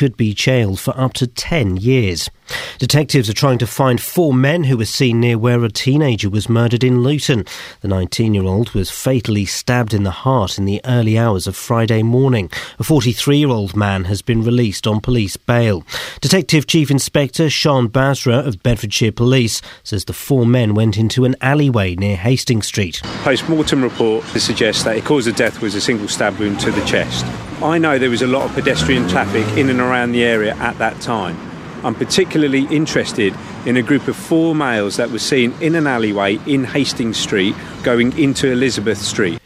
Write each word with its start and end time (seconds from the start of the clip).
could 0.00 0.16
be 0.16 0.32
jailed 0.32 0.80
for 0.80 0.98
up 0.98 1.12
to 1.12 1.26
10 1.26 1.76
years. 1.76 2.30
Detectives 2.78 3.28
are 3.28 3.34
trying 3.34 3.58
to 3.58 3.66
find 3.66 4.00
four 4.00 4.32
men 4.32 4.64
who 4.64 4.78
were 4.78 4.86
seen 4.86 5.20
near 5.20 5.36
where 5.36 5.62
a 5.62 5.70
teenager 5.70 6.30
was 6.30 6.48
murdered 6.48 6.82
in 6.82 7.02
Luton. 7.02 7.44
The 7.82 7.88
19 7.88 8.32
year 8.32 8.44
old 8.44 8.70
was 8.70 8.90
fatally 8.90 9.44
stabbed 9.44 9.92
in 9.92 10.04
the 10.04 10.10
heart 10.10 10.56
in 10.56 10.64
the 10.64 10.80
early 10.86 11.18
hours 11.18 11.46
of 11.46 11.54
Friday 11.54 12.02
morning. 12.02 12.50
A 12.78 12.82
43 12.82 13.36
year 13.36 13.50
old 13.50 13.76
man 13.76 14.04
has 14.04 14.22
been 14.22 14.42
released 14.42 14.86
on 14.86 15.02
police 15.02 15.36
bail. 15.36 15.84
Detective 16.22 16.66
Chief 16.66 16.90
Inspector 16.90 17.50
Sean 17.50 17.86
Basra 17.86 18.36
of 18.38 18.62
Bedfordshire 18.62 19.12
Police 19.12 19.60
says 19.82 20.06
the 20.06 20.14
four 20.14 20.46
men 20.46 20.72
went 20.72 20.96
into 20.96 21.26
an 21.26 21.36
alleyway 21.42 21.94
near 21.94 22.16
Hastings 22.16 22.66
Street. 22.66 23.02
Post 23.22 23.50
mortem 23.50 23.82
report 23.82 24.24
suggests 24.24 24.82
that 24.84 24.94
the 24.94 25.02
cause 25.02 25.26
of 25.26 25.36
death 25.36 25.60
was 25.60 25.74
a 25.74 25.80
single 25.80 26.08
stab 26.08 26.38
wound 26.38 26.58
to 26.60 26.70
the 26.70 26.84
chest. 26.86 27.26
I 27.62 27.76
know 27.76 27.98
there 27.98 28.08
was 28.08 28.22
a 28.22 28.26
lot 28.26 28.48
of 28.48 28.54
pedestrian 28.54 29.06
traffic 29.06 29.46
in 29.58 29.68
and 29.68 29.80
around 29.80 30.12
the 30.12 30.24
area 30.24 30.54
at 30.56 30.78
that 30.78 30.98
time. 31.02 31.38
I'm 31.84 31.94
particularly 31.94 32.64
interested 32.66 33.34
in 33.66 33.76
a 33.76 33.82
group 33.82 34.08
of 34.08 34.16
four 34.16 34.54
males 34.54 34.96
that 34.96 35.10
were 35.10 35.18
seen 35.18 35.52
in 35.60 35.74
an 35.74 35.86
alleyway 35.86 36.38
in 36.46 36.64
Hastings 36.64 37.18
Street 37.18 37.54
going 37.82 38.18
into 38.18 38.50
Elizabeth 38.50 38.96
Street. 38.96 39.38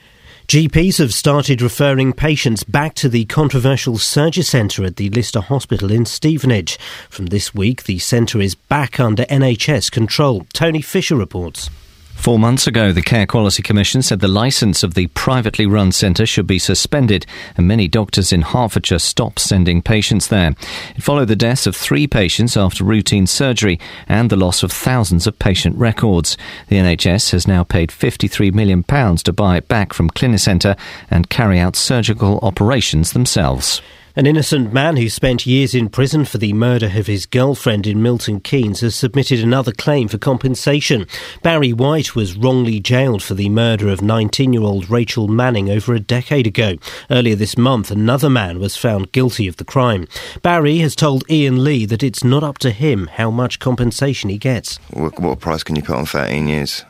GPs 0.47 0.99
have 0.99 1.13
started 1.13 1.61
referring 1.61 2.13
patients 2.13 2.63
back 2.63 2.95
to 2.95 3.09
the 3.09 3.25
controversial 3.25 3.99
surgery 3.99 4.45
centre 4.45 4.85
at 4.85 4.95
the 4.95 5.09
Lister 5.11 5.41
Hospital 5.41 5.91
in 5.91 6.05
Stevenage. 6.05 6.79
From 7.11 7.27
this 7.27 7.53
week, 7.53 7.85
the 7.85 7.99
centre 7.99 8.41
is 8.41 8.55
back 8.55 9.01
under 9.01 9.25
NHS 9.25 9.91
control. 9.91 10.47
Tony 10.53 10.83
Fisher 10.83 11.17
reports. 11.17 11.69
Four 12.15 12.39
months 12.39 12.67
ago, 12.67 12.91
the 12.91 13.03
Care 13.03 13.27
Quality 13.27 13.63
Commission 13.63 14.01
said 14.01 14.21
the 14.21 14.29
licence 14.29 14.83
of 14.83 14.95
the 14.95 15.09
privately 15.09 15.67
run 15.67 15.93
centre 15.93 16.25
should 16.25 16.47
be 16.47 16.59
suspended, 16.59 17.27
and 17.55 17.69
many 17.69 17.87
doctors 17.87 18.33
in 18.33 18.41
Hertfordshire 18.41 18.99
stopped 18.99 19.39
sending 19.39 19.83
patients 19.83 20.29
there. 20.29 20.55
It 20.97 21.03
followed 21.03 21.29
the 21.29 21.37
deaths 21.37 21.67
of 21.67 21.77
three 21.77 22.07
patients 22.07 22.57
after 22.57 22.83
routine 22.83 23.27
surgery 23.27 23.79
and 24.09 24.31
the 24.31 24.37
loss 24.37 24.63
of 24.63 24.73
thousands 24.73 25.27
of 25.27 25.39
patient 25.39 25.77
records. 25.77 26.39
The 26.69 26.77
NHS 26.77 27.33
has 27.33 27.47
now 27.47 27.63
paid 27.63 27.91
£53 27.91 28.55
million 28.55 28.85
to 28.85 29.33
buy 29.35 29.59
it 29.59 29.69
back 29.69 29.93
from 29.93 30.09
Clinicenta 30.09 30.79
and 31.11 31.29
carry 31.29 31.59
out 31.59 31.77
surgical 31.77 32.39
operations 32.39 33.13
themselves. 33.13 33.83
An 34.17 34.27
innocent 34.27 34.73
man 34.73 34.97
who 34.97 35.09
spent 35.09 35.45
years 35.45 35.75
in 35.75 35.89
prison 35.89 36.25
for 36.25 36.39
the 36.39 36.53
murder 36.53 36.87
of 36.87 37.09
his 37.09 37.27
girlfriend 37.27 37.85
in 37.85 38.01
Milton 38.01 38.39
Keynes 38.39 38.79
has 38.79 38.95
submitted 38.95 39.41
another 39.41 39.73
claim 39.73 40.07
for 40.07 40.19
compensation. 40.19 41.09
Barry 41.43 41.73
White 41.73 42.15
was 42.15 42.37
wrongly 42.37 42.79
jailed 42.79 43.25
for 43.25 43.35
the 43.35 43.49
murder 43.49 43.89
of 43.89 44.03
19 44.03 44.53
year 44.53 44.63
old 44.63 44.89
Rachel 44.89 45.27
Manning 45.27 45.69
over 45.69 45.95
a 45.95 45.99
decade 45.99 46.47
ago. 46.47 46.77
Earlier 47.11 47.35
this 47.35 47.59
month, 47.59 47.91
another 47.91 48.31
man 48.31 48.61
was 48.61 48.77
found 48.77 49.11
guilty 49.11 49.49
of 49.49 49.57
the 49.57 49.65
crime. 49.65 50.07
Barry 50.43 50.79
has 50.79 50.95
told 50.95 51.25
Iain 51.29 51.65
Lee 51.65 51.85
that 51.85 52.05
it's 52.05 52.23
not 52.23 52.45
up 52.45 52.59
to 52.59 52.71
him 52.71 53.09
how 53.15 53.33
much 53.33 53.59
compensation 53.59 54.31
he 54.31 54.39
gets. 54.39 54.77
What, 54.93 55.19
what 55.19 55.41
price 55.41 55.65
can 55.65 55.75
you 55.75 55.83
put 55.83 55.97
on 55.97 56.07
13 56.07 56.47
years? 56.47 56.85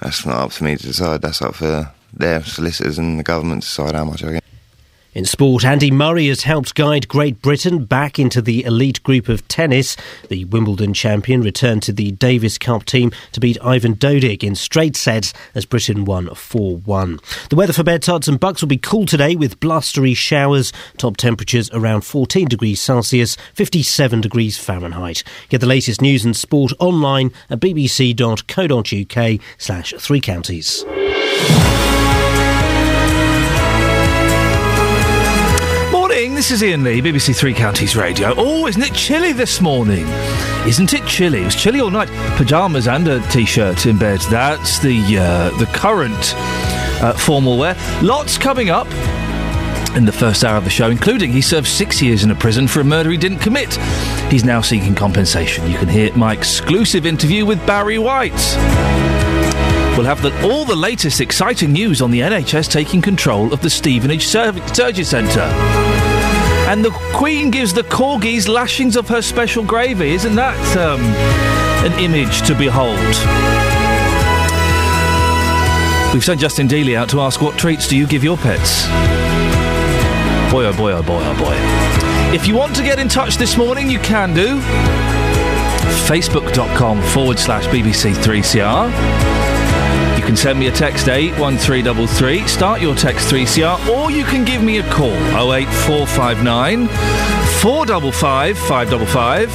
That's 0.00 0.24
not 0.24 0.36
up 0.36 0.52
to 0.52 0.62
me 0.62 0.76
to 0.76 0.86
decide. 0.86 1.20
That's 1.20 1.42
up 1.42 1.56
for 1.56 1.90
their 2.12 2.44
solicitors 2.44 2.96
and 2.96 3.18
the 3.18 3.24
government 3.24 3.62
to 3.64 3.68
decide 3.68 3.96
how 3.96 4.04
much 4.04 4.22
I 4.22 4.34
get. 4.34 4.44
In 5.18 5.24
sport, 5.24 5.64
Andy 5.64 5.90
Murray 5.90 6.28
has 6.28 6.44
helped 6.44 6.76
guide 6.76 7.08
Great 7.08 7.42
Britain 7.42 7.84
back 7.84 8.20
into 8.20 8.40
the 8.40 8.62
elite 8.62 9.02
group 9.02 9.28
of 9.28 9.48
tennis. 9.48 9.96
The 10.28 10.44
Wimbledon 10.44 10.94
champion 10.94 11.40
returned 11.40 11.82
to 11.82 11.92
the 11.92 12.12
Davis 12.12 12.56
Cup 12.56 12.84
team 12.84 13.10
to 13.32 13.40
beat 13.40 13.58
Ivan 13.60 13.96
Dodig 13.96 14.44
in 14.44 14.54
straight 14.54 14.94
sets 14.94 15.34
as 15.56 15.64
Britain 15.64 16.04
won 16.04 16.32
4 16.32 16.76
1. 16.76 17.18
The 17.50 17.56
weather 17.56 17.72
for 17.72 17.82
beds, 17.82 18.06
Herts 18.06 18.28
and 18.28 18.38
Bucks 18.38 18.62
will 18.62 18.68
be 18.68 18.76
cool 18.76 19.06
today 19.06 19.34
with 19.34 19.58
blustery 19.58 20.14
showers. 20.14 20.72
Top 20.98 21.16
temperatures 21.16 21.68
around 21.72 22.02
14 22.02 22.46
degrees 22.46 22.80
Celsius, 22.80 23.36
57 23.54 24.20
degrees 24.20 24.56
Fahrenheit. 24.56 25.24
Get 25.48 25.60
the 25.60 25.66
latest 25.66 26.00
news 26.00 26.24
and 26.24 26.36
sport 26.36 26.70
online 26.78 27.32
at 27.50 27.58
bbc.co.uk 27.58 29.40
slash 29.58 29.94
three 29.98 30.20
counties. 30.20 30.84
This 36.38 36.52
is 36.52 36.62
Iain 36.62 36.84
Lee, 36.84 37.02
BBC 37.02 37.34
Three 37.36 37.52
Counties 37.52 37.96
Radio. 37.96 38.32
Oh, 38.36 38.68
isn't 38.68 38.80
it 38.80 38.94
chilly 38.94 39.32
this 39.32 39.60
morning? 39.60 40.06
Isn't 40.68 40.94
it 40.94 41.04
chilly? 41.04 41.40
It 41.40 41.46
was 41.46 41.56
chilly 41.56 41.80
all 41.80 41.90
night. 41.90 42.08
Pyjamas 42.38 42.86
and 42.86 43.08
a 43.08 43.20
t-shirt 43.26 43.86
in 43.86 43.98
bed. 43.98 44.20
That's 44.30 44.78
the 44.78 45.18
uh, 45.18 45.50
the 45.58 45.66
current 45.74 46.34
uh, 47.02 47.14
formal 47.14 47.58
wear. 47.58 47.76
Lots 48.04 48.38
coming 48.38 48.70
up 48.70 48.86
in 49.96 50.04
the 50.04 50.12
first 50.12 50.44
hour 50.44 50.56
of 50.56 50.62
the 50.62 50.70
show, 50.70 50.88
including 50.90 51.32
he 51.32 51.42
served 51.42 51.66
six 51.66 52.00
years 52.00 52.22
in 52.22 52.30
a 52.30 52.36
prison 52.36 52.68
for 52.68 52.78
a 52.80 52.84
murder 52.84 53.10
he 53.10 53.16
didn't 53.16 53.40
commit. 53.40 53.74
He's 54.30 54.44
now 54.44 54.60
seeking 54.60 54.94
compensation. 54.94 55.68
You 55.68 55.76
can 55.76 55.88
hear 55.88 56.14
my 56.14 56.34
exclusive 56.34 57.04
interview 57.04 57.46
with 57.46 57.66
Barry 57.66 57.98
White. 57.98 58.30
We'll 59.96 60.06
have 60.06 60.22
the, 60.22 60.48
all 60.48 60.64
the 60.64 60.76
latest 60.76 61.20
exciting 61.20 61.72
news 61.72 62.00
on 62.00 62.12
the 62.12 62.20
NHS 62.20 62.70
taking 62.70 63.02
control 63.02 63.52
of 63.52 63.60
the 63.60 63.70
Stevenage 63.70 64.28
Sur- 64.28 64.64
Surgery 64.72 65.02
Centre. 65.02 66.17
And 66.68 66.84
the 66.84 66.90
Queen 67.14 67.50
gives 67.50 67.72
the 67.72 67.82
corgis 67.82 68.46
lashings 68.46 68.94
of 68.96 69.08
her 69.08 69.22
special 69.22 69.64
gravy. 69.64 70.10
Isn't 70.10 70.34
that 70.34 70.76
um, 70.76 71.00
an 71.90 71.98
image 71.98 72.42
to 72.46 72.54
behold? 72.54 72.98
We've 76.12 76.22
sent 76.22 76.40
Justin 76.40 76.68
Dealey 76.68 76.94
out 76.94 77.08
to 77.08 77.22
ask 77.22 77.40
what 77.40 77.58
treats 77.58 77.88
do 77.88 77.96
you 77.96 78.06
give 78.06 78.22
your 78.22 78.36
pets? 78.36 78.84
Boy, 80.52 80.66
oh 80.66 80.76
boy, 80.76 80.92
oh 80.92 81.02
boy, 81.02 81.22
oh 81.22 81.38
boy. 81.38 82.34
If 82.36 82.46
you 82.46 82.54
want 82.54 82.76
to 82.76 82.82
get 82.82 82.98
in 82.98 83.08
touch 83.08 83.38
this 83.38 83.56
morning, 83.56 83.90
you 83.90 83.98
can 84.00 84.34
do. 84.34 84.60
Facebook.com 86.06 87.00
forward 87.00 87.38
slash 87.38 87.64
BBC3CR 87.68 89.37
can 90.28 90.36
send 90.36 90.58
me 90.60 90.66
a 90.66 90.70
text 90.70 91.08
81333, 91.08 92.46
start 92.46 92.82
your 92.82 92.94
text 92.94 93.32
3CR, 93.32 93.88
or 93.88 94.10
you 94.10 94.24
can 94.24 94.44
give 94.44 94.62
me 94.62 94.76
a 94.76 94.82
call 94.90 95.14
08459 95.54 96.86
455 97.62 98.58
555. 98.58 99.48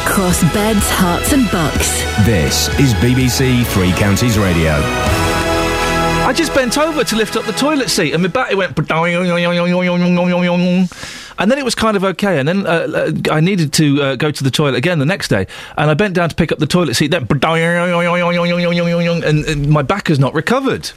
Across 0.00 0.40
beds, 0.54 0.88
Herts, 0.88 1.34
and 1.34 1.50
bucks. 1.52 2.00
This 2.24 2.68
is 2.80 2.94
BBC 2.94 3.66
Three 3.66 3.92
Counties 3.92 4.38
Radio. 4.38 4.72
I 6.24 6.32
just 6.34 6.54
bent 6.54 6.78
over 6.78 7.04
to 7.04 7.14
lift 7.14 7.36
up 7.36 7.44
the 7.44 7.52
toilet 7.52 7.90
seat 7.90 8.14
and 8.14 8.22
my 8.22 8.30
battery 8.30 8.54
went. 8.54 8.74
And 11.38 11.50
then 11.50 11.58
it 11.58 11.64
was 11.64 11.74
kind 11.74 11.96
of 11.96 12.04
okay. 12.04 12.38
And 12.38 12.48
then 12.48 12.66
uh, 12.66 12.70
uh, 12.70 13.12
I 13.30 13.40
needed 13.40 13.72
to 13.74 14.02
uh, 14.02 14.16
go 14.16 14.30
to 14.30 14.44
the 14.44 14.50
toilet 14.50 14.76
again 14.76 14.98
the 14.98 15.06
next 15.06 15.28
day. 15.28 15.46
And 15.76 15.90
I 15.90 15.94
bent 15.94 16.14
down 16.14 16.28
to 16.30 16.34
pick 16.34 16.50
up 16.50 16.58
the 16.58 16.66
toilet 16.66 16.94
seat. 16.94 17.10
Then, 17.10 17.26
and, 19.46 19.68
my 19.68 19.82
back 19.82 20.08
has 20.08 20.18
not 20.18 20.34
recovered. 20.34 20.90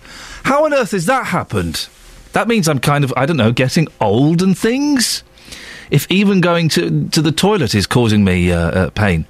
How 0.44 0.66
on 0.66 0.74
earth 0.74 0.92
has 0.92 1.06
that 1.08 1.28
happened? 1.28 1.88
That 2.34 2.48
means 2.48 2.68
I'm 2.68 2.80
kind 2.80 3.04
of, 3.04 3.14
I 3.18 3.26
don't 3.26 3.38
know, 3.38 3.52
getting 3.52 3.88
old 4.00 4.42
and 4.42 4.58
things. 4.58 5.24
If 5.92 6.10
even 6.12 6.40
going 6.40 6.70
to, 6.70 7.10
to 7.10 7.22
the 7.22 7.32
toilet 7.32 7.74
is 7.74 7.88
causing 7.88 8.24
me 8.24 8.52
uh, 8.52 8.58
uh, 8.58 8.90
pain. 8.92 9.26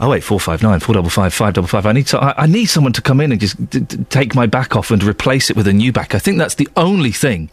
Oh 0.00 0.08
wait, 0.08 0.22
four 0.22 0.38
five 0.38 0.62
nine, 0.62 0.78
four 0.80 0.94
double 0.94 1.10
five, 1.10 1.34
five 1.34 1.54
double 1.54 1.68
five. 1.68 1.84
I 1.84 1.92
need 1.92 2.06
to, 2.08 2.18
I, 2.18 2.44
I 2.44 2.46
need 2.46 2.66
someone 2.66 2.92
to 2.92 3.02
come 3.02 3.20
in 3.20 3.32
and 3.32 3.40
just 3.40 3.68
d- 3.68 3.80
d- 3.80 4.04
take 4.04 4.34
my 4.34 4.46
back 4.46 4.76
off 4.76 4.90
and 4.92 5.02
replace 5.02 5.50
it 5.50 5.56
with 5.56 5.66
a 5.66 5.72
new 5.72 5.92
back. 5.92 6.14
I 6.14 6.20
think 6.20 6.38
that's 6.38 6.54
the 6.54 6.68
only 6.76 7.10
thing 7.10 7.50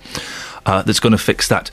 uh, 0.65 0.81
that's 0.83 0.99
going 0.99 1.11
to 1.11 1.17
fix 1.17 1.47
that. 1.47 1.71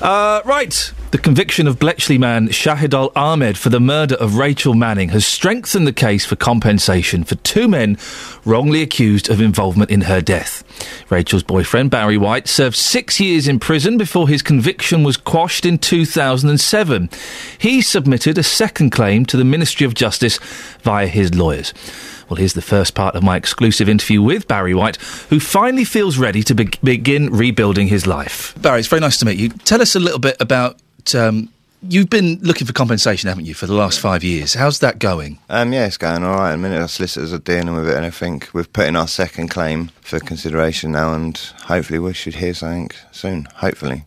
Uh, 0.00 0.42
right. 0.44 0.92
The 1.10 1.18
conviction 1.18 1.66
of 1.66 1.78
Bletchley 1.78 2.18
man 2.18 2.48
Shahidul 2.48 3.12
Ahmed 3.16 3.56
for 3.56 3.70
the 3.70 3.80
murder 3.80 4.14
of 4.16 4.36
Rachel 4.36 4.74
Manning 4.74 5.08
has 5.08 5.26
strengthened 5.26 5.86
the 5.86 5.92
case 5.92 6.26
for 6.26 6.36
compensation 6.36 7.24
for 7.24 7.34
two 7.36 7.66
men 7.66 7.96
wrongly 8.44 8.82
accused 8.82 9.30
of 9.30 9.40
involvement 9.40 9.90
in 9.90 10.02
her 10.02 10.20
death. 10.20 10.62
Rachel's 11.10 11.42
boyfriend, 11.42 11.90
Barry 11.90 12.18
White, 12.18 12.46
served 12.46 12.76
six 12.76 13.18
years 13.18 13.48
in 13.48 13.58
prison 13.58 13.96
before 13.96 14.28
his 14.28 14.42
conviction 14.42 15.02
was 15.02 15.16
quashed 15.16 15.64
in 15.64 15.78
2007. 15.78 17.08
He 17.58 17.80
submitted 17.80 18.38
a 18.38 18.42
second 18.42 18.90
claim 18.90 19.24
to 19.26 19.36
the 19.36 19.44
Ministry 19.44 19.86
of 19.86 19.94
Justice 19.94 20.38
via 20.82 21.06
his 21.06 21.34
lawyers. 21.34 21.72
Well, 22.28 22.36
here's 22.36 22.52
the 22.52 22.62
first 22.62 22.94
part 22.94 23.14
of 23.14 23.22
my 23.22 23.36
exclusive 23.36 23.88
interview 23.88 24.20
with 24.20 24.46
Barry 24.46 24.74
White, 24.74 24.96
who 25.30 25.40
finally 25.40 25.84
feels 25.84 26.18
ready 26.18 26.42
to 26.42 26.54
be- 26.54 26.70
begin 26.82 27.30
rebuilding 27.30 27.88
his 27.88 28.06
life. 28.06 28.54
Barry, 28.60 28.80
it's 28.80 28.88
very 28.88 29.00
nice 29.00 29.16
to 29.18 29.24
meet 29.24 29.38
you. 29.38 29.48
Tell 29.48 29.80
us 29.80 29.94
a 29.94 30.00
little 30.00 30.18
bit 30.18 30.36
about. 30.40 30.80
Um, 31.14 31.48
you've 31.82 32.10
been 32.10 32.38
looking 32.42 32.66
for 32.66 32.72
compensation, 32.74 33.28
haven't 33.28 33.46
you, 33.46 33.54
for 33.54 33.66
the 33.66 33.72
last 33.72 34.00
five 34.00 34.22
years? 34.22 34.54
How's 34.54 34.80
that 34.80 34.98
going? 34.98 35.38
Um, 35.48 35.72
yeah, 35.72 35.86
it's 35.86 35.96
going 35.96 36.22
all 36.22 36.36
right. 36.36 36.52
A 36.52 36.56
minute, 36.58 36.80
our 36.82 36.88
solicitors 36.88 37.32
are 37.32 37.38
dealing 37.38 37.74
with 37.74 37.88
it, 37.88 37.96
and 37.96 38.04
I 38.04 38.10
think 38.10 38.50
we've 38.52 38.70
put 38.70 38.86
in 38.86 38.96
our 38.96 39.08
second 39.08 39.48
claim 39.48 39.90
for 40.02 40.20
consideration 40.20 40.92
now, 40.92 41.14
and 41.14 41.36
hopefully 41.64 41.98
we 41.98 42.12
should 42.12 42.34
hear 42.34 42.52
something 42.52 42.90
soon. 43.10 43.46
Hopefully. 43.56 44.04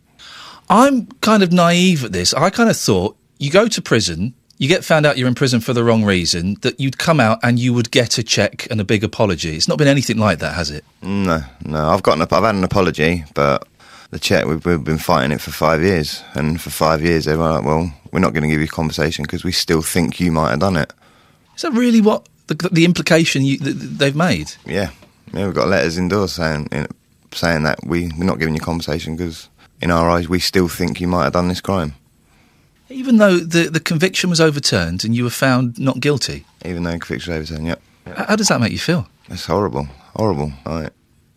I'm 0.70 1.08
kind 1.22 1.42
of 1.44 1.52
naive 1.52 2.06
at 2.06 2.12
this. 2.12 2.34
I 2.34 2.50
kind 2.50 2.70
of 2.70 2.78
thought 2.78 3.18
you 3.40 3.50
go 3.50 3.68
to 3.68 3.82
prison, 3.82 4.36
you 4.62 4.68
get 4.68 4.86
found 4.86 5.08
out 5.08 5.18
you're 5.18 5.28
in 5.28 5.34
prison 5.34 5.60
for 5.60 5.74
the 5.74 5.84
wrong 5.84 6.04
reason, 6.04 6.56
that 6.62 6.80
you'd 6.80 7.00
come 7.00 7.20
out 7.20 7.40
and 7.42 7.58
you 7.58 7.74
would 7.74 7.90
get 7.90 8.20
a 8.20 8.24
check 8.24 8.68
and 8.70 8.80
a 8.80 8.84
big 8.84 9.04
apology. 9.04 9.56
It's 9.56 9.68
not 9.68 9.80
been 9.80 9.88
anything 9.88 10.20
like 10.20 10.38
that, 10.38 10.54
has 10.54 10.70
it? 10.70 10.86
No, 11.02 11.42
no. 11.66 11.90
I've 11.90 12.04
gotten, 12.04 12.22
I've 12.22 12.30
had 12.30 12.54
an 12.54 12.64
apology, 12.64 13.26
but 13.34 13.68
the 14.12 14.20
check. 14.20 14.46
We've, 14.46 14.64
we've 14.64 14.84
been 14.84 15.00
fighting 15.00 15.32
it 15.32 15.42
for 15.42 15.50
five 15.50 15.82
years, 15.82 16.24
and 16.36 16.62
for 16.62 16.70
five 16.70 17.02
years 17.02 17.26
they 17.26 17.36
were 17.36 17.50
like, 17.50 17.66
"Well, 17.66 17.92
we're 18.12 18.20
not 18.20 18.34
going 18.34 18.44
to 18.44 18.50
give 18.50 18.62
you 18.62 18.68
compensation 18.68 19.24
because 19.24 19.44
we 19.44 19.52
still 19.52 19.82
think 19.82 20.20
you 20.20 20.32
might 20.32 20.52
have 20.52 20.60
done 20.60 20.76
it." 20.76 20.94
Is 21.56 21.64
that 21.64 21.72
really 21.72 22.00
what 22.00 22.30
the, 22.46 22.70
the 22.72 22.86
implication 22.86 23.44
you, 23.44 23.58
that 23.58 23.74
they've 23.74 24.16
made? 24.16 24.54
Yeah, 24.66 24.92
yeah. 25.34 25.46
We've 25.48 25.56
got 25.56 25.70
letters 25.70 25.98
indoors 25.98 26.34
saying 26.34 26.68
in, 26.72 26.86
saying 27.32 27.64
that 27.64 27.84
we 27.84 28.12
we're 28.16 28.26
not 28.26 28.38
giving 28.38 28.54
you 28.54 28.62
compensation 28.62 29.16
because 29.16 29.50
in 29.82 29.90
our 29.90 30.08
eyes 30.08 30.30
we 30.30 30.40
still 30.40 30.68
think 30.68 31.02
you 31.02 31.08
might 31.08 31.24
have 31.24 31.34
done 31.34 31.48
this 31.48 31.62
crime, 31.62 31.96
Even 32.92 33.18
though 33.18 33.38
the, 33.38 33.70
the 33.70 33.80
conviction 33.80 34.30
was 34.30 34.40
overturned 34.42 35.04
and 35.06 35.16
you 35.16 35.24
were 35.24 35.30
found 35.30 35.80
not 35.80 36.00
guilty. 36.00 36.46
even 36.66 36.84
though 36.84 36.92
conviction 37.00 37.34
was 37.34 37.40
overturned. 37.52 37.68
Yep, 37.68 37.82
H- 38.08 38.14
How 38.28 38.36
does 38.36 38.48
that 38.50 38.60
make 38.62 38.72
you 38.72 38.80
feel? 38.80 39.08
it's 39.30 39.46
horrible, 39.46 39.86
horrible. 40.16 40.52
Like, 40.66 40.92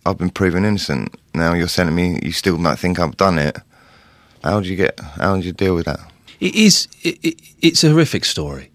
I've 0.05 0.17
been 0.17 0.29
proven 0.29 0.65
innocent. 0.65 1.15
Now 1.33 1.53
you're 1.53 1.67
telling 1.67 1.95
me 1.95 2.19
you 2.21 2.31
still 2.31 2.57
might 2.57 2.77
think 2.79 2.99
I've 2.99 3.17
done 3.17 3.39
it. 3.39 3.57
How 4.43 4.59
do 4.59 4.67
you 4.69 4.75
get? 4.75 4.99
How 4.99 5.35
do 5.37 5.41
you 5.45 5.51
deal 5.53 5.73
with 5.75 5.85
that? 5.85 5.99
It 6.39 6.53
is. 6.55 6.87
It, 7.03 7.17
it, 7.23 7.41
it's 7.61 7.83
a 7.83 7.89
horrific 7.89 8.25
story, 8.25 8.69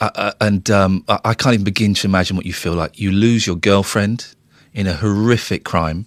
uh, 0.00 0.10
uh, 0.14 0.32
and 0.40 0.68
um, 0.70 1.04
I, 1.08 1.18
I 1.26 1.34
can't 1.34 1.54
even 1.54 1.64
begin 1.64 1.94
to 1.94 2.06
imagine 2.06 2.36
what 2.36 2.44
you 2.44 2.52
feel 2.52 2.74
like. 2.74 2.98
You 3.00 3.12
lose 3.12 3.46
your 3.46 3.56
girlfriend 3.56 4.34
in 4.74 4.86
a 4.86 4.92
horrific 4.94 5.64
crime. 5.64 6.04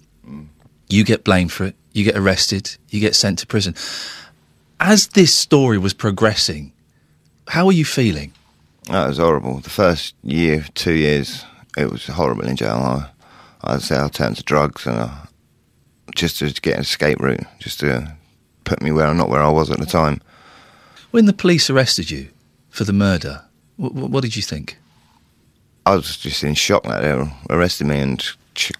You 0.90 1.04
get 1.04 1.24
blamed 1.24 1.52
for 1.52 1.66
it. 1.66 1.76
You 1.94 2.04
get 2.04 2.16
arrested. 2.18 2.76
You 2.90 3.00
get 3.00 3.16
sent 3.16 3.40
to 3.40 3.48
prison. 3.48 3.74
As 4.80 5.08
this 5.08 5.34
story 5.34 5.78
was 5.78 5.94
progressing, 5.94 6.72
how 7.50 7.68
are 7.68 7.74
you 7.74 7.84
feeling? 7.84 8.32
That 8.86 9.08
was 9.08 9.18
horrible. 9.18 9.60
The 9.60 9.70
first 9.70 10.16
year, 10.24 10.66
two 10.74 10.94
years, 10.94 11.44
it 11.78 11.92
was 11.92 12.08
horrible 12.08 12.46
in 12.46 12.56
jail. 12.56 12.78
I, 12.78 13.10
I'd 13.62 13.82
say 13.82 14.00
I 14.00 14.08
turned 14.08 14.38
to 14.38 14.44
drugs 14.44 14.88
and 14.88 14.98
uh, 14.98 15.10
just 16.16 16.40
to 16.40 16.50
get 16.62 16.76
an 16.76 16.82
escape 16.82 17.20
route, 17.20 17.44
just 17.60 17.82
to 17.82 18.16
put 18.64 18.82
me 18.82 18.92
where 18.92 19.06
I'm 19.06 19.18
not 19.18 19.30
where 19.30 19.42
I 19.42 19.50
was 19.50 19.70
at 19.70 19.80
the 19.80 19.86
time. 19.86 20.22
When 21.12 21.26
the 21.26 21.34
police 21.34 21.70
arrested 21.70 22.10
you 22.10 22.30
for 22.70 22.86
the 22.86 22.94
murder, 22.94 23.44
what, 23.76 23.94
what 23.94 24.24
did 24.24 24.36
you 24.36 24.42
think? 24.42 24.78
I 25.86 25.96
was 25.96 26.18
just 26.18 26.44
in 26.44 26.54
shock 26.54 26.84
that 26.84 27.02
they 27.02 27.54
arrested 27.54 27.88
me 27.88 28.00
and 28.00 28.24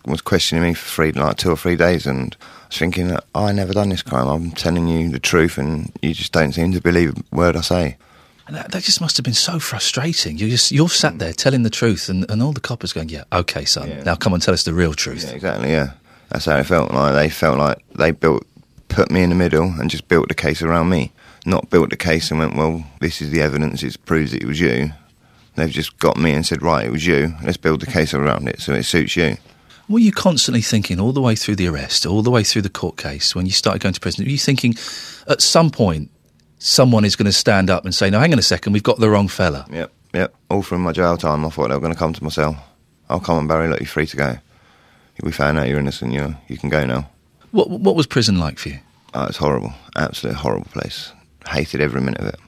was 0.06 0.22
questioning 0.22 0.64
me 0.64 0.74
for 0.74 0.88
three, 0.90 1.12
like 1.12 1.38
two 1.38 1.52
or 1.52 1.58
three 1.58 1.76
days, 1.76 2.06
and 2.06 2.36
I 2.42 2.46
was 2.68 2.78
thinking 2.78 3.08
that 3.10 3.24
I 3.34 3.52
never 3.52 3.74
done 3.74 3.90
this 3.90 4.02
crime. 4.04 4.28
I'm 4.28 4.52
telling 4.52 4.88
you 4.88 5.10
the 5.10 5.20
truth, 5.20 5.58
and 5.58 5.92
you 6.02 6.14
just 6.14 6.32
don't 6.32 6.54
seem 6.54 6.72
to 6.74 6.82
believe 6.82 7.14
a 7.18 7.36
word 7.36 7.56
I 7.56 7.62
say. 7.62 7.98
And 8.48 8.56
that, 8.56 8.72
that 8.72 8.84
just 8.84 9.00
must 9.00 9.16
have 9.18 9.24
been 9.24 9.34
so 9.36 9.60
frustrating. 9.60 10.38
You're 10.38 10.50
just 10.50 10.72
you're 10.72 10.90
sat 10.90 11.20
there 11.20 11.34
telling 11.34 11.64
the 11.64 11.70
truth, 11.70 12.10
and, 12.10 12.30
and 12.32 12.42
all 12.42 12.52
the 12.52 12.60
coppers 12.60 12.94
going, 12.94 13.10
"Yeah, 13.10 13.24
okay, 13.32 13.66
son, 13.66 13.90
Yeah. 13.90 14.04
now 14.04 14.16
come 14.16 14.34
and 14.34 14.42
tell 14.42 14.54
us 14.54 14.64
the 14.64 14.74
real 14.74 14.94
truth." 14.94 15.24
Yeah, 15.24 15.32
exactly. 15.36 15.70
Yeah, 15.72 15.92
that's 16.30 16.46
how 16.46 16.58
it 16.58 16.66
felt. 16.66 16.92
Like 16.92 17.14
they 17.14 17.30
felt 17.30 17.60
like 17.60 17.78
they 17.96 18.12
built, 18.12 18.46
put 18.88 19.12
me 19.12 19.22
in 19.22 19.30
the 19.30 19.36
middle, 19.36 19.66
and 19.80 19.90
just 19.90 20.08
built 20.08 20.28
the 20.30 20.36
case 20.36 20.62
around 20.62 20.90
me. 20.90 21.12
Not 21.46 21.70
built 21.70 21.90
the 21.90 21.96
case 21.98 22.32
and 22.32 22.40
went, 22.40 22.56
well, 22.56 22.84
this 23.00 23.22
is 23.22 23.32
the 23.32 23.42
evidence. 23.42 23.82
It 23.82 24.04
proves 24.06 24.34
it 24.34 24.44
was 24.44 24.60
you. 24.60 24.92
They've 25.56 25.70
just 25.70 25.98
got 25.98 26.18
me 26.18 26.32
and 26.34 26.46
said, 26.46 26.62
right, 26.62 26.86
it 26.86 26.92
was 26.92 27.08
you. 27.08 27.34
Let's 27.44 27.56
build 27.58 27.80
the 27.80 27.86
case 27.86 28.14
around 28.14 28.48
it 28.50 28.60
so 28.60 28.74
it 28.74 28.84
suits 28.84 29.16
you. 29.16 29.38
Were 29.90 30.00
you 30.00 30.12
constantly 30.12 30.62
thinking 30.62 31.00
all 31.00 31.12
the 31.12 31.22
way 31.22 31.36
through 31.36 31.56
the 31.56 31.68
arrest, 31.68 32.06
all 32.06 32.22
the 32.22 32.30
way 32.32 32.44
through 32.44 32.62
the 32.62 32.70
court 32.70 32.96
case, 32.98 33.34
when 33.36 33.46
you 33.48 33.52
started 33.52 33.82
going 33.82 33.94
to 33.94 34.00
prison? 34.00 34.24
Were 34.24 34.30
you 34.32 34.38
thinking 34.38 34.76
at 35.28 35.42
some 35.42 35.72
point 35.72 36.12
someone 36.60 37.04
is 37.06 37.16
going 37.16 37.26
to 37.26 37.32
stand 37.32 37.70
up 37.70 37.86
and 37.86 37.94
say, 37.96 38.10
"No, 38.10 38.20
hang 38.20 38.32
on 38.32 38.40
a 38.40 38.44
second, 38.44 38.74
we've 38.74 38.84
got 38.84 39.00
the 39.00 39.10
wrong 39.10 39.28
fella"? 39.28 39.66
Yep, 39.72 39.92
yep. 40.14 40.36
All 40.50 40.62
through 40.62 40.80
my 40.80 40.92
jail 40.92 41.18
time, 41.18 41.44
I 41.44 41.50
thought 41.50 41.70
they 41.70 41.74
were 41.74 41.80
going 41.82 41.94
to 41.94 41.98
come 42.00 42.14
to 42.14 42.24
my 42.24 42.30
cell. 42.30 42.64
I'll 43.10 43.20
come 43.20 43.38
on, 43.38 43.48
Barry. 43.48 43.68
Look, 43.68 43.80
you're 43.80 43.88
free 43.88 44.06
to 44.06 44.18
go. 44.18 44.38
We 45.24 45.32
found 45.32 45.58
out 45.60 45.68
you're 45.68 45.80
innocent. 45.80 46.14
You 46.14 46.36
you 46.48 46.58
can 46.58 46.70
go 46.70 46.86
now. 46.86 47.10
What 47.52 47.70
what 47.70 47.96
was 47.96 48.06
prison 48.06 48.40
like 48.40 48.60
for 48.60 48.70
you? 48.70 48.80
Oh, 49.16 49.26
it's 49.26 49.38
horrible. 49.38 49.74
Absolutely 49.96 50.40
horrible 50.40 50.70
place. 50.72 51.12
Hated 51.48 51.82
every 51.82 52.00
minute 52.00 52.22
of 52.22 52.28
it. 52.28 52.40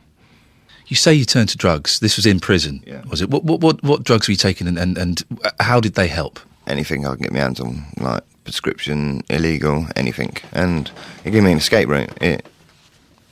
You 0.85 0.95
say 0.95 1.13
you 1.13 1.25
turned 1.25 1.49
to 1.49 1.57
drugs. 1.57 1.99
This 2.01 2.17
was 2.17 2.25
in 2.25 2.39
prison, 2.39 2.83
Yeah. 2.85 3.01
was 3.09 3.21
it? 3.21 3.29
What 3.31 3.43
what 3.45 3.61
what, 3.61 3.81
what 3.83 4.03
drugs 4.03 4.27
were 4.27 4.33
you 4.33 4.37
taking, 4.37 4.67
and, 4.67 4.77
and 4.77 4.97
and 4.97 5.23
how 5.59 5.79
did 5.79 5.95
they 5.95 6.07
help? 6.07 6.39
Anything 6.67 7.05
I 7.05 7.13
can 7.13 7.23
get 7.23 7.33
my 7.33 7.39
hands 7.39 7.59
on, 7.59 7.85
like 7.97 8.23
prescription, 8.43 9.23
illegal, 9.29 9.87
anything. 9.95 10.35
And 10.51 10.89
it 11.23 11.31
gave 11.31 11.43
me 11.43 11.51
an 11.51 11.57
escape 11.57 11.87
route. 11.87 12.11
It 12.21 12.45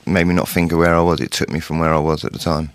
made 0.06 0.28
me 0.28 0.34
not 0.34 0.48
think 0.48 0.72
of 0.72 0.80
where 0.80 0.96
I 0.96 1.02
was. 1.02 1.20
It 1.20 1.32
took 1.32 1.50
me 1.50 1.60
from 1.60 1.80
where 1.80 1.94
I 1.94 2.00
was 2.00 2.26
at 2.26 2.34
the 2.34 2.40
time. 2.40 2.72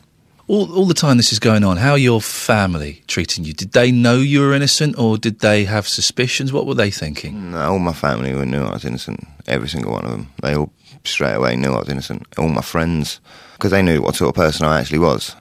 All 0.47 0.71
all 0.75 0.85
the 0.85 0.93
time 0.93 1.17
this 1.17 1.33
is 1.33 1.39
going 1.39 1.65
on. 1.65 1.79
How 1.79 1.93
are 1.93 1.99
your 1.99 2.21
family 2.21 3.03
treating 3.06 3.45
you? 3.45 3.55
Did 3.55 3.73
they 3.73 3.91
know 3.91 4.17
you 4.17 4.41
were 4.41 4.53
innocent, 4.53 4.99
or 4.99 5.17
did 5.17 5.41
they 5.41 5.65
have 5.65 5.89
suspicions? 5.89 6.53
What 6.53 6.67
were 6.67 6.75
they 6.75 6.91
thinking? 6.91 7.53
No, 7.53 7.73
all 7.73 7.79
my 7.79 7.95
family 7.95 8.35
were 8.35 8.45
knew 8.45 8.62
I 8.62 8.75
was 8.75 8.85
innocent. 8.85 9.27
Every 9.47 9.69
single 9.69 9.93
one 9.93 10.05
of 10.05 10.11
them. 10.11 10.33
They 10.43 10.55
all 10.55 10.71
straight 11.05 11.33
away 11.33 11.56
knew 11.56 11.73
I 11.73 11.79
was 11.79 11.89
innocent. 11.89 12.27
All 12.37 12.49
my 12.49 12.61
friends, 12.61 13.21
because 13.55 13.71
they 13.71 13.81
knew 13.81 14.03
what 14.03 14.17
sort 14.17 14.29
of 14.29 14.35
person 14.35 14.67
I 14.67 14.81
actually 14.81 14.99
was. 14.99 15.35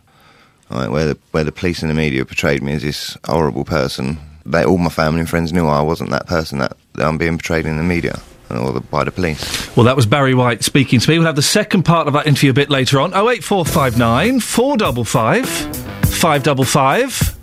Like 0.70 0.90
where 0.90 1.06
the 1.06 1.18
where 1.32 1.44
the 1.44 1.52
police 1.52 1.82
and 1.82 1.92
the 1.92 1.96
media 1.96 2.24
portrayed 2.24 2.64
me 2.64 2.74
as 2.74 2.82
this 2.82 3.18
horrible 3.26 3.66
person, 3.66 4.18
they 4.46 4.64
all 4.64 4.78
my 4.78 4.90
family 4.90 5.20
and 5.20 5.30
friends 5.30 5.54
knew 5.54 5.68
I 5.68 5.82
wasn't 5.82 6.10
that 6.12 6.28
person 6.28 6.60
that, 6.60 6.76
I'm 6.98 7.18
being 7.18 7.38
portrayed 7.38 7.66
in 7.66 7.78
the 7.78 7.84
media 7.84 8.22
or 8.52 8.72
the, 8.72 8.82
by 8.82 9.04
the 9.04 9.12
police. 9.12 9.76
Well, 9.76 9.86
that 9.86 9.96
was 9.96 10.06
Barry 10.06 10.36
White 10.36 10.64
speaking 10.64 11.00
to 11.00 11.10
me. 11.10 11.18
We'll 11.18 11.26
have 11.26 11.36
the 11.36 11.42
second 11.42 11.84
part 11.84 12.08
of 12.08 12.14
that 12.14 12.28
interview 12.28 12.52
a 12.52 12.54
bit 12.54 12.70
later 12.70 13.00
on. 13.00 13.12
08459 13.14 14.40
455 14.40 15.48
555. 15.50 17.43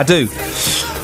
I 0.00 0.02
do. 0.02 0.28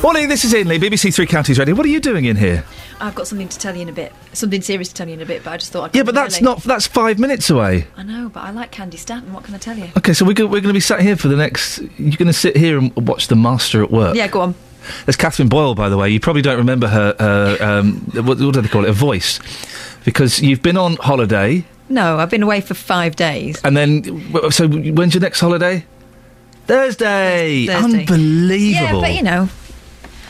Morning, 0.01 0.27
this 0.27 0.43
is 0.43 0.55
Iain 0.55 0.67
Lee, 0.67 0.79
BBC 0.79 1.13
Three 1.13 1.27
Counties 1.27 1.59
Radio. 1.59 1.75
What 1.75 1.85
are 1.85 1.89
you 1.89 1.99
doing 1.99 2.25
in 2.25 2.35
here? 2.35 2.63
I've 2.99 3.13
got 3.13 3.27
something 3.27 3.47
to 3.47 3.59
tell 3.59 3.75
you 3.75 3.83
in 3.83 3.89
a 3.89 3.93
bit. 3.93 4.11
Something 4.33 4.63
serious 4.63 4.87
to 4.87 4.95
tell 4.95 5.07
you 5.07 5.13
in 5.13 5.21
a 5.21 5.25
bit, 5.25 5.43
but 5.43 5.51
I 5.53 5.57
just 5.57 5.71
thought 5.71 5.83
I'd 5.91 5.95
Yeah, 5.95 6.01
but 6.01 6.15
that's 6.15 6.37
early. 6.37 6.45
not. 6.45 6.63
That's 6.63 6.87
five 6.87 7.19
minutes 7.19 7.51
away. 7.51 7.85
I 7.95 8.01
know, 8.01 8.27
but 8.29 8.39
I 8.39 8.49
like 8.49 8.71
Candi 8.71 8.97
Staton. 8.97 9.33
What 9.33 9.43
can 9.43 9.53
I 9.53 9.59
tell 9.59 9.77
you? 9.77 9.89
Okay, 9.97 10.13
so 10.13 10.25
we're, 10.25 10.33
go- 10.33 10.45
we're 10.47 10.61
going 10.61 10.69
to 10.69 10.73
be 10.73 10.79
sat 10.79 11.01
here 11.01 11.15
for 11.15 11.27
the 11.27 11.35
next. 11.35 11.77
You're 11.99 12.17
going 12.17 12.25
to 12.25 12.33
sit 12.33 12.57
here 12.57 12.79
and 12.79 12.91
watch 13.07 13.27
The 13.27 13.35
Master 13.35 13.83
at 13.83 13.91
Work. 13.91 14.15
Yeah, 14.15 14.27
go 14.29 14.41
on. 14.41 14.55
There's 15.05 15.15
Catherine 15.15 15.47
Boyle, 15.49 15.75
by 15.75 15.89
the 15.89 15.97
way. 15.97 16.09
You 16.09 16.19
probably 16.19 16.41
don't 16.41 16.57
remember 16.57 16.87
her. 16.87 17.15
Uh, 17.19 17.63
um, 17.63 17.97
what, 18.13 18.39
what 18.39 18.53
do 18.55 18.61
they 18.61 18.67
call 18.67 18.83
it? 18.83 18.89
A 18.89 18.93
voice, 18.93 19.39
because 20.05 20.41
you've 20.41 20.63
been 20.63 20.77
on 20.77 20.95
holiday, 20.95 21.65
No, 21.89 22.17
I've 22.17 22.31
been 22.31 22.41
away 22.43 22.61
for 22.61 22.73
five 22.73 23.15
days. 23.15 23.61
and 23.63 23.77
then. 23.77 24.03
So 24.51 24.67
when's 24.67 25.13
your 25.13 25.21
next 25.21 25.39
holiday? 25.39 25.85
Thursday. 26.67 27.65
Thursday. 27.65 27.99
Unbelievable. 28.01 28.99
Yeah, 28.99 29.01
but 29.01 29.15
you 29.15 29.23
know, 29.23 29.49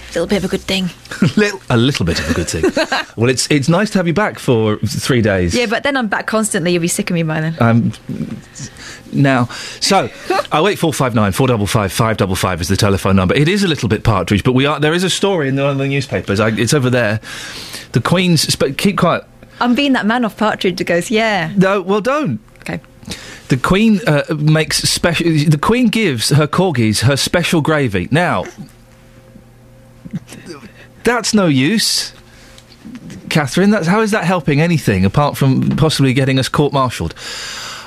a 0.10 0.14
little 0.14 0.28
bit 0.28 0.38
of 0.38 0.46
a 0.46 0.48
good 0.48 0.62
thing. 0.62 0.90
little, 1.36 1.60
a 1.70 1.78
little 1.78 2.06
bit 2.06 2.20
of 2.20 2.30
a 2.30 2.34
good 2.34 2.48
thing. 2.48 2.64
well, 3.18 3.30
it's 3.30 3.50
it's 3.52 3.68
nice 3.68 3.90
to 3.92 4.00
have 4.00 4.08
you 4.08 4.14
back 4.14 4.40
for 4.40 4.78
three 4.78 5.22
days. 5.22 5.56
Yeah, 5.56 5.66
but 5.66 5.84
then 5.84 5.98
I'm 5.98 6.08
back 6.08 6.28
constantly. 6.28 6.72
You'll 6.72 6.82
be 6.82 6.88
sick 6.88 7.10
of 7.10 7.16
me 7.16 7.24
by 7.24 7.42
then. 7.42 7.56
Um, 7.60 7.92
now, 9.12 9.46
so 9.80 10.10
oh 10.52 10.68
eight 10.68 10.78
four 10.78 10.94
five 10.94 11.16
nine 11.16 11.32
four 11.32 11.48
double 11.48 11.68
five 11.68 11.92
five 11.92 12.18
double 12.18 12.36
five 12.36 12.62
is 12.62 12.68
the 12.68 12.78
telephone 12.78 13.16
number. 13.16 13.36
It 13.36 13.48
is 13.48 13.64
a 13.64 13.68
little 13.68 13.90
bit 13.90 14.04
partridge, 14.04 14.44
but 14.44 14.54
we 14.54 14.66
are 14.66 14.80
there 14.80 14.94
is 14.94 15.04
a 15.04 15.10
story 15.10 15.48
in 15.48 15.56
the, 15.56 15.64
one 15.64 15.72
of 15.72 15.78
the 15.78 15.88
newspapers. 15.88 16.40
I, 16.40 16.50
it's 16.50 16.74
over 16.74 16.90
there. 16.90 17.20
The 17.94 18.02
Queen's 18.02 18.42
sp- 18.54 18.78
keep 18.78 18.98
quiet. 18.98 19.24
I'm 19.60 19.74
being 19.74 19.94
that 19.94 20.06
man 20.06 20.24
off 20.24 20.38
Partridge 20.38 20.78
that 20.78 20.84
goes, 20.86 21.10
yeah. 21.10 21.52
No, 21.56 21.82
well, 21.82 22.02
don't. 22.02 22.40
The 23.50 23.58
Queen 23.58 24.02
uh, 24.06 24.24
makes 24.36 24.78
special. 24.80 25.28
The 25.28 25.58
Queen 25.58 25.88
gives 25.88 26.30
her 26.30 26.48
corgis 26.48 27.02
her 27.02 27.16
special 27.16 27.62
gravy. 27.62 28.08
Now, 28.12 28.44
that's 31.04 31.34
no 31.34 31.48
use, 31.48 32.14
Catherine. 33.30 33.70
That's 33.70 33.88
how 33.88 34.02
is 34.02 34.12
that 34.12 34.26
helping 34.26 34.60
anything 34.60 35.06
apart 35.06 35.38
from 35.38 35.76
possibly 35.78 36.14
getting 36.14 36.40
us 36.40 36.50
court-martialed? 36.50 37.14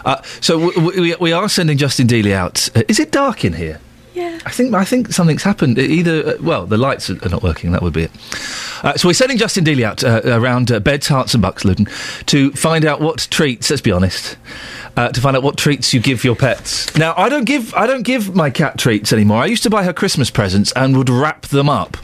Uh, 0.04 0.22
so 0.40 0.70
w- 0.70 1.02
we, 1.02 1.14
we 1.16 1.32
are 1.32 1.48
sending 1.48 1.76
Justin 1.76 2.06
Dealey 2.06 2.32
out. 2.32 2.70
Uh, 2.74 2.82
is 2.88 2.98
it 2.98 3.12
dark 3.12 3.44
in 3.44 3.52
here? 3.52 3.80
Yeah. 4.14 4.38
I 4.44 4.50
think 4.50 4.74
I 4.74 4.84
think 4.84 5.12
something's 5.12 5.42
happened. 5.42 5.78
Either 5.78 6.26
uh, 6.26 6.34
well, 6.40 6.66
the 6.66 6.78
lights 6.78 7.10
are, 7.10 7.24
are 7.24 7.28
not 7.28 7.42
working. 7.42 7.72
That 7.72 7.82
would 7.82 7.92
be 7.92 8.04
it. 8.04 8.10
Uh, 8.82 8.96
so 8.96 9.08
we're 9.08 9.12
sending 9.12 9.38
Justin 9.38 9.64
Dealey 9.64 9.82
out 9.82 10.02
uh, 10.02 10.22
around 10.24 10.72
uh, 10.72 10.80
Beds, 10.80 11.08
Herts, 11.08 11.34
and 11.34 11.42
Bucks, 11.42 11.64
Luton, 11.64 11.86
to 12.26 12.50
find 12.52 12.84
out 12.84 13.00
what 13.00 13.28
treats. 13.30 13.68
Let's 13.68 13.82
be 13.82 13.92
honest. 13.92 14.36
Uh, 15.00 15.08
to 15.08 15.18
find 15.22 15.34
out 15.34 15.42
what 15.42 15.56
treats 15.56 15.94
you 15.94 16.00
give 16.00 16.24
your 16.24 16.36
pets. 16.36 16.94
Now, 16.94 17.14
I 17.16 17.30
don't 17.30 17.44
give 17.46 17.72
I 17.72 17.86
don't 17.86 18.02
give 18.02 18.34
my 18.36 18.50
cat 18.50 18.76
treats 18.76 19.14
anymore. 19.14 19.38
I 19.42 19.46
used 19.46 19.62
to 19.62 19.70
buy 19.70 19.82
her 19.84 19.94
Christmas 19.94 20.28
presents 20.30 20.72
and 20.72 20.94
would 20.94 21.08
wrap 21.08 21.46
them 21.46 21.70
up. 21.70 21.96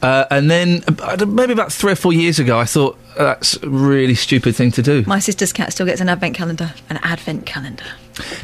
Uh, 0.00 0.24
and 0.30 0.50
then 0.50 0.82
uh, 0.88 0.94
I 1.04 1.16
don't- 1.16 1.34
maybe 1.34 1.52
about 1.52 1.70
three 1.72 1.92
or 1.92 1.96
four 1.96 2.14
years 2.14 2.38
ago, 2.38 2.58
I 2.58 2.64
thought 2.64 2.98
"Uh, 3.18 3.24
that's 3.24 3.58
a 3.62 3.68
really 3.68 4.14
stupid 4.14 4.56
thing 4.56 4.70
to 4.72 4.82
do. 4.82 5.04
My 5.06 5.18
sister's 5.18 5.52
cat 5.52 5.72
still 5.74 5.84
gets 5.84 6.00
an 6.00 6.08
advent 6.08 6.34
calendar. 6.34 6.72
An 6.88 6.98
advent 7.02 7.44
calendar. 7.44 7.84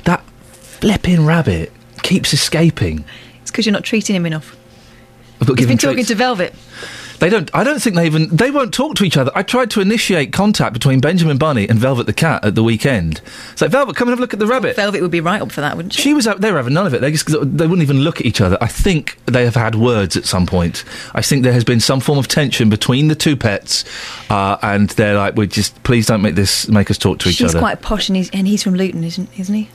That 0.05 0.23
flipping 0.53 1.25
rabbit 1.25 1.73
keeps 2.03 2.35
escaping. 2.35 3.05
It's 3.41 3.51
because 3.51 3.65
you're 3.65 3.73
not 3.73 3.85
treating 3.85 4.15
him 4.17 4.27
enough. 4.27 4.55
I've 5.41 5.47
got 5.49 5.59
He's 5.59 5.65
given 5.67 5.77
been 5.77 5.79
talking 5.79 5.95
treats. 6.05 6.09
to 6.09 6.15
Velvet. 6.17 6.55
They 7.23 7.31
don't. 7.31 7.49
I 7.55 7.63
don't 7.63 7.81
think 7.81 7.95
they 7.95 8.05
even. 8.07 8.27
They 8.35 8.51
won't 8.51 8.75
talk 8.75 8.97
to 8.97 9.05
each 9.05 9.17
other. 9.17 9.31
I 9.33 9.45
tried 9.45 9.71
to 9.71 9.81
initiate 9.81 10.33
contact 10.33 10.73
between 10.73 11.01
Benjamin 11.01 11.39
Bunny 11.39 11.69
and 11.69 11.79
Velvet 11.79 12.07
the 12.07 12.13
cat 12.13 12.45
at 12.45 12.57
the 12.57 12.65
weekend. 12.65 13.21
It's 13.53 13.63
like 13.63 13.71
Velvet, 13.71 13.95
come 13.95 14.09
and 14.09 14.11
have 14.13 14.19
a 14.19 14.23
look 14.23 14.33
at 14.33 14.41
the 14.41 14.47
rabbit. 14.49 14.75
Velvet 14.75 15.01
would 15.01 15.13
be 15.13 15.21
right 15.21 15.41
up 15.41 15.53
for 15.53 15.61
that, 15.61 15.77
wouldn't 15.77 15.93
she? 15.93 16.03
She 16.03 16.15
was. 16.15 16.27
out- 16.27 16.41
They 16.41 16.51
were 16.51 16.57
having 16.57 16.75
none 16.75 16.85
of 16.85 16.95
it. 16.95 17.01
They 17.01 17.13
just. 17.13 17.29
They 17.29 17.67
wouldn't 17.69 17.83
even 17.83 18.01
look 18.01 18.19
at 18.19 18.27
each 18.27 18.41
other. 18.41 18.59
I 18.61 18.67
think 18.67 19.19
they 19.27 19.45
have 19.45 19.55
had 19.55 19.77
words 19.77 20.17
at 20.17 20.25
some 20.25 20.47
point. 20.47 20.83
I 21.15 21.23
think 21.23 21.45
there 21.45 21.53
has 21.53 21.63
been 21.63 21.79
some 21.79 22.01
form 22.01 22.19
of 22.19 22.27
tension 22.27 22.69
between 22.69 23.07
the 23.07 23.15
two 23.15 23.37
pets, 23.37 23.85
uh, 24.29 24.57
and 24.61 24.91
they're 24.91 25.17
like, 25.17 25.37
"We 25.37 25.47
just 25.47 25.81
please 25.85 26.07
don't 26.07 26.23
make 26.23 26.35
this 26.35 26.67
make 26.67 26.91
us 26.91 26.99
talk 26.99 27.21
to 27.21 27.29
each 27.29 27.37
She's 27.37 27.51
other." 27.51 27.61
quite 27.61 27.83
posh 27.83 28.09
and 28.09 28.17
he's, 28.17 28.31
and 28.31 28.49
he's 28.49 28.65
from 28.65 28.75
Luton, 28.75 29.05
isn't, 29.05 29.29
isn't 29.39 29.55
he? 29.55 29.71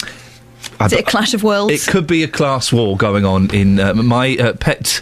Is 0.81 0.91
it 0.91 0.99
a 0.99 1.03
clash 1.03 1.33
of 1.33 1.43
worlds? 1.43 1.73
It 1.73 1.89
could 1.89 2.07
be 2.07 2.23
a 2.23 2.27
class 2.27 2.73
war 2.73 2.97
going 2.97 3.23
on 3.23 3.55
in 3.55 3.79
uh, 3.79 3.93
my 3.93 4.35
uh, 4.35 4.51
pet 4.51 5.01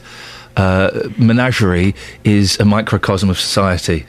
uh, 0.57 1.09
menagerie 1.17 1.95
is 2.23 2.59
a 2.59 2.65
microcosm 2.65 3.29
of 3.29 3.39
society 3.39 4.05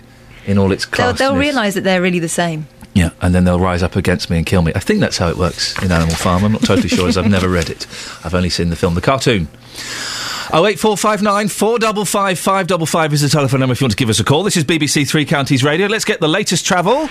in 0.46 0.58
all 0.58 0.72
its 0.72 0.84
They'll, 0.86 0.90
class. 1.08 1.18
they'll 1.18 1.36
realise 1.36 1.74
that 1.74 1.82
they're 1.82 2.02
really 2.02 2.18
the 2.20 2.28
same. 2.28 2.66
Yeah, 2.94 3.10
and 3.20 3.34
then 3.34 3.44
they'll 3.44 3.60
rise 3.60 3.82
up 3.82 3.94
against 3.94 4.30
me 4.30 4.38
and 4.38 4.46
kill 4.46 4.62
me. 4.62 4.72
I 4.74 4.78
think 4.78 5.00
that's 5.00 5.18
how 5.18 5.28
it 5.28 5.36
works 5.36 5.76
in 5.82 5.92
Animal 5.92 6.14
Farm. 6.16 6.44
I'm 6.44 6.52
not 6.52 6.62
totally 6.62 6.88
sure 6.88 7.08
as 7.08 7.18
I've 7.18 7.28
never 7.28 7.46
read 7.48 7.68
it. 7.68 7.86
I've 8.24 8.34
only 8.34 8.48
seen 8.48 8.70
the 8.70 8.76
film, 8.76 8.94
the 8.94 9.02
cartoon. 9.02 9.48
Oh 10.52 10.64
eight 10.66 10.78
four 10.78 10.96
five 10.96 11.20
nine 11.22 11.48
four 11.48 11.78
double 11.78 12.04
five 12.06 12.38
five 12.38 12.68
double 12.68 12.86
five 12.86 13.12
is 13.12 13.20
the 13.20 13.28
telephone 13.28 13.60
number 13.60 13.72
if 13.72 13.80
you 13.80 13.84
want 13.84 13.90
to 13.92 13.96
give 13.96 14.08
us 14.08 14.20
a 14.20 14.24
call. 14.24 14.44
This 14.44 14.56
is 14.56 14.64
BBC 14.64 15.06
Three 15.06 15.26
Counties 15.26 15.62
Radio. 15.64 15.88
Let's 15.88 16.04
get 16.06 16.20
the 16.20 16.28
latest 16.28 16.64
travel. 16.64 17.08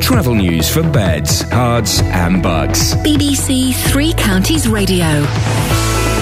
Travel 0.00 0.34
news 0.34 0.68
for 0.72 0.82
beds, 0.82 1.44
cards, 1.44 2.00
and 2.02 2.42
bugs. 2.42 2.94
BBC 2.96 3.74
Three 3.92 4.14
Counties 4.14 4.66
Radio. 4.66 5.22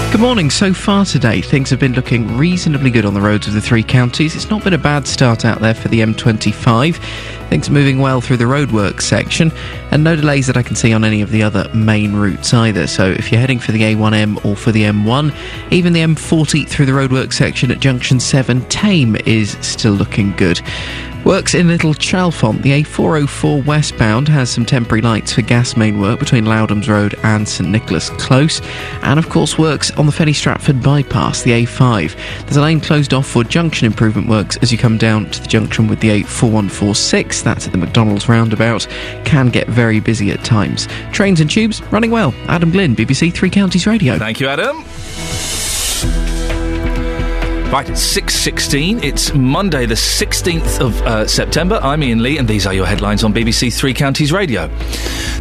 Good 0.09 0.21
morning. 0.21 0.49
So 0.49 0.73
far 0.73 1.03
today, 1.03 1.41
things 1.41 1.69
have 1.69 1.79
been 1.79 1.91
looking 1.91 2.37
reasonably 2.37 2.89
good 2.89 3.05
on 3.05 3.13
the 3.13 3.21
roads 3.21 3.45
of 3.45 3.53
the 3.53 3.61
three 3.61 3.83
counties. 3.83 4.35
It's 4.35 4.49
not 4.49 4.63
been 4.63 4.73
a 4.73 4.77
bad 4.77 5.05
start 5.05 5.43
out 5.43 5.59
there 5.59 5.75
for 5.75 5.89
the 5.89 5.99
M25. 5.99 7.36
Things 7.49 7.69
moving 7.69 7.99
well 7.99 8.21
through 8.21 8.37
the 8.37 8.45
roadworks 8.45 9.03
section, 9.03 9.51
and 9.91 10.03
no 10.03 10.15
delays 10.15 10.47
that 10.47 10.57
I 10.57 10.63
can 10.63 10.75
see 10.75 10.93
on 10.93 11.03
any 11.03 11.21
of 11.21 11.31
the 11.31 11.43
other 11.43 11.69
main 11.73 12.13
routes 12.13 12.53
either. 12.53 12.87
So 12.87 13.09
if 13.09 13.31
you're 13.31 13.41
heading 13.41 13.59
for 13.59 13.71
the 13.71 13.81
A1M 13.81 14.43
or 14.45 14.55
for 14.55 14.71
the 14.71 14.83
M1, 14.83 15.33
even 15.71 15.93
the 15.93 16.01
M40 16.01 16.67
through 16.67 16.85
the 16.85 16.91
roadworks 16.91 17.33
section 17.33 17.71
at 17.71 17.79
Junction 17.79 18.19
7, 18.19 18.61
Thame 18.61 19.15
is 19.25 19.57
still 19.61 19.93
looking 19.93 20.33
good. 20.35 20.61
Works 21.27 21.55
in 21.55 21.67
Little 21.67 21.93
Chalfont. 21.93 22.61
The 22.61 22.83
A404 22.83 23.65
westbound 23.65 24.29
has 24.29 24.49
some 24.49 24.65
temporary 24.65 25.01
lights 25.01 25.33
for 25.33 25.41
gas 25.41 25.75
main 25.75 25.99
work 25.99 26.19
between 26.19 26.45
Loudhams 26.45 26.87
Road 26.87 27.15
and 27.23 27.45
St 27.45 27.69
Nicholas 27.69 28.09
Close. 28.11 28.61
And 29.01 29.19
of 29.19 29.27
course, 29.27 29.57
works 29.57 29.91
on 29.91 30.05
the 30.05 30.13
Fenny 30.13 30.33
Stratford 30.33 30.81
bypass, 30.81 31.41
the 31.41 31.51
A5. 31.51 32.15
There's 32.43 32.55
a 32.55 32.61
lane 32.61 32.79
closed 32.79 33.13
off 33.13 33.27
for 33.27 33.43
junction 33.43 33.85
improvement 33.85 34.29
works 34.29 34.55
as 34.61 34.71
you 34.71 34.77
come 34.77 34.97
down 34.97 35.29
to 35.31 35.41
the 35.41 35.47
junction 35.47 35.87
with 35.87 35.99
the 35.99 36.23
A4146. 36.23 37.36
That's 37.41 37.65
at 37.65 37.71
the 37.71 37.77
McDonald's 37.77 38.27
roundabout. 38.29 38.87
Can 39.25 39.49
get 39.49 39.67
very 39.67 39.99
busy 39.99 40.31
at 40.31 40.43
times. 40.43 40.87
Trains 41.11 41.39
and 41.39 41.49
tubes 41.49 41.81
running 41.91 42.11
well. 42.11 42.33
Adam 42.47 42.71
Glynn, 42.71 42.95
BBC 42.95 43.33
Three 43.33 43.49
Counties 43.49 43.87
Radio. 43.87 44.17
Thank 44.17 44.39
you, 44.39 44.47
Adam. 44.47 44.83
Right, 47.69 47.89
it's 47.89 48.15
6.16. 48.15 49.03
It's 49.03 49.33
Monday, 49.33 49.85
the 49.85 49.93
16th 49.93 50.79
of 50.79 51.01
uh, 51.01 51.27
September. 51.27 51.77
I'm 51.83 52.01
Iain 52.01 52.23
Lee, 52.23 52.37
and 52.37 52.47
these 52.47 52.65
are 52.65 52.73
your 52.73 52.85
headlines 52.85 53.25
on 53.25 53.33
BBC 53.33 53.77
Three 53.77 53.93
Counties 53.93 54.31
Radio. 54.31 54.69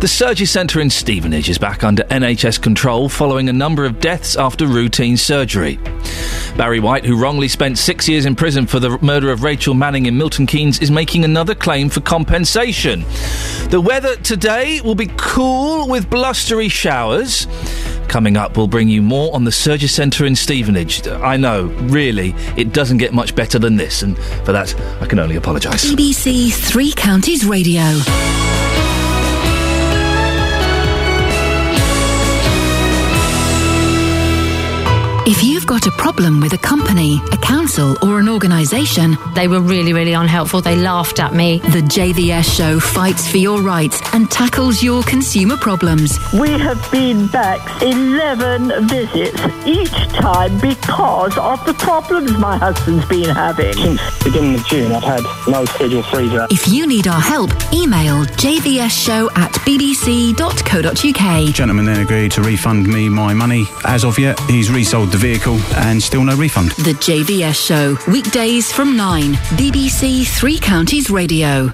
The 0.00 0.09
Surgery 0.09 0.45
Centre 0.45 0.80
in 0.80 0.90
Stevenage 0.90 1.49
is 1.49 1.56
back 1.56 1.85
under 1.85 2.02
NHS 2.02 2.61
control 2.61 3.09
following 3.09 3.49
a 3.49 3.52
number 3.52 3.85
of 3.85 4.00
deaths 4.00 4.35
after 4.35 4.66
routine 4.66 5.16
surgery. 5.16 5.78
Barry 6.56 6.80
White, 6.80 7.04
who 7.04 7.16
wrongly 7.16 7.47
spent 7.47 7.78
six 7.78 8.09
years 8.09 8.26
in 8.26 8.35
prison 8.35 8.66
for 8.66 8.80
the 8.80 8.99
murder 8.99 9.30
of 9.30 9.45
Rachel 9.45 9.75
Manning 9.75 10.06
in 10.06 10.18
Milton 10.18 10.47
Keynes, 10.47 10.80
is 10.80 10.90
making 10.90 11.25
another 11.25 11.54
claim 11.54 11.88
for 11.88 12.00
compensation. 12.00 13.04
The 13.68 13.80
weather 13.80 14.16
today 14.16 14.80
will 14.80 14.97
be 14.97 15.12
cool 15.16 15.88
with 15.88 16.11
blustery 16.11 16.68
showers. 16.68 17.47
Coming 18.09 18.37
up, 18.37 18.57
we'll 18.57 18.67
bring 18.69 18.89
you 18.89 19.03
more 19.03 19.35
on 19.35 19.45
the 19.45 19.53
Surgery 19.53 19.89
Centre 19.89 20.25
in 20.25 20.35
Stevenage. 20.37 21.07
I 21.07 21.37
know, 21.37 21.65
really, 21.65 22.35
it 22.57 22.73
doesn't 22.73 22.99
get 22.99 23.13
much 23.13 23.35
better 23.35 23.59
than 23.59 23.77
this, 23.77 24.03
and 24.03 24.17
for 24.45 24.53
that, 24.53 24.75
I 25.03 25.07
can 25.07 25.19
only 25.19 25.37
apologise. 25.37 25.85
BBC 25.85 26.53
Three 26.53 26.93
Counties 26.93 27.45
Radio. 27.45 27.83
If 35.29 35.43
you've 35.66 35.82
got 35.82 35.92
a 35.92 35.96
problem 35.96 36.40
with 36.40 36.52
a 36.52 36.58
company, 36.58 37.20
a 37.32 37.37
council, 37.38 37.96
or 38.00 38.20
an 38.20 38.28
organisation, 38.28 39.16
They 39.35 39.49
were 39.49 39.61
really, 39.61 39.92
really 39.92 40.12
unhelpful. 40.12 40.61
They 40.61 40.76
laughed 40.76 41.18
at 41.18 41.35
me. 41.35 41.58
the 41.58 41.82
JVS 41.82 42.44
show 42.56 42.78
fights 42.78 43.28
for 43.28 43.38
your 43.38 43.61
rights 43.61 44.00
and 44.12 44.30
tackles 44.30 44.80
your 44.82 45.02
consumer 45.02 45.56
problems. 45.56 46.18
We 46.32 46.50
have 46.50 46.80
been 46.92 47.26
back 47.28 47.61
11 47.82 48.87
visits, 48.87 49.40
each 49.66 49.99
time 50.12 50.56
because 50.61 51.37
of 51.37 51.64
the 51.66 51.75
problems 51.75 52.38
my 52.38 52.56
husband's 52.56 53.06
been 53.06 53.30
having. 53.30 53.73
Since 53.73 54.00
the 54.18 54.25
beginning 54.25 54.54
of 54.54 54.66
June, 54.66 54.92
I've 54.92 55.02
had 55.02 55.25
no 55.49 55.64
schedule 55.64 56.04
freezer. 56.04 56.46
If 56.50 56.68
you 56.68 56.87
need 56.87 57.08
our 57.08 57.20
help, 57.20 57.50
email 57.73 58.25
jvsshow 58.25 59.37
at 59.37 59.50
bbc.co.uk. 59.66 61.54
Gentleman 61.54 61.87
then 61.87 62.00
agreed 62.00 62.30
to 62.32 62.42
refund 62.42 62.87
me 62.87 63.08
my 63.08 63.35
money. 63.35 63.64
As 63.85 64.04
of 64.04 64.16
yet, 64.18 64.38
he's 64.49 64.70
resold 64.70 65.11
the 65.11 65.18
vehicle 65.18 65.56
cancel 65.57 65.77
and 65.83 66.03
still 66.03 66.25
no 66.25 66.37
refund. 66.37 66.71
The 66.73 66.95
JVS 66.95 67.67
Show, 67.67 67.97
weekdays 68.11 68.73
from 68.73 68.97
9, 68.97 69.33
BBC 69.57 70.27
Three 70.27 70.59
Counties 70.59 71.11
Radio. 71.11 71.73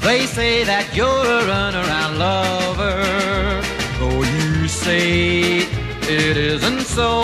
They 0.00 0.26
say 0.26 0.64
that 0.64 0.90
you're 0.94 1.06
a 1.06 1.42
runaround 1.44 2.18
lover, 2.18 3.62
though 3.98 4.22
you 4.22 4.68
say 4.68 5.58
it 6.02 6.36
isn't 6.36 6.80
so. 6.80 7.22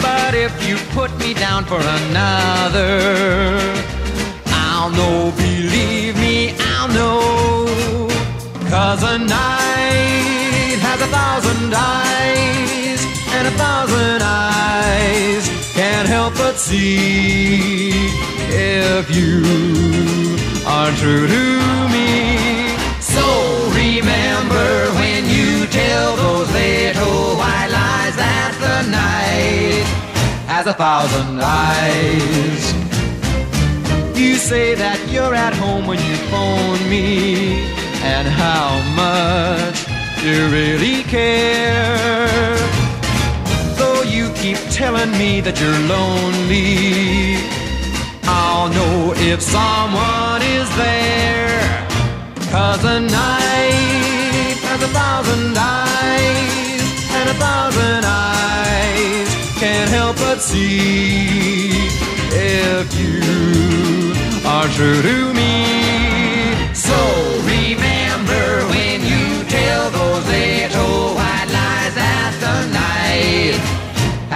But 0.00 0.34
if 0.34 0.68
you 0.68 0.76
put 0.92 1.16
me 1.18 1.34
down 1.34 1.64
for 1.64 1.80
another, 1.80 3.00
I'll 4.46 4.90
know. 4.90 5.55
Cause 8.76 9.02
a 9.04 9.18
night 9.18 10.76
has 10.84 11.00
a 11.00 11.06
thousand 11.06 11.72
eyes, 11.74 13.00
and 13.32 13.48
a 13.48 13.50
thousand 13.52 14.20
eyes 14.22 15.48
can't 15.72 16.06
help 16.06 16.34
but 16.34 16.58
see 16.58 17.88
if 18.50 19.04
you 19.16 19.40
are 20.66 20.92
true 21.00 21.26
to 21.26 21.88
me. 21.88 22.76
So 23.00 23.24
remember 23.72 24.92
when 25.00 25.24
you 25.24 25.66
tell 25.68 26.16
those 26.16 26.52
little 26.52 27.34
white 27.40 27.70
lies 27.72 28.14
that 28.16 28.52
the 28.60 28.90
night 28.90 29.86
has 30.52 30.66
a 30.66 30.74
thousand 30.74 31.40
eyes. 31.40 32.74
You 34.14 34.34
say 34.34 34.74
that 34.74 35.00
you're 35.08 35.34
at 35.34 35.54
home 35.54 35.86
when 35.86 35.98
you 35.98 36.16
phone 36.28 36.90
me, 36.90 37.74
and 38.14 38.28
how 38.28 38.70
much 39.02 39.78
you 40.24 40.36
really 40.58 41.02
care. 41.02 42.56
Though 43.78 44.02
you 44.02 44.24
keep 44.42 44.58
telling 44.80 45.12
me 45.22 45.40
that 45.46 45.56
you're 45.60 45.82
lonely, 45.96 47.38
I'll 48.24 48.68
know 48.78 49.12
if 49.30 49.38
someone 49.42 50.42
is 50.58 50.68
there. 50.84 51.60
Cause 52.54 52.82
a 52.84 53.00
night 53.00 54.56
has 54.68 54.80
a 54.88 54.90
thousand 55.00 55.56
eyes, 55.58 56.82
and 57.18 57.26
a 57.34 57.36
thousand 57.46 58.02
eyes 58.04 59.28
can't 59.60 59.90
help 59.98 60.16
but 60.16 60.38
see 60.38 61.90
if 62.32 62.86
you 63.00 63.18
are 64.54 64.68
true 64.76 65.02
to 65.10 65.18
me. 65.40 65.54
So 66.72 67.35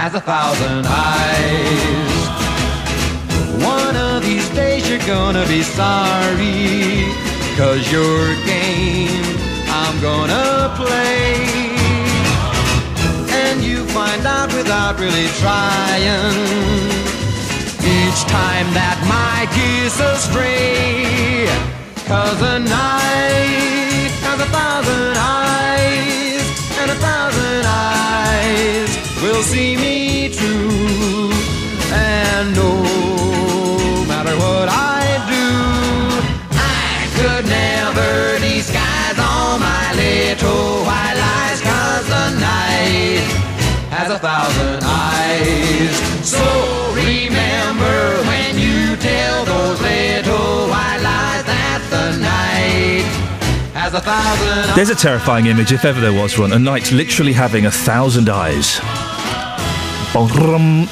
has 0.01 0.15
a 0.15 0.19
thousand 0.19 0.83
eyes. 0.89 2.21
One 3.63 3.95
of 3.95 4.23
these 4.25 4.49
days 4.49 4.89
you're 4.89 5.05
gonna 5.05 5.45
be 5.45 5.61
sorry, 5.61 7.05
cause 7.53 7.85
your 7.93 8.33
game 8.49 9.21
I'm 9.69 9.95
gonna 10.01 10.73
play. 10.73 11.37
And 13.45 13.61
you 13.61 13.85
find 13.93 14.25
out 14.25 14.51
without 14.57 14.99
really 14.99 15.29
trying. 15.37 16.33
Each 17.85 18.21
time 18.25 18.67
that 18.73 18.97
my 19.05 19.45
geese 19.53 19.99
astray, 20.01 21.45
cause 22.09 22.41
a 22.41 22.57
night 22.57 24.11
has 24.25 24.39
a 24.41 24.49
thousand 24.49 25.20
will 29.21 29.43
see 29.43 29.75
me 29.77 30.29
true. 30.29 31.29
And 31.93 32.55
no 32.55 32.73
matter 34.07 34.35
what 34.37 34.67
I 34.69 35.01
do, 35.29 35.49
I 36.57 37.07
could 37.15 37.45
never 37.45 38.39
disguise 38.39 39.17
all 39.19 39.59
my 39.59 39.93
little 39.93 40.83
white 40.87 41.17
lies, 41.25 41.61
cause 41.61 42.05
the 42.07 42.27
night 42.39 43.25
has 43.93 44.09
a 44.09 44.19
thousand 44.19 44.81
eyes. 44.83 45.93
So 46.25 46.41
remember 46.95 48.23
when 48.25 48.57
you 48.57 48.95
tell 48.97 49.45
those 49.45 49.79
little 49.81 50.67
white 50.67 51.01
lies 51.03 51.43
that 51.45 51.81
the 51.91 52.17
night 52.17 52.71
a 53.93 54.75
There's 54.75 54.89
a 54.89 54.95
terrifying 54.95 55.47
image, 55.47 55.73
if 55.73 55.83
ever 55.85 55.99
there 55.99 56.13
was 56.13 56.39
one. 56.39 56.53
A 56.53 56.59
knight 56.59 56.91
literally 56.91 57.33
having 57.33 57.65
a 57.65 57.71
thousand 57.71 58.29
eyes. 58.29 58.79
砰 60.13 60.87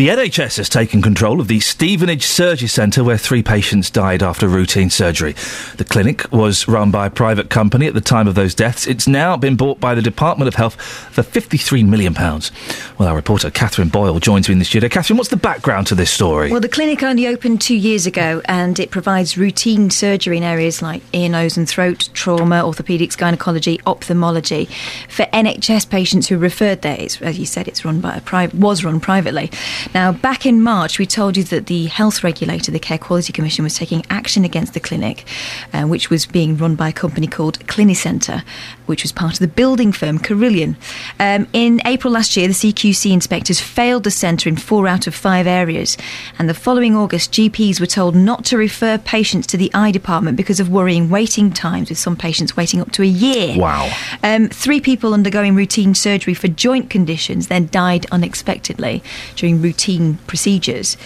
The 0.00 0.08
NHS 0.08 0.56
has 0.56 0.70
taken 0.70 1.02
control 1.02 1.42
of 1.42 1.48
the 1.48 1.60
Stevenage 1.60 2.24
Surgery 2.24 2.68
Centre 2.68 3.04
where 3.04 3.18
three 3.18 3.42
patients 3.42 3.90
died 3.90 4.22
after 4.22 4.48
routine 4.48 4.88
surgery. 4.88 5.34
The 5.76 5.84
clinic 5.84 6.32
was 6.32 6.66
run 6.66 6.90
by 6.90 7.04
a 7.04 7.10
private 7.10 7.50
company 7.50 7.86
at 7.86 7.92
the 7.92 8.00
time 8.00 8.26
of 8.26 8.34
those 8.34 8.54
deaths. 8.54 8.86
It's 8.86 9.06
now 9.06 9.36
been 9.36 9.56
bought 9.56 9.78
by 9.78 9.94
the 9.94 10.00
Department 10.00 10.48
of 10.48 10.54
Health 10.54 10.80
for 10.80 11.22
£53 11.22 11.86
million. 11.86 12.14
Well, 12.14 13.10
our 13.10 13.14
reporter 13.14 13.50
Catherine 13.50 13.90
Boyle 13.90 14.18
joins 14.20 14.48
me 14.48 14.54
in 14.54 14.58
the 14.58 14.64
studio. 14.64 14.88
Catherine, 14.88 15.18
what's 15.18 15.28
the 15.28 15.36
background 15.36 15.86
to 15.88 15.94
this 15.94 16.10
story? 16.10 16.50
Well, 16.50 16.60
the 16.60 16.68
clinic 16.70 17.02
only 17.02 17.26
opened 17.26 17.60
two 17.60 17.76
years 17.76 18.06
ago 18.06 18.40
and 18.46 18.80
it 18.80 18.90
provides 18.90 19.36
routine 19.36 19.90
surgery 19.90 20.38
in 20.38 20.42
areas 20.42 20.80
like 20.80 21.02
ear, 21.12 21.28
nose, 21.28 21.58
and 21.58 21.68
throat, 21.68 22.08
trauma, 22.14 22.62
orthopaedics, 22.62 23.18
gynecology, 23.18 23.78
ophthalmology. 23.84 24.64
For 25.10 25.26
NHS 25.26 25.90
patients 25.90 26.28
who 26.28 26.38
referred 26.38 26.80
there, 26.80 26.98
as 26.98 27.38
you 27.38 27.44
said, 27.44 27.68
it's 27.68 27.84
run 27.84 28.00
by 28.00 28.16
a 28.16 28.22
private, 28.22 28.58
was 28.58 28.82
run 28.82 28.98
privately. 28.98 29.50
Now, 29.92 30.12
back 30.12 30.46
in 30.46 30.62
March, 30.62 31.00
we 31.00 31.06
told 31.06 31.36
you 31.36 31.42
that 31.44 31.66
the 31.66 31.86
health 31.86 32.22
regulator, 32.22 32.70
the 32.70 32.78
Care 32.78 32.98
Quality 32.98 33.32
Commission, 33.32 33.64
was 33.64 33.74
taking 33.74 34.04
action 34.08 34.44
against 34.44 34.72
the 34.72 34.80
clinic, 34.80 35.26
uh, 35.72 35.82
which 35.82 36.10
was 36.10 36.26
being 36.26 36.56
run 36.56 36.76
by 36.76 36.90
a 36.90 36.92
company 36.92 37.26
called 37.26 37.58
Clinicenta, 37.66 38.44
which 38.90 39.02
was 39.02 39.12
part 39.12 39.34
of 39.34 39.38
the 39.38 39.48
building 39.48 39.92
firm 39.92 40.18
Carillion. 40.18 40.76
Um, 41.18 41.46
in 41.52 41.80
April 41.86 42.12
last 42.12 42.36
year, 42.36 42.48
the 42.48 42.52
CQC 42.52 43.12
inspectors 43.12 43.60
failed 43.60 44.04
the 44.04 44.10
centre 44.10 44.48
in 44.48 44.56
four 44.56 44.86
out 44.86 45.06
of 45.06 45.14
five 45.14 45.46
areas, 45.46 45.96
and 46.38 46.48
the 46.48 46.54
following 46.54 46.96
August, 46.96 47.32
GPs 47.32 47.80
were 47.80 47.86
told 47.86 48.14
not 48.14 48.44
to 48.46 48.58
refer 48.58 48.98
patients 48.98 49.46
to 49.46 49.56
the 49.56 49.70
eye 49.72 49.92
department 49.92 50.36
because 50.36 50.60
of 50.60 50.68
worrying 50.68 51.08
waiting 51.08 51.52
times, 51.52 51.88
with 51.88 51.98
some 51.98 52.16
patients 52.16 52.56
waiting 52.56 52.80
up 52.80 52.90
to 52.90 53.02
a 53.02 53.06
year. 53.06 53.58
Wow. 53.58 53.90
Um, 54.22 54.48
three 54.48 54.80
people 54.80 55.14
undergoing 55.14 55.54
routine 55.54 55.94
surgery 55.94 56.34
for 56.34 56.48
joint 56.48 56.90
conditions 56.90 57.46
then 57.46 57.68
died 57.68 58.06
unexpectedly 58.10 59.02
during 59.36 59.62
routine 59.62 60.18
procedures, 60.26 60.96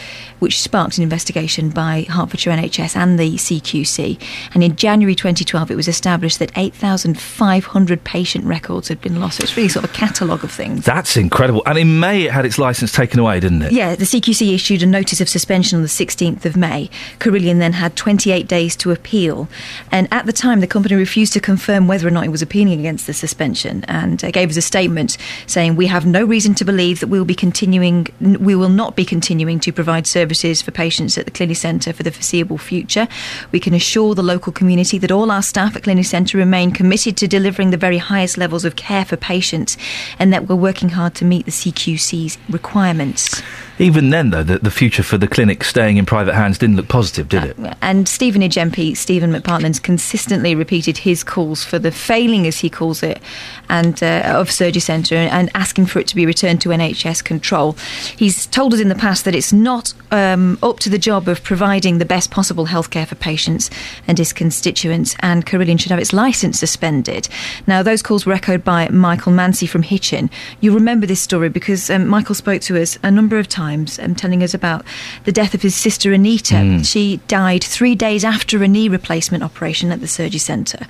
which 0.45 0.61
sparked 0.61 0.99
an 0.99 1.03
investigation 1.03 1.71
by 1.71 2.03
Hertfordshire 2.03 2.53
NHS 2.53 2.95
and 2.97 3.19
the 3.19 3.37
CQC. 3.37 4.21
And 4.53 4.63
in 4.63 4.77
January 4.77 5.15
2012, 5.15 5.71
it 5.71 5.75
was 5.75 5.89
established 5.89 6.39
that 6.39 6.53
8,500 6.55 8.05
patient 8.05 8.45
records 8.45 8.89
had 8.89 9.01
been 9.01 9.19
lost. 9.19 9.39
So 9.39 9.45
it's 9.45 9.57
really 9.57 9.71
sort 9.71 9.87
of 9.87 9.91
a 9.91 9.95
catalogue 9.95 10.45
of 10.45 10.53
things. 10.53 10.85
That's 10.85 11.17
incredible. 11.17 11.63
And 11.65 11.79
in 11.79 11.99
May, 11.99 12.25
it 12.25 12.33
had 12.33 12.45
its 12.45 12.59
licence 12.59 12.93
taken 12.93 13.19
away, 13.21 13.41
didn't 13.41 13.63
it? 13.63 13.73
Yeah, 13.73 13.95
the 13.95 14.05
CQC 14.05 14.55
issued 14.55 14.83
a 14.83 14.87
notice 14.87 15.23
of 15.23 15.31
suspension 15.31 15.77
on 15.77 15.83
the 15.83 15.89
16th 15.89 16.45
of 16.45 16.59
May. 16.59 16.91
Carillion 17.21 17.59
then 17.59 17.73
had 17.73 17.97
28 17.97 18.47
days 18.47 18.77
to 18.77 18.91
appeal. 18.91 19.49
And 19.91 20.07
at 20.13 20.27
the 20.27 20.33
time, 20.35 20.61
the 20.61 20.67
company 20.67 20.95
refused 20.95 21.33
to 21.33 21.41
confirm 21.41 21.89
whether 21.89 22.07
or 22.07 22.11
not 22.11 22.27
it 22.27 22.31
was 22.31 22.43
appealing 22.43 22.81
against 22.81 23.07
the 23.07 23.15
suspension 23.15 23.83
and 23.89 24.23
uh, 24.23 24.31
gave 24.31 24.51
us 24.51 24.59
a 24.59 24.63
statement 24.63 25.17
saying, 25.47 25.77
We 25.77 25.87
have 25.87 26.05
no 26.05 26.23
reason 26.23 26.55
to 26.57 26.67
believe 26.67 27.01
that 27.01 27.07
we 27.07 27.19
will 27.19 27.25
be 27.25 27.35
continuing, 27.35 28.09
we 28.21 28.55
will 28.55 28.69
not 28.69 28.95
be 28.95 29.07
continuing 29.07 29.59
to 29.61 29.73
provide 29.73 30.07
services 30.07 30.34
for 30.43 30.71
patients 30.71 31.17
at 31.19 31.25
the 31.25 31.31
Clinicenta 31.31 31.95
for 31.95 32.03
the 32.03 32.11
foreseeable 32.11 32.59
future. 32.59 33.09
We 33.53 33.61
can 33.61 33.75
assure 33.75 34.15
the 34.15 34.23
local 34.23 34.53
community 34.53 34.99
that 34.99 35.11
all 35.11 35.31
our 35.31 35.43
staff 35.43 35.77
at 35.77 35.83
Clinicenta 35.83 36.35
remain 36.35 36.71
committed 36.71 37.17
to 37.19 37.29
delivering 37.29 37.71
the 37.71 37.77
very 37.77 37.99
highest 37.99 38.39
levels 38.39 38.65
of 38.65 38.77
care 38.77 39.05
for 39.05 39.17
patients 39.17 39.77
and 40.19 40.33
that 40.33 40.49
we're 40.49 40.57
working 40.57 40.91
hard 40.91 41.15
to 41.17 41.25
meet 41.25 41.45
the 41.45 41.51
CQC's 41.53 42.39
requirements. 42.49 43.43
Even 43.79 44.11
then, 44.11 44.31
though, 44.31 44.45
the, 44.45 44.59
the 44.59 44.71
future 44.71 45.03
for 45.03 45.19
the 45.19 45.27
clinic 45.27 45.65
staying 45.65 45.97
in 45.97 46.07
private 46.07 46.35
hands 46.35 46.59
didn't 46.59 46.77
look 46.77 46.87
positive, 46.87 47.29
did 47.29 47.43
it? 47.43 47.57
And 47.83 48.09
Stevenage 48.09 48.55
MP 48.55 48.97
Stephen 48.97 49.33
McPartland's 49.33 49.81
consistently 49.81 50.55
repeated 50.55 50.99
his 50.99 51.25
calls 51.25 51.65
for 51.65 51.81
the 51.81 51.91
failing, 51.91 52.47
as 52.47 52.61
he 52.61 52.71
calls 52.71 53.03
it, 53.03 53.21
and 53.69 54.01
uh, 54.01 54.23
of 54.27 54.51
Surgery 54.51 54.81
Centre 54.81 55.17
and 55.17 55.51
asking 55.55 55.87
for 55.87 55.99
it 55.99 56.07
to 56.09 56.15
be 56.15 56.25
returned 56.25 56.61
to 56.61 56.69
NHS 56.69 57.25
control. 57.25 57.73
He's 58.17 58.47
told 58.47 58.75
us 58.75 58.81
in 58.81 58.89
the 58.89 58.95
past 58.95 59.25
that 59.25 59.35
it's 59.35 59.53
not 59.53 59.93
um, 60.15 60.59
up 60.63 60.79
to 60.81 60.89
the 60.89 60.99
job 60.99 61.29
of 61.29 61.43
providing 61.43 61.99
the 61.99 62.05
best 62.05 62.31
possible 62.31 62.67
healthcare 62.67 63.07
for 63.07 63.17
patients 63.17 63.69
and 64.07 64.17
his 64.17 64.33
constituents, 64.33 65.17
and 65.21 65.45
Carillion 65.45 65.77
should 65.77 65.91
have 65.91 66.01
its 66.01 66.13
licence 66.13 66.59
suspended. 66.59 67.29
Now, 67.67 67.83
those 67.83 68.03
calls 68.03 68.25
were 68.25 68.33
echoed 68.33 68.65
by 68.65 68.89
Michael 68.89 69.33
Mancy 69.33 69.67
from 69.67 69.83
Hitchin. 69.83 70.31
You'll 70.61 70.77
remember 70.77 71.07
this 71.07 71.21
story 71.21 71.49
because 71.49 71.91
um, 71.91 72.07
Michael 72.07 72.35
spoke 72.35 72.63
to 72.63 72.81
us 72.81 72.99
a 73.03 73.11
number 73.11 73.39
of 73.39 73.49
times 73.49 73.99
um, 73.99 74.15
telling 74.15 74.43
us 74.43 74.55
about 74.55 74.85
the 75.25 75.33
death 75.33 75.55
of 75.55 75.63
his 75.63 75.75
sister 75.75 76.13
Anita. 76.13 76.55
Mm. 76.55 76.87
She 76.87 77.19
died 77.29 77.65
three 77.65 77.95
days 77.95 78.25
after 78.25 78.63
a 78.63 78.69
knee 78.69 78.89
replacement 78.89 79.43
operation 79.43 79.91
at 79.91 80.01
the 80.01 80.09
surgery 80.09 80.39
centre. 80.39 80.87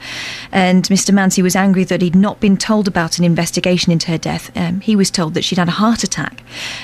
And 0.53 0.85
Mr. 0.89 1.15
Mancy 1.15 1.43
was 1.43 1.57
angry 1.57 1.85
that 1.85 2.03
he'd 2.03 2.15
not 2.15 2.41
been 2.41 2.59
told 2.59 2.87
about 2.87 3.19
an 3.19 3.25
investigation 3.25 3.91
into 3.91 4.11
her 4.11 4.19
death. 4.19 4.55
Um, 4.57 4.81
he 4.81 4.95
was 4.95 5.11
told 5.11 5.35
that 5.35 5.45
she'd 5.45 5.59
had 5.59 5.69
a 5.69 5.73
heart 5.73 6.05
attack. 6.05 6.43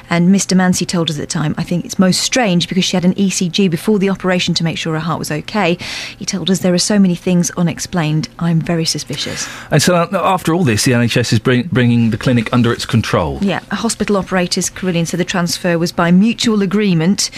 And 0.08 0.34
Mr. 0.34 0.56
Mansi 0.56 0.86
told 0.86 1.10
us 1.10 1.18
at 1.18 1.20
the 1.20 1.26
time, 1.26 1.54
I 1.58 1.62
think 1.62 1.84
it's 1.84 1.98
most 1.98 2.29
strange 2.30 2.68
because 2.68 2.84
she 2.84 2.96
had 2.96 3.04
an 3.04 3.12
ECG 3.14 3.68
before 3.68 3.98
the 3.98 4.08
operation 4.08 4.54
to 4.54 4.62
make 4.62 4.78
sure 4.78 4.94
her 4.94 5.00
heart 5.00 5.18
was 5.18 5.32
okay. 5.32 5.76
He 6.16 6.24
told 6.24 6.48
us 6.48 6.60
there 6.60 6.72
are 6.72 6.78
so 6.78 6.96
many 6.96 7.16
things 7.16 7.50
unexplained. 7.56 8.28
I'm 8.38 8.60
very 8.60 8.84
suspicious. 8.84 9.48
And 9.72 9.82
so, 9.82 9.96
uh, 9.96 10.06
after 10.12 10.54
all 10.54 10.62
this, 10.62 10.84
the 10.84 10.92
NHS 10.92 11.32
is 11.32 11.40
bring, 11.40 11.66
bringing 11.72 12.10
the 12.10 12.16
clinic 12.16 12.52
under 12.52 12.72
its 12.72 12.86
control. 12.86 13.40
Yeah, 13.42 13.58
a 13.72 13.74
hospital 13.74 14.16
operators, 14.16 14.70
Carillion 14.70 15.06
said 15.06 15.18
the 15.18 15.24
transfer 15.24 15.76
was 15.76 15.90
by 15.90 16.12
mutual 16.12 16.62
agreement. 16.62 17.30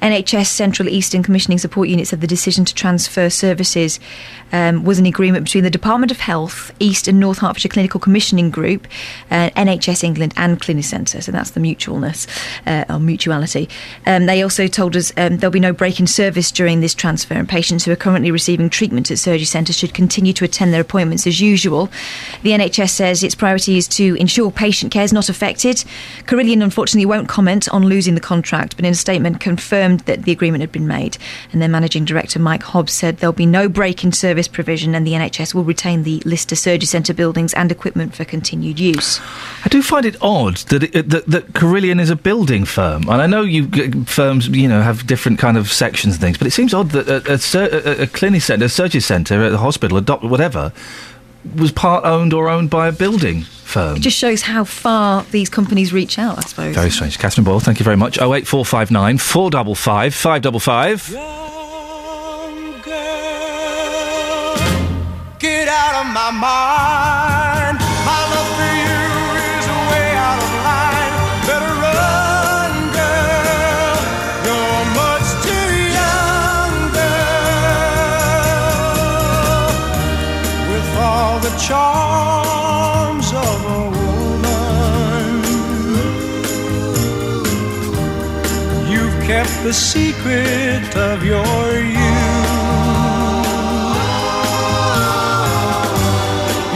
NHS 0.00 0.46
Central 0.46 0.88
Eastern 0.88 1.24
Commissioning 1.24 1.58
Support 1.58 1.88
Unit 1.88 2.06
said 2.06 2.20
the 2.20 2.28
decision 2.28 2.64
to 2.66 2.72
transfer 2.74 3.28
services 3.28 3.98
um, 4.52 4.84
was 4.84 5.00
an 5.00 5.06
agreement 5.06 5.44
between 5.44 5.64
the 5.64 5.70
Department 5.70 6.12
of 6.12 6.20
Health, 6.20 6.72
East 6.78 7.08
and 7.08 7.18
North 7.18 7.38
Hertfordshire 7.38 7.68
Clinical 7.68 7.98
Commissioning 7.98 8.50
Group, 8.50 8.86
uh, 9.32 9.50
NHS 9.50 10.04
England, 10.04 10.34
and 10.36 10.60
Clinicenta. 10.60 11.20
So 11.20 11.32
that's 11.32 11.50
the 11.50 11.60
mutualness 11.60 12.28
uh, 12.64 12.84
or 12.88 13.00
mutuality. 13.00 13.68
Um, 14.06 14.26
they 14.26 14.35
also 14.42 14.66
told 14.66 14.96
us 14.96 15.12
um, 15.16 15.38
there'll 15.38 15.52
be 15.52 15.60
no 15.60 15.72
break 15.72 16.00
in 16.00 16.06
service 16.06 16.50
during 16.50 16.80
this 16.80 16.94
transfer, 16.94 17.34
and 17.34 17.48
patients 17.48 17.84
who 17.84 17.92
are 17.92 17.96
currently 17.96 18.30
receiving 18.30 18.70
treatment 18.70 19.10
at 19.10 19.18
surgery 19.18 19.44
centres 19.44 19.76
should 19.76 19.94
continue 19.94 20.32
to 20.32 20.44
attend 20.44 20.72
their 20.72 20.80
appointments 20.80 21.26
as 21.26 21.40
usual. 21.40 21.90
The 22.42 22.50
NHS 22.50 22.90
says 22.90 23.22
its 23.22 23.34
priority 23.34 23.76
is 23.76 23.88
to 23.88 24.14
ensure 24.16 24.50
patient 24.50 24.92
care 24.92 25.04
is 25.04 25.12
not 25.12 25.28
affected. 25.28 25.84
Carillion 26.26 26.62
unfortunately 26.62 27.06
won't 27.06 27.28
comment 27.28 27.68
on 27.70 27.84
losing 27.86 28.14
the 28.14 28.20
contract, 28.20 28.76
but 28.76 28.84
in 28.84 28.92
a 28.92 28.94
statement 28.94 29.40
confirmed 29.40 30.00
that 30.00 30.22
the 30.22 30.32
agreement 30.32 30.62
had 30.62 30.72
been 30.72 30.86
made. 30.86 31.18
And 31.52 31.60
their 31.62 31.68
managing 31.68 32.04
director 32.04 32.38
Mike 32.38 32.62
Hobbs 32.62 32.92
said 32.92 33.18
there'll 33.18 33.32
be 33.32 33.46
no 33.46 33.68
break 33.68 34.04
in 34.04 34.12
service 34.12 34.48
provision, 34.48 34.94
and 34.94 35.06
the 35.06 35.12
NHS 35.12 35.54
will 35.54 35.64
retain 35.64 36.02
the 36.02 36.22
Lister 36.24 36.56
Surgery 36.56 36.86
Centre 36.86 37.14
buildings 37.14 37.54
and 37.54 37.70
equipment 37.70 38.14
for 38.14 38.24
continued 38.24 38.78
use. 38.80 39.20
I 39.64 39.68
do 39.68 39.82
find 39.82 40.04
it 40.04 40.16
odd 40.20 40.56
that 40.68 40.82
it, 40.82 41.10
that, 41.10 41.26
that 41.26 41.54
Carillion 41.54 42.00
is 42.00 42.10
a 42.10 42.16
building 42.16 42.64
firm, 42.64 43.02
and 43.08 43.22
I 43.22 43.26
know 43.26 43.42
you 43.42 43.66
g- 43.66 44.04
firms, 44.26 44.48
you 44.48 44.66
know, 44.68 44.82
have 44.82 45.06
different 45.06 45.38
kind 45.38 45.56
of 45.56 45.72
sections 45.72 46.14
and 46.14 46.20
things, 46.20 46.36
but 46.38 46.46
it 46.46 46.50
seems 46.50 46.74
odd 46.74 46.90
that 46.90 47.08
a, 47.08 47.34
a, 47.34 47.38
sur- 47.38 47.68
a, 47.72 48.02
a 48.02 48.06
clinic 48.06 48.42
centre, 48.42 48.64
a 48.64 48.68
surgery 48.68 49.00
centre 49.00 49.42
at 49.44 49.50
the 49.50 49.58
hospital, 49.58 49.96
a 49.96 50.00
doctor, 50.00 50.26
whatever, 50.26 50.72
was 51.56 51.70
part 51.70 52.04
owned 52.04 52.32
or 52.32 52.48
owned 52.48 52.68
by 52.68 52.88
a 52.88 52.92
building 52.92 53.42
firm. 53.42 53.96
It 53.96 54.00
just 54.00 54.18
shows 54.18 54.42
how 54.42 54.64
far 54.64 55.22
these 55.30 55.48
companies 55.48 55.92
reach 55.92 56.18
out, 56.18 56.38
I 56.38 56.40
suppose. 56.40 56.74
Very 56.74 56.90
strange. 56.90 57.18
Catherine 57.18 57.44
Boyle, 57.44 57.60
thank 57.60 57.78
you 57.78 57.84
very 57.84 57.96
much. 57.96 58.18
Oh 58.20 58.34
eight 58.34 58.48
four 58.48 58.64
five 58.64 58.90
nine 58.90 59.18
four 59.18 59.48
double 59.50 59.76
five 59.76 60.12
five 60.14 60.42
double 60.42 60.60
five. 60.60 61.08
Get 65.38 65.68
out 65.68 66.04
of 66.04 66.12
my 66.12 66.30
mind. 66.32 67.25
The 89.62 89.72
secret 89.72 90.96
of 90.96 91.24
your 91.24 91.66
youth. 91.98 92.56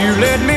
You 0.01 0.11
led 0.25 0.39
me 0.49 0.50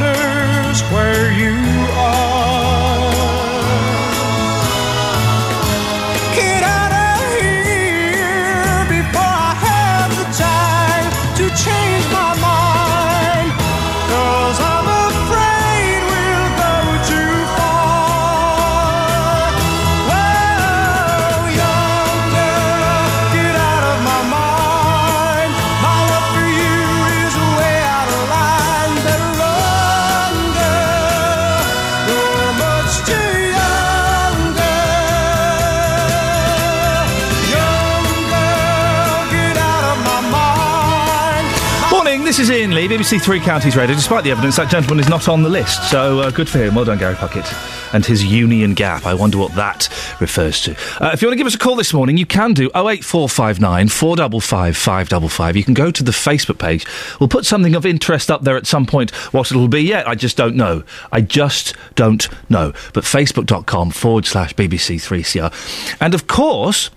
Lee, 42.84 42.98
BBC 42.98 43.22
Three 43.22 43.40
Counties 43.40 43.78
Radio. 43.78 43.96
Despite 43.96 44.26
the 44.26 44.32
evidence, 44.32 44.58
that 44.58 44.70
gentleman 44.70 45.00
is 45.00 45.08
not 45.08 45.30
on 45.30 45.42
the 45.42 45.48
list, 45.48 45.90
so 45.90 46.20
uh, 46.20 46.32
good 46.32 46.50
for 46.50 46.58
him. 46.58 46.76
Well 46.76 46.84
done, 46.84 46.98
Gary 46.98 47.16
Puckett. 47.16 47.48
And 47.94 48.06
his 48.06 48.26
Union 48.26 48.74
Gap. 48.74 49.06
I 49.06 49.14
wonder 49.14 49.38
what 49.38 49.56
that 49.56 49.88
refers 50.20 50.60
to. 50.64 50.72
Uh, 51.00 51.12
if 51.14 51.22
you 51.22 51.30
want 51.30 51.34
to 51.34 51.38
give 51.38 51.48
us 51.48 51.56
a 51.56 51.60
call 51.60 51.78
this 51.78 51.94
morning, 51.94 52.18
you 52.18 52.26
can 52.26 52.54
do 52.54 52.66
08459 52.76 53.88
455 53.88 54.76
555. 54.76 55.56
You 55.56 55.64
can 55.64 55.74
go 55.74 55.92
to 55.92 56.04
the 56.04 56.12
Facebook 56.12 56.60
page. 56.60 56.86
We'll 57.22 57.30
put 57.30 57.46
something 57.46 57.74
of 57.74 57.86
interest 57.86 58.30
up 58.30 58.42
there 58.42 58.58
at 58.58 58.68
some 58.68 58.86
point. 58.86 59.12
What 59.32 59.50
it'll 59.50 59.70
be 59.70 59.82
yet, 59.82 60.06
I 60.06 60.16
just 60.16 60.36
don't 60.36 60.58
know. 60.58 60.84
I 61.10 61.22
just 61.22 61.76
don't 61.96 62.28
know. 62.50 62.74
But 62.94 63.06
facebook.com 63.06 63.92
forward 63.92 64.26
slash 64.26 64.56
BBC3CR. 64.56 65.96
And 66.02 66.14
of 66.14 66.28
course, 66.28 66.90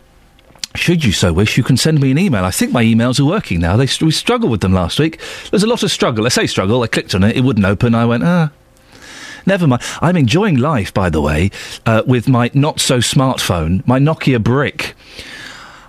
should 0.76 1.04
you 1.04 1.12
so 1.12 1.32
wish, 1.32 1.56
you 1.56 1.64
can 1.64 1.76
send 1.76 2.00
me 2.00 2.10
an 2.10 2.18
email. 2.18 2.44
I 2.44 2.50
think 2.50 2.72
my 2.72 2.84
emails 2.84 3.18
are 3.18 3.24
working 3.24 3.60
now. 3.60 3.76
They 3.76 3.88
we 4.00 4.10
struggled 4.10 4.50
with 4.50 4.60
them 4.60 4.72
last 4.72 4.98
week. 4.98 5.20
There's 5.50 5.62
a 5.62 5.66
lot 5.66 5.82
of 5.82 5.90
struggle. 5.90 6.26
I 6.26 6.28
say 6.28 6.46
struggle. 6.46 6.82
I 6.82 6.86
clicked 6.86 7.14
on 7.14 7.24
it. 7.24 7.36
It 7.36 7.42
wouldn't 7.42 7.66
open. 7.66 7.94
I 7.94 8.04
went, 8.04 8.22
ah. 8.24 8.50
Never 9.46 9.66
mind. 9.66 9.82
I'm 10.00 10.16
enjoying 10.16 10.56
life, 10.56 10.92
by 10.92 11.08
the 11.08 11.20
way, 11.20 11.50
uh, 11.86 12.02
with 12.06 12.28
my 12.28 12.50
not 12.52 12.80
so 12.80 12.98
smartphone, 12.98 13.86
my 13.86 13.98
Nokia 13.98 14.42
brick. 14.42 14.94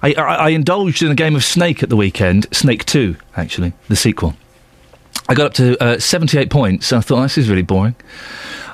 I, 0.04 0.13
I, 0.13 0.36
I 0.36 0.50
indulged 0.50 1.02
in 1.02 1.12
a 1.12 1.15
game 1.15 1.36
of 1.36 1.43
Snake 1.43 1.82
at 1.82 1.89
the 1.89 1.95
weekend. 1.95 2.45
Snake 2.56 2.86
2, 2.86 3.15
actually, 3.36 3.73
the 3.88 3.95
sequel. 3.95 4.36
I 5.28 5.34
got 5.34 5.47
up 5.47 5.54
to 5.56 5.84
uh, 5.84 6.00
78 6.00 6.50
points. 6.50 6.91
And 6.91 7.00
I 7.00 7.02
thought, 7.02 7.21
this 7.23 7.38
is 7.38 7.50
really 7.50 7.63
boring. 7.63 7.95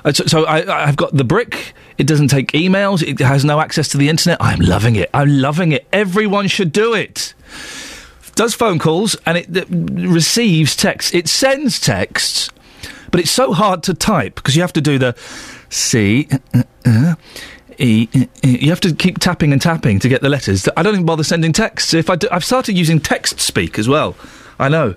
Uh, 0.04 0.12
so 0.12 0.24
so 0.26 0.44
I, 0.44 0.86
I've 0.86 0.96
got 0.96 1.16
the 1.16 1.24
brick. 1.24 1.72
It 1.96 2.06
doesn't 2.06 2.28
take 2.28 2.52
emails. 2.52 3.02
It 3.02 3.18
has 3.20 3.44
no 3.44 3.60
access 3.60 3.88
to 3.88 3.98
the 3.98 4.08
internet. 4.08 4.38
I'm 4.40 4.60
loving 4.60 4.96
it. 4.96 5.10
I'm 5.14 5.28
loving 5.28 5.72
it. 5.72 5.86
Everyone 5.92 6.48
should 6.48 6.72
do 6.72 6.94
it. 6.94 7.34
Does 8.34 8.54
phone 8.54 8.80
calls 8.80 9.14
and 9.26 9.38
it, 9.38 9.56
it 9.56 9.68
receives 9.70 10.74
texts. 10.74 11.14
It 11.14 11.28
sends 11.28 11.78
texts, 11.78 12.50
but 13.12 13.20
it's 13.20 13.30
so 13.30 13.52
hard 13.52 13.84
to 13.84 13.94
type 13.94 14.34
because 14.34 14.56
you 14.56 14.62
have 14.62 14.72
to 14.72 14.80
do 14.80 14.98
the 14.98 15.16
C. 15.70 16.28
uh, 16.52 16.62
uh, 16.84 17.14
E. 17.78 18.08
You 18.42 18.70
have 18.70 18.80
to 18.80 18.94
keep 18.94 19.18
tapping 19.18 19.52
and 19.52 19.62
tapping 19.62 20.00
to 20.00 20.08
get 20.08 20.20
the 20.20 20.28
letters. 20.28 20.68
I 20.76 20.82
don't 20.82 20.94
even 20.94 21.06
bother 21.06 21.24
sending 21.24 21.52
texts. 21.52 21.94
If 21.94 22.10
I 22.10 22.16
do, 22.16 22.28
I've 22.30 22.44
started 22.44 22.76
using 22.76 23.00
text 23.00 23.40
speak 23.40 23.78
as 23.78 23.88
well. 23.88 24.16
I 24.58 24.68
know. 24.68 24.94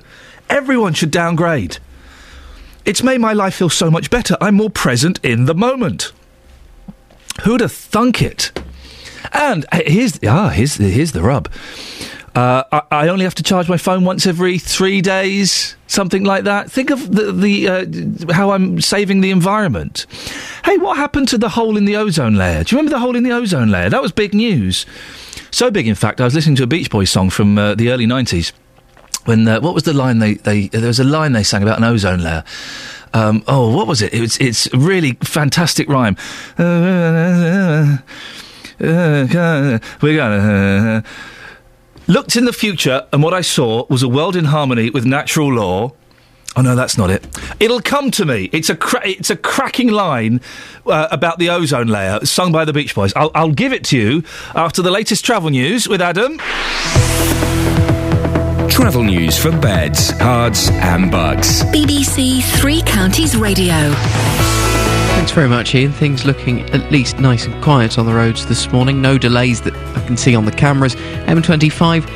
Everyone 0.49 0.93
should 0.93 1.11
downgrade. 1.11 1.77
It's 2.85 3.03
made 3.03 3.19
my 3.19 3.33
life 3.33 3.55
feel 3.55 3.69
so 3.69 3.91
much 3.91 4.09
better. 4.09 4.37
I'm 4.39 4.55
more 4.55 4.69
present 4.69 5.19
in 5.23 5.45
the 5.45 5.55
moment. 5.55 6.11
Who'd 7.43 7.61
have 7.61 7.71
thunk 7.71 8.21
it? 8.21 8.51
And 9.33 9.65
uh, 9.71 9.81
here's 9.85 10.19
ah 10.25 10.49
here's 10.49 10.75
here's 10.75 11.11
the 11.11 11.21
rub. 11.21 11.49
Uh, 12.35 12.63
I, 12.71 12.81
I 12.91 13.07
only 13.07 13.23
have 13.23 13.33
to 13.35 13.43
charge 13.43 13.67
my 13.67 13.77
phone 13.77 14.05
once 14.05 14.27
every 14.27 14.59
three 14.59 15.01
days, 15.01 15.75
something 15.87 16.23
like 16.23 16.43
that. 16.43 16.71
Think 16.71 16.91
of 16.91 17.11
the, 17.11 17.31
the 17.31 17.67
uh, 17.67 18.33
how 18.33 18.51
I'm 18.51 18.79
saving 18.79 19.21
the 19.21 19.31
environment. 19.31 20.05
Hey, 20.63 20.77
what 20.77 20.97
happened 20.97 21.29
to 21.29 21.37
the 21.39 21.49
hole 21.49 21.77
in 21.77 21.85
the 21.85 21.95
ozone 21.95 22.35
layer? 22.35 22.63
Do 22.63 22.75
you 22.75 22.77
remember 22.77 22.95
the 22.95 22.99
hole 22.99 23.15
in 23.15 23.23
the 23.23 23.31
ozone 23.31 23.71
layer? 23.71 23.89
That 23.89 24.03
was 24.03 24.11
big 24.11 24.35
news. 24.35 24.85
So 25.49 25.71
big, 25.71 25.87
in 25.87 25.95
fact, 25.95 26.21
I 26.21 26.25
was 26.25 26.35
listening 26.35 26.57
to 26.57 26.63
a 26.63 26.67
Beach 26.67 26.91
Boys 26.91 27.09
song 27.09 27.31
from 27.31 27.57
uh, 27.57 27.73
the 27.73 27.89
early 27.89 28.05
'90s. 28.05 28.51
When 29.25 29.47
uh, 29.47 29.59
what 29.59 29.73
was 29.73 29.83
the 29.83 29.93
line 29.93 30.19
they 30.19 30.35
they 30.35 30.67
there 30.67 30.87
was 30.87 30.99
a 30.99 31.03
line 31.03 31.31
they 31.31 31.43
sang 31.43 31.63
about 31.63 31.79
an 31.79 31.85
ozone 31.85 32.19
layer. 32.19 32.43
Um, 33.13 33.43
oh, 33.47 33.75
what 33.75 33.87
was 33.87 34.01
it? 34.01 34.13
It's 34.13 34.71
a 34.73 34.77
really 34.77 35.13
fantastic 35.23 35.87
rhyme. 35.89 36.17
We're 36.57 37.99
gonna. 40.01 41.03
Looked 42.09 42.37
in 42.37 42.45
the 42.45 42.53
future, 42.53 43.05
and 43.11 43.21
what 43.21 43.33
I 43.33 43.41
saw 43.41 43.85
was 43.89 44.01
a 44.01 44.07
world 44.07 44.37
in 44.37 44.45
harmony 44.45 44.89
with 44.89 45.05
natural 45.05 45.53
law. 45.53 45.91
Oh 46.55 46.61
no, 46.61 46.75
that's 46.75 46.97
not 46.97 47.09
it. 47.09 47.27
It'll 47.59 47.81
come 47.81 48.11
to 48.11 48.25
me. 48.25 48.49
It's 48.53 48.69
a 48.69 48.75
cra- 48.75 49.05
it's 49.07 49.29
a 49.29 49.35
cracking 49.35 49.89
line 49.89 50.41
uh, 50.85 51.07
about 51.11 51.37
the 51.37 51.49
ozone 51.49 51.87
layer, 51.87 52.25
sung 52.25 52.51
by 52.51 52.65
the 52.65 52.73
Beach 52.73 52.95
Boys. 52.95 53.13
I'll, 53.15 53.29
I'll 53.35 53.51
give 53.51 53.73
it 53.73 53.83
to 53.85 53.97
you 53.97 54.23
after 54.55 54.81
the 54.81 54.89
latest 54.89 55.25
travel 55.25 55.49
news 55.49 55.87
with 55.87 56.01
Adam. 56.01 56.39
Travel 58.69 59.03
news 59.03 59.37
for 59.37 59.51
beds, 59.51 60.11
cards, 60.13 60.69
and 60.69 61.11
bugs. 61.11 61.63
BBC 61.65 62.43
Three 62.59 62.81
Counties 62.83 63.35
Radio. 63.35 63.91
Thanks 65.15 65.31
very 65.31 65.49
much, 65.49 65.73
Iain. 65.73 65.91
Things 65.91 66.25
looking 66.25 66.61
at 66.69 66.91
least 66.91 67.17
nice 67.19 67.45
and 67.45 67.63
quiet 67.63 67.97
on 67.97 68.05
the 68.05 68.13
roads 68.13 68.45
this 68.45 68.71
morning. 68.71 69.01
No 69.01 69.17
delays 69.17 69.61
that 69.61 69.75
I 69.97 70.05
can 70.05 70.15
see 70.15 70.35
on 70.35 70.45
the 70.45 70.51
cameras. 70.51 70.95
M25 70.95 72.07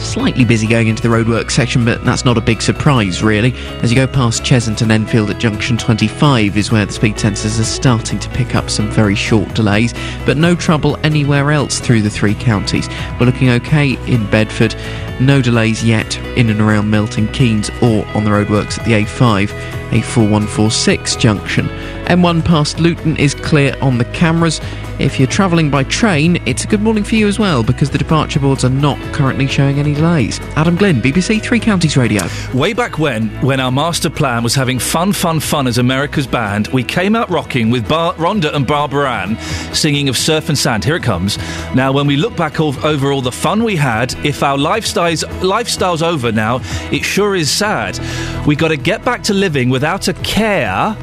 slightly 0.00 0.44
busy 0.44 0.66
going 0.66 0.88
into 0.88 1.02
the 1.02 1.08
roadwork 1.08 1.50
section, 1.50 1.84
but 1.84 2.04
that's 2.04 2.24
not 2.24 2.38
a 2.38 2.40
big 2.40 2.62
surprise, 2.62 3.22
really. 3.22 3.52
As 3.82 3.90
you 3.90 3.96
go 3.96 4.06
past 4.06 4.42
Cheshunt 4.42 4.82
and 4.82 4.90
Enfield 4.90 5.30
at 5.30 5.38
junction 5.38 5.76
25 5.76 6.56
is 6.56 6.72
where 6.72 6.86
the 6.86 6.92
speed 6.92 7.16
sensors 7.16 7.60
are 7.60 7.64
starting 7.64 8.18
to 8.18 8.28
pick 8.30 8.54
up 8.54 8.70
some 8.70 8.90
very 8.90 9.14
short 9.14 9.52
delays, 9.54 9.94
but 10.24 10.36
no 10.36 10.54
trouble 10.54 10.98
anywhere 11.02 11.52
else 11.52 11.78
through 11.78 12.02
the 12.02 12.10
three 12.10 12.34
counties. 12.34 12.88
We're 13.18 13.26
looking 13.26 13.50
okay 13.50 13.92
in 14.12 14.28
Bedford. 14.30 14.74
No 15.20 15.42
delays 15.42 15.84
yet 15.84 16.16
in 16.36 16.48
and 16.48 16.60
around 16.60 16.90
Milton 16.90 17.28
Keynes 17.28 17.70
or 17.82 18.06
on 18.08 18.24
the 18.24 18.30
roadworks 18.30 18.78
at 18.78 18.84
the 18.86 18.92
A5, 18.92 19.48
A4146 19.90 21.18
junction. 21.18 21.66
M1 22.06 22.44
past 22.44 22.80
Luton 22.80 23.16
is 23.16 23.34
clear 23.34 23.76
on 23.80 23.98
the 23.98 24.04
cameras. 24.06 24.60
If 25.00 25.18
you're 25.18 25.28
travelling 25.28 25.70
by 25.70 25.84
train, 25.84 26.42
it's 26.46 26.64
a 26.64 26.66
good 26.66 26.82
morning 26.82 27.04
for 27.04 27.14
you 27.14 27.26
as 27.26 27.38
well 27.38 27.62
because 27.62 27.88
the 27.88 27.96
departure 27.96 28.38
boards 28.38 28.66
are 28.66 28.70
not 28.70 28.98
currently 29.14 29.46
showing 29.46 29.78
any 29.78 29.94
delays. 29.94 30.38
Adam 30.56 30.76
Glynn, 30.76 31.00
BBC 31.00 31.42
Three 31.42 31.58
Counties 31.58 31.96
Radio. 31.96 32.22
Way 32.52 32.74
back 32.74 32.98
when, 32.98 33.28
when 33.40 33.60
our 33.60 33.72
master 33.72 34.10
plan 34.10 34.42
was 34.42 34.54
having 34.54 34.78
fun, 34.78 35.14
fun, 35.14 35.40
fun 35.40 35.66
as 35.66 35.78
America's 35.78 36.26
band, 36.26 36.68
we 36.68 36.84
came 36.84 37.16
out 37.16 37.30
rocking 37.30 37.70
with 37.70 37.88
Bar- 37.88 38.12
Rhonda 38.16 38.54
and 38.54 38.66
Barbara 38.66 39.10
Ann 39.10 39.38
singing 39.74 40.10
of 40.10 40.18
surf 40.18 40.50
and 40.50 40.58
sand. 40.58 40.84
Here 40.84 40.96
it 40.96 41.02
comes. 41.02 41.38
Now, 41.74 41.92
when 41.92 42.06
we 42.06 42.16
look 42.16 42.36
back 42.36 42.60
ov- 42.60 42.84
over 42.84 43.10
all 43.10 43.22
the 43.22 43.32
fun 43.32 43.64
we 43.64 43.76
had, 43.76 44.12
if 44.22 44.42
our 44.42 44.58
lifestyle's, 44.58 45.24
lifestyle's 45.42 46.02
over 46.02 46.30
now, 46.30 46.60
it 46.92 47.06
sure 47.06 47.34
is 47.34 47.50
sad. 47.50 47.98
We've 48.46 48.58
got 48.58 48.68
to 48.68 48.76
get 48.76 49.02
back 49.02 49.22
to 49.24 49.32
living 49.34 49.70
without 49.70 50.08
a 50.08 50.12
care. 50.12 50.94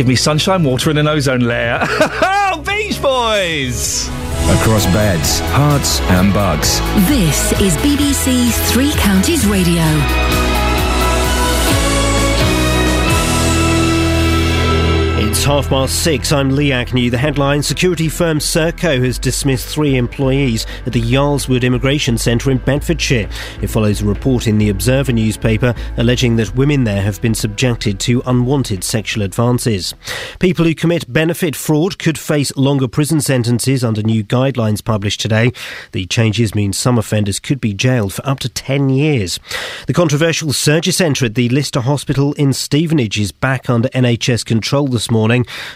Give 0.00 0.08
me 0.08 0.16
sunshine, 0.16 0.64
water, 0.64 0.88
and 0.88 0.98
an 0.98 1.06
ozone 1.06 1.40
layer. 1.40 1.78
oh, 1.82 2.62
Beach 2.66 3.02
Boys! 3.02 4.08
Across 4.48 4.86
beds, 4.94 5.42
Herts, 5.52 6.00
and 6.08 6.32
bugs. 6.32 6.80
This 7.06 7.52
is 7.60 7.76
BBC 7.76 8.50
Three 8.72 8.92
Counties 8.92 9.46
Radio. 9.46 10.39
It's 15.40 15.46
half 15.46 15.70
past 15.70 16.04
six. 16.04 16.32
I'm 16.32 16.50
Lee 16.50 16.70
Agnew. 16.70 17.08
The 17.08 17.16
headline 17.16 17.62
Security 17.62 18.10
firm 18.10 18.40
Serco 18.40 19.02
has 19.02 19.18
dismissed 19.18 19.68
three 19.68 19.96
employees 19.96 20.66
at 20.84 20.92
the 20.92 21.00
Yarl's 21.00 21.48
Wood 21.48 21.64
Immigration 21.64 22.18
Centre 22.18 22.50
in 22.50 22.58
Bedfordshire. 22.58 23.26
It 23.62 23.68
follows 23.68 24.02
a 24.02 24.04
report 24.04 24.46
in 24.46 24.58
the 24.58 24.68
Observer 24.68 25.12
newspaper 25.12 25.74
alleging 25.96 26.36
that 26.36 26.54
women 26.56 26.84
there 26.84 27.00
have 27.00 27.22
been 27.22 27.34
subjected 27.34 27.98
to 28.00 28.20
unwanted 28.26 28.84
sexual 28.84 29.22
advances. 29.22 29.94
People 30.40 30.66
who 30.66 30.74
commit 30.74 31.10
benefit 31.10 31.56
fraud 31.56 31.98
could 31.98 32.18
face 32.18 32.54
longer 32.54 32.86
prison 32.86 33.22
sentences 33.22 33.82
under 33.82 34.02
new 34.02 34.22
guidelines 34.22 34.84
published 34.84 35.22
today. 35.22 35.52
The 35.92 36.04
changes 36.04 36.54
mean 36.54 36.74
some 36.74 36.98
offenders 36.98 37.40
could 37.40 37.62
be 37.62 37.72
jailed 37.72 38.12
for 38.12 38.28
up 38.28 38.40
to 38.40 38.50
10 38.50 38.90
years. 38.90 39.40
The 39.86 39.94
controversial 39.94 40.52
surgery 40.52 40.92
centre 40.92 41.24
at 41.24 41.34
the 41.34 41.48
Lister 41.48 41.80
Hospital 41.80 42.34
in 42.34 42.52
Stevenage 42.52 43.18
is 43.18 43.32
back 43.32 43.70
under 43.70 43.88
NHS 43.88 44.44
control 44.44 44.86
this 44.86 45.10
morning. 45.10 45.29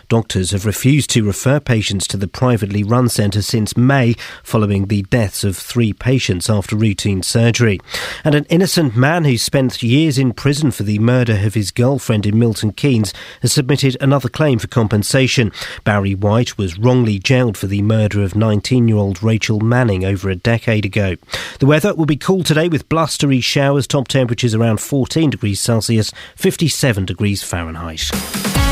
Doctors 0.08 0.50
have 0.50 0.66
refused 0.66 1.10
to 1.10 1.24
refer 1.24 1.60
patients 1.60 2.06
to 2.08 2.16
the 2.16 2.26
privately 2.26 2.82
run 2.82 3.08
centre 3.08 3.42
since 3.42 3.76
May, 3.76 4.14
following 4.42 4.86
the 4.86 5.02
deaths 5.02 5.44
of 5.44 5.56
three 5.56 5.92
patients 5.92 6.50
after 6.50 6.76
routine 6.76 7.22
surgery. 7.22 7.80
And 8.24 8.34
an 8.34 8.46
innocent 8.46 8.96
man 8.96 9.24
who 9.24 9.38
spent 9.38 9.82
years 9.82 10.18
in 10.18 10.32
prison 10.32 10.70
for 10.70 10.82
the 10.82 10.98
murder 10.98 11.38
of 11.44 11.54
his 11.54 11.70
girlfriend 11.70 12.26
in 12.26 12.38
Milton 12.38 12.72
Keynes 12.72 13.12
has 13.42 13.52
submitted 13.52 13.96
another 14.00 14.28
claim 14.28 14.58
for 14.58 14.66
compensation. 14.66 15.52
Barry 15.84 16.14
White 16.14 16.58
was 16.58 16.78
wrongly 16.78 17.18
jailed 17.18 17.56
for 17.56 17.66
the 17.66 17.82
murder 17.82 18.22
of 18.22 18.34
19 18.34 18.88
year 18.88 18.96
old 18.96 19.22
Rachel 19.22 19.60
Manning 19.60 20.04
over 20.04 20.28
a 20.30 20.36
decade 20.36 20.84
ago. 20.84 21.16
The 21.60 21.66
weather 21.66 21.94
will 21.94 22.06
be 22.06 22.16
cool 22.16 22.42
today 22.42 22.68
with 22.68 22.88
blustery 22.88 23.40
showers, 23.40 23.86
top 23.86 24.08
temperatures 24.08 24.54
around 24.54 24.80
14 24.80 25.30
degrees 25.30 25.60
Celsius, 25.60 26.12
57 26.36 27.04
degrees 27.04 27.42
Fahrenheit. 27.42 28.63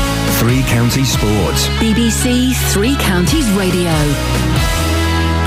Three 0.43 0.63
Counties 0.63 1.13
Sports. 1.13 1.67
BBC 1.79 2.53
Three 2.73 2.97
Counties 2.97 3.49
Radio. 3.51 3.93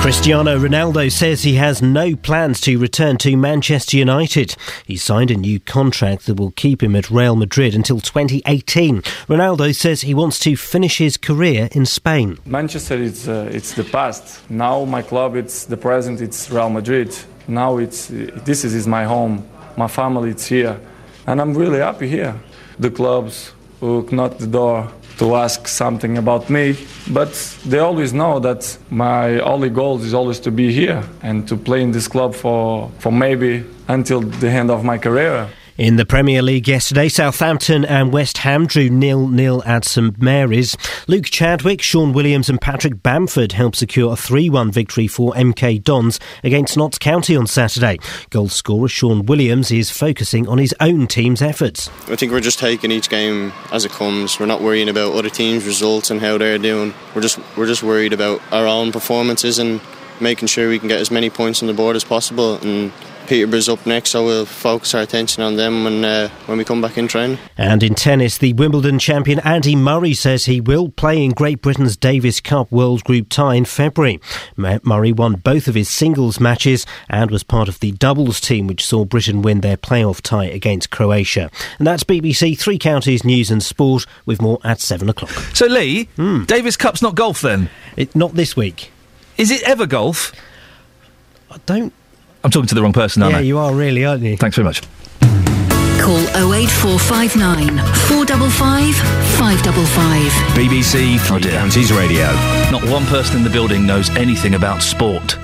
Cristiano 0.00 0.58
Ronaldo 0.58 1.12
says 1.12 1.42
he 1.42 1.56
has 1.56 1.82
no 1.82 2.16
plans 2.16 2.62
to 2.62 2.78
return 2.78 3.18
to 3.18 3.36
Manchester 3.36 3.98
United. 3.98 4.56
He 4.86 4.96
signed 4.96 5.30
a 5.30 5.36
new 5.36 5.60
contract 5.60 6.24
that 6.24 6.40
will 6.40 6.52
keep 6.52 6.82
him 6.82 6.96
at 6.96 7.10
Real 7.10 7.36
Madrid 7.36 7.74
until 7.74 8.00
2018. 8.00 9.02
Ronaldo 9.28 9.74
says 9.74 10.00
he 10.00 10.14
wants 10.14 10.38
to 10.38 10.56
finish 10.56 10.96
his 10.96 11.18
career 11.18 11.68
in 11.72 11.84
Spain. 11.84 12.38
Manchester 12.46 12.96
is 12.96 13.28
uh, 13.28 13.50
it's 13.52 13.74
the 13.74 13.84
past. 13.84 14.48
Now 14.48 14.86
my 14.86 15.02
club 15.02 15.36
it's 15.36 15.66
the 15.66 15.76
present. 15.76 16.22
It's 16.22 16.50
Real 16.50 16.70
Madrid. 16.70 17.14
Now 17.48 17.76
it's 17.76 18.06
this 18.06 18.64
is, 18.64 18.72
is 18.72 18.86
my 18.86 19.04
home. 19.04 19.46
My 19.76 19.88
family 19.88 20.30
it's 20.30 20.46
here, 20.46 20.80
and 21.26 21.38
I'm 21.38 21.52
really 21.52 21.80
happy 21.80 22.08
here. 22.08 22.34
The 22.78 22.90
clubs 22.90 23.52
who 23.80 24.06
knock 24.10 24.38
the 24.38 24.46
door 24.46 24.88
to 25.18 25.34
ask 25.34 25.66
something 25.66 26.18
about 26.18 26.50
me, 26.50 26.76
but 27.10 27.32
they 27.64 27.78
always 27.78 28.12
know 28.12 28.38
that 28.40 28.78
my 28.90 29.40
only 29.40 29.70
goal 29.70 30.00
is 30.02 30.12
always 30.12 30.38
to 30.40 30.50
be 30.50 30.72
here 30.72 31.02
and 31.22 31.48
to 31.48 31.56
play 31.56 31.82
in 31.82 31.90
this 31.92 32.08
club 32.08 32.34
for 32.34 32.90
for 32.98 33.12
maybe 33.12 33.64
until 33.88 34.20
the 34.20 34.48
end 34.48 34.70
of 34.70 34.84
my 34.84 34.98
career. 34.98 35.48
In 35.78 35.96
the 35.96 36.06
Premier 36.06 36.40
League 36.40 36.66
yesterday, 36.66 37.06
Southampton 37.06 37.84
and 37.84 38.10
West 38.10 38.38
Ham 38.38 38.66
drew 38.66 38.88
nil-nil 38.88 39.62
at 39.66 39.84
St 39.84 40.18
Mary's. 40.18 40.74
Luke 41.06 41.26
Chadwick, 41.26 41.82
Sean 41.82 42.14
Williams 42.14 42.48
and 42.48 42.58
Patrick 42.58 43.02
Bamford 43.02 43.52
helped 43.52 43.76
secure 43.76 44.14
a 44.14 44.16
3-1 44.16 44.72
victory 44.72 45.06
for 45.06 45.34
MK 45.34 45.84
Dons 45.84 46.18
against 46.42 46.78
Notts 46.78 46.98
County 46.98 47.36
on 47.36 47.46
Saturday. 47.46 47.98
Goal 48.30 48.48
scorer 48.48 48.88
Sean 48.88 49.26
Williams 49.26 49.70
is 49.70 49.90
focusing 49.90 50.48
on 50.48 50.56
his 50.56 50.74
own 50.80 51.06
team's 51.06 51.42
efforts. 51.42 51.90
I 52.08 52.16
think 52.16 52.32
we're 52.32 52.40
just 52.40 52.58
taking 52.58 52.90
each 52.90 53.10
game 53.10 53.52
as 53.70 53.84
it 53.84 53.92
comes. 53.92 54.40
We're 54.40 54.46
not 54.46 54.62
worrying 54.62 54.88
about 54.88 55.12
other 55.12 55.28
teams' 55.28 55.66
results 55.66 56.10
and 56.10 56.22
how 56.22 56.38
they're 56.38 56.56
doing. 56.56 56.94
We're 57.14 57.20
just 57.20 57.38
we're 57.54 57.66
just 57.66 57.82
worried 57.82 58.14
about 58.14 58.40
our 58.50 58.66
own 58.66 58.92
performances 58.92 59.58
and 59.58 59.82
making 60.22 60.48
sure 60.48 60.70
we 60.70 60.78
can 60.78 60.88
get 60.88 61.02
as 61.02 61.10
many 61.10 61.28
points 61.28 61.62
on 61.62 61.66
the 61.66 61.74
board 61.74 61.96
as 61.96 62.04
possible 62.04 62.56
and 62.62 62.90
Peterborough's 63.26 63.68
up 63.68 63.84
next, 63.86 64.10
so 64.10 64.24
we'll 64.24 64.46
focus 64.46 64.94
our 64.94 65.02
attention 65.02 65.42
on 65.42 65.56
them 65.56 65.84
when 65.84 66.04
uh, 66.04 66.28
when 66.46 66.58
we 66.58 66.64
come 66.64 66.80
back 66.80 66.96
in 66.96 67.08
training. 67.08 67.38
And 67.58 67.82
in 67.82 67.94
tennis, 67.94 68.38
the 68.38 68.52
Wimbledon 68.52 68.98
champion 68.98 69.40
Andy 69.40 69.76
Murray 69.76 70.14
says 70.14 70.44
he 70.44 70.60
will 70.60 70.88
play 70.88 71.22
in 71.22 71.32
Great 71.32 71.60
Britain's 71.60 71.96
Davis 71.96 72.40
Cup 72.40 72.70
World 72.72 73.04
Group 73.04 73.28
tie 73.28 73.54
in 73.54 73.64
February. 73.64 74.20
Murray 74.56 75.12
won 75.12 75.34
both 75.34 75.68
of 75.68 75.74
his 75.74 75.88
singles 75.88 76.40
matches 76.40 76.86
and 77.08 77.30
was 77.30 77.42
part 77.42 77.68
of 77.68 77.80
the 77.80 77.92
doubles 77.92 78.40
team 78.40 78.66
which 78.66 78.86
saw 78.86 79.04
Britain 79.04 79.42
win 79.42 79.60
their 79.60 79.76
playoff 79.76 80.20
tie 80.20 80.44
against 80.44 80.90
Croatia. 80.90 81.50
And 81.78 81.86
that's 81.86 82.04
BBC 82.04 82.58
Three 82.58 82.78
Counties 82.78 83.24
News 83.24 83.50
and 83.50 83.62
Sport 83.62 84.06
with 84.24 84.40
more 84.40 84.58
at 84.64 84.80
7 84.80 85.08
o'clock. 85.08 85.30
So, 85.54 85.66
Lee, 85.66 86.08
Davis 86.46 86.76
Cup's 86.76 87.02
not 87.02 87.14
golf 87.14 87.40
then? 87.40 87.70
It, 87.96 88.14
not 88.14 88.34
this 88.34 88.56
week. 88.56 88.90
Is 89.36 89.50
it 89.50 89.62
ever 89.64 89.86
golf? 89.86 90.32
I 91.50 91.58
don't. 91.66 91.92
I'm 92.46 92.52
talking 92.52 92.68
to 92.68 92.76
the 92.76 92.82
wrong 92.82 92.92
person, 92.92 93.24
aren't 93.24 93.32
yeah, 93.32 93.38
I? 93.38 93.42
you 93.42 93.58
are 93.58 93.74
really, 93.74 94.04
aren't 94.04 94.22
you? 94.22 94.36
Thanks 94.36 94.54
very 94.54 94.64
much. 94.64 94.80
Call 95.98 96.22
08459 96.54 97.78
455 98.06 98.94
555. 99.34 100.30
BBC 100.54 101.18
Three 101.26 101.50
Counties 101.50 101.92
Radio. 101.92 102.26
Not 102.70 102.84
one 102.88 103.04
person 103.06 103.38
in 103.38 103.42
the 103.42 103.50
building 103.50 103.84
knows 103.84 104.10
anything 104.10 104.54
about 104.54 104.80
sport. 104.80 105.36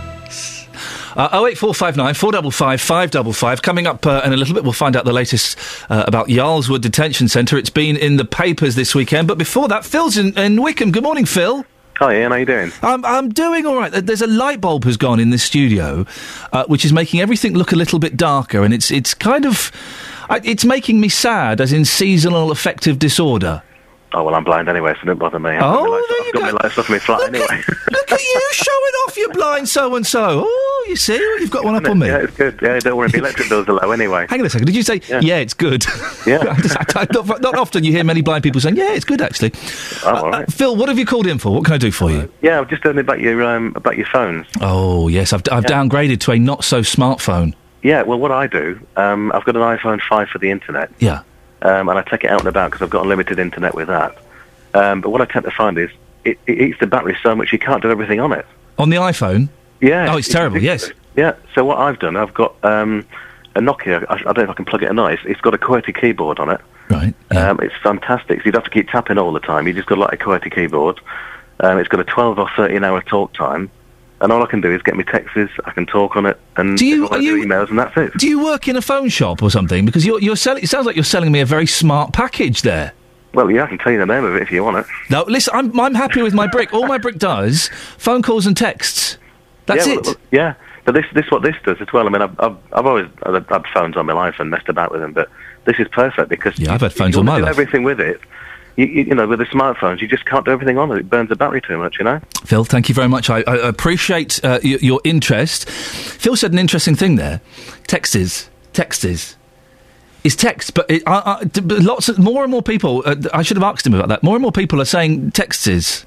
Uh, 1.17 1.43
08459 1.45 2.15
455 2.15 2.81
555. 2.81 3.63
Coming 3.63 3.89
up 3.89 4.07
uh, 4.07 4.23
in 4.25 4.33
a 4.33 4.37
little 4.37 4.55
bit, 4.55 4.63
we'll 4.63 4.73
find 4.73 4.95
out 4.95 5.05
the 5.05 5.13
latest 5.13 5.59
uh, 5.91 6.05
about 6.07 6.29
Yarl's 6.29 6.69
Wood 6.69 6.83
Detention 6.83 7.27
Centre. 7.27 7.59
It's 7.59 7.69
been 7.69 7.97
in 7.97 8.17
the 8.17 8.25
papers 8.25 8.77
this 8.77 8.95
weekend, 8.95 9.27
but 9.27 9.39
before 9.39 9.67
that, 9.67 9.85
Phil's 9.85 10.17
in, 10.17 10.39
in 10.39 10.63
Wickham. 10.63 10.93
Good 10.93 11.03
morning, 11.03 11.27
Phil. 11.27 11.67
Hi, 12.03 12.15
Iain. 12.15 12.31
How 12.33 12.37
are 12.37 12.41
you 12.41 12.47
doing? 12.47 12.73
I'm, 12.83 13.05
I'm 13.05 13.29
doing 13.29 13.65
all 13.65 13.77
right. 13.77 13.93
There's 13.93 14.23
a 14.23 14.27
light 14.27 14.61
bulb 14.61 14.83
has 14.87 14.97
gone 14.97 15.21
in 15.21 15.31
this 15.31 15.45
studio, 15.45 16.05
uh, 16.53 16.65
which 16.67 16.85
is 16.85 16.93
making 16.93 17.21
everything 17.21 17.55
look 17.55 17.71
a 17.71 17.77
little 17.77 18.01
bit 18.01 18.17
darker, 18.17 18.65
and 18.65 18.75
it's 18.75 18.91
it's 18.91 19.15
kind 19.15 19.47
of 19.47 19.71
it's 20.29 20.65
making 20.65 21.01
me 21.01 21.09
sad, 21.09 21.61
as 21.61 21.73
in 21.73 21.85
seasonal 21.85 22.51
affective 22.51 22.99
disorder. 22.99 23.63
Oh 24.15 24.23
well, 24.25 24.35
I'm 24.35 24.45
blind 24.45 24.69
anyway, 24.69 24.95
so 25.01 25.07
don't 25.07 25.19
bother 25.19 25.39
me. 25.39 25.51
I've 25.51 25.63
Oh, 25.63 25.85
got 25.85 25.91
my 25.91 25.97
lights, 25.97 26.13
I've 26.27 26.33
got 26.35 26.43
my 26.43 26.51
lights 26.63 26.79
off 26.79 26.89
in 26.89 26.93
my 26.95 26.99
flat 26.99 27.23
anyway. 27.29 27.63
Look 27.91 28.13
at 28.13 28.21
you 28.23 28.41
showing 28.53 28.93
off 29.07 29.17
your 29.17 29.33
blind 29.33 29.69
so 29.69 29.95
and 29.97 30.07
so. 30.07 30.43
Oh, 30.47 30.85
you 30.89 30.97
see, 30.97 31.15
you've 31.17 31.51
got 31.51 31.65
one 31.65 31.75
up 31.77 31.89
on 31.89 31.99
me. 31.99 32.09
Yeah, 32.09 32.19
it's 32.19 32.37
good. 32.37 32.59
Yeah, 32.63 32.79
don't 32.81 32.97
worry. 32.97 33.09
The 33.11 33.19
electric 33.19 33.49
bills 33.49 33.67
are 33.69 33.73
low 33.73 33.91
anyway. 33.91 34.27
Hang 34.29 34.41
on 34.41 34.47
a 34.47 34.51
second. 34.51 34.67
Did 34.67 34.77
you 34.77 34.83
say 34.83 35.01
yeah? 35.09 35.37
it's 35.39 35.55
good. 35.55 35.85
Yeah. 36.27 36.39
I 36.51 36.55
just- 36.61 36.97
I- 36.97 37.07
not, 37.13 37.41
not 37.41 37.57
often 37.57 37.83
you 37.85 37.91
hear 37.93 38.05
many 38.05 38.21
blind 38.23 38.45
people 38.45 38.61
saying, 38.61 38.77
"Yeah, 38.77 38.93
it's 38.93 39.05
good." 39.05 39.21
Actually, 39.21 39.53
Oh, 40.05 40.15
all 40.15 40.31
right. 40.31 40.53
Phil, 40.53 40.77
what 40.77 40.89
have 40.89 40.99
you 40.99 41.07
called 41.07 41.27
in 41.27 41.39
for? 41.39 41.53
What 41.53 41.65
can 41.65 41.75
I 41.75 41.79
do 41.79 41.91
for 41.91 42.11
you? 42.13 42.31
Yeah, 42.43 42.61
I've 42.61 42.69
just 42.69 42.83
done 42.85 42.99
about 42.99 43.19
your 43.21 43.43
um, 43.43 43.73
about 43.77 43.97
your 43.97 44.07
phones. 44.07 44.47
Oh 44.61 45.09
yes, 45.09 45.33
I've, 45.33 45.43
I've 45.51 45.65
Yeah. 45.65 45.71
downgraded 45.83 46.21
to 46.21 46.33
a 46.33 46.39
not 46.39 46.63
so 46.65 46.81
smartphone. 46.83 47.55
Yeah, 47.83 48.03
well, 48.03 48.19
what 48.21 48.31
I 48.31 48.47
do, 48.47 48.79
um, 48.97 49.33
I've 49.33 49.45
got 49.45 49.57
an 49.57 49.63
iPhone 49.63 50.01
5 50.09 50.29
for 50.29 50.39
the 50.39 50.53
internet. 50.53 50.93
Yeah. 51.01 51.23
Um, 51.63 51.89
and 51.89 51.99
I 51.99 52.03
take 52.03 52.25
it 52.25 52.31
out 52.31 52.41
and 52.41 52.49
about 52.49 52.71
because 52.71 52.83
I've 52.85 52.91
got 52.91 53.03
unlimited 53.03 53.39
internet 53.39 53.75
with 53.75 53.89
that. 53.89 54.17
Um, 54.75 55.01
but 55.01 55.11
what 55.11 55.21
I 55.21 55.27
tend 55.27 55.45
to 55.45 55.51
find 55.51 55.79
is 55.79 55.91
it, 56.25 56.39
it 56.47 56.61
eats 56.61 56.81
the 56.81 56.87
battery 56.87 57.17
so 57.23 57.35
much 57.35 57.53
you 57.53 57.59
can't 57.59 57.83
do 57.83 57.91
everything 57.91 58.21
on 58.21 58.33
it. 58.33 58.47
On 58.79 58.91
the 58.91 58.97
iPhone. 58.97 59.49
Yeah. 59.81 60.13
Oh, 60.13 60.17
it's 60.17 60.29
terrible. 60.29 60.59
Yes. 60.59 60.91
Yeah. 61.17 61.35
So 61.55 61.65
what 61.65 61.79
I've 61.79 61.99
done, 61.99 62.17
I've 62.17 62.35
got 62.35 62.57
um, 62.65 63.07
a 63.55 63.61
Nokia. 63.61 64.05
I, 64.09 64.15
I 64.15 64.19
don't 64.19 64.39
know 64.39 64.43
if 64.45 64.51
I 64.51 64.55
can 64.55 64.65
plug 64.65 64.83
it 64.83 64.91
or 64.91 64.95
not. 64.95 65.13
It's, 65.13 65.23
it's 65.25 65.41
got 65.41 65.55
a 65.55 65.59
QWERTY 65.59 66.01
keyboard 66.01 66.39
on 66.39 66.51
it. 66.51 66.61
Right. 66.89 67.15
Um, 67.31 67.61
it's 67.61 67.75
fantastic. 67.83 68.41
So 68.41 68.47
you 68.47 68.53
don't 68.53 68.63
have 68.63 68.73
to 68.73 68.79
keep 68.79 68.89
tapping 68.89 69.19
all 69.19 69.33
the 69.33 69.41
time. 69.41 69.67
You 69.67 69.73
just 69.73 69.89
got 69.89 69.99
like 69.99 70.15
a 70.15 70.25
QWERTY 70.25 70.55
keyboard. 70.55 71.01
Um, 71.61 71.79
it's 71.79 71.89
got 71.89 72.01
a 72.01 72.05
12 72.05 72.39
or 72.39 72.49
13 72.57 72.83
hour 72.83 73.03
talk 73.03 73.33
time. 73.35 73.71
And 74.23 74.33
all 74.33 74.43
I 74.43 74.47
can 74.47 74.61
do 74.61 74.73
is 74.73 74.81
get 74.83 74.97
me 74.97 75.03
texts. 75.05 75.37
I 75.67 75.73
can 75.73 75.85
talk 75.85 76.17
on 76.17 76.25
it, 76.27 76.39
and 76.57 76.79
Do 76.79 76.87
you- 76.87 77.09
I 77.11 77.19
do 77.19 77.23
you- 77.25 77.45
emails, 77.45 77.69
and 77.71 77.79
that's 77.79 77.97
it. 77.97 78.13
Do 78.17 78.27
you 78.29 78.43
work 78.43 78.69
in 78.69 78.77
a 78.77 78.81
phone 78.83 79.09
shop 79.09 79.43
or 79.43 79.51
something? 79.51 79.85
Because 79.85 80.07
you're, 80.07 80.21
you're 80.21 80.37
selling. 80.37 80.63
It 80.63 80.69
sounds 80.69 80.87
like 80.87 80.95
you're 80.97 81.05
selling 81.05 81.33
me 81.33 81.41
a 81.41 81.45
very 81.47 81.67
smart 81.67 82.13
package 82.13 82.63
there. 82.63 82.93
Well, 83.35 83.51
yeah, 83.51 83.65
I 83.65 83.67
can 83.67 83.79
tell 83.79 83.91
you 83.93 83.99
the 83.99 84.07
name 84.07 84.25
of 84.25 84.35
it 84.37 84.43
if 84.43 84.51
you 84.53 84.63
want 84.63 84.77
it. 84.79 84.87
No, 85.11 85.25
listen, 85.27 85.53
I'm, 85.57 85.79
I'm 85.81 85.95
happy 85.95 86.23
with 86.23 86.35
my 86.35 86.47
brick. 86.47 86.73
All 86.73 86.87
my 86.87 86.99
brick 86.99 87.19
does 87.19 87.69
phone 87.99 88.23
calls 88.23 88.47
and 88.47 88.57
texts. 88.57 89.19
That's 89.67 89.87
yeah, 89.87 89.95
it. 89.95 90.05
well, 90.07 90.15
yeah, 90.31 90.55
but 90.85 90.93
this 90.95 91.07
this 91.15 91.31
what 91.31 91.43
this 91.43 91.57
does 91.65 91.79
as 91.81 91.93
well. 91.93 92.07
I 92.07 92.11
mean, 92.11 92.21
I've 92.23 92.39
I've, 92.39 92.57
I've 92.75 92.87
always 92.87 93.07
had, 93.25 93.45
had 93.49 93.65
phones 93.75 93.97
on 93.97 94.07
my 94.07 94.13
life 94.13 94.37
and 94.39 94.51
messed 94.51 94.69
about 94.69 94.93
with 94.93 95.01
them, 95.01 95.13
but 95.13 95.31
this 95.65 95.77
is 95.79 95.89
perfect 95.89 96.29
because 96.29 96.59
Yeah, 96.59 96.75
I've 96.75 96.81
had 96.83 96.93
phones 96.93 97.15
you 97.15 97.21
all 97.21 97.25
my 97.25 97.39
life. 97.39 97.49
everything 97.51 97.83
with 97.85 98.01
it. 98.01 98.21
You, 98.77 98.87
you, 98.87 99.15
know, 99.15 99.27
with 99.27 99.39
the 99.39 99.45
smartphones, 99.47 100.01
you 100.01 100.09
just 100.09 100.25
can't 100.25 100.45
do 100.45 100.51
everything 100.51 100.79
on 100.79 100.91
it. 100.93 100.99
It 100.99 101.11
burns 101.11 101.29
the 101.29 101.37
battery 101.37 101.61
too 101.61 101.77
much. 101.77 101.97
You 101.99 102.05
know. 102.05 102.21
Phil, 102.45 102.65
thank 102.65 102.89
you 102.89 102.95
very 102.95 103.09
much. 103.09 103.29
I, 103.29 103.43
I 103.43 103.69
appreciate 103.69 104.43
uh, 104.45 104.61
y- 104.65 104.79
your 104.81 105.01
interest. 105.05 105.69
Phil 105.69 106.37
said 106.37 106.53
an 106.53 106.59
interesting 106.59 106.95
thing 106.95 107.17
there. 107.17 107.41
Text 107.87 108.17
is 108.17 108.49
text 108.73 109.05
is 109.05 109.37
is 110.25 110.37
text, 110.37 110.75
but 110.75 110.91
it, 110.91 111.03
I, 111.07 111.43
I, 111.43 111.61
lots 111.81 112.09
of 112.09 112.19
more 112.19 112.43
and 112.43 112.51
more 112.51 112.63
people. 112.63 113.03
Uh, 113.05 113.17
I 113.35 113.43
should 113.43 113.57
have 113.57 113.65
asked 113.65 113.87
him 113.87 113.95
about 113.95 114.09
that. 114.09 114.23
More 114.23 114.37
and 114.37 114.43
more 114.43 114.53
people 114.53 114.81
are 114.81 114.87
saying 114.87 115.33
texts 115.33 115.67
is 115.67 116.07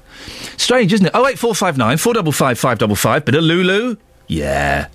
strange, 0.56 0.92
isn't 0.92 1.06
it? 1.06 1.12
Oh 1.14 1.26
eight 1.26 1.38
four 1.38 1.54
five 1.54 1.76
nine 1.76 1.98
four 1.98 2.14
double 2.14 2.32
five 2.32 2.58
five 2.58 2.78
double 2.78 2.96
five. 2.96 3.24
Bit 3.24 3.34
of 3.36 3.44
Lulu, 3.44 3.96
yeah. 4.26 4.88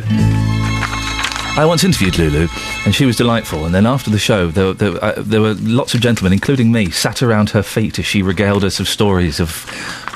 Lulu. 0.00 0.02
I 1.54 1.64
once 1.66 1.84
interviewed 1.84 2.18
Lulu, 2.18 2.48
and 2.86 2.94
she 2.94 3.04
was 3.04 3.16
delightful. 3.16 3.66
And 3.66 3.74
then 3.74 3.84
after 3.84 4.08
the 4.10 4.18
show, 4.18 4.48
there, 4.48 4.72
there, 4.72 5.04
uh, 5.04 5.14
there 5.18 5.40
were 5.42 5.52
lots 5.60 5.92
of 5.94 6.00
gentlemen, 6.00 6.32
including 6.32 6.72
me, 6.72 6.90
sat 6.90 7.22
around 7.22 7.50
her 7.50 7.62
feet 7.62 7.98
as 7.98 8.06
she 8.06 8.22
regaled 8.22 8.64
us 8.64 8.80
of 8.80 8.88
stories 8.88 9.38
of 9.38 9.66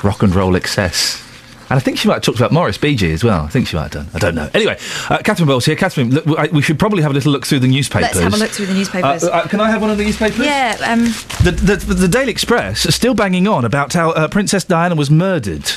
rock 0.03 0.23
and 0.23 0.33
roll 0.33 0.55
excess. 0.55 1.21
And 1.69 1.77
I 1.77 1.79
think 1.81 1.97
she 1.99 2.07
might 2.07 2.15
have 2.15 2.23
talked 2.23 2.39
about 2.39 2.51
Maurice 2.53 2.77
Gibb 2.79 3.03
as 3.11 3.23
well. 3.23 3.43
I 3.43 3.49
think 3.49 3.67
she 3.67 3.75
might 3.75 3.93
have 3.93 4.05
done. 4.05 4.07
I 4.15 4.19
don't 4.19 4.33
know. 4.35 4.49
Anyway, 4.55 4.79
uh, 5.09 5.19
Catherine 5.19 5.47
Bowles 5.47 5.65
here. 5.65 5.75
Catherine, 5.75 6.09
look, 6.11 6.25
I- 6.39 6.47
we 6.47 6.61
should 6.63 6.79
probably 6.79 7.03
have 7.03 7.11
a 7.11 7.13
little 7.13 7.31
look 7.31 7.45
through 7.45 7.59
the 7.59 7.67
newspapers. 7.67 8.15
Let's 8.15 8.19
have 8.19 8.33
a 8.33 8.37
look 8.37 8.49
through 8.51 8.67
the 8.67 8.73
newspapers. 8.73 9.23
Uh, 9.25 9.27
uh, 9.27 9.47
can 9.47 9.59
I 9.59 9.69
have 9.69 9.81
one 9.81 9.91
of 9.91 9.97
the 9.99 10.05
newspapers? 10.05 10.39
yeah, 10.39 10.77
um, 10.87 11.03
The, 11.43 11.51
the, 11.51 11.75
the 11.93 12.07
Daily 12.07 12.31
Express 12.31 12.85
is 12.85 12.95
still 12.95 13.13
banging 13.13 13.47
on 13.47 13.63
about 13.65 13.93
how 13.93 14.11
uh, 14.11 14.27
Princess 14.29 14.63
Diana 14.63 14.95
was 14.95 15.11
murdered. 15.11 15.69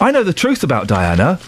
I 0.00 0.10
know 0.10 0.22
the 0.22 0.32
truth 0.34 0.62
about 0.62 0.86
Diana. 0.86 1.40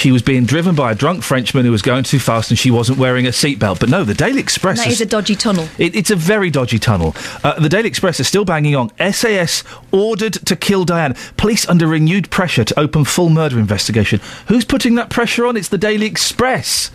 She 0.00 0.12
was 0.12 0.22
being 0.22 0.46
driven 0.46 0.74
by 0.74 0.92
a 0.92 0.94
drunk 0.94 1.22
Frenchman 1.22 1.66
who 1.66 1.70
was 1.70 1.82
going 1.82 2.04
too 2.04 2.18
fast 2.18 2.50
and 2.50 2.58
she 2.58 2.70
wasn't 2.70 2.96
wearing 2.96 3.26
a 3.26 3.28
seatbelt. 3.28 3.80
But 3.80 3.90
no, 3.90 4.02
the 4.02 4.14
Daily 4.14 4.40
Express 4.40 4.78
that 4.78 4.88
is 4.88 5.02
a 5.02 5.04
dodgy 5.04 5.34
tunnel. 5.34 5.68
it, 5.76 5.94
it's 5.94 6.10
a 6.10 6.16
very 6.16 6.48
dodgy 6.48 6.78
tunnel. 6.78 7.14
Uh, 7.44 7.60
the 7.60 7.68
Daily 7.68 7.88
Express 7.88 8.18
is 8.18 8.26
still 8.26 8.46
banging 8.46 8.74
on. 8.74 8.90
SAS 9.12 9.62
ordered 9.92 10.32
to 10.32 10.56
kill 10.56 10.86
Diane. 10.86 11.14
Police 11.36 11.68
under 11.68 11.86
renewed 11.86 12.30
pressure 12.30 12.64
to 12.64 12.80
open 12.80 13.04
full 13.04 13.28
murder 13.28 13.58
investigation. 13.58 14.20
Who's 14.48 14.64
putting 14.64 14.94
that 14.94 15.10
pressure 15.10 15.44
on? 15.44 15.58
It's 15.58 15.68
the 15.68 15.76
Daily 15.76 16.06
Express. 16.06 16.90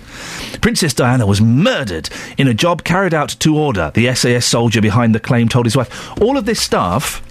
Princess 0.61 0.95
Diana 0.95 1.27
was 1.27 1.39
murdered 1.39 2.09
in 2.39 2.47
a 2.47 2.55
job 2.55 2.83
carried 2.83 3.13
out 3.13 3.29
to 3.29 3.55
order. 3.55 3.91
The 3.93 4.15
SAS 4.15 4.47
soldier 4.47 4.81
behind 4.81 5.13
the 5.13 5.19
claim 5.19 5.47
told 5.47 5.67
his 5.67 5.77
wife. 5.77 6.19
All 6.19 6.39
of 6.39 6.47
this 6.47 6.59
stuff 6.59 7.21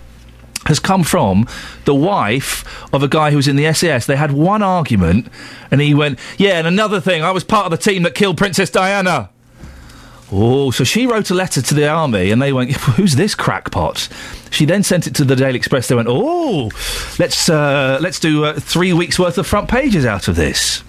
has 0.67 0.79
come 0.79 1.05
from 1.05 1.47
the 1.85 1.95
wife 1.95 2.65
of 2.93 3.03
a 3.03 3.09
guy 3.09 3.31
who 3.31 3.37
was 3.37 3.49
in 3.49 3.57
the 3.57 3.73
SAS. 3.73 4.07
They 4.07 4.17
had 4.17 4.33
one 4.33 4.63
argument, 4.63 5.29
and 5.71 5.81
he 5.81 5.95
went, 5.95 6.19
"Yeah, 6.39 6.59
and 6.59 6.67
another 6.67 7.01
thing, 7.01 7.23
I 7.23 7.31
was 7.31 7.45
part 7.45 7.67
of 7.67 7.71
the 7.71 7.77
team 7.77 8.03
that 8.03 8.15
killed 8.15 8.37
Princess 8.37 8.71
Diana." 8.71 9.31
Oh, 10.33 10.71
so 10.71 10.85
she 10.85 11.07
wrote 11.07 11.31
a 11.31 11.35
letter 11.35 11.63
to 11.63 11.75
the 11.75 11.89
army, 11.89 12.31
and 12.31 12.41
they 12.41 12.53
went, 12.53 12.73
"Who's 12.97 13.15
this 13.17 13.35
crackpot?" 13.35 14.09
She 14.51 14.65
then 14.65 14.83
sent 14.83 15.07
it 15.07 15.15
to 15.17 15.25
the 15.25 15.37
Daily 15.37 15.57
Express. 15.57 15.89
They 15.89 15.95
went, 15.95 16.09
"Oh, 16.11 16.71
let's 17.19 17.49
uh, 17.49 17.99
let's 18.01 18.19
do 18.19 18.45
uh, 18.45 18.59
three 18.59 18.93
weeks 18.93 19.19
worth 19.19 19.39
of 19.39 19.47
front 19.47 19.69
pages 19.69 20.07
out 20.07 20.29
of 20.29 20.37
this." 20.37 20.83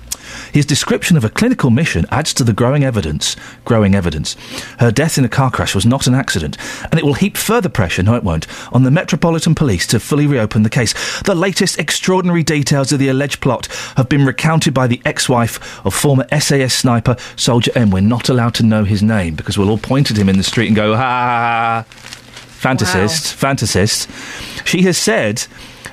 His 0.56 0.66
description 0.66 1.18
of 1.18 1.26
a 1.26 1.30
clinical 1.30 1.70
mission 1.70 2.06
adds 2.12 2.34
to 2.36 2.46
the 2.46 2.54
growing 2.54 2.86
evidence. 2.86 3.36
Growing 3.66 3.94
evidence. 3.94 4.38
Her 4.80 4.90
death 4.90 5.18
in 5.18 5.26
a 5.26 5.30
car 5.30 5.52
crash 5.52 5.76
was 5.76 5.86
not 5.86 6.08
an 6.08 6.16
accident, 6.16 6.58
and 6.90 6.98
it 6.98 7.04
will 7.04 7.16
heap 7.16 7.36
further 7.36 7.68
pressure, 7.68 8.04
no 8.04 8.16
it 8.16 8.24
won't, 8.24 8.48
on 8.72 8.84
the 8.84 8.90
Metropolitan 8.90 9.54
Police 9.54 9.86
to 9.88 10.00
fully 10.00 10.26
reopen 10.26 10.64
the 10.64 10.70
case. 10.70 10.94
The 11.24 11.36
latest 11.36 11.78
extraordinary 11.78 12.42
details 12.42 12.94
of 12.94 13.00
the 13.00 13.10
alleged 13.10 13.42
plot 13.42 13.68
have 13.98 14.08
been 14.08 14.26
recounted 14.26 14.74
by 14.74 14.88
the 14.88 15.02
ex-wife 15.04 15.86
of 15.86 15.94
former 15.94 16.26
SAS 16.40 16.74
sniper 16.74 17.18
Soldier 17.36 17.74
M. 17.76 17.90
We're 17.90 18.00
not 18.00 18.30
allowed 18.30 18.56
to 18.56 18.64
know 18.64 18.86
his 18.86 19.04
name 19.04 19.36
because 19.36 19.58
we'll 19.58 19.70
all 19.70 19.78
point 19.78 20.10
at 20.10 20.16
him 20.16 20.30
in 20.30 20.38
the 20.38 20.44
street 20.44 20.68
and 20.68 20.76
go, 20.78 20.96
ha, 20.96 21.02
ha, 21.02 21.26
ha, 21.28 21.86
ha. 21.86 22.70
fantasist, 22.70 23.36
fantasist. 23.36 24.66
She 24.66 24.84
has 24.84 24.98
said 24.98 25.48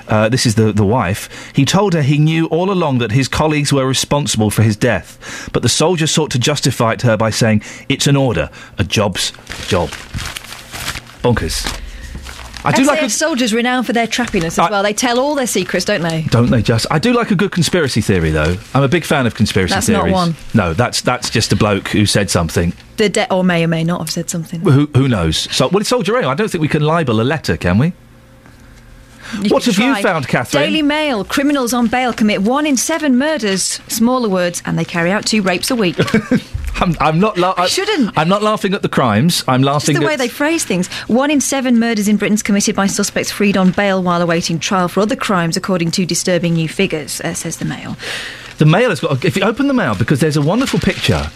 uh, 0.07 0.29
this 0.29 0.45
is 0.45 0.55
the, 0.55 0.71
the 0.71 0.85
wife. 0.85 1.51
He 1.55 1.65
told 1.65 1.93
her 1.93 2.01
he 2.01 2.17
knew 2.17 2.47
all 2.47 2.71
along 2.71 2.97
that 2.99 3.11
his 3.11 3.27
colleagues 3.27 3.71
were 3.71 3.85
responsible 3.85 4.49
for 4.49 4.63
his 4.63 4.75
death, 4.75 5.49
but 5.53 5.61
the 5.61 5.69
soldier 5.69 6.07
sought 6.07 6.31
to 6.31 6.39
justify 6.39 6.93
it 6.93 6.99
to 6.99 7.07
her 7.07 7.17
by 7.17 7.29
saying, 7.29 7.61
It's 7.89 8.07
an 8.07 8.15
order. 8.15 8.49
A 8.77 8.83
job's 8.83 9.31
a 9.63 9.67
job. 9.67 9.89
Bonkers. 11.21 11.79
I 12.65 12.71
do 12.71 12.85
SAS 12.85 12.87
like 12.87 13.01
a, 13.01 13.09
soldiers 13.09 13.53
renowned 13.53 13.85
for 13.85 13.91
their 13.93 14.07
trappiness 14.07 14.57
as 14.57 14.69
well. 14.69 14.83
They 14.83 14.93
tell 14.93 15.19
all 15.19 15.35
their 15.35 15.47
secrets, 15.47 15.85
don't 15.85 16.01
they? 16.01 16.21
don't 16.29 16.49
they 16.49 16.61
just? 16.61 16.85
I 16.89 16.97
do 16.97 17.11
like 17.11 17.29
a 17.29 17.35
good 17.35 17.51
conspiracy 17.51 17.99
theory, 17.99 18.31
though. 18.31 18.55
I'm 18.73 18.83
a 18.83 18.87
big 18.87 19.03
fan 19.03 19.27
of 19.27 19.35
conspiracy 19.35 19.73
That's 19.73 19.89
not 19.89 20.03
theories. 20.03 20.13
one. 20.13 20.35
No, 20.53 20.73
that's 20.73 21.01
that's 21.01 21.29
just 21.29 21.51
a 21.51 21.57
bloke 21.57 21.89
who 21.89 22.05
said 22.05 22.29
something. 22.29 22.71
The 22.97 23.09
de- 23.09 23.33
or 23.33 23.43
may 23.43 23.65
or 23.65 23.67
may 23.67 23.83
not 23.83 23.99
have 23.99 24.09
said 24.09 24.29
something. 24.29 24.61
Who, 24.61 24.85
who 24.95 25.09
knows? 25.09 25.37
So, 25.53 25.67
well, 25.67 25.81
it's 25.81 25.89
Soldier 25.89 26.15
M. 26.15 26.27
I 26.29 26.35
don't 26.35 26.49
think 26.49 26.61
we 26.61 26.67
can 26.69 26.83
libel 26.83 27.19
a 27.19 27.23
letter, 27.23 27.57
can 27.57 27.77
we? 27.77 27.91
What 29.49 29.63
could 29.63 29.75
have 29.75 29.97
you 29.97 30.03
found, 30.03 30.27
Catherine? 30.27 30.63
Daily 30.63 30.81
Mail: 30.81 31.23
Criminals 31.23 31.73
on 31.73 31.87
bail 31.87 32.13
commit 32.13 32.41
one 32.41 32.65
in 32.65 32.77
seven 32.77 33.17
murders. 33.17 33.79
Smaller 33.87 34.29
words, 34.29 34.61
and 34.65 34.77
they 34.77 34.85
carry 34.85 35.11
out 35.11 35.25
two 35.25 35.41
rapes 35.41 35.71
a 35.71 35.75
week. 35.75 35.97
I'm, 36.75 36.95
I'm 36.99 37.19
not. 37.19 37.37
La- 37.37 37.53
I 37.55 37.67
shouldn't. 37.67 38.17
I'm 38.17 38.27
not 38.27 38.41
laughing 38.41 38.73
at 38.73 38.81
the 38.81 38.89
crimes. 38.89 39.43
I'm 39.47 39.61
Just 39.61 39.87
laughing 39.87 39.99
the 39.99 40.05
way 40.05 40.15
they 40.15 40.27
phrase 40.27 40.65
things. 40.65 40.87
One 41.07 41.29
in 41.29 41.39
seven 41.39 41.79
murders 41.79 42.07
in 42.07 42.17
Britain's 42.17 42.43
committed 42.43 42.75
by 42.75 42.87
suspects 42.87 43.31
freed 43.31 43.57
on 43.57 43.71
bail 43.71 44.01
while 44.01 44.21
awaiting 44.21 44.59
trial 44.59 44.87
for 44.87 45.01
other 45.01 45.15
crimes, 45.15 45.55
according 45.55 45.91
to 45.91 46.05
disturbing 46.05 46.53
new 46.53 46.67
figures, 46.67 47.21
uh, 47.21 47.33
says 47.33 47.57
the 47.57 47.65
Mail. 47.65 47.95
The 48.63 48.69
mail 48.69 48.91
has 48.91 49.01
got. 49.01 49.25
If 49.25 49.35
you 49.35 49.43
open 49.43 49.67
the 49.67 49.73
mail, 49.73 49.93
because 49.93 50.21
there's 50.21 50.37
a 50.37 50.41
wonderful 50.41 50.79
picture. 50.79 51.29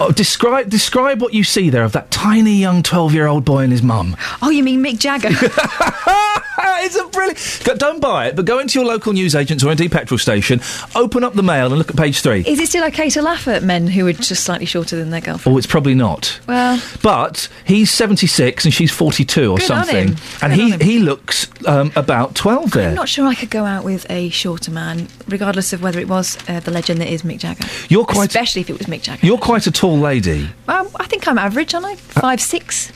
oh, 0.00 0.10
describe 0.16 0.68
describe 0.70 1.22
what 1.22 1.32
you 1.32 1.44
see 1.44 1.70
there 1.70 1.84
of 1.84 1.92
that 1.92 2.10
tiny 2.10 2.56
young 2.56 2.82
twelve 2.82 3.14
year 3.14 3.28
old 3.28 3.44
boy 3.44 3.60
and 3.60 3.70
his 3.70 3.80
mum. 3.80 4.16
Oh, 4.42 4.50
you 4.50 4.64
mean 4.64 4.82
Mick 4.82 4.98
Jagger? 4.98 5.28
it's 6.84 6.96
a 6.96 7.06
brilliant. 7.06 7.78
Don't 7.78 8.00
buy 8.00 8.26
it, 8.26 8.36
but 8.36 8.44
go 8.44 8.58
into 8.58 8.78
your 8.78 8.86
local 8.86 9.12
newsagents 9.12 9.64
or 9.64 9.70
indeed 9.70 9.92
petrol 9.92 10.18
station, 10.18 10.60
open 10.94 11.24
up 11.24 11.34
the 11.34 11.42
mail 11.42 11.66
and 11.66 11.76
look 11.78 11.90
at 11.90 11.96
page 11.96 12.20
three. 12.20 12.40
Is 12.46 12.58
it 12.58 12.68
still 12.68 12.84
okay 12.86 13.10
to 13.10 13.22
laugh 13.22 13.48
at 13.48 13.62
men 13.62 13.86
who 13.86 14.06
are 14.06 14.12
just 14.12 14.44
slightly 14.44 14.66
shorter 14.66 14.96
than 14.96 15.10
their 15.10 15.20
girlfriend? 15.20 15.54
Oh, 15.54 15.58
it's 15.58 15.66
probably 15.66 15.94
not. 15.94 16.40
Well, 16.46 16.80
But 17.02 17.48
he's 17.64 17.90
76 17.90 18.64
and 18.64 18.74
she's 18.74 18.92
42 18.92 19.52
or 19.52 19.60
something. 19.60 20.16
And 20.42 20.52
he, 20.52 20.72
he 20.78 20.98
looks 20.98 21.48
um, 21.66 21.92
about 21.96 22.34
12 22.34 22.72
there. 22.72 22.88
I'm 22.88 22.94
not 22.94 23.08
sure 23.08 23.26
I 23.26 23.34
could 23.34 23.50
go 23.50 23.64
out 23.64 23.84
with 23.84 24.10
a 24.10 24.28
shorter 24.30 24.70
man, 24.70 25.08
regardless 25.28 25.72
of 25.72 25.82
whether 25.82 25.98
it 25.98 26.08
was 26.08 26.36
uh, 26.48 26.60
the 26.64 26.70
legend 26.70 27.00
that 27.00 27.08
is 27.08 27.22
Mick 27.22 27.38
Jagger. 27.38 27.66
You're 27.88 28.04
quite- 28.04 28.28
especially 28.28 28.60
if 28.62 28.70
it 28.70 28.78
was 28.78 28.86
Mick 28.86 29.02
Jagger. 29.02 29.26
You're 29.26 29.38
quite 29.38 29.66
a 29.66 29.70
tall 29.70 29.98
lady. 29.98 30.48
Um, 30.68 30.88
I 30.96 31.06
think 31.06 31.26
I'm 31.28 31.38
average, 31.38 31.74
aren't 31.74 31.86
I? 31.86 31.96
Five 31.96 32.40
six. 32.40 32.92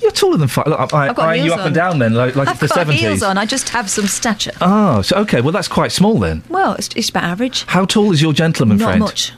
You're 0.00 0.12
taller 0.12 0.36
than 0.36 0.46
five. 0.48 0.66
Look, 0.68 0.78
I, 0.94 1.08
I've 1.08 1.16
got 1.16 1.28
I, 1.30 1.34
you 1.34 1.52
up 1.52 1.60
on. 1.60 1.66
and 1.66 1.74
down 1.74 1.98
then, 1.98 2.14
like, 2.14 2.36
like 2.36 2.46
I've 2.46 2.60
the 2.60 2.68
got 2.68 2.86
70s. 2.86 2.92
heels 2.92 3.22
on. 3.22 3.36
I 3.36 3.44
just 3.46 3.70
have 3.70 3.90
some 3.90 4.06
stature. 4.06 4.52
Oh, 4.60 5.02
so 5.02 5.16
okay. 5.18 5.40
Well, 5.40 5.50
that's 5.50 5.66
quite 5.66 5.90
small 5.90 6.18
then. 6.20 6.44
Well, 6.48 6.74
it's, 6.74 6.88
it's 6.94 7.08
about 7.10 7.24
average. 7.24 7.64
How 7.64 7.84
tall 7.84 8.12
is 8.12 8.22
your 8.22 8.32
gentleman 8.32 8.76
Not 8.78 8.84
friend? 8.86 9.00
much. 9.00 9.32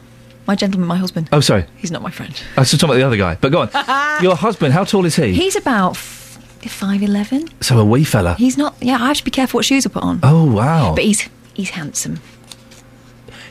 My 0.47 0.55
gentleman, 0.57 0.87
my 0.87 0.97
husband. 0.99 1.31
Oh, 1.33 1.41
sorry. 1.41 1.64
He's 1.76 1.91
not 1.91 2.03
my 2.03 2.11
friend. 2.11 2.35
I 2.57 2.61
was 2.61 2.70
just 2.70 2.81
talking 2.81 2.91
about 2.97 2.99
the 3.01 3.07
other 3.07 3.16
guy. 3.16 3.39
But 3.41 3.53
go 3.53 3.61
on. 3.62 3.70
your 4.22 4.37
husband, 4.37 4.74
how 4.74 4.85
tall 4.85 5.07
is 5.07 5.16
he? 5.16 5.33
He's 5.33 5.57
about 5.57 5.93
f- 5.93 6.39
five 6.66 7.03
eleven. 7.03 7.49
So 7.62 7.78
a 7.78 7.85
wee 7.85 8.05
fella. 8.05 8.35
He's 8.35 8.59
not. 8.59 8.74
Yeah, 8.83 8.97
I 9.01 9.09
have 9.09 9.16
to 9.16 9.24
be 9.24 9.31
careful 9.31 9.59
what 9.59 9.64
shoes 9.64 9.87
I 9.87 9.89
put 9.89 10.03
on. 10.03 10.20
Oh 10.22 10.45
wow. 10.45 10.95
But 10.95 11.05
he's 11.05 11.26
he's 11.55 11.70
handsome. 11.70 12.20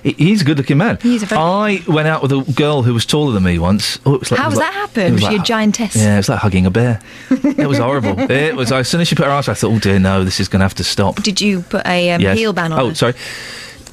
He- 0.03 0.15
He's 0.17 0.41
a 0.41 0.45
good-looking 0.45 0.77
man. 0.77 0.97
He's 1.01 1.23
a 1.23 1.25
very- 1.25 1.41
I 1.41 1.81
went 1.87 2.07
out 2.07 2.21
with 2.21 2.31
a 2.31 2.41
girl 2.53 2.83
who 2.83 2.93
was 2.93 3.05
taller 3.05 3.31
than 3.33 3.43
me 3.43 3.59
once. 3.59 3.99
Oh, 4.05 4.15
it 4.15 4.19
was 4.21 4.31
like, 4.31 4.39
How 4.39 4.45
does 4.49 4.53
was 4.55 4.59
that 4.59 4.65
like- 4.67 4.73
happen? 4.75 5.13
Was 5.13 5.23
like 5.23 5.31
she 5.31 5.35
a 5.35 5.39
hu- 5.39 5.45
giantess? 5.45 5.95
Yeah, 5.95 6.13
it 6.15 6.17
was 6.17 6.29
like 6.29 6.39
hugging 6.39 6.65
a 6.65 6.71
bear. 6.71 6.99
it 7.29 7.67
was 7.67 7.77
horrible. 7.77 8.19
It 8.31 8.55
was. 8.55 8.71
As 8.71 8.87
soon 8.87 9.01
as 9.01 9.07
she 9.07 9.15
put 9.15 9.25
her 9.25 9.31
arms, 9.31 9.47
I 9.49 9.53
thought, 9.53 9.71
"Oh 9.71 9.79
dear, 9.79 9.99
no, 9.99 10.23
this 10.23 10.39
is 10.39 10.47
going 10.47 10.59
to 10.59 10.65
have 10.65 10.75
to 10.75 10.83
stop." 10.83 11.21
Did 11.23 11.41
you 11.41 11.61
put 11.61 11.85
a 11.85 12.11
um, 12.11 12.21
Yes. 12.21 12.37
heel 12.37 12.53
ban 12.53 12.71
on 12.71 12.79
Oh, 12.79 12.89
her? 12.89 12.95
sorry. 12.95 13.13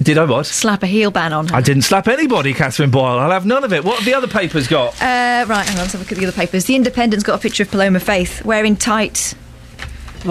Did 0.02 0.18
I 0.18 0.24
what? 0.24 0.44
Slap 0.46 0.82
a 0.82 0.86
heel 0.86 1.10
ban 1.10 1.32
on 1.32 1.48
her. 1.48 1.56
I 1.56 1.62
didn't 1.62 1.82
slap 1.82 2.06
anybody, 2.06 2.52
Catherine 2.52 2.90
Boyle. 2.90 3.18
I'll 3.18 3.30
have 3.30 3.46
none 3.46 3.64
of 3.64 3.72
it. 3.72 3.82
What 3.82 3.96
have 3.96 4.04
the 4.04 4.12
other 4.14 4.28
papers 4.28 4.68
got? 4.68 4.92
Uh, 5.00 5.46
right, 5.48 5.64
hang 5.66 5.76
on, 5.78 5.82
let's 5.84 5.92
have 5.92 6.00
a 6.02 6.04
look 6.04 6.12
at 6.12 6.18
the 6.18 6.26
other 6.26 6.36
papers. 6.36 6.66
The 6.66 6.76
Independent's 6.76 7.24
got 7.24 7.34
a 7.34 7.38
picture 7.38 7.62
of 7.62 7.70
Paloma 7.70 7.98
Faith 8.00 8.44
wearing 8.44 8.76
tights 8.76 9.34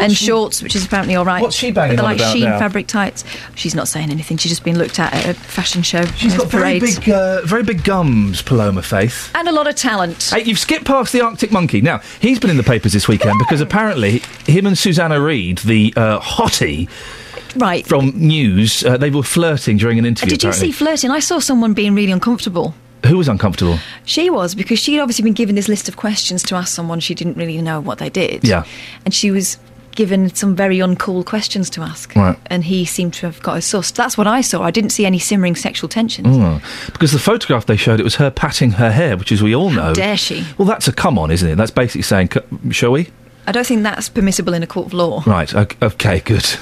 and 0.04 0.12
she- 0.16 0.26
shorts, 0.26 0.62
which 0.62 0.76
is 0.76 0.86
apparently 0.86 1.16
all 1.16 1.26
right. 1.26 1.42
What's 1.42 1.56
she 1.56 1.72
banging 1.72 1.96
But 1.96 2.02
they're 2.04 2.12
on 2.12 2.18
like 2.18 2.22
about 2.22 2.34
sheen 2.34 2.44
now? 2.44 2.60
fabric 2.60 2.88
tights. 2.88 3.24
She's 3.56 3.76
not 3.76 3.88
saying 3.88 4.12
anything. 4.12 4.38
She's 4.38 4.52
just 4.52 4.64
been 4.64 4.78
looked 4.78 5.00
at 5.00 5.14
at 5.14 5.26
a 5.26 5.34
fashion 5.34 5.82
show. 5.84 6.06
She's 6.06 6.36
got 6.36 6.48
very 6.48 6.80
big, 6.80 7.10
uh, 7.10 7.42
very 7.44 7.64
big 7.64 7.84
gums, 7.84 8.42
Paloma 8.42 8.82
Faith. 8.82 9.32
And 9.36 9.48
a 9.48 9.52
lot 9.52 9.68
of 9.68 9.76
talent. 9.76 10.30
Hey, 10.34 10.44
you've 10.44 10.60
skipped 10.60 10.86
past 10.86 11.14
the 11.14 11.22
Arctic 11.22 11.52
Monkey. 11.52 11.82
Now, 11.82 12.02
he's 12.20 12.40
been 12.40 12.50
in 12.50 12.58
the 12.58 12.64
papers 12.64 12.94
this 12.94 13.08
weekend 13.08 13.40
because 13.40 13.62
apparently 13.62 14.20
him 14.46 14.66
and 14.66 14.78
Susanna 14.78 15.20
Reid, 15.22 15.60
the 15.60 15.94
uh, 15.96 16.20
hottie 16.20 16.90
Right. 17.56 17.86
from 17.88 18.10
News, 18.16 18.84
uh, 18.84 18.98
they 18.98 19.10
were 19.10 19.24
flirting 19.24 19.78
during 19.78 19.98
an 19.98 20.06
interview. 20.06 20.32
Did 20.36 20.44
you 20.44 20.54
see 20.54 20.72
flirting? 20.72 21.10
I 21.12 21.20
saw 21.20 21.40
someone 21.40 21.74
being 21.74 21.96
really 21.96 22.12
uncomfortable. 22.12 22.76
Who 23.06 23.18
was 23.18 23.28
uncomfortable? 23.28 23.78
She 24.04 24.30
was 24.32 24.56
because 24.56 24.80
she'd 24.80 25.00
obviously 25.00 25.24
been 25.24 25.34
given 25.34 25.56
this 25.56 25.68
list 25.68 25.88
of 25.88 25.96
questions 25.96 26.42
to 26.44 26.56
ask 26.56 26.74
someone 26.74 27.00
she 27.00 27.14
didn't 27.14 27.38
really 27.38 27.62
know 27.62 27.80
what 27.80 28.00
they 28.00 28.10
did. 28.10 28.44
Yeah. 28.44 28.64
And 29.06 29.14
she 29.14 29.30
was 29.32 29.58
given 29.96 30.34
some 30.36 30.56
very 30.56 30.78
uncool 30.78 31.26
questions 31.26 31.70
to 31.72 31.82
ask. 31.82 32.16
Right. 32.16 32.38
And 32.48 32.64
he 32.64 32.86
seemed 32.86 33.14
to 33.16 33.26
have 33.26 33.42
got 33.42 33.54
her 33.54 33.60
sussed. 33.60 33.96
That's 33.96 34.18
what 34.18 34.28
I 34.28 34.42
saw. 34.42 34.62
I 34.62 34.72
didn't 34.72 34.92
see 34.92 35.06
any 35.06 35.20
simmering 35.20 35.56
sexual 35.56 35.90
tensions. 35.90 36.28
Oh, 36.30 36.62
because 36.88 37.12
the 37.12 37.20
photograph 37.20 37.66
they 37.66 37.78
showed, 37.78 38.00
it 38.00 38.04
was 38.04 38.16
her 38.16 38.30
patting 38.30 38.72
her 38.72 38.92
hair, 38.92 39.18
which, 39.18 39.32
as 39.32 39.42
we 39.42 39.56
all 39.56 39.70
know. 39.70 39.82
How 39.84 39.94
dare 39.94 40.18
she? 40.18 40.46
Well, 40.58 40.68
that's 40.68 40.88
a 40.88 40.94
come 40.94 41.18
on, 41.18 41.32
isn't 41.32 41.50
it? 41.50 41.56
That's 41.56 41.72
basically 41.72 42.04
saying, 42.04 42.30
shall 42.72 42.92
we? 42.92 43.10
I 43.48 43.52
don't 43.52 43.66
think 43.66 43.84
that's 43.84 44.10
permissible 44.10 44.54
in 44.54 44.64
a 44.64 44.68
court 44.68 44.88
of 44.88 44.94
law. 44.94 45.24
Right, 45.26 45.54
ok- 45.54 45.78
okay, 45.82 46.20
good. 46.20 46.46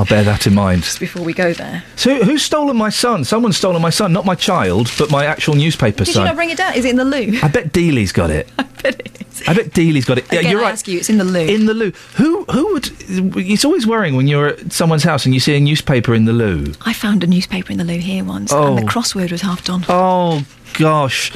I'll 0.00 0.06
bear 0.06 0.24
that 0.24 0.46
in 0.46 0.54
mind. 0.54 0.96
Before 0.98 1.22
we 1.22 1.34
go 1.34 1.52
there. 1.52 1.84
So, 1.94 2.24
who's 2.24 2.42
stolen 2.42 2.74
my 2.74 2.88
son? 2.88 3.22
Someone's 3.22 3.58
stolen 3.58 3.82
my 3.82 3.90
son, 3.90 4.14
not 4.14 4.24
my 4.24 4.34
child, 4.34 4.90
but 4.98 5.10
my 5.10 5.26
actual 5.26 5.54
newspaper 5.56 6.04
Did 6.04 6.14
son. 6.14 6.22
you 6.22 6.28
not 6.28 6.36
bring 6.36 6.48
it 6.48 6.56
down? 6.56 6.72
Is 6.72 6.86
it 6.86 6.88
in 6.92 6.96
the 6.96 7.04
loo? 7.04 7.38
I 7.42 7.48
bet 7.48 7.70
Dealey's 7.70 8.10
got 8.10 8.30
it. 8.30 8.48
I 8.58 8.62
bet 8.62 8.98
it 8.98 9.26
is. 9.30 9.42
I 9.46 9.52
bet 9.52 9.74
Dealey's 9.74 10.06
got 10.06 10.16
it. 10.16 10.24
Again, 10.28 10.44
yeah, 10.44 10.50
you're 10.52 10.60
I 10.60 10.64
right. 10.64 10.72
ask 10.72 10.88
you, 10.88 10.96
it's 10.98 11.10
in 11.10 11.18
the 11.18 11.24
loo. 11.24 11.46
In 11.46 11.66
the 11.66 11.74
loo. 11.74 11.92
Who 12.14 12.44
who 12.44 12.72
would? 12.72 12.88
It's 13.36 13.66
always 13.66 13.86
worrying 13.86 14.16
when 14.16 14.26
you're 14.26 14.46
at 14.46 14.72
someone's 14.72 15.02
house 15.02 15.26
and 15.26 15.34
you 15.34 15.40
see 15.40 15.54
a 15.54 15.60
newspaper 15.60 16.14
in 16.14 16.24
the 16.24 16.32
loo. 16.32 16.72
I 16.80 16.94
found 16.94 17.22
a 17.22 17.26
newspaper 17.26 17.70
in 17.70 17.76
the 17.76 17.84
loo 17.84 17.98
here 17.98 18.24
once, 18.24 18.52
and 18.52 18.60
Oh. 18.64 18.76
the 18.76 18.82
crossword 18.86 19.30
was 19.32 19.42
half 19.42 19.62
done. 19.66 19.84
Oh 19.86 20.46
gosh, 20.78 21.30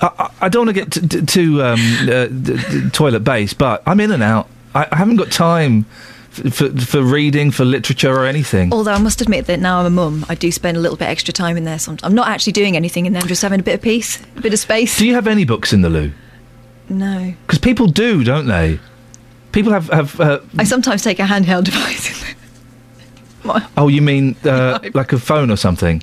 I, 0.00 0.30
I, 0.42 0.48
don't 0.48 0.66
want 0.66 0.76
to 0.76 0.84
get 0.84 0.92
t- 0.92 1.08
t- 1.08 1.26
too 1.26 1.62
um, 1.64 1.80
uh, 2.08 2.90
toilet 2.92 3.24
based, 3.24 3.58
but 3.58 3.82
I'm 3.86 3.98
in 3.98 4.12
and 4.12 4.22
out. 4.22 4.48
I, 4.72 4.86
I 4.92 4.96
haven't 4.96 5.16
got 5.16 5.32
time 5.32 5.86
for 6.34 6.68
for 6.70 7.02
reading, 7.02 7.50
for 7.50 7.64
literature, 7.64 8.12
or 8.12 8.26
anything. 8.26 8.72
Although 8.72 8.92
I 8.92 8.98
must 8.98 9.20
admit 9.20 9.46
that 9.46 9.60
now 9.60 9.80
I'm 9.80 9.86
a 9.86 9.90
mum, 9.90 10.26
I 10.28 10.34
do 10.34 10.50
spend 10.50 10.76
a 10.76 10.80
little 10.80 10.96
bit 10.96 11.06
extra 11.08 11.32
time 11.32 11.56
in 11.56 11.64
there. 11.64 11.78
Sometimes 11.78 12.04
I'm 12.08 12.14
not 12.14 12.28
actually 12.28 12.52
doing 12.52 12.76
anything 12.76 13.06
in 13.06 13.12
there; 13.12 13.22
I'm 13.22 13.28
just 13.28 13.42
having 13.42 13.60
a 13.60 13.62
bit 13.62 13.74
of 13.74 13.82
peace, 13.82 14.20
a 14.36 14.40
bit 14.42 14.52
of 14.52 14.58
space. 14.58 14.98
Do 14.98 15.06
you 15.06 15.14
have 15.14 15.26
any 15.26 15.44
books 15.44 15.72
in 15.72 15.82
the 15.82 15.88
loo? 15.90 16.12
No, 16.88 17.32
Because 17.46 17.58
people 17.58 17.86
do, 17.86 18.22
don't 18.24 18.46
they? 18.46 18.78
People 19.52 19.72
have 19.72 19.88
have. 19.88 20.20
Uh, 20.20 20.40
I 20.58 20.64
sometimes 20.64 21.02
take 21.02 21.18
a 21.18 21.24
handheld 21.24 21.64
device. 21.70 22.10
in 22.10 22.26
there. 23.54 23.68
oh, 23.76 23.88
you 23.88 24.02
mean 24.02 24.36
uh, 24.44 24.78
like 24.94 25.12
a 25.12 25.18
phone 25.18 25.50
or 25.50 25.56
something? 25.56 26.02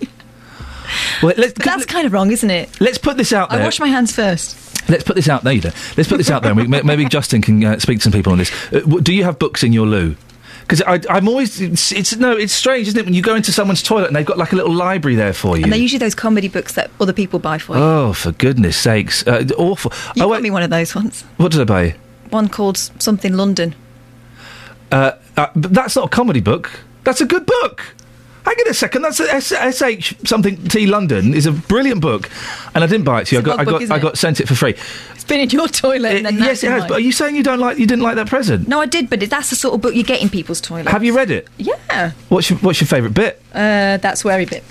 Well, 1.23 1.34
that's 1.38 1.86
kind 1.86 2.05
of 2.05 2.13
wrong, 2.13 2.32
isn't 2.32 2.49
it? 2.49 2.82
let's 2.82 2.97
put 2.97 3.17
this 3.17 3.32
out 3.32 3.49
there. 3.49 3.61
I 3.61 3.63
wash 3.63 3.79
my 3.79 3.88
hands 3.88 4.11
first. 4.13 4.57
Let's 4.89 5.03
put 5.03 5.15
this 5.15 5.29
out 5.29 5.43
there. 5.43 5.53
Let's 5.55 6.07
put 6.09 6.17
this 6.17 6.29
out 6.29 6.43
there. 6.43 6.51
and 6.51 6.71
we, 6.71 6.82
maybe 6.82 7.05
Justin 7.05 7.41
can 7.41 7.63
uh, 7.63 7.79
speak 7.79 7.99
to 7.99 8.03
some 8.03 8.11
people 8.11 8.32
on 8.32 8.38
this. 8.39 8.51
Uh, 8.73 8.79
w- 8.79 9.01
do 9.01 9.13
you 9.13 9.23
have 9.23 9.39
books 9.39 9.63
in 9.63 9.73
your 9.73 9.86
loo? 9.86 10.15
Because 10.61 10.82
I'm 11.09 11.27
always. 11.27 11.59
It's, 11.59 11.91
it's 11.91 12.15
no. 12.15 12.32
It's 12.32 12.53
strange, 12.53 12.88
isn't 12.88 12.99
it? 12.99 13.03
When 13.05 13.13
you 13.13 13.21
go 13.21 13.36
into 13.36 13.51
someone's 13.51 13.84
toilet 13.84 14.07
and 14.07 14.15
they've 14.15 14.25
got 14.25 14.38
like 14.38 14.53
a 14.53 14.55
little 14.55 14.73
library 14.73 15.15
there 15.15 15.34
for 15.34 15.57
you. 15.57 15.63
And 15.63 15.71
they're 15.71 15.79
usually 15.79 15.99
those 15.99 16.15
comedy 16.15 16.47
books 16.47 16.73
that 16.75 16.91
other 16.99 17.13
people 17.13 17.39
buy 17.39 17.57
for 17.57 17.75
you. 17.75 17.84
oh, 17.84 18.13
for 18.13 18.32
goodness 18.32 18.77
sakes! 18.77 19.25
Uh, 19.27 19.45
awful. 19.57 19.91
you 20.15 20.23
oh, 20.23 20.27
got 20.27 20.32
wait, 20.32 20.41
me 20.43 20.49
one 20.49 20.63
of 20.63 20.69
those 20.69 20.95
once. 20.95 21.23
what 21.38 21.51
did 21.51 21.61
I 21.61 21.65
buy? 21.65 21.95
One 22.29 22.47
called 22.47 22.77
something 22.77 23.34
London. 23.34 23.75
Uh, 24.91 25.13
uh, 25.36 25.47
but 25.55 25.73
that's 25.73 25.95
not 25.95 26.05
a 26.05 26.09
comedy 26.09 26.39
book. 26.41 26.71
That's 27.03 27.19
a 27.21 27.25
good 27.25 27.45
book. 27.45 27.95
Hang 28.46 28.56
on 28.60 28.68
a 28.70 28.74
second. 28.74 29.04
That's 29.04 29.20
SH 29.20 30.28
something 30.28 30.58
T 30.68 30.88
London 30.88 31.34
is 31.34 31.46
a 31.46 31.52
brilliant 31.52 32.02
book, 32.02 32.30
and 32.74 32.84
I 32.84 32.88
didn't 32.88 33.06
buy 33.06 33.22
it 33.22 33.28
to 33.28 33.36
you. 33.36 33.42
I 33.42 33.44
got, 33.44 33.60
I 33.60 33.64
good 33.66 33.72
book, 33.72 33.88
got, 33.88 33.96
I 33.96 34.00
got 34.00 34.18
sent 34.18 34.39
it 34.39 34.48
for 34.48 34.56
free. 34.56 34.76
It's 35.14 35.24
been 35.24 35.39
in 35.42 35.50
your 35.50 35.68
toilet. 35.68 36.16
and 36.16 36.26
then 36.26 36.38
yes, 36.39 36.64
it 36.64 36.72
has. 36.72 36.82
mine. 36.82 36.89
But 36.89 36.98
are 36.98 37.02
you 37.02 37.12
saying 37.12 37.36
you 37.36 37.44
don't 37.44 37.60
like, 37.60 37.78
you 37.78 37.86
didn't 37.86 38.04
like 38.04 38.16
that 38.16 38.28
present? 38.28 38.68
No, 38.68 38.82
I 38.82 38.88
did, 38.88 39.10
but 39.10 39.20
that's 39.30 39.52
the 39.52 39.56
sort 39.56 39.76
of 39.76 39.82
book 39.82 39.94
you 39.94 40.04
get 40.04 40.22
in 40.22 40.30
people's 40.30 40.60
toilets. 40.60 40.92
Have 40.92 41.04
you 41.04 41.16
read 41.16 41.30
it? 41.30 41.48
Yeah. 41.58 42.12
What's 42.30 42.50
your 42.50 42.58
What's 42.60 42.82
your 42.82 42.88
favourite 42.88 43.14
bit? 43.14 43.42
Uh, 43.54 43.98
that's 43.98 44.26
wary 44.26 44.46
bit. 44.46 44.64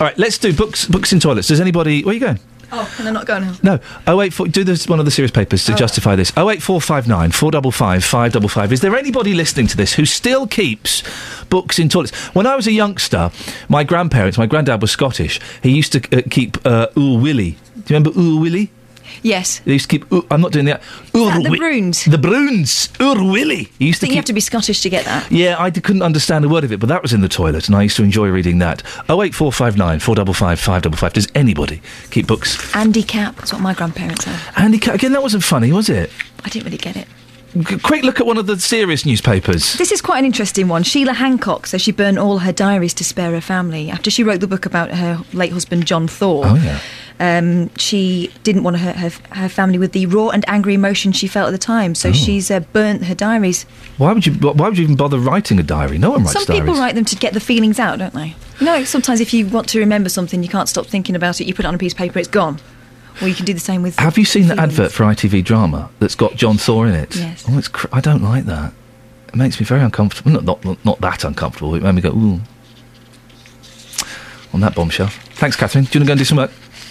All 0.00 0.06
right, 0.06 0.16
let's 0.16 0.38
do 0.38 0.52
books. 0.52 0.84
Books 0.86 1.12
in 1.12 1.18
toilets. 1.18 1.48
Does 1.48 1.60
anybody? 1.60 2.04
Where 2.04 2.12
are 2.12 2.14
you 2.14 2.20
going? 2.20 2.38
Oh, 2.70 2.94
and 2.98 3.08
I'm 3.08 3.14
not 3.14 3.26
going 3.26 3.44
now. 3.44 3.54
No. 3.62 3.80
Oh 4.06 4.16
wait, 4.16 4.34
do 4.50 4.62
this 4.62 4.86
one 4.86 4.98
of 4.98 5.04
the 5.04 5.10
serious 5.10 5.30
papers 5.30 5.64
to 5.64 5.74
justify 5.74 6.16
this. 6.16 6.32
Oh 6.36 6.50
eight 6.50 6.62
four 6.62 6.80
five 6.80 7.08
nine 7.08 7.32
four 7.32 7.50
double 7.50 7.70
five 7.70 8.04
five 8.04 8.32
double 8.32 8.48
five. 8.48 8.72
Is 8.72 8.80
there 8.80 8.94
anybody 8.96 9.34
listening 9.34 9.66
to 9.68 9.76
this 9.76 9.94
who 9.94 10.04
still 10.04 10.46
keeps 10.46 11.02
books 11.48 11.78
in 11.78 11.88
toilets? 11.88 12.14
When 12.34 12.46
I 12.46 12.56
was 12.56 12.66
a 12.66 12.72
youngster, 12.72 13.30
my 13.68 13.84
grandparents, 13.84 14.36
my 14.36 14.46
granddad 14.46 14.82
was 14.82 14.90
Scottish. 14.90 15.40
He 15.62 15.70
used 15.70 15.92
to 15.92 16.18
uh, 16.18 16.22
keep 16.30 16.58
uh, 16.66 16.88
Oor 16.96 17.18
Wullie. 17.18 17.56
Do 17.74 17.94
you 17.94 17.98
remember 17.98 18.10
Oor 18.10 18.40
Wullie? 18.40 18.70
Yes. 19.22 19.60
They 19.60 19.72
used 19.74 19.90
to 19.90 19.98
keep. 19.98 20.30
I'm 20.32 20.40
not 20.40 20.52
doing 20.52 20.66
that. 20.66 20.82
That 21.12 21.42
the 21.42 21.50
Broons? 21.58 22.10
The 22.10 22.16
Broons. 22.18 22.88
Oor 23.00 23.16
Wullie. 23.16 23.68
He 23.78 23.86
I 23.86 23.88
used 23.88 24.00
to 24.00 24.06
think 24.06 24.12
you 24.12 24.16
have 24.16 24.24
to 24.26 24.32
be 24.32 24.40
Scottish 24.40 24.80
to 24.82 24.88
get 24.90 25.04
that. 25.04 25.30
Yeah, 25.30 25.56
I 25.58 25.70
d- 25.70 25.80
couldn't 25.80 26.02
understand 26.02 26.44
a 26.44 26.48
word 26.48 26.64
of 26.64 26.72
it, 26.72 26.80
but 26.80 26.88
that 26.88 27.02
was 27.02 27.12
in 27.12 27.20
the 27.20 27.28
toilet, 27.28 27.66
and 27.68 27.76
I 27.76 27.82
used 27.82 27.96
to 27.96 28.02
enjoy 28.02 28.28
reading 28.28 28.58
that. 28.58 28.82
Oh 29.08 29.22
eight 29.22 29.34
four 29.34 29.52
five 29.52 29.76
nine 29.76 29.98
four 30.00 30.14
double 30.14 30.34
five 30.34 30.60
five 30.60 30.82
double 30.82 30.96
five. 30.96 31.12
Does 31.12 31.28
anybody 31.34 31.80
keep 32.10 32.26
books? 32.26 32.74
Andy 32.76 33.02
Capp. 33.02 33.36
That's 33.36 33.52
what 33.52 33.62
my 33.62 33.74
grandparents 33.74 34.24
had. 34.24 34.62
Andy, 34.64 34.78
Capp. 34.78 34.94
again, 34.94 35.12
that 35.12 35.22
wasn't 35.22 35.42
funny, 35.44 35.72
was 35.72 35.88
it? 35.88 36.10
I 36.44 36.48
didn't 36.48 36.64
really 36.66 36.78
get 36.78 36.96
it. 36.96 37.06
G- 37.58 37.78
quick 37.78 38.04
look 38.04 38.20
at 38.20 38.26
one 38.26 38.36
of 38.36 38.46
the 38.46 38.60
serious 38.60 39.06
newspapers. 39.06 39.72
This 39.74 39.90
is 39.90 40.02
quite 40.02 40.18
an 40.18 40.26
interesting 40.26 40.68
one. 40.68 40.82
Sheila 40.82 41.14
Hancock 41.14 41.66
says 41.66 41.80
she 41.80 41.92
burned 41.92 42.18
all 42.18 42.38
her 42.38 42.52
diaries 42.52 42.92
to 42.94 43.04
spare 43.04 43.30
her 43.32 43.40
family 43.40 43.90
after 43.90 44.10
she 44.10 44.22
wrote 44.22 44.40
the 44.40 44.46
book 44.46 44.66
about 44.66 44.90
her 44.90 45.22
late 45.32 45.50
husband 45.52 45.86
John 45.86 46.06
Thaw. 46.06 46.42
Oh 46.44 46.54
yeah. 46.56 46.78
Um, 47.20 47.74
she 47.76 48.32
didn't 48.44 48.62
want 48.62 48.76
to 48.76 48.82
hurt 48.82 48.94
her, 48.96 49.10
her 49.34 49.48
family 49.48 49.76
with 49.76 49.90
the 49.90 50.06
raw 50.06 50.28
and 50.28 50.44
angry 50.48 50.74
emotion 50.74 51.10
she 51.10 51.26
felt 51.26 51.48
at 51.48 51.50
the 51.50 51.58
time, 51.58 51.90
Oh. 51.90 51.94
so 51.94 52.12
she's 52.12 52.48
uh, 52.48 52.60
burnt 52.60 53.04
her 53.06 53.14
diaries. 53.14 53.64
Why 53.96 54.12
would 54.12 54.24
you? 54.24 54.34
Why 54.34 54.68
would 54.68 54.78
you 54.78 54.84
even 54.84 54.94
bother 54.94 55.18
writing 55.18 55.58
a 55.58 55.64
diary? 55.64 55.98
No 55.98 56.10
one 56.10 56.20
writes 56.20 56.32
Some 56.34 56.44
diaries. 56.44 56.60
people 56.62 56.74
write 56.78 56.94
them 56.94 57.04
to 57.06 57.16
get 57.16 57.34
the 57.34 57.40
feelings 57.40 57.80
out, 57.80 57.98
don't 57.98 58.14
they? 58.14 58.36
You 58.60 58.66
know, 58.66 58.84
sometimes 58.84 59.20
if 59.20 59.34
you 59.34 59.46
want 59.48 59.68
to 59.70 59.80
remember 59.80 60.08
something, 60.08 60.42
you 60.44 60.48
can't 60.48 60.68
stop 60.68 60.86
thinking 60.86 61.16
about 61.16 61.40
it. 61.40 61.46
You 61.48 61.54
put 61.54 61.64
it 61.64 61.68
on 61.68 61.74
a 61.74 61.78
piece 61.78 61.92
of 61.92 61.98
paper, 61.98 62.20
it's 62.20 62.28
gone. 62.28 62.60
Or 63.20 63.26
you 63.26 63.34
can 63.34 63.44
do 63.44 63.52
the 63.52 63.58
same 63.58 63.82
with. 63.82 63.98
Have 63.98 64.16
you 64.16 64.24
seen 64.24 64.46
the 64.46 64.56
advert 64.60 64.92
for 64.92 65.02
ITV 65.02 65.42
drama 65.42 65.90
that's 65.98 66.14
got 66.14 66.36
John 66.36 66.56
Thaw 66.56 66.84
in 66.84 66.94
it? 66.94 67.16
Yes. 67.16 67.44
Oh, 67.48 67.58
it's. 67.58 67.66
Cr- 67.66 67.88
I 67.92 68.00
don't 68.00 68.22
like 68.22 68.44
that. 68.44 68.72
It 69.26 69.34
makes 69.34 69.58
me 69.58 69.66
very 69.66 69.80
uncomfortable. 69.82 70.30
Not 70.30 70.44
not 70.44 70.64
not, 70.64 70.84
not 70.84 71.00
that 71.00 71.24
uncomfortable. 71.24 71.74
It 71.74 71.82
made 71.82 71.96
me 71.96 72.00
go 72.00 72.10
ooh. 72.10 72.40
On 74.52 74.60
that 74.60 74.74
bombshell. 74.76 75.08
Thanks, 75.34 75.56
Catherine. 75.56 75.84
Do 75.84 75.98
you 75.98 76.00
want 76.00 76.04
to 76.04 76.06
go 76.06 76.12
and 76.12 76.18
do 76.18 76.24
some 76.24 76.38
work? 76.38 76.50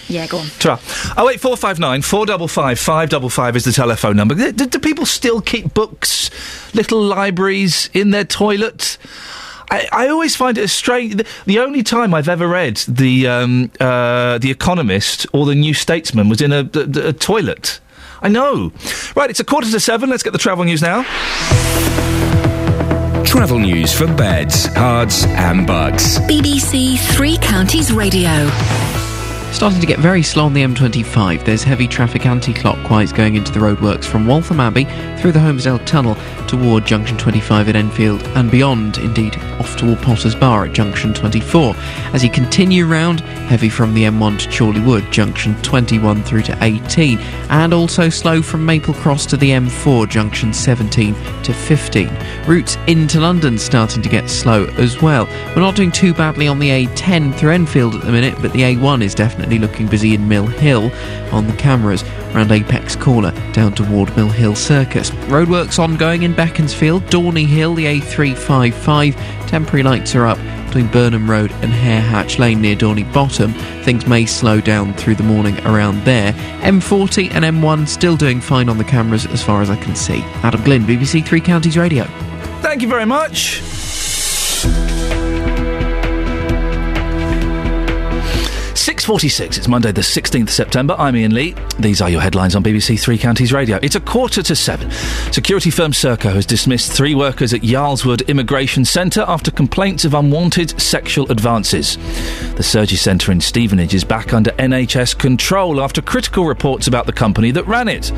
Yeah, 0.10 0.26
go 0.28 0.38
on. 0.40 0.48
Ta. 0.60 0.80
Oh 1.18 1.30
eight 1.30 1.40
four 1.42 1.58
five 1.58 1.80
nine 1.80 2.02
four 2.02 2.26
double 2.26 2.48
five 2.48 2.80
five 2.80 3.10
double 3.10 3.30
five 3.30 3.56
is 3.56 3.66
the 3.66 3.72
telephone 3.74 4.16
number. 4.16 4.36
Do, 4.36 4.52
do- 4.52 4.66
do 4.68 4.80
people 4.80 5.06
still 5.06 5.42
keep 5.42 5.74
books, 5.74 6.30
little 6.74 7.02
libraries 7.02 7.90
in 7.94 8.12
their 8.12 8.24
toilet? 8.24 8.98
I, 9.70 9.86
I 9.92 10.08
always 10.08 10.34
find 10.34 10.58
it 10.58 10.64
a 10.64 10.68
strange. 10.70 11.16
The, 11.16 11.28
the 11.46 11.60
only 11.60 11.84
time 11.84 12.14
I've 12.14 12.30
ever 12.30 12.48
read 12.48 12.78
the 12.88 13.28
um, 13.28 13.70
uh, 13.82 14.38
the 14.38 14.50
Economist 14.50 15.26
or 15.34 15.46
the 15.46 15.56
New 15.56 15.74
Statesman 15.74 16.30
was 16.30 16.40
in 16.42 16.54
a, 16.54 16.60
a, 16.74 17.10
a 17.10 17.14
toilet. 17.14 17.82
I 18.22 18.30
know. 18.30 18.72
Right, 19.16 19.30
it's 19.30 19.42
a 19.42 19.44
quarter 19.44 19.70
to 19.70 19.80
seven. 19.80 20.10
Let's 20.10 20.24
get 20.24 20.32
the 20.32 20.40
travel 20.40 20.64
news 20.64 20.82
now. 20.82 21.04
Travel 23.26 23.60
news 23.60 23.94
for 23.94 24.08
beds, 24.16 24.68
cards, 24.70 25.26
and 25.26 25.68
bugs. 25.68 26.18
BBC 26.22 26.98
Three 27.16 27.38
Counties 27.38 27.92
Radio. 27.92 28.50
Starting 29.52 29.82
to 29.82 29.88
get 29.88 29.98
very 29.98 30.22
slow 30.22 30.46
on 30.46 30.54
the 30.54 30.62
M25. 30.62 31.44
There's 31.44 31.64
heavy 31.64 31.88
traffic 31.88 32.28
anti-clockwise 32.28 33.12
going 33.12 33.36
into 33.36 33.52
the 33.52 33.60
roadworks 33.60 34.06
from 34.06 34.28
Waltham 34.28 34.60
Abbey 34.60 34.84
through 35.20 35.32
the 35.32 35.40
Holmesdale 35.40 35.84
Tunnel 35.88 36.16
toward 36.48 36.86
Junction 36.86 37.18
25 37.18 37.70
at 37.70 37.76
Enfield 37.76 38.22
and 38.36 38.52
beyond, 38.52 39.00
indeed 39.00 39.36
off 39.60 39.76
toward 39.76 40.00
Potter's 40.00 40.36
Bar 40.36 40.66
at 40.66 40.74
Junction 40.74 41.12
24. 41.14 41.74
As 42.14 42.24
you 42.24 42.30
continue 42.30 42.86
round, 42.86 43.22
heavy 43.22 43.68
from 43.68 43.96
the 43.96 44.04
M1 44.04 44.40
to 44.40 44.58
Chorley 44.58 44.80
Wood, 44.80 45.12
Junction 45.12 45.60
21 45.64 46.22
through 46.24 46.44
to 46.44 46.58
18, 46.62 47.18
and 47.50 47.74
also 47.74 48.10
slow 48.10 48.44
from 48.44 48.64
Maple 48.64 48.94
Cross 48.94 49.26
to 49.28 49.38
the 49.38 49.50
M4, 49.50 50.08
Junction 50.08 50.54
17 50.54 51.16
to 51.44 51.54
15. 51.54 52.10
Routes 52.46 52.78
into 52.86 53.20
London 53.20 53.58
starting 53.58 54.04
to 54.04 54.10
get 54.10 54.30
slow 54.30 54.66
as 54.78 55.02
well. 55.02 55.26
We're 55.56 55.62
not 55.62 55.76
doing 55.76 55.92
too 55.92 56.14
badly 56.14 56.48
on 56.48 56.60
the 56.60 56.70
A10 56.70 57.34
through 57.34 57.52
Enfield 57.52 57.96
at 57.96 58.02
the 58.02 58.12
minute, 58.12 58.38
but 58.40 58.54
the 58.54 58.62
A1 58.62 59.02
is 59.02 59.16
definitely 59.16 59.37
looking 59.46 59.88
busy 59.88 60.14
in 60.14 60.28
Mill 60.28 60.48
Hill 60.48 60.92
on 61.32 61.48
the 61.48 61.54
cameras 61.54 62.04
around 62.34 62.52
Apex 62.52 62.96
Corner 62.96 63.32
down 63.54 63.74
toward 63.74 64.16
Mill 64.16 64.30
Hill 64.30 64.56
Circus. 64.56 65.12
Roadworks 65.30 65.80
ongoing 65.80 66.24
in 66.24 66.34
Beaconsfield, 66.34 67.04
Dorney 67.06 67.46
Hill, 67.46 67.74
the 67.76 67.86
A355. 67.86 69.48
Temporary 69.48 69.84
lights 69.84 70.16
are 70.16 70.28
up 70.28 70.38
between 70.66 70.88
Burnham 70.88 71.30
Road 71.30 71.52
and 71.62 71.72
Hare 71.72 72.02
Hatch 72.02 72.40
Lane 72.40 72.62
near 72.62 72.76
Dorney 72.76 73.12
Bottom. 73.14 73.54
Things 73.84 74.06
may 74.06 74.26
slow 74.26 74.60
down 74.60 74.94
through 74.96 75.16
the 75.16 75.24
morning 75.24 75.58
around 75.66 76.04
there. 76.04 76.34
M40 76.62 77.32
and 77.32 77.46
M1 77.46 77.88
still 77.88 78.18
doing 78.18 78.42
fine 78.42 78.70
on 78.70 78.78
the 78.78 78.84
cameras 78.84 79.26
as 79.28 79.44
far 79.44 79.62
as 79.62 79.70
I 79.70 79.78
can 79.78 79.96
see. 79.96 80.22
Adam 80.44 80.62
Glynn, 80.64 80.84
BBC 80.84 81.26
Three 81.26 81.42
Counties 81.42 81.78
Radio. 81.78 82.04
Thank 82.62 82.82
you 82.82 82.88
very 82.88 83.06
much. 83.06 83.62
Six 89.08 89.14
forty-six. 89.14 89.58
It's 89.58 89.70
Monday, 89.70 89.94
the 89.94 90.04
sixteenth 90.04 90.50
September. 90.50 90.94
I'm 91.00 91.16
Iain 91.16 91.34
Lee. 91.34 91.56
These 91.80 92.02
are 92.02 92.10
your 92.10 92.20
headlines 92.20 92.58
on 92.58 92.64
BBC 92.64 93.00
Three 93.00 93.18
Counties 93.18 93.54
Radio. 93.54 93.80
It's 93.82 93.96
a 93.96 94.02
quarter 94.02 94.44
to 94.44 94.54
seven. 94.54 94.92
Security 95.32 95.70
firm 95.70 95.94
Serco 95.94 96.34
has 96.34 96.46
dismissed 96.46 96.92
three 96.92 97.16
workers 97.16 97.54
at 97.54 97.64
Yarl's 97.64 98.04
Wood 98.04 98.24
Immigration 98.24 98.84
Centre 98.84 99.24
after 99.26 99.50
complaints 99.50 100.04
of 100.04 100.14
unwanted 100.14 100.78
sexual 100.82 101.32
advances. 101.32 101.96
The 102.58 102.64
Surgery 102.64 102.98
Centre 102.98 103.32
in 103.32 103.40
Stevenage 103.40 103.94
is 103.94 104.04
back 104.04 104.34
under 104.34 104.52
NHS 104.52 105.18
control 105.18 105.80
after 105.80 106.02
critical 106.02 106.46
reports 106.46 106.88
about 106.88 107.06
the 107.06 107.14
company 107.14 107.52
that 107.52 107.66
ran 107.66 107.88
it. 107.88 108.12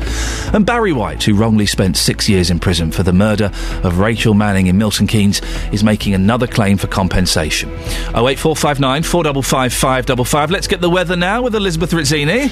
And 0.52 0.66
Barry 0.66 0.92
White, 0.92 1.22
who 1.22 1.36
wrongly 1.36 1.66
spent 1.66 1.98
six 1.98 2.28
years 2.28 2.50
in 2.50 2.58
prison 2.58 2.90
for 2.90 3.04
the 3.04 3.12
murder 3.12 3.52
of 3.84 4.00
Rachel 4.00 4.34
Manning 4.34 4.66
in 4.66 4.76
Milton 4.76 5.06
Keynes, 5.06 5.40
is 5.70 5.84
making 5.84 6.14
another 6.14 6.48
claim 6.48 6.78
for 6.78 6.88
compensation. 6.88 7.70
08459 8.16 9.04
455 9.04 9.72
555. 9.72 10.50
Let's 10.50 10.66
get 10.66 10.79
the 10.80 10.90
weather 10.90 11.16
now 11.16 11.42
with 11.42 11.54
Elizabeth 11.54 11.90
Rizzini. 11.90 12.50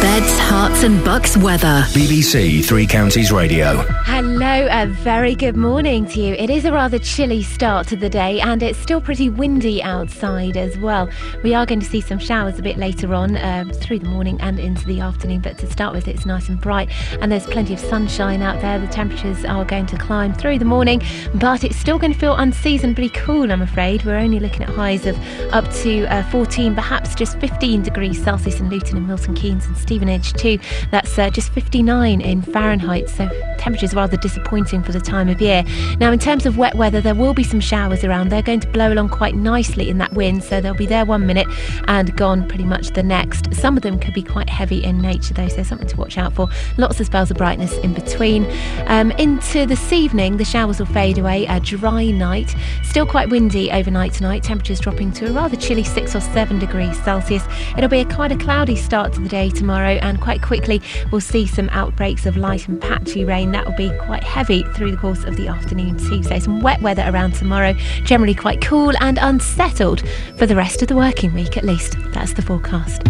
Beds, 0.00 0.38
Herts, 0.40 0.84
and 0.84 1.02
bucks 1.04 1.36
weather. 1.38 1.82
BBC 1.92 2.64
Three 2.64 2.86
Counties 2.86 3.32
Radio. 3.32 3.76
Hello, 4.04 4.68
a 4.70 4.86
very 4.86 5.34
good 5.34 5.56
morning 5.56 6.06
to 6.06 6.20
you. 6.20 6.34
It 6.34 6.50
is 6.50 6.64
a 6.64 6.72
rather 6.72 6.98
chilly 6.98 7.42
start 7.42 7.86
to 7.88 7.96
the 7.96 8.10
day 8.10 8.40
and 8.40 8.62
it's 8.62 8.78
still 8.78 9.00
pretty 9.00 9.30
windy 9.30 9.82
outside 9.82 10.56
as 10.56 10.76
well. 10.78 11.08
We 11.42 11.54
are 11.54 11.64
going 11.64 11.80
to 11.80 11.86
see 11.86 12.00
some 12.00 12.18
showers 12.18 12.58
a 12.58 12.62
bit 12.62 12.76
later 12.76 13.14
on 13.14 13.36
um, 13.38 13.70
through 13.70 14.00
the 14.00 14.08
morning 14.08 14.38
and 14.40 14.58
into 14.58 14.86
the 14.86 15.00
afternoon, 15.00 15.40
but 15.40 15.58
to 15.58 15.70
start 15.70 15.94
with, 15.94 16.08
it's 16.08 16.26
nice 16.26 16.48
and 16.48 16.60
bright 16.60 16.90
and 17.20 17.32
there's 17.32 17.46
plenty 17.46 17.72
of 17.74 17.80
sunshine 17.80 18.42
out 18.42 18.60
there. 18.60 18.78
The 18.78 18.88
temperatures 18.88 19.44
are 19.44 19.64
going 19.64 19.86
to 19.86 19.96
climb 19.96 20.34
through 20.34 20.58
the 20.58 20.64
morning, 20.66 21.02
but 21.34 21.64
it's 21.64 21.76
still 21.76 21.98
going 21.98 22.12
to 22.12 22.18
feel 22.18 22.36
unseasonably 22.36 23.08
cool, 23.10 23.50
I'm 23.50 23.62
afraid. 23.62 24.04
We're 24.04 24.16
only 24.16 24.40
looking 24.40 24.62
at 24.62 24.68
highs 24.68 25.06
of 25.06 25.18
up 25.52 25.70
to 25.82 26.06
uh, 26.06 26.22
14, 26.30 26.74
perhaps 26.74 27.14
just 27.14 27.38
15 27.40 27.82
degrees 27.82 28.22
Celsius 28.22 28.60
in 28.60 28.68
Luton 28.68 28.98
and 28.98 29.06
Milton 29.06 29.34
Keynes 29.34 29.66
and 29.66 29.76
Stevenage, 29.96 30.34
too. 30.34 30.58
That's 30.90 31.18
uh, 31.18 31.30
just 31.30 31.50
59 31.52 32.20
in 32.20 32.42
Fahrenheit, 32.42 33.08
so 33.08 33.30
temperatures 33.56 33.94
rather 33.94 34.18
disappointing 34.18 34.82
for 34.82 34.92
the 34.92 35.00
time 35.00 35.30
of 35.30 35.40
year. 35.40 35.64
Now, 35.98 36.12
in 36.12 36.18
terms 36.18 36.44
of 36.44 36.58
wet 36.58 36.74
weather, 36.74 37.00
there 37.00 37.14
will 37.14 37.32
be 37.32 37.42
some 37.42 37.60
showers 37.60 38.04
around. 38.04 38.28
They're 38.28 38.42
going 38.42 38.60
to 38.60 38.68
blow 38.68 38.92
along 38.92 39.08
quite 39.08 39.34
nicely 39.34 39.88
in 39.88 39.96
that 39.96 40.12
wind, 40.12 40.44
so 40.44 40.60
they'll 40.60 40.74
be 40.74 40.84
there 40.84 41.06
one 41.06 41.24
minute 41.26 41.46
and 41.88 42.14
gone 42.14 42.46
pretty 42.46 42.64
much 42.64 42.90
the 42.90 43.02
next. 43.02 43.54
Some 43.54 43.74
of 43.76 43.82
them 43.82 43.98
could 43.98 44.12
be 44.12 44.22
quite 44.22 44.50
heavy 44.50 44.84
in 44.84 45.00
nature, 45.00 45.32
though, 45.32 45.48
so 45.48 45.62
something 45.62 45.88
to 45.88 45.96
watch 45.96 46.18
out 46.18 46.34
for. 46.34 46.48
Lots 46.76 47.00
of 47.00 47.06
spells 47.06 47.30
of 47.30 47.38
brightness 47.38 47.72
in 47.78 47.94
between. 47.94 48.46
Um, 48.86 49.12
into 49.12 49.64
this 49.64 49.94
evening, 49.94 50.36
the 50.36 50.44
showers 50.44 50.78
will 50.78 50.86
fade 50.86 51.16
away. 51.16 51.46
A 51.46 51.58
dry 51.58 52.10
night, 52.10 52.54
still 52.82 53.06
quite 53.06 53.30
windy 53.30 53.72
overnight 53.72 54.12
tonight. 54.12 54.42
Temperatures 54.42 54.80
dropping 54.80 55.12
to 55.12 55.30
a 55.30 55.32
rather 55.32 55.56
chilly 55.56 55.84
six 55.84 56.14
or 56.14 56.20
seven 56.20 56.58
degrees 56.58 57.02
Celsius. 57.02 57.44
It'll 57.78 57.88
be 57.88 58.00
a 58.00 58.04
quite 58.04 58.32
a 58.32 58.36
cloudy 58.36 58.76
start 58.76 59.12
to 59.14 59.20
the 59.20 59.28
day 59.28 59.50
tomorrow, 59.50 59.75
and 59.76 60.20
quite 60.20 60.42
quickly 60.42 60.80
we'll 61.10 61.20
see 61.20 61.46
some 61.46 61.68
outbreaks 61.70 62.26
of 62.26 62.36
light 62.36 62.68
and 62.68 62.80
patchy 62.80 63.24
rain. 63.24 63.52
That 63.52 63.66
will 63.66 63.76
be 63.76 63.90
quite 63.98 64.24
heavy 64.24 64.62
through 64.74 64.90
the 64.90 64.96
course 64.96 65.24
of 65.24 65.36
the 65.36 65.48
afternoon 65.48 65.98
too. 65.98 66.22
So 66.22 66.38
some 66.38 66.60
wet 66.60 66.80
weather 66.82 67.04
around 67.06 67.34
tomorrow. 67.34 67.74
Generally 68.04 68.34
quite 68.34 68.60
cool 68.60 68.92
and 69.00 69.18
unsettled 69.20 70.02
for 70.36 70.46
the 70.46 70.56
rest 70.56 70.82
of 70.82 70.88
the 70.88 70.96
working 70.96 71.34
week 71.34 71.56
at 71.56 71.64
least. 71.64 71.96
That's 72.12 72.32
the 72.32 72.42
forecast. 72.42 73.02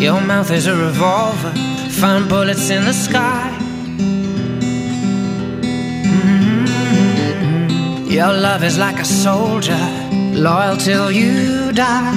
Your 0.00 0.20
mouth 0.20 0.50
is 0.50 0.66
a 0.66 0.76
revolver, 0.76 1.52
find 1.88 2.28
bullets 2.28 2.68
in 2.68 2.84
the 2.84 2.92
sky. 2.92 3.73
Your 8.14 8.32
love 8.32 8.62
is 8.62 8.78
like 8.78 9.00
a 9.00 9.04
soldier, 9.04 9.84
loyal 10.12 10.76
till 10.76 11.10
you 11.10 11.72
die. 11.72 12.14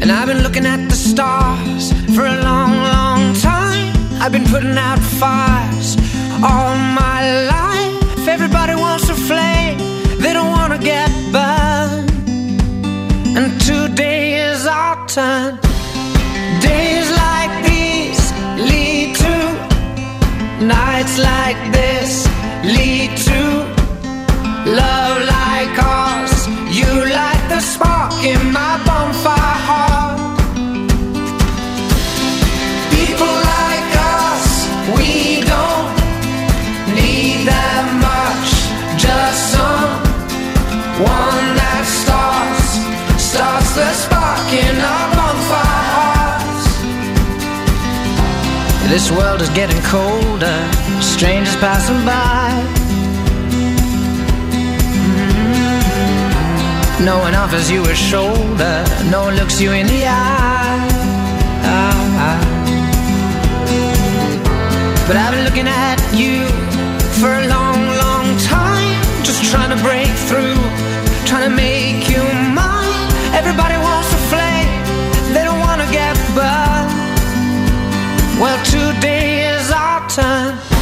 And 0.00 0.12
I've 0.12 0.26
been 0.26 0.42
looking 0.42 0.66
at 0.66 0.90
the 0.90 0.94
stars 0.94 1.92
for 2.14 2.26
a 2.26 2.42
long, 2.42 2.72
long 2.96 3.34
time. 3.36 3.96
I've 4.20 4.30
been 4.30 4.44
putting 4.44 4.76
out 4.76 4.98
fires 4.98 5.96
all 6.44 6.76
my 6.76 7.46
life. 7.54 8.18
If 8.18 8.28
everybody 8.28 8.74
wants 8.74 9.08
a 9.08 9.14
flame, 9.14 9.78
they 10.20 10.34
don't 10.34 10.50
want 10.50 10.74
to 10.74 10.78
get 10.78 11.08
burned. 11.32 12.10
And 13.38 13.58
today 13.62 14.50
is 14.50 14.66
our 14.66 15.08
turn. 15.08 15.65
This 48.96 49.10
world 49.12 49.42
is 49.42 49.50
getting 49.50 49.76
colder, 49.82 50.58
strangers 51.02 51.54
passing 51.56 52.02
by. 52.06 52.48
Mm-hmm. 55.04 55.44
No 57.04 57.18
one 57.18 57.34
offers 57.34 57.70
you 57.70 57.84
a 57.84 57.94
shoulder, 57.94 58.84
no 59.10 59.20
one 59.20 59.36
looks 59.36 59.60
you 59.60 59.72
in 59.72 59.86
the 59.86 60.06
eye. 60.06 60.88
But 65.06 65.16
I've 65.18 65.32
been 65.34 65.44
looking 65.44 65.68
at 65.68 66.00
you 66.14 66.48
for 67.20 67.28
a 67.28 67.46
long, 67.48 67.86
long 68.00 68.38
time, 68.38 69.02
just 69.22 69.44
trying 69.52 69.76
to 69.76 69.82
break 69.84 70.08
through, 70.24 70.56
trying 71.28 71.50
to 71.50 71.54
make 71.54 72.08
you 72.08 72.24
mine. 72.56 73.12
Everybody 73.36 73.76
wants 73.76 74.08
a 74.18 74.20
flame, 74.32 74.72
they 75.34 75.44
don't 75.44 75.60
want 75.60 75.82
to 75.82 75.88
get 75.92 76.16
burned. 76.34 76.65
Well, 78.38 78.62
today 78.66 79.48
is 79.48 79.70
our 79.70 80.06
turn. 80.10 80.75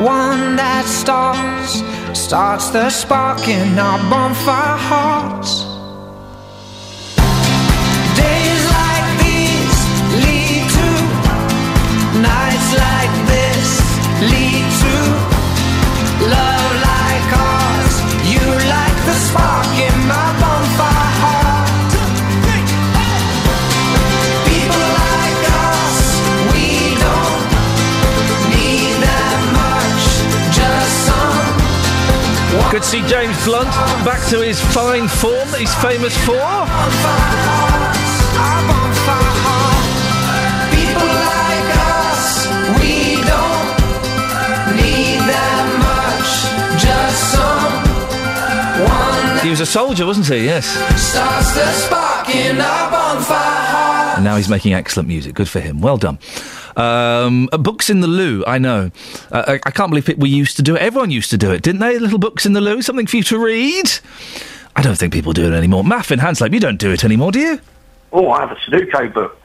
Someone 0.00 0.56
that 0.56 0.86
starts, 0.86 1.82
starts 2.18 2.70
the 2.70 2.88
spark 2.88 3.46
in 3.48 3.78
our 3.78 3.98
bonfire 4.08 4.78
hearts. 4.78 5.59
Good 32.70 32.82
to 32.82 32.88
see 32.88 33.02
James 33.08 33.44
Blunt 33.44 33.68
back 34.04 34.24
to 34.28 34.40
his 34.40 34.60
fine 34.60 35.08
form 35.08 35.50
that 35.50 35.58
he's 35.58 35.74
famous 35.82 36.16
for. 36.24 36.38
People 40.70 41.10
like 41.34 41.66
us, 42.06 42.46
we 42.78 43.18
don't 43.26 43.74
need 44.78 45.18
that 45.26 45.66
much. 45.82 46.30
Just 46.78 47.34
someone 48.78 49.42
He 49.42 49.50
was 49.50 49.58
a 49.58 49.66
soldier, 49.66 50.06
wasn't 50.06 50.28
he? 50.28 50.44
Yes. 50.44 50.76
Starts 54.22 54.26
the 54.26 54.26
spark 54.26 54.26
in 54.26 54.26
our 54.26 54.26
bonfire 54.26 54.26
heart. 54.26 54.26
And 54.26 54.26
now 54.26 54.36
he's 54.36 54.48
making 54.48 54.74
excellent 54.74 55.08
music. 55.08 55.34
Good 55.34 55.48
for 55.48 55.60
him. 55.60 55.80
Well 55.80 55.96
done. 55.96 56.18
Um, 56.76 57.48
uh, 57.52 57.58
books 57.58 57.90
in 57.90 58.00
the 58.00 58.06
loo. 58.06 58.44
I 58.46 58.58
know. 58.58 58.90
Uh, 59.32 59.44
I, 59.48 59.60
I 59.66 59.70
can't 59.70 59.90
believe 59.90 60.08
it, 60.08 60.18
we 60.18 60.28
used 60.28 60.56
to 60.56 60.62
do 60.62 60.76
it. 60.76 60.82
Everyone 60.82 61.10
used 61.10 61.30
to 61.30 61.38
do 61.38 61.50
it, 61.52 61.62
didn't 61.62 61.80
they? 61.80 61.98
Little 61.98 62.18
books 62.18 62.46
in 62.46 62.52
the 62.52 62.60
loo. 62.60 62.82
Something 62.82 63.06
for 63.06 63.16
you 63.16 63.22
to 63.24 63.38
read. 63.38 63.90
I 64.76 64.82
don't 64.82 64.96
think 64.96 65.12
people 65.12 65.32
do 65.32 65.52
it 65.52 65.56
anymore. 65.56 65.82
Maff 65.82 66.10
and 66.10 66.20
Hanslope, 66.20 66.52
you 66.52 66.60
don't 66.60 66.78
do 66.78 66.92
it 66.92 67.04
anymore, 67.04 67.32
do 67.32 67.40
you? 67.40 67.60
Oh, 68.12 68.30
I 68.30 68.40
have 68.40 68.52
a 68.52 68.56
Sudoku 68.56 69.12
book. 69.12 69.40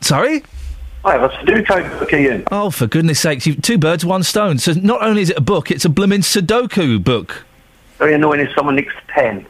Sorry? 0.00 0.42
I 1.04 1.12
have 1.12 1.22
a 1.22 1.28
Sudoku 1.28 1.98
book, 1.98 2.12
Iain. 2.12 2.44
Oh, 2.50 2.70
for 2.70 2.86
goodness 2.86 3.20
sakes! 3.20 3.46
You 3.46 3.54
two 3.54 3.78
birds, 3.78 4.04
one 4.04 4.22
stone. 4.22 4.58
So 4.58 4.72
not 4.72 5.02
only 5.02 5.22
is 5.22 5.30
it 5.30 5.36
a 5.38 5.42
book, 5.42 5.70
it's 5.70 5.84
a 5.84 5.88
blooming 5.88 6.20
Sudoku 6.20 7.02
book. 7.02 7.44
Very 7.98 8.14
annoying 8.14 8.40
if 8.40 8.54
someone 8.54 8.76
nicks 8.76 8.94
a 8.96 9.12
pen. 9.12 9.46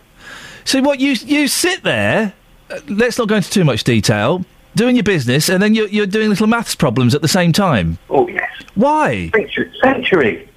So 0.65 0.81
what 0.83 1.01
you 1.01 1.13
you 1.13 1.49
sit 1.49 1.83
there? 1.83 2.35
Uh, 2.71 2.81
let's 2.89 3.19
not 3.19 3.29
go 3.29 3.37
into 3.37 3.51
too 3.51 3.65
much 3.65 3.83
detail. 3.85 4.45
Doing 4.75 4.97
your 4.97 5.03
business, 5.03 5.49
and 5.49 5.63
then 5.63 5.75
you're, 5.75 5.89
you're 5.89 6.07
doing 6.07 6.29
little 6.29 6.47
maths 6.47 6.75
problems 6.75 7.15
at 7.15 7.23
the 7.23 7.29
same 7.29 7.53
time. 7.53 7.99
Oh, 8.09 8.29
yes. 8.29 8.49
Why? 8.75 9.31
Sanctuary. 9.35 9.73
Sanctuary. 9.83 10.49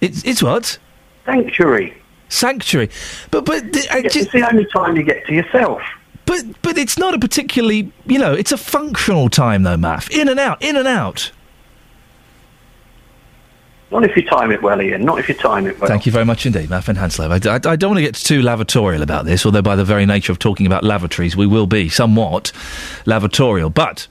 It's 0.00 0.24
it's 0.24 0.42
what? 0.42 0.78
Sanctuary. 1.24 1.94
Sanctuary. 2.28 2.90
But 3.30 3.44
but 3.44 3.72
th- 3.72 3.88
I 3.90 3.98
it's 3.98 4.32
the 4.32 4.46
only 4.50 4.66
time 4.66 4.96
you 4.96 5.02
get 5.02 5.26
to 5.26 5.34
yourself. 5.34 5.80
But 6.26 6.44
but 6.62 6.76
it's 6.76 6.98
not 6.98 7.14
a 7.14 7.18
particularly 7.18 7.92
you 8.06 8.18
know 8.18 8.32
it's 8.32 8.52
a 8.52 8.56
functional 8.56 9.28
time 9.28 9.62
though, 9.62 9.76
Math. 9.76 10.10
In 10.10 10.28
and 10.28 10.40
out, 10.40 10.62
in 10.62 10.76
and 10.76 10.88
out. 10.88 11.32
Not 13.94 14.02
if 14.02 14.16
you 14.16 14.24
time 14.24 14.50
it 14.50 14.60
well, 14.60 14.80
Iain. 14.80 15.04
Not 15.04 15.20
if 15.20 15.28
you 15.28 15.36
time 15.36 15.68
it 15.68 15.78
well. 15.78 15.86
Thank 15.86 16.04
you 16.04 16.10
very 16.10 16.24
much 16.24 16.46
indeed, 16.46 16.68
and 16.68 16.98
Hanslope. 16.98 17.30
I, 17.30 17.48
I, 17.48 17.54
I 17.54 17.76
don't 17.76 17.90
want 17.90 17.98
to 17.98 18.02
get 18.02 18.16
too 18.16 18.42
lavatorial 18.42 19.02
about 19.02 19.24
this, 19.24 19.46
although 19.46 19.62
by 19.62 19.76
the 19.76 19.84
very 19.84 20.04
nature 20.04 20.32
of 20.32 20.40
talking 20.40 20.66
about 20.66 20.82
lavatories, 20.82 21.36
we 21.36 21.46
will 21.46 21.68
be 21.68 21.88
somewhat 21.88 22.50
lavatorial. 23.06 23.72
But 23.72 24.08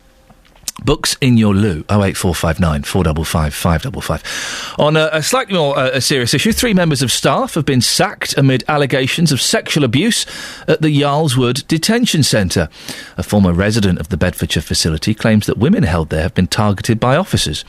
books 0.86 1.18
in 1.20 1.38
your 1.38 1.54
loo, 1.54 1.84
08459 1.90 2.84
455 2.84 3.54
555. 3.54 4.76
On 4.80 4.96
a, 4.96 5.10
a 5.12 5.22
slightly 5.22 5.56
more 5.56 5.78
uh, 5.78 5.90
a 5.90 6.00
serious 6.00 6.34
issue, 6.34 6.54
three 6.54 6.74
members 6.74 7.02
of 7.02 7.12
staff 7.12 7.56
have 7.56 7.66
been 7.66 7.82
sacked 7.82 8.38
amid 8.38 8.64
allegations 8.70 9.34
of 9.34 9.42
sexual 9.42 9.84
abuse 9.84 10.26
at 10.66 10.82
the 10.82 10.92
Yarl's 10.92 11.36
Wood 11.36 11.66
Detention 11.68 12.24
Centre. 12.24 12.70
A 13.18 13.24
former 13.24 13.52
resident 13.52 14.00
of 14.00 14.08
the 14.08 14.18
Bedfordshire 14.18 14.64
facility 14.64 15.14
claims 15.14 15.46
that 15.46 15.58
women 15.58 15.84
held 15.84 16.10
there 16.10 16.24
have 16.24 16.34
been 16.34 16.48
targeted 16.48 17.02
by 17.02 17.18
officers. 17.18 17.66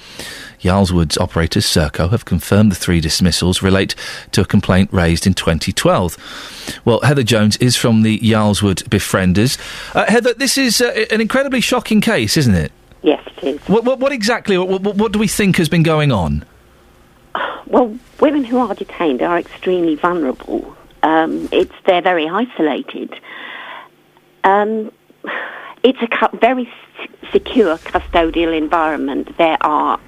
Yarl's 0.64 0.92
Wood's 0.92 1.18
operators, 1.18 1.66
Serco, 1.66 2.10
have 2.10 2.24
confirmed 2.24 2.72
the 2.72 2.76
three 2.76 3.00
dismissals 3.00 3.62
relate 3.62 3.94
to 4.32 4.40
a 4.40 4.44
complaint 4.44 4.90
raised 4.92 5.26
in 5.26 5.34
2012. 5.34 6.80
Well, 6.84 7.00
Heather 7.00 7.22
Jones 7.22 7.56
is 7.58 7.76
from 7.76 8.02
the 8.02 8.18
Yarl's 8.22 8.62
Wood 8.62 8.78
Befrienders. 8.88 9.58
Uh, 9.94 10.06
Heather, 10.06 10.32
this 10.34 10.56
is 10.56 10.80
uh, 10.80 11.04
an 11.10 11.20
incredibly 11.20 11.60
shocking 11.60 12.00
case, 12.00 12.36
isn't 12.36 12.54
it? 12.54 12.72
Yes, 13.02 13.22
it 13.42 13.44
is. 13.56 13.60
What, 13.68 13.84
what, 13.84 13.98
what 13.98 14.12
exactly, 14.12 14.56
what, 14.56 14.80
what, 14.80 14.96
what 14.96 15.12
do 15.12 15.18
we 15.18 15.28
think 15.28 15.56
has 15.56 15.68
been 15.68 15.82
going 15.82 16.10
on? 16.10 16.44
Well, 17.66 17.98
women 18.20 18.44
who 18.44 18.58
are 18.58 18.74
detained 18.74 19.20
are 19.20 19.38
extremely 19.38 19.96
vulnerable. 19.96 20.76
Um, 21.02 21.48
it's 21.52 21.72
they're 21.86 22.00
very 22.00 22.28
isolated. 22.28 23.12
Um, 24.44 24.90
it's 25.82 25.98
a 26.00 26.06
cu- 26.06 26.36
very 26.38 26.66
s- 26.66 27.08
secure 27.32 27.76
custodial 27.78 28.56
environment. 28.56 29.36
There 29.36 29.58
are, 29.60 29.98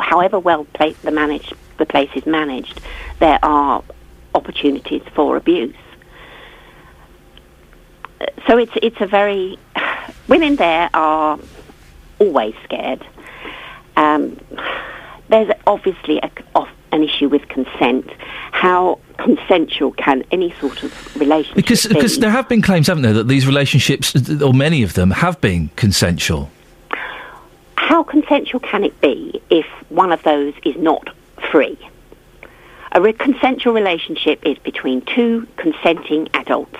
however 0.00 0.38
well 0.38 0.64
pla- 0.74 0.92
the 1.02 1.10
managed 1.10 1.54
the 1.78 1.86
place 1.86 2.10
is 2.14 2.26
managed, 2.26 2.80
there 3.18 3.38
are 3.42 3.82
opportunities 4.34 5.02
for 5.14 5.36
abuse. 5.36 5.74
So 8.46 8.58
it's 8.58 8.72
it's 8.76 9.00
a 9.00 9.06
very 9.06 9.58
women 10.28 10.56
there 10.56 10.90
are 10.94 11.38
always 12.18 12.54
scared. 12.64 13.04
Um, 13.96 14.38
there's 15.28 15.50
obviously 15.66 16.20
a, 16.22 16.66
an 16.92 17.02
issue 17.02 17.28
with 17.28 17.48
consent. 17.48 18.10
How 18.52 18.98
consensual 19.18 19.92
can 19.92 20.24
any 20.30 20.54
sort 20.60 20.82
of 20.82 21.16
relationship 21.16 21.56
Because 21.56 21.86
be? 21.86 21.94
because 21.94 22.18
there 22.18 22.30
have 22.30 22.48
been 22.48 22.62
claims, 22.62 22.86
haven't 22.88 23.02
there, 23.02 23.12
that 23.12 23.28
these 23.28 23.46
relationships, 23.46 24.14
or 24.42 24.52
many 24.52 24.82
of 24.82 24.94
them, 24.94 25.10
have 25.10 25.40
been 25.40 25.70
consensual. 25.76 26.50
How 27.90 28.04
consensual 28.04 28.60
can 28.60 28.84
it 28.84 29.00
be 29.00 29.42
if 29.50 29.66
one 29.88 30.12
of 30.12 30.22
those 30.22 30.54
is 30.64 30.76
not 30.76 31.08
free? 31.50 31.76
A 32.92 33.00
re- 33.00 33.12
consensual 33.12 33.74
relationship 33.74 34.46
is 34.46 34.56
between 34.58 35.00
two 35.02 35.48
consenting 35.56 36.28
adults, 36.34 36.78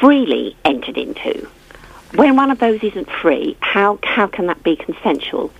freely 0.00 0.56
entered 0.64 0.96
into. 0.96 1.46
When 2.14 2.34
one 2.34 2.50
of 2.50 2.60
those 2.60 2.82
isn't 2.82 3.10
free, 3.10 3.54
how 3.60 3.98
how 4.02 4.26
can 4.26 4.46
that 4.46 4.62
be 4.62 4.74
consensual? 4.74 5.52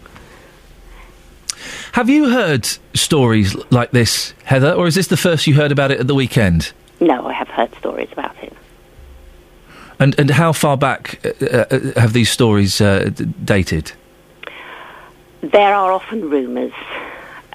Have 1.93 2.09
you 2.09 2.31
heard 2.31 2.67
stories 2.95 3.55
like 3.71 3.91
this, 3.91 4.33
Heather, 4.45 4.73
or 4.73 4.87
is 4.87 4.95
this 4.95 5.09
the 5.09 5.19
first 5.19 5.47
you 5.47 5.53
heard 5.55 5.71
about 5.71 5.91
it 5.91 6.01
at 6.01 6.07
the 6.07 6.15
weekend? 6.15 6.73
No, 6.99 7.27
I 7.27 7.35
have 7.35 7.49
heard 7.49 7.75
stories 7.75 8.09
about 8.11 8.43
it. 8.43 8.55
And 10.03 10.19
and 10.19 10.31
how 10.31 10.53
far 10.53 10.77
back 10.77 11.25
uh, 11.25 11.47
uh, 11.47 12.01
have 12.01 12.13
these 12.13 12.29
stories 12.29 12.81
uh, 12.81 13.11
d- 13.15 13.25
dated? 13.45 13.93
There 15.43 15.73
are 15.73 15.93
often 15.93 16.29
rumours, 16.29 16.73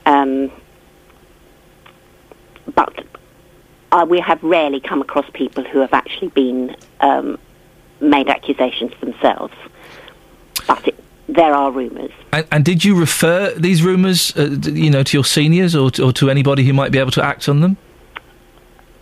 um, 0.06 0.50
but 2.74 3.04
uh, 3.92 4.06
we 4.10 4.22
have 4.22 4.42
rarely 4.42 4.80
come 4.80 5.02
across 5.02 5.30
people 5.34 5.66
who 5.66 5.80
have 5.80 5.94
actually 5.94 6.30
been 6.30 6.74
um, 7.02 7.38
made 8.00 8.30
accusations 8.30 8.94
themselves. 9.02 9.54
But 10.68 10.88
it, 10.88 11.04
there 11.28 11.54
are 11.54 11.70
rumours. 11.70 12.12
And, 12.32 12.48
and 12.50 12.64
did 12.64 12.86
you 12.86 12.98
refer 12.98 13.54
these 13.56 13.84
rumours, 13.84 14.34
uh, 14.38 14.56
you 14.72 14.90
know, 14.90 15.04
to 15.04 15.18
your 15.18 15.26
seniors 15.26 15.76
or 15.76 15.92
to, 15.92 16.06
or 16.06 16.14
to 16.14 16.30
anybody 16.30 16.64
who 16.64 16.72
might 16.72 16.94
be 16.94 17.00
able 17.00 17.12
to 17.12 17.24
act 17.24 17.50
on 17.50 17.60
them? 17.60 17.76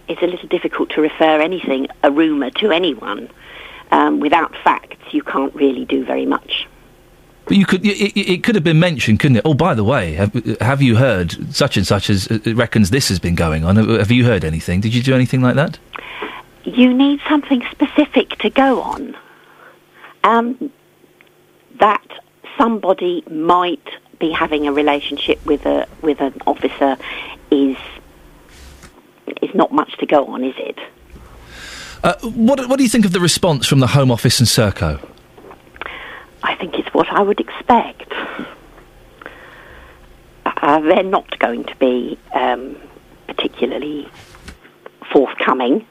It's 0.08 0.22
a 0.22 0.28
little 0.28 0.48
difficult 0.48 0.90
to 0.92 1.02
refer 1.02 1.42
anything, 1.42 1.88
a 2.04 2.12
rumour, 2.12 2.52
to 2.52 2.72
anyone. 2.72 3.30
Um, 3.92 4.20
without 4.20 4.56
facts, 4.64 4.98
you 5.14 5.22
can't 5.24 5.54
really 5.56 5.86
do 5.86 6.04
very 6.06 6.26
much. 6.26 6.68
But 7.46 7.58
you 7.58 7.66
could, 7.66 7.86
it, 7.86 8.18
it- 8.18 8.44
could 8.44 8.56
have 8.56 8.64
been 8.64 8.80
mentioned, 8.80 9.20
couldn't 9.20 9.38
it? 9.38 9.44
Oh, 9.46 9.54
by 9.54 9.74
the 9.76 9.84
way, 9.84 10.14
have, 10.14 10.34
have 10.62 10.82
you 10.82 10.96
heard 10.96 11.54
such 11.56 11.78
and 11.78 11.86
such 11.86 12.10
as 12.10 12.28
uh, 12.32 12.40
reckons 12.56 12.90
this 12.90 13.08
has 13.10 13.20
been 13.20 13.36
going 13.36 13.64
on? 13.64 13.76
Have, 13.76 13.88
have 13.88 14.12
you 14.12 14.26
heard 14.26 14.44
anything? 14.44 14.82
Did 14.82 14.94
you 14.96 15.04
do 15.04 15.14
anything 15.14 15.42
like 15.42 15.56
that? 15.56 15.78
You 16.64 16.92
need 16.94 17.20
something 17.30 17.64
specific 17.70 18.30
to 18.40 18.50
go 18.50 18.82
on. 18.82 19.16
Um, 20.24 20.72
that 21.80 22.04
somebody 22.58 23.24
might 23.30 23.88
be 24.20 24.32
having 24.32 24.66
a 24.68 24.72
relationship 24.74 25.46
with 25.46 25.66
a 25.68 25.88
with 26.02 26.22
an 26.22 26.34
officer 26.48 26.98
is 27.52 27.78
is 29.42 29.54
not 29.56 29.72
much 29.72 29.98
to 29.98 30.06
go 30.06 30.28
on, 30.28 30.44
is 30.44 30.56
it? 30.58 30.78
Uh, 32.04 32.14
what, 32.22 32.68
what 32.70 32.78
do 32.78 32.84
you 32.84 32.90
think 32.90 33.06
of 33.06 33.12
the 33.12 33.20
response 33.20 33.66
from 33.66 33.80
the 33.80 33.88
Home 33.88 34.12
Office 34.12 34.40
and 34.40 34.48
Serco? 34.48 35.04
I 36.44 36.56
think 36.56 36.76
it's 36.76 36.94
what 36.94 37.08
I 37.10 37.22
would 37.22 37.40
expect. 37.40 38.12
Uh, 40.46 40.80
they're 40.82 41.04
not 41.04 41.38
going 41.40 41.64
to 41.64 41.76
be 41.78 42.18
um, 42.34 42.78
particularly 43.28 44.08
forthcoming. 45.12 45.86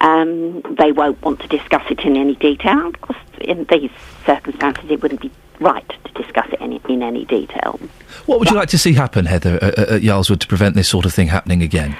Um, 0.00 0.62
they 0.78 0.92
won't 0.92 1.20
want 1.22 1.40
to 1.40 1.48
discuss 1.48 1.84
it 1.90 2.00
in 2.00 2.16
any 2.16 2.34
detail. 2.36 2.88
Of 2.88 3.00
course, 3.00 3.18
in 3.40 3.64
these 3.70 3.90
circumstances, 4.24 4.90
it 4.90 5.02
wouldn't 5.02 5.20
be 5.20 5.30
right 5.60 5.86
to 6.04 6.12
discuss 6.22 6.48
it 6.52 6.60
any, 6.60 6.80
in 6.88 7.02
any 7.02 7.24
detail. 7.24 7.78
What 8.26 8.40
would 8.40 8.50
you 8.50 8.56
like 8.56 8.70
to 8.70 8.78
see 8.78 8.94
happen, 8.94 9.26
Heather, 9.26 9.58
at, 9.62 9.78
at 9.78 10.02
Yarl's 10.02 10.30
Wood 10.30 10.40
to 10.40 10.46
prevent 10.46 10.74
this 10.74 10.88
sort 10.88 11.04
of 11.04 11.12
thing 11.12 11.28
happening 11.28 11.62
again? 11.62 11.96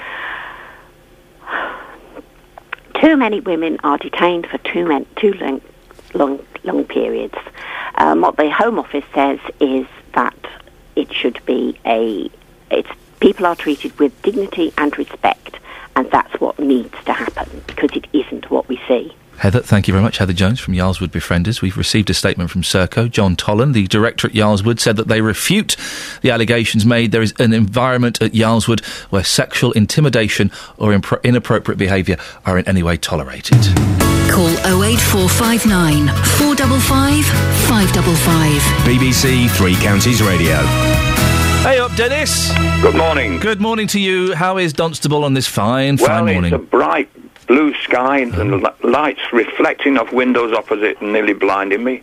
Too 3.01 3.17
many 3.17 3.39
women 3.39 3.79
are 3.83 3.97
detained 3.97 4.45
for 4.45 4.59
too, 4.59 4.85
men, 4.85 5.07
too 5.15 5.33
long, 5.33 5.59
long, 6.13 6.45
long 6.63 6.83
periods. 6.85 7.33
Um, 7.95 8.21
what 8.21 8.37
the 8.37 8.51
Home 8.51 8.77
Office 8.77 9.03
says 9.11 9.39
is 9.59 9.87
that 10.13 10.37
it 10.95 11.11
should 11.11 11.43
be 11.47 11.79
a. 11.83 12.29
It's 12.69 12.89
people 13.19 13.47
are 13.47 13.55
treated 13.55 13.97
with 13.97 14.21
dignity 14.21 14.71
and 14.77 14.95
respect, 14.99 15.57
and 15.95 16.11
that's 16.11 16.39
what 16.39 16.59
needs 16.59 16.93
to 17.05 17.13
happen 17.13 17.63
because 17.65 17.89
it 17.95 18.05
isn't 18.13 18.51
what 18.51 18.69
we 18.69 18.79
see. 18.87 19.15
Heather, 19.41 19.61
thank 19.61 19.87
you 19.87 19.91
very 19.91 20.03
much. 20.03 20.19
Heather 20.19 20.33
Jones 20.33 20.59
from 20.59 20.75
Yarl's 20.75 21.01
Wood 21.01 21.11
Befrienders. 21.11 21.63
We've 21.63 21.75
received 21.75 22.11
a 22.11 22.13
statement 22.13 22.51
from 22.51 22.61
Serco. 22.61 23.09
John 23.09 23.35
Tollan, 23.35 23.73
the 23.73 23.87
director 23.87 24.27
at 24.27 24.35
Yarl's 24.35 24.61
Wood, 24.61 24.79
said 24.79 24.97
that 24.97 25.07
they 25.07 25.19
refute 25.19 25.75
the 26.21 26.29
allegations 26.29 26.85
made. 26.85 27.11
There 27.11 27.23
is 27.23 27.33
an 27.39 27.51
environment 27.51 28.21
at 28.21 28.35
Yarl's 28.35 28.67
Wood 28.67 28.81
where 29.09 29.23
sexual 29.23 29.71
intimidation 29.71 30.51
or 30.77 30.91
impro- 30.91 31.23
inappropriate 31.23 31.79
behaviour 31.79 32.17
are 32.45 32.59
in 32.59 32.67
any 32.67 32.83
way 32.83 32.97
tolerated. 32.97 33.57
Call 34.29 34.47
08459 34.83 36.07
455 36.37 37.25
555. 37.65 38.61
BBC 38.85 39.49
Three 39.57 39.73
Counties 39.77 40.21
Radio. 40.21 40.57
Hey 41.63 41.79
up, 41.79 41.95
Dennis. 41.95 42.51
Good 42.83 42.95
morning. 42.95 43.39
Good 43.39 43.59
morning 43.59 43.87
to 43.87 43.99
you. 43.99 44.35
How 44.35 44.57
is 44.59 44.71
Dunstable 44.71 45.23
on 45.25 45.33
this 45.33 45.47
fine, 45.47 45.97
fine 45.97 46.25
well, 46.25 46.33
morning? 46.33 46.53
it's 46.53 46.63
a 46.63 46.65
bright, 46.65 47.09
blue 47.51 47.73
sky 47.87 48.17
and 48.19 48.31
li- 48.63 48.77
lights 48.97 49.21
reflecting 49.33 49.97
off 49.97 50.09
windows 50.13 50.51
opposite 50.61 50.95
and 51.01 51.11
nearly 51.15 51.33
blinding 51.33 51.83
me. 51.83 51.95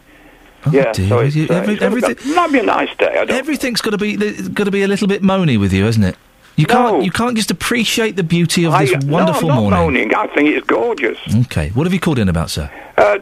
yeah, 0.72 0.84
Oh, 0.88 0.92
dear. 0.92 1.08
so 1.08 1.18
it's, 1.20 1.36
You- 1.36 1.44
uh, 1.48 1.54
it's 1.54 1.66
gonna 1.66 1.82
everything- 1.90 2.16
be- 2.22 2.34
might 2.34 2.52
be 2.52 2.58
a 2.58 2.62
nice 2.78 2.94
day. 2.98 3.14
I 3.20 3.24
don't. 3.24 3.30
Everything's 3.44 3.80
got 3.80 3.90
to 3.92 3.98
be 4.06 4.16
got 4.58 4.64
to 4.64 4.70
be 4.70 4.82
a 4.82 4.88
little 4.88 5.08
bit 5.08 5.22
moany 5.22 5.56
with 5.58 5.72
you, 5.72 5.86
isn't 5.86 6.04
it? 6.04 6.16
You 6.56 6.66
can't 6.66 7.04
you 7.06 7.12
can't 7.20 7.36
just 7.36 7.50
appreciate 7.56 8.16
the 8.16 8.24
beauty 8.36 8.66
of 8.66 8.72
this 8.78 8.92
I- 8.92 8.98
wonderful 9.06 9.48
no, 9.48 9.54
I'm 9.54 9.70
not 9.70 9.78
morning. 9.84 10.08
moaning. 10.08 10.14
I 10.14 10.26
think 10.34 10.48
it's 10.56 10.66
gorgeous. 10.66 11.18
Okay, 11.46 11.66
what 11.76 11.84
have 11.86 11.94
you 11.94 12.00
called 12.00 12.18
in 12.18 12.28
about, 12.28 12.50
sir? 12.50 12.68
Uh, 12.96 13.18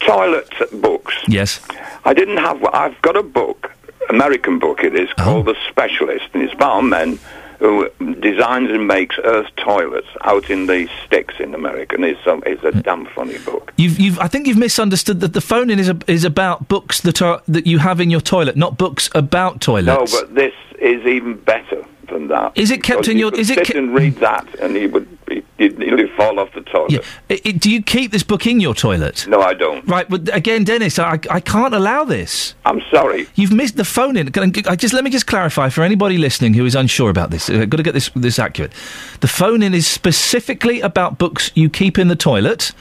toilet 0.00 0.48
books. 0.86 1.14
Yes. 1.28 1.60
I 2.04 2.12
didn't 2.14 2.38
have. 2.38 2.58
I've 2.82 3.00
got 3.02 3.16
a 3.16 3.22
book, 3.22 3.70
American 4.08 4.58
book. 4.58 4.82
It 4.88 4.94
is 4.96 5.08
Oh. 5.18 5.22
called 5.24 5.46
The 5.46 5.56
Specialist, 5.68 6.26
and 6.34 6.42
it's 6.42 6.54
about 6.54 6.80
a 6.80 6.82
man 6.82 7.18
who 7.60 7.88
designs 8.20 8.70
and 8.70 8.88
makes 8.88 9.16
Earth 9.22 9.48
toilets 9.56 10.08
out 10.22 10.50
in 10.50 10.66
the 10.66 10.88
sticks 11.04 11.34
in 11.38 11.54
America. 11.54 11.94
And 11.94 12.04
it's, 12.04 12.26
um, 12.26 12.42
it's 12.46 12.64
a 12.64 12.72
damn 12.72 13.06
funny 13.06 13.38
book. 13.38 13.72
You've, 13.76 14.00
you've, 14.00 14.18
I 14.18 14.28
think 14.28 14.46
you've 14.46 14.56
misunderstood 14.56 15.20
that 15.20 15.34
the 15.34 15.42
phone 15.42 15.70
in 15.70 15.78
is 15.78 15.88
a, 15.88 15.98
is 16.06 16.24
about 16.24 16.68
books 16.68 17.02
that 17.02 17.20
are 17.22 17.42
that 17.48 17.66
you 17.66 17.78
have 17.78 18.00
in 18.00 18.10
your 18.10 18.20
toilet, 18.20 18.56
not 18.56 18.78
books 18.78 19.10
about 19.14 19.60
toilets. 19.60 20.12
No, 20.12 20.20
but 20.20 20.34
this 20.34 20.54
is 20.80 21.04
even 21.06 21.34
better 21.34 21.84
than 22.10 22.28
that. 22.28 22.52
Is 22.54 22.70
it 22.70 22.82
kept 22.82 23.08
in 23.08 23.16
your- 23.18 23.34
is 23.34 23.50
it 23.50 23.66
sit 23.66 23.74
ke- 23.74 23.76
and 23.78 23.94
read 23.94 24.16
that, 24.16 24.46
and 24.60 24.76
he 24.76 24.86
would 24.86 25.06
he, 25.28 25.42
he'd 25.58 25.78
nearly 25.78 26.08
fall 26.16 26.40
off 26.40 26.52
the 26.54 26.60
toilet. 26.62 27.04
I- 27.30 27.40
I- 27.44 27.50
do 27.52 27.70
you 27.70 27.82
keep 27.82 28.10
this 28.10 28.22
book 28.24 28.46
in 28.46 28.58
your 28.60 28.74
toilet? 28.74 29.26
No, 29.28 29.40
I 29.40 29.54
don't. 29.54 29.86
Right, 29.88 30.08
but 30.08 30.28
again, 30.34 30.64
Dennis, 30.64 30.98
I, 30.98 31.20
I 31.30 31.38
can't 31.40 31.72
allow 31.74 32.02
this. 32.04 32.54
I'm 32.66 32.82
sorry. 32.90 33.28
You've 33.36 33.52
missed 33.52 33.76
the 33.76 33.84
phone 33.84 34.16
in. 34.16 34.28
I, 34.36 34.52
I 34.68 34.76
just 34.76 34.92
let 34.92 35.04
me 35.04 35.10
just 35.10 35.26
clarify 35.28 35.68
for 35.68 35.82
anybody 35.84 36.18
listening 36.18 36.54
who 36.54 36.64
is 36.66 36.74
unsure 36.74 37.10
about 37.10 37.30
this. 37.30 37.48
Uh, 37.48 37.60
I've 37.60 37.70
got 37.70 37.76
to 37.76 37.82
get 37.84 37.94
this 37.94 38.10
this 38.16 38.38
accurate. 38.38 38.72
The 39.20 39.28
phone 39.28 39.62
in 39.62 39.72
is 39.74 39.86
specifically 39.86 40.80
about 40.80 41.18
books 41.18 41.50
you 41.54 41.70
keep 41.70 41.98
in 41.98 42.08
the 42.08 42.16
toilet, 42.16 42.72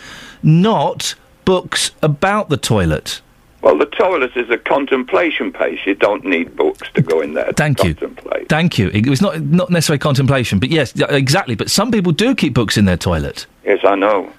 not 0.43 1.15
books 1.45 1.91
about 2.01 2.49
the 2.49 2.57
toilet. 2.57 3.21
Well, 3.61 3.77
the 3.77 3.85
toilet 3.85 4.37
is 4.37 4.49
a 4.49 4.57
contemplation 4.57 5.51
place. 5.51 5.79
You 5.85 5.93
don't 5.93 6.23
need 6.23 6.55
books 6.55 6.89
to 6.93 7.01
go 7.01 7.19
in 7.19 7.33
there. 7.33 7.51
Thank 7.53 7.83
you. 7.83 7.93
Thank 8.47 8.77
you. 8.77 8.89
It 8.89 9.07
was 9.07 9.21
not 9.21 9.41
not 9.41 9.69
necessarily 9.69 9.99
contemplation, 9.99 10.59
but 10.59 10.69
yes, 10.69 10.93
exactly. 11.09 11.55
But 11.55 11.69
some 11.69 11.91
people 11.91 12.11
do 12.11 12.35
keep 12.35 12.53
books 12.53 12.77
in 12.77 12.85
their 12.85 12.97
toilet. 12.97 13.45
Yes, 13.65 13.79
I 13.83 13.95
know. 13.95 14.31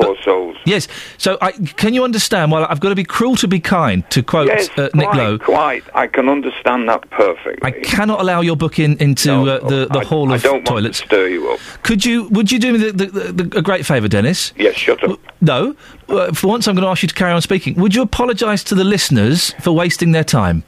Poor 0.00 0.16
souls. 0.24 0.56
Yes. 0.64 0.86
So, 1.16 1.38
I, 1.40 1.50
can 1.52 1.92
you 1.92 2.04
understand? 2.04 2.52
Well, 2.52 2.64
I've 2.70 2.78
got 2.78 2.90
to 2.90 2.94
be 2.94 3.02
cruel 3.04 3.34
to 3.36 3.48
be 3.48 3.58
kind. 3.58 4.08
To 4.10 4.22
quote 4.22 4.46
yes, 4.46 4.68
uh, 4.78 4.90
Nick 4.94 5.08
quite, 5.08 5.16
Lowe, 5.16 5.38
quite. 5.38 5.84
I 5.94 6.06
can 6.06 6.28
understand 6.28 6.88
that 6.88 7.08
perfectly. 7.10 7.58
I 7.62 7.72
cannot 7.72 8.20
allow 8.20 8.40
your 8.40 8.56
book 8.56 8.78
in 8.78 8.96
into 8.98 9.32
uh, 9.32 9.68
the 9.68 9.86
the 9.86 10.00
hall 10.00 10.30
I 10.32 10.36
of 10.36 10.42
don't 10.42 10.64
toilets. 10.64 11.00
want 11.00 11.10
to 11.10 11.16
stir 11.16 11.28
you 11.28 11.50
up. 11.50 11.60
Could 11.82 12.04
you? 12.04 12.28
Would 12.28 12.52
you 12.52 12.58
do 12.58 12.72
me 12.74 12.78
the, 12.78 12.92
the, 12.92 13.06
the, 13.32 13.58
a 13.58 13.62
great 13.62 13.84
favour, 13.84 14.06
Dennis? 14.08 14.52
Yes, 14.56 14.76
shut 14.76 15.02
up. 15.02 15.18
No. 15.40 15.74
Uh, 16.08 16.32
for 16.32 16.46
once, 16.46 16.68
I'm 16.68 16.74
going 16.74 16.84
to 16.84 16.90
ask 16.90 17.02
you 17.02 17.08
to 17.08 17.14
carry 17.14 17.32
on 17.32 17.42
speaking. 17.42 17.74
Would 17.74 17.94
you 17.94 18.02
apologise 18.02 18.62
to 18.64 18.74
the 18.74 18.84
listeners 18.84 19.52
for 19.60 19.72
wasting 19.72 20.12
their 20.12 20.24
time? 20.24 20.62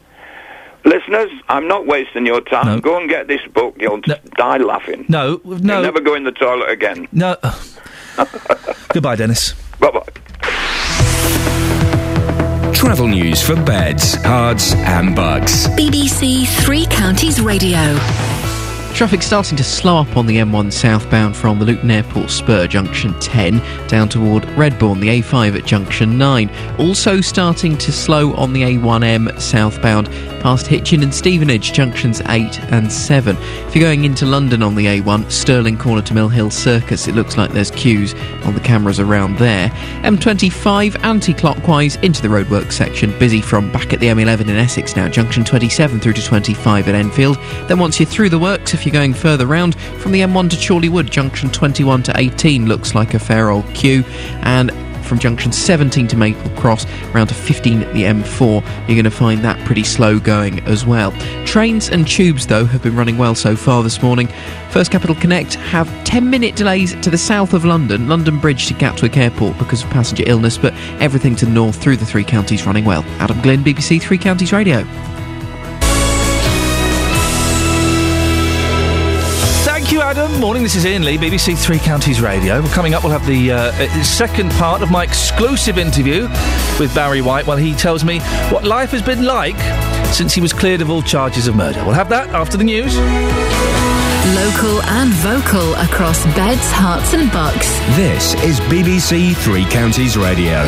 Listeners, 0.85 1.31
I'm 1.49 1.69
not 1.69 1.87
wasting 1.87 2.25
your 2.25 2.41
time. 2.41 2.81
Go 2.81 2.99
and 2.99 3.09
get 3.09 3.29
this 3.29 3.43
book. 3.53 3.77
You'll 3.79 4.01
die 4.01 4.57
laughing. 4.57 5.05
No, 5.09 5.41
no. 5.45 5.75
You'll 5.75 5.83
never 5.83 6.01
go 6.01 6.15
in 6.15 6.25
the 6.25 6.33
toilet 6.33 6.71
again. 6.71 7.07
No. 7.13 7.37
Goodbye, 8.93 9.17
Dennis. 9.17 9.55
Bye 9.79 9.91
bye. 9.91 10.07
Travel 12.73 13.09
news 13.09 13.43
for 13.43 13.55
beds, 13.57 14.17
cards, 14.23 14.73
and 14.75 15.15
bugs. 15.15 15.67
BBC 15.69 16.47
Three 16.65 16.87
Counties 16.87 17.41
Radio. 17.41 17.99
Traffic 18.95 19.23
starting 19.23 19.57
to 19.57 19.65
slow 19.65 19.97
up 19.97 20.17
on 20.17 20.27
the 20.27 20.37
M1 20.37 20.71
southbound 20.71 21.35
from 21.35 21.59
the 21.59 21.65
Luton 21.65 21.91
Airport 21.91 22.29
Spur, 22.29 22.67
junction 22.67 23.19
10, 23.19 23.63
down 23.89 24.11
toward 24.11 24.43
Redbourn, 24.43 25.01
the 25.01 25.09
A5 25.23 25.57
at 25.57 25.65
junction 25.65 26.19
9. 26.19 26.51
Also 26.79 27.23
starting 27.23 27.79
to 27.79 27.93
slow 27.93 28.35
on 28.35 28.53
the 28.53 28.61
A1M 28.61 29.41
southbound 29.41 30.11
past 30.41 30.67
Hitchin 30.67 31.03
and 31.03 31.15
Stevenage, 31.15 31.73
junctions 31.73 32.21
8 32.29 32.61
and 32.73 32.93
7. 32.93 33.37
If 33.39 33.75
you're 33.75 33.85
going 33.85 34.05
into 34.05 34.27
London 34.27 34.63
on 34.63 34.75
the 34.75 34.87
A1, 34.87 35.31
Stirling 35.31 35.79
corner 35.79 36.03
to 36.03 36.15
Mill 36.15 36.29
Hill 36.29 36.51
Circus, 36.51 37.09
it 37.09 37.15
looks 37.15 37.37
like 37.37 37.53
there's 37.53 37.71
queues 37.71 38.15
on 38.45 38.55
the 38.55 38.61
cameras 38.61 39.01
around 39.01 39.39
there. 39.39 39.69
M25 40.03 41.03
anti 41.05 41.33
clockwise 41.33 41.97
into 41.97 42.21
the 42.21 42.29
roadwork 42.29 42.71
section, 42.71 43.19
busy 43.19 43.41
from 43.41 43.73
back 43.73 43.93
at 43.93 44.01
the 44.01 44.07
M11 44.09 44.43
in 44.43 44.57
Essex 44.57 44.97
now, 44.97 45.09
junction 45.09 45.45
27 45.45 46.01
through 46.01 46.15
to 46.15 46.23
25 46.23 46.89
at 46.89 46.95
Enfield. 46.95 47.39
Then 47.67 47.79
once 47.79 47.99
you're 47.99 48.09
through 48.09 48.31
the 48.31 48.39
works, 48.39 48.73
if 48.81 48.87
you're 48.87 48.93
going 48.95 49.13
further 49.13 49.47
round 49.47 49.79
from 49.99 50.11
the 50.11 50.21
M1 50.21 50.49
to 50.49 50.57
Chorley 50.57 50.89
Wood, 50.89 51.11
junction 51.11 51.51
21 51.51 52.03
to 52.05 52.15
18 52.17 52.65
looks 52.65 52.95
like 52.95 53.13
a 53.13 53.19
fair 53.19 53.51
old 53.51 53.67
queue. 53.75 54.03
And 54.41 54.73
from 55.05 55.19
junction 55.19 55.53
17 55.53 56.09
to 56.09 56.17
Maple 56.17 56.51
Cross, 56.53 56.87
round 57.13 57.29
to 57.29 57.35
15 57.35 57.83
at 57.83 57.93
the 57.93 58.05
M4, 58.05 58.63
you're 58.89 58.97
going 58.97 59.05
to 59.05 59.11
find 59.11 59.45
that 59.45 59.63
pretty 59.67 59.85
slow 59.85 60.19
going 60.19 60.61
as 60.61 60.87
well. 60.87 61.13
Trains 61.45 61.91
and 61.91 62.09
tubes, 62.09 62.47
though, 62.47 62.65
have 62.65 62.83
been 62.83 62.97
running 62.97 63.19
well 63.19 63.35
so 63.35 63.55
far 63.55 63.83
this 63.83 64.01
morning. 64.01 64.29
First 64.71 64.91
Capital 64.91 65.15
Connect 65.17 65.57
have 65.57 65.87
10 66.05 66.31
minute 66.31 66.57
delays 66.57 66.99
to 67.03 67.11
the 67.11 67.19
south 67.19 67.53
of 67.53 67.67
London, 67.67 68.09
London 68.09 68.39
Bridge 68.39 68.67
to 68.69 68.75
Gatwick 68.75 69.19
Airport 69.19 69.59
because 69.59 69.85
of 69.85 69.91
passenger 69.91 70.25
illness, 70.27 70.57
but 70.57 70.73
everything 71.01 71.37
to 71.37 71.47
north 71.47 71.77
through 71.77 71.99
the 71.99 72.07
three 72.07 72.25
counties 72.25 72.65
running 72.65 72.87
well. 72.87 73.03
Adam 73.19 73.43
Glynn, 73.43 73.63
BBC 73.63 74.01
Three 74.01 74.17
Counties 74.17 74.55
Radio. 74.55 74.87
Adam. 80.11 80.41
Morning, 80.41 80.65
this 80.65 80.75
is 80.75 80.85
Iain 80.85 81.05
Lee, 81.05 81.17
BBC 81.17 81.57
Three 81.57 81.79
Counties 81.79 82.21
Radio. 82.21 82.67
Coming 82.71 82.95
up, 82.95 83.05
we'll 83.05 83.13
have 83.13 83.25
the 83.27 83.53
uh, 83.53 83.57
uh, 83.57 84.03
second 84.03 84.51
part 84.55 84.83
of 84.83 84.91
my 84.91 85.05
exclusive 85.05 85.79
interview 85.79 86.23
with 86.81 86.93
Barry 86.97 87.23
White 87.23 87.47
while 87.47 87.57
he 87.57 87.77
tells 87.77 88.03
me 88.03 88.19
what 88.51 88.65
life 88.65 88.91
has 88.91 89.03
been 89.03 89.25
like 89.25 89.57
since 90.13 90.35
he 90.35 90.41
was 90.41 90.53
cleared 90.53 90.81
of 90.81 90.91
all 90.91 91.01
charges 91.01 91.47
of 91.47 91.55
murder. 91.55 91.81
We'll 91.85 91.95
have 91.95 92.09
that 92.09 92.29
after 92.31 92.57
the 92.57 92.65
news. 92.65 92.97
Local 94.35 94.83
and 94.83 95.13
vocal 95.23 95.75
across 95.75 96.25
beds, 96.35 96.73
Herts, 96.73 97.15
and 97.15 97.31
bucks. 97.31 97.69
This 97.95 98.35
is 98.43 98.59
BBC 98.63 99.37
Three 99.37 99.65
Counties 99.67 100.17
Radio. 100.17 100.67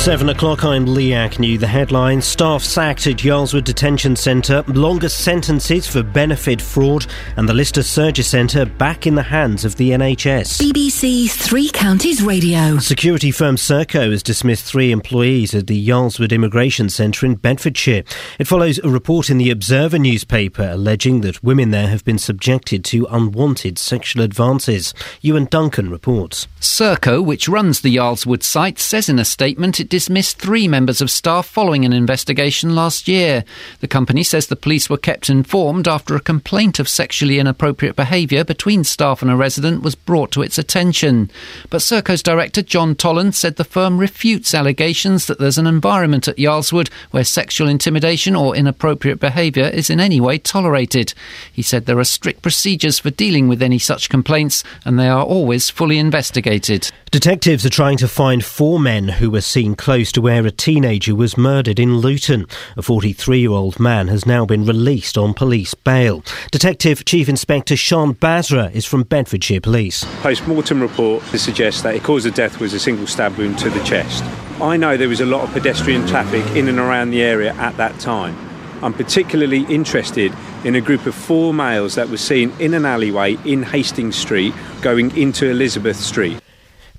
It's 0.00 0.06
seven 0.06 0.30
o'clock. 0.30 0.64
I'm 0.64 0.86
Lee 0.86 1.12
Agnew. 1.12 1.58
The 1.58 1.66
headline 1.66 2.22
Staff 2.22 2.62
sacked 2.62 3.06
at 3.06 3.22
Yarl's 3.22 3.52
Wood 3.52 3.64
Detention 3.64 4.16
Centre, 4.16 4.64
longest 4.66 5.18
sentences 5.22 5.86
for 5.86 6.02
benefit 6.02 6.62
fraud, 6.62 7.04
and 7.36 7.46
the 7.46 7.52
Lister 7.52 7.82
Surgery 7.82 8.24
Centre 8.24 8.64
back 8.64 9.06
in 9.06 9.14
the 9.14 9.22
hands 9.22 9.66
of 9.66 9.76
the 9.76 9.90
NHS. 9.90 10.62
BBC 10.62 11.30
Three 11.30 11.68
Counties 11.68 12.22
Radio. 12.22 12.78
Security 12.78 13.30
firm 13.30 13.56
Serco 13.56 14.10
has 14.10 14.22
dismissed 14.22 14.64
three 14.64 14.90
employees 14.90 15.54
at 15.54 15.66
the 15.66 15.76
Yarl's 15.76 16.18
Wood 16.18 16.32
Immigration 16.32 16.88
Centre 16.88 17.26
in 17.26 17.34
Bedfordshire. 17.34 18.02
It 18.38 18.46
follows 18.46 18.78
a 18.78 18.88
report 18.88 19.28
in 19.28 19.36
the 19.36 19.50
Observer 19.50 19.98
newspaper 19.98 20.70
alleging 20.72 21.20
that 21.20 21.44
women 21.44 21.72
there 21.72 21.88
have 21.88 22.06
been 22.06 22.18
subjected 22.18 22.86
to 22.86 23.06
unwanted 23.10 23.78
sexual 23.78 24.22
advances. 24.22 24.94
Ewan 25.20 25.44
Duncan 25.44 25.90
reports. 25.90 26.48
Serco, 26.58 27.22
which 27.22 27.50
runs 27.50 27.82
the 27.82 27.90
Yarl's 27.90 28.26
Wood 28.26 28.42
site, 28.42 28.78
says 28.78 29.10
in 29.10 29.18
a 29.18 29.26
statement 29.26 29.78
it 29.78 29.89
dismissed 29.90 30.38
three 30.38 30.66
members 30.66 31.02
of 31.02 31.10
staff 31.10 31.46
following 31.46 31.84
an 31.84 31.92
investigation 31.92 32.74
last 32.74 33.08
year. 33.08 33.44
The 33.80 33.88
company 33.88 34.22
says 34.22 34.46
the 34.46 34.56
police 34.56 34.88
were 34.88 34.96
kept 34.96 35.28
informed 35.28 35.86
after 35.86 36.16
a 36.16 36.20
complaint 36.20 36.78
of 36.78 36.88
sexually 36.88 37.38
inappropriate 37.38 37.96
behaviour 37.96 38.44
between 38.44 38.84
staff 38.84 39.20
and 39.20 39.30
a 39.30 39.36
resident 39.36 39.82
was 39.82 39.94
brought 39.94 40.30
to 40.32 40.42
its 40.42 40.56
attention. 40.56 41.30
But 41.68 41.82
Serco's 41.82 42.22
director, 42.22 42.62
John 42.62 42.94
Tolland, 42.94 43.34
said 43.34 43.56
the 43.56 43.64
firm 43.64 43.98
refutes 43.98 44.54
allegations 44.54 45.26
that 45.26 45.38
there's 45.38 45.58
an 45.58 45.66
environment 45.66 46.28
at 46.28 46.38
Yarl's 46.38 46.72
Wood 46.72 46.88
where 47.10 47.24
sexual 47.24 47.68
intimidation 47.68 48.34
or 48.34 48.56
inappropriate 48.56 49.20
behaviour 49.20 49.66
is 49.66 49.90
in 49.90 50.00
any 50.00 50.20
way 50.20 50.38
tolerated. 50.38 51.12
He 51.52 51.62
said 51.62 51.84
there 51.84 51.98
are 51.98 52.04
strict 52.04 52.42
procedures 52.42 53.00
for 53.00 53.10
dealing 53.10 53.48
with 53.48 53.60
any 53.60 53.78
such 53.78 54.08
complaints 54.08 54.62
and 54.84 54.98
they 54.98 55.08
are 55.08 55.24
always 55.24 55.68
fully 55.68 55.98
investigated. 55.98 56.90
Detectives 57.10 57.66
are 57.66 57.70
trying 57.70 57.96
to 57.96 58.06
find 58.06 58.44
four 58.44 58.78
men 58.78 59.08
who 59.08 59.32
were 59.32 59.40
seen 59.40 59.74
close 59.74 60.12
to 60.12 60.20
where 60.20 60.46
a 60.46 60.52
teenager 60.52 61.12
was 61.12 61.36
murdered 61.36 61.80
in 61.80 61.96
Luton. 61.96 62.46
A 62.76 62.82
43 62.82 63.40
year 63.40 63.50
old 63.50 63.80
man 63.80 64.06
has 64.06 64.26
now 64.26 64.46
been 64.46 64.64
released 64.64 65.18
on 65.18 65.34
police 65.34 65.74
bail. 65.74 66.22
Detective 66.52 67.04
Chief 67.04 67.28
Inspector 67.28 67.76
Sean 67.76 68.12
Basra 68.12 68.70
is 68.72 68.86
from 68.86 69.02
Bedfordshire 69.02 69.60
Police. 69.60 70.04
Post-mortem 70.22 70.80
report 70.80 71.24
suggests 71.24 71.82
that 71.82 71.94
the 71.94 72.00
cause 72.00 72.26
of 72.26 72.34
death 72.34 72.60
was 72.60 72.74
a 72.74 72.78
single 72.78 73.08
stab 73.08 73.36
wound 73.36 73.58
to 73.58 73.70
the 73.70 73.82
chest. 73.82 74.22
I 74.60 74.76
know 74.76 74.96
there 74.96 75.08
was 75.08 75.20
a 75.20 75.26
lot 75.26 75.42
of 75.42 75.52
pedestrian 75.52 76.06
traffic 76.06 76.46
in 76.54 76.68
and 76.68 76.78
around 76.78 77.10
the 77.10 77.22
area 77.22 77.54
at 77.54 77.76
that 77.76 77.98
time. 77.98 78.38
I'm 78.84 78.94
particularly 78.94 79.64
interested 79.64 80.32
in 80.64 80.76
a 80.76 80.80
group 80.80 81.06
of 81.06 81.16
four 81.16 81.52
males 81.52 81.96
that 81.96 82.08
were 82.08 82.18
seen 82.18 82.52
in 82.60 82.72
an 82.72 82.86
alleyway 82.86 83.36
in 83.44 83.64
Hastings 83.64 84.14
Street 84.14 84.54
going 84.80 85.16
into 85.16 85.50
Elizabeth 85.50 85.96
Street. 85.96 86.40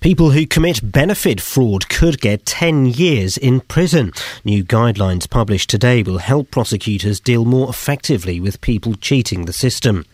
People 0.02 0.32
who 0.32 0.48
commit 0.48 0.92
benefit 0.92 1.40
fraud 1.40 1.88
could 1.88 2.20
get 2.20 2.48
10 2.48 2.88
years 2.88 3.38
in 3.38 3.62
prison. 3.62 4.12
New 4.44 4.64
guidelines 4.64 5.30
published 5.30 5.70
today 5.70 6.02
will 6.02 6.18
help 6.18 6.50
prosecutors 6.50 7.20
deal 7.20 7.46
more 7.46 7.70
effectively 7.70 8.40
with 8.40 8.62
people 8.62 8.96
cheating 8.96 9.46
the 9.46 9.54
system. 9.54 10.08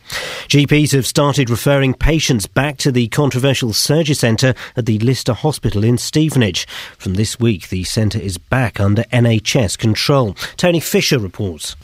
GPs 0.50 0.92
have 0.92 1.08
started 1.08 1.50
referring 1.50 1.94
patients 1.94 2.48
back 2.48 2.76
to 2.80 2.92
the 2.92 3.08
controversial 3.08 3.72
surgery 3.72 4.16
centre 4.16 4.56
at 4.76 4.88
the 4.88 5.00
Lister 5.00 5.32
Hospital 5.32 5.86
in 5.86 5.98
Stevenage. 5.98 6.68
From 6.98 7.14
this 7.14 7.40
week, 7.40 7.70
the 7.70 7.86
centre 7.86 8.20
is 8.20 8.38
back 8.38 8.82
under 8.82 9.04
NHS 9.04 9.78
control. 9.78 10.34
Tony 10.58 10.82
Fisher 10.82 11.18
reports. 11.18 11.78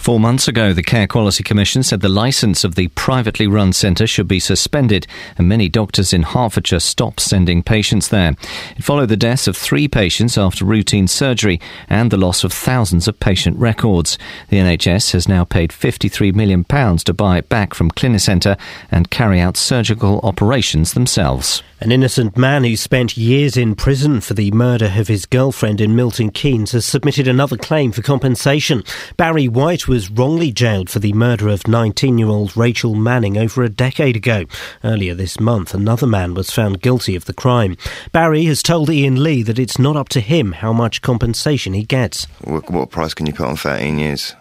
Four 0.00 0.18
months 0.18 0.48
ago, 0.48 0.72
the 0.72 0.82
Care 0.82 1.06
Quality 1.06 1.44
Commission 1.44 1.82
said 1.82 2.00
the 2.00 2.08
licence 2.08 2.64
of 2.64 2.74
the 2.74 2.88
privately 2.88 3.46
run 3.46 3.74
centre 3.74 4.06
should 4.06 4.26
be 4.26 4.40
suspended, 4.40 5.06
and 5.36 5.46
many 5.46 5.68
doctors 5.68 6.14
in 6.14 6.22
Hertfordshire 6.22 6.80
stopped 6.80 7.20
sending 7.20 7.62
patients 7.62 8.08
there. 8.08 8.34
It 8.78 8.82
followed 8.82 9.10
the 9.10 9.16
deaths 9.18 9.46
of 9.46 9.58
three 9.58 9.88
patients 9.88 10.38
after 10.38 10.64
routine 10.64 11.06
surgery 11.06 11.60
and 11.86 12.10
the 12.10 12.16
loss 12.16 12.44
of 12.44 12.52
thousands 12.54 13.08
of 13.08 13.20
patient 13.20 13.58
records. 13.58 14.16
The 14.48 14.56
NHS 14.56 15.12
has 15.12 15.28
now 15.28 15.44
paid 15.44 15.68
£53 15.68 16.34
million 16.34 16.64
to 16.64 17.12
buy 17.12 17.36
it 17.36 17.50
back 17.50 17.74
from 17.74 17.90
Clinicenta 17.90 18.58
and 18.90 19.10
carry 19.10 19.38
out 19.38 19.58
surgical 19.58 20.20
operations 20.22 20.94
themselves. 20.94 21.62
An 21.82 21.92
innocent 21.92 22.36
man 22.36 22.64
who 22.64 22.76
spent 22.76 23.16
years 23.16 23.56
in 23.56 23.74
prison 23.74 24.20
for 24.20 24.34
the 24.34 24.50
murder 24.50 24.92
of 24.96 25.08
his 25.08 25.24
girlfriend 25.24 25.80
in 25.80 25.96
Milton 25.96 26.30
Keynes 26.30 26.72
has 26.72 26.84
submitted 26.84 27.26
another 27.26 27.56
claim 27.56 27.90
for 27.90 28.02
compensation. 28.02 28.84
Barry 29.16 29.48
White 29.48 29.88
was 29.90 30.08
wrongly 30.08 30.52
jailed 30.52 30.88
for 30.88 31.00
the 31.00 31.12
murder 31.12 31.48
of 31.48 31.66
19 31.66 32.16
year 32.16 32.28
old 32.28 32.56
Rachel 32.56 32.94
Manning 32.94 33.36
over 33.36 33.64
a 33.64 33.68
decade 33.68 34.14
ago. 34.14 34.44
Earlier 34.84 35.14
this 35.14 35.40
month, 35.40 35.74
another 35.74 36.06
man 36.06 36.32
was 36.32 36.52
found 36.52 36.80
guilty 36.80 37.16
of 37.16 37.24
the 37.24 37.32
crime. 37.32 37.76
Barry 38.12 38.44
has 38.44 38.62
told 38.62 38.88
Iain 38.88 39.20
Lee 39.20 39.42
that 39.42 39.58
it's 39.58 39.80
not 39.80 39.96
up 39.96 40.08
to 40.10 40.20
him 40.20 40.52
how 40.52 40.72
much 40.72 41.02
compensation 41.02 41.72
he 41.72 41.82
gets. 41.82 42.26
What, 42.44 42.70
what 42.70 42.92
price 42.92 43.14
can 43.14 43.26
you 43.26 43.32
put 43.32 43.48
on 43.48 43.56
13 43.56 43.98
years? 43.98 44.36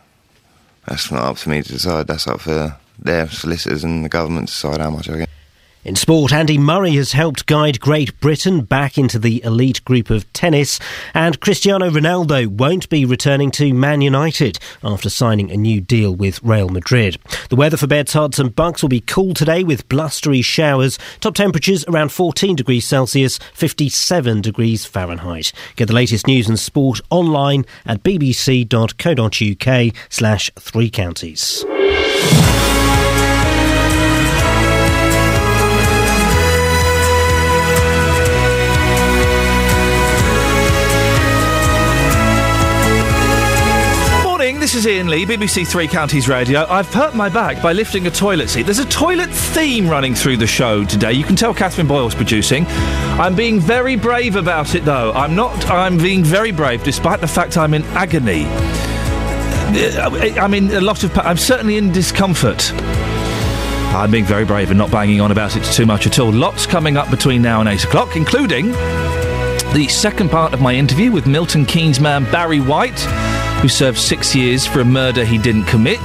That's 0.87 1.11
not 1.11 1.23
up 1.23 1.37
to 1.37 1.49
me 1.49 1.63
to 1.63 1.67
decide. 1.67 2.05
That's 2.05 2.27
up 2.27 2.41
for 2.41 2.77
their 2.99 3.27
solicitors 3.29 3.83
and 3.83 4.05
the 4.05 4.09
government 4.09 4.49
to 4.49 4.53
decide 4.53 4.81
how 4.81 4.91
much 4.91 5.09
I 5.09 5.17
get. 5.17 5.29
In 5.85 5.95
sport, 5.95 6.33
Andy 6.33 6.57
Murray 6.57 6.91
has 6.95 7.13
helped 7.13 7.45
guide 7.45 7.79
Great 7.79 8.19
Britain 8.19 8.61
back 8.61 8.97
into 8.97 9.17
the 9.17 9.41
elite 9.45 9.83
group 9.85 10.09
of 10.09 10.31
tennis, 10.33 10.77
and 11.13 11.39
Cristiano 11.39 11.89
Ronaldo 11.89 12.47
won't 12.47 12.89
be 12.89 13.05
returning 13.05 13.49
to 13.51 13.73
Man 13.73 14.01
United 14.01 14.59
after 14.83 15.09
signing 15.09 15.49
a 15.49 15.55
new 15.55 15.79
deal 15.79 16.13
with 16.13 16.43
Real 16.43 16.67
Madrid. 16.67 17.17
The 17.49 17.55
weather 17.55 17.77
for 17.77 17.87
Beds, 17.87 18.13
and 18.13 18.53
Bucks 18.53 18.81
will 18.81 18.89
be 18.89 18.99
cool 18.99 19.33
today 19.33 19.63
with 19.63 19.87
blustery 19.87 20.41
showers. 20.41 20.99
Top 21.21 21.35
temperatures 21.35 21.85
around 21.87 22.11
14 22.11 22.57
degrees 22.57 22.85
Celsius, 22.85 23.39
57 23.53 24.41
degrees 24.41 24.85
Fahrenheit. 24.85 25.53
Get 25.77 25.87
the 25.87 25.93
latest 25.95 26.27
news 26.27 26.49
and 26.49 26.59
sport 26.59 26.99
online 27.09 27.65
at 27.85 28.03
bbc.co.uk 28.03 29.95
slash 30.09 30.51
three 30.59 30.89
counties. 30.89 31.65
Morning, 44.59 44.73
this 44.73 44.85
is 44.85 44.87
Iain 44.87 45.07
Lee, 45.07 45.25
BBC 45.25 45.65
Three 45.65 45.87
Counties 45.87 46.27
Radio. 46.27 46.65
I've 46.65 46.93
hurt 46.93 47.15
my 47.15 47.29
back 47.29 47.63
by 47.63 47.71
lifting 47.71 48.07
a 48.07 48.11
toilet 48.11 48.49
seat. 48.49 48.63
There's 48.63 48.79
a 48.79 48.89
toilet 48.89 49.29
theme 49.29 49.87
running 49.87 50.13
through 50.13 50.35
the 50.35 50.47
show 50.47 50.83
today. 50.83 51.13
You 51.13 51.23
can 51.23 51.37
tell 51.37 51.53
Catherine 51.53 51.87
Boyle's 51.87 52.13
producing. 52.13 52.65
I'm 52.67 53.35
being 53.35 53.61
very 53.61 53.95
brave 53.95 54.35
about 54.35 54.75
it, 54.75 54.83
though. 54.83 55.13
I'm 55.13 55.33
not. 55.33 55.69
I'm 55.69 55.97
being 55.97 56.25
very 56.25 56.51
brave, 56.51 56.83
despite 56.83 57.21
the 57.21 57.27
fact 57.27 57.55
I'm 57.55 57.73
in 57.73 57.85
agony. 57.95 58.47
I'm 60.37 60.53
in 60.53 60.71
a 60.71 60.81
lot 60.81 61.05
of. 61.05 61.17
I'm 61.19 61.37
certainly 61.37 61.77
in 61.77 61.93
discomfort. 61.93 62.73
I'm 63.93 64.11
being 64.11 64.25
very 64.25 64.43
brave 64.43 64.71
and 64.71 64.77
not 64.77 64.91
banging 64.91 65.21
on 65.21 65.31
about 65.31 65.55
it 65.55 65.63
too 65.63 65.85
much 65.85 66.05
at 66.05 66.19
all. 66.19 66.33
Lots 66.33 66.65
coming 66.65 66.97
up 66.97 67.09
between 67.09 67.41
now 67.41 67.61
and 67.61 67.69
eight 67.69 67.85
o'clock, 67.85 68.17
including 68.17 68.73
the 69.73 69.87
second 69.87 70.29
part 70.29 70.53
of 70.53 70.59
my 70.59 70.75
interview 70.75 71.13
with 71.13 71.27
Milton 71.27 71.65
Keynes 71.65 72.01
man 72.01 72.29
Barry 72.29 72.59
White, 72.59 72.99
who 73.61 73.67
served 73.67 73.97
six 73.97 74.35
years 74.35 74.65
for 74.65 74.79
a 74.79 74.85
murder 74.85 75.25
he 75.25 75.37
didn't 75.37 75.65
commit. 75.65 75.99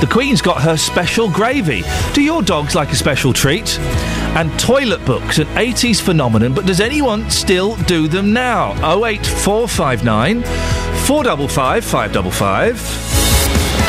The 0.00 0.08
Queen's 0.10 0.40
got 0.40 0.62
her 0.62 0.76
special 0.76 1.28
gravy. 1.28 1.82
Do 2.12 2.22
your 2.22 2.42
dogs 2.42 2.74
like 2.74 2.90
a 2.92 2.96
special 2.96 3.32
treat? 3.32 3.78
And 4.36 4.56
toilet 4.60 5.04
books, 5.04 5.38
an 5.38 5.46
80s 5.48 6.00
phenomenon, 6.00 6.54
but 6.54 6.66
does 6.66 6.80
anyone 6.80 7.28
still 7.30 7.74
do 7.84 8.06
them 8.06 8.32
now? 8.32 8.72
08459 9.04 10.42
455 11.06 11.84
555. 11.84 13.08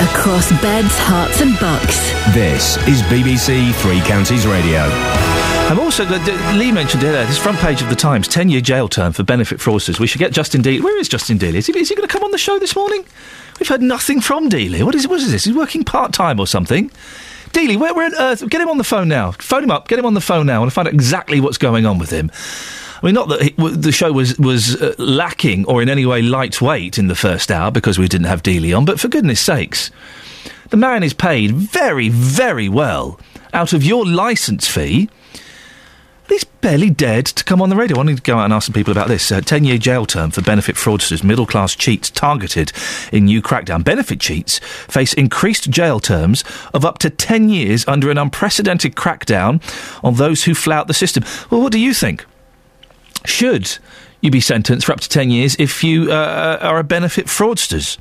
Across 0.02 0.50
beds, 0.62 0.96
Herts, 1.00 1.42
and 1.42 1.60
bucks. 1.60 2.00
This 2.34 2.78
is 2.88 3.02
BBC 3.04 3.74
Three 3.76 4.00
Counties 4.02 4.48
Radio. 4.48 5.39
I'm 5.70 5.80
also, 5.80 6.04
Lee 6.58 6.72
mentioned 6.72 7.04
earlier, 7.04 7.24
this 7.26 7.38
front 7.38 7.60
page 7.60 7.84
of 7.84 7.90
the 7.90 7.96
Times, 7.96 8.28
10 8.28 8.50
year 8.50 8.60
jail 8.60 8.88
term 8.88 9.14
for 9.14 9.22
benefit 9.22 9.60
fraudsters. 9.60 10.00
We 10.00 10.08
should 10.08 10.18
get 10.18 10.32
Justin 10.34 10.64
Dealey. 10.64 10.82
Where 10.82 10.98
is 10.98 11.08
Justin 11.08 11.38
Dealey? 11.38 11.56
Is 11.56 11.68
he, 11.68 11.78
is 11.78 11.90
he 11.90 11.94
going 11.96 12.08
to 12.08 12.12
come 12.12 12.24
on 12.24 12.32
the 12.32 12.40
show 12.40 12.58
this 12.58 12.76
morning? 12.76 13.06
We've 13.60 13.70
heard 13.70 13.84
nothing 13.84 14.20
from 14.20 14.50
Dealey. 14.50 14.82
What 14.82 14.96
is, 14.96 15.08
what 15.08 15.20
is 15.20 15.32
this? 15.32 15.44
He's 15.44 15.54
working 15.54 15.84
part 15.84 16.12
time 16.12 16.40
or 16.40 16.48
something? 16.48 16.90
Dealey, 17.52 17.78
where, 17.78 17.94
where 17.94 18.08
on 18.08 18.16
earth? 18.16 18.50
Get 18.50 18.62
him 18.62 18.70
on 18.70 18.80
the 18.80 18.84
phone 18.84 19.10
now. 19.10 19.34
Phone 19.34 19.64
him 19.64 19.70
up. 19.70 19.88
Get 19.88 20.00
him 20.00 20.08
on 20.08 20.16
the 20.16 20.22
phone 20.22 20.48
now. 20.48 20.66
To 20.66 20.72
find 20.72 20.88
out 20.88 20.94
exactly 20.96 21.40
what's 21.40 21.60
going 21.60 21.86
on 21.86 22.00
with 22.00 22.10
him. 22.10 22.32
I 23.04 23.06
mean, 23.06 23.14
not 23.14 23.30
that 23.30 23.44
he, 23.44 23.50
w- 23.52 23.76
the 23.76 23.92
show 23.92 24.12
was 24.12 24.40
was 24.40 24.82
uh, 24.82 24.96
lacking 24.98 25.66
or 25.66 25.84
in 25.84 25.88
any 25.88 26.08
way 26.08 26.24
lightweight 26.24 26.98
in 26.98 27.10
the 27.10 27.16
first 27.16 27.52
hour 27.52 27.70
because 27.70 28.00
we 28.00 28.08
didn't 28.08 28.26
have 28.26 28.42
Dealey 28.42 28.76
on, 28.76 28.86
but 28.86 29.00
for 29.00 29.08
goodness 29.08 29.40
sakes, 29.40 29.92
the 30.72 30.78
man 30.78 31.04
is 31.04 31.14
paid 31.14 31.52
very, 31.52 32.10
very 32.10 32.68
well 32.68 33.20
out 33.54 33.72
of 33.72 33.84
your 33.84 34.04
licence 34.04 34.68
fee. 34.68 35.10
He's 36.30 36.44
barely 36.44 36.92
dared 36.92 37.26
to 37.26 37.44
come 37.44 37.60
on 37.60 37.70
the 37.70 37.76
radio. 37.76 37.98
I 37.98 38.00
wanted 38.00 38.18
to 38.18 38.22
go 38.22 38.38
out 38.38 38.46
and 38.46 38.54
ask 38.54 38.68
some 38.68 38.74
people 38.74 38.92
about 38.92 39.08
this. 39.08 39.32
Uh, 39.32 39.42
10 39.42 39.64
year 39.64 39.80
jail 39.80 40.06
term 40.06 40.30
for 40.30 40.42
benefit 40.42 40.76
fraudsters, 40.76 41.24
middle 41.24 41.48
class 41.48 41.76
cheats 41.76 42.12
targeted 42.12 42.72
in 43.12 43.26
new 43.26 43.42
crackdown. 43.42 43.84
Benefit 43.84 44.20
cheats 44.20 44.60
face 44.88 45.14
increased 45.14 45.72
jail 45.72 46.00
terms 46.00 46.44
of 46.72 46.86
up 46.86 47.00
to 47.00 47.10
10 47.10 47.50
years 47.50 47.88
under 47.88 48.12
an 48.12 48.20
unprecedented 48.20 48.96
crackdown 48.96 49.60
on 50.04 50.16
those 50.16 50.44
who 50.44 50.54
flout 50.54 50.88
the 50.88 50.94
system. 50.94 51.24
Well, 51.50 51.62
what 51.62 51.72
do 51.72 51.80
you 51.80 51.96
think? 51.96 52.24
Should 53.26 53.80
you 54.22 54.30
be 54.30 54.40
sentenced 54.40 54.86
for 54.86 54.94
up 54.94 55.00
to 55.00 55.10
10 55.10 55.32
years 55.32 55.56
if 55.58 55.84
you 55.84 56.12
uh, 56.12 56.60
are 56.62 56.78
a 56.78 56.84
benefit 56.84 57.26
fraudsters? 57.26 57.98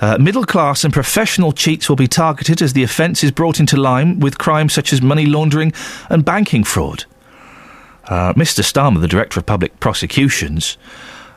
Uh, 0.00 0.16
middle 0.18 0.44
class 0.44 0.82
and 0.82 0.92
professional 0.92 1.52
cheats 1.52 1.88
will 1.88 1.96
be 1.96 2.08
targeted 2.08 2.62
as 2.62 2.72
the 2.72 2.82
offence 2.82 3.22
is 3.22 3.30
brought 3.30 3.60
into 3.60 3.76
line 3.76 4.18
with 4.18 4.38
crimes 4.38 4.72
such 4.72 4.92
as 4.92 5.02
money 5.02 5.26
laundering 5.26 5.72
and 6.08 6.24
banking 6.24 6.64
fraud. 6.64 7.04
Uh, 8.06 8.32
Mr. 8.32 8.62
Starmer, 8.62 9.00
the 9.00 9.08
Director 9.08 9.38
of 9.38 9.46
Public 9.46 9.78
Prosecutions, 9.78 10.78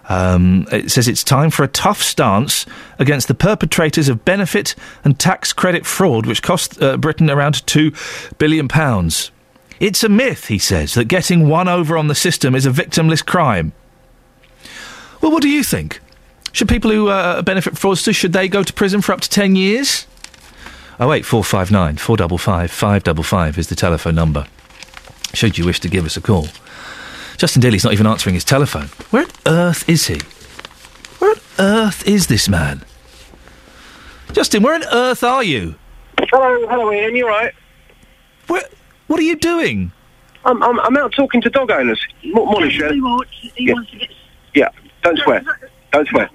um, 0.10 0.66
it 0.72 0.92
says 0.92 1.08
it's 1.08 1.24
time 1.24 1.50
for 1.50 1.64
a 1.64 1.68
tough 1.68 2.02
stance 2.02 2.66
against 3.00 3.28
the 3.28 3.34
perpetrators 3.34 4.10
of 4.10 4.26
benefit 4.26 4.76
and 5.04 5.20
tax 5.20 5.54
credit 5.54 5.86
fraud, 5.86 6.26
which 6.26 6.42
cost 6.42 6.82
uh, 6.82 6.98
Britain 6.98 7.30
around 7.30 7.66
£2 7.66 8.38
billion. 8.38 8.68
It's 9.80 10.04
a 10.04 10.10
myth, 10.10 10.48
he 10.48 10.58
says, 10.58 10.94
that 10.94 11.06
getting 11.06 11.48
one 11.48 11.68
over 11.68 11.98
on 11.98 12.08
the 12.08 12.16
system 12.16 12.56
is 12.56 12.66
a 12.66 12.72
victimless 12.72 13.26
crime. 13.26 13.74
Well, 15.22 15.32
what 15.32 15.42
do 15.42 15.50
you 15.50 15.64
think? 15.64 16.02
Should 16.54 16.70
people 16.70 16.92
who 16.92 17.10
uh, 17.10 17.42
benefit 17.42 17.74
fraudsters, 17.74 18.16
should 18.16 18.32
they 18.34 18.48
go 18.48 18.64
to 18.64 18.72
prison 18.74 19.02
for 19.02 19.12
up 19.12 19.22
to 19.22 19.30
10 19.30 19.56
years? 19.56 20.06
Oh, 21.00 21.08
wait, 21.10 21.26
459 21.26 21.98
455 21.98 22.72
555 22.72 23.58
is 23.58 23.68
the 23.68 23.76
telephone 23.76 24.16
number. 24.16 24.46
Should 25.34 25.58
you 25.58 25.66
wish 25.66 25.80
to 25.82 25.90
give 25.90 26.06
us 26.06 26.16
a 26.16 26.22
call. 26.22 26.48
Justin 27.38 27.62
Dealey's 27.62 27.84
not 27.84 27.94
even 27.94 28.06
answering 28.06 28.36
his 28.36 28.44
telephone. 28.46 28.86
Where 29.10 29.24
on 29.24 29.30
earth 29.48 29.90
is 29.90 30.06
he? 30.08 30.20
Where 31.18 31.32
on 31.32 31.38
earth 31.58 32.08
is 32.08 32.28
this 32.28 32.48
man? 32.48 32.84
Justin, 34.32 34.62
where 34.62 34.76
on 34.76 34.84
earth 34.94 35.24
are 35.24 35.44
you? 35.44 35.74
Hello, 36.20 36.68
hello, 36.68 36.90
Iain. 36.92 37.16
You 37.16 37.28
right? 37.28 37.54
Where? 38.48 38.64
What 39.08 39.20
are 39.20 39.24
you 39.24 39.36
doing? 39.36 39.92
I'm, 40.46 40.62
I'm, 40.62 40.80
I'm 40.82 40.96
out 40.98 41.14
talking 41.14 41.42
to 41.42 41.50
dog 41.50 41.72
owners. 41.72 42.00
Mo- 42.26 42.46
Morning, 42.46 42.70
Shirley. 42.70 43.00
He 43.56 43.66
Yeah. 43.68 43.74
wants 43.74 43.92
to 43.92 43.98
get 43.98 44.10
Yeah, 44.54 44.70
don't 45.02 45.18
swear. 45.20 45.44
Don't 45.92 46.08
swear. 46.08 46.30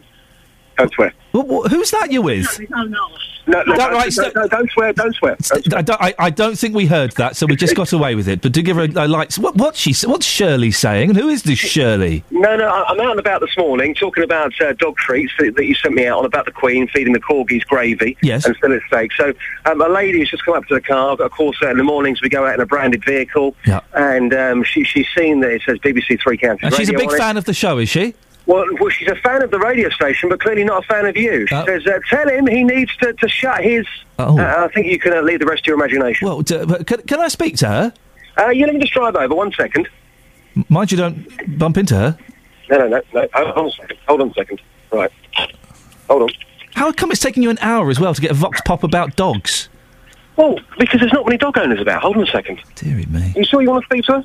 Don't 0.79 0.93
swear. 0.93 1.13
Wh- 1.33 1.39
wh- 1.67 1.69
who's 1.71 1.91
that 1.91 2.11
you're 2.13 2.23
with? 2.23 2.47
his 2.57 2.69
own. 2.75 2.91
No, 2.91 3.63
no, 3.63 3.77
That 3.77 3.91
no, 3.93 3.97
right, 3.97 4.13
no, 4.19 4.43
no, 4.43 4.49
don't 4.49 4.71
swear, 4.71 4.93
don't 4.93 5.15
swear. 5.17 5.35
I 5.75 5.81
don't, 5.83 6.01
I, 6.03 6.15
I 6.19 6.31
don't 6.31 6.59
think 6.59 6.75
we 6.75 6.85
heard 6.85 7.13
that, 7.13 7.35
so 7.35 7.47
we 7.47 7.57
just 7.57 7.75
got 7.75 7.93
away 7.95 8.15
with 8.15 8.29
it. 8.29 8.43
But 8.43 8.53
do 8.53 8.61
give 8.61 8.77
her 8.77 8.83
a, 8.83 9.07
a 9.07 9.09
light. 9.09 9.35
What, 9.39 9.57
what's 9.57 9.79
she? 9.79 9.95
What's 10.07 10.27
Shirley 10.27 10.71
saying? 10.71 11.09
And 11.11 11.19
who 11.19 11.29
is 11.29 11.45
this 11.45 11.59
Shirley? 11.59 12.25
No, 12.31 12.57
no, 12.57 12.69
I- 12.69 12.91
I'm 12.91 13.01
out 13.01 13.13
and 13.13 13.19
about 13.21 13.41
this 13.41 13.57
morning 13.57 13.95
talking 13.95 14.23
about 14.23 14.53
uh, 14.61 14.75
dog 14.75 14.97
treats 14.99 15.33
that, 15.39 15.57
that 15.57 15.65
you 15.65 15.75
sent 15.75 15.95
me 15.95 16.07
out 16.07 16.19
on 16.19 16.25
about 16.27 16.45
the 16.45 16.53
Queen 16.53 16.89
feeding 16.89 17.15
the 17.15 17.21
corgis 17.21 17.65
gravy 17.67 18.19
Yes. 18.23 18.45
and 18.45 18.55
fillet 18.59 18.81
steak. 18.87 19.13
So 19.15 19.33
um, 19.65 19.81
a 19.81 19.89
lady 19.89 20.19
has 20.21 20.29
just 20.29 20.45
come 20.45 20.55
up 20.55 20.67
to 20.67 20.75
the 20.75 20.81
car. 20.83 21.13
I've 21.13 21.19
got 21.19 21.25
a 21.25 21.31
course 21.31 21.57
out 21.63 21.71
in 21.71 21.79
the 21.79 21.85
mornings. 21.85 22.21
We 22.21 22.29
go 22.29 22.47
out 22.47 22.55
in 22.55 22.61
a 22.61 22.67
branded 22.67 23.03
vehicle, 23.03 23.57
Yeah. 23.67 23.81
and 23.95 24.33
um, 24.35 24.63
she, 24.63 24.85
she's 24.85 25.07
seen 25.17 25.41
that 25.41 25.51
it 25.53 25.63
says 25.65 25.79
BBC 25.79 26.21
Three 26.23 26.37
Counties. 26.37 26.65
And 26.65 26.75
she's 26.75 26.91
a 26.91 26.93
big 26.93 27.09
on 27.09 27.15
it. 27.15 27.19
fan 27.19 27.37
of 27.39 27.45
the 27.47 27.55
show, 27.55 27.79
is 27.79 27.89
she? 27.89 28.15
Well, 28.49 28.65
well, 28.81 28.89
she's 28.89 29.09
a 29.09 29.15
fan 29.17 29.43
of 29.43 29.51
the 29.51 29.59
radio 29.59 29.91
station, 29.91 30.31
but 30.31 30.41
clearly 30.41 30.65
not 30.65 30.83
a 30.83 30.87
fan 30.87 31.05
of 31.07 31.17
you. 31.17 31.47
She 31.47 31.55
Oh. 31.55 31.65
says, 31.67 31.87
uh, 31.87 31.99
"Tell 32.09 32.29
him 32.29 32.47
he 32.47 32.65
needs 32.65 32.97
to, 32.97 33.13
to 33.13 33.29
shut 33.29 33.63
his." 33.63 33.87
Oh. 34.19 34.39
Uh, 34.39 34.67
I 34.69 34.73
think 34.75 34.87
you 34.87 34.99
can 34.99 35.13
uh, 35.13 35.21
leave 35.21 35.39
the 35.41 35.47
rest 35.47 35.65
to 35.65 35.69
your 35.69 35.77
imagination. 35.77 36.27
Well, 36.27 36.41
d- 36.41 36.65
but 36.67 36.87
can, 36.87 37.03
can 37.03 37.21
I 37.21 37.29
speak 37.29 37.57
to 37.59 37.69
her? 37.69 37.93
Uh, 38.39 38.49
you 38.49 38.65
let 38.65 38.75
me 38.75 38.81
just 38.81 38.95
drive 38.95 39.15
over 39.17 39.35
one 39.35 39.53
second. 39.53 39.87
Mind 40.71 40.91
you, 40.91 40.97
don't 40.99 41.59
bump 41.59 41.77
into 41.77 41.95
her. 41.95 42.19
No, 42.71 42.79
no, 42.79 42.89
no, 42.89 43.03
no. 43.15 43.29
Hold 43.35 43.59
on 43.59 43.67
a 43.67 43.71
second. 43.73 43.99
Hold 44.09 44.21
on 44.23 44.31
a 44.31 44.35
second. 44.35 44.61
Right. 44.91 45.11
Hold 46.09 46.23
on. 46.23 46.29
How 46.75 46.91
come 46.93 47.11
it's 47.11 47.21
taking 47.21 47.43
you 47.43 47.51
an 47.51 47.59
hour 47.61 47.91
as 47.91 48.01
well 48.01 48.15
to 48.15 48.21
get 48.21 48.31
a 48.31 48.35
vox 48.35 48.61
pop 48.65 48.83
about 48.83 49.15
dogs? 49.17 49.69
Well, 50.37 50.59
because 50.79 51.01
there's 51.01 51.13
not 51.13 51.27
many 51.27 51.37
dog 51.37 51.59
owners 51.59 51.81
about. 51.81 52.01
Hold 52.03 52.17
on 52.17 52.23
a 52.23 52.27
second. 52.27 52.61
Deary 52.77 53.05
me. 53.07 53.33
Are 53.35 53.39
You 53.41 53.45
sure 53.45 53.61
you 53.61 53.69
want 53.71 53.83
to 53.85 53.87
speak 53.87 54.05
to 54.07 54.13
her? 54.15 54.25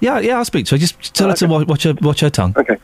Yeah, 0.00 0.18
yeah, 0.20 0.38
I'll 0.38 0.44
speak 0.44 0.66
to 0.66 0.74
her. 0.74 0.78
Just 0.78 1.14
tell 1.14 1.28
her 1.28 1.34
to 1.34 1.46
wa- 1.46 1.64
watch 1.64 1.82
her 1.84 1.94
watch 2.00 2.20
her 2.20 2.30
tongue. 2.30 2.54
Okay. 2.56 2.76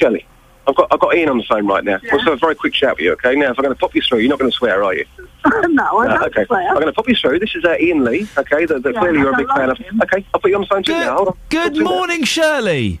Shirley, 0.00 0.26
I've 0.66 0.74
got 0.74 0.88
I've 0.92 1.00
got 1.00 1.14
Iain 1.14 1.28
on 1.28 1.38
the 1.38 1.44
phone 1.44 1.66
right 1.66 1.84
now. 1.84 1.98
We'll 2.10 2.20
have 2.22 2.32
a 2.32 2.36
very 2.36 2.54
quick 2.54 2.72
chat 2.72 2.96
with 2.96 3.04
you, 3.04 3.12
okay? 3.12 3.34
Now, 3.36 3.50
if 3.50 3.58
I'm 3.58 3.62
going 3.64 3.74
to 3.74 3.78
pop 3.80 3.94
you 3.94 4.00
through, 4.02 4.18
you're 4.20 4.30
not 4.30 4.38
going 4.38 4.50
to 4.50 4.56
swear, 4.56 4.82
are 4.82 4.94
you? 4.94 5.04
no, 5.44 5.98
I 5.98 6.06
Uh, 6.06 6.08
don't 6.18 6.22
okay. 6.24 6.44
swear. 6.46 6.68
I'm 6.68 6.74
going 6.74 6.86
to 6.86 6.92
pop 6.92 7.08
you 7.08 7.14
through. 7.14 7.38
This 7.38 7.54
is 7.54 7.64
uh, 7.64 7.70
Iain 7.70 8.04
Lee, 8.04 8.26
okay? 8.38 8.64
That, 8.66 8.82
that 8.82 8.94
Yeah, 8.94 9.00
clearly 9.00 9.18
you're 9.18 9.28
a 9.28 9.36
don't 9.36 9.46
big 9.46 9.56
fan 9.56 9.68
like 9.68 9.78
of. 9.80 9.84
him. 9.86 10.00
Okay, 10.02 10.26
I'll 10.34 10.40
put 10.40 10.50
you 10.50 10.56
on 10.56 10.62
the 10.62 10.66
phone 10.68 10.82
to 10.84 10.92
you 10.92 10.98
now. 10.98 11.14
Hold 11.16 11.28
on. 11.28 11.36
Good 11.50 11.78
morning, 11.82 12.24
Shirley. 12.24 13.00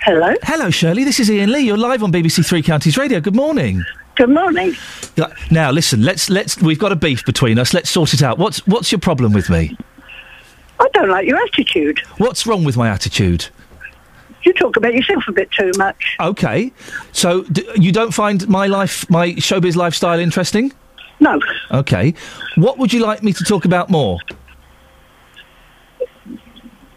Hello. 0.00 0.34
Hello, 0.42 0.70
Shirley. 0.70 1.04
This 1.04 1.18
is 1.18 1.30
Iain 1.30 1.50
Lee. 1.50 1.60
You're 1.60 1.78
live 1.78 2.02
on 2.02 2.12
BBC 2.12 2.44
Three 2.46 2.62
Counties 2.62 2.98
Radio. 2.98 3.20
Good 3.20 3.34
morning. 3.36 3.82
Good 4.16 4.28
morning. 4.30 4.74
Now, 5.50 5.70
listen. 5.70 6.02
Let's 6.02 6.28
let's. 6.28 6.60
We've 6.60 6.78
got 6.78 6.92
a 6.92 6.96
beef 6.96 7.24
between 7.24 7.58
us. 7.58 7.72
Let's 7.72 7.88
sort 7.90 8.12
it 8.12 8.22
out. 8.22 8.38
What's 8.38 8.64
what's 8.66 8.92
your 8.92 8.98
problem 8.98 9.32
with 9.32 9.48
me? 9.48 9.76
I 10.78 10.88
don't 10.92 11.08
like 11.08 11.26
your 11.26 11.38
attitude. 11.42 12.00
What's 12.18 12.46
wrong 12.46 12.64
with 12.64 12.76
my 12.76 12.88
attitude? 12.88 13.46
You 14.44 14.52
talk 14.52 14.76
about 14.76 14.94
yourself 14.94 15.24
a 15.28 15.32
bit 15.32 15.50
too 15.52 15.70
much. 15.76 16.16
Okay. 16.20 16.72
So 17.12 17.42
d- 17.44 17.66
you 17.76 17.92
don't 17.92 18.12
find 18.12 18.46
my 18.48 18.66
life, 18.66 19.08
my 19.10 19.30
showbiz 19.32 19.74
lifestyle, 19.76 20.18
interesting? 20.18 20.72
No. 21.20 21.40
Okay. 21.70 22.14
What 22.56 22.78
would 22.78 22.92
you 22.92 23.00
like 23.00 23.22
me 23.22 23.32
to 23.32 23.44
talk 23.44 23.64
about 23.64 23.88
more? 23.90 24.18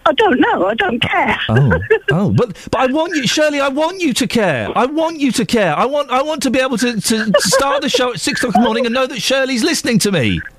I 0.05 0.13
don't 0.13 0.39
know. 0.39 0.67
I 0.67 0.73
don't 0.73 1.01
care. 1.01 1.37
Oh, 1.49 1.79
oh, 2.11 2.31
but 2.31 2.55
but 2.71 2.79
I 2.79 2.85
want 2.87 3.13
you, 3.15 3.27
Shirley. 3.27 3.59
I 3.59 3.67
want 3.67 3.99
you 3.99 4.13
to 4.13 4.25
care. 4.27 4.69
I 4.75 4.85
want 4.85 5.19
you 5.19 5.33
to 5.33 5.45
care. 5.45 5.75
I 5.75 5.85
want 5.85 6.09
I 6.09 6.21
want 6.21 6.41
to 6.43 6.49
be 6.49 6.59
able 6.59 6.77
to, 6.77 6.99
to 6.99 7.33
start 7.39 7.81
the 7.81 7.89
show 7.89 8.13
at 8.13 8.21
six 8.21 8.41
o'clock 8.41 8.55
in 8.55 8.61
the 8.61 8.65
morning 8.65 8.85
and 8.85 8.95
know 8.95 9.05
that 9.05 9.21
Shirley's 9.21 9.63
listening 9.63 9.99
to 9.99 10.11
me. 10.11 10.39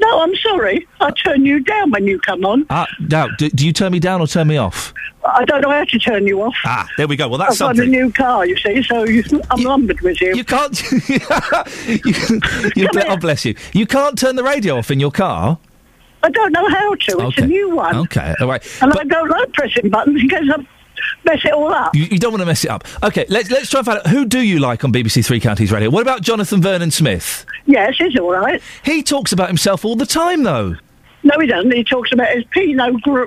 No, 0.00 0.20
I'm 0.20 0.34
sorry. 0.36 0.88
I 1.00 1.12
turn 1.12 1.46
you 1.46 1.60
down 1.60 1.92
when 1.92 2.08
you 2.08 2.18
come 2.18 2.44
on. 2.44 2.66
Ah, 2.70 2.88
now, 3.08 3.28
do, 3.38 3.48
do 3.50 3.64
you 3.64 3.72
turn 3.72 3.92
me 3.92 4.00
down 4.00 4.20
or 4.20 4.26
turn 4.26 4.48
me 4.48 4.56
off? 4.56 4.92
I 5.26 5.44
don't 5.44 5.62
know 5.62 5.70
how 5.70 5.84
to 5.84 5.98
turn 5.98 6.26
you 6.26 6.42
off. 6.42 6.54
Ah, 6.64 6.86
there 6.96 7.06
we 7.08 7.16
go. 7.16 7.28
Well, 7.28 7.38
that's 7.38 7.60
I've 7.60 7.76
got 7.76 7.84
a 7.84 7.88
new 7.88 8.12
car, 8.12 8.44
you 8.46 8.56
see, 8.58 8.82
so 8.82 9.04
you, 9.08 9.22
I'm 9.50 9.62
lumbered 9.62 10.00
with 10.02 10.20
you. 10.20 10.34
You 10.34 10.44
can't. 10.44 10.80
you, 11.08 11.18
you, 12.76 12.88
oh, 13.08 13.16
bless 13.16 13.44
you. 13.44 13.54
You 13.72 13.86
can't 13.86 14.18
turn 14.18 14.36
the 14.36 14.44
radio 14.44 14.76
off 14.78 14.90
in 14.90 15.00
your 15.00 15.10
car. 15.10 15.58
I 16.22 16.30
don't 16.30 16.52
know 16.52 16.68
how 16.68 16.94
to. 16.94 17.12
It's 17.12 17.38
Okay. 17.38 17.42
a 17.42 17.46
new 17.46 17.74
one. 17.74 17.96
Okay, 17.96 18.34
all 18.40 18.48
right. 18.48 18.62
And 18.82 18.92
I 18.92 19.04
don't 19.04 19.28
like 19.28 19.52
pressing 19.52 19.90
buttons 19.90 20.22
because 20.22 20.48
I 20.50 20.56
mess 21.24 21.44
it 21.44 21.52
all 21.52 21.72
up. 21.72 21.94
You, 21.94 22.04
you 22.04 22.18
don't 22.18 22.32
want 22.32 22.40
to 22.40 22.46
mess 22.46 22.64
it 22.64 22.70
up. 22.70 22.84
Okay, 23.02 23.26
let's 23.28 23.50
let's 23.50 23.68
try 23.70 23.80
and 23.80 23.86
find 23.86 23.98
out 23.98 24.06
who 24.06 24.24
do 24.24 24.40
you 24.40 24.58
like 24.58 24.84
on 24.84 24.92
BBC 24.92 25.24
Three 25.24 25.40
Counties 25.40 25.70
Radio. 25.70 25.90
What 25.90 26.02
about 26.02 26.22
Jonathan 26.22 26.62
Vernon 26.62 26.90
Smith? 26.90 27.44
Yes, 27.66 27.94
he's 27.98 28.18
all 28.18 28.32
right. 28.32 28.62
He 28.84 29.02
talks 29.02 29.32
about 29.32 29.48
himself 29.48 29.84
all 29.84 29.96
the 29.96 30.06
time, 30.06 30.42
though. 30.44 30.76
No, 31.24 31.38
he 31.40 31.46
doesn't. 31.46 31.72
He 31.72 31.84
talks 31.84 32.12
about 32.12 32.28
his 32.34 32.44
Pinot 32.50 33.00
Gr- 33.02 33.24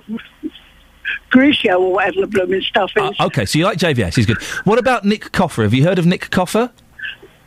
Grigio 1.32 1.80
or 1.80 1.94
whatever 1.94 2.22
the 2.22 2.28
blooming 2.28 2.62
stuff 2.62 2.92
is. 2.96 3.16
Uh, 3.20 3.26
okay, 3.28 3.46
so 3.46 3.60
you 3.60 3.66
like 3.66 3.78
JVS? 3.78 4.16
He's 4.16 4.26
good. 4.26 4.42
What 4.66 4.80
about 4.80 5.06
Nick 5.06 5.32
Coffer? 5.32 5.64
Have 5.64 5.74
you 5.74 5.84
heard 5.84 6.00
of 6.00 6.06
Nick 6.06 6.30
Coffer? 6.30 6.72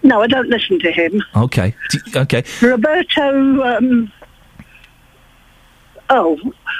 no, 0.02 0.22
I 0.22 0.26
don't 0.26 0.48
listen 0.48 0.78
to 0.80 0.90
him. 0.90 1.22
Okay, 1.36 1.74
D- 1.90 1.98
okay. 2.16 2.42
Roberto. 2.62 3.62
Um, 3.62 4.11
oh, 6.08 6.38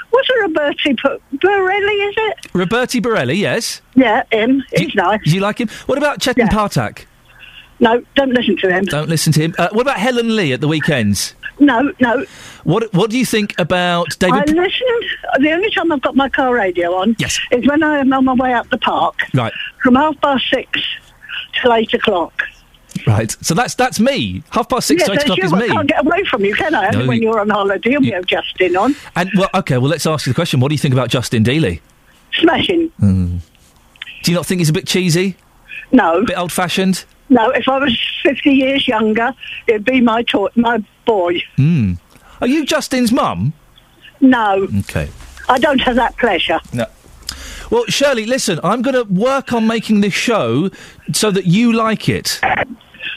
what's 0.09 0.29
a 0.29 0.33
Roberti 0.47 0.97
P- 0.97 1.37
Borelli? 1.37 1.93
Is 1.93 2.15
it? 2.17 2.37
Roberti 2.53 3.01
Borelli, 3.01 3.35
yes. 3.35 3.81
Yeah, 3.95 4.23
him. 4.31 4.63
He's 4.75 4.95
nice. 4.95 5.21
Do 5.23 5.31
you 5.31 5.39
like 5.41 5.59
him? 5.59 5.69
What 5.85 5.97
about 5.97 6.19
Chetan 6.19 6.47
Pathak? 6.49 7.05
No, 7.79 8.03
don't 8.15 8.31
listen 8.33 8.57
to 8.57 8.71
him. 8.71 8.85
Don't 8.85 9.09
listen 9.09 9.33
to 9.33 9.39
him. 9.41 9.55
Uh, 9.57 9.69
what 9.71 9.81
about 9.81 9.97
Helen 9.97 10.35
Lee 10.35 10.53
at 10.53 10.61
the 10.61 10.67
weekends? 10.67 11.33
No, 11.61 11.91
no. 11.99 12.25
What 12.63 12.91
What 12.93 13.09
do 13.11 13.17
you 13.19 13.25
think 13.25 13.53
about 13.59 14.07
David? 14.19 14.49
I 14.49 14.51
listened. 14.51 15.05
The 15.39 15.51
only 15.51 15.69
time 15.71 15.91
I've 15.91 16.01
got 16.01 16.15
my 16.15 16.27
car 16.27 16.53
radio 16.53 16.93
on 16.95 17.15
Yes. 17.19 17.39
is 17.51 17.65
when 17.67 17.83
I 17.83 17.99
am 17.99 18.11
on 18.11 18.25
my 18.25 18.33
way 18.33 18.53
up 18.53 18.69
the 18.69 18.77
park 18.79 19.15
Right, 19.33 19.53
from 19.83 19.95
half 19.95 20.19
past 20.21 20.43
six 20.51 20.67
till 21.61 21.71
eight 21.73 21.93
o'clock. 21.93 22.33
right. 23.05 23.31
So 23.41 23.53
that's 23.53 23.75
that's 23.75 23.99
me. 23.99 24.41
Half 24.49 24.69
past 24.69 24.87
six 24.87 25.03
to 25.05 25.11
eight 25.13 25.21
o'clock 25.21 25.37
you. 25.37 25.43
is 25.45 25.53
me. 25.53 25.65
I 25.65 25.67
can't 25.67 25.87
get 25.87 26.05
away 26.05 26.23
from 26.25 26.43
you, 26.43 26.55
can 26.55 26.73
I? 26.73 26.87
Only 26.87 26.99
No, 26.99 27.05
when 27.07 27.21
you- 27.21 27.29
you're 27.29 27.39
on 27.39 27.49
holiday 27.49 27.93
and 27.93 28.03
we 28.05 28.11
have 28.11 28.25
Justin 28.25 28.75
on. 28.75 28.95
And 29.15 29.29
well, 29.37 29.49
okay. 29.55 29.77
Well, 29.77 29.89
let's 29.89 30.05
ask 30.07 30.25
you 30.25 30.33
the 30.33 30.35
question. 30.35 30.59
What 30.59 30.69
do 30.69 30.73
you 30.73 30.79
think 30.79 30.93
about 30.95 31.09
Justin 31.09 31.43
Dealey? 31.43 31.79
Smashing. 32.39 32.89
Hmm. 32.99 33.37
Do 34.23 34.31
you 34.31 34.35
not 34.35 34.45
think 34.47 34.59
he's 34.59 34.69
a 34.69 34.73
bit 34.73 34.87
cheesy? 34.87 35.35
No. 35.91 36.21
A 36.21 36.25
bit 36.25 36.37
old 36.37 36.51
fashioned? 36.51 37.05
No, 37.31 37.49
if 37.49 37.67
I 37.67 37.79
was 37.79 37.99
50 38.23 38.51
years 38.51 38.87
younger, 38.87 39.33
it'd 39.65 39.85
be 39.85 40.01
my 40.01 40.21
toy, 40.23 40.49
my 40.55 40.83
boy. 41.05 41.41
Hmm. 41.55 41.93
Are 42.41 42.47
you 42.47 42.65
Justin's 42.65 43.11
mum? 43.11 43.53
No, 44.19 44.67
Okay. 44.79 45.09
I 45.49 45.57
don't 45.57 45.79
have 45.79 45.95
that 45.95 46.15
pleasure. 46.17 46.59
No. 46.73 46.85
Well, 47.71 47.85
Shirley, 47.87 48.25
listen, 48.25 48.59
I'm 48.63 48.81
going 48.83 48.93
to 48.95 49.03
work 49.11 49.51
on 49.53 49.65
making 49.65 50.01
this 50.01 50.13
show 50.13 50.69
so 51.13 51.31
that 51.31 51.45
you 51.45 51.71
like 51.73 52.07
it. 52.09 52.39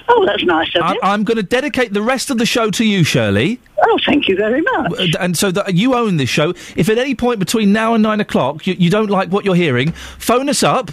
Oh, 0.09 0.25
that's 0.27 0.45
nice 0.45 0.75
of 0.77 0.83
I- 0.83 0.93
you. 0.95 1.01
I'm 1.03 1.25
going 1.25 1.37
to 1.37 1.43
dedicate 1.43 1.93
the 1.93 2.03
rest 2.03 2.31
of 2.31 2.39
the 2.39 2.47
show 2.47 2.71
to 2.71 2.85
you, 2.85 3.05
Shirley. 3.05 3.61
Oh, 3.83 3.99
thank 4.07 4.29
you 4.29 4.37
very 4.37 4.63
much. 4.63 5.15
And 5.21 5.37
so 5.37 5.51
that 5.51 5.75
you 5.75 5.95
own 5.95 6.17
this 6.17 6.29
show. 6.31 6.51
If 6.77 6.89
at 6.89 6.99
any 6.99 7.15
point 7.15 7.39
between 7.41 7.73
now 7.73 7.95
and 7.95 8.03
nine 8.03 8.21
o'clock 8.21 8.67
you, 8.67 8.75
you 8.79 8.91
don't 8.91 9.11
like 9.11 9.29
what 9.31 9.45
you're 9.45 9.55
hearing, 9.57 9.93
phone 10.19 10.49
us 10.49 10.63
up 10.63 10.91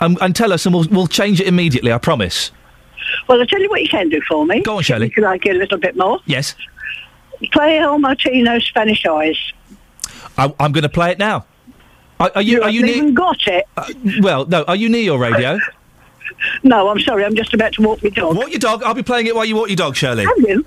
and, 0.00 0.18
and 0.20 0.34
tell 0.34 0.52
us, 0.52 0.66
and 0.66 0.74
we'll, 0.74 0.86
we'll 0.90 1.06
change 1.06 1.40
it 1.40 1.46
immediately. 1.46 1.92
I 1.92 1.98
promise. 1.98 2.52
Well, 3.28 3.40
I'll 3.40 3.46
tell 3.46 3.60
you 3.60 3.68
what 3.68 3.82
you 3.82 3.88
can 3.88 4.08
do 4.08 4.20
for 4.28 4.44
me. 4.44 4.60
Go 4.62 4.76
on, 4.76 4.82
Shirley. 4.82 5.12
If 5.16 5.24
I 5.24 5.38
get 5.38 5.56
a 5.56 5.58
little 5.58 5.78
bit 5.78 5.96
more. 5.96 6.20
Yes, 6.26 6.54
Play 7.52 7.78
Al 7.78 7.98
Martino 7.98 8.58
Spanish 8.60 9.04
Eyes. 9.04 9.52
I, 10.38 10.52
I'm 10.58 10.72
going 10.72 10.82
to 10.82 10.88
play 10.88 11.10
it 11.10 11.18
now. 11.18 11.44
Are, 12.18 12.30
are 12.34 12.42
you? 12.42 12.56
You 12.58 12.62
are 12.62 12.70
you 12.70 12.82
near? 12.82 12.94
even 12.96 13.14
got 13.14 13.46
it. 13.46 13.66
Uh, 13.76 13.92
well, 14.20 14.46
no. 14.46 14.62
Are 14.64 14.76
you 14.76 14.88
near 14.88 15.02
your 15.02 15.18
radio? 15.18 15.58
No, 16.62 16.88
I'm 16.88 17.00
sorry. 17.00 17.24
I'm 17.24 17.34
just 17.34 17.54
about 17.54 17.72
to 17.74 17.82
walk 17.82 18.02
my 18.02 18.10
dog. 18.10 18.36
Walk 18.36 18.50
your 18.50 18.58
dog. 18.58 18.82
I'll 18.82 18.92
be 18.94 19.02
playing 19.02 19.26
it 19.26 19.34
while 19.34 19.46
you 19.46 19.56
walk 19.56 19.68
your 19.68 19.76
dog, 19.76 19.96
Shirley. 19.96 20.26
Have 20.26 20.38
you? 20.38 20.64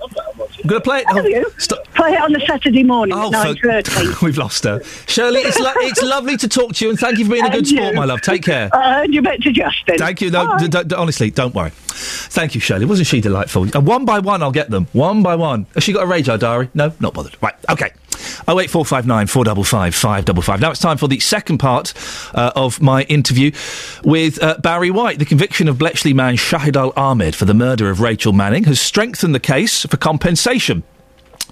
I'm 0.64 0.68
going 0.70 0.82
to 0.82 0.84
play 0.84 1.04
it. 1.08 1.30
You? 1.30 1.50
Play 1.96 2.14
it 2.14 2.22
on 2.22 2.32
the 2.34 2.40
Saturday 2.48 2.84
morning 2.84 3.16
Oh, 3.18 3.34
at 3.34 3.58
for- 3.60 3.68
9.30. 3.68 4.22
We've 4.26 4.38
lost 4.38 4.64
her. 4.64 4.82
Shirley, 5.08 5.40
it's, 5.42 5.60
lo- 5.60 5.74
it's 5.78 6.02
lovely 6.02 6.38
to 6.38 6.48
talk 6.48 6.74
to 6.76 6.86
you, 6.86 6.90
and 6.92 7.00
thank 7.00 7.18
you 7.18 7.26
for 7.26 7.32
being 7.32 7.46
a 7.46 7.50
good 7.50 7.60
And 7.60 7.68
sport, 7.68 7.96
my 7.96 8.06
love. 8.06 8.22
Take 8.22 8.44
care. 8.44 8.70
Uh, 8.74 9.04
and 9.04 9.14
you 9.14 9.22
bet 9.22 9.42
to 9.42 9.52
Justin. 9.52 9.98
Thank 9.98 10.22
you. 10.22 10.32
No, 10.32 10.58
d- 10.58 10.68
d- 10.68 10.84
d- 10.86 10.96
honestly, 10.96 11.30
don't 11.32 11.54
worry. 11.54 11.72
Thank 11.72 12.56
you, 12.56 12.62
Shirley. 12.62 12.86
Wasn't 12.86 13.08
she 13.08 13.22
delightful? 13.22 13.68
Uh, 13.76 13.82
one 13.82 14.06
by 14.06 14.20
one, 14.20 14.42
I'll 14.42 14.52
get 14.52 14.70
them. 14.70 14.88
One 14.94 15.22
by 15.24 15.36
one. 15.36 15.66
Has 15.76 15.84
she 15.84 15.94
got 15.94 16.04
a 16.04 16.08
radar 16.08 16.38
diary? 16.38 16.70
No, 16.74 16.94
not 17.00 17.14
bothered. 17.14 17.36
Right. 17.42 17.56
Okay. 17.70 17.92
Oh 18.48 18.60
eight 18.60 18.70
four 18.70 18.86
five 18.86 19.06
nine 19.06 19.28
four 19.28 19.44
double 19.44 19.64
five 19.64 19.96
five 19.96 20.26
double 20.26 20.42
five. 20.42 20.60
Now 20.60 20.72
it's 20.72 20.80
time 20.80 20.98
for 20.98 21.08
the 21.08 21.20
second 21.20 21.58
part 21.58 21.94
uh, 22.34 22.52
of 22.56 22.82
my 22.82 23.04
interview 23.04 23.52
with 24.04 24.42
uh, 24.42 24.58
Barry 24.60 24.92
White. 24.92 25.20
The 25.20 25.26
conviction 25.26 25.68
of 25.68 25.78
Bletchley 25.78 26.14
man 26.14 26.36
Shahid 26.36 26.76
Al 26.76 26.94
Ahmed 26.96 27.36
for 27.36 27.46
the 27.46 27.54
murder 27.54 27.90
of 27.90 28.02
Rachel 28.02 28.34
Manning 28.34 28.66
has 28.66 28.80
strengthened 28.80 29.36
the 29.36 29.40
case 29.40 29.86
for 29.86 29.98
compensation 29.98 30.84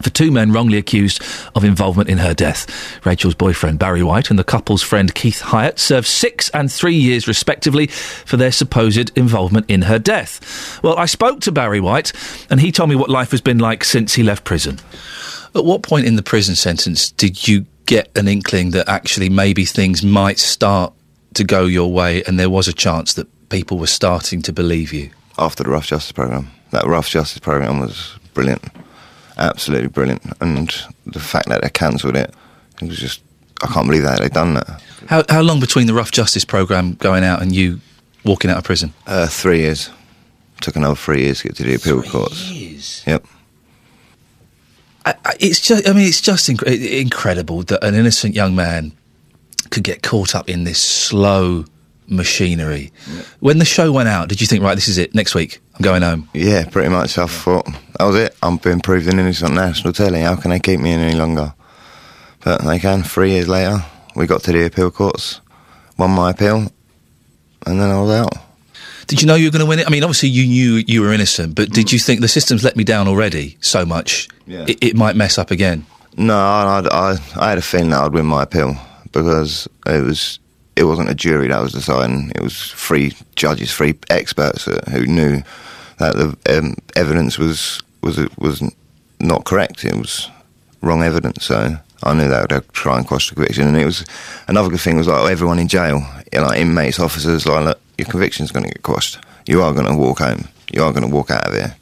for 0.02 0.10
two 0.12 0.32
men 0.32 0.52
wrongly 0.52 0.78
accused 0.78 1.24
of 1.56 1.64
involvement 1.64 2.10
in 2.10 2.20
her 2.20 2.34
death. 2.34 3.04
Rachel's 3.06 3.34
boyfriend, 3.34 3.80
Barry 3.80 4.04
White, 4.04 4.30
and 4.30 4.38
the 4.38 4.44
couple's 4.44 4.84
friend, 4.84 5.14
Keith 5.14 5.42
Hyatt, 5.42 5.80
served 5.80 6.08
six 6.08 6.50
and 6.50 6.72
three 6.72 6.96
years, 6.96 7.28
respectively, 7.28 7.88
for 7.88 8.38
their 8.38 8.52
supposed 8.52 9.18
involvement 9.18 9.66
in 9.70 9.84
her 9.84 10.00
death. 10.00 10.80
Well, 10.84 10.98
I 10.98 11.06
spoke 11.06 11.42
to 11.42 11.52
Barry 11.52 11.80
White, 11.80 12.14
and 12.50 12.62
he 12.62 12.72
told 12.72 12.90
me 12.90 12.96
what 12.96 13.10
life 13.10 13.32
has 13.32 13.42
been 13.42 13.58
like 13.58 13.84
since 13.84 14.14
he 14.14 14.24
left 14.24 14.44
prison. 14.44 14.80
At 15.58 15.66
what 15.66 15.82
point 15.82 16.06
in 16.06 16.16
the 16.16 16.24
prison 16.24 16.56
sentence 16.56 17.10
did 17.12 17.48
you 17.48 17.66
get 17.86 18.16
an 18.16 18.28
inkling 18.28 18.72
that 18.72 18.88
actually 18.88 19.28
maybe 19.30 19.66
things 19.66 20.04
might 20.04 20.38
start 20.40 20.94
to 21.34 21.44
go 21.44 21.66
your 21.66 21.92
way 21.92 22.24
and 22.24 22.40
there 22.40 22.50
was 22.50 22.68
a 22.68 22.74
chance 22.74 23.14
that 23.16 23.28
people 23.50 23.78
were 23.78 23.88
starting 23.88 24.42
to 24.44 24.54
believe 24.54 24.94
you? 24.94 25.10
After 25.38 25.64
the 25.64 25.70
Rough 25.72 25.88
Justice 25.88 26.12
Programme. 26.12 26.50
that 26.72 26.86
rough 26.86 27.10
justice 27.10 27.40
program 27.40 27.80
was 27.80 28.18
brilliant, 28.34 28.64
absolutely 29.38 29.88
brilliant. 29.88 30.22
And 30.42 30.70
the 31.06 31.20
fact 31.20 31.48
that 31.50 31.62
they 31.62 31.70
cancelled 31.70 32.16
it, 32.18 32.34
it 32.82 32.88
was 32.88 32.98
just 33.00 33.22
I 33.64 33.68
can't 33.68 33.88
believe 33.88 34.04
that 34.04 34.20
they've 34.20 34.32
done 34.32 34.54
that. 34.56 34.82
How 35.08 35.24
how 35.30 35.42
long 35.42 35.60
between 35.60 35.88
the 35.88 35.94
rough 35.94 36.12
justice 36.12 36.46
program 36.46 36.94
going 36.94 37.24
out 37.24 37.42
and 37.42 37.56
you 37.56 37.80
walking 38.24 38.52
out 38.52 38.58
of 38.58 38.64
prison? 38.64 38.94
Uh, 39.08 39.28
three 39.28 39.60
years. 39.60 39.90
Took 40.62 40.76
another 40.76 40.96
three 40.96 41.22
years 41.22 41.40
to 41.42 41.48
get 41.48 41.58
to 41.58 41.64
the 41.64 41.76
appeal 41.76 42.02
courts. 42.04 42.50
Years. 42.52 43.04
Yep. 43.08 43.26
It's 45.40 45.60
just, 45.60 45.88
I 45.88 45.94
mean, 45.94 46.08
it's 46.08 46.22
just 46.22 46.50
inc- 46.50 47.02
incredible 47.02 47.64
that 47.64 47.84
an 47.84 47.96
innocent 47.96 48.36
young 48.36 48.56
man 48.56 48.94
could 49.70 49.84
get 49.84 50.02
caught 50.04 50.36
up 50.36 50.50
in 50.50 50.64
this 50.64 50.80
slow 50.80 51.66
machinery. 52.08 52.92
When 53.40 53.58
the 53.58 53.66
show 53.66 53.92
went 53.92 54.10
out, 54.10 54.30
did 54.30 54.42
you 54.42 54.48
think, 54.48 54.64
right, 54.64 54.76
this 54.76 54.88
is 54.88 54.98
it, 54.98 55.14
next 55.14 55.36
week, 55.36 55.60
I'm 55.76 55.82
going 55.82 56.02
home? 56.02 56.30
Yeah, 56.34 56.68
pretty 56.70 56.90
much. 56.90 57.18
I 57.18 57.28
thought 57.28 57.66
that 57.66 58.06
was 58.06 58.16
it. 58.16 58.36
I'm 58.42 58.58
being 58.58 58.80
proven 58.80 59.20
innocent 59.20 59.52
on 59.52 59.56
national 59.56 59.94
telly. 59.94 60.22
How 60.22 60.36
can 60.36 60.52
they 60.52 60.60
keep 60.60 60.80
me 60.80 60.92
in 60.92 61.00
any 61.00 61.18
longer? 61.18 61.54
But 62.44 62.64
they 62.64 62.80
can. 62.80 63.04
Three 63.04 63.32
years 63.32 63.48
later, 63.48 63.84
we 64.16 64.26
got 64.26 64.42
to 64.44 64.52
the 64.52 64.66
appeal 64.66 64.92
courts, 64.92 65.42
won 65.98 66.12
my 66.12 66.32
appeal, 66.32 66.72
and 67.66 67.82
then 67.82 67.90
I 67.90 68.02
was 68.02 68.12
out. 68.12 68.47
Did 69.08 69.22
you 69.22 69.28
know 69.28 69.36
you 69.36 69.48
were 69.48 69.52
going 69.52 69.62
to 69.62 69.66
win 69.66 69.80
it? 69.80 69.88
I 69.88 69.90
mean, 69.90 70.04
obviously 70.04 70.30
you 70.30 70.46
knew 70.46 70.84
you 70.86 71.02
were 71.02 71.14
innocent, 71.14 71.56
but 71.56 71.70
did 71.70 71.92
you 71.92 72.00
think 72.00 72.20
the 72.20 72.28
system's 72.28 72.64
let 72.64 72.76
me 72.76 72.84
down 72.84 73.08
already 73.08 73.58
so 73.62 73.86
much? 73.86 74.28
Yeah. 74.46 74.66
It, 74.68 74.84
it 74.84 74.96
might 74.96 75.16
mess 75.16 75.38
up 75.38 75.50
again. 75.50 75.86
No, 76.18 76.38
I, 76.38 76.86
I, 76.92 77.18
I 77.38 77.50
had 77.50 77.58
a 77.58 77.62
feeling 77.62 77.92
that 77.92 78.02
I'd 78.02 78.14
win 78.14 78.26
my 78.26 78.44
appeal 78.44 78.76
because 79.14 79.68
it 79.86 80.04
was 80.04 80.40
it 80.76 80.84
wasn't 80.84 81.10
a 81.10 81.16
jury 81.16 81.48
that 81.48 81.60
was 81.62 81.74
deciding. 81.74 82.32
It 82.36 82.42
was 82.42 82.72
three 82.74 83.14
judges, 83.36 83.74
three 83.74 83.98
experts 84.10 84.68
uh, 84.68 84.80
who 84.92 85.06
knew 85.06 85.42
that 85.98 86.16
the 86.16 86.58
um, 86.58 86.76
evidence 86.96 87.38
was 87.38 87.82
was 88.02 88.20
was 88.38 88.62
not 89.20 89.46
correct. 89.46 89.86
It 89.86 89.96
was 89.96 90.30
wrong 90.82 91.02
evidence. 91.02 91.46
So 91.46 91.78
I 92.04 92.14
knew 92.14 92.28
that 92.28 92.52
would 92.52 92.74
try 92.74 92.98
and 92.98 93.08
cross 93.08 93.30
the 93.30 93.36
conviction. 93.36 93.68
And 93.68 93.78
it 93.78 93.86
was 93.86 94.06
another 94.48 94.70
good 94.70 94.80
thing 94.80 94.98
was 94.98 95.08
like 95.08 95.32
everyone 95.32 95.60
in 95.60 95.68
jail, 95.68 96.06
you 96.32 96.40
know, 96.40 96.48
like 96.48 96.60
inmates, 96.60 97.00
officers, 97.00 97.46
like 97.46 97.78
your 97.98 98.08
conviction's 98.08 98.52
going 98.52 98.66
to 98.66 98.72
get 98.72 98.84
quashed. 98.84 99.20
You 99.46 99.62
are 99.62 99.74
going 99.74 99.88
to 99.88 99.96
walk 99.96 100.20
home. 100.20 100.48
You 100.72 100.84
are 100.84 100.92
going 100.92 101.08
to 101.08 101.14
walk 101.14 101.32
out 101.32 101.48
of 101.48 101.54
here. 101.54 101.76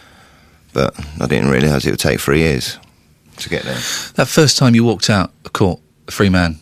But 0.73 0.97
I 1.19 1.27
didn't 1.27 1.49
realise 1.49 1.85
it 1.85 1.91
would 1.91 1.99
take 1.99 2.19
three 2.19 2.39
years 2.39 2.77
to 3.37 3.49
get 3.49 3.63
there. 3.63 3.79
That 4.15 4.27
first 4.27 4.57
time 4.57 4.75
you 4.75 4.83
walked 4.83 5.09
out 5.09 5.31
of 5.45 5.53
court, 5.53 5.79
a 6.07 6.11
free 6.11 6.29
man, 6.29 6.59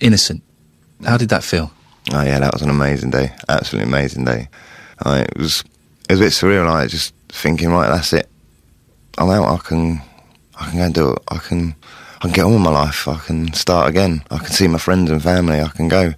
innocent, 0.00 0.42
how 1.04 1.16
did 1.16 1.28
that 1.28 1.44
feel? 1.44 1.72
Oh 2.12 2.22
yeah, 2.22 2.40
that 2.40 2.52
was 2.52 2.62
an 2.62 2.70
amazing 2.70 3.10
day. 3.10 3.32
Absolutely 3.48 3.88
amazing 3.88 4.24
day. 4.24 4.48
I, 5.00 5.20
it 5.20 5.36
was 5.36 5.62
it 6.08 6.12
was 6.12 6.20
a 6.20 6.24
bit 6.24 6.32
surreal. 6.32 6.66
Like 6.66 6.88
just 6.88 7.14
thinking, 7.28 7.70
right, 7.70 7.88
that's 7.88 8.12
it. 8.12 8.28
I'm 9.18 9.30
out. 9.30 9.48
I 9.48 9.58
can 9.58 10.00
I 10.58 10.70
can 10.70 10.78
go 10.78 10.84
and 10.84 10.94
do 10.94 11.12
it. 11.12 11.22
I 11.28 11.38
can 11.38 11.74
I 12.16 12.20
can 12.22 12.32
get 12.32 12.44
on 12.44 12.52
with 12.52 12.62
my 12.62 12.70
life. 12.70 13.06
I 13.06 13.18
can 13.18 13.52
start 13.52 13.88
again. 13.88 14.22
I 14.30 14.38
can 14.38 14.48
see 14.48 14.66
my 14.68 14.78
friends 14.78 15.10
and 15.10 15.22
family. 15.22 15.60
I 15.60 15.68
can 15.68 15.88
go. 15.88 16.14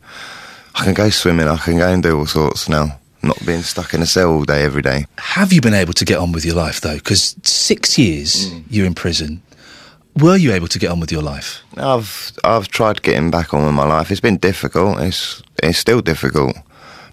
I 0.81 0.85
can 0.85 0.95
go 0.95 1.11
swimming. 1.11 1.47
I 1.47 1.59
can 1.59 1.77
go 1.77 1.93
and 1.93 2.03
do 2.03 2.19
all 2.19 2.27
sorts 2.27 2.67
now. 2.67 2.99
Not 3.23 3.39
being 3.45 3.61
stuck 3.61 3.93
in 3.93 4.01
a 4.01 4.07
cell 4.07 4.33
all 4.33 4.45
day 4.45 4.65
every 4.65 4.81
day. 4.81 5.05
Have 5.19 5.53
you 5.53 5.61
been 5.61 5.75
able 5.75 5.93
to 5.93 6.07
get 6.07 6.17
on 6.17 6.33
with 6.33 6.43
your 6.43 6.55
life 6.55 6.81
though? 6.81 6.95
Because 6.95 7.37
six 7.43 7.99
years 7.99 8.47
mm. 8.47 8.65
you're 8.71 8.87
in 8.87 8.95
prison. 8.95 9.43
Were 10.17 10.37
you 10.37 10.53
able 10.53 10.69
to 10.69 10.79
get 10.79 10.91
on 10.91 10.99
with 10.99 11.13
your 11.13 11.21
life? 11.21 11.63
I've 11.77 12.33
I've 12.45 12.69
tried 12.69 13.03
getting 13.03 13.31
back 13.31 13.53
on 13.53 13.67
with 13.67 13.75
my 13.75 13.85
life. 13.85 14.11
It's 14.11 14.23
been 14.23 14.39
difficult. 14.39 15.01
It's 15.01 15.43
it's 15.63 15.77
still 15.77 16.01
difficult, 16.01 16.57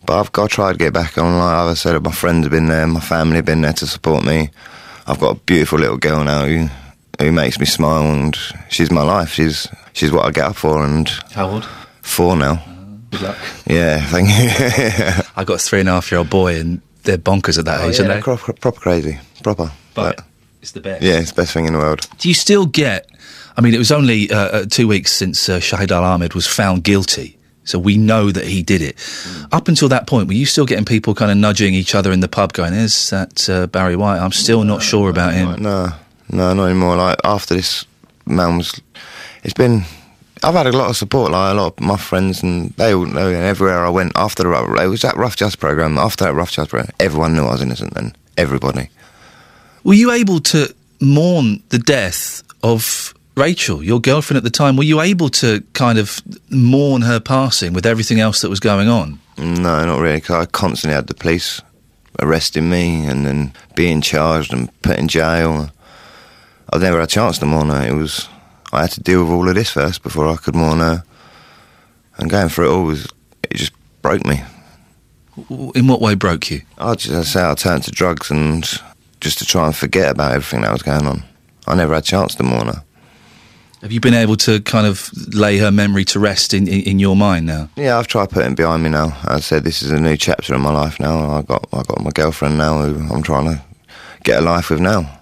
but 0.06 0.18
I've 0.18 0.32
got 0.32 0.50
to 0.50 0.56
try 0.56 0.72
to 0.72 0.78
get 0.78 0.94
back 0.94 1.18
on. 1.18 1.38
Like 1.38 1.72
I 1.72 1.74
said, 1.74 2.02
my 2.02 2.12
friends 2.12 2.46
have 2.46 2.52
been 2.52 2.68
there, 2.68 2.88
my 2.88 3.02
family 3.02 3.36
have 3.36 3.46
been 3.46 3.62
there 3.62 3.74
to 3.74 3.86
support 3.86 4.24
me. 4.24 4.50
I've 5.08 5.20
got 5.20 5.36
a 5.36 5.40
beautiful 5.42 5.80
little 5.80 5.98
girl 5.98 6.24
now 6.24 6.46
who 6.46 6.70
who 7.20 7.34
makes 7.34 7.60
me 7.60 7.66
smile, 7.66 8.04
and 8.04 8.38
she's 8.70 8.92
my 8.92 9.04
life. 9.04 9.34
She's 9.34 9.68
she's 9.92 10.14
what 10.14 10.26
I 10.26 10.32
get 10.32 10.46
up 10.46 10.56
for. 10.56 10.86
And 10.86 11.10
How 11.34 11.50
old? 11.50 11.66
four 12.02 12.38
now. 12.38 12.64
Good 13.12 13.22
luck. 13.22 13.38
Yeah, 13.66 14.02
thank 14.06 14.28
you. 14.30 15.24
I 15.36 15.44
got 15.44 15.56
a 15.56 15.58
three 15.60 15.80
and 15.80 15.90
a 15.90 15.94
half 15.94 16.12
year 16.12 16.20
old 16.20 16.30
boy, 16.30 16.60
and 16.60 16.82
they're 17.04 17.18
bonkers 17.18 17.58
at 17.58 17.66
that 17.66 17.82
Oh, 17.82 17.88
age, 17.90 17.96
yeah, 17.96 18.02
aren't 18.02 18.08
they're 18.10 18.16
they? 18.18 18.22
proper, 18.22 18.54
proper 18.54 18.80
crazy, 18.80 19.20
proper. 19.44 19.72
But 19.94 20.22
it's 20.62 20.72
the 20.72 20.82
best. 20.82 21.02
Yeah, 21.04 21.20
it's 21.20 21.32
the 21.32 21.42
best 21.42 21.54
thing 21.54 21.66
in 21.66 21.74
the 21.74 21.80
world. 21.80 22.08
Do 22.18 22.28
you 22.28 22.34
still 22.34 22.66
get? 22.66 23.10
I 23.56 23.62
mean, 23.62 23.74
it 23.74 23.78
was 23.80 23.92
only 23.92 24.30
uh, 24.30 24.38
uh, 24.38 24.66
two 24.70 24.88
weeks 24.88 25.12
since 25.14 25.48
uh, 25.50 25.60
Shahid 25.60 25.90
Al 25.92 26.04
Ahmed 26.04 26.34
was 26.36 26.46
found 26.46 26.84
guilty, 26.84 27.38
so 27.64 27.80
we 27.80 27.98
know 27.98 28.30
that 28.32 28.46
he 28.46 28.62
did 28.62 28.82
it. 28.82 28.98
Up 29.52 29.68
until 29.68 29.90
that 29.90 30.06
point, 30.06 30.28
were 30.28 30.34
you 30.36 30.46
still 30.46 30.66
getting 30.66 30.86
people 30.86 31.16
kind 31.16 31.32
of 31.32 31.38
nudging 31.38 31.74
each 31.74 31.96
other 31.96 32.12
in 32.12 32.20
the 32.20 32.28
pub, 32.28 32.54
going, 32.54 32.74
"There's 32.74 33.10
that 33.10 33.50
uh, 33.50 33.68
Barry 33.68 33.96
White. 33.96 34.20
I'm 34.20 34.32
still 34.34 34.64
not 34.64 34.84
sure 34.84 35.10
about 35.10 35.34
him." 35.34 35.62
No, 35.62 35.90
no, 36.30 36.54
not 36.54 36.66
anymore. 36.66 36.98
Like 36.98 37.20
after 37.24 37.56
this, 37.56 37.86
man 38.26 38.58
was. 38.58 38.80
It's 39.44 39.54
been. 39.54 39.84
I've 40.44 40.54
had 40.54 40.68
a 40.68 40.72
lot 40.72 40.90
of 40.90 40.98
support. 40.98 41.32
Like 41.32 41.52
a 41.52 41.56
lot 41.56 41.74
of 41.78 41.80
my 41.80 41.98
friends 41.98 42.44
and 42.44 42.72
they 42.74 42.94
all 42.94 43.06
know. 43.06 43.28
Everywhere 43.28 43.86
I 43.86 43.90
went 43.90 44.12
after 44.16 44.44
the 44.44 44.50
rough, 44.50 44.70
it 44.80 44.88
was 44.88 45.02
that 45.02 45.18
rough 45.18 45.36
justice 45.36 45.56
program. 45.56 45.98
After 45.98 46.26
that 46.26 46.34
rough 46.34 46.52
justice 46.52 46.72
program, 46.72 46.94
everyone 47.00 47.36
knew 47.36 47.44
I 47.46 47.52
was 47.54 47.62
innocent. 47.62 47.94
Then 47.94 48.16
everybody. 48.38 48.90
Were 49.84 49.94
you 49.94 50.12
able 50.12 50.40
to 50.42 50.74
mourn 51.00 51.64
the 51.70 51.80
death 51.80 52.44
of 52.64 53.14
Rachel, 53.36 53.84
your 53.84 54.02
girlfriend 54.02 54.38
at 54.38 54.44
the 54.44 54.50
time? 54.50 54.78
Were 54.78 54.84
you 54.84 55.00
able 55.00 55.30
to 55.30 55.64
kind 55.74 55.98
of 55.98 56.22
mourn 56.50 57.04
her 57.04 57.20
passing 57.20 57.74
with 57.74 57.86
everything 57.86 58.20
else 58.20 58.42
that 58.42 58.50
was 58.50 58.60
going 58.60 58.88
on? 58.90 59.20
No, 59.38 59.86
not 59.86 60.00
really. 60.00 60.20
'cause 60.20 60.36
I 60.36 60.46
constantly 60.46 60.96
had 60.96 61.08
the 61.08 61.14
police 61.14 61.62
arresting 62.20 62.68
me 62.70 63.06
and 63.06 63.26
then 63.26 63.54
being 63.76 64.02
charged 64.02 64.52
and 64.52 64.70
put 64.82 64.98
in 64.98 65.08
jail. 65.08 65.70
I 66.74 66.78
never 66.80 67.00
had 67.00 67.08
a 67.08 67.12
chance 67.12 67.38
to 67.38 67.46
mourn 67.46 67.70
her. 67.70 67.88
It 67.88 67.94
was 67.94 68.28
I 68.72 68.82
had 68.82 68.92
to 68.92 69.02
deal 69.02 69.24
with 69.24 69.32
all 69.32 69.48
of 69.48 69.56
this 69.56 69.72
first 69.72 70.04
before 70.04 70.28
I 70.28 70.36
could 70.36 70.56
mourn 70.56 70.80
her. 70.80 71.04
And 72.18 72.30
going 72.30 72.50
through 72.50 72.70
it 72.70 72.74
all 72.74 72.84
was 72.84 73.08
it 73.44 73.54
just 73.54 73.74
broke 74.02 74.26
me. 74.26 74.42
In 75.76 75.88
what 75.88 76.02
way 76.02 76.16
broke 76.16 76.50
you? 76.50 76.62
I 76.78 76.96
just 76.96 77.32
say 77.32 77.48
I 77.48 77.54
turned 77.54 77.84
to 77.84 77.92
drugs 77.92 78.32
and 78.32 78.68
just 79.22 79.38
to 79.40 79.46
try 79.46 79.66
and 79.66 79.76
forget 79.76 80.12
about 80.12 80.32
everything 80.32 80.62
that 80.62 80.72
was 80.72 80.82
going 80.82 81.06
on. 81.06 81.24
I 81.68 81.76
never 81.76 81.94
had 81.94 82.04
a 82.04 82.06
chance 82.06 82.36
to 82.36 82.44
mourn 82.44 82.68
her. 82.68 82.84
Have 83.82 83.92
you 83.92 84.00
been 84.00 84.16
able 84.16 84.36
to 84.38 84.60
kind 84.62 84.88
of 84.88 85.12
lay 85.34 85.60
her 85.60 85.72
memory 85.72 86.04
to 86.06 86.20
rest 86.20 86.54
in, 86.54 86.68
in, 86.68 86.82
in 86.82 87.00
your 87.00 87.16
mind 87.16 87.46
now? 87.46 87.70
Yeah, 87.76 88.00
I've 88.00 88.08
tried 88.08 88.32
putting 88.32 88.54
it 88.54 88.58
behind 88.58 88.82
me 88.84 88.90
now. 88.90 89.16
I 89.24 89.40
said 89.40 89.64
this 89.64 89.84
is 89.84 89.92
a 89.92 90.00
new 90.00 90.18
chapter 90.18 90.56
in 90.56 90.62
my 90.62 90.72
life 90.72 91.00
now. 91.00 91.30
I 91.30 91.42
got 91.44 91.68
I 91.72 91.84
got 91.84 92.02
my 92.02 92.10
girlfriend 92.10 92.58
now 92.58 92.82
who 92.82 93.14
I'm 93.14 93.22
trying 93.22 93.46
to 93.46 93.62
get 94.24 94.40
a 94.40 94.42
life 94.42 94.72
with 94.72 94.80
now. 94.80 95.17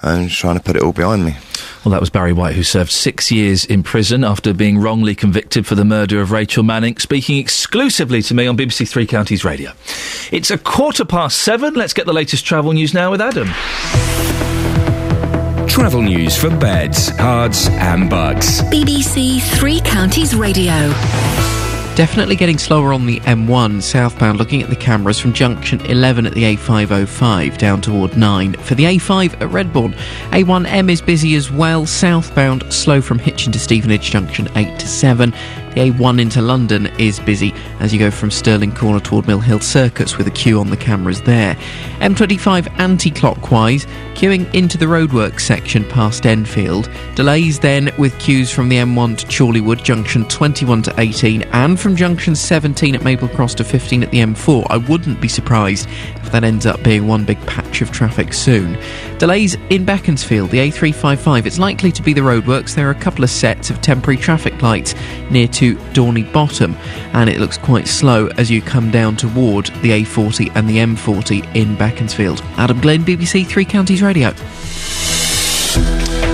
And 0.00 0.28
just 0.28 0.40
trying 0.40 0.56
to 0.56 0.62
put 0.62 0.76
it 0.76 0.82
all 0.82 0.92
behind 0.92 1.24
me. 1.24 1.36
Well, 1.84 1.90
that 1.92 2.00
was 2.00 2.10
Barry 2.10 2.32
White, 2.32 2.54
who 2.54 2.62
served 2.62 2.90
six 2.90 3.32
years 3.32 3.64
in 3.64 3.82
prison 3.82 4.22
after 4.22 4.54
being 4.54 4.78
wrongly 4.78 5.14
convicted 5.14 5.66
for 5.66 5.74
the 5.74 5.84
murder 5.84 6.20
of 6.20 6.30
Rachel 6.30 6.62
Manning, 6.62 6.96
speaking 6.98 7.38
exclusively 7.38 8.22
to 8.22 8.34
me 8.34 8.46
on 8.46 8.56
BBC 8.56 8.88
Three 8.88 9.06
Counties 9.06 9.44
Radio. 9.44 9.72
It's 10.30 10.50
a 10.50 10.58
quarter 10.58 11.04
past 11.04 11.38
seven. 11.40 11.74
Let's 11.74 11.94
get 11.94 12.06
the 12.06 12.12
latest 12.12 12.44
travel 12.44 12.72
news 12.72 12.94
now 12.94 13.10
with 13.10 13.20
Adam. 13.20 13.48
Travel 15.68 16.02
news 16.02 16.36
for 16.36 16.50
beds, 16.50 17.10
cards, 17.12 17.68
and 17.70 18.10
bugs. 18.10 18.62
BBC 18.62 19.40
Three 19.58 19.80
Counties 19.80 20.34
Radio. 20.34 20.92
Definitely 21.98 22.36
getting 22.36 22.58
slower 22.58 22.92
on 22.92 23.06
the 23.06 23.18
M1 23.22 23.82
southbound, 23.82 24.38
looking 24.38 24.62
at 24.62 24.70
the 24.70 24.76
cameras 24.76 25.18
from 25.18 25.32
junction 25.32 25.80
11 25.80 26.26
at 26.26 26.32
the 26.32 26.44
A505 26.44 27.58
down 27.58 27.80
toward 27.80 28.16
9. 28.16 28.52
For 28.52 28.76
the 28.76 28.84
A5 28.84 29.32
at 29.32 29.50
Redbourn, 29.50 29.94
A1M 30.30 30.92
is 30.92 31.02
busy 31.02 31.34
as 31.34 31.50
well, 31.50 31.86
southbound, 31.86 32.72
slow 32.72 33.00
from 33.02 33.18
Hitchin 33.18 33.50
to 33.50 33.58
Stevenage 33.58 34.12
junction 34.12 34.48
8 34.54 34.78
to 34.78 34.86
7. 34.86 35.34
The 35.78 35.92
A1 35.92 36.20
into 36.20 36.42
London 36.42 36.86
is 36.98 37.20
busy 37.20 37.54
as 37.78 37.92
you 37.92 38.00
go 38.00 38.10
from 38.10 38.32
Stirling 38.32 38.74
Corner 38.74 38.98
toward 38.98 39.28
Mill 39.28 39.38
Hill 39.38 39.60
Circus 39.60 40.18
with 40.18 40.26
a 40.26 40.30
queue 40.32 40.58
on 40.58 40.70
the 40.70 40.76
cameras 40.76 41.22
there. 41.22 41.54
M25 42.00 42.80
anti 42.80 43.12
clockwise, 43.12 43.86
queuing 44.14 44.52
into 44.52 44.76
the 44.76 44.86
roadworks 44.86 45.42
section 45.42 45.84
past 45.84 46.26
Enfield. 46.26 46.90
Delays 47.14 47.60
then 47.60 47.92
with 47.96 48.18
queues 48.18 48.50
from 48.50 48.68
the 48.68 48.74
M1 48.74 49.18
to 49.18 49.26
Chorleywood, 49.28 49.84
junction 49.84 50.24
21 50.24 50.82
to 50.82 50.94
18, 50.98 51.42
and 51.42 51.78
from 51.78 51.94
junction 51.94 52.34
17 52.34 52.96
at 52.96 53.04
Maple 53.04 53.28
Cross 53.28 53.54
to 53.54 53.64
15 53.64 54.02
at 54.02 54.10
the 54.10 54.18
M4. 54.18 54.66
I 54.70 54.78
wouldn't 54.78 55.20
be 55.20 55.28
surprised 55.28 55.88
if 56.16 56.32
that 56.32 56.42
ends 56.42 56.66
up 56.66 56.82
being 56.82 57.06
one 57.06 57.24
big 57.24 57.40
patch 57.46 57.82
of 57.82 57.92
traffic 57.92 58.32
soon. 58.32 58.76
Delays 59.18 59.54
in 59.70 59.84
Beaconsfield, 59.84 60.50
the 60.50 60.58
A355. 60.58 61.46
It's 61.46 61.60
likely 61.60 61.92
to 61.92 62.02
be 62.02 62.12
the 62.12 62.20
roadworks. 62.20 62.74
There 62.74 62.88
are 62.88 62.92
a 62.92 63.00
couple 63.00 63.22
of 63.22 63.30
sets 63.30 63.70
of 63.70 63.80
temporary 63.80 64.16
traffic 64.16 64.60
lights 64.60 64.96
near 65.30 65.46
to 65.48 65.67
Dorney 65.92 66.30
Bottom, 66.32 66.74
and 67.12 67.28
it 67.28 67.38
looks 67.38 67.58
quite 67.58 67.88
slow 67.88 68.28
as 68.38 68.50
you 68.50 68.62
come 68.62 68.90
down 68.90 69.16
toward 69.16 69.66
the 69.82 69.90
A40 69.90 70.52
and 70.54 70.68
the 70.68 70.78
M40 70.78 71.54
in 71.54 71.76
Beaconsfield. 71.76 72.40
Adam 72.56 72.80
Glenn, 72.80 73.04
BBC 73.04 73.46
Three 73.46 73.64
Counties 73.64 74.02
Radio. 74.02 74.32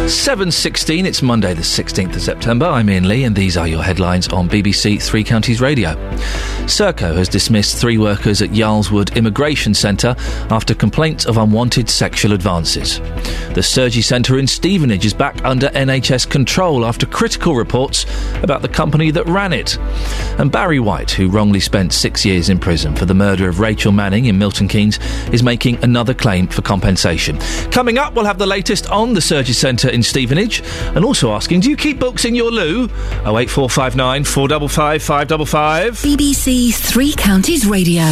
7.16, 0.04 1.06
it's 1.06 1.22
Monday 1.22 1.54
the 1.54 1.62
16th 1.62 2.14
of 2.14 2.20
September. 2.20 2.66
I'm 2.66 2.90
Iain 2.90 3.08
Lee 3.08 3.24
and 3.24 3.34
these 3.34 3.56
are 3.56 3.66
your 3.66 3.82
headlines 3.82 4.28
on 4.28 4.50
BBC 4.50 5.02
Three 5.02 5.24
Counties 5.24 5.62
Radio. 5.62 5.94
Serco 6.66 7.14
has 7.14 7.26
dismissed 7.26 7.78
three 7.78 7.96
workers 7.96 8.42
at 8.42 8.54
Yarl's 8.54 8.90
Wood 8.90 9.16
Immigration 9.16 9.72
Centre 9.72 10.14
after 10.50 10.74
complaints 10.74 11.24
of 11.24 11.38
unwanted 11.38 11.88
sexual 11.88 12.34
advances. 12.34 13.00
The 13.54 13.62
Surgery 13.62 14.02
Centre 14.02 14.38
in 14.38 14.46
Stevenage 14.46 15.06
is 15.06 15.14
back 15.14 15.42
under 15.42 15.68
NHS 15.68 16.28
control 16.28 16.84
after 16.84 17.06
critical 17.06 17.54
reports 17.54 18.04
about 18.42 18.60
the 18.60 18.68
company 18.68 19.10
that 19.10 19.26
ran 19.26 19.54
it. 19.54 19.78
And 20.38 20.52
Barry 20.52 20.80
White, 20.80 21.12
who 21.12 21.30
wrongly 21.30 21.60
spent 21.60 21.94
six 21.94 22.26
years 22.26 22.50
in 22.50 22.58
prison 22.58 22.94
for 22.94 23.06
the 23.06 23.14
murder 23.14 23.48
of 23.48 23.60
Rachel 23.60 23.92
Manning 23.92 24.26
in 24.26 24.38
Milton 24.38 24.68
Keynes, 24.68 24.98
is 25.32 25.42
making 25.42 25.82
another 25.82 26.12
claim 26.12 26.46
for 26.46 26.60
compensation. 26.62 27.38
Coming 27.70 27.96
up, 27.96 28.14
we'll 28.14 28.24
have 28.24 28.38
the 28.38 28.46
latest 28.46 28.90
on 28.90 29.14
the 29.14 29.20
Surgery 29.22 29.54
Centre 29.54 29.93
in 29.94 30.02
Stevenage 30.02 30.62
and 30.94 31.04
also 31.04 31.32
asking, 31.32 31.60
do 31.60 31.70
you 31.70 31.76
keep 31.76 31.98
books 31.98 32.24
in 32.24 32.34
your 32.34 32.50
loo? 32.50 32.84
08459 33.24 34.24
455 34.24 35.02
555. 35.02 35.92
BBC 35.94 36.74
Three 36.74 37.12
Counties 37.14 37.66
Radio. 37.66 38.02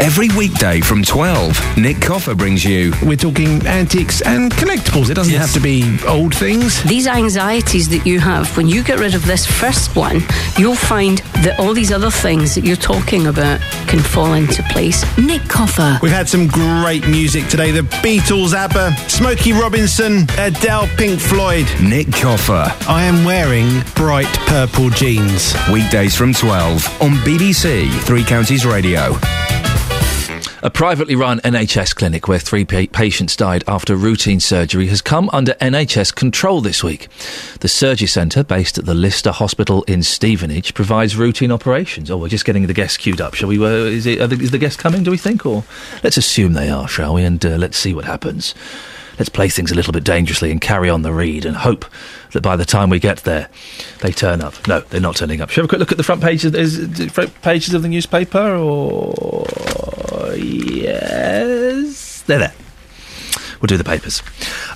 Every 0.00 0.28
weekday 0.36 0.80
from 0.80 1.02
12, 1.02 1.76
Nick 1.76 2.00
Coffer 2.00 2.34
brings 2.34 2.64
you. 2.64 2.92
We're 3.02 3.16
talking 3.16 3.66
antiques 3.66 4.22
and 4.22 4.50
collectibles. 4.52 5.10
It 5.10 5.14
doesn't 5.14 5.34
have 5.34 5.52
to 5.54 5.60
be 5.60 5.98
old 6.06 6.34
things. 6.34 6.82
These 6.84 7.08
anxieties 7.08 7.88
that 7.88 8.06
you 8.06 8.20
have, 8.20 8.56
when 8.56 8.68
you 8.68 8.84
get 8.84 9.00
rid 9.00 9.14
of 9.14 9.26
this 9.26 9.44
first 9.44 9.96
one, 9.96 10.22
you'll 10.56 10.76
find 10.76 11.18
that 11.42 11.56
all 11.58 11.74
these 11.74 11.90
other 11.90 12.10
things 12.10 12.54
that 12.54 12.64
you're 12.64 12.76
talking 12.76 13.26
about 13.26 13.60
can 13.88 13.98
fall 13.98 14.34
into 14.34 14.62
place. 14.64 15.04
Nick 15.18 15.42
Coffer. 15.48 15.98
We've 16.00 16.12
had 16.12 16.28
some 16.28 16.46
great 16.46 17.06
music 17.08 17.48
today. 17.48 17.72
The 17.72 17.82
Beatles, 17.82 18.54
ABBA, 18.54 18.96
Smokey 19.10 19.52
Robinson, 19.52 20.26
Adele, 20.38 20.86
Pink 20.96 21.20
Floyd. 21.20 21.66
Nick 21.82 22.12
Coffer. 22.12 22.72
I 22.88 23.02
am 23.02 23.24
wearing 23.24 23.82
bright 23.96 24.32
purple 24.46 24.90
jeans. 24.90 25.54
Weekdays 25.72 26.14
from 26.14 26.32
12 26.32 27.02
on 27.02 27.10
BBC 27.26 27.92
Three 28.02 28.22
Counties 28.24 28.64
Radio. 28.64 29.16
A 30.60 30.70
privately 30.70 31.14
run 31.14 31.38
NHS 31.40 31.94
clinic 31.94 32.26
where 32.26 32.40
three 32.40 32.64
pa- 32.64 32.86
patients 32.92 33.36
died 33.36 33.62
after 33.68 33.94
routine 33.94 34.40
surgery 34.40 34.88
has 34.88 35.00
come 35.00 35.30
under 35.32 35.52
NHS 35.54 36.12
control 36.12 36.60
this 36.60 36.82
week. 36.82 37.06
The 37.60 37.68
surgery 37.68 38.08
centre, 38.08 38.42
based 38.42 38.76
at 38.76 38.84
the 38.84 38.94
Lister 38.94 39.30
Hospital 39.30 39.84
in 39.84 40.02
Stevenage, 40.02 40.74
provides 40.74 41.14
routine 41.14 41.52
operations. 41.52 42.10
Oh, 42.10 42.16
we're 42.16 42.28
just 42.28 42.44
getting 42.44 42.66
the 42.66 42.74
guests 42.74 42.96
queued 42.96 43.20
up. 43.20 43.34
Shall 43.34 43.48
we? 43.48 43.64
Uh, 43.64 43.68
is, 43.68 44.04
it, 44.04 44.18
the, 44.18 44.36
is 44.36 44.50
the 44.50 44.58
guest 44.58 44.80
coming? 44.80 45.04
Do 45.04 45.12
we 45.12 45.16
think, 45.16 45.46
or 45.46 45.62
let's 46.02 46.16
assume 46.16 46.54
they 46.54 46.70
are, 46.70 46.88
shall 46.88 47.14
we? 47.14 47.22
And 47.22 47.44
uh, 47.46 47.50
let's 47.50 47.78
see 47.78 47.94
what 47.94 48.04
happens. 48.04 48.52
Let's 49.16 49.28
play 49.28 49.48
things 49.48 49.70
a 49.70 49.76
little 49.76 49.92
bit 49.92 50.02
dangerously 50.02 50.50
and 50.50 50.60
carry 50.60 50.90
on 50.90 51.02
the 51.02 51.12
read 51.12 51.44
and 51.44 51.56
hope 51.56 51.84
that 52.32 52.42
by 52.42 52.56
the 52.56 52.64
time 52.64 52.90
we 52.90 52.98
get 52.98 53.18
there, 53.18 53.48
they 54.00 54.10
turn 54.10 54.40
up. 54.40 54.66
No, 54.66 54.80
they're 54.80 55.00
not 55.00 55.16
turning 55.16 55.40
up. 55.40 55.50
Shall 55.50 55.62
we 55.62 55.66
have 55.66 55.68
a 55.68 55.70
quick 55.70 55.80
look 55.80 55.92
at 55.92 55.98
the 55.98 56.04
front 56.04 56.20
pages, 56.20 56.52
is, 56.54 57.12
front 57.12 57.42
pages 57.42 57.74
of 57.74 57.82
the 57.82 57.88
newspaper? 57.88 58.56
Or 58.56 59.44
yes, 60.34 62.22
they're 62.22 62.38
there. 62.38 62.54
We'll 63.60 63.66
do 63.66 63.76
the 63.76 63.84
papers. 63.84 64.22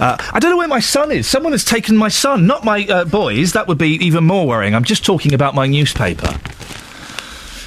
Uh, 0.01 0.17
I 0.33 0.41
don't 0.41 0.51
know 0.51 0.57
where 0.57 0.67
my 0.69 0.81
son 0.81 1.13
is. 1.13 1.29
Someone 1.29 1.53
has 1.53 1.65
taken 1.65 1.97
my 1.97 2.09
son, 2.09 2.47
not 2.47 2.65
my 2.65 2.85
uh, 2.87 3.05
boys. 3.05 3.53
That 3.53 3.69
would 3.69 3.79
be 3.79 3.91
even 4.05 4.25
more 4.25 4.47
worrying. 4.47 4.75
I'm 4.75 4.85
just 4.85 5.05
talking 5.05 5.35
about 5.35 5.55
my 5.55 5.67
newspaper. 5.67 6.35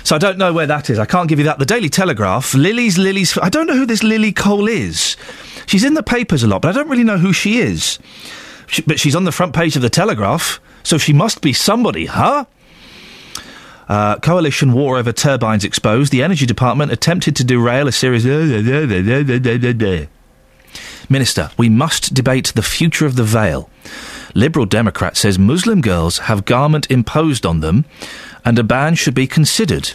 So 0.03 0.15
I 0.15 0.19
don't 0.19 0.37
know 0.37 0.53
where 0.53 0.67
that 0.67 0.89
is. 0.89 0.99
I 0.99 1.05
can't 1.05 1.29
give 1.29 1.39
you 1.39 1.45
that. 1.45 1.57
The 1.57 1.65
Daily 1.65 1.89
Telegraph, 1.89 2.53
Lily's 2.53 2.97
Lily's. 2.97 3.37
I 3.39 3.49
don't 3.49 3.65
know 3.65 3.75
who 3.75 3.85
this 3.85 4.03
Lily 4.03 4.33
Cole 4.33 4.67
is. 4.67 5.15
She's 5.65 5.83
in 5.83 5.95
the 5.95 6.03
papers 6.03 6.43
a 6.43 6.47
lot, 6.47 6.61
but 6.61 6.69
I 6.69 6.71
don't 6.73 6.89
really 6.89 7.03
know 7.03 7.17
who 7.17 7.33
she 7.33 7.59
is. 7.59 7.97
She, 8.67 8.81
but 8.81 8.99
she's 8.99 9.15
on 9.15 9.23
the 9.23 9.31
front 9.31 9.55
page 9.55 9.75
of 9.75 9.81
the 9.81 9.89
Telegraph, 9.89 10.59
so 10.83 10.97
she 10.97 11.13
must 11.13 11.41
be 11.41 11.53
somebody, 11.53 12.05
huh? 12.05 12.45
Uh, 13.87 14.17
coalition 14.17 14.73
war 14.73 14.97
over 14.97 15.11
turbines 15.11 15.63
exposed. 15.63 16.11
The 16.11 16.23
Energy 16.23 16.45
Department 16.45 16.91
attempted 16.91 17.35
to 17.35 17.43
derail 17.43 17.87
a 17.87 17.91
series. 17.91 18.25
Minister, 21.07 21.51
we 21.57 21.69
must 21.69 22.13
debate 22.13 22.51
the 22.55 22.63
future 22.63 23.05
of 23.05 23.15
the 23.15 23.23
veil. 23.23 23.69
Liberal 24.33 24.65
Democrat 24.65 25.15
says 25.15 25.37
Muslim 25.39 25.81
girls 25.81 26.17
have 26.19 26.45
garment 26.45 26.89
imposed 26.89 27.45
on 27.45 27.61
them 27.61 27.85
and 28.43 28.59
a 28.59 28.63
ban 28.63 28.95
should 28.95 29.13
be 29.13 29.27
considered. 29.27 29.93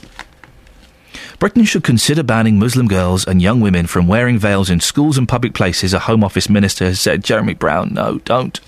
Britain 1.39 1.65
should 1.65 1.85
consider 1.85 2.23
banning 2.23 2.59
Muslim 2.59 2.87
girls 2.87 3.27
and 3.27 3.43
young 3.43 3.61
women 3.61 3.87
from 3.87 4.07
wearing 4.07 4.39
veils 4.39 4.71
in 4.71 4.79
schools 4.79 5.17
and 5.19 5.29
public 5.29 5.55
places, 5.55 5.95
a 5.95 6.01
Home 6.01 6.23
Office 6.23 6.49
minister 6.49 6.85
has 6.85 7.01
said. 7.01 7.25
Jeremy 7.25 7.55
Browne, 7.55 7.95
no, 7.95 8.19
don't. 8.19 8.61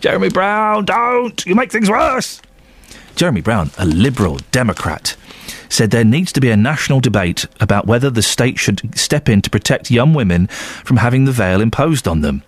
Jeremy 0.00 0.28
Browne, 0.28 0.84
don't! 0.84 1.46
You 1.46 1.54
make 1.54 1.72
things 1.72 1.88
worse! 1.88 2.42
Jeremy 3.16 3.42
Browne, 3.42 3.70
a 3.78 3.86
Liberal 3.86 4.38
Democrat, 4.50 5.16
said 5.68 5.90
there 5.90 6.04
needs 6.04 6.32
to 6.32 6.40
be 6.40 6.50
a 6.50 6.56
national 6.56 7.00
debate 7.00 7.46
about 7.60 7.86
whether 7.86 8.10
the 8.10 8.22
state 8.22 8.58
should 8.58 8.96
step 8.98 9.28
in 9.28 9.40
to 9.42 9.50
protect 9.50 9.90
young 9.90 10.14
women 10.14 10.48
from 10.48 10.96
having 10.96 11.24
the 11.24 11.32
veil 11.32 11.60
imposed 11.60 12.08
on 12.08 12.22
them. 12.22 12.42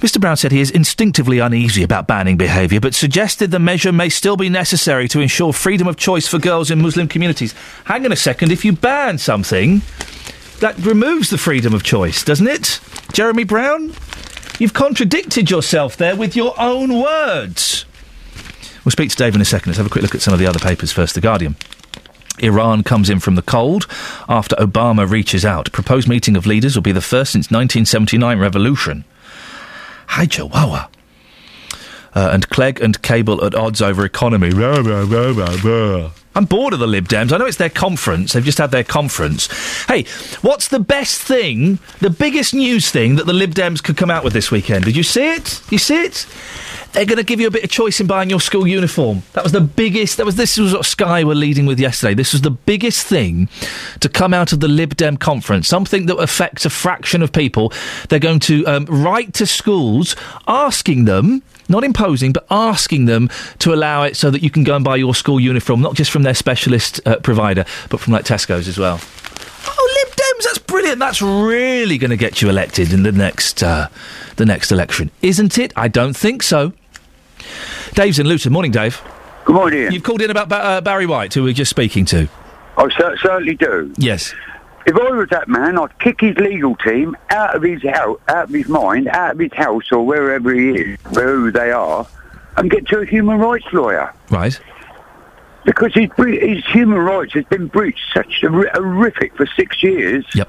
Mr. 0.00 0.20
Browne 0.20 0.36
said 0.36 0.52
he 0.52 0.60
is 0.60 0.70
instinctively 0.70 1.38
uneasy 1.38 1.82
about 1.82 2.06
banning 2.06 2.36
behaviour, 2.36 2.78
but 2.80 2.94
suggested 2.94 3.50
the 3.50 3.58
measure 3.58 3.92
may 3.92 4.10
still 4.10 4.36
be 4.36 4.50
necessary 4.50 5.08
to 5.08 5.20
ensure 5.20 5.54
freedom 5.54 5.88
of 5.88 5.96
choice 5.96 6.28
for 6.28 6.38
girls 6.38 6.70
in 6.70 6.82
Muslim 6.82 7.08
communities. 7.08 7.54
Hang 7.84 8.04
on 8.04 8.12
a 8.12 8.16
second, 8.16 8.52
if 8.52 8.62
you 8.62 8.74
ban 8.74 9.16
something, 9.16 9.80
that 10.60 10.76
removes 10.78 11.30
the 11.30 11.38
freedom 11.38 11.72
of 11.72 11.82
choice, 11.82 12.22
doesn't 12.22 12.46
it? 12.46 12.78
Jeremy 13.14 13.44
Browne? 13.44 13.94
You've 14.58 14.74
contradicted 14.74 15.50
yourself 15.50 15.96
there 15.96 16.14
with 16.14 16.36
your 16.36 16.54
own 16.60 17.00
words. 17.00 17.85
We'll 18.86 18.92
speak 18.92 19.10
to 19.10 19.16
Dave 19.16 19.34
in 19.34 19.40
a 19.40 19.44
second. 19.44 19.70
Let's 19.70 19.78
have 19.78 19.86
a 19.86 19.90
quick 19.90 20.04
look 20.04 20.14
at 20.14 20.22
some 20.22 20.32
of 20.32 20.38
the 20.38 20.46
other 20.46 20.60
papers 20.60 20.92
first. 20.92 21.16
The 21.16 21.20
Guardian. 21.20 21.56
Iran 22.38 22.84
comes 22.84 23.10
in 23.10 23.18
from 23.18 23.34
the 23.34 23.42
cold 23.42 23.88
after 24.28 24.54
Obama 24.54 25.10
reaches 25.10 25.44
out. 25.44 25.72
Proposed 25.72 26.06
meeting 26.06 26.36
of 26.36 26.46
leaders 26.46 26.76
will 26.76 26.84
be 26.84 26.92
the 26.92 27.00
first 27.00 27.32
since 27.32 27.46
1979 27.46 28.38
revolution. 28.38 29.04
Hi, 30.06 30.26
Chihuahua. 30.26 30.86
Uh, 32.14 32.30
and 32.32 32.48
Clegg 32.48 32.80
and 32.80 33.02
Cable 33.02 33.44
at 33.44 33.56
odds 33.56 33.82
over 33.82 34.04
economy. 34.04 34.50
I'm 36.36 36.44
bored 36.44 36.74
of 36.74 36.80
the 36.80 36.86
Lib 36.86 37.08
Dems. 37.08 37.32
I 37.32 37.38
know 37.38 37.46
it's 37.46 37.56
their 37.56 37.70
conference. 37.70 38.34
They've 38.34 38.44
just 38.44 38.58
had 38.58 38.70
their 38.70 38.84
conference. 38.84 39.48
Hey, 39.86 40.04
what's 40.42 40.68
the 40.68 40.78
best 40.78 41.22
thing, 41.22 41.78
the 42.00 42.10
biggest 42.10 42.52
news 42.52 42.90
thing 42.90 43.16
that 43.16 43.24
the 43.24 43.32
Lib 43.32 43.54
Dems 43.54 43.82
could 43.82 43.96
come 43.96 44.10
out 44.10 44.22
with 44.22 44.34
this 44.34 44.50
weekend? 44.50 44.84
Did 44.84 44.96
you 44.96 45.02
see 45.02 45.32
it? 45.32 45.62
You 45.70 45.78
see 45.78 46.04
it? 46.04 46.26
They're 46.92 47.06
going 47.06 47.16
to 47.16 47.24
give 47.24 47.40
you 47.40 47.46
a 47.46 47.50
bit 47.50 47.64
of 47.64 47.70
choice 47.70 48.00
in 48.00 48.06
buying 48.06 48.28
your 48.28 48.40
school 48.40 48.66
uniform. 48.66 49.22
That 49.32 49.44
was 49.44 49.52
the 49.52 49.62
biggest. 49.62 50.18
That 50.18 50.26
was 50.26 50.36
this 50.36 50.58
was 50.58 50.74
what 50.74 50.84
Sky 50.84 51.24
were 51.24 51.34
leading 51.34 51.64
with 51.64 51.80
yesterday. 51.80 52.12
This 52.12 52.32
was 52.32 52.42
the 52.42 52.50
biggest 52.50 53.06
thing 53.06 53.48
to 54.00 54.08
come 54.08 54.34
out 54.34 54.52
of 54.52 54.60
the 54.60 54.68
Lib 54.68 54.94
Dem 54.94 55.16
conference. 55.16 55.68
Something 55.68 56.04
that 56.06 56.16
affects 56.16 56.66
a 56.66 56.70
fraction 56.70 57.22
of 57.22 57.32
people. 57.32 57.72
They're 58.08 58.18
going 58.18 58.40
to 58.40 58.66
um, 58.66 58.84
write 58.86 59.32
to 59.34 59.46
schools 59.46 60.16
asking 60.46 61.06
them. 61.06 61.42
Not 61.68 61.82
imposing, 61.84 62.32
but 62.32 62.46
asking 62.50 63.06
them 63.06 63.28
to 63.58 63.72
allow 63.74 64.02
it 64.04 64.16
so 64.16 64.30
that 64.30 64.42
you 64.42 64.50
can 64.50 64.62
go 64.64 64.76
and 64.76 64.84
buy 64.84 64.96
your 64.96 65.14
school 65.14 65.40
uniform, 65.40 65.80
not 65.80 65.94
just 65.94 66.10
from 66.10 66.22
their 66.22 66.34
specialist 66.34 67.00
uh, 67.06 67.16
provider, 67.20 67.64
but 67.90 67.98
from 68.00 68.12
like 68.12 68.24
Tesco's 68.24 68.68
as 68.68 68.78
well. 68.78 69.00
Oh, 69.68 70.04
Lib 70.04 70.14
Dems, 70.14 70.44
that's 70.44 70.58
brilliant. 70.58 70.98
That's 71.00 71.20
really 71.20 71.98
going 71.98 72.10
to 72.10 72.16
get 72.16 72.40
you 72.40 72.48
elected 72.48 72.92
in 72.92 73.02
the 73.02 73.12
next 73.12 73.62
uh, 73.62 73.88
the 74.36 74.46
next 74.46 74.70
election, 74.70 75.10
isn't 75.22 75.58
it? 75.58 75.72
I 75.76 75.88
don't 75.88 76.14
think 76.16 76.42
so. 76.42 76.72
Dave's 77.94 78.18
in 78.18 78.26
Luton. 78.26 78.52
Morning, 78.52 78.70
Dave. 78.72 79.00
Good 79.44 79.54
morning. 79.54 79.82
Iain. 79.84 79.92
You've 79.92 80.02
called 80.02 80.20
in 80.22 80.30
about 80.30 80.48
ba- 80.48 80.56
uh, 80.64 80.80
Barry 80.80 81.06
White, 81.06 81.32
who 81.34 81.44
we 81.44 81.50
are 81.50 81.54
just 81.54 81.70
speaking 81.70 82.04
to. 82.06 82.28
I 82.76 82.88
cer- 82.96 83.16
certainly 83.18 83.54
do. 83.54 83.92
Yes. 83.96 84.34
If 84.86 84.96
I 84.96 85.10
was 85.10 85.28
that 85.30 85.48
man, 85.48 85.78
I'd 85.78 85.98
kick 85.98 86.20
his 86.20 86.36
legal 86.36 86.76
team 86.76 87.16
out 87.30 87.56
of 87.56 87.62
his 87.62 87.82
house, 87.82 88.20
out 88.28 88.44
of 88.44 88.50
his 88.50 88.68
mind, 88.68 89.08
out 89.08 89.32
of 89.32 89.38
his 89.40 89.52
house, 89.52 89.90
or 89.90 90.06
wherever 90.06 90.54
he 90.54 90.70
is, 90.70 91.00
wherever 91.10 91.50
they 91.50 91.72
are, 91.72 92.06
and 92.56 92.70
get 92.70 92.86
to 92.88 93.00
a 93.00 93.04
human 93.04 93.38
rights 93.38 93.66
lawyer. 93.72 94.14
Right. 94.30 94.58
Because 95.64 95.92
his, 95.92 96.08
his 96.16 96.64
human 96.66 96.98
rights 96.98 97.32
has 97.34 97.44
been 97.46 97.66
breached 97.66 98.04
such 98.14 98.44
a 98.44 98.48
horrific 98.48 99.36
for 99.36 99.46
six 99.56 99.82
years. 99.82 100.24
Yep. 100.34 100.48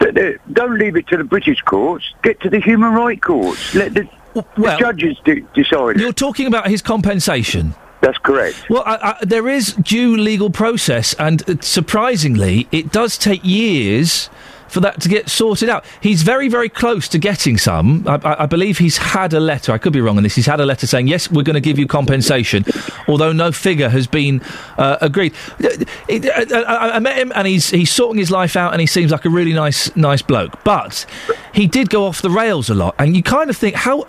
That 0.00 0.38
don't 0.52 0.76
leave 0.78 0.96
it 0.96 1.06
to 1.08 1.16
the 1.16 1.24
British 1.24 1.60
courts. 1.62 2.12
Get 2.22 2.40
to 2.40 2.50
the 2.50 2.60
human 2.60 2.92
rights 2.92 3.22
courts. 3.22 3.74
Let 3.74 3.94
the, 3.94 4.08
the 4.34 4.76
judges 4.78 5.16
de- 5.24 5.40
decide. 5.54 6.00
You're 6.00 6.12
talking 6.12 6.48
about 6.48 6.68
his 6.68 6.82
compensation. 6.82 7.74
That's 8.00 8.18
correct. 8.18 8.68
Well, 8.70 8.82
I, 8.86 9.16
I, 9.20 9.24
there 9.24 9.48
is 9.48 9.72
due 9.74 10.16
legal 10.16 10.50
process, 10.50 11.14
and 11.14 11.48
uh, 11.48 11.56
surprisingly, 11.60 12.68
it 12.70 12.92
does 12.92 13.18
take 13.18 13.40
years 13.44 14.30
for 14.68 14.80
that 14.80 15.00
to 15.00 15.08
get 15.08 15.28
sorted 15.28 15.68
out. 15.68 15.84
He's 16.00 16.22
very, 16.22 16.48
very 16.48 16.68
close 16.68 17.08
to 17.08 17.18
getting 17.18 17.58
some. 17.58 18.06
I, 18.06 18.42
I, 18.42 18.46
believe 18.46 18.78
he's 18.78 18.98
had 18.98 19.32
a 19.32 19.40
letter. 19.40 19.72
I 19.72 19.78
could 19.78 19.92
be 19.92 20.00
wrong 20.00 20.16
on 20.18 20.22
this. 20.22 20.34
He's 20.34 20.46
had 20.46 20.60
a 20.60 20.66
letter 20.66 20.86
saying 20.86 21.08
yes, 21.08 21.30
we're 21.30 21.42
going 21.42 21.54
to 21.54 21.60
give 21.60 21.78
you 21.78 21.86
compensation, 21.86 22.64
although 23.08 23.32
no 23.32 23.50
figure 23.50 23.88
has 23.88 24.06
been 24.06 24.42
uh, 24.76 24.98
agreed. 25.00 25.34
It- 25.58 25.88
I, 26.08 26.90
I- 26.96 26.98
met 26.98 27.16
him, 27.16 27.32
and 27.34 27.46
he's 27.46 27.70
he's 27.70 27.90
sorting 27.90 28.18
his 28.18 28.30
life 28.30 28.56
out, 28.56 28.72
and 28.72 28.80
he 28.80 28.86
seems 28.86 29.12
like 29.12 29.24
a 29.24 29.30
really 29.30 29.52
nice 29.52 29.94
nice 29.96 30.20
bloke. 30.20 30.62
But 30.64 31.06
he 31.54 31.66
did 31.66 31.90
go 31.90 32.04
off 32.04 32.22
the 32.22 32.30
rails 32.30 32.68
a 32.68 32.74
lot, 32.74 32.94
and 32.98 33.16
you 33.16 33.22
kind 33.22 33.48
of 33.50 33.56
think 33.56 33.74
how, 33.76 34.04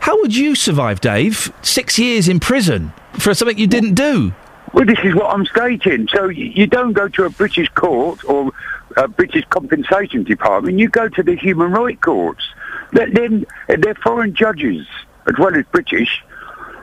how 0.00 0.20
would 0.20 0.36
you 0.36 0.54
survive, 0.54 1.00
Dave? 1.00 1.52
Six 1.62 1.98
years 1.98 2.28
in 2.28 2.38
prison 2.38 2.92
for 3.18 3.34
something 3.34 3.58
you 3.58 3.66
didn't 3.66 3.94
do. 3.94 4.32
Well, 4.72 4.84
this 4.84 4.98
is 5.02 5.14
what 5.14 5.32
I'm 5.32 5.46
stating. 5.46 6.08
So 6.08 6.28
you 6.28 6.66
don't 6.66 6.92
go 6.92 7.08
to 7.08 7.24
a 7.24 7.30
British 7.30 7.68
court 7.70 8.22
or 8.24 8.52
a 8.96 9.08
British 9.08 9.44
compensation 9.50 10.24
department. 10.24 10.78
You 10.78 10.88
go 10.88 11.08
to 11.08 11.22
the 11.22 11.34
human 11.36 11.72
rights 11.72 12.00
courts. 12.02 12.44
Let 12.92 13.14
them, 13.14 13.46
they're 13.68 13.94
foreign 13.96 14.34
judges 14.34 14.86
as 15.26 15.34
well 15.38 15.54
as 15.54 15.64
British. 15.72 16.22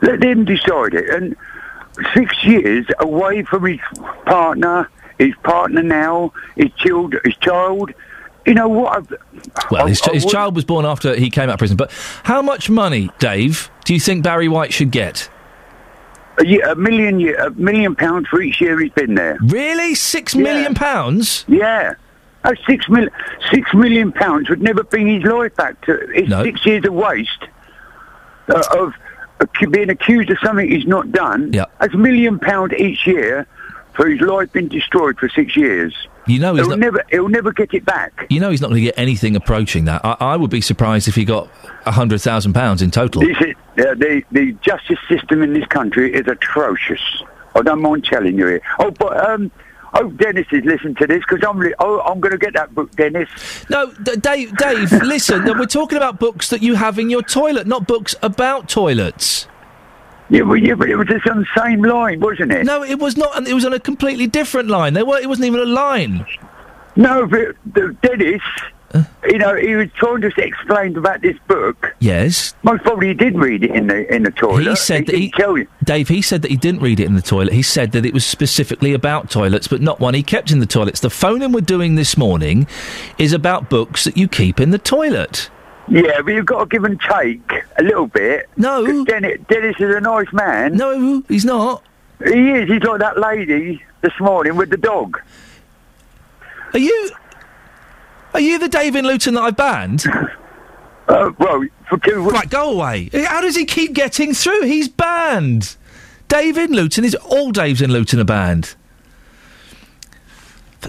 Let 0.02 0.20
them 0.20 0.46
decide 0.46 0.94
it. 0.94 1.10
And 1.10 1.36
six 2.14 2.44
years 2.44 2.86
away 3.00 3.44
from 3.44 3.66
his 3.66 3.80
partner, 4.26 4.90
his 5.20 5.34
partner 5.44 5.82
now, 5.82 6.34
his 6.56 6.72
child, 6.78 7.16
his 7.24 7.36
child. 7.38 7.92
You 8.46 8.54
know 8.54 8.68
what? 8.70 8.98
I've, 8.98 9.14
Well, 9.72 9.88
his, 9.88 10.02
I- 10.04 10.12
I 10.12 10.14
his 10.16 10.26
child 10.26 10.56
was 10.56 10.66
born 10.66 10.86
after 10.86 11.16
he 11.16 11.30
came 11.30 11.50
out 11.50 11.54
of 11.54 11.60
prison. 11.60 11.78
But 11.78 11.92
how 12.24 12.42
much 12.42 12.70
money, 12.70 13.10
Dave, 13.20 13.70
do 13.86 13.94
you 13.94 14.00
think 14.00 14.24
Barry 14.24 14.48
White 14.48 14.74
should 14.74 14.92
get? 14.92 15.30
A, 16.38 16.46
year, 16.46 16.68
a 16.70 16.76
million, 16.76 17.20
year, 17.20 17.38
a 17.40 17.52
million 17.52 17.96
pounds 17.96 18.28
for 18.28 18.42
each 18.42 18.60
year 18.60 18.80
he's 18.80 18.92
been 18.92 19.16
there. 19.16 19.38
Really, 19.42 19.96
six 19.96 20.36
million 20.36 20.74
pounds? 20.74 21.46
Yeah, 21.48 21.96
that's 22.44 22.60
six 22.66 22.90
million. 22.90 23.12
Six 23.52 23.74
million 23.74 24.12
pounds 24.12 24.50
would 24.50 24.62
never 24.62 24.84
bring 24.84 25.08
his 25.08 25.24
life 25.24 25.56
back 25.56 25.80
to. 25.86 25.94
It's 26.14 26.30
six 26.30 26.66
years 26.66 26.86
of 26.86 26.94
waste 26.94 27.48
uh, 28.50 28.64
of 28.78 28.94
being 29.72 29.90
accused 29.90 30.30
of 30.30 30.38
something 30.44 30.70
he's 30.70 30.88
not 30.88 31.12
done. 31.12 31.54
Yeah. 31.54 31.66
That's 31.80 31.94
a 31.94 31.98
million 31.98 32.40
pound 32.40 32.74
each 32.74 33.06
year 33.06 33.48
for 33.96 34.08
his 34.10 34.20
life 34.22 34.52
been 34.52 34.68
destroyed 34.68 35.18
for 35.18 35.30
six 35.30 35.56
years. 35.56 35.94
You 36.28 36.40
know 36.40 36.56
he's 36.56 36.62
he'll 36.66 36.70
not- 36.72 36.80
never. 36.80 37.04
He'll 37.12 37.30
never 37.30 37.52
get 37.54 37.74
it 37.74 37.86
back. 37.86 38.26
You 38.30 38.40
know 38.40 38.50
he's 38.50 38.62
not 38.62 38.70
going 38.70 38.82
to 38.82 38.86
get 38.86 38.98
anything 38.98 39.36
approaching 39.36 39.86
that. 39.86 40.04
I, 40.04 40.16
I 40.20 40.36
would 40.36 40.50
be 40.50 40.62
surprised 40.62 41.08
if 41.08 41.16
he 41.16 41.24
got 41.26 41.50
a 41.86 41.92
hundred 41.92 42.20
thousand 42.22 42.54
pounds 42.54 42.82
in 42.82 42.90
total. 42.92 43.22
Is, 43.22 43.38
uh, 43.38 43.54
the 43.76 44.24
the 44.32 44.54
justice 44.62 45.00
system 45.08 45.42
in 45.44 45.54
this 45.54 45.66
country 45.68 46.14
is 46.14 46.26
atrocious. 46.28 47.02
I 47.54 47.62
don't 47.62 47.82
mind 47.82 48.06
telling 48.06 48.38
you 48.38 48.48
it. 48.48 48.64
Oh, 48.80 48.90
but 48.92 49.30
um, 49.30 49.52
hope 49.94 50.18
Dennis 50.18 50.48
is 50.52 50.66
listening 50.66 50.96
to 50.96 51.08
this 51.08 51.20
because 51.28 51.48
I'm 51.48 51.60
li- 51.60 51.76
oh, 51.80 52.02
I'm 52.02 52.20
going 52.20 52.32
to 52.34 52.38
get 52.40 52.54
that 52.54 52.74
book, 52.74 52.92
Dennis. 52.96 53.30
No, 53.70 53.92
D- 53.94 54.16
Dave. 54.18 54.58
Dave, 54.58 54.92
listen. 55.04 55.44
We're 55.46 55.66
talking 55.68 55.98
about 55.98 56.20
books 56.20 56.50
that 56.50 56.62
you 56.64 56.74
have 56.76 56.98
in 57.00 57.10
your 57.12 57.22
toilet, 57.22 57.68
not 57.68 57.88
books 57.88 58.16
about 58.24 58.68
toilets. 58.68 59.48
Yeah, 60.30 60.42
well, 60.42 60.58
yeah, 60.58 60.74
but 60.74 60.90
it 60.90 60.96
was 60.96 61.08
just 61.08 61.28
on 61.28 61.40
the 61.40 61.62
same 61.62 61.84
line, 61.84 62.20
wasn't 62.20 62.52
it? 62.52 62.66
No, 62.66 62.84
it 62.84 63.00
was 63.00 63.16
not. 63.16 63.38
and 63.38 63.48
It 63.48 63.54
was 63.54 63.66
on 63.66 63.74
a 63.74 63.80
completely 63.80 64.28
different 64.28 64.70
line. 64.70 64.94
There 64.94 65.06
were. 65.06 65.20
It 65.20 65.30
wasn't 65.30 65.48
even 65.48 65.60
a 65.60 65.66
line. 65.66 66.26
No, 66.96 67.28
but 67.28 67.56
the, 67.74 67.96
Dennis, 68.02 68.42
you 69.28 69.38
know, 69.38 69.56
he 69.56 69.76
was 69.76 69.90
trying 69.96 70.22
to 70.22 70.32
explain 70.38 70.96
about 70.98 71.22
this 71.22 71.38
book. 71.48 71.94
Yes. 72.00 72.56
Most 72.64 72.84
probably 72.84 73.10
he 73.10 73.14
did 73.14 73.38
read 73.38 73.64
it 73.64 73.72
in 73.72 73.88
the 73.88 74.14
in 74.14 74.24
the 74.24 74.32
toilet. 74.32 74.66
He 74.66 74.76
said 74.76 75.06
that 75.08 75.16
he, 75.16 75.28
didn't 75.28 75.34
tell 75.36 75.58
you. 75.58 75.68
Dave. 75.84 76.08
He 76.08 76.22
said 76.22 76.42
that 76.42 76.52
he 76.52 76.58
didn't 76.58 76.82
read 76.82 77.00
it 77.00 77.06
in 77.06 77.16
the 77.16 77.22
toilet. 77.22 77.54
He 77.54 77.62
said 77.62 77.92
that 77.92 78.06
it 78.06 78.14
was 78.14 78.26
specifically 78.26 78.94
about 78.94 79.30
toilets, 79.30 79.68
but 79.68 79.82
not 79.82 80.00
one 80.00 80.14
he 80.14 80.24
kept 80.24 80.52
in 80.52 80.60
the 80.60 80.66
toilets. 80.66 81.02
The 81.02 81.10
phone 81.10 81.42
in 81.42 81.52
we're 81.52 81.62
doing 81.62 81.96
this 81.96 82.18
morning 82.18 82.68
is 83.18 83.34
about 83.34 83.70
books 83.70 84.06
that 84.06 84.18
you 84.18 84.28
keep 84.28 84.60
in 84.60 84.72
the 84.72 84.80
toilet. 84.80 85.50
Yeah, 85.88 86.22
but 86.22 86.34
you've 86.34 86.46
got 86.46 86.60
to 86.62 86.66
give 86.66 86.84
and 86.84 87.00
take 87.00 87.52
a 87.78 87.84
little 87.84 88.08
bit. 88.08 88.50
No. 88.58 89.06
Dennis, 89.06 89.40
Dennis 89.48 89.76
is 89.80 89.96
a 89.96 90.02
nice 90.02 90.32
man. 90.34 90.76
No, 90.76 91.22
he's 91.28 91.46
not. 91.46 91.84
He 92.24 92.52
is. 92.52 92.70
He's 92.70 92.82
like 92.82 93.00
that 93.02 93.20
lady 93.20 93.84
this 94.02 94.14
morning 94.20 94.56
with 94.56 94.70
the 94.70 94.78
dog. 94.78 95.22
Are 96.74 96.80
you? 96.80 97.12
Are 98.34 98.40
you 98.40 98.58
the 98.58 98.68
Dave 98.68 98.96
in 98.96 99.06
Luton 99.06 99.36
that 99.36 99.42
I 99.44 99.52
banned? 99.52 100.04
Uh, 101.08 101.32
well, 101.38 101.64
for 101.88 102.00
two 102.00 102.24
weeks. 102.24 102.34
Right, 102.34 102.50
go 102.50 102.72
away. 102.72 103.10
How 103.14 103.40
does 103.40 103.56
he 103.56 103.66
keep 103.66 103.94
getting 103.94 104.34
through? 104.34 104.64
He's 104.64 104.90
banned. 104.90 105.76
Dave 106.28 106.58
in 106.58 106.72
Luton 106.72 107.06
is 107.06 107.14
all 107.14 107.54
Daves 107.54 107.80
in 107.80 107.92
Luton 107.92 108.20
are 108.20 108.24
banned. 108.24 108.74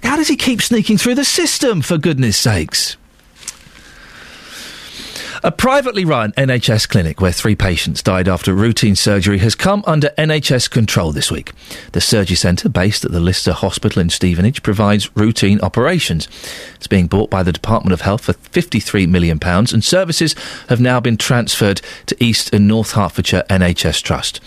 How 0.02 0.16
does 0.16 0.28
he 0.28 0.36
keep 0.36 0.62
sneaking 0.62 0.96
through 0.96 1.16
the 1.16 1.24
system? 1.26 1.82
For 1.82 1.98
goodness 1.98 2.38
sakes. 2.38 2.96
A 5.42 5.52
privately 5.52 6.04
run 6.04 6.32
NHS 6.32 6.88
clinic 6.88 7.20
where 7.20 7.32
three 7.32 7.54
patients 7.54 8.02
died 8.02 8.26
after 8.26 8.54
routine 8.54 8.96
surgery 8.96 9.38
has 9.38 9.54
come 9.54 9.84
under 9.86 10.08
NHS 10.16 10.70
control 10.70 11.12
this 11.12 11.30
week. 11.30 11.52
The 11.92 12.00
surgery 12.00 12.36
centre, 12.36 12.68
based 12.68 13.04
at 13.04 13.12
the 13.12 13.20
Lister 13.20 13.52
Hospital 13.52 14.00
in 14.00 14.08
Stevenage, 14.08 14.62
provides 14.62 15.14
routine 15.16 15.60
operations. 15.60 16.26
It's 16.76 16.86
being 16.86 17.06
bought 17.06 17.28
by 17.28 17.42
the 17.42 17.52
Department 17.52 17.92
of 17.92 18.00
Health 18.00 18.24
for 18.24 18.32
£53 18.32 19.08
million, 19.08 19.38
and 19.42 19.84
services 19.84 20.34
have 20.68 20.80
now 20.80 21.00
been 21.00 21.16
transferred 21.16 21.82
to 22.06 22.16
East 22.22 22.52
and 22.54 22.66
North 22.66 22.92
Hertfordshire 22.92 23.44
NHS 23.50 24.02
Trust. 24.02 24.40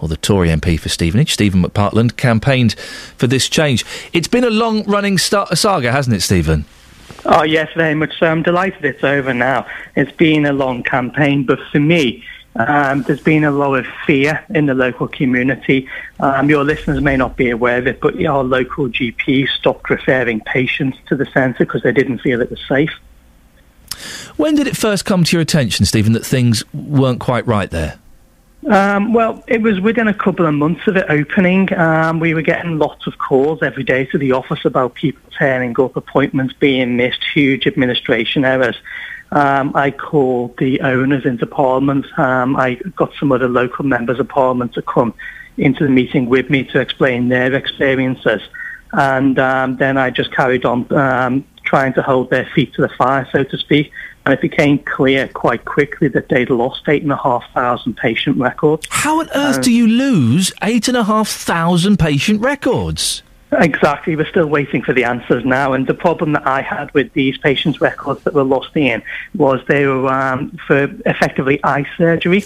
Well, 0.00 0.08
the 0.08 0.16
Tory 0.16 0.48
MP 0.48 0.78
for 0.78 0.90
Stevenage, 0.90 1.32
Stephen 1.32 1.62
McPartland, 1.62 2.16
campaigned 2.16 2.74
for 3.16 3.26
this 3.26 3.48
change. 3.48 3.84
It's 4.12 4.28
been 4.28 4.44
a 4.44 4.50
long 4.50 4.84
running 4.84 5.16
saga, 5.16 5.90
hasn't 5.90 6.16
it, 6.16 6.20
Stephen? 6.20 6.66
Oh, 7.26 7.42
yes, 7.42 7.70
very 7.74 7.94
much 7.94 8.18
so. 8.18 8.26
I'm 8.26 8.42
delighted 8.42 8.84
it's 8.84 9.04
over 9.04 9.32
now. 9.32 9.66
It's 9.96 10.12
been 10.12 10.44
a 10.46 10.52
long 10.52 10.82
campaign, 10.82 11.44
but 11.44 11.58
for 11.72 11.80
me, 11.80 12.24
um, 12.56 13.02
there's 13.02 13.22
been 13.22 13.44
a 13.44 13.50
lot 13.50 13.74
of 13.74 13.86
fear 14.06 14.44
in 14.50 14.66
the 14.66 14.74
local 14.74 15.08
community. 15.08 15.88
Um, 16.20 16.48
your 16.48 16.64
listeners 16.64 17.00
may 17.00 17.16
not 17.16 17.36
be 17.36 17.50
aware 17.50 17.78
of 17.78 17.86
it, 17.86 18.00
but 18.00 18.24
our 18.24 18.44
local 18.44 18.88
GP 18.88 19.48
stopped 19.48 19.90
referring 19.90 20.40
patients 20.40 20.98
to 21.08 21.16
the 21.16 21.26
centre 21.26 21.64
because 21.64 21.82
they 21.82 21.92
didn't 21.92 22.18
feel 22.18 22.40
it 22.40 22.50
was 22.50 22.60
safe. 22.68 22.92
When 24.36 24.54
did 24.54 24.66
it 24.66 24.76
first 24.76 25.04
come 25.04 25.24
to 25.24 25.36
your 25.36 25.42
attention, 25.42 25.86
Stephen, 25.86 26.12
that 26.12 26.26
things 26.26 26.64
weren't 26.72 27.20
quite 27.20 27.46
right 27.46 27.70
there? 27.70 27.98
Um, 28.66 29.12
well, 29.12 29.44
it 29.46 29.60
was 29.60 29.78
within 29.80 30.08
a 30.08 30.14
couple 30.14 30.46
of 30.46 30.54
months 30.54 30.86
of 30.86 30.96
it 30.96 31.04
opening. 31.10 31.72
Um, 31.74 32.18
we 32.18 32.32
were 32.32 32.42
getting 32.42 32.78
lots 32.78 33.06
of 33.06 33.18
calls 33.18 33.62
every 33.62 33.84
day 33.84 34.06
to 34.06 34.18
the 34.18 34.32
office 34.32 34.64
about 34.64 34.94
people 34.94 35.20
turning 35.36 35.78
up, 35.78 35.96
appointments 35.96 36.54
being 36.54 36.96
missed, 36.96 37.22
huge 37.34 37.66
administration 37.66 38.44
errors. 38.44 38.76
Um, 39.32 39.72
I 39.74 39.90
called 39.90 40.56
the 40.56 40.80
owners 40.80 41.26
into 41.26 41.46
Parliament. 41.46 42.06
Um, 42.18 42.56
I 42.56 42.76
got 42.96 43.12
some 43.18 43.32
other 43.32 43.48
local 43.48 43.84
members 43.84 44.18
of 44.18 44.28
Parliament 44.28 44.72
to 44.74 44.82
come 44.82 45.12
into 45.58 45.84
the 45.84 45.90
meeting 45.90 46.26
with 46.26 46.48
me 46.48 46.64
to 46.64 46.80
explain 46.80 47.28
their 47.28 47.52
experiences. 47.52 48.40
And 48.92 49.38
um, 49.38 49.76
then 49.76 49.98
I 49.98 50.10
just 50.10 50.32
carried 50.32 50.64
on 50.64 50.90
um, 50.92 51.44
trying 51.64 51.92
to 51.94 52.02
hold 52.02 52.30
their 52.30 52.48
feet 52.54 52.72
to 52.74 52.82
the 52.82 52.88
fire, 52.88 53.28
so 53.30 53.44
to 53.44 53.58
speak. 53.58 53.90
And 54.26 54.32
it 54.32 54.40
became 54.40 54.78
clear 54.78 55.28
quite 55.28 55.64
quickly 55.66 56.08
that 56.08 56.30
they'd 56.30 56.48
lost 56.48 56.88
eight 56.88 57.02
and 57.02 57.12
a 57.12 57.16
half 57.16 57.44
thousand 57.52 57.96
patient 57.96 58.38
records. 58.38 58.86
How 58.90 59.20
on 59.20 59.28
earth 59.34 59.58
Uh, 59.58 59.62
do 59.62 59.70
you 59.72 59.86
lose 59.86 60.50
eight 60.62 60.88
and 60.88 60.96
a 60.96 61.04
half 61.04 61.28
thousand 61.28 61.98
patient 61.98 62.40
records? 62.40 63.22
Exactly. 63.52 64.16
We're 64.16 64.26
still 64.26 64.46
waiting 64.46 64.82
for 64.82 64.92
the 64.92 65.04
answers 65.04 65.44
now. 65.44 65.74
And 65.74 65.86
the 65.86 65.94
problem 65.94 66.32
that 66.32 66.46
I 66.46 66.60
had 66.62 66.92
with 66.92 67.12
these 67.12 67.38
patients' 67.38 67.80
records 67.80 68.22
that 68.24 68.34
were 68.34 68.42
lost 68.42 68.74
in 68.74 69.02
was 69.36 69.60
they 69.68 69.86
were 69.86 70.08
um, 70.08 70.58
for 70.66 70.84
effectively 71.06 71.60
eye 71.62 71.86
surgery. 71.96 72.44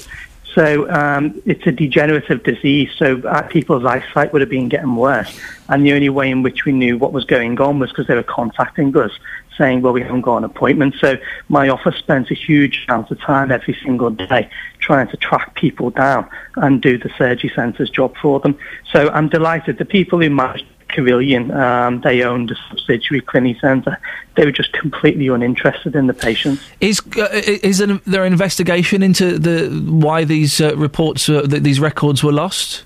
So 0.59 0.91
um, 0.91 1.41
it's 1.47 1.65
a 1.69 1.71
degenerative 1.71 2.43
disease. 2.43 2.91
So 2.97 3.23
uh, 3.29 3.43
people's 3.43 3.85
eyesight 3.85 4.33
would 4.33 4.41
have 4.41 4.51
been 4.51 4.69
getting 4.69 4.97
worse. 4.97 5.39
And 5.69 5.87
the 5.87 5.93
only 5.93 6.09
way 6.09 6.33
in 6.33 6.43
which 6.43 6.65
we 6.65 6.73
knew 6.73 6.99
what 6.99 7.13
was 7.13 7.25
going 7.25 7.61
on 7.61 7.79
was 7.79 7.91
because 7.91 8.09
they 8.09 8.17
were 8.17 8.25
contacting 8.25 8.97
us 8.97 9.13
saying, 9.57 9.83
well, 9.83 9.93
we 9.93 10.03
haven't 10.03 10.23
got 10.23 10.39
an 10.39 10.43
appointment. 10.43 10.97
So 10.99 11.17
my 11.49 11.69
office 11.69 11.95
spends 11.95 12.33
a 12.33 12.35
huge 12.35 12.87
amount 12.89 13.13
of 13.13 13.21
time 13.21 13.53
every 13.53 13.79
single 13.85 14.11
day 14.11 14.51
trying 14.81 15.07
to 15.09 15.17
track 15.17 15.55
people 15.55 15.91
down 15.91 16.29
and 16.57 16.83
do 16.83 16.99
the 16.99 17.11
surgery 17.17 17.53
centre's 17.55 17.89
job 17.89 18.17
for 18.21 18.41
them. 18.41 18.59
So 18.91 19.11
I'm 19.11 19.29
delighted. 19.29 19.79
The 19.79 19.85
people 19.85 20.21
who 20.21 20.29
managed 20.29 20.67
Carillion, 20.89 21.51
um, 21.51 22.01
they 22.01 22.23
owned 22.23 22.51
a 22.51 22.56
subsidiary 22.69 23.20
Clinicenta. 23.23 23.97
They 24.36 24.44
were 24.44 24.52
just 24.52 24.73
completely 24.73 25.28
uninterested 25.28 25.94
in 25.94 26.06
the 26.06 26.15
patients. 26.15 26.62
Is 26.81 27.02
uh, 27.16 27.28
is 27.32 27.78
there, 27.78 28.24
an 28.24 28.32
investigation 28.32 29.02
into 29.02 29.39
the 29.39 29.69
why 29.89 30.24
these 30.24 30.60
uh, 30.60 30.77
reports, 30.77 31.28
uh, 31.28 31.43
th- 31.43 31.62
these 31.62 31.81
records 31.81 32.23
were 32.23 32.32
lost? 32.32 32.85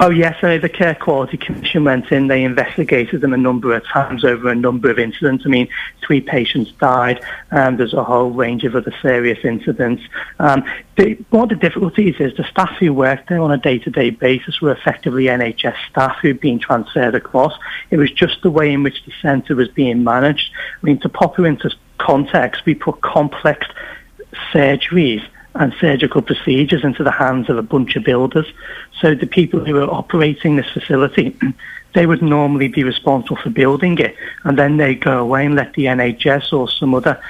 Oh 0.00 0.10
yes, 0.10 0.40
the 0.40 0.68
Care 0.68 0.96
Quality 0.96 1.36
Commission 1.36 1.84
went 1.84 2.10
in. 2.10 2.26
They 2.26 2.42
investigated 2.42 3.20
them 3.20 3.32
a 3.32 3.36
number 3.36 3.72
of 3.74 3.86
times 3.86 4.24
over 4.24 4.48
a 4.48 4.54
number 4.54 4.90
of 4.90 4.98
incidents. 4.98 5.44
I 5.46 5.48
mean, 5.48 5.68
three 6.04 6.20
patients 6.20 6.72
died. 6.72 7.24
Um, 7.52 7.76
there's 7.76 7.94
a 7.94 8.02
whole 8.02 8.30
range 8.30 8.64
of 8.64 8.74
other 8.74 8.92
serious 9.00 9.44
incidents. 9.44 10.02
Um, 10.40 10.64
the, 10.96 11.14
one 11.30 11.44
of 11.44 11.48
the 11.50 11.54
difficulties 11.54 12.16
is 12.18 12.36
the 12.36 12.42
staff 12.42 12.76
who 12.80 12.92
worked 12.92 13.28
there 13.28 13.40
on 13.40 13.52
a 13.52 13.56
day-to-day 13.56 14.10
basis 14.10 14.60
were 14.60 14.72
effectively 14.72 15.26
NHS 15.26 15.76
staff 15.90 16.16
who'd 16.20 16.40
been 16.40 16.58
transferred 16.58 17.14
across. 17.14 17.56
It 17.90 17.96
was 17.96 18.10
just 18.10 18.42
the 18.42 18.50
way 18.50 18.72
in 18.72 18.82
which 18.82 19.04
the 19.04 19.12
centre 19.22 19.54
was 19.54 19.68
being 19.68 20.02
managed. 20.02 20.50
I 20.82 20.86
mean, 20.86 20.98
to 21.00 21.08
pop 21.08 21.38
it 21.38 21.44
into 21.44 21.70
context, 21.98 22.66
we 22.66 22.74
put 22.74 23.00
complex 23.00 23.68
surgeries 24.52 25.24
and 25.54 25.72
surgical 25.80 26.20
procedures 26.20 26.84
into 26.84 27.04
the 27.04 27.10
hands 27.10 27.48
of 27.48 27.56
a 27.56 27.62
bunch 27.62 27.96
of 27.96 28.04
builders. 28.04 28.46
So 29.00 29.14
the 29.14 29.26
people 29.26 29.64
who 29.64 29.76
are 29.78 29.90
operating 29.90 30.56
this 30.56 30.68
facility, 30.70 31.36
they 31.94 32.06
would 32.06 32.22
normally 32.22 32.68
be 32.68 32.82
responsible 32.82 33.36
for 33.36 33.50
building 33.50 33.98
it, 33.98 34.16
and 34.42 34.58
then 34.58 34.76
they 34.76 34.94
go 34.94 35.18
away 35.18 35.46
and 35.46 35.54
let 35.54 35.74
the 35.74 35.84
NHS 35.84 36.52
or 36.52 36.68
some 36.68 36.94
other 36.94 37.20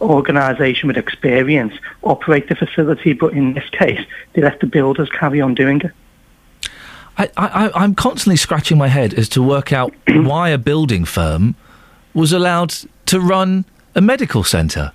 organisation 0.00 0.88
with 0.88 0.96
experience 0.96 1.74
operate 2.02 2.48
the 2.48 2.54
facility. 2.54 3.12
But 3.12 3.34
in 3.34 3.54
this 3.54 3.68
case, 3.70 4.00
they 4.32 4.42
let 4.42 4.60
the 4.60 4.66
builders 4.66 5.10
carry 5.10 5.40
on 5.40 5.54
doing 5.54 5.80
it. 5.82 5.92
I, 7.16 7.30
I, 7.36 7.70
I'm 7.74 7.94
constantly 7.94 8.36
scratching 8.36 8.76
my 8.76 8.88
head 8.88 9.14
as 9.14 9.28
to 9.30 9.42
work 9.42 9.72
out 9.72 9.94
why 10.08 10.48
a 10.48 10.58
building 10.58 11.04
firm 11.04 11.54
was 12.12 12.32
allowed 12.32 12.70
to 13.06 13.20
run 13.20 13.64
a 13.94 14.00
medical 14.00 14.42
centre. 14.42 14.92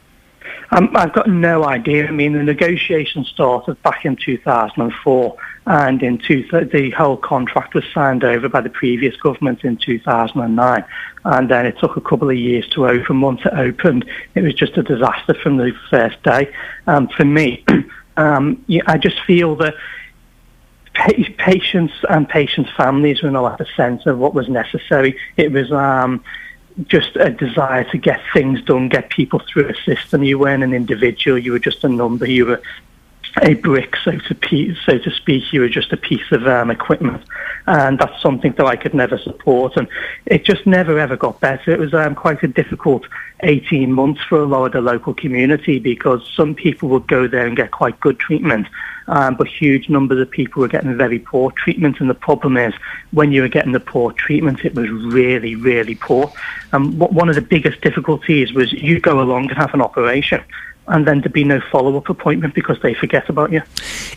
Um, 0.72 0.96
I've 0.96 1.14
got 1.14 1.28
no 1.28 1.66
idea. 1.66 2.08
I 2.08 2.12
mean, 2.12 2.34
the 2.34 2.44
negotiation 2.44 3.26
started 3.26 3.82
back 3.82 4.06
in 4.06 4.16
2004, 4.16 5.38
and 5.66 6.04
in 6.04 6.18
two, 6.20 6.44
the 6.52 6.92
whole 6.92 7.18
contract 7.18 7.74
was 7.74 7.84
signed 7.94 8.24
over 8.24 8.50
by 8.50 8.62
the 8.62 8.70
previous 8.70 9.16
government 9.18 9.64
in 9.64 9.78
2009. 9.78 10.86
And 11.26 11.50
then 11.50 11.66
it 11.66 11.78
took 11.80 11.98
a 11.98 12.02
couple 12.02 12.30
of 12.30 12.38
years 12.38 12.68
to 12.70 12.88
open. 12.88 13.22
Once 13.22 13.42
it 13.46 13.54
opened, 13.54 14.06
it 14.36 14.42
was 14.42 14.54
just 14.54 14.78
a 14.78 14.84
disaster 14.84 15.34
from 15.34 15.58
the 15.58 15.74
first 15.90 16.22
day. 16.24 16.54
Um, 16.88 17.08
for 17.10 17.26
me, 17.26 17.66
um, 18.18 18.64
yeah, 18.68 18.84
I 18.86 18.98
just 18.98 19.20
feel 19.22 19.56
that 19.58 19.74
pa- 20.94 21.24
patients 21.38 21.94
and 22.10 22.30
patients' 22.30 22.72
families 22.78 23.22
were 23.24 23.32
not 23.32 23.54
at 23.54 23.58
the 23.58 23.68
centre 23.76 24.12
of 24.12 24.20
what 24.20 24.34
was 24.34 24.48
necessary. 24.50 25.18
It 25.36 25.52
was 25.52 25.72
um, 25.72 26.24
just 26.88 27.16
a 27.16 27.30
desire 27.30 27.84
to 27.86 27.98
get 27.98 28.22
things 28.34 28.62
done, 28.64 28.90
get 28.90 29.10
people 29.10 29.40
through 29.40 29.70
a 29.70 29.76
system. 29.84 30.24
You 30.24 30.40
weren't 30.40 30.64
an 30.64 30.74
individual; 30.74 31.38
you 31.38 31.52
were 31.52 31.60
just 31.60 31.84
a 31.84 31.90
number. 31.90 32.26
You 32.26 32.46
were 32.46 32.62
a 33.42 33.54
brick, 33.56 33.96
so 34.04 34.12
to, 34.12 34.36
pe- 34.36 34.76
so 34.86 34.98
to 34.98 35.12
speak. 35.12 35.54
You 35.54 35.62
were 35.62 35.70
just 35.70 35.92
a 35.94 35.98
piece 35.98 36.32
of 36.32 36.48
um, 36.48 36.72
equipment, 36.72 37.24
and 37.68 38.00
that's 38.00 38.22
something 38.22 38.54
that 38.54 38.66
I 38.66 38.76
could 38.76 38.94
never 38.94 39.18
support. 39.18 39.78
And 39.78 39.88
it 40.26 40.46
just 40.46 40.66
never 40.66 41.00
ever 41.00 41.16
got 41.16 41.40
better. 41.40 41.72
It 41.72 41.80
was 41.80 41.94
um, 41.94 42.16
quite 42.16 42.44
a 42.44 42.48
difficult 42.48 43.06
18 43.42 43.92
months 43.92 44.22
for 44.28 44.40
a 44.40 44.46
lot 44.46 44.66
of 44.66 44.72
the 44.74 44.82
local 44.82 45.14
community 45.14 45.80
because 45.80 46.28
some 46.36 46.54
people 46.56 46.90
would 46.90 47.08
go 47.08 47.28
there 47.28 47.46
and 47.46 47.56
get 47.56 47.72
quite 47.72 48.00
good 48.00 48.20
treatment, 48.20 48.68
um, 49.08 49.36
but 49.36 49.48
huge 49.48 49.90
numbers 49.90 50.20
of 50.20 50.30
people 50.30 50.62
were 50.62 50.68
getting 50.68 50.96
very 50.98 51.20
poor 51.20 51.52
treatment. 51.52 52.00
And 52.00 52.10
the 52.10 52.16
problem 52.16 52.58
is, 52.58 52.74
when 53.12 53.32
you 53.32 53.42
were 53.42 53.48
getting 53.48 53.72
the 53.72 53.80
poor 53.80 54.12
treatment, 54.12 54.66
it 54.66 54.76
was 54.76 54.90
really, 54.90 55.56
really 55.56 55.96
poor. 55.96 56.32
And 56.72 57.00
one 57.00 57.30
of 57.30 57.36
the 57.36 57.42
biggest 57.42 57.82
difficulties 57.82 58.54
was 58.54 58.74
you 58.74 59.00
go 59.00 59.22
along 59.22 59.50
and 59.50 59.58
have 59.58 59.74
an 59.74 59.82
operation. 59.82 60.44
And 60.90 61.08
then 61.08 61.22
there'd 61.22 61.34
be 61.34 61.44
no 61.44 61.62
follow-up 61.72 62.10
appointment 62.10 62.56
because 62.56 62.82
they 62.82 62.94
forget 62.94 63.30
about 63.30 63.52
you. 63.52 63.62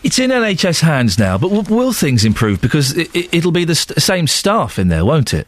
It's 0.03 0.19
in 0.19 0.31
NHS 0.31 0.81
hands 0.81 1.17
now, 1.19 1.37
but 1.37 1.49
w- 1.49 1.75
will 1.75 1.93
things 1.93 2.25
improve? 2.25 2.61
Because 2.61 2.97
it, 2.97 3.15
it, 3.15 3.33
it'll 3.33 3.51
be 3.51 3.63
the 3.63 3.75
st- 3.75 4.01
same 4.01 4.27
staff 4.27 4.79
in 4.79 4.87
there, 4.87 5.05
won't 5.05 5.33
it? 5.33 5.47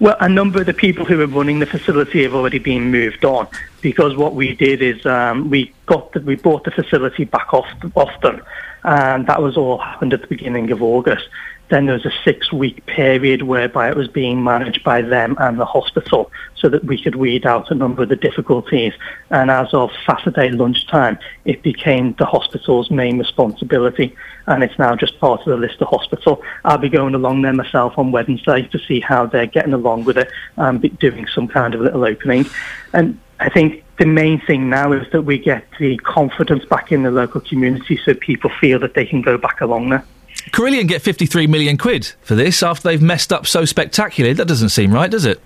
Well, 0.00 0.16
a 0.18 0.28
number 0.28 0.60
of 0.60 0.66
the 0.66 0.74
people 0.74 1.04
who 1.04 1.20
are 1.20 1.26
running 1.26 1.58
the 1.58 1.66
facility 1.66 2.22
have 2.22 2.34
already 2.34 2.58
been 2.58 2.90
moved 2.90 3.24
on 3.24 3.46
because 3.82 4.16
what 4.16 4.34
we 4.34 4.54
did 4.54 4.82
is 4.82 5.04
um, 5.04 5.50
we 5.50 5.72
got 5.86 6.12
the, 6.12 6.20
we 6.20 6.36
bought 6.36 6.64
the 6.64 6.70
facility 6.70 7.24
back 7.24 7.52
off 7.52 7.68
off 7.94 8.20
them, 8.22 8.42
and 8.82 9.26
that 9.26 9.42
was 9.42 9.56
all 9.56 9.78
happened 9.78 10.14
at 10.14 10.22
the 10.22 10.26
beginning 10.26 10.70
of 10.70 10.82
August. 10.82 11.28
Then 11.70 11.86
there 11.86 11.94
was 11.94 12.04
a 12.04 12.12
six-week 12.24 12.84
period 12.86 13.42
whereby 13.42 13.88
it 13.88 13.96
was 13.96 14.08
being 14.08 14.42
managed 14.42 14.84
by 14.84 15.02
them 15.02 15.36
and 15.38 15.58
the 15.58 15.64
hospital, 15.64 16.30
so 16.56 16.68
that 16.68 16.84
we 16.84 17.00
could 17.00 17.14
weed 17.14 17.46
out 17.46 17.70
a 17.70 17.74
number 17.74 18.02
of 18.02 18.08
the 18.08 18.16
difficulties. 18.16 18.92
And 19.30 19.50
as 19.50 19.72
of 19.72 19.90
Saturday 20.04 20.50
lunchtime, 20.50 21.18
it 21.44 21.62
became 21.62 22.14
the 22.18 22.26
hospital's 22.26 22.90
main 22.90 23.18
responsibility, 23.18 24.14
and 24.46 24.62
it's 24.64 24.78
now 24.78 24.96
just 24.96 25.18
part 25.20 25.40
of 25.40 25.46
the 25.46 25.56
Lister 25.56 25.84
Hospital. 25.84 26.42
I'll 26.64 26.76
be 26.76 26.88
going 26.88 27.14
along 27.14 27.42
there 27.42 27.52
myself 27.52 27.96
on 27.96 28.12
Wednesday 28.12 28.62
to 28.62 28.78
see 28.80 29.00
how 29.00 29.26
they're 29.26 29.46
getting 29.46 29.72
along 29.72 30.04
with 30.04 30.18
it, 30.18 30.28
and 30.56 30.98
doing 30.98 31.26
some 31.28 31.48
kind 31.48 31.74
of 31.74 31.80
little 31.80 32.04
opening. 32.04 32.46
And 32.92 33.18
I 33.38 33.48
think 33.48 33.84
the 33.98 34.06
main 34.06 34.40
thing 34.40 34.68
now 34.68 34.92
is 34.92 35.10
that 35.12 35.22
we 35.22 35.38
get 35.38 35.64
the 35.78 35.96
confidence 35.98 36.64
back 36.64 36.90
in 36.90 37.04
the 37.04 37.10
local 37.10 37.40
community, 37.40 37.96
so 38.04 38.12
people 38.14 38.50
feel 38.60 38.80
that 38.80 38.94
they 38.94 39.06
can 39.06 39.22
go 39.22 39.38
back 39.38 39.60
along 39.60 39.90
there. 39.90 40.04
Carillion 40.52 40.86
get 40.86 41.02
53 41.02 41.46
million 41.46 41.76
quid 41.76 42.12
for 42.22 42.34
this 42.34 42.62
after 42.62 42.88
they've 42.88 43.02
messed 43.02 43.32
up 43.32 43.46
so 43.46 43.64
spectacularly. 43.64 44.34
That 44.34 44.48
doesn't 44.48 44.70
seem 44.70 44.92
right, 44.92 45.10
does 45.10 45.24
it? 45.24 45.40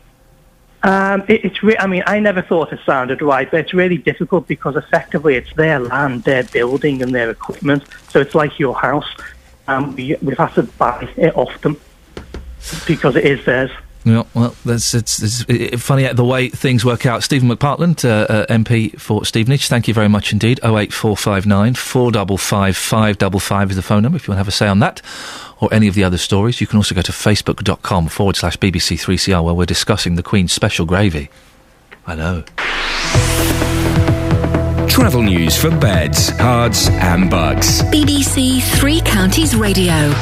Um, 0.82 1.24
it, 1.28 1.44
it's 1.44 1.62
re- 1.62 1.78
I 1.78 1.86
mean, 1.86 2.02
I 2.06 2.20
never 2.20 2.42
thought 2.42 2.72
it 2.72 2.80
sounded 2.84 3.22
right, 3.22 3.50
but 3.50 3.60
it's 3.60 3.72
really 3.72 3.96
difficult 3.96 4.46
because 4.46 4.76
effectively 4.76 5.34
it's 5.34 5.52
their 5.54 5.80
land, 5.80 6.24
their 6.24 6.44
building, 6.44 7.02
and 7.02 7.14
their 7.14 7.30
equipment. 7.30 7.84
So 8.10 8.20
it's 8.20 8.34
like 8.34 8.58
your 8.58 8.74
house. 8.74 9.08
Um, 9.66 9.96
we, 9.96 10.14
we've 10.20 10.36
had 10.36 10.52
to 10.54 10.64
buy 10.64 11.08
it 11.16 11.34
off 11.36 11.58
them 11.62 11.80
because 12.86 13.16
it 13.16 13.24
is 13.24 13.44
theirs. 13.46 13.70
Yeah, 14.04 14.24
well, 14.34 14.54
that's 14.66 14.92
it's, 14.92 15.22
it's, 15.22 15.44
it's 15.48 15.82
funny 15.82 16.06
the 16.12 16.24
way 16.24 16.50
things 16.50 16.84
work 16.84 17.06
out. 17.06 17.22
Stephen 17.22 17.48
McPartland, 17.48 18.04
uh, 18.04 18.32
uh, 18.32 18.46
MP 18.46 18.98
for 19.00 19.24
Stevenage, 19.24 19.68
thank 19.68 19.88
you 19.88 19.94
very 19.94 20.08
much 20.08 20.30
indeed. 20.30 20.58
08459 20.62 21.74
455 21.74 22.76
555 22.76 23.70
is 23.70 23.76
the 23.76 23.82
phone 23.82 24.02
number 24.02 24.16
if 24.16 24.28
you 24.28 24.32
want 24.32 24.36
to 24.36 24.40
have 24.40 24.48
a 24.48 24.52
say 24.52 24.68
on 24.68 24.80
that 24.80 25.00
or 25.60 25.72
any 25.72 25.88
of 25.88 25.94
the 25.94 26.04
other 26.04 26.18
stories. 26.18 26.60
You 26.60 26.66
can 26.66 26.76
also 26.76 26.94
go 26.94 27.00
to 27.00 27.12
facebook.com 27.12 28.08
forward 28.08 28.36
slash 28.36 28.58
BBC3CR 28.58 29.42
where 29.42 29.54
we're 29.54 29.64
discussing 29.64 30.16
the 30.16 30.22
Queen's 30.22 30.52
special 30.52 30.84
gravy. 30.84 31.30
I 32.06 32.14
know. 32.14 32.44
Travel 34.88 35.22
news 35.22 35.56
for 35.56 35.70
beds, 35.70 36.30
cards, 36.32 36.88
and 36.90 37.30
bugs. 37.30 37.82
BBC 37.84 38.62
Three 38.78 39.00
Counties 39.00 39.56
Radio. 39.56 40.12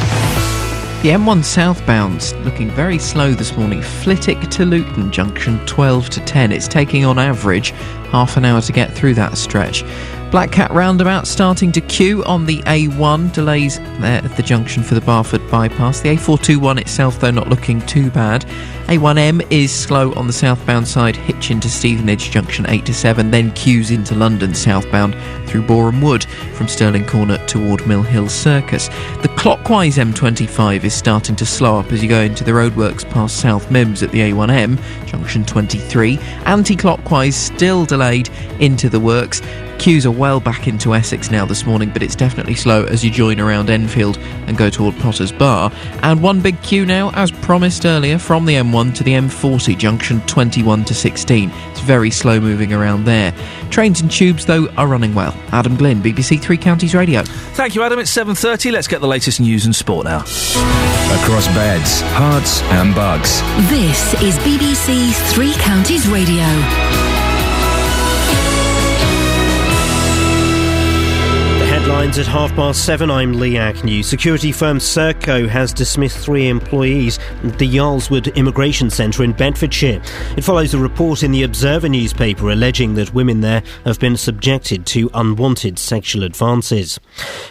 The 1.03 1.09
M1 1.09 1.43
southbound's 1.43 2.33
looking 2.45 2.71
very 2.71 2.97
slow 2.97 3.33
this 3.33 3.57
morning. 3.57 3.83
Flitwick 3.83 4.41
to 4.51 4.65
Luton 4.65 5.11
Junction 5.11 5.59
12 5.67 6.11
to 6.11 6.21
10. 6.21 6.53
It's 6.53 6.69
taking 6.69 7.05
on 7.05 7.19
average 7.19 7.73
half 8.13 8.37
an 8.37 8.45
hour 8.45 8.61
to 8.61 8.71
get 8.73 8.95
through 8.95 9.15
that 9.15 9.37
stretch. 9.37 9.83
Black 10.33 10.51
Cat 10.51 10.71
roundabout 10.71 11.27
starting 11.27 11.71
to 11.73 11.83
queue 11.83 12.25
on 12.25 12.47
the 12.47 12.63
A1. 12.63 13.35
Delays 13.35 13.77
there 14.01 14.25
at 14.25 14.35
the 14.35 14.43
junction 14.43 14.83
for 14.83 14.95
the 14.95 15.01
Barford 15.03 15.47
bypass. 15.51 16.01
The 16.01 16.17
A421 16.17 16.81
itself, 16.81 17.21
though, 17.21 17.31
not 17.31 17.51
looking 17.51 17.83
too 17.83 18.11
bad. 18.11 18.47
A1M 18.87 19.47
is 19.53 19.71
slow 19.71 20.15
on 20.15 20.27
the 20.27 20.33
southbound 20.33 20.89
side, 20.89 21.17
Hitchin 21.17 21.61
to 21.61 21.69
Stevenage 21.69 22.31
junction 22.31 22.65
8 22.67 22.87
to 22.87 22.95
7, 22.95 23.31
then 23.31 23.53
queues 23.53 23.91
into 23.91 24.15
London 24.15 24.55
southbound 24.55 25.15
through 25.47 25.67
Boreham 25.67 26.01
Wood 26.01 26.25
from 26.55 26.67
Stirling 26.67 27.05
Corner 27.05 27.37
toward 27.47 27.87
Mill 27.87 28.03
Hill 28.03 28.31
Circus. 28.31 28.89
The 29.21 29.33
clockwise 29.37 29.99
M25 29.99 30.85
is 30.85 30.95
starting 30.95 31.37
to 31.37 31.45
slow 31.45 31.79
up 31.79 31.93
as 31.93 32.03
you 32.03 32.09
go 32.09 32.23
into 32.23 32.43
the 32.43 32.53
roadworks 32.53 33.09
past 33.09 33.37
South 33.37 33.69
Mimms 33.69 34.03
at 34.03 34.11
the 34.13 34.21
A1M, 34.21 34.79
junction 35.07 35.45
23. 35.45 36.19
Anti 36.47 36.75
clockwise 36.75 37.37
still 37.37 37.85
delayed 37.85 38.31
into 38.61 38.89
the 38.89 39.01
works. 39.01 39.43
Queues 39.83 40.07
are 40.07 40.13
well 40.13 40.39
back 40.39 40.69
into 40.69 40.95
Essex 40.95 41.29
now 41.29 41.45
this 41.45 41.67
morning, 41.67 41.91
but 41.91 42.05
it's 42.05 42.15
definitely 42.15 42.55
slow 42.55 42.85
as 42.85 43.05
you 43.05 43.11
join 43.11 43.41
around 43.41 43.69
Enfield 43.69 44.17
and 44.47 44.57
go 44.57 44.71
toward 44.71 44.95
Potter's 45.01 45.33
Bar. 45.33 45.73
And 46.05 46.23
one 46.23 46.41
big 46.41 46.63
queue 46.63 46.87
now, 46.87 47.11
as 47.15 47.33
promised 47.33 47.85
earlier, 47.85 48.17
from 48.17 48.45
the 48.45 48.55
M1 48.55 48.95
to 48.95 49.03
the 49.03 49.15
M40, 49.15 49.77
junction 49.77 50.21
21 50.29 50.85
to 50.85 50.95
16. 50.95 51.51
It's 51.51 51.81
very 51.81 52.13
slow 52.13 52.39
moving 52.39 52.73
around 52.73 53.07
there. 53.07 53.35
Trains 53.71 54.01
and 54.01 54.09
tubes, 54.09 54.47
though, 54.47 54.69
are 54.77 54.87
running 54.87 55.17
well. 55.17 55.35
Adam 55.51 55.75
Glynn, 55.77 56.01
BBC 56.01 56.41
Three 56.41 56.59
Counties 56.59 56.95
Radio. 56.95 57.25
Thank 57.25 57.75
you, 57.75 57.83
Adam. 57.83 57.99
It's 57.99 58.17
7.30. 58.17 58.71
Let's 58.71 58.87
get 58.87 59.01
the 59.01 59.09
latest 59.09 59.41
news 59.41 59.65
and 59.65 59.75
sport 59.75 60.05
now. 60.05 60.21
Across 60.21 61.49
beds, 61.57 62.03
Herts, 62.03 62.63
and 62.71 62.95
bugs. 62.95 63.41
This 63.69 64.15
is 64.23 64.39
BBC 64.39 65.13
Three 65.33 65.55
Counties 65.55 66.07
Radio. 66.07 67.12
Headlines 72.03 72.19
at 72.19 72.27
half 72.27 72.53
past 72.57 72.85
seven. 72.85 73.13
I'm 73.13 73.35
Lee 73.35 73.57
Agnew. 73.57 74.03
Security 74.03 74.51
firm 74.51 74.79
Serco 74.79 75.49
has 75.49 75.73
dismissed 75.73 76.19
three 76.19 76.49
employees 76.49 77.21
at 77.45 77.61
the 77.61 77.65
Yarl's 77.65 78.11
Wood 78.11 78.27
Immigration 78.37 78.91
Centre 78.91 79.23
in 79.23 79.33
Bedfordshire. 79.33 80.03
It 80.37 80.43
follows 80.43 80.75
a 80.75 80.79
report 80.79 81.23
in 81.23 81.31
the 81.31 81.45
Observer 81.45 81.89
newspaper 81.89 82.51
alleging 82.51 82.95
that 82.95 83.15
women 83.15 83.41
there 83.41 83.63
have 83.85 84.01
been 84.01 84.17
subjected 84.17 84.85
to 84.87 85.11
unwanted 85.15 85.79
sexual 85.79 86.25
advances. 86.25 86.99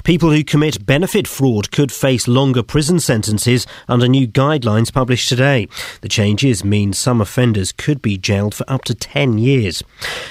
People 0.03 0.32
who 0.32 0.44
commit 0.44 0.86
benefit 0.86 1.30
fraud 1.30 1.72
could 1.72 1.94
face 1.94 2.28
longer 2.28 2.61
prison 2.61 2.99
sentences 2.99 3.65
under 3.88 4.10
new 4.10 4.28
guidelines 4.28 4.91
published 4.91 5.30
today. 5.30 5.69
The 6.02 6.10
changes 6.10 6.65
mean 6.65 6.91
some 6.91 7.22
offenders 7.22 7.72
could 7.72 8.02
be 8.02 8.18
jailed 8.18 8.53
for 8.53 8.69
up 8.69 8.84
to 8.84 8.95
10 8.95 9.38
years. 9.38 9.82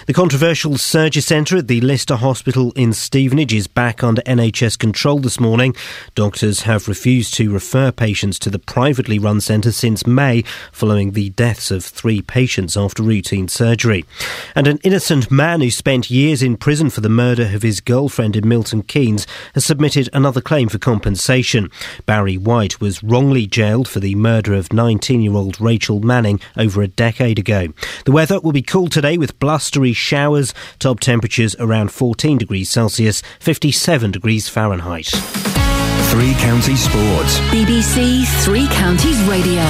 The 0.05 0.13
controversial 0.13 0.77
Surgery 0.77 1.23
Centre 1.23 1.57
at 1.57 1.69
the 1.69 1.81
Lister 1.81 2.17
Hospital 2.17 2.73
in 2.77 2.93
Stevenage 2.93 3.55
is 3.55 3.67
back 3.67 4.05
under 4.11 4.23
NHS 4.23 4.77
control 4.77 5.21
this 5.21 5.39
morning. 5.39 5.73
Doctors 6.17 6.63
have 6.63 6.89
refused 6.89 7.33
to 7.35 7.53
refer 7.53 7.93
patients 7.93 8.41
to 8.41 8.51
the 8.51 8.59
privately 8.59 9.21
run 9.21 9.41
centre 9.41 9.71
since 9.71 10.05
May, 10.05 10.43
following 10.73 11.13
the 11.13 11.31
deaths 11.31 11.71
of 11.71 11.85
three 11.85 12.21
patients 12.21 12.77
after 12.77 13.05
routine 13.05 13.47
surgery. 13.47 14.05
And 14.57 14.67
an 14.67 14.81
innocent 14.83 15.31
man 15.31 15.61
who 15.61 15.71
spent 15.71 16.11
years 16.11 16.43
in 16.43 16.57
prison 16.57 16.91
for 16.91 17.01
the 17.01 17.09
murder 17.09 17.51
of 17.55 17.63
his 17.63 17.81
girlfriend 17.81 18.35
in 18.35 18.49
Milton 18.49 18.83
Keynes 18.83 19.29
has 19.55 19.65
submitted 19.65 20.09
another 20.13 20.41
claim 20.41 20.69
for 20.69 20.79
compensation. 20.79 21.71
Barry 22.05 22.37
White 22.37 22.81
was 22.81 23.05
wrongly 23.05 23.47
jailed 23.47 23.87
for 23.87 24.01
the 24.01 24.17
murder 24.17 24.55
of 24.55 24.73
19 24.73 25.23
year 25.23 25.35
old 25.35 25.61
Rachel 25.61 26.01
Manning 26.01 26.41
over 26.57 26.83
a 26.83 26.89
decade 26.89 27.39
ago. 27.39 27.69
The 28.07 28.13
weather 28.13 28.41
will 28.41 28.51
be 28.51 28.61
cool 28.61 28.89
today 28.89 29.17
with 29.17 29.39
blustery 29.39 29.93
showers, 29.93 30.53
top 30.81 30.99
temperatures 30.99 31.55
around 31.61 31.93
14 31.93 32.39
degrees 32.39 32.69
Celsius, 32.71 33.23
57 33.39 34.00
degrees 34.09 34.49
Fahrenheit. 34.49 35.07
Three 36.11 36.35
Counties 36.35 36.83
Sports. 36.83 37.39
BBC 37.51 38.27
Three 38.45 38.67
Counties 38.69 39.21
Radio. 39.25 39.63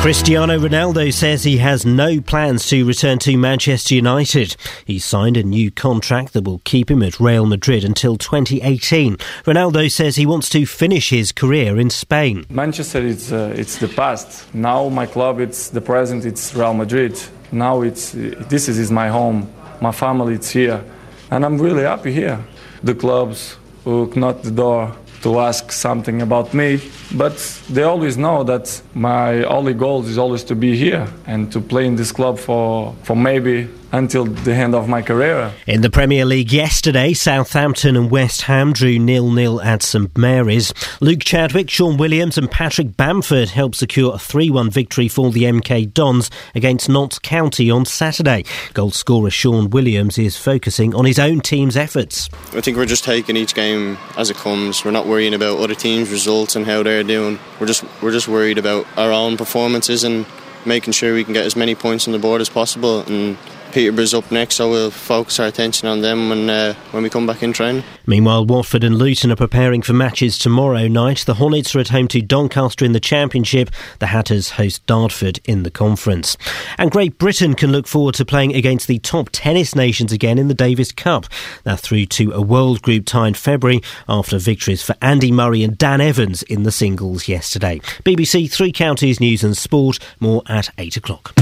Cristiano 0.00 0.56
Ronaldo 0.56 1.12
says 1.12 1.42
he 1.42 1.56
has 1.56 1.84
no 1.84 2.20
plans 2.20 2.68
to 2.68 2.84
return 2.84 3.18
to 3.18 3.36
Manchester 3.36 3.96
United. 3.96 4.54
He 4.84 5.00
signed 5.00 5.36
a 5.36 5.42
new 5.42 5.72
contract 5.72 6.32
that 6.34 6.44
will 6.44 6.60
keep 6.60 6.88
him 6.88 7.02
at 7.02 7.18
Real 7.18 7.44
Madrid 7.44 7.82
until 7.82 8.16
2018. 8.16 9.16
Ronaldo 9.16 9.90
says 9.90 10.14
he 10.14 10.24
wants 10.24 10.48
to 10.50 10.64
finish 10.64 11.10
his 11.10 11.32
career 11.32 11.80
in 11.80 11.90
Spain. 11.90 12.46
Manchester 12.48 13.04
it's 13.04 13.32
uh, 13.32 13.52
it's 13.56 13.78
the 13.78 13.88
past. 13.88 14.54
Now 14.54 14.88
my 14.88 15.06
club 15.06 15.40
it's 15.40 15.70
the 15.70 15.80
present. 15.80 16.24
It's 16.24 16.54
Real 16.54 16.74
Madrid. 16.74 17.20
Now 17.50 17.82
it's 17.82 18.12
this 18.12 18.68
is, 18.68 18.78
is 18.78 18.92
my 18.92 19.08
home. 19.08 19.52
My 19.80 19.90
family 19.90 20.34
it's 20.34 20.50
here, 20.50 20.84
and 21.32 21.44
I'm 21.44 21.58
really 21.58 21.82
happy 21.82 22.12
here. 22.12 22.38
The 22.82 22.94
clubs 22.94 23.56
who 23.84 24.12
knock 24.16 24.42
the 24.42 24.50
door 24.50 24.92
to 25.22 25.40
ask 25.40 25.72
something 25.72 26.22
about 26.22 26.54
me, 26.54 26.80
but 27.14 27.36
they 27.70 27.82
always 27.82 28.16
know 28.16 28.44
that 28.44 28.82
my 28.94 29.42
only 29.44 29.74
goal 29.74 30.04
is 30.04 30.18
always 30.18 30.44
to 30.44 30.54
be 30.54 30.76
here 30.76 31.08
and 31.26 31.50
to 31.52 31.60
play 31.60 31.86
in 31.86 31.96
this 31.96 32.12
club 32.12 32.38
for 32.38 32.94
for 33.02 33.16
maybe 33.16 33.68
until 33.92 34.24
the 34.24 34.54
end 34.54 34.74
of 34.74 34.88
my 34.88 35.02
career. 35.02 35.52
In 35.66 35.80
the 35.80 35.90
Premier 35.90 36.24
League 36.24 36.52
yesterday, 36.52 37.12
Southampton 37.12 37.96
and 37.96 38.10
West 38.10 38.42
Ham 38.42 38.72
drew 38.72 38.98
nil-nil 38.98 39.60
at 39.60 39.82
St 39.82 40.16
Mary's. 40.16 40.74
Luke 41.00 41.20
Chadwick, 41.20 41.70
Shaun 41.70 41.96
Williams 41.96 42.36
and 42.36 42.50
Patrick 42.50 42.96
Bamford 42.96 43.50
helped 43.50 43.76
secure 43.76 44.14
a 44.14 44.18
3-1 44.18 44.70
victory 44.70 45.08
for 45.08 45.30
the 45.30 45.44
MK 45.44 45.92
Dons 45.92 46.30
against 46.54 46.88
Notts 46.88 47.18
County 47.18 47.70
on 47.70 47.84
Saturday. 47.84 48.44
Goal 48.74 48.90
scorer 48.90 49.30
Shaun 49.30 49.70
Williams 49.70 50.18
is 50.18 50.36
focusing 50.36 50.94
on 50.94 51.04
his 51.04 51.18
own 51.18 51.40
team's 51.40 51.76
efforts. 51.76 52.28
I 52.52 52.60
think 52.60 52.76
we're 52.76 52.86
just 52.86 53.04
taking 53.04 53.36
each 53.36 53.54
game 53.54 53.96
as 54.16 54.30
it 54.30 54.36
comes. 54.36 54.84
We're 54.84 54.90
not 54.90 55.06
worrying 55.06 55.34
about 55.34 55.58
other 55.58 55.74
teams' 55.74 56.10
results 56.10 56.56
and 56.56 56.66
how 56.66 56.82
they're 56.82 57.04
doing. 57.04 57.38
We're 57.60 57.66
just 57.66 57.84
we're 58.02 58.12
just 58.12 58.28
worried 58.28 58.58
about 58.58 58.86
our 58.96 59.12
own 59.12 59.36
performances 59.36 60.04
and 60.04 60.26
making 60.64 60.92
sure 60.92 61.14
we 61.14 61.24
can 61.24 61.32
get 61.32 61.46
as 61.46 61.56
many 61.56 61.74
points 61.74 62.08
on 62.08 62.12
the 62.12 62.18
board 62.18 62.40
as 62.40 62.48
possible 62.48 63.00
and 63.02 63.38
Peterborough's 63.76 64.14
up 64.14 64.30
next, 64.30 64.54
so 64.54 64.70
we'll 64.70 64.90
focus 64.90 65.38
our 65.38 65.48
attention 65.48 65.86
on 65.86 66.00
them 66.00 66.30
when 66.30 66.48
uh, 66.48 66.72
when 66.92 67.02
we 67.02 67.10
come 67.10 67.26
back 67.26 67.42
in 67.42 67.52
training. 67.52 67.84
Meanwhile, 68.06 68.46
Watford 68.46 68.82
and 68.82 68.96
Luton 68.96 69.30
are 69.30 69.36
preparing 69.36 69.82
for 69.82 69.92
matches 69.92 70.38
tomorrow 70.38 70.88
night. 70.88 71.24
The 71.26 71.34
Hornets 71.34 71.76
are 71.76 71.80
at 71.80 71.88
home 71.88 72.08
to 72.08 72.22
Doncaster 72.22 72.86
in 72.86 72.92
the 72.92 73.00
Championship. 73.00 73.68
The 73.98 74.06
Hatters 74.06 74.52
host 74.52 74.86
Dartford 74.86 75.40
in 75.44 75.62
the 75.62 75.70
Conference. 75.70 76.38
And 76.78 76.90
Great 76.90 77.18
Britain 77.18 77.52
can 77.52 77.70
look 77.70 77.86
forward 77.86 78.14
to 78.14 78.24
playing 78.24 78.54
against 78.54 78.88
the 78.88 78.98
top 78.98 79.28
tennis 79.30 79.74
nations 79.74 80.10
again 80.10 80.38
in 80.38 80.48
the 80.48 80.54
Davis 80.54 80.90
Cup. 80.90 81.26
They're 81.64 81.76
through 81.76 82.06
to 82.06 82.32
a 82.32 82.40
World 82.40 82.80
Group 82.80 83.04
tie 83.04 83.28
in 83.28 83.34
February 83.34 83.82
after 84.08 84.38
victories 84.38 84.82
for 84.82 84.94
Andy 85.02 85.30
Murray 85.30 85.62
and 85.62 85.76
Dan 85.76 86.00
Evans 86.00 86.42
in 86.44 86.62
the 86.62 86.72
singles 86.72 87.28
yesterday. 87.28 87.80
BBC 88.04 88.50
Three 88.50 88.72
Counties 88.72 89.20
News 89.20 89.44
and 89.44 89.54
Sport. 89.54 89.98
More 90.18 90.40
at 90.46 90.70
eight 90.78 90.96
o'clock. 90.96 91.34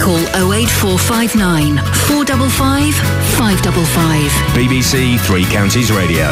Call 0.00 0.16
08459 0.52 1.76
455 1.76 2.94
555. 3.36 4.30
BBC 4.56 5.20
Three 5.26 5.44
Counties 5.44 5.92
Radio. 5.92 6.26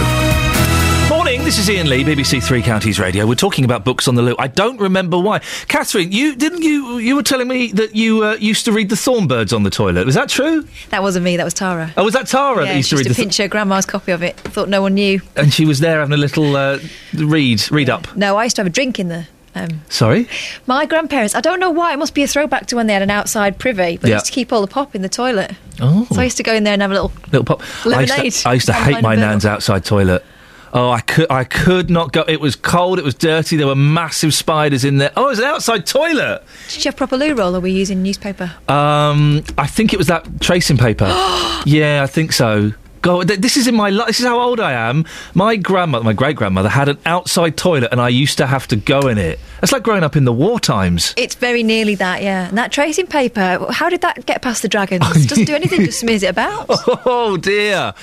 Morning, 1.10 1.44
this 1.44 1.58
is 1.58 1.68
Iain 1.68 1.88
Lee, 1.88 2.02
BBC 2.02 2.42
Three 2.42 2.62
Counties 2.62 2.98
Radio. 2.98 3.26
We're 3.26 3.34
talking 3.34 3.66
about 3.66 3.84
books 3.84 4.08
on 4.08 4.14
the 4.14 4.22
loo. 4.22 4.34
I 4.38 4.46
don't 4.46 4.80
remember 4.80 5.18
why. 5.18 5.40
Catherine, 5.68 6.12
you 6.12 6.34
didn't 6.34 6.62
you 6.62 6.96
you 6.96 7.14
were 7.14 7.22
telling 7.22 7.46
me 7.48 7.68
that 7.72 7.94
you 7.94 8.24
uh, 8.24 8.36
used 8.36 8.64
to 8.64 8.72
read 8.72 8.88
the 8.88 8.96
Thorn 8.96 9.26
Birds 9.26 9.52
on 9.52 9.62
the 9.64 9.70
toilet. 9.70 10.06
Was 10.06 10.14
that 10.14 10.30
true? 10.30 10.66
That 10.88 11.02
wasn't 11.02 11.24
me. 11.26 11.36
That 11.36 11.44
was 11.44 11.52
Tara. 11.54 11.92
Oh, 11.98 12.04
was 12.04 12.14
that 12.14 12.26
Tara 12.26 12.64
yeah, 12.64 12.72
that 12.72 12.76
used 12.78 12.88
she 12.88 12.96
to 12.96 13.00
read 13.00 13.06
used 13.06 13.18
the 13.18 13.22
to 13.22 13.26
pinch 13.26 13.36
her 13.36 13.48
grandma's 13.48 13.84
copy 13.86 14.12
of 14.12 14.22
it. 14.22 14.36
Thought 14.40 14.70
no 14.70 14.80
one 14.80 14.94
knew. 14.94 15.20
and 15.36 15.52
she 15.52 15.66
was 15.66 15.80
there 15.80 15.98
having 16.00 16.14
a 16.14 16.18
little 16.18 16.56
uh, 16.56 16.78
read 17.14 17.70
read 17.70 17.90
up. 17.90 18.16
No, 18.16 18.36
I 18.36 18.44
used 18.44 18.56
to 18.56 18.60
have 18.62 18.66
a 18.66 18.70
drink 18.70 18.98
in 18.98 19.08
the. 19.08 19.26
Um, 19.54 19.82
Sorry. 19.88 20.28
my 20.66 20.86
grandparents. 20.86 21.34
I 21.34 21.40
don't 21.40 21.58
know 21.60 21.70
why. 21.70 21.92
It 21.92 21.98
must 21.98 22.14
be 22.14 22.22
a 22.22 22.26
throwback 22.28 22.66
to 22.66 22.76
when 22.76 22.86
they 22.86 22.92
had 22.92 23.02
an 23.02 23.10
outside 23.10 23.58
privy, 23.58 23.96
but 23.96 24.02
they 24.02 24.08
Yeah. 24.10 24.16
used 24.16 24.26
to 24.26 24.32
keep 24.32 24.52
all 24.52 24.60
the 24.60 24.66
pop 24.66 24.94
in 24.94 25.02
the 25.02 25.08
toilet. 25.08 25.52
Oh. 25.80 26.06
So 26.12 26.20
I 26.20 26.24
used 26.24 26.36
to 26.38 26.42
go 26.42 26.54
in 26.54 26.64
there 26.64 26.72
and 26.74 26.82
have 26.82 26.90
a 26.90 26.94
little. 26.94 27.12
Little 27.32 27.44
pop. 27.44 27.62
I 27.84 27.88
Lemonade. 27.88 28.24
used 28.24 28.42
to, 28.42 28.48
I 28.48 28.54
used 28.54 28.66
to 28.66 28.72
hate 28.72 29.02
my 29.02 29.14
nan's 29.14 29.44
outside 29.46 29.84
toilet. 29.84 30.24
Oh, 30.70 30.90
I 30.90 31.00
could, 31.00 31.26
I 31.30 31.44
could 31.44 31.88
not 31.88 32.12
go. 32.12 32.24
It 32.28 32.40
was 32.42 32.54
cold. 32.54 32.98
It 32.98 33.04
was 33.04 33.14
dirty. 33.14 33.56
There 33.56 33.66
were 33.66 33.74
massive 33.74 34.34
spiders 34.34 34.84
in 34.84 34.98
there. 34.98 35.10
Oh, 35.16 35.26
it 35.26 35.30
was 35.30 35.38
an 35.38 35.46
outside 35.46 35.86
toilet. 35.86 36.42
Did 36.68 36.84
you 36.84 36.88
have 36.90 36.96
proper 36.96 37.16
loo 37.16 37.34
roll 37.34 37.56
or 37.56 37.60
were 37.60 37.68
you 37.68 37.78
using 37.78 38.02
newspaper? 38.02 38.52
Um, 38.68 39.42
I 39.56 39.66
think 39.66 39.94
it 39.94 39.96
was 39.96 40.08
that 40.08 40.26
tracing 40.42 40.76
paper. 40.76 41.06
yeah, 41.64 42.00
I 42.02 42.06
think 42.06 42.32
so. 42.32 42.72
God, 43.02 43.28
th- 43.28 43.40
this 43.40 43.56
is 43.56 43.66
in 43.66 43.74
my 43.74 43.90
life. 43.90 44.08
This 44.08 44.20
is 44.20 44.26
how 44.26 44.40
old 44.40 44.60
I 44.60 44.72
am. 44.72 45.04
My 45.34 45.56
grandmother, 45.56 46.04
my 46.04 46.12
great 46.12 46.36
grandmother, 46.36 46.68
had 46.68 46.88
an 46.88 46.98
outside 47.06 47.56
toilet, 47.56 47.88
and 47.92 48.00
I 48.00 48.08
used 48.08 48.38
to 48.38 48.46
have 48.46 48.66
to 48.68 48.76
go 48.76 49.00
in 49.08 49.18
it. 49.18 49.38
It's 49.62 49.72
like 49.72 49.82
growing 49.82 50.04
up 50.04 50.16
in 50.16 50.24
the 50.24 50.32
war 50.32 50.58
times. 50.60 51.14
It's 51.16 51.34
very 51.34 51.62
nearly 51.62 51.94
that, 51.96 52.22
yeah. 52.22 52.48
And 52.48 52.58
that 52.58 52.72
tracing 52.72 53.06
paper, 53.06 53.66
how 53.70 53.88
did 53.88 54.00
that 54.02 54.26
get 54.26 54.42
past 54.42 54.62
the 54.62 54.68
dragons? 54.68 55.26
Doesn't 55.26 55.44
do 55.44 55.54
anything, 55.54 55.84
just 55.84 56.00
smears 56.00 56.22
it 56.22 56.28
about. 56.30 56.68
Oh 57.10 57.36
dear. 57.36 57.94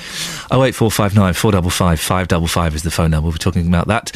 Oh 0.51 0.59
wait, 0.59 0.73
four 0.73 0.89
five 0.89 1.15
nine 1.15 1.33
four 1.33 1.51
double 1.51 1.69
five 1.69 1.99
five 1.99 2.27
double 2.27 2.47
five 2.47 2.75
is 2.75 2.83
the 2.83 2.91
phone 2.91 3.11
number. 3.11 3.29
We're 3.29 3.37
talking 3.37 3.67
about 3.67 3.87
that. 3.87 4.11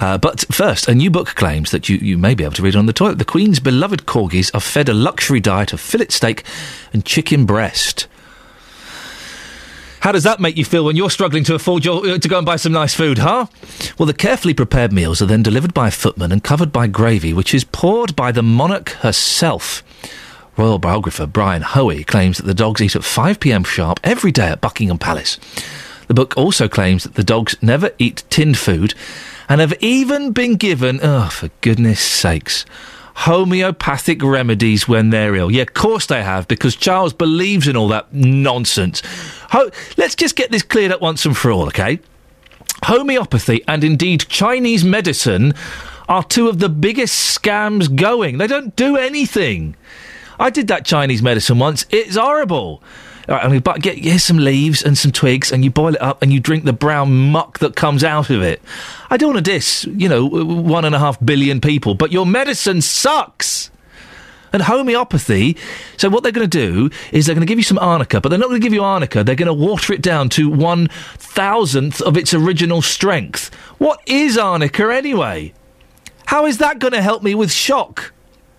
Uh, 0.00 0.18
but 0.18 0.44
first, 0.52 0.88
a 0.88 0.94
new 0.94 1.10
book 1.10 1.28
claims 1.28 1.70
that 1.70 1.88
you, 1.88 1.96
you 1.96 2.18
may 2.18 2.34
be 2.34 2.44
able 2.44 2.54
to 2.54 2.62
read 2.62 2.76
on 2.76 2.86
the 2.86 2.92
toilet. 2.92 3.18
The 3.18 3.24
Queen's 3.24 3.60
beloved 3.60 4.06
corgis 4.06 4.54
are 4.54 4.60
fed 4.60 4.88
a 4.88 4.94
luxury 4.94 5.40
diet 5.40 5.72
of 5.72 5.80
fillet 5.80 6.08
steak 6.08 6.44
and 6.92 7.04
chicken 7.04 7.46
breast. 7.46 8.06
How 10.00 10.12
does 10.12 10.24
that 10.24 10.40
make 10.40 10.56
you 10.56 10.64
feel 10.64 10.84
when 10.84 10.96
you're 10.96 11.10
struggling 11.10 11.44
to 11.44 11.54
afford 11.54 11.84
your, 11.84 12.06
uh, 12.06 12.18
to 12.18 12.28
go 12.28 12.38
and 12.38 12.46
buy 12.46 12.56
some 12.56 12.72
nice 12.72 12.94
food, 12.94 13.18
huh? 13.18 13.46
Well, 13.98 14.06
the 14.06 14.14
carefully 14.14 14.54
prepared 14.54 14.92
meals 14.92 15.20
are 15.20 15.26
then 15.26 15.42
delivered 15.42 15.74
by 15.74 15.88
a 15.88 15.92
footman 15.92 16.32
and 16.32 16.42
covered 16.42 16.72
by 16.72 16.86
gravy, 16.86 17.32
which 17.32 17.52
is 17.52 17.64
poured 17.64 18.14
by 18.14 18.30
the 18.30 18.42
monarch 18.42 18.90
herself. 18.90 19.82
Royal 20.56 20.78
biographer 20.78 21.26
Brian 21.26 21.62
Hoey 21.62 22.04
claims 22.04 22.38
that 22.38 22.46
the 22.46 22.54
dogs 22.54 22.80
eat 22.80 22.96
at 22.96 23.04
5 23.04 23.40
pm 23.40 23.64
sharp 23.64 24.00
every 24.02 24.32
day 24.32 24.48
at 24.48 24.60
Buckingham 24.60 24.98
Palace. 24.98 25.38
The 26.08 26.14
book 26.14 26.36
also 26.36 26.68
claims 26.68 27.04
that 27.04 27.14
the 27.14 27.24
dogs 27.24 27.56
never 27.60 27.90
eat 27.98 28.24
tinned 28.30 28.58
food 28.58 28.94
and 29.48 29.60
have 29.60 29.74
even 29.80 30.32
been 30.32 30.56
given, 30.56 31.00
oh, 31.02 31.28
for 31.28 31.50
goodness 31.60 32.00
sakes, 32.00 32.64
homeopathic 33.26 34.22
remedies 34.22 34.86
when 34.86 35.10
they're 35.10 35.34
ill. 35.34 35.50
Yeah, 35.50 35.62
of 35.62 35.74
course 35.74 36.06
they 36.06 36.22
have, 36.22 36.46
because 36.46 36.76
Charles 36.76 37.12
believes 37.12 37.66
in 37.66 37.76
all 37.76 37.88
that 37.88 38.12
nonsense. 38.12 39.02
Ho- 39.50 39.70
Let's 39.96 40.14
just 40.14 40.36
get 40.36 40.50
this 40.52 40.62
cleared 40.62 40.92
up 40.92 41.00
once 41.00 41.26
and 41.26 41.36
for 41.36 41.50
all, 41.50 41.66
okay? 41.66 41.98
Homeopathy 42.84 43.62
and 43.66 43.82
indeed 43.82 44.26
Chinese 44.28 44.84
medicine 44.84 45.52
are 46.08 46.22
two 46.22 46.48
of 46.48 46.60
the 46.60 46.68
biggest 46.68 47.36
scams 47.36 47.94
going. 47.94 48.38
They 48.38 48.46
don't 48.46 48.74
do 48.76 48.96
anything. 48.96 49.74
I 50.38 50.50
did 50.50 50.68
that 50.68 50.84
Chinese 50.84 51.20
medicine 51.22 51.58
once. 51.58 51.86
It's 51.90 52.16
horrible. 52.16 52.82
Right, 53.28 53.44
I 53.44 53.48
mean, 53.48 53.60
but 53.60 53.82
get 53.82 53.98
here's 53.98 54.24
some 54.24 54.38
leaves 54.38 54.82
and 54.82 54.96
some 54.96 55.12
twigs, 55.12 55.52
and 55.52 55.62
you 55.62 55.70
boil 55.70 55.94
it 55.94 56.00
up, 56.00 56.22
and 56.22 56.32
you 56.32 56.40
drink 56.40 56.64
the 56.64 56.72
brown 56.72 57.30
muck 57.30 57.58
that 57.58 57.76
comes 57.76 58.02
out 58.02 58.30
of 58.30 58.40
it. 58.40 58.62
I 59.10 59.18
don't 59.18 59.34
want 59.34 59.44
to 59.44 59.52
diss, 59.52 59.84
you 59.84 60.08
know, 60.08 60.24
one 60.26 60.86
and 60.86 60.94
a 60.94 60.98
half 60.98 61.22
billion 61.22 61.60
people, 61.60 61.94
but 61.94 62.10
your 62.10 62.24
medicine 62.24 62.80
sucks. 62.80 63.70
And 64.50 64.62
homeopathy, 64.62 65.58
so 65.98 66.08
what 66.08 66.22
they're 66.22 66.32
going 66.32 66.48
to 66.48 66.58
do 66.58 66.88
is 67.12 67.26
they're 67.26 67.34
going 67.34 67.46
to 67.46 67.50
give 67.50 67.58
you 67.58 67.64
some 67.64 67.78
arnica, 67.78 68.18
but 68.18 68.30
they're 68.30 68.38
not 68.38 68.48
going 68.48 68.62
to 68.62 68.64
give 68.64 68.72
you 68.72 68.82
arnica. 68.82 69.22
They're 69.22 69.34
going 69.34 69.46
to 69.46 69.52
water 69.52 69.92
it 69.92 70.00
down 70.00 70.30
to 70.30 70.48
one 70.48 70.88
thousandth 70.88 72.00
of 72.00 72.16
its 72.16 72.32
original 72.32 72.80
strength. 72.80 73.52
What 73.76 74.00
is 74.06 74.38
arnica 74.38 74.90
anyway? 74.90 75.52
How 76.24 76.46
is 76.46 76.56
that 76.58 76.78
going 76.78 76.94
to 76.94 77.02
help 77.02 77.22
me 77.22 77.34
with 77.34 77.52
shock? 77.52 78.14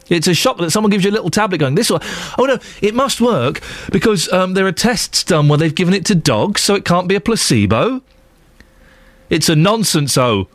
It's 0.09 0.27
a 0.27 0.33
shock 0.33 0.57
that 0.57 0.71
someone 0.71 0.91
gives 0.91 1.03
you 1.03 1.11
a 1.11 1.13
little 1.13 1.29
tablet 1.29 1.59
going, 1.59 1.75
this 1.75 1.89
one. 1.89 2.01
Oh 2.37 2.45
no, 2.45 2.57
it 2.81 2.93
must 2.93 3.21
work 3.21 3.61
because 3.91 4.31
um, 4.33 4.53
there 4.53 4.65
are 4.65 4.71
tests 4.71 5.23
done 5.23 5.47
where 5.47 5.57
they've 5.57 5.73
given 5.73 5.93
it 5.93 6.05
to 6.05 6.15
dogs, 6.15 6.61
so 6.61 6.75
it 6.75 6.85
can't 6.85 7.07
be 7.07 7.15
a 7.15 7.21
placebo. 7.21 8.01
It's 9.29 9.49
a 9.49 9.55
nonsense, 9.55 10.17
oh. 10.17 10.47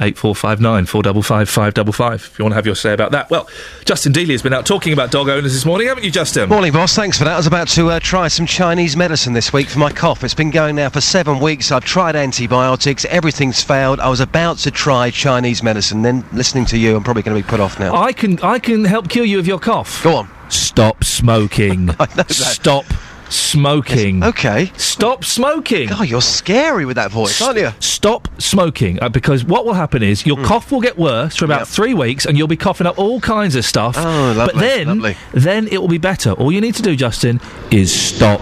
8459 0.00 0.86
455 0.86 1.48
555 1.48 2.14
if 2.14 2.38
you 2.38 2.44
want 2.44 2.52
to 2.52 2.56
have 2.56 2.66
your 2.66 2.74
say 2.74 2.92
about 2.92 3.12
that. 3.12 3.30
Well, 3.30 3.48
Justin 3.84 4.12
Dealey 4.12 4.30
has 4.30 4.42
been 4.42 4.52
out 4.52 4.66
talking 4.66 4.92
about 4.92 5.10
dog 5.10 5.28
owners 5.28 5.52
this 5.52 5.64
morning, 5.64 5.88
haven't 5.88 6.04
you, 6.04 6.10
Justin? 6.10 6.48
Morning, 6.48 6.72
boss. 6.72 6.94
Thanks 6.94 7.18
for 7.18 7.24
that. 7.24 7.34
I 7.34 7.36
was 7.36 7.46
about 7.46 7.68
to 7.68 7.90
uh, 7.90 8.00
try 8.00 8.28
some 8.28 8.46
Chinese 8.46 8.96
medicine 8.96 9.32
this 9.32 9.52
week 9.52 9.68
for 9.68 9.78
my 9.78 9.92
cough. 9.92 10.24
It's 10.24 10.34
been 10.34 10.50
going 10.50 10.76
now 10.76 10.88
for 10.88 11.00
seven 11.00 11.40
weeks. 11.40 11.70
I've 11.70 11.84
tried 11.84 12.16
antibiotics. 12.16 13.04
Everything's 13.06 13.62
failed. 13.62 14.00
I 14.00 14.08
was 14.08 14.20
about 14.20 14.58
to 14.58 14.70
try 14.70 15.10
Chinese 15.10 15.62
medicine. 15.62 16.02
Then, 16.02 16.24
listening 16.32 16.64
to 16.66 16.78
you, 16.78 16.96
I'm 16.96 17.04
probably 17.04 17.22
going 17.22 17.36
to 17.36 17.42
be 17.42 17.48
put 17.48 17.60
off 17.60 17.78
now. 17.78 17.94
I 17.94 18.12
can 18.12 18.38
I 18.40 18.58
can 18.58 18.84
help 18.84 19.08
cure 19.08 19.24
you 19.24 19.38
of 19.38 19.46
your 19.46 19.58
cough. 19.58 20.02
Go 20.02 20.16
on. 20.16 20.30
Stop 20.48 21.04
smoking. 21.04 21.90
Stop 22.28 22.84
smoking. 23.30 24.22
Okay. 24.22 24.70
Stop 24.76 25.24
smoking. 25.24 25.88
God, 25.88 26.08
you're 26.08 26.20
scary 26.20 26.84
with 26.84 26.96
that 26.96 27.10
voice, 27.10 27.40
aren't 27.40 27.58
you? 27.58 27.70
Stop 27.80 28.28
smoking 28.40 29.02
uh, 29.02 29.08
because 29.08 29.44
what 29.44 29.64
will 29.64 29.74
happen 29.74 30.02
is 30.02 30.26
your 30.26 30.42
cough 30.44 30.70
will 30.72 30.80
get 30.80 30.96
worse 30.98 31.36
for 31.36 31.44
about 31.44 31.66
three 31.68 31.94
weeks 31.94 32.26
and 32.26 32.36
you'll 32.36 32.48
be 32.48 32.56
coughing 32.56 32.86
up 32.86 32.98
all 32.98 33.20
kinds 33.20 33.56
of 33.56 33.64
stuff. 33.64 33.96
Oh, 33.98 34.34
lovely. 34.36 34.52
but 34.52 34.56
then, 34.60 34.86
lovely. 34.86 35.16
then 35.32 35.68
it 35.68 35.78
will 35.78 35.88
be 35.88 35.98
better. 35.98 36.32
All 36.32 36.52
you 36.52 36.60
need 36.60 36.74
to 36.76 36.82
do, 36.82 36.96
Justin, 36.96 37.40
is 37.70 37.92
stop 37.92 38.40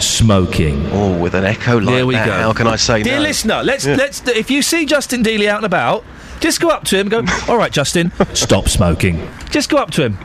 smoking. 0.00 0.86
Oh, 0.92 1.18
with 1.18 1.34
an 1.34 1.44
echo 1.44 1.78
like 1.78 1.86
there 1.86 2.06
we 2.06 2.14
that, 2.14 2.26
go. 2.26 2.32
how 2.32 2.52
can 2.52 2.66
I 2.66 2.76
say 2.76 3.02
that? 3.02 3.04
Dear 3.08 3.16
no? 3.18 3.22
listener, 3.22 3.62
let's 3.62 3.84
Yeah. 3.84 3.96
let's 3.96 4.26
if 4.28 4.50
you 4.50 4.62
see 4.62 4.86
Justin 4.86 5.22
Dealey 5.22 5.48
out 5.48 5.56
and 5.58 5.66
about, 5.66 6.04
just 6.40 6.60
go 6.60 6.68
up 6.68 6.84
to 6.84 6.96
him 6.96 7.12
and 7.12 7.26
go, 7.26 7.34
"All 7.52 7.58
right, 7.58 7.72
Justin, 7.72 8.12
stop 8.32 8.68
smoking." 8.68 9.28
Just 9.50 9.70
go 9.70 9.76
up 9.78 9.90
to 9.92 10.04
him. 10.04 10.18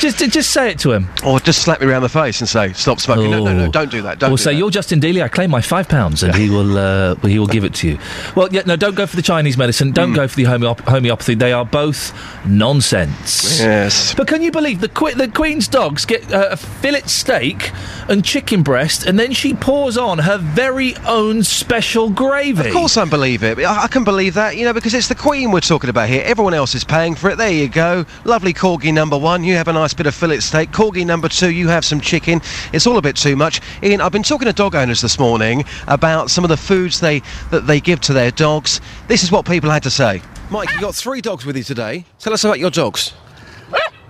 Just 0.00 0.18
just 0.18 0.50
say 0.50 0.70
it 0.70 0.78
to 0.80 0.92
him. 0.92 1.08
Or 1.24 1.40
just 1.40 1.62
slap 1.62 1.80
me 1.80 1.86
around 1.86 2.02
the 2.02 2.08
face 2.08 2.40
and 2.40 2.48
say, 2.48 2.72
stop 2.72 3.00
smoking. 3.00 3.30
No, 3.30 3.44
no, 3.44 3.54
no, 3.54 3.70
don't 3.70 3.90
do 3.90 4.02
that. 4.02 4.18
Don't 4.18 4.32
Or 4.32 4.36
do 4.36 4.42
say, 4.42 4.52
that. 4.52 4.58
"You're 4.58 4.70
Justin 4.70 5.00
Dealey. 5.00 5.22
I 5.22 5.28
claim 5.28 5.50
my 5.50 5.60
five 5.60 5.88
pounds," 5.88 6.22
and 6.22 6.34
he 6.34 6.48
will 6.56 6.76
uh, 6.78 7.14
he 7.16 7.38
will 7.38 7.46
give 7.46 7.64
it 7.64 7.74
to 7.74 7.88
you. 7.88 7.98
Well, 8.36 8.48
yeah, 8.50 8.62
no, 8.66 8.76
don't 8.76 8.94
go 8.94 9.06
for 9.06 9.16
the 9.16 9.22
Chinese 9.22 9.56
medicine. 9.56 9.92
Don't 9.92 10.12
go 10.12 10.28
for 10.28 10.36
the 10.36 10.44
homeop- 10.44 10.80
homeopathy. 10.80 11.34
They 11.34 11.52
are 11.52 11.64
both 11.64 12.12
nonsense. 12.46 13.60
Yes. 13.60 14.14
But 14.14 14.26
can 14.28 14.42
you 14.42 14.50
believe 14.50 14.80
the 14.80 14.88
que- 14.88 15.14
the 15.14 15.28
Queen's 15.28 15.68
dogs 15.68 16.04
get 16.04 16.32
uh, 16.32 16.48
a 16.52 16.56
fillet 16.56 17.02
steak 17.06 17.72
and 18.08 18.24
chicken 18.24 18.62
breast, 18.62 19.06
and 19.06 19.18
then 19.18 19.32
she 19.32 19.54
pours 19.54 19.96
on 19.96 20.18
her 20.18 20.38
very 20.38 20.96
own 21.06 21.42
special 21.42 22.10
gravy? 22.10 22.68
Of 22.68 22.72
course, 22.74 22.96
I 22.96 23.04
believe 23.06 23.42
it. 23.42 23.58
I, 23.60 23.84
I 23.84 23.88
can 23.88 24.04
believe 24.04 24.34
that, 24.34 24.56
you 24.56 24.64
know, 24.64 24.72
because 24.72 24.94
it's 24.94 25.08
the 25.08 25.14
Queen 25.14 25.50
we're 25.50 25.60
talking 25.60 25.90
about 25.90 26.08
here. 26.08 26.22
Everyone 26.24 26.54
else 26.54 26.74
is 26.74 26.84
paying 26.84 27.14
for 27.14 27.30
it. 27.30 27.36
There 27.36 27.50
you 27.50 27.68
go. 27.68 28.04
Lovely 28.24 28.52
corgi 28.52 28.92
number 28.92 29.16
one. 29.18 29.42
You 29.44 29.54
have 29.56 29.68
a 29.70 29.72
nice 29.72 29.94
bit 29.94 30.06
of 30.06 30.14
fillet 30.14 30.40
steak. 30.40 30.70
Corgi 30.70 31.06
number 31.06 31.28
two. 31.28 31.50
You 31.50 31.68
have 31.68 31.84
some 31.84 32.00
chicken. 32.00 32.40
It's 32.72 32.86
all 32.86 32.98
a 32.98 33.02
bit 33.02 33.16
too 33.16 33.36
much. 33.36 33.60
Ian, 33.82 34.00
I've 34.00 34.12
been 34.12 34.22
talking 34.22 34.46
to 34.46 34.52
dog 34.52 34.74
owners 34.74 35.00
this 35.00 35.18
morning 35.18 35.64
about 35.86 36.30
some 36.30 36.44
of 36.44 36.50
the 36.50 36.56
foods 36.56 37.00
they 37.00 37.22
that 37.50 37.66
they 37.66 37.80
give 37.80 38.00
to 38.02 38.12
their 38.12 38.30
dogs. 38.30 38.80
This 39.08 39.22
is 39.22 39.30
what 39.32 39.46
people 39.46 39.70
had 39.70 39.82
to 39.84 39.90
say. 39.90 40.20
Mike, 40.50 40.72
you 40.74 40.80
got 40.80 40.94
three 40.94 41.20
dogs 41.20 41.46
with 41.46 41.56
you 41.56 41.62
today. 41.62 42.04
Tell 42.18 42.32
us 42.32 42.44
about 42.44 42.58
your 42.58 42.70
dogs. 42.70 43.14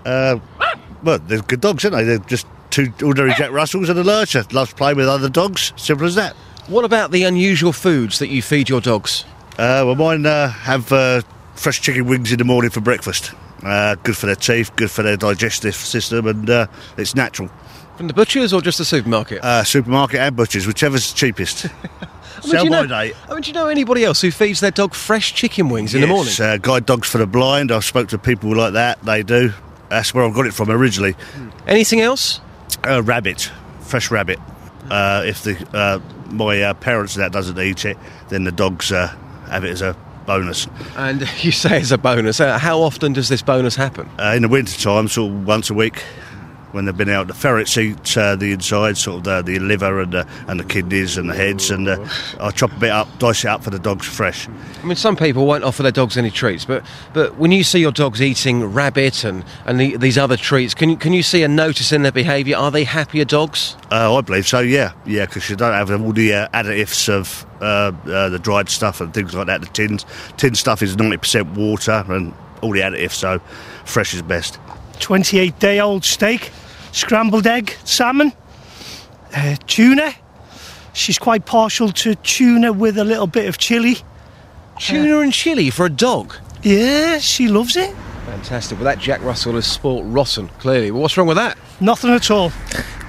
Uh, 0.06 0.38
well, 1.02 1.18
they're 1.18 1.42
good 1.42 1.60
dogs, 1.60 1.84
aren't 1.84 1.96
they? 1.96 2.04
They're 2.04 2.18
just 2.18 2.46
two 2.70 2.92
ordinary 3.04 3.34
Jack 3.34 3.50
Russells 3.50 3.90
and 3.90 3.98
a 3.98 4.02
lurcher. 4.02 4.44
Loves 4.52 4.72
playing 4.72 4.96
with 4.96 5.08
other 5.08 5.28
dogs. 5.28 5.74
Simple 5.76 6.06
as 6.06 6.14
that. 6.14 6.34
What 6.68 6.84
about 6.86 7.10
the 7.10 7.24
unusual 7.24 7.72
foods 7.72 8.18
that 8.20 8.28
you 8.28 8.40
feed 8.40 8.68
your 8.68 8.80
dogs? 8.80 9.24
Uh, 9.58 9.84
well, 9.84 9.96
mine 9.96 10.24
uh, 10.24 10.48
have 10.48 10.90
uh, 10.92 11.20
fresh 11.54 11.82
chicken 11.82 12.06
wings 12.06 12.32
in 12.32 12.38
the 12.38 12.44
morning 12.44 12.70
for 12.70 12.80
breakfast. 12.80 13.32
Uh, 13.64 13.94
good 14.02 14.16
for 14.16 14.26
their 14.26 14.36
teeth, 14.36 14.74
good 14.76 14.90
for 14.90 15.02
their 15.02 15.16
digestive 15.16 15.74
system, 15.74 16.26
and 16.26 16.48
uh, 16.48 16.66
it's 16.96 17.14
natural. 17.14 17.50
From 17.96 18.06
the 18.06 18.14
butchers 18.14 18.52
or 18.54 18.62
just 18.62 18.78
the 18.78 18.84
supermarket? 18.84 19.44
Uh, 19.44 19.62
supermarket 19.64 20.20
and 20.20 20.34
butchers, 20.34 20.66
whichever's 20.66 21.12
cheapest. 21.12 21.66
I 21.66 21.68
mean, 21.68 21.80
do 22.42 22.48
Sell 22.48 22.64
you 22.64 22.70
by 22.70 22.82
know, 22.82 22.86
date. 22.86 23.14
I 23.28 23.32
mean, 23.34 23.42
do 23.42 23.48
you 23.48 23.54
know 23.54 23.66
anybody 23.66 24.04
else 24.04 24.22
who 24.22 24.30
feeds 24.30 24.60
their 24.60 24.70
dog 24.70 24.94
fresh 24.94 25.34
chicken 25.34 25.68
wings 25.68 25.94
in 25.94 26.00
the 26.00 26.06
morning? 26.06 26.28
Yes, 26.28 26.40
Uh, 26.40 26.56
guide 26.56 26.86
dogs 26.86 27.06
for 27.08 27.18
the 27.18 27.26
blind. 27.26 27.70
I've 27.70 27.84
spoke 27.84 28.08
to 28.08 28.18
people 28.18 28.56
like 28.56 28.72
that. 28.72 29.02
They 29.02 29.22
do. 29.22 29.52
That's 29.90 30.14
where 30.14 30.24
I 30.24 30.30
got 30.32 30.46
it 30.46 30.54
from 30.54 30.70
originally. 30.70 31.14
Anything 31.66 32.00
else? 32.00 32.40
Uh, 32.88 33.02
rabbit, 33.02 33.50
fresh 33.80 34.10
rabbit. 34.10 34.38
Uh, 34.90 35.22
if 35.26 35.42
the 35.42 35.58
uh, 35.76 36.00
my 36.32 36.62
uh, 36.62 36.74
parents 36.74 37.16
that 37.16 37.32
doesn't 37.32 37.58
eat 37.58 37.84
it, 37.84 37.98
then 38.30 38.44
the 38.44 38.52
dogs 38.52 38.90
uh, 38.90 39.08
have 39.50 39.64
it 39.64 39.70
as 39.70 39.82
a 39.82 39.94
bonus. 40.30 40.68
And 40.96 41.20
you 41.42 41.50
say 41.50 41.80
it's 41.80 41.90
a 41.90 41.98
bonus. 41.98 42.40
Uh, 42.40 42.56
how 42.56 42.80
often 42.80 43.12
does 43.12 43.28
this 43.28 43.42
bonus 43.42 43.74
happen? 43.74 44.08
Uh, 44.18 44.34
in 44.36 44.42
the 44.42 44.48
winter 44.48 44.78
time, 44.78 45.08
sort 45.08 45.32
of 45.32 45.44
once 45.46 45.70
a 45.70 45.74
week, 45.74 46.04
when 46.72 46.84
they've 46.84 46.96
been 46.96 47.08
out, 47.08 47.26
the 47.26 47.34
ferrets 47.34 47.76
eat 47.76 48.16
uh, 48.16 48.36
the 48.36 48.52
inside, 48.52 48.96
sort 48.96 49.18
of 49.18 49.24
the, 49.24 49.52
the 49.52 49.58
liver 49.58 50.00
and 50.00 50.12
the, 50.12 50.28
and 50.48 50.60
the 50.60 50.64
kidneys 50.64 51.16
and 51.16 51.28
the 51.30 51.34
heads, 51.34 51.70
and 51.70 51.88
uh, 51.88 52.06
I 52.40 52.50
chop 52.50 52.72
a 52.72 52.78
bit 52.78 52.90
up, 52.90 53.08
dice 53.18 53.44
it 53.44 53.48
up 53.48 53.64
for 53.64 53.70
the 53.70 53.78
dogs 53.78 54.06
fresh. 54.06 54.48
I 54.48 54.86
mean, 54.86 54.96
some 54.96 55.16
people 55.16 55.46
won't 55.46 55.64
offer 55.64 55.82
their 55.82 55.92
dogs 55.92 56.16
any 56.16 56.30
treats, 56.30 56.64
but 56.64 56.84
but 57.12 57.36
when 57.36 57.52
you 57.52 57.64
see 57.64 57.80
your 57.80 57.92
dogs 57.92 58.22
eating 58.22 58.64
rabbit 58.64 59.24
and 59.24 59.44
and 59.66 59.80
the, 59.80 59.96
these 59.96 60.18
other 60.18 60.36
treats, 60.36 60.74
can 60.74 60.90
you 60.90 60.96
can 60.96 61.12
you 61.12 61.22
see 61.22 61.42
a 61.42 61.48
notice 61.48 61.92
in 61.92 62.02
their 62.02 62.12
behaviour? 62.12 62.56
Are 62.56 62.70
they 62.70 62.84
happier 62.84 63.24
dogs? 63.24 63.76
Uh, 63.90 64.16
I 64.16 64.20
believe 64.20 64.46
so, 64.46 64.60
yeah, 64.60 64.92
yeah, 65.06 65.26
because 65.26 65.50
you 65.50 65.56
don't 65.56 65.72
have 65.72 65.90
all 65.90 66.12
the 66.12 66.32
uh, 66.32 66.48
additives 66.50 67.08
of 67.08 67.46
uh, 67.60 67.92
uh, 68.06 68.28
the 68.28 68.38
dried 68.38 68.68
stuff 68.68 69.00
and 69.00 69.12
things 69.12 69.34
like 69.34 69.46
that. 69.48 69.60
The 69.60 69.66
tins, 69.68 70.06
tin 70.36 70.54
stuff 70.54 70.82
is 70.82 70.96
ninety 70.96 71.16
percent 71.16 71.56
water 71.56 72.04
and 72.08 72.32
all 72.62 72.72
the 72.72 72.80
additives, 72.80 73.12
so 73.12 73.40
fresh 73.84 74.14
is 74.14 74.22
best. 74.22 74.58
28 75.00 75.58
day 75.58 75.80
old 75.80 76.04
steak, 76.04 76.50
scrambled 76.92 77.46
egg, 77.46 77.74
salmon, 77.84 78.32
uh, 79.36 79.56
tuna. 79.66 80.14
She's 80.92 81.18
quite 81.18 81.46
partial 81.46 81.90
to 81.92 82.14
tuna 82.16 82.72
with 82.72 82.98
a 82.98 83.04
little 83.04 83.26
bit 83.26 83.48
of 83.48 83.58
chili. 83.58 83.98
Tuna 84.78 85.20
and 85.20 85.32
chili 85.32 85.70
for 85.70 85.86
a 85.86 85.90
dog? 85.90 86.34
Yeah, 86.62 87.18
she 87.18 87.48
loves 87.48 87.76
it. 87.76 87.94
Fantastic. 88.26 88.78
Well, 88.78 88.84
that 88.84 88.98
Jack 88.98 89.22
Russell 89.22 89.56
is 89.56 89.66
sport 89.66 90.04
rotten, 90.06 90.48
clearly. 90.58 90.90
Well, 90.90 91.02
what's 91.02 91.16
wrong 91.16 91.26
with 91.26 91.36
that? 91.36 91.56
Nothing 91.80 92.10
at 92.10 92.30
all. 92.30 92.52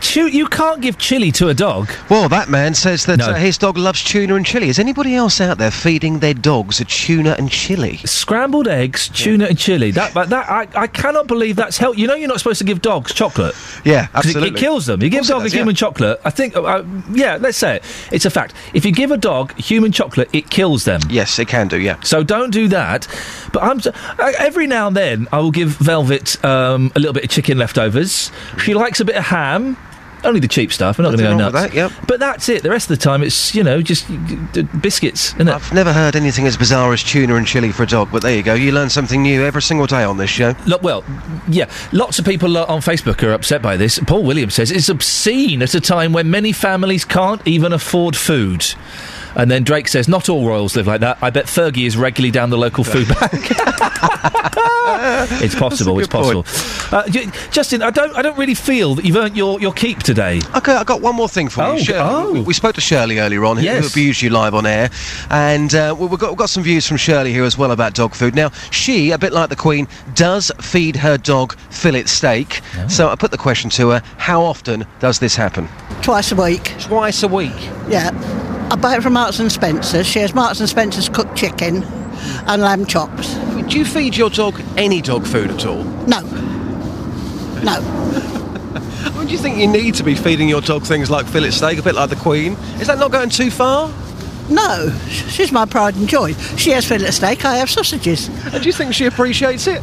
You 0.03 0.47
can't 0.47 0.81
give 0.81 0.97
chili 0.97 1.31
to 1.33 1.49
a 1.49 1.53
dog. 1.53 1.89
Well, 2.09 2.27
that 2.29 2.49
man 2.49 2.73
says 2.73 3.05
that 3.05 3.19
No. 3.19 3.27
uh, 3.27 3.33
his 3.35 3.57
dog 3.57 3.77
loves 3.77 4.03
tuna 4.03 4.35
and 4.35 4.45
chili. 4.45 4.67
Is 4.67 4.77
anybody 4.79 5.15
else 5.15 5.39
out 5.39 5.57
there 5.57 5.71
feeding 5.71 6.19
their 6.19 6.33
dogs 6.33 6.81
a 6.81 6.85
tuna 6.85 7.35
and 7.37 7.49
chili? 7.49 7.97
Scrambled 8.03 8.67
eggs, 8.67 9.07
tuna 9.09 9.45
and 9.45 9.57
chili. 9.57 9.91
That, 9.91 10.13
but 10.13 10.29
that 10.29 10.49
I, 10.49 10.67
I 10.75 10.87
cannot 10.87 11.27
believe 11.27 11.55
that's 11.55 11.77
help. 11.77 11.97
You 11.97 12.07
know, 12.07 12.15
you're 12.15 12.27
not 12.27 12.39
supposed 12.39 12.57
to 12.59 12.65
give 12.65 12.81
dogs 12.81 13.13
chocolate. 13.13 13.55
Yeah, 13.85 14.07
'Cause 14.07 14.35
it- 14.35 14.43
It, 14.43 14.55
kills 14.57 14.85
them. 14.85 15.01
You 15.01 15.09
give 15.09 15.23
it 15.23 15.27
dog 15.27 15.43
does, 15.43 15.53
a 15.53 15.55
human 15.57 15.75
chocolate. 15.75 16.19
I 16.25 16.29
think, 16.29 16.55
uh, 16.57 16.63
uh, 16.63 16.83
yeah, 17.13 17.37
let's 17.39 17.57
say 17.57 17.77
it. 17.77 17.83
It's 18.11 18.25
a 18.25 18.29
fact. 18.29 18.53
If 18.73 18.83
you 18.85 18.91
give 18.91 19.11
a 19.11 19.17
dog 19.17 19.53
human 19.57 19.91
chocolate, 19.91 20.29
it 20.33 20.49
kills 20.49 20.83
them. 20.83 20.99
Yes, 21.09 21.39
it 21.39 21.47
can 21.47 21.67
do. 21.69 21.79
Yeah. 21.79 21.95
So 22.03 22.21
don't 22.23 22.51
do 22.51 22.67
that. 22.69 23.07
But 23.53 23.63
I'm 23.63 23.79
I- 24.19 24.33
every 24.39 24.67
now 24.67 24.87
and 24.87 24.95
then 24.97 25.27
I 25.31 25.39
will 25.39 25.51
give 25.51 25.69
Velvet 25.77 26.43
um, 26.43 26.91
a 26.95 26.99
little 26.99 27.13
bit 27.13 27.23
of 27.23 27.29
chicken 27.29 27.57
leftovers. 27.59 28.31
She 28.57 28.73
likes 28.73 28.99
a 28.99 29.05
bit 29.05 29.15
of 29.15 29.25
ham. 29.25 29.77
Only 30.23 30.39
the 30.39 30.48
cheap 30.48 30.72
stuff. 30.72 30.98
We're 30.98 31.03
not 31.03 31.18
going 31.18 31.23
to 31.23 31.31
go 31.31 31.38
nuts. 31.38 31.53
that, 31.53 31.73
yep. 31.73 31.91
But 32.07 32.19
that's 32.19 32.48
it. 32.49 32.64
The 32.64 32.69
rest 32.69 32.89
of 32.91 32.98
the 32.98 33.03
time, 33.03 33.23
it's 33.23 33.56
you 33.56 33.64
know 33.64 33.81
just 33.81 34.10
uh, 34.10 34.15
d- 34.53 34.64
biscuits, 34.80 35.34
isn't 35.35 35.48
it? 35.48 35.53
I've 35.53 35.73
never 35.73 35.91
heard 35.91 36.15
anything 36.15 36.45
as 36.48 36.57
bizarre 36.57 36.93
as 36.93 37.03
tuna 37.03 37.35
and 37.35 37.48
chili 37.48 37.72
for 37.72 37.84
a 37.84 37.88
dog, 37.88 38.10
but 38.11 38.22
there 38.22 38.35
you 38.35 38.43
go. 38.43 38.53
You 38.53 38.72
learn 38.72 38.89
something 38.89 39.22
new 39.23 39.43
every 39.43 39.61
single 39.61 39.88
day 39.88 40.03
on 40.03 40.18
this 40.18 40.30
show. 40.30 40.53
Look, 40.68 40.84
well, 40.84 41.03
yeah, 41.49 41.69
lots 41.91 42.19
of 42.19 42.26
people 42.26 42.57
uh, 42.57 42.65
on 42.68 42.81
Facebook 42.81 43.23
are 43.23 43.34
upset 43.34 43.61
by 43.61 43.77
this. 43.77 43.99
Paul 43.99 44.23
Williams 44.23 44.53
says 44.53 44.72
it's 44.72 44.89
obscene 44.89 45.61
at 45.61 45.73
a 45.73 45.81
time 45.81 46.14
when 46.14 46.30
many 46.30 46.52
families 46.52 47.03
can't 47.06 47.41
even 47.48 47.73
afford 47.73 48.15
food. 48.15 48.65
And 49.35 49.49
then 49.49 49.63
Drake 49.63 49.87
says, 49.87 50.07
not 50.07 50.29
all 50.29 50.45
royals 50.45 50.75
live 50.75 50.87
like 50.87 51.01
that. 51.01 51.17
I 51.21 51.29
bet 51.29 51.45
Fergie 51.45 51.85
is 51.85 51.97
regularly 51.97 52.31
down 52.31 52.49
the 52.49 52.57
local 52.57 52.83
food 52.83 53.07
bank. 53.07 53.31
it's 55.41 55.55
possible. 55.55 55.97
It's 55.99 56.07
possible. 56.07 56.45
Uh, 56.95 57.07
J- 57.07 57.29
Justin, 57.51 57.81
I 57.81 57.89
don't. 57.91 58.15
I 58.15 58.21
don't 58.21 58.37
really 58.37 58.55
feel 58.55 58.95
that 58.95 59.05
you've 59.05 59.15
earned 59.15 59.37
your, 59.37 59.59
your 59.61 59.71
keep 59.73 59.99
today. 59.99 60.41
Okay, 60.55 60.73
I 60.73 60.83
got 60.83 61.01
one 61.01 61.15
more 61.15 61.29
thing 61.29 61.47
for 61.49 61.63
Oh, 61.63 61.73
you. 61.75 61.83
Shirley. 61.83 61.99
oh. 62.01 62.31
We, 62.33 62.41
we 62.41 62.53
spoke 62.53 62.75
to 62.75 62.81
Shirley 62.81 63.19
earlier 63.19 63.45
on, 63.45 63.57
who, 63.57 63.63
Yes. 63.63 63.83
who 63.83 63.87
abused 63.89 64.21
you 64.21 64.29
live 64.29 64.53
on 64.53 64.65
air, 64.65 64.89
and 65.29 65.73
uh, 65.73 65.95
we- 65.97 66.07
we've, 66.07 66.19
got, 66.19 66.29
we've 66.31 66.37
got 66.37 66.49
some 66.49 66.63
views 66.63 66.87
from 66.87 66.97
Shirley 66.97 67.31
here 67.31 67.43
as 67.45 67.57
well 67.57 67.71
about 67.71 67.93
dog 67.93 68.13
food. 68.13 68.35
Now, 68.35 68.49
she, 68.71 69.11
a 69.11 69.17
bit 69.17 69.31
like 69.31 69.49
the 69.49 69.55
Queen, 69.55 69.87
does 70.15 70.51
feed 70.59 70.95
her 70.97 71.17
dog 71.17 71.55
fillet 71.69 72.05
steak. 72.05 72.61
Oh. 72.77 72.87
So 72.87 73.09
I 73.09 73.15
put 73.15 73.31
the 73.31 73.37
question 73.37 73.69
to 73.71 73.89
her: 73.91 74.01
How 74.17 74.41
often 74.41 74.85
does 74.99 75.19
this 75.19 75.35
happen? 75.35 75.69
Twice 76.01 76.31
a 76.31 76.35
week. 76.35 76.73
Twice 76.79 77.23
a 77.23 77.27
week. 77.27 77.53
Yeah. 77.87 78.09
I 78.72 78.77
buy 78.77 78.95
it 78.95 79.03
from 79.03 79.14
Marks 79.14 79.38
and 79.41 79.52
Spencer's. 79.52 80.07
She 80.07 80.19
has 80.19 80.34
Marks 80.34 80.61
and 80.61 80.69
Spencer's 80.69 81.10
cooked 81.10 81.35
chicken 81.35 81.84
and 82.48 82.61
lamb 82.61 82.85
chops. 82.85 83.34
Do 83.68 83.77
you 83.77 83.84
feed 83.84 84.15
your 84.15 84.30
dog 84.30 84.61
any 84.77 85.02
dog 85.02 85.27
food 85.27 85.52
at 85.52 85.65
all? 85.65 85.84
No. 86.07 86.22
No. 87.61 87.81
Would 89.18 89.30
you 89.30 89.38
think 89.38 89.57
you 89.57 89.68
need 89.68 89.95
to 89.95 90.03
be 90.03 90.15
feeding 90.15 90.48
your 90.48 90.61
dog 90.61 90.84
things 90.84 91.10
like 91.11 91.26
fillet 91.26 91.52
steak, 91.52 91.80
a 91.80 91.81
bit 91.81 91.95
like 91.95 92.10
the 92.10 92.15
Queen? 92.15 92.53
Is 92.80 92.88
that 92.88 92.98
not 92.98 93.11
going 93.11 93.30
too 93.30 93.52
far? 93.52 93.91
No, 94.49 94.98
she's 95.10 95.52
my 95.52 95.65
pride 95.65 95.98
and 95.98 96.07
joy. 96.07 96.31
She 96.56 96.69
has 96.69 96.88
fillet 96.88 97.11
steak, 97.11 97.43
I 97.43 97.57
have 97.57 97.69
sausages. 97.69 98.30
And 98.53 98.64
do 98.64 98.69
you 98.69 98.73
think 98.73 98.93
she 98.93 99.06
appreciates 99.06 99.68
it? 99.68 99.81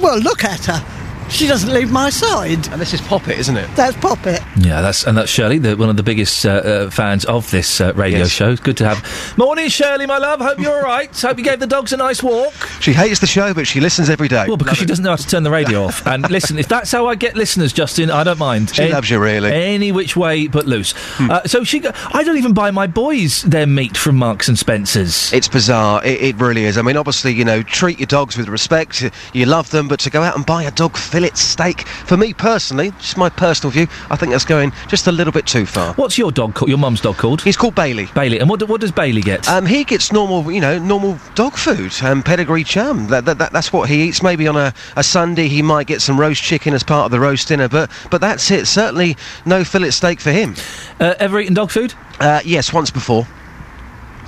Well, 0.00 0.18
look 0.18 0.42
at 0.42 0.64
her. 0.64 1.01
She 1.30 1.46
doesn't 1.46 1.72
leave 1.72 1.90
my 1.90 2.10
side. 2.10 2.68
And 2.68 2.80
this 2.80 2.92
is 2.92 3.00
Poppet, 3.00 3.38
isn't 3.38 3.56
it? 3.56 3.68
That's 3.74 3.96
Poppet. 3.96 4.40
Yeah, 4.58 4.82
that's 4.82 5.04
and 5.06 5.16
that's 5.16 5.30
Shirley, 5.30 5.58
the, 5.58 5.76
one 5.76 5.88
of 5.88 5.96
the 5.96 6.02
biggest 6.02 6.44
uh, 6.44 6.50
uh, 6.50 6.90
fans 6.90 7.24
of 7.24 7.50
this 7.50 7.80
uh, 7.80 7.92
radio 7.94 8.18
Yes. 8.20 8.28
show. 8.30 8.50
It's 8.50 8.60
good 8.60 8.76
to 8.78 8.88
have. 8.88 9.38
Morning, 9.38 9.68
Shirley, 9.68 10.06
my 10.06 10.18
love. 10.18 10.40
Hope 10.40 10.58
you're 10.58 10.74
all 10.74 10.82
right. 10.82 11.08
Hope 11.20 11.38
you 11.38 11.44
gave 11.44 11.58
the 11.58 11.66
dogs 11.66 11.92
a 11.92 11.96
nice 11.96 12.22
walk. 12.22 12.52
She 12.80 12.92
hates 12.92 13.20
the 13.20 13.26
show, 13.26 13.54
but 13.54 13.66
she 13.66 13.80
listens 13.80 14.10
every 14.10 14.28
day. 14.28 14.44
Well, 14.46 14.56
because 14.58 14.76
she 14.76 14.84
doesn't 14.84 15.02
know 15.02 15.10
how 15.10 15.16
to 15.16 15.26
turn 15.26 15.42
the 15.42 15.50
radio 15.50 15.84
off. 15.84 16.06
And 16.12 16.28
listen, 16.30 16.58
if 16.58 16.68
that's 16.68 16.92
how 16.92 17.06
I 17.06 17.14
get 17.14 17.34
listeners, 17.36 17.72
Justin, 17.72 18.10
I 18.10 18.24
don't 18.24 18.38
mind. 18.38 18.74
She 18.74 18.88
loves 18.88 19.08
you, 19.08 19.18
really. 19.18 19.48
Hmm. 19.48 19.54
Any 19.56 19.92
which 19.92 20.14
way 20.16 20.46
but 20.48 20.66
loose. 20.66 20.92
Uh, 21.18 21.42
so 21.46 21.64
she, 21.64 21.78
go- 21.78 21.92
I 22.12 22.22
don't 22.22 22.36
even 22.36 22.52
buy 22.52 22.70
my 22.70 22.86
boys 22.86 23.40
their 23.42 23.66
meat 23.66 23.96
from 23.96 24.16
Marks 24.16 24.48
and 24.48 24.58
Spencers. 24.58 25.32
It's 25.32 25.48
bizarre. 25.48 26.04
It, 26.04 26.20
it 26.20 26.36
really 26.36 26.64
is. 26.66 26.76
I 26.76 26.82
mean, 26.82 26.98
obviously, 26.98 27.32
you 27.32 27.44
know, 27.46 27.62
treat 27.62 27.98
your 27.98 28.06
dogs 28.06 28.36
with 28.36 28.48
respect. 28.48 29.00
You, 29.00 29.10
you 29.32 29.46
love 29.46 29.70
them, 29.70 29.88
but 29.88 30.00
to 30.00 30.10
go 30.10 30.22
out 30.22 30.36
and 30.36 30.44
buy 30.44 30.64
a 30.64 30.70
dog 30.70 30.96
fillet 31.12 31.30
steak, 31.34 31.86
for 31.86 32.16
me 32.16 32.32
personally, 32.32 32.90
just 32.92 33.18
my 33.18 33.28
personal 33.28 33.70
view, 33.70 33.86
I 34.10 34.16
think 34.16 34.32
that's 34.32 34.46
going 34.46 34.72
just 34.88 35.06
a 35.06 35.12
little 35.12 35.32
bit 35.32 35.46
too 35.46 35.66
far. 35.66 35.92
What's 35.94 36.16
your 36.16 36.32
dog 36.32 36.54
called? 36.54 36.70
Your 36.70 36.78
mum's 36.78 37.02
dog 37.02 37.16
called? 37.18 37.42
He's 37.42 37.56
called 37.56 37.74
Bailey. 37.74 38.08
Bailey. 38.14 38.38
And 38.38 38.48
what, 38.48 38.60
do- 38.60 38.66
what 38.66 38.80
does 38.80 38.90
Bailey 38.92 39.20
get? 39.20 39.46
Um, 39.46 39.66
he 39.66 39.84
gets 39.84 40.10
normal, 40.10 40.50
you 40.50 40.60
know, 40.60 40.78
normal 40.78 41.18
dog 41.34 41.52
food, 41.52 41.92
um, 42.02 42.22
pedigree 42.22 42.64
chum. 42.64 43.08
That, 43.08 43.26
that, 43.26 43.36
that, 43.38 43.52
that's 43.52 43.72
what 43.74 43.90
he 43.90 44.04
eats. 44.04 44.22
Maybe 44.22 44.48
on 44.48 44.56
a, 44.56 44.72
a 44.96 45.02
Sunday 45.02 45.48
he 45.48 45.60
might 45.60 45.86
get 45.86 46.00
some 46.00 46.18
roast 46.18 46.42
chicken 46.42 46.72
as 46.72 46.82
part 46.82 47.04
of 47.04 47.10
the 47.10 47.20
roast 47.20 47.48
dinner, 47.48 47.68
but 47.68 47.90
but 48.10 48.22
that's 48.22 48.50
it. 48.50 48.66
Certainly 48.66 49.16
no 49.44 49.64
fillet 49.64 49.90
steak 49.90 50.18
for 50.18 50.30
him. 50.30 50.54
Uh, 50.98 51.14
ever 51.18 51.38
eaten 51.40 51.52
dog 51.54 51.70
food? 51.70 51.92
Uh, 52.20 52.40
yes, 52.44 52.72
once 52.72 52.90
before. 52.90 53.26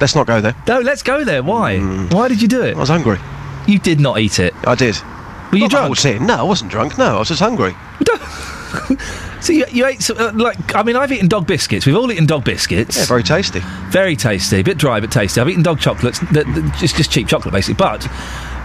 Let's 0.01 0.15
not 0.15 0.27
go 0.27 0.41
there. 0.43 0.55
No, 0.69 0.81
let's 0.81 1.03
go 1.03 1.25
there. 1.25 1.43
Why? 1.43 1.79
Why 1.79 2.29
did 2.29 2.43
you 2.43 2.49
do 2.49 2.63
it? 2.63 2.77
I 2.77 2.79
was 2.79 2.89
hungry. 2.91 3.19
You 3.67 3.79
did 3.79 4.01
not 4.01 4.19
eat 4.19 4.39
it. 4.39 4.53
I 4.67 4.75
did. 4.75 4.97
Were 5.55 5.59
you 5.59 5.69
Not 5.69 5.71
drunk? 5.71 5.99
tin. 5.99 6.27
No, 6.27 6.35
I 6.35 6.43
wasn't 6.43 6.71
drunk. 6.71 6.99
No, 6.99 7.17
I 7.17 7.19
was 7.21 7.29
just 7.29 7.41
hungry. 7.41 7.75
So 9.41 9.53
you, 9.53 9.67
you 9.71 9.85
ate 9.85 10.01
some, 10.01 10.17
uh, 10.17 10.33
like 10.35 10.75
I 10.75 10.83
mean 10.83 10.97
I've 10.97 11.13
eaten 11.13 11.29
dog 11.29 11.47
biscuits. 11.47 11.85
We've 11.85 11.95
all 11.95 12.11
eaten 12.11 12.25
dog 12.25 12.45
biscuits. 12.45 12.97
Yeah, 12.97 13.05
very 13.05 13.23
tasty. 13.23 13.61
Very 13.91 14.17
tasty. 14.17 14.61
A 14.61 14.65
bit 14.65 14.79
dry 14.79 15.01
but 15.01 15.13
tasty. 15.13 15.39
I've 15.39 15.49
eaten 15.51 15.63
dog 15.63 15.79
chocolates. 15.79 16.19
The, 16.19 16.45
the, 16.45 16.75
just 16.79 16.97
just 16.97 17.13
cheap 17.13 17.29
chocolate 17.29 17.53
basically. 17.53 17.75
But 17.75 18.09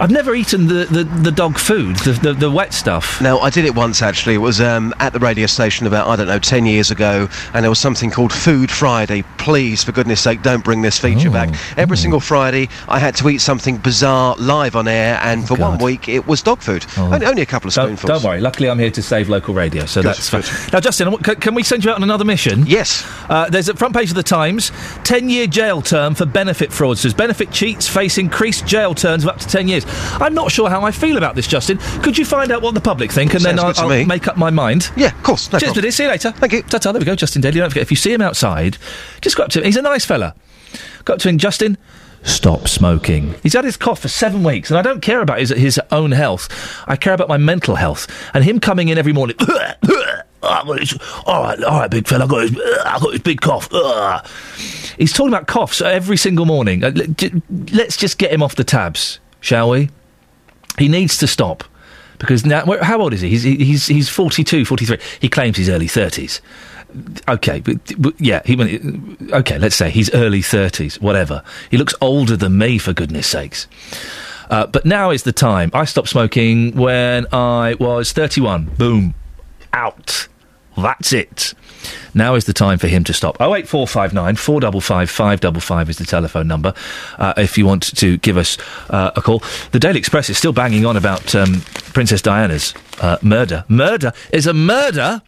I've 0.00 0.10
never 0.10 0.34
eaten 0.34 0.66
the, 0.66 0.86
the, 0.86 1.04
the 1.04 1.30
dog 1.30 1.58
food, 1.58 1.96
the, 1.96 2.12
the 2.12 2.32
the 2.32 2.50
wet 2.50 2.72
stuff. 2.72 3.20
No, 3.20 3.38
I 3.40 3.50
did 3.50 3.64
it 3.66 3.74
once 3.74 4.00
actually. 4.00 4.34
It 4.34 4.38
was 4.38 4.60
um, 4.60 4.94
at 4.98 5.12
the 5.12 5.18
radio 5.18 5.46
station 5.46 5.86
about, 5.86 6.08
I 6.08 6.16
don't 6.16 6.26
know, 6.26 6.38
10 6.38 6.64
years 6.64 6.90
ago, 6.90 7.28
and 7.52 7.62
there 7.62 7.70
was 7.70 7.78
something 7.78 8.10
called 8.10 8.32
Food 8.32 8.70
Friday. 8.70 9.22
Please, 9.36 9.84
for 9.84 9.92
goodness 9.92 10.20
sake, 10.20 10.42
don't 10.42 10.64
bring 10.64 10.80
this 10.82 10.98
feature 10.98 11.28
Oh, 11.28 11.32
back. 11.32 11.50
Every 11.76 11.96
single 11.98 12.18
Friday, 12.20 12.68
I 12.88 12.98
had 12.98 13.14
to 13.16 13.28
eat 13.28 13.38
something 13.42 13.76
bizarre 13.76 14.36
live 14.38 14.74
on 14.74 14.88
air, 14.88 15.20
and 15.22 15.46
for 15.46 15.54
one 15.54 15.78
week, 15.78 16.08
it 16.08 16.26
was 16.26 16.42
dog 16.42 16.60
food. 16.62 16.86
Only, 16.96 17.26
only 17.26 17.42
a 17.42 17.46
couple 17.46 17.68
of 17.68 17.76
Oh. 17.78 17.82
Don't, 17.86 17.96
spoonfuls. 17.98 18.22
don't 18.22 18.30
worry. 18.30 18.40
Luckily, 18.40 18.68
I'm 18.70 18.78
here 18.78 18.90
to 18.90 19.02
save 19.02 19.28
local 19.28 19.52
radio, 19.54 19.84
so 19.86 20.00
Good, 20.02 20.08
that's 20.14 20.28
fine. 20.30 20.42
Now, 20.72 20.80
Justin, 20.80 21.14
can, 21.18 21.36
can 21.36 21.54
we 21.54 21.62
send 21.62 21.84
you 21.84 21.90
out 21.90 21.96
on 21.96 22.02
another 22.02 22.24
mission? 22.24 22.64
Yes. 22.66 23.06
Uh, 23.28 23.48
there's 23.50 23.68
a 23.68 23.74
front 23.76 23.94
page 23.94 24.08
of 24.10 24.16
the 24.16 24.22
Times: 24.22 24.72
ten-year 25.04 25.46
jail 25.46 25.82
term 25.82 26.14
for 26.14 26.24
benefit 26.26 26.70
fraudsters. 26.70 27.14
Benefit 27.16 27.50
cheats 27.52 27.86
face 27.86 28.16
increased 28.18 28.66
jail 28.66 28.94
terms 28.94 29.24
of 29.24 29.30
up 29.30 29.38
to 29.40 29.46
ten 29.46 29.68
years. 29.68 29.84
I'm 30.20 30.34
not 30.34 30.50
sure 30.50 30.68
how 30.68 30.82
I 30.82 30.90
feel 30.90 31.16
about 31.16 31.34
this, 31.34 31.46
Justin. 31.46 31.78
Could 32.02 32.18
you 32.18 32.24
find 32.24 32.50
out 32.50 32.62
what 32.62 32.74
the 32.74 32.80
public 32.80 33.12
think, 33.12 33.34
and 33.34 33.44
then 33.44 33.58
I'll, 33.58 33.72
I'll 33.76 34.06
make 34.06 34.28
up 34.28 34.36
my 34.36 34.50
mind? 34.50 34.90
Yeah, 34.96 35.08
of 35.16 35.22
course. 35.22 35.50
No 35.52 35.58
Cheers, 35.58 35.74
buddy. 35.74 35.90
See 35.90 36.04
you 36.04 36.08
later. 36.08 36.32
Thank 36.32 36.52
you. 36.52 36.62
Ta-ta. 36.62 36.92
There 36.92 37.00
we 37.00 37.06
go, 37.06 37.14
Justin 37.14 37.42
Dealey. 37.42 37.54
Don't 37.54 37.70
forget, 37.70 37.82
if 37.82 37.90
you 37.90 37.96
see 37.96 38.12
him 38.12 38.22
outside, 38.22 38.78
just 39.20 39.36
go 39.36 39.44
up 39.44 39.50
to 39.50 39.60
him. 39.60 39.64
He's 39.64 39.76
a 39.76 39.82
nice 39.82 40.04
fella. 40.04 40.34
Go 41.04 41.14
up 41.14 41.20
to 41.20 41.28
him, 41.28 41.38
Justin. 41.38 41.76
Stop 42.22 42.68
smoking. 42.68 43.34
He's 43.42 43.54
had 43.54 43.64
his 43.64 43.76
cough 43.78 44.00
for 44.00 44.08
seven 44.08 44.42
weeks, 44.42 44.70
and 44.70 44.78
I 44.78 44.82
don't 44.82 45.00
care 45.00 45.22
about 45.22 45.38
his, 45.38 45.48
his 45.50 45.80
own 45.90 46.12
health. 46.12 46.48
I 46.86 46.96
care 46.96 47.14
about 47.14 47.28
my 47.28 47.38
mental 47.38 47.76
health. 47.76 48.06
And 48.34 48.44
him 48.44 48.60
coming 48.60 48.88
in 48.88 48.98
every 48.98 49.12
morning. 49.12 49.36
I 50.42 50.64
got 50.64 51.26
all 51.26 51.42
right, 51.42 51.62
all 51.64 51.80
right, 51.80 51.90
big 51.90 52.06
fella. 52.06 52.24
I 52.24 52.28
got 52.28 52.42
his, 52.42 52.52
I 52.84 52.98
got 52.98 53.12
his 53.12 53.22
big 53.22 53.40
cough. 53.40 53.68
Ugh." 53.72 54.26
He's 54.98 55.12
talking 55.12 55.32
about 55.32 55.46
coughs 55.46 55.80
every 55.80 56.16
single 56.16 56.46
morning. 56.46 56.84
Uh, 56.84 56.92
Let's 57.72 57.96
just 57.96 58.18
get 58.18 58.32
him 58.32 58.42
off 58.42 58.54
the 58.56 58.64
tabs, 58.64 59.18
shall 59.40 59.70
we? 59.70 59.90
He 60.78 60.88
needs 60.88 61.18
to 61.18 61.26
stop 61.26 61.64
because 62.20 62.44
now, 62.44 62.64
how 62.82 63.00
old 63.00 63.14
is 63.14 63.22
he? 63.22 63.30
He's 63.30 63.42
he's 63.42 63.86
he's 63.86 64.08
42, 64.08 64.64
43. 64.64 64.98
He 65.20 65.28
claims 65.28 65.56
he's 65.56 65.68
early 65.68 65.88
thirties. 65.88 66.40
Okay, 67.28 67.60
but, 67.60 67.78
but 67.98 68.20
yeah, 68.20 68.42
he 68.44 68.54
okay. 69.32 69.58
Let's 69.58 69.76
say 69.76 69.90
he's 69.90 70.12
early 70.12 70.42
thirties, 70.42 71.00
whatever. 71.00 71.42
He 71.70 71.78
looks 71.78 71.94
older 72.00 72.36
than 72.36 72.58
me, 72.58 72.78
for 72.78 72.92
goodness 72.92 73.26
sakes. 73.26 73.66
Uh, 74.50 74.66
but 74.66 74.84
now 74.84 75.10
is 75.10 75.22
the 75.22 75.32
time. 75.32 75.70
I 75.72 75.84
stopped 75.84 76.08
smoking 76.08 76.76
when 76.76 77.26
I 77.32 77.76
was 77.80 78.12
thirty-one. 78.12 78.66
Boom, 78.76 79.14
out. 79.72 80.28
That's 80.76 81.12
it. 81.12 81.54
Now 82.14 82.34
is 82.34 82.44
the 82.44 82.52
time 82.52 82.78
for 82.78 82.88
him 82.88 83.04
to 83.04 83.12
stop. 83.12 83.36
Oh 83.40 83.54
eight 83.54 83.68
four 83.68 83.86
five 83.86 84.12
nine 84.12 84.36
four 84.36 84.60
double 84.60 84.80
five 84.80 85.10
five 85.10 85.40
double 85.40 85.60
five 85.60 85.88
is 85.88 85.98
the 85.98 86.04
telephone 86.04 86.48
number. 86.48 86.74
Uh, 87.18 87.34
if 87.36 87.56
you 87.56 87.66
want 87.66 87.96
to 87.96 88.16
give 88.18 88.36
us 88.36 88.58
uh, 88.90 89.10
a 89.16 89.22
call, 89.22 89.42
the 89.72 89.78
Daily 89.78 89.98
Express 89.98 90.30
is 90.30 90.38
still 90.38 90.52
banging 90.52 90.86
on 90.86 90.96
about 90.96 91.34
um, 91.34 91.62
Princess 91.92 92.22
Diana's 92.22 92.74
uh, 93.00 93.18
murder. 93.22 93.64
Murder 93.68 94.12
is 94.32 94.46
a 94.46 94.54
murder. 94.54 95.22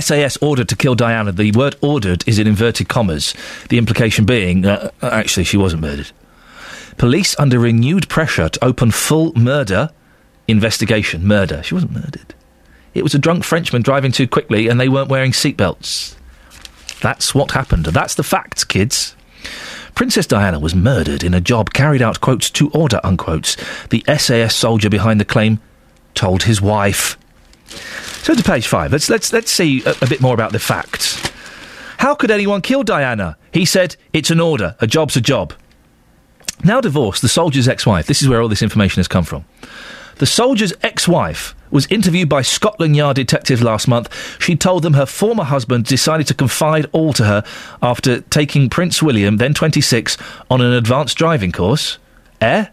SAS 0.00 0.36
ordered 0.38 0.68
to 0.68 0.76
kill 0.76 0.94
Diana. 0.94 1.30
The 1.30 1.52
word 1.52 1.76
ordered 1.80 2.26
is 2.26 2.38
in 2.38 2.46
inverted 2.46 2.88
commas. 2.88 3.34
The 3.68 3.78
implication 3.78 4.24
being, 4.24 4.66
uh, 4.66 4.90
actually, 5.02 5.44
she 5.44 5.56
wasn't 5.56 5.82
murdered. 5.82 6.10
Police 6.96 7.38
under 7.38 7.60
renewed 7.60 8.08
pressure 8.08 8.48
to 8.48 8.64
open 8.64 8.90
full 8.90 9.32
murder 9.34 9.90
investigation. 10.48 11.24
Murder. 11.24 11.62
She 11.62 11.74
wasn't 11.74 11.92
murdered. 11.92 12.34
It 12.94 13.02
was 13.02 13.14
a 13.14 13.18
drunk 13.18 13.44
Frenchman 13.44 13.82
driving 13.82 14.12
too 14.12 14.26
quickly 14.26 14.68
and 14.68 14.80
they 14.80 14.88
weren't 14.88 15.08
wearing 15.08 15.32
seatbelts. 15.32 16.16
That's 17.00 17.34
what 17.34 17.52
happened. 17.52 17.86
That's 17.86 18.14
the 18.14 18.22
facts, 18.22 18.64
kids. 18.64 19.14
Princess 19.94 20.26
Diana 20.26 20.58
was 20.58 20.74
murdered 20.74 21.24
in 21.24 21.34
a 21.34 21.40
job 21.40 21.72
carried 21.72 22.02
out, 22.02 22.20
quotes, 22.20 22.50
to 22.50 22.70
order, 22.70 23.00
unquotes. 23.02 23.56
The 23.90 24.04
SAS 24.16 24.54
soldier 24.54 24.88
behind 24.88 25.20
the 25.20 25.24
claim 25.24 25.60
told 26.14 26.44
his 26.44 26.60
wife. 26.60 27.18
So 28.22 28.34
to 28.34 28.42
page 28.42 28.66
five. 28.66 28.92
Let's 28.92 29.10
let's 29.10 29.32
let's 29.32 29.50
see 29.50 29.82
a, 29.84 29.94
a 30.02 30.06
bit 30.06 30.20
more 30.20 30.34
about 30.34 30.52
the 30.52 30.58
facts. 30.58 31.20
How 31.98 32.14
could 32.14 32.30
anyone 32.30 32.62
kill 32.62 32.82
Diana? 32.82 33.36
He 33.52 33.64
said, 33.64 33.96
"It's 34.12 34.30
an 34.30 34.40
order. 34.40 34.76
A 34.80 34.86
job's 34.86 35.16
a 35.16 35.20
job." 35.20 35.52
Now 36.64 36.80
divorced, 36.80 37.22
the 37.22 37.28
soldier's 37.28 37.68
ex-wife. 37.68 38.06
This 38.06 38.22
is 38.22 38.28
where 38.28 38.42
all 38.42 38.48
this 38.48 38.62
information 38.62 39.00
has 39.00 39.08
come 39.08 39.24
from. 39.24 39.44
The 40.18 40.26
soldier's 40.26 40.72
ex-wife 40.82 41.54
was 41.70 41.86
interviewed 41.86 42.28
by 42.28 42.42
Scotland 42.42 42.96
Yard 42.96 43.16
detectives 43.16 43.62
last 43.62 43.86
month. 43.86 44.12
She 44.40 44.56
told 44.56 44.82
them 44.82 44.94
her 44.94 45.06
former 45.06 45.44
husband 45.44 45.84
decided 45.84 46.26
to 46.26 46.34
confide 46.34 46.86
all 46.92 47.12
to 47.12 47.24
her 47.24 47.44
after 47.82 48.22
taking 48.22 48.68
Prince 48.68 49.00
William, 49.00 49.36
then 49.36 49.54
26, 49.54 50.16
on 50.50 50.60
an 50.60 50.72
advanced 50.72 51.16
driving 51.16 51.52
course. 51.52 51.98
Eh? 52.40 52.66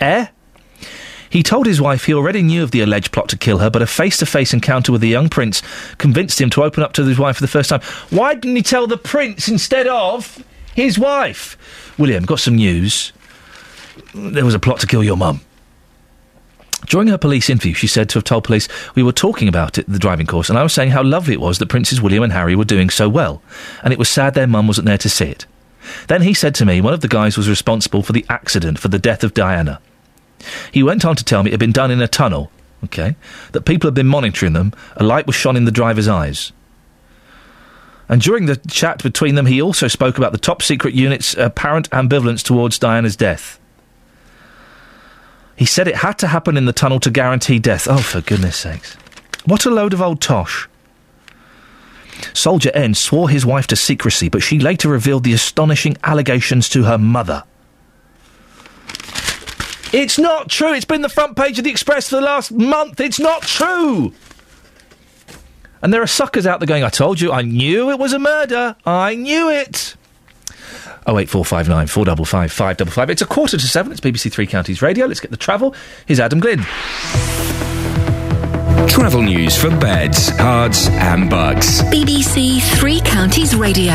Eh? 0.00 0.26
He 1.30 1.42
told 1.42 1.66
his 1.66 1.80
wife 1.80 2.06
he 2.06 2.14
already 2.14 2.42
knew 2.42 2.64
of 2.64 2.72
the 2.72 2.80
alleged 2.80 3.12
plot 3.12 3.28
to 3.28 3.36
kill 3.36 3.58
her, 3.58 3.70
but 3.70 3.82
a 3.82 3.86
face 3.86 4.16
to 4.18 4.26
face 4.26 4.52
encounter 4.52 4.90
with 4.90 5.00
the 5.00 5.08
young 5.08 5.28
prince 5.28 5.62
convinced 5.98 6.40
him 6.40 6.50
to 6.50 6.64
open 6.64 6.82
up 6.82 6.94
to 6.94 7.04
his 7.04 7.18
wife 7.18 7.36
for 7.36 7.42
the 7.42 7.48
first 7.48 7.70
time. 7.70 7.82
Why 8.10 8.34
didn't 8.34 8.56
he 8.56 8.62
tell 8.62 8.88
the 8.88 8.96
prince 8.96 9.48
instead 9.48 9.86
of 9.86 10.42
his 10.74 10.98
wife? 10.98 11.56
William, 11.98 12.24
got 12.24 12.40
some 12.40 12.56
news. 12.56 13.12
There 14.14 14.44
was 14.44 14.54
a 14.54 14.58
plot 14.58 14.80
to 14.80 14.86
kill 14.86 15.04
your 15.04 15.16
mum. 15.16 15.40
During 16.86 17.08
her 17.08 17.18
police 17.18 17.50
interview, 17.50 17.74
she 17.74 17.88
said 17.88 18.08
to 18.10 18.14
have 18.18 18.24
told 18.24 18.44
police, 18.44 18.68
We 18.94 19.02
were 19.02 19.12
talking 19.12 19.48
about 19.48 19.76
it, 19.76 19.86
the 19.88 19.98
driving 19.98 20.26
course, 20.26 20.48
and 20.48 20.58
I 20.58 20.62
was 20.62 20.72
saying 20.72 20.90
how 20.90 21.02
lovely 21.02 21.34
it 21.34 21.40
was 21.40 21.58
that 21.58 21.68
Princes 21.68 22.00
William 22.00 22.22
and 22.22 22.32
Harry 22.32 22.54
were 22.54 22.64
doing 22.64 22.90
so 22.90 23.08
well, 23.08 23.42
and 23.82 23.92
it 23.92 23.98
was 23.98 24.08
sad 24.08 24.34
their 24.34 24.46
mum 24.46 24.66
wasn't 24.66 24.86
there 24.86 24.98
to 24.98 25.08
see 25.08 25.26
it. 25.26 25.46
Then 26.08 26.22
he 26.22 26.34
said 26.34 26.54
to 26.56 26.64
me, 26.64 26.80
One 26.80 26.94
of 26.94 27.00
the 27.00 27.08
guys 27.08 27.36
was 27.36 27.48
responsible 27.48 28.02
for 28.02 28.12
the 28.12 28.24
accident, 28.28 28.78
for 28.78 28.88
the 28.88 28.98
death 28.98 29.24
of 29.24 29.34
Diana. 29.34 29.80
He 30.70 30.82
went 30.82 31.04
on 31.04 31.16
to 31.16 31.24
tell 31.24 31.42
me 31.42 31.50
it 31.50 31.54
had 31.54 31.60
been 31.60 31.72
done 31.72 31.90
in 31.90 32.00
a 32.00 32.08
tunnel, 32.08 32.50
okay, 32.84 33.16
that 33.52 33.62
people 33.62 33.88
had 33.88 33.94
been 33.94 34.06
monitoring 34.06 34.52
them, 34.52 34.72
a 34.96 35.04
light 35.04 35.26
was 35.26 35.36
shone 35.36 35.56
in 35.56 35.64
the 35.64 35.72
driver's 35.72 36.08
eyes. 36.08 36.52
And 38.08 38.22
during 38.22 38.46
the 38.46 38.56
chat 38.56 39.02
between 39.02 39.34
them, 39.34 39.46
he 39.46 39.60
also 39.60 39.88
spoke 39.88 40.16
about 40.16 40.30
the 40.30 40.38
top 40.38 40.62
secret 40.62 40.94
unit's 40.94 41.34
apparent 41.34 41.90
ambivalence 41.90 42.44
towards 42.44 42.78
Diana's 42.78 43.16
death. 43.16 43.58
He 45.56 45.64
said 45.64 45.88
it 45.88 45.96
had 45.96 46.18
to 46.18 46.26
happen 46.26 46.56
in 46.56 46.66
the 46.66 46.72
tunnel 46.72 47.00
to 47.00 47.10
guarantee 47.10 47.58
death. 47.58 47.88
Oh, 47.88 47.98
for 47.98 48.20
goodness 48.20 48.56
sakes. 48.56 48.94
What 49.46 49.64
a 49.64 49.70
load 49.70 49.92
of 49.92 50.02
old 50.02 50.20
tosh. 50.20 50.68
Soldier 52.32 52.70
N 52.74 52.94
swore 52.94 53.28
his 53.28 53.46
wife 53.46 53.66
to 53.68 53.76
secrecy, 53.76 54.28
but 54.28 54.42
she 54.42 54.58
later 54.58 54.88
revealed 54.88 55.24
the 55.24 55.32
astonishing 55.32 55.96
allegations 56.02 56.68
to 56.70 56.84
her 56.84 56.98
mother. 56.98 57.44
It's 59.92 60.18
not 60.18 60.50
true. 60.50 60.72
It's 60.72 60.84
been 60.84 61.02
the 61.02 61.08
front 61.08 61.36
page 61.36 61.58
of 61.58 61.64
the 61.64 61.70
Express 61.70 62.08
for 62.08 62.16
the 62.16 62.22
last 62.22 62.52
month. 62.52 63.00
It's 63.00 63.20
not 63.20 63.42
true. 63.42 64.12
And 65.80 65.92
there 65.92 66.02
are 66.02 66.06
suckers 66.06 66.46
out 66.46 66.60
there 66.60 66.66
going, 66.66 66.82
I 66.82 66.88
told 66.88 67.20
you, 67.20 67.32
I 67.32 67.42
knew 67.42 67.90
it 67.90 67.98
was 67.98 68.12
a 68.12 68.18
murder. 68.18 68.76
I 68.84 69.14
knew 69.14 69.48
it. 69.48 69.94
08459 71.08 71.86
455 71.86 72.52
555. 72.52 73.10
It's 73.10 73.22
a 73.22 73.26
quarter 73.26 73.56
to 73.56 73.66
seven. 73.66 73.92
It's 73.92 74.00
BBC 74.00 74.30
Three 74.32 74.46
Counties 74.46 74.82
Radio. 74.82 75.06
Let's 75.06 75.20
get 75.20 75.30
the 75.30 75.36
travel. 75.36 75.74
Here's 76.06 76.20
Adam 76.20 76.40
Glynn. 76.40 76.64
Travel 78.88 79.22
news 79.22 79.56
for 79.56 79.68
beds, 79.70 80.30
cards, 80.38 80.88
and 80.88 81.28
bugs. 81.28 81.82
BBC 81.84 82.60
Three 82.78 83.00
Counties 83.00 83.54
Radio. 83.54 83.92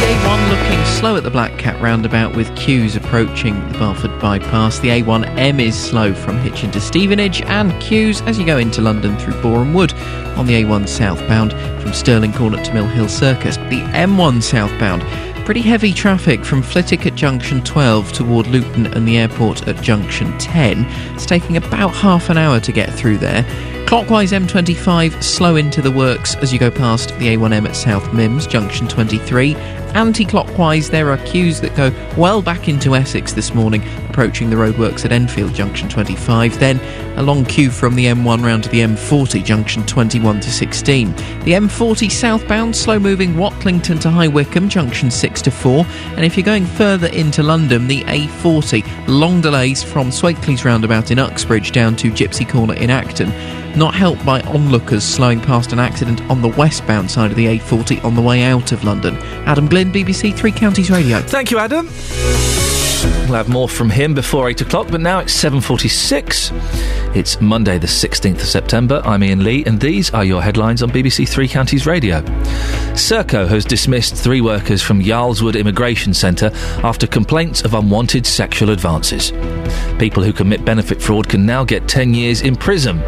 The 0.00 0.06
A1 0.06 0.48
looking 0.48 0.84
slow 0.98 1.16
at 1.16 1.24
the 1.24 1.30
Black 1.30 1.58
Cat 1.58 1.80
roundabout 1.80 2.34
with 2.34 2.54
queues 2.56 2.96
approaching 2.96 3.54
the 3.70 3.78
Barford 3.78 4.18
bypass. 4.18 4.78
The 4.78 4.88
A1M 4.88 5.60
is 5.60 5.78
slow 5.78 6.14
from 6.14 6.38
Hitchin 6.38 6.70
to 6.70 6.80
Stevenage 6.80 7.42
and 7.42 7.78
queues 7.82 8.22
as 8.22 8.38
you 8.38 8.46
go 8.46 8.56
into 8.56 8.80
London 8.80 9.16
through 9.18 9.40
Boreham 9.42 9.74
Wood 9.74 9.92
on 10.38 10.46
the 10.46 10.62
A1 10.62 10.88
southbound 10.88 11.52
from 11.82 11.92
Stirling 11.92 12.32
Corner 12.32 12.64
to 12.64 12.72
Mill 12.72 12.86
Hill 12.86 13.08
Circus. 13.08 13.56
The 13.56 13.82
M1 13.92 14.42
southbound 14.42 15.02
Pretty 15.50 15.68
heavy 15.68 15.92
traffic 15.92 16.44
from 16.44 16.62
Flitwick 16.62 17.06
at 17.06 17.16
junction 17.16 17.60
12 17.64 18.12
toward 18.12 18.46
Luton 18.46 18.86
and 18.86 19.08
the 19.08 19.18
airport 19.18 19.66
at 19.66 19.82
junction 19.82 20.38
10. 20.38 20.84
It's 21.16 21.26
taking 21.26 21.56
about 21.56 21.88
half 21.88 22.30
an 22.30 22.38
hour 22.38 22.60
to 22.60 22.70
get 22.70 22.88
through 22.94 23.18
there. 23.18 23.42
Clockwise 23.84 24.30
M25 24.30 25.20
slow 25.20 25.56
into 25.56 25.82
the 25.82 25.90
works 25.90 26.36
as 26.36 26.52
you 26.52 26.60
go 26.60 26.70
past 26.70 27.08
the 27.18 27.34
A1M 27.34 27.68
at 27.68 27.74
South 27.74 28.04
Mimms, 28.12 28.48
junction 28.48 28.86
23. 28.86 29.54
Anti 29.94 30.24
clockwise, 30.24 30.88
there 30.90 31.10
are 31.10 31.18
queues 31.18 31.60
that 31.60 31.74
go 31.74 31.92
well 32.16 32.42
back 32.42 32.68
into 32.68 32.94
Essex 32.94 33.32
this 33.32 33.54
morning, 33.54 33.82
approaching 34.08 34.48
the 34.48 34.56
roadworks 34.56 35.04
at 35.04 35.10
Enfield, 35.10 35.52
junction 35.52 35.88
25. 35.88 36.58
Then 36.60 36.78
a 37.18 37.22
long 37.22 37.44
queue 37.44 37.70
from 37.70 37.96
the 37.96 38.06
M1 38.06 38.44
round 38.44 38.64
to 38.64 38.68
the 38.70 38.80
M40, 38.80 39.44
junction 39.44 39.84
21 39.86 40.40
to 40.40 40.50
16. 40.50 41.12
The 41.12 41.52
M40 41.52 42.10
southbound, 42.10 42.76
slow 42.76 42.98
moving 43.00 43.34
Watlington 43.34 44.00
to 44.02 44.10
High 44.10 44.28
Wycombe, 44.28 44.68
junction 44.68 45.10
6 45.10 45.42
to 45.42 45.50
4. 45.50 45.84
And 46.16 46.24
if 46.24 46.36
you're 46.36 46.44
going 46.44 46.66
further 46.66 47.08
into 47.08 47.42
London, 47.42 47.88
the 47.88 48.02
A40, 48.04 49.08
long 49.08 49.40
delays 49.40 49.82
from 49.82 50.10
Swakeleys 50.10 50.64
roundabout 50.64 51.10
in 51.10 51.18
Uxbridge 51.18 51.72
down 51.72 51.96
to 51.96 52.12
Gypsy 52.12 52.48
Corner 52.48 52.74
in 52.74 52.90
Acton 52.90 53.32
not 53.76 53.94
helped 53.94 54.24
by 54.26 54.40
onlookers 54.42 55.04
slowing 55.04 55.40
past 55.40 55.72
an 55.72 55.78
accident 55.78 56.20
on 56.22 56.42
the 56.42 56.48
westbound 56.48 57.10
side 57.10 57.30
of 57.30 57.36
the 57.36 57.46
A40 57.46 58.04
on 58.04 58.14
the 58.14 58.22
way 58.22 58.42
out 58.42 58.72
of 58.72 58.84
London. 58.84 59.16
Adam 59.46 59.68
Glynn, 59.68 59.79
BBC 59.88 60.34
Three 60.34 60.52
Counties 60.52 60.90
Radio. 60.90 61.20
Thank 61.20 61.50
you, 61.50 61.58
Adam. 61.58 61.88
We'll 63.30 63.36
have 63.36 63.48
more 63.48 63.68
from 63.68 63.88
him 63.88 64.12
before 64.12 64.50
8 64.50 64.60
o'clock, 64.60 64.88
but 64.90 65.00
now 65.00 65.20
it's 65.20 65.32
7.46. 65.32 67.16
It's 67.16 67.40
Monday, 67.40 67.78
the 67.78 67.86
16th 67.86 68.40
of 68.40 68.46
September. 68.46 69.00
I'm 69.04 69.22
Iain 69.22 69.42
Lee, 69.42 69.64
and 69.64 69.80
these 69.80 70.12
are 70.12 70.24
your 70.24 70.42
headlines 70.42 70.82
on 70.82 70.90
BBC 70.90 71.28
Three 71.28 71.48
Counties 71.48 71.86
Radio. 71.86 72.20
Serco 72.92 73.48
has 73.48 73.64
dismissed 73.64 74.16
three 74.16 74.40
workers 74.40 74.82
from 74.82 75.00
Yarl's 75.00 75.42
Wood 75.42 75.56
Immigration 75.56 76.12
Centre 76.12 76.50
after 76.82 77.06
complaints 77.06 77.62
of 77.62 77.72
unwanted 77.74 78.26
sexual 78.26 78.70
advances. 78.70 79.32
People 79.98 80.22
who 80.22 80.32
commit 80.32 80.64
benefit 80.64 81.00
fraud 81.00 81.28
can 81.28 81.46
now 81.46 81.64
get 81.64 81.88
10 81.88 82.12
years 82.12 82.42
in 82.42 82.54
prison. 82.54 83.00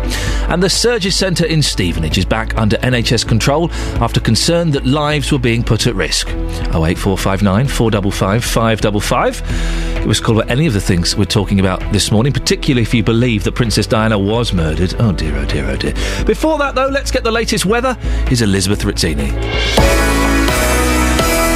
And 0.48 0.62
the 0.62 0.68
Surgicentre 0.68 1.46
in 1.46 1.62
Stevenage 1.62 2.16
is 2.16 2.24
back 2.24 2.56
under 2.56 2.76
NHS 2.78 3.26
control 3.26 3.70
after 4.00 4.20
concern 4.20 4.70
that 4.70 4.86
lives 4.86 5.32
were 5.32 5.38
being 5.38 5.62
put 5.62 5.86
at 5.86 5.94
risk. 5.94 6.28
08459 6.66 7.66
455 7.68 8.44
555. 8.44 10.02
It 10.02 10.06
was 10.06 10.20
called 10.20 10.38
about 10.38 10.50
any 10.50 10.66
of 10.66 10.72
the 10.72 10.80
things 10.80 11.16
we're 11.16 11.24
talking 11.24 11.60
about 11.60 11.80
this 11.92 12.10
morning, 12.10 12.32
particularly 12.32 12.82
if 12.82 12.92
you 12.92 13.02
believe 13.02 13.44
that 13.44 13.52
Princess 13.52 13.86
Diana 13.86 14.18
was 14.18 14.52
murdered. 14.52 14.94
Oh 14.98 15.12
dear, 15.12 15.36
oh 15.36 15.44
dear, 15.44 15.68
oh 15.70 15.76
dear. 15.76 15.94
Before 16.24 16.58
that, 16.58 16.74
though, 16.74 16.88
let's 16.88 17.10
get 17.10 17.24
the 17.24 17.30
latest 17.32 17.66
weather. 17.66 17.94
Here's 18.26 18.42
Elizabeth 18.42 18.82
Rizzini. 18.82 19.30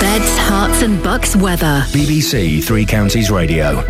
Beds, 0.00 0.38
Herts 0.38 0.82
and 0.82 1.02
Bucks 1.02 1.34
weather. 1.34 1.82
BBC 1.88 2.62
Three 2.64 2.86
Counties 2.86 3.30
Radio. 3.30 3.82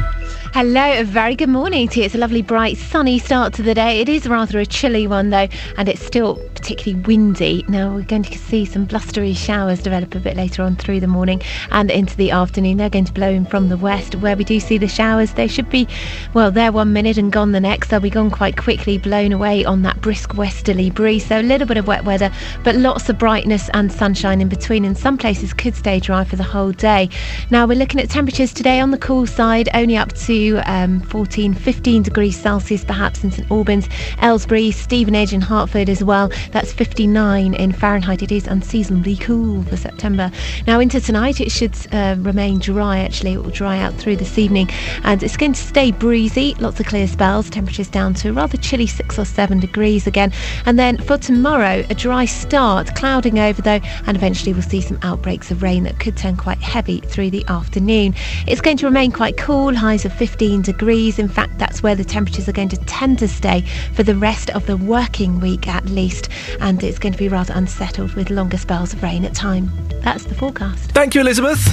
Hello, 0.56 1.00
a 1.00 1.04
very 1.04 1.36
good 1.36 1.50
morning 1.50 1.86
to 1.86 2.00
you. 2.00 2.06
It's 2.06 2.14
a 2.14 2.18
lovely, 2.18 2.40
bright, 2.40 2.78
sunny 2.78 3.18
start 3.18 3.52
to 3.52 3.62
the 3.62 3.74
day. 3.74 4.00
It 4.00 4.08
is 4.08 4.26
rather 4.26 4.58
a 4.58 4.64
chilly 4.64 5.06
one 5.06 5.28
though, 5.28 5.48
and 5.76 5.86
it's 5.86 6.00
still 6.00 6.36
particularly 6.54 7.04
windy. 7.04 7.62
Now 7.68 7.94
we're 7.94 8.04
going 8.04 8.22
to 8.22 8.38
see 8.38 8.64
some 8.64 8.86
blustery 8.86 9.34
showers 9.34 9.82
develop 9.82 10.14
a 10.14 10.18
bit 10.18 10.34
later 10.34 10.62
on 10.62 10.76
through 10.76 11.00
the 11.00 11.06
morning 11.06 11.42
and 11.72 11.90
into 11.90 12.16
the 12.16 12.30
afternoon. 12.30 12.78
They're 12.78 12.88
going 12.88 13.04
to 13.04 13.12
blow 13.12 13.28
in 13.28 13.44
from 13.44 13.68
the 13.68 13.76
west. 13.76 14.14
Where 14.14 14.34
we 14.34 14.44
do 14.44 14.58
see 14.58 14.78
the 14.78 14.88
showers, 14.88 15.34
they 15.34 15.46
should 15.46 15.68
be, 15.68 15.86
well, 16.32 16.50
there 16.50 16.72
one 16.72 16.90
minute 16.94 17.18
and 17.18 17.30
gone 17.30 17.52
the 17.52 17.60
next. 17.60 17.88
They'll 17.88 18.00
be 18.00 18.08
gone 18.08 18.30
quite 18.30 18.56
quickly, 18.56 18.96
blown 18.96 19.32
away 19.32 19.62
on 19.62 19.82
that 19.82 20.00
brisk 20.00 20.38
westerly 20.38 20.88
breeze. 20.88 21.26
So 21.26 21.38
a 21.38 21.42
little 21.42 21.66
bit 21.66 21.76
of 21.76 21.86
wet 21.86 22.06
weather, 22.06 22.32
but 22.64 22.76
lots 22.76 23.10
of 23.10 23.18
brightness 23.18 23.68
and 23.74 23.92
sunshine 23.92 24.40
in 24.40 24.48
between. 24.48 24.86
And 24.86 24.96
some 24.96 25.18
places 25.18 25.52
could 25.52 25.74
stay 25.74 26.00
dry 26.00 26.24
for 26.24 26.36
the 26.36 26.44
whole 26.44 26.72
day. 26.72 27.10
Now 27.50 27.66
we're 27.66 27.76
looking 27.76 28.00
at 28.00 28.08
temperatures 28.08 28.54
today 28.54 28.80
on 28.80 28.90
the 28.90 28.96
cool 28.96 29.26
side, 29.26 29.68
only 29.74 29.98
up 29.98 30.14
to 30.14 30.45
um, 30.66 31.00
14, 31.00 31.54
15 31.54 32.02
degrees 32.02 32.40
Celsius 32.40 32.84
perhaps 32.84 33.24
in 33.24 33.30
St 33.30 33.50
Albans, 33.50 33.88
Aylesbury, 34.22 34.70
Stevenage, 34.70 35.32
and 35.32 35.42
Hertford 35.42 35.88
as 35.88 36.02
well. 36.02 36.30
That's 36.52 36.72
59 36.72 37.54
in 37.54 37.72
Fahrenheit. 37.72 38.22
It 38.22 38.32
is 38.32 38.46
unseasonably 38.46 39.16
cool 39.16 39.62
for 39.64 39.76
September. 39.76 40.30
Now, 40.66 40.80
into 40.80 41.00
tonight, 41.00 41.40
it 41.40 41.50
should 41.50 41.74
uh, 41.92 42.16
remain 42.18 42.58
dry 42.58 42.98
actually. 42.98 43.32
It 43.32 43.42
will 43.42 43.50
dry 43.50 43.78
out 43.78 43.94
through 43.94 44.16
this 44.16 44.38
evening 44.38 44.68
and 45.04 45.22
it's 45.22 45.36
going 45.36 45.52
to 45.52 45.60
stay 45.60 45.90
breezy, 45.92 46.54
lots 46.58 46.80
of 46.80 46.86
clear 46.86 47.06
spells, 47.06 47.50
temperatures 47.50 47.88
down 47.88 48.14
to 48.14 48.32
rather 48.32 48.56
chilly 48.56 48.86
6 48.86 49.18
or 49.18 49.24
7 49.24 49.60
degrees 49.60 50.06
again. 50.06 50.32
And 50.64 50.78
then 50.78 50.98
for 50.98 51.18
tomorrow, 51.18 51.84
a 51.90 51.94
dry 51.94 52.24
start, 52.24 52.94
clouding 52.94 53.38
over 53.38 53.62
though, 53.62 53.80
and 54.06 54.16
eventually 54.16 54.52
we'll 54.52 54.62
see 54.62 54.80
some 54.80 54.98
outbreaks 55.02 55.50
of 55.50 55.62
rain 55.62 55.84
that 55.84 55.98
could 56.00 56.16
turn 56.16 56.36
quite 56.36 56.58
heavy 56.58 57.00
through 57.00 57.30
the 57.30 57.44
afternoon. 57.48 58.14
It's 58.46 58.60
going 58.60 58.76
to 58.78 58.86
remain 58.86 59.12
quite 59.12 59.36
cool, 59.36 59.74
highs 59.74 60.04
of 60.04 60.12
15 60.26 60.62
degrees. 60.62 61.20
In 61.20 61.28
fact, 61.28 61.56
that's 61.56 61.84
where 61.84 61.94
the 61.94 62.02
temperatures 62.02 62.48
are 62.48 62.52
going 62.52 62.68
to 62.70 62.76
tend 62.78 63.20
to 63.20 63.28
stay 63.28 63.60
for 63.92 64.02
the 64.02 64.16
rest 64.16 64.50
of 64.50 64.66
the 64.66 64.76
working 64.76 65.38
week 65.38 65.68
at 65.68 65.84
least. 65.86 66.28
And 66.58 66.82
it's 66.82 66.98
going 66.98 67.12
to 67.12 67.18
be 67.18 67.28
rather 67.28 67.54
unsettled 67.54 68.14
with 68.14 68.30
longer 68.30 68.58
spells 68.58 68.92
of 68.92 69.04
rain 69.04 69.24
at 69.24 69.34
time. 69.34 69.70
That's 70.02 70.24
the 70.24 70.34
forecast. 70.34 70.90
Thank 70.90 71.14
you, 71.14 71.20
Elizabeth. 71.20 71.64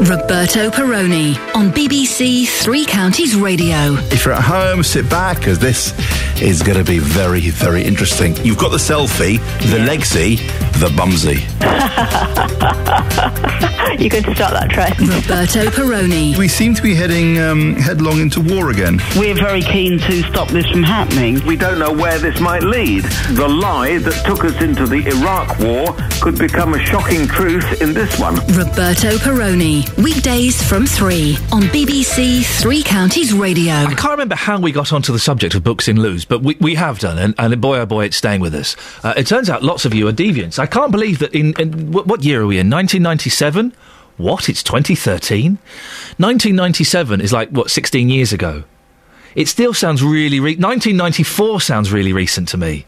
Roberto 0.00 0.70
Perrone 0.70 1.36
on 1.54 1.70
BBC 1.70 2.48
Three 2.48 2.86
Counties 2.86 3.36
Radio. 3.36 3.94
If 4.10 4.24
you're 4.24 4.32
at 4.32 4.42
home, 4.42 4.82
sit 4.82 5.10
back 5.10 5.38
because 5.38 5.58
this 5.58 5.92
is 6.40 6.62
going 6.62 6.78
to 6.78 6.84
be 6.84 6.98
very, 6.98 7.50
very 7.50 7.84
interesting. 7.84 8.34
You've 8.38 8.56
got 8.56 8.70
the 8.70 8.78
selfie, 8.78 9.38
the 9.70 9.76
legsy, 9.76 10.38
the 10.80 10.88
bumsy. 10.96 11.44
You're 14.00 14.08
going 14.08 14.24
to 14.24 14.34
start 14.34 14.54
that 14.54 14.70
trend. 14.70 14.98
Roberto 15.00 15.70
Perrone. 15.70 16.38
We 16.38 16.48
seem 16.48 16.74
to 16.74 16.82
be 16.82 16.94
heading 16.94 17.38
um, 17.38 17.74
headlong 17.74 18.20
into 18.20 18.40
war 18.40 18.70
again. 18.70 18.98
We're 19.16 19.34
very 19.34 19.60
keen 19.60 19.98
to 19.98 20.22
stop 20.22 20.48
this 20.48 20.66
from 20.70 20.82
happening. 20.82 21.44
We 21.44 21.56
don't 21.56 21.78
know 21.78 21.92
where 21.92 22.18
this 22.18 22.40
might 22.40 22.62
lead. 22.62 23.04
The 23.32 23.46
lie 23.46 23.98
that 23.98 24.24
took 24.24 24.44
us 24.44 24.62
into 24.62 24.86
the 24.86 25.06
Iraq 25.08 25.58
War 25.58 25.94
could 26.22 26.38
become 26.38 26.72
a 26.74 26.78
shocking 26.78 27.26
truth 27.26 27.82
in 27.82 27.92
this 27.92 28.18
one. 28.18 28.36
Roberto 28.56 29.18
Perrone. 29.18 29.84
Weekdays 29.98 30.62
from 30.62 30.86
3 30.86 31.36
on 31.52 31.62
BBC 31.64 32.44
Three 32.60 32.82
Counties 32.82 33.34
Radio. 33.34 33.72
I 33.72 33.94
can't 33.94 34.12
remember 34.12 34.34
how 34.34 34.58
we 34.58 34.72
got 34.72 34.92
onto 34.92 35.12
the 35.12 35.18
subject 35.18 35.54
of 35.54 35.62
books 35.62 35.88
in 35.88 36.00
loos, 36.00 36.24
but 36.24 36.42
we, 36.42 36.56
we 36.60 36.74
have 36.76 36.98
done, 36.98 37.18
and, 37.18 37.34
and 37.38 37.60
boy 37.60 37.78
oh 37.78 37.86
boy, 37.86 38.04
it's 38.06 38.16
staying 38.16 38.40
with 38.40 38.54
us. 38.54 38.76
Uh, 39.04 39.12
it 39.16 39.26
turns 39.26 39.50
out 39.50 39.62
lots 39.62 39.84
of 39.84 39.92
you 39.92 40.08
are 40.08 40.12
deviants. 40.12 40.58
I 40.58 40.66
can't 40.66 40.90
believe 40.90 41.18
that 41.18 41.34
in, 41.34 41.54
in 41.60 41.92
what, 41.92 42.06
what 42.06 42.24
year 42.24 42.42
are 42.42 42.46
we 42.46 42.58
in? 42.58 42.70
1997? 42.70 43.74
What? 44.16 44.48
It's 44.48 44.62
2013? 44.62 45.52
1997 45.52 47.20
is 47.20 47.32
like, 47.32 47.50
what, 47.50 47.70
16 47.70 48.08
years 48.08 48.32
ago? 48.32 48.64
It 49.34 49.48
still 49.48 49.74
sounds 49.74 50.02
really. 50.02 50.40
Re- 50.40 50.56
1994 50.56 51.60
sounds 51.60 51.92
really 51.92 52.12
recent 52.12 52.48
to 52.48 52.56
me. 52.56 52.86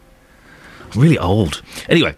Really 0.95 1.19
old. 1.19 1.63
Anyway. 1.89 2.17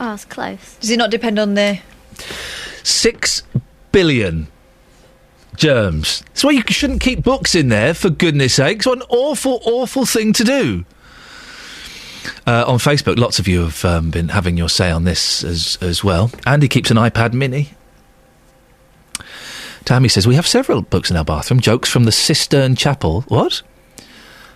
Oh, 0.03 0.15
it's 0.15 0.25
close. 0.25 0.77
Does 0.81 0.89
it 0.89 0.97
not 0.97 1.11
depend 1.11 1.37
on 1.37 1.53
the? 1.53 1.79
Six 2.81 3.43
billion 3.91 4.47
germs. 5.55 6.21
That's 6.21 6.43
why 6.43 6.51
you 6.51 6.63
shouldn't 6.67 7.01
keep 7.01 7.23
books 7.23 7.53
in 7.53 7.69
there, 7.69 7.93
for 7.93 8.09
goodness 8.09 8.55
sakes. 8.55 8.87
What 8.87 8.97
an 8.97 9.03
awful, 9.09 9.61
awful 9.63 10.07
thing 10.07 10.33
to 10.33 10.43
do. 10.43 10.85
Uh, 12.47 12.65
on 12.67 12.79
Facebook, 12.79 13.19
lots 13.19 13.37
of 13.37 13.47
you 13.47 13.61
have 13.61 13.85
um, 13.85 14.09
been 14.09 14.29
having 14.29 14.57
your 14.57 14.69
say 14.69 14.89
on 14.89 15.03
this 15.03 15.43
as, 15.43 15.77
as 15.81 16.03
well. 16.03 16.31
Andy 16.47 16.67
keeps 16.67 16.89
an 16.89 16.97
iPad 16.97 17.33
mini. 17.33 17.69
Tammy 19.85 20.09
says, 20.09 20.25
We 20.25 20.33
have 20.33 20.47
several 20.47 20.81
books 20.81 21.11
in 21.11 21.17
our 21.17 21.25
bathroom. 21.25 21.59
Jokes 21.59 21.89
from 21.89 22.05
the 22.05 22.11
Cistern 22.11 22.75
Chapel. 22.75 23.21
What? 23.27 23.61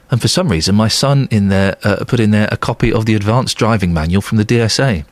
And 0.09 0.19
for 0.19 0.27
some 0.27 0.49
reason, 0.49 0.73
my 0.73 0.87
son 0.87 1.27
in 1.29 1.49
there 1.49 1.77
uh, 1.83 2.03
put 2.05 2.19
in 2.19 2.31
there 2.31 2.49
a 2.51 2.57
copy 2.57 2.91
of 2.91 3.05
the 3.05 3.13
advanced 3.13 3.57
driving 3.57 3.93
manual 3.93 4.23
from 4.23 4.39
the 4.39 4.45
DSA. 4.45 5.05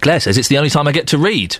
Claire 0.00 0.20
says, 0.20 0.38
It's 0.38 0.48
the 0.48 0.58
only 0.58 0.70
time 0.70 0.88
I 0.88 0.92
get 0.92 1.06
to 1.08 1.18
read. 1.18 1.58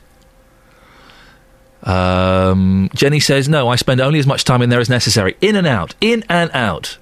Um, 1.83 2.91
Jenny 2.95 3.21
says, 3.21 3.49
No, 3.49 3.69
I 3.69 3.77
spend 3.77 4.01
only 4.01 4.19
as 4.19 4.27
much 4.27 4.45
time 4.45 4.63
in 4.63 4.71
there 4.71 4.81
as 4.81 4.89
necessary. 4.89 5.37
In 5.41 5.57
and 5.57 5.67
out. 5.67 5.95
In 6.01 6.25
and 6.29 6.51
out. 6.53 6.99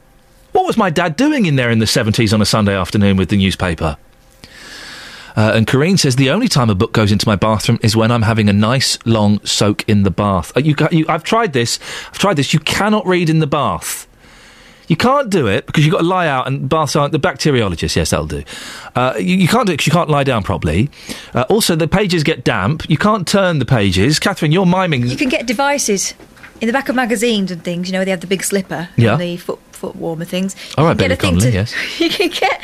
What 0.52 0.66
was 0.66 0.76
my 0.76 0.90
dad 0.90 1.16
doing 1.16 1.46
in 1.46 1.56
there 1.56 1.70
in 1.70 1.78
the 1.78 1.86
70s 1.86 2.32
on 2.32 2.42
a 2.42 2.46
Sunday 2.46 2.74
afternoon 2.74 3.16
with 3.16 3.28
the 3.28 3.36
newspaper? 3.36 3.96
Uh, 5.36 5.52
and 5.54 5.66
Corrine 5.66 5.98
says 5.98 6.16
the 6.16 6.30
only 6.30 6.48
time 6.48 6.70
a 6.70 6.74
book 6.74 6.92
goes 6.92 7.12
into 7.12 7.26
my 7.26 7.36
bathroom 7.36 7.78
is 7.82 7.94
when 7.94 8.10
I'm 8.10 8.22
having 8.22 8.48
a 8.48 8.52
nice 8.52 8.98
long 9.06 9.44
soak 9.44 9.88
in 9.88 10.02
the 10.02 10.10
bath. 10.10 10.54
Uh, 10.56 10.60
you, 10.60 10.74
you, 10.90 11.06
I've 11.08 11.22
tried 11.22 11.52
this. 11.52 11.78
I've 12.08 12.18
tried 12.18 12.34
this. 12.34 12.52
You 12.52 12.58
cannot 12.60 13.06
read 13.06 13.30
in 13.30 13.38
the 13.38 13.46
bath. 13.46 14.08
You 14.90 14.96
can't 14.96 15.30
do 15.30 15.46
it 15.46 15.66
because 15.66 15.86
you've 15.86 15.92
got 15.92 16.00
to 16.00 16.06
lie 16.06 16.26
out, 16.26 16.48
and 16.48 16.68
baths 16.68 16.96
aren't 16.96 17.12
the 17.12 17.20
bacteriologist. 17.20 17.94
Yes, 17.94 18.10
that'll 18.10 18.26
do. 18.26 18.42
Uh, 18.96 19.14
you, 19.20 19.36
you 19.36 19.46
can't 19.46 19.64
do 19.64 19.72
it 19.72 19.76
because 19.76 19.86
you 19.86 19.92
can't 19.92 20.10
lie 20.10 20.24
down 20.24 20.42
properly. 20.42 20.90
Uh, 21.32 21.44
also, 21.48 21.76
the 21.76 21.86
pages 21.86 22.24
get 22.24 22.42
damp. 22.42 22.90
You 22.90 22.98
can't 22.98 23.24
turn 23.24 23.60
the 23.60 23.64
pages. 23.64 24.18
Catherine, 24.18 24.50
you're 24.50 24.66
miming. 24.66 25.06
You 25.06 25.16
can 25.16 25.28
get 25.28 25.46
devices 25.46 26.14
in 26.60 26.66
the 26.66 26.72
back 26.72 26.88
of 26.88 26.96
magazines 26.96 27.52
and 27.52 27.62
things. 27.62 27.88
You 27.88 27.92
know, 27.92 28.04
they 28.04 28.10
have 28.10 28.20
the 28.20 28.26
big 28.26 28.42
slipper 28.42 28.88
Yeah. 28.96 29.12
and 29.12 29.20
the 29.22 29.36
foot 29.36 29.60
foot 29.70 29.94
warmer 29.94 30.24
things. 30.24 30.56
All 30.76 30.84
right, 30.84 30.90
you 30.90 30.98
can 30.98 31.08
get 31.08 31.12
a 31.12 31.20
thing 31.20 31.30
Connolly, 31.34 31.50
to, 31.52 31.56
yes. 31.56 31.74
You 32.00 32.10
can 32.10 32.28
get 32.30 32.60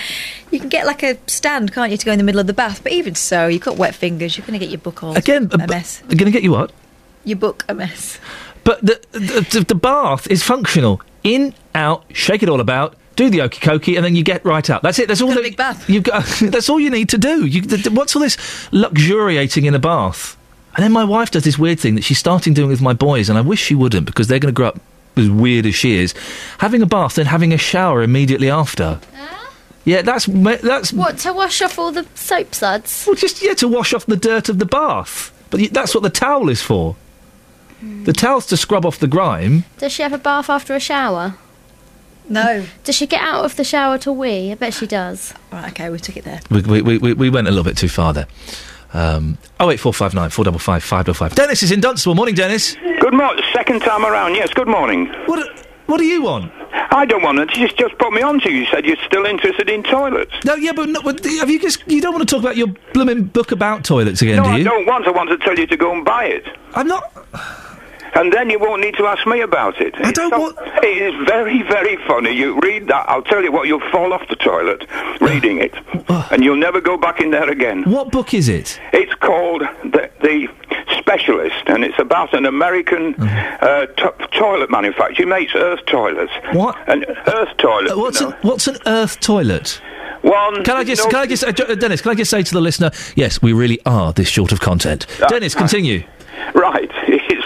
you 0.51 0.59
can 0.59 0.69
get 0.69 0.85
like 0.85 1.05
a 1.05 1.16
stand, 1.28 1.73
can't 1.73 1.93
you, 1.93 1.97
to 1.97 2.05
go 2.05 2.11
in 2.11 2.19
the 2.19 2.24
middle 2.24 2.40
of 2.40 2.48
the 2.48 2.53
bath? 2.55 2.82
But 2.82 2.90
even 2.90 3.15
so, 3.15 3.47
you've 3.47 3.62
got 3.62 3.77
wet 3.77 3.94
fingers. 3.94 4.36
You're 4.36 4.44
going 4.48 4.59
to 4.59 4.65
get 4.66 4.70
your 4.73 4.81
book 4.81 5.05
all 5.05 5.16
Again, 5.16 5.48
a 5.53 5.66
mess. 5.69 5.98
They're 6.09 6.19
going 6.19 6.27
to 6.27 6.32
get 6.32 6.43
you 6.43 6.51
what? 6.51 6.73
Your 7.23 7.39
book 7.39 7.65
a 7.69 7.74
mess. 7.74 8.19
But 8.65 8.81
the, 8.85 9.01
the, 9.12 9.47
the, 9.61 9.65
the 9.69 9.74
bath 9.77 10.27
is 10.28 10.43
functional. 10.43 11.01
In, 11.27 11.55
out, 11.74 12.05
shake 12.12 12.43
it 12.43 12.48
all 12.48 12.61
about, 12.61 12.94
do 13.16 13.28
the 13.31 13.40
okey 13.43 13.61
cokey, 13.61 13.97
and 13.97 14.05
then 14.05 14.15
you 14.15 14.23
get 14.23 14.44
right 14.44 14.69
out. 14.70 14.82
That's 14.82 14.98
it. 14.98 15.09
That's 15.09 15.20
all. 15.20 15.28
That- 15.28 15.43
big 15.43 15.57
bath. 15.57 15.89
You've 15.90 16.05
got. 16.05 16.24
that's 16.40 16.69
all 16.70 16.78
you 16.78 16.90
need 16.90 17.09
to 17.11 17.19
do. 17.19 17.44
You, 17.47 17.62
th- 17.62 17.89
what's 17.90 18.15
all 18.15 18.23
this 18.23 18.36
luxuriating 18.73 19.65
in 19.65 19.74
a 19.74 19.78
bath? 19.78 20.36
And 20.77 20.85
then 20.85 20.93
my 20.93 21.05
wife 21.05 21.31
does 21.31 21.44
this 21.44 21.59
weird 21.59 21.81
thing 21.81 21.94
that 21.94 22.05
she's 22.05 22.19
starting 22.19 22.53
doing 22.55 22.69
with 22.69 22.82
my 22.82 22.93
boys, 22.93 23.28
and 23.28 23.39
I 23.39 23.40
wish 23.40 23.61
she 23.61 23.74
wouldn't 23.74 24.07
because 24.07 24.28
they're 24.28 24.39
going 24.39 24.53
to 24.55 24.57
grow 24.57 24.69
up 24.69 24.81
as 25.16 25.31
weird 25.31 25.65
as 25.66 25.74
she 25.74 25.97
is. 25.97 26.15
Having 26.59 26.82
a 26.82 26.86
bath, 26.86 27.15
then 27.15 27.27
having 27.27 27.53
a 27.53 27.59
shower 27.59 28.03
immediately 28.03 28.51
after. 28.51 29.01
Yeah, 29.86 30.03
that's 30.03 30.27
that's 30.27 30.93
What, 30.93 31.19
to 31.19 31.32
wash 31.32 31.62
off 31.62 31.78
all 31.78 31.93
the 31.93 32.05
soap 32.15 32.55
suds? 32.55 33.05
well, 33.07 33.15
just 33.16 33.40
yeah 33.43 33.55
to 33.55 33.69
wash 33.69 33.94
off 33.94 34.05
the 34.07 34.16
dirt 34.16 34.48
of 34.48 34.59
the 34.59 34.66
bath. 34.66 35.32
But 35.48 35.73
that's 35.73 35.94
what 35.94 36.03
the 36.03 36.11
towel 36.11 36.48
is 36.51 36.61
for. 36.61 36.97
The 38.05 38.13
towel's 38.13 38.47
to 38.47 38.57
scrub 38.57 38.85
off 38.87 38.99
the 38.99 39.07
grime. 39.09 39.65
Does 39.79 39.93
she 39.93 40.03
have 40.03 40.13
a 40.13 40.19
bath 40.19 40.49
after 40.51 40.75
a 40.75 40.81
shower? 40.81 41.35
No. 42.29 42.65
Does 42.85 42.95
she 42.97 43.07
get 43.07 43.21
out 43.23 43.45
of 43.45 43.57
the 43.57 43.65
shower 43.65 43.99
to 43.99 44.13
wee? 44.13 44.51
I 44.51 44.55
bet 44.57 44.75
she 44.75 44.87
does. 44.87 45.33
Right, 45.53 45.71
okay, 45.71 45.91
we 45.91 45.99
took 45.99 46.17
it 46.17 46.25
there. 46.25 46.41
We, 46.51 46.61
we, 46.63 46.83
we, 46.83 46.99
we- 46.99 47.13
we 47.15 47.31
went 47.31 47.47
a 47.47 47.51
little 47.51 47.65
bit 47.65 47.77
too 47.77 47.89
far 47.89 48.13
there. 48.13 48.27
Um, 48.95 49.39
08459 49.61 50.31
455 50.31 50.83
555. 50.83 51.35
Dennis 51.37 51.63
is 51.63 51.71
in 51.73 51.81
Dunstable. 51.81 52.15
Morning, 52.15 52.35
Dennis. 52.35 52.77
Good 53.01 53.15
morning. 53.15 53.45
Second 53.53 53.81
time 53.81 54.05
around. 54.05 54.35
Yes. 54.35 54.53
Good 54.55 54.69
morning. 54.69 55.07
What? 55.27 55.65
What 55.87 55.99
do 55.99 56.05
you 56.05 56.23
want? 56.23 56.51
I 56.91 57.05
don't 57.05 57.23
want 57.23 57.39
it. 57.39 57.55
You 57.57 57.67
just 57.69 57.79
just 57.79 57.97
put 57.99 58.13
me 58.13 58.23
on 58.23 58.41
to 58.41 58.51
you. 58.51 58.61
You 58.61 58.67
said 58.67 58.85
you're 58.85 58.97
still 59.07 59.25
interested 59.25 59.69
in 59.71 59.83
toilets. 59.85 60.33
No, 60.45 60.55
yeah, 60.57 60.73
but 60.73 60.89
no, 60.89 61.01
but 61.03 61.25
have 61.25 61.49
you 61.49 61.61
just 61.61 61.81
you 61.87 62.01
don't 62.01 62.13
want 62.13 62.29
to 62.29 62.35
talk 62.35 62.43
about 62.43 62.57
your 62.57 62.69
blooming 62.93 63.25
book 63.25 63.53
about 63.53 63.85
toilets 63.85 64.21
again, 64.23 64.37
no, 64.39 64.45
do 64.45 64.49
I 64.51 64.57
you? 64.57 64.65
don't 64.65 64.85
want. 64.87 65.07
I 65.07 65.11
want 65.11 65.29
to 65.31 65.39
tell 65.39 65.57
you 65.57 65.67
to 65.69 65.77
go 65.77 65.93
and 65.95 66.05
buy 66.05 66.25
it. 66.25 66.45
I'm 66.75 66.89
not. 66.89 67.05
And 68.18 68.32
then 68.32 68.48
you 68.51 68.59
won't 68.59 68.80
need 68.80 68.97
to 68.97 69.06
ask 69.06 69.26
me 69.26 69.40
about 69.43 69.80
it. 69.80 69.94
I 69.98 70.10
don't 70.12 70.30
want. 70.38 70.56
It 70.82 71.02
is 71.09 71.14
very, 71.28 71.62
very 71.62 71.97
funny. 72.09 72.30
You 72.32 72.59
read 72.60 72.88
that. 72.88 73.09
I'll 73.09 73.22
tell 73.22 73.43
you 73.43 73.52
what. 73.52 73.66
You'll 73.68 73.88
fall 73.90 74.12
off 74.12 74.26
the 74.28 74.36
toilet 74.36 74.86
reading 75.20 75.59
it, 75.60 75.74
and 76.32 76.43
you'll 76.43 76.56
never 76.56 76.80
go 76.80 76.97
back 76.97 77.20
in 77.20 77.30
there 77.30 77.48
again. 77.51 77.84
What 77.84 78.10
book 78.10 78.32
is 78.32 78.48
it? 78.48 78.80
It's 78.93 79.14
called 79.14 79.62
the, 79.84 80.10
the 80.22 80.48
Specialist, 80.98 81.62
and 81.68 81.84
it's 81.84 81.98
about 81.98 82.32
an 82.34 82.47
American 82.47 83.14
uh, 83.20 83.86
to- 83.86 84.28
toilet 84.32 84.70
manufacturer. 84.70 85.14
He 85.16 85.24
makes 85.24 85.55
Earth 85.55 85.84
toilets. 85.86 86.32
What? 86.52 86.76
An 86.88 87.05
Earth 87.26 87.56
toilet. 87.59 87.93
Uh, 87.93 87.98
what's 87.98 88.20
you 88.20 88.28
an 88.28 88.32
what's 88.43 88.66
an 88.66 88.76
Earth 88.86 89.20
toilet? 89.20 89.80
One. 90.22 90.64
Can 90.64 90.76
I 90.76 90.84
just 90.84 91.05
no- 91.05 91.10
can 91.10 91.20
I 91.20 91.26
just 91.26 91.44
uh, 91.44 91.52
Dennis? 91.74 92.01
Can 92.01 92.12
I 92.12 92.14
just 92.14 92.30
say 92.30 92.43
to 92.43 92.52
the 92.52 92.60
listener, 92.60 92.90
yes, 93.14 93.40
we 93.43 93.52
really 93.52 93.78
are 93.86 94.12
this 94.12 94.28
short 94.28 94.52
of 94.52 94.60
content. 94.60 95.06
Dennis, 95.28 95.55
continue. 95.55 96.02
Right. 96.55 96.90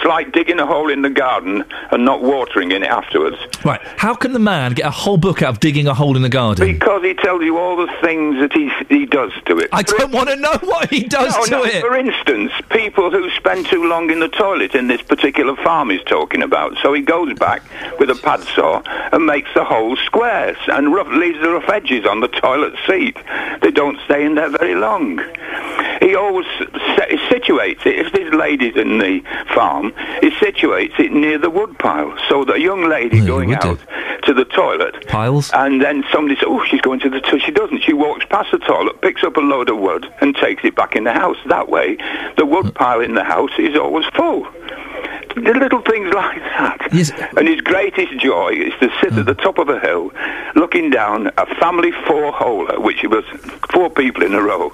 It's 0.01 0.07
like 0.07 0.31
digging 0.31 0.59
a 0.59 0.65
hole 0.65 0.89
in 0.89 1.03
the 1.03 1.11
garden 1.11 1.63
and 1.91 2.03
not 2.03 2.23
watering 2.23 2.71
in 2.71 2.81
it 2.81 2.89
afterwards. 2.89 3.37
Right. 3.63 3.79
How 3.97 4.15
can 4.15 4.33
the 4.33 4.39
man 4.39 4.73
get 4.73 4.87
a 4.87 4.89
whole 4.89 5.17
book 5.17 5.43
out 5.43 5.49
of 5.49 5.59
digging 5.59 5.85
a 5.85 5.93
hole 5.93 6.15
in 6.15 6.23
the 6.23 6.29
garden? 6.29 6.65
Because 6.65 7.03
he 7.03 7.13
tells 7.13 7.43
you 7.43 7.59
all 7.59 7.75
the 7.75 7.91
things 8.01 8.39
that 8.39 8.51
he 8.51 8.71
he 8.89 9.05
does 9.05 9.31
to 9.45 9.59
it. 9.59 9.69
I 9.71 9.83
don't 9.83 10.11
want 10.11 10.29
to 10.29 10.37
know 10.37 10.57
what 10.63 10.89
he 10.89 11.03
does 11.03 11.37
no, 11.37 11.43
to 11.45 11.51
no, 11.51 11.63
it. 11.65 11.81
For 11.81 11.95
instance, 11.95 12.51
people 12.71 13.11
who 13.11 13.29
spend 13.29 13.67
too 13.67 13.87
long 13.87 14.09
in 14.09 14.19
the 14.19 14.27
toilet 14.27 14.73
in 14.73 14.87
this 14.87 15.03
particular 15.03 15.55
farm 15.57 15.91
he's 15.91 16.03
talking 16.05 16.41
about. 16.41 16.75
So 16.81 16.93
he 16.93 17.03
goes 17.03 17.37
back 17.37 17.61
with 17.99 18.09
a 18.09 18.15
pad 18.15 18.41
saw 18.55 18.81
and 19.11 19.27
makes 19.27 19.53
the 19.53 19.63
hole 19.63 19.97
squares 19.97 20.57
and 20.67 20.91
rough, 20.95 21.09
leaves 21.09 21.39
the 21.41 21.51
rough 21.51 21.69
edges 21.69 22.07
on 22.07 22.21
the 22.21 22.27
toilet 22.27 22.73
seat. 22.87 23.17
They 23.61 23.69
don't 23.69 23.99
stay 24.05 24.25
in 24.25 24.33
there 24.33 24.49
very 24.49 24.73
long. 24.73 25.21
He 26.01 26.15
always 26.15 26.47
situates 27.29 27.85
it. 27.85 27.99
If 27.99 28.11
there's 28.11 28.33
ladies 28.33 28.75
in 28.75 28.97
the 28.97 29.21
farm, 29.53 29.93
he 30.21 30.31
situates 30.31 30.99
it 30.99 31.11
near 31.11 31.37
the 31.37 31.49
wood 31.49 31.77
pile 31.77 32.17
so 32.27 32.43
that 32.45 32.55
a 32.55 32.59
young 32.59 32.89
lady 32.89 33.25
going 33.25 33.53
out 33.53 33.79
to 34.23 34.33
the 34.33 34.45
toilet 34.45 35.07
Piles? 35.07 35.51
and 35.53 35.81
then 35.81 36.03
somebody 36.11 36.35
says, 36.35 36.45
"Oh, 36.47 36.63
she's 36.65 36.81
going 36.81 36.99
to 37.01 37.09
the 37.09 37.21
toilet." 37.21 37.43
She 37.43 37.51
doesn't. 37.51 37.81
She 37.83 37.93
walks 37.93 38.25
past 38.25 38.51
the 38.51 38.59
toilet, 38.59 39.01
picks 39.01 39.23
up 39.23 39.37
a 39.37 39.39
load 39.39 39.69
of 39.69 39.77
wood, 39.77 40.11
and 40.21 40.35
takes 40.35 40.63
it 40.63 40.75
back 40.75 40.95
in 40.95 41.03
the 41.03 41.13
house. 41.13 41.37
That 41.47 41.69
way, 41.69 41.97
the 42.37 42.45
wood 42.45 42.73
pile 42.75 43.01
in 43.01 43.13
the 43.15 43.23
house 43.23 43.51
is 43.57 43.77
always 43.77 44.05
full. 44.15 44.47
The 45.35 45.53
little 45.53 45.81
things 45.81 46.13
like 46.13 46.39
that. 46.39 46.87
And 47.37 47.47
his 47.47 47.61
greatest 47.61 48.17
joy 48.19 48.49
is 48.49 48.73
to 48.81 48.89
sit 49.01 49.13
at 49.13 49.25
the 49.25 49.33
top 49.33 49.57
of 49.57 49.69
a 49.69 49.79
hill, 49.79 50.11
looking 50.55 50.89
down 50.89 51.27
a 51.37 51.45
family 51.55 51.91
four-holer, 52.05 52.79
which 52.79 53.03
was 53.03 53.23
four 53.71 53.89
people 53.89 54.23
in 54.23 54.33
a 54.33 54.41
row. 54.41 54.73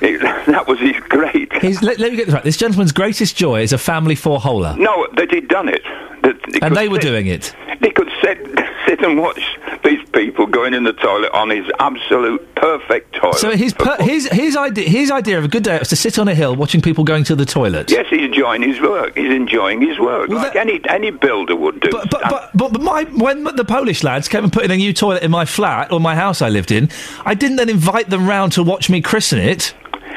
It- 0.00 0.20
that 0.46 0.66
was 0.66 0.78
his 0.80 0.96
great. 1.08 1.52
His, 1.52 1.82
let, 1.82 1.98
let 1.98 2.10
me 2.12 2.16
get 2.16 2.26
this 2.26 2.34
right. 2.34 2.44
This 2.44 2.56
gentleman's 2.56 2.92
greatest 2.92 3.36
joy 3.36 3.60
is 3.62 3.72
a 3.72 3.78
family 3.78 4.14
four-holer. 4.14 4.76
No, 4.78 5.06
that 5.16 5.30
he'd 5.30 5.48
done 5.48 5.68
it. 5.68 5.82
That 6.22 6.36
And 6.62 6.74
they 6.76 6.88
were 6.88 6.96
sit- 6.96 7.02
doing 7.08 7.26
it. 7.26 7.54
He 7.82 7.90
could 7.90 8.10
sit, 8.24 8.38
sit 8.86 9.00
and 9.02 9.18
watch 9.18 9.42
these 9.84 10.00
people 10.10 10.46
going 10.46 10.74
in 10.74 10.84
the 10.84 10.92
toilet 10.92 11.30
on 11.32 11.50
his 11.50 11.66
absolute 11.78 12.54
perfect 12.54 13.14
toilet. 13.14 13.38
So 13.38 13.50
his 13.50 13.74
per, 13.74 13.96
his 14.00 14.26
his 14.28 14.56
idea 14.56 14.88
his 14.88 15.10
idea 15.10 15.38
of 15.38 15.44
a 15.44 15.48
good 15.48 15.62
day 15.62 15.78
was 15.78 15.88
to 15.88 15.96
sit 15.96 16.18
on 16.18 16.28
a 16.28 16.34
hill 16.34 16.56
watching 16.56 16.80
people 16.80 17.04
going 17.04 17.24
to 17.24 17.36
the 17.36 17.44
toilet. 17.44 17.90
Yes, 17.90 18.06
he's 18.08 18.22
enjoying 18.22 18.62
his 18.62 18.80
work. 18.80 19.16
He's 19.16 19.32
enjoying 19.32 19.82
his 19.82 19.98
work, 19.98 20.30
like 20.30 20.56
any 20.56 20.80
any 20.88 21.10
builder 21.10 21.56
would 21.56 21.80
do. 21.80 21.90
But, 21.90 22.10
but, 22.10 22.22
but, 22.54 22.72
but 22.72 22.80
my, 22.80 23.04
when 23.04 23.44
the 23.44 23.64
Polish 23.64 24.02
lads 24.02 24.28
came 24.28 24.44
and 24.44 24.52
put 24.52 24.64
in 24.64 24.70
a 24.70 24.76
new 24.76 24.92
toilet 24.92 25.22
in 25.22 25.30
my 25.30 25.44
flat 25.44 25.92
or 25.92 26.00
my 26.00 26.14
house 26.14 26.40
I 26.40 26.48
lived 26.48 26.70
in, 26.70 26.88
I 27.24 27.34
didn't 27.34 27.56
then 27.56 27.68
invite 27.68 28.10
them 28.10 28.26
round 28.26 28.52
to 28.52 28.62
watch 28.62 28.88
me 28.88 29.00
christen 29.00 29.38
it. 29.38 29.74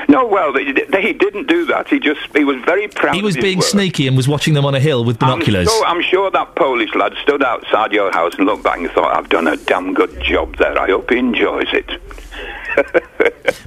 No, 0.07 0.25
well, 0.25 0.53
they, 0.53 0.71
they, 0.71 1.01
he 1.01 1.13
didn't 1.13 1.47
do 1.47 1.65
that. 1.65 1.87
He 1.87 1.99
just 1.99 2.21
he 2.35 2.43
was 2.43 2.57
very 2.63 2.87
proud. 2.87 3.15
He 3.15 3.21
was 3.21 3.35
being 3.35 3.59
work. 3.59 3.67
sneaky 3.67 4.07
and 4.07 4.15
was 4.15 4.27
watching 4.27 4.53
them 4.53 4.65
on 4.65 4.75
a 4.75 4.79
hill 4.79 5.03
with 5.03 5.19
binoculars. 5.19 5.67
I'm 5.67 5.73
sure, 5.73 5.85
I'm 5.85 6.01
sure 6.01 6.31
that 6.31 6.55
Polish 6.55 6.93
lad 6.95 7.13
stood 7.23 7.43
outside 7.43 7.91
your 7.91 8.11
house 8.11 8.33
and 8.37 8.45
looked 8.45 8.63
back 8.63 8.77
and 8.79 8.89
thought, 8.91 9.15
"I've 9.15 9.29
done 9.29 9.47
a 9.47 9.57
damn 9.57 9.93
good 9.93 10.21
job 10.21 10.55
there. 10.57 10.77
I 10.79 10.87
hope 10.87 11.09
he 11.09 11.17
enjoys 11.17 11.67
it." 11.73 11.89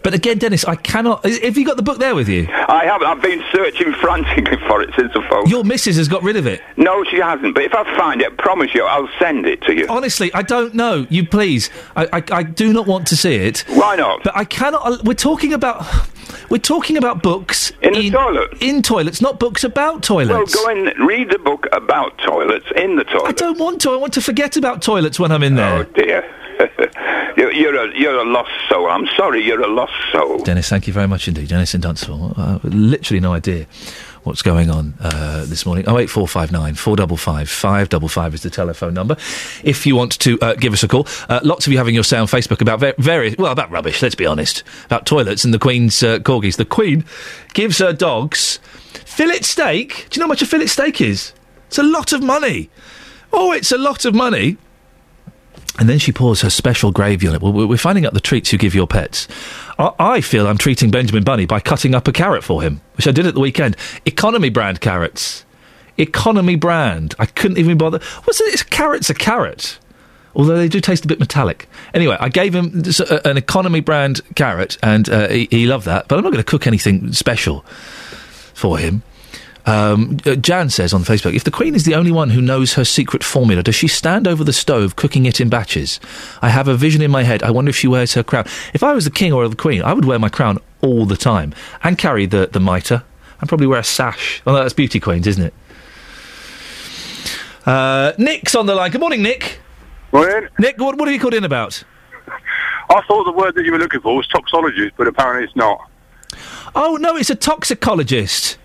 But 0.03 0.15
again, 0.15 0.39
Dennis, 0.39 0.65
I 0.65 0.77
cannot. 0.77 1.25
Have 1.27 1.59
you 1.59 1.65
got 1.65 1.77
the 1.77 1.83
book 1.83 1.99
there 1.99 2.15
with 2.15 2.29
you? 2.29 2.47
I 2.51 2.85
haven't. 2.85 3.07
I've 3.07 3.21
been 3.23 3.43
searching 3.53 3.93
frantically 4.01 4.57
for 4.67 4.83
it 4.83 4.91
since 4.97 5.13
the 5.13 5.23
phone. 5.23 5.47
Your 5.49 5.65
missus 5.65 5.97
has 5.97 6.09
got 6.09 6.23
rid 6.23 6.37
of 6.37 6.47
it. 6.47 6.63
No, 6.77 7.05
she 7.05 7.17
hasn't. 7.17 7.55
But 7.55 7.65
if 7.65 7.75
I 7.75 7.85
find 7.97 8.21
it, 8.23 8.33
I 8.33 8.35
promise 8.43 8.75
you, 8.75 8.85
I'll 8.85 9.09
send 9.19 9.47
it 9.47 9.61
to 9.63 9.75
you. 9.75 9.87
Honestly, 9.89 10.33
I 10.33 10.43
don't 10.43 10.75
know. 10.75 11.07
You 11.11 11.27
please. 11.27 11.71
I, 11.97 12.07
I, 12.13 12.23
I 12.39 12.43
do 12.43 12.73
not 12.73 12.87
want 12.87 13.07
to 13.09 13.17
see 13.17 13.35
it. 13.35 13.65
Why 13.69 13.97
not? 13.97 14.23
But 14.25 14.37
I 14.37 14.45
cannot. 14.45 14.87
uh, 14.87 14.99
We're 15.05 15.15
talking 15.15 15.53
about. 15.53 15.85
We're 16.49 16.59
talking 16.59 16.97
about 16.97 17.23
books 17.23 17.73
in 17.83 17.93
the 17.93 18.11
toilet. 18.11 18.55
In 18.61 18.83
toilets, 18.83 19.21
not 19.21 19.39
books 19.39 19.65
about 19.65 20.03
toilets. 20.03 20.31
Well, 20.31 20.47
toilets. 20.47 20.55
go 20.87 20.93
and 20.97 21.07
read 21.07 21.31
the 21.31 21.39
book 21.39 21.67
about 21.73 22.17
toilets 22.19 22.67
in 22.77 22.97
the 22.97 23.05
toilet. 23.05 23.29
I 23.29 23.33
don't 23.33 23.59
want 23.59 23.81
to. 23.83 23.91
I 23.93 23.97
want 23.97 24.15
to 24.15 24.21
forget 24.21 24.57
about 24.57 24.83
toilets 24.83 25.19
when 25.19 25.31
I'm 25.33 25.43
in 25.43 25.57
there. 25.57 25.75
Oh 25.81 25.85
dear. 25.85 26.37
you're, 27.37 27.53
you're 27.53 27.75
a 27.77 27.99
you're 27.99 28.19
a 28.19 28.25
lost 28.25 28.51
soul. 28.69 28.89
I'm 28.91 29.07
sorry, 29.17 29.45
you're 29.45 29.63
a 29.63 29.67
lost 29.69 29.93
soul. 30.13 30.39
Dennis, 30.43 30.69
thank 30.69 30.87
you 30.87 30.93
very 30.93 31.09
much 31.09 31.29
indeed. 31.29 31.49
Dennis 31.49 31.75
in 31.75 31.81
Dunstable. 31.81 32.35
Uh, 32.37 32.59
literally 32.65 33.21
no 33.21 33.33
idea 33.33 33.67
what's 34.25 34.43
going 34.43 34.71
on 34.71 34.95
uh, 35.01 35.45
this 35.47 35.65
morning. 35.65 35.85
Oh 35.89 35.99
eight 35.99 36.11
four 36.11 36.29
five 36.29 36.53
nine 36.53 36.75
four 36.75 36.95
double 36.97 37.17
five 37.17 37.49
five 37.49 37.89
double 37.89 38.09
five 38.09 38.35
is 38.35 38.43
the 38.43 38.51
telephone 38.51 38.93
number. 38.95 39.17
If 39.65 39.87
you 39.87 39.97
want 39.97 40.19
to 40.21 40.39
uh, 40.41 40.55
give 40.55 40.73
us 40.73 40.83
a 40.83 40.89
call, 40.89 41.07
uh, 41.29 41.41
lots 41.43 41.67
of 41.67 41.73
you 41.73 41.79
having 41.79 41.95
your 41.95 42.05
say 42.05 42.19
on 42.19 42.27
Facebook 42.27 42.61
about 42.61 42.81
ver- 42.81 42.95
various 42.99 43.37
well 43.39 43.53
about 43.53 43.71
rubbish. 43.71 44.03
Let's 44.03 44.15
be 44.15 44.27
honest 44.27 44.63
about 44.87 45.07
toilets 45.07 45.45
and 45.45 45.55
the 45.55 45.59
Queen's 45.59 46.03
uh, 46.03 46.19
corgis. 46.19 46.57
The 46.57 46.65
Queen 46.65 47.05
gives 47.55 47.79
her 47.79 47.93
dogs 47.93 48.59
fillet 49.05 49.41
steak. 49.41 50.07
Do 50.11 50.17
you 50.17 50.21
know 50.21 50.27
how 50.27 50.29
much 50.29 50.43
a 50.43 50.47
fillet 50.47 50.67
steak 50.67 51.01
is? 51.01 51.33
It's 51.69 51.79
a 51.79 51.83
lot 51.83 52.13
of 52.13 52.23
money. 52.23 52.69
Oh, 53.33 53.53
it's 53.53 53.73
a 53.73 53.79
lot 53.79 54.05
of 54.05 54.15
money. 54.15 54.57
And 55.79 55.89
then 55.89 55.99
she 55.99 56.13
pours 56.13 56.43
her 56.43 56.51
special 56.51 56.91
gravy 56.91 57.29
on 57.29 57.35
it. 57.35 57.41
Well, 57.41 57.53
we're 57.53 57.77
finding 57.77 58.05
out 58.05 58.13
the 58.13 58.21
treats 58.21 58.53
you 58.53 58.59
give 58.59 58.75
your 58.75 58.87
pets. 58.87 59.29
I, 59.79 59.93
I 59.99 60.21
feel 60.21 60.47
I'm 60.47 60.59
treating 60.59 60.91
Benjamin 60.91 61.23
Bunny 61.23 61.47
by 61.47 61.61
cutting 61.61 61.95
up 61.95 62.09
a 62.09 62.13
carrot 62.13 62.45
for 62.45 62.61
him, 62.61 62.81
which 62.97 63.07
I 63.07 63.13
did 63.13 63.27
at 63.27 63.35
the 63.35 63.41
weekend. 63.41 63.77
Economy 64.05 64.51
brand 64.51 64.81
carrots. 64.81 65.45
Economy 65.97 66.57
brand. 66.57 67.15
I 67.19 67.27
couldn't 67.27 67.59
even 67.59 67.79
bother. 67.79 68.01
What's 68.25 68.41
it? 68.41 68.53
It's 68.53 68.63
carrot's 68.63 69.11
a 69.11 69.15
carrot. 69.15 69.79
Although 70.35 70.57
they 70.57 70.69
do 70.69 70.81
taste 70.81 71.05
a 71.05 71.09
bit 71.09 71.19
metallic. 71.19 71.69
Anyway, 71.93 72.17
I 72.19 72.29
gave 72.29 72.55
him 72.55 72.83
uh, 72.87 73.21
an 73.25 73.37
economy 73.37 73.81
brand 73.81 74.21
carrot, 74.37 74.79
and 74.83 75.09
uh, 75.09 75.29
he, 75.29 75.49
he 75.51 75.67
loved 75.67 75.87
that. 75.87 76.09
But 76.09 76.19
I'm 76.19 76.25
not 76.25 76.31
going 76.31 76.43
to 76.43 76.49
cook 76.51 76.67
anything 76.67 77.13
special 77.13 77.63
for 78.55 78.79
him. 78.79 79.03
Um, 79.67 80.19
uh, 80.25 80.37
Jan 80.37 80.71
says 80.71 80.93
on 80.93 81.03
Facebook, 81.03 81.35
if 81.35 81.45
the 81.45 81.51
Queen 81.51 81.75
is 81.75 81.85
the 81.85 81.95
only 81.95 82.11
one 82.11 82.31
who 82.31 82.41
knows 82.41 82.75
her 82.75 82.85
secret 82.85 83.23
formula, 83.23 83.63
does 83.63 83.75
she 83.75 83.89
stand 83.89 84.27
over 84.27 84.43
the 84.43 84.53
stove 84.53 84.97
cooking 84.97 85.27
it 85.27 85.41
in 85.41 85.49
batches? 85.49 86.01
I 86.41 86.49
have 86.49 86.69
a 86.69 86.77
vision 86.77 87.03
in 87.03 87.11
my 87.11 87.23
head. 87.23 87.43
I 87.43 87.51
wonder 87.51 87.69
if 87.69 87.77
she 87.77 87.89
wears 87.89 88.15
her 88.15 88.23
crown. 88.23 88.47
If 88.73 88.83
I 88.83 88.93
was 88.93 89.05
the 89.05 89.11
King 89.11 89.33
or 89.33 89.47
the 89.49 89.57
Queen, 89.57 89.83
I 89.83 89.93
would 89.93 90.05
wear 90.05 90.19
my 90.19 90.29
crown 90.29 90.59
all 90.81 91.05
the 91.05 91.17
time 91.17 91.55
and 91.83 91.99
carry 91.99 92.27
the, 92.27 92.49
the 92.51 92.61
mitre 92.61 93.03
and 93.41 93.49
probably 93.49 93.67
wear 93.67 93.81
a 93.81 93.85
sash. 93.85 94.43
Oh, 94.47 94.55
that's 94.55 94.73
beauty 94.73 95.01
queens, 95.01 95.27
isn't 95.27 95.45
it? 95.45 95.55
Uh, 97.67 98.13
Nick's 98.19 98.55
on 98.55 98.67
the 98.67 98.75
line. 98.75 98.91
Good 98.91 99.01
morning, 99.01 99.23
Nick. 99.23 99.61
Morning. 100.13 100.49
Nick, 100.59 100.79
what, 100.79 100.97
what 100.99 101.09
have 101.09 101.15
you 101.15 101.21
called 101.21 101.35
in 101.35 101.45
about? 101.45 101.85
I 102.89 103.01
thought 103.07 103.25
the 103.25 103.33
word 103.33 103.55
that 103.55 103.65
you 103.65 103.73
were 103.73 103.79
looking 103.79 104.01
for 104.01 104.17
was 104.17 104.27
toxologist, 104.29 104.93
but 104.97 105.07
apparently 105.07 105.45
it's 105.45 105.55
not. 105.55 105.89
Oh, 106.75 106.97
no, 107.01 107.17
it's 107.17 107.31
a 107.31 107.35
toxicologist. 107.35 108.59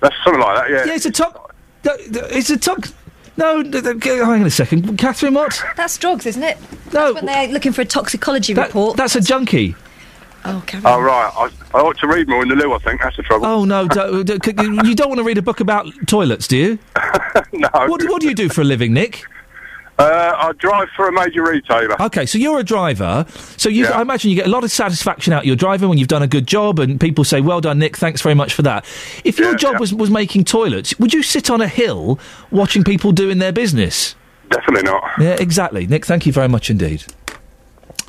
That's 0.00 0.14
something 0.24 0.40
like 0.40 0.56
that, 0.56 0.70
yeah. 0.70 0.84
Yeah, 0.86 0.94
it's 0.94 1.06
a 1.06 1.10
tox. 1.10 1.40
It's 1.84 2.50
a 2.50 2.56
tox. 2.58 2.92
No, 3.36 3.62
d- 3.62 3.80
d- 3.80 3.94
g- 3.98 4.08
hang 4.10 4.40
on 4.40 4.46
a 4.46 4.50
second. 4.50 4.96
Catherine, 4.98 5.34
what? 5.34 5.62
That's 5.76 5.96
drugs, 5.96 6.26
isn't 6.26 6.42
it? 6.42 6.58
No. 6.92 7.12
That's 7.12 7.14
when 7.14 7.26
they're 7.26 7.48
looking 7.48 7.72
for 7.72 7.82
a 7.82 7.84
toxicology 7.84 8.52
That- 8.52 8.66
report. 8.68 8.96
That's 8.96 9.14
a 9.14 9.20
junkie. 9.20 9.76
Oh, 10.44 10.62
carry 10.66 10.82
Oh, 10.84 11.00
right. 11.00 11.30
I, 11.36 11.50
I 11.76 11.80
ought 11.80 11.98
to 11.98 12.06
read 12.08 12.28
more 12.28 12.42
in 12.42 12.48
the 12.48 12.54
loo, 12.56 12.72
I 12.72 12.78
think. 12.78 13.00
That's 13.02 13.16
the 13.16 13.22
trouble. 13.22 13.46
Oh 13.46 13.64
no! 13.64 13.86
do 13.88 14.24
do- 14.24 14.38
c- 14.44 14.54
you 14.84 14.94
don't 14.94 15.08
want 15.08 15.18
to 15.18 15.24
read 15.24 15.38
a 15.38 15.42
book 15.42 15.60
about 15.60 15.86
toilets, 16.06 16.46
do 16.48 16.56
you? 16.56 16.78
no. 17.52 17.68
What, 17.72 18.02
what 18.08 18.20
do 18.20 18.28
you 18.28 18.34
do 18.34 18.48
for 18.48 18.60
a 18.62 18.64
living, 18.64 18.92
Nick? 18.94 19.24
Uh, 19.98 20.32
I 20.36 20.52
drive 20.52 20.88
for 20.94 21.08
a 21.08 21.12
major 21.12 21.42
retailer. 21.42 22.00
Okay, 22.00 22.24
so 22.24 22.38
you're 22.38 22.60
a 22.60 22.64
driver. 22.64 23.26
So 23.56 23.68
you, 23.68 23.82
Yeah. 23.84 23.98
I 23.98 24.02
imagine 24.02 24.30
you 24.30 24.36
get 24.36 24.46
a 24.46 24.50
lot 24.50 24.62
of 24.62 24.70
satisfaction 24.70 25.32
out 25.32 25.40
of 25.40 25.46
your 25.46 25.56
driving 25.56 25.88
when 25.88 25.98
you've 25.98 26.06
done 26.08 26.22
a 26.22 26.28
good 26.28 26.46
job, 26.46 26.78
and 26.78 27.00
people 27.00 27.24
say, 27.24 27.40
"Well 27.40 27.60
done, 27.60 27.80
Nick. 27.80 27.96
Thanks 27.96 28.20
very 28.22 28.36
much 28.36 28.54
for 28.54 28.62
that." 28.62 28.84
If 29.24 29.38
your 29.38 29.56
job 29.56 29.80
was 29.80 29.92
was 29.92 30.08
making 30.10 30.44
toilets, 30.44 30.96
would 31.00 31.12
you 31.12 31.22
sit 31.24 31.50
on 31.50 31.60
a 31.60 31.66
hill 31.68 32.18
watching 32.52 32.84
people 32.84 33.10
doing 33.10 33.38
their 33.38 33.52
business? 33.52 34.14
Definitely 34.50 34.84
not. 34.90 35.02
Yeah, 35.18 35.36
exactly. 35.40 35.86
Nick, 35.86 36.06
thank 36.06 36.26
you 36.26 36.32
very 36.32 36.48
much 36.48 36.70
indeed. 36.70 37.04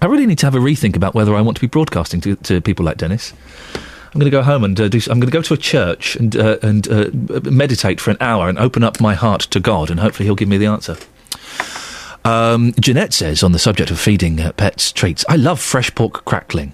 I 0.02 0.06
really 0.06 0.26
need 0.28 0.38
to 0.40 0.46
have 0.46 0.56
a 0.56 0.60
rethink 0.60 0.96
about 0.96 1.14
whether 1.16 1.36
I 1.36 1.42
want 1.42 1.58
to 1.58 1.62
be 1.62 1.68
broadcasting 1.68 2.22
to, 2.22 2.36
to 2.38 2.62
people 2.62 2.86
like 2.86 2.98
Dennis. 2.98 3.34
I'm 4.14 4.20
going 4.20 4.32
to 4.32 4.38
go 4.38 4.42
home 4.44 4.64
and 4.64 4.80
uh, 4.80 4.88
do. 4.88 4.98
I'm 5.10 5.20
going 5.20 5.30
to 5.30 5.38
go 5.38 5.42
to 5.42 5.54
a 5.54 5.58
church 5.58 6.16
and 6.16 6.36
uh, 6.36 6.58
and 6.62 6.88
uh, 6.88 7.10
meditate 7.50 8.00
for 8.00 8.12
an 8.12 8.18
hour 8.22 8.48
and 8.48 8.58
open 8.60 8.84
up 8.84 9.02
my 9.02 9.16
heart 9.16 9.42
to 9.42 9.60
God, 9.60 9.90
and 9.90 10.00
hopefully 10.00 10.26
He'll 10.28 10.36
give 10.36 10.48
me 10.50 10.58
the 10.58 10.68
answer. 10.68 10.96
Um, 12.30 12.74
Jeanette 12.80 13.14
says 13.14 13.42
on 13.42 13.54
the 13.54 13.60
subject 13.60 13.90
of 13.90 14.00
feeding 14.00 14.40
uh, 14.40 14.52
pets 14.52 14.92
treats, 14.92 15.26
I 15.28 15.36
love 15.36 15.60
fresh 15.60 15.94
pork 15.96 16.26
crackling. 16.26 16.74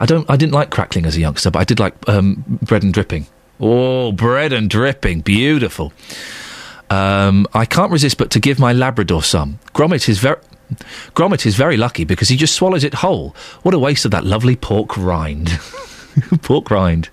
I 0.00 0.06
don't. 0.06 0.28
I 0.28 0.36
didn't 0.36 0.52
like 0.52 0.70
crackling 0.70 1.06
as 1.06 1.16
a 1.16 1.20
youngster, 1.20 1.50
but 1.50 1.60
I 1.60 1.64
did 1.64 1.80
like 1.80 1.94
um, 2.06 2.44
bread 2.62 2.82
and 2.82 2.92
dripping. 2.92 3.26
Oh, 3.58 4.12
bread 4.12 4.52
and 4.52 4.68
dripping, 4.68 5.22
beautiful. 5.22 5.94
Um, 6.90 7.46
I 7.54 7.64
can't 7.64 7.90
resist 7.90 8.18
but 8.18 8.30
to 8.32 8.40
give 8.40 8.58
my 8.58 8.74
Labrador 8.74 9.22
some. 9.22 9.58
Gromit 9.74 10.08
is 10.10 10.18
very. 10.18 10.36
Gromit 11.14 11.46
is 11.46 11.56
very 11.56 11.78
lucky 11.78 12.04
because 12.04 12.28
he 12.28 12.36
just 12.36 12.54
swallows 12.54 12.84
it 12.84 12.94
whole. 12.94 13.34
What 13.62 13.72
a 13.72 13.78
waste 13.78 14.04
of 14.04 14.10
that 14.10 14.24
lovely 14.26 14.56
pork 14.56 14.96
rind. 14.98 15.48
pork 16.42 16.70
rind. 16.70 17.08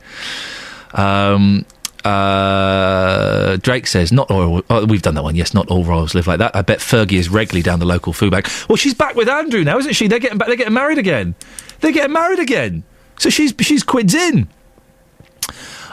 Um, 0.93 1.65
uh, 2.05 3.57
Drake 3.57 3.87
says, 3.87 4.11
not 4.11 4.31
all. 4.31 4.61
Oh, 4.69 4.85
we've 4.85 5.01
done 5.01 5.15
that 5.15 5.23
one. 5.23 5.35
Yes, 5.35 5.53
not 5.53 5.67
all 5.69 5.83
royals 5.83 6.13
live 6.15 6.27
like 6.27 6.39
that. 6.39 6.55
I 6.55 6.61
bet 6.61 6.79
Fergie 6.79 7.13
is 7.13 7.29
regularly 7.29 7.61
down 7.61 7.79
the 7.79 7.85
local 7.85 8.13
food 8.13 8.31
bank. 8.31 8.47
Well, 8.67 8.75
she's 8.75 8.93
back 8.93 9.15
with 9.15 9.27
Andrew 9.27 9.63
now, 9.63 9.77
isn't 9.77 9.93
she? 9.93 10.07
They're 10.07 10.19
getting 10.19 10.37
back. 10.37 10.47
They're 10.47 10.57
getting 10.57 10.73
married 10.73 10.97
again. 10.97 11.35
They're 11.81 11.91
getting 11.91 12.13
married 12.13 12.39
again. 12.39 12.83
So 13.17 13.29
she's 13.29 13.53
she's 13.59 13.83
quids 13.83 14.13
in. 14.13 14.47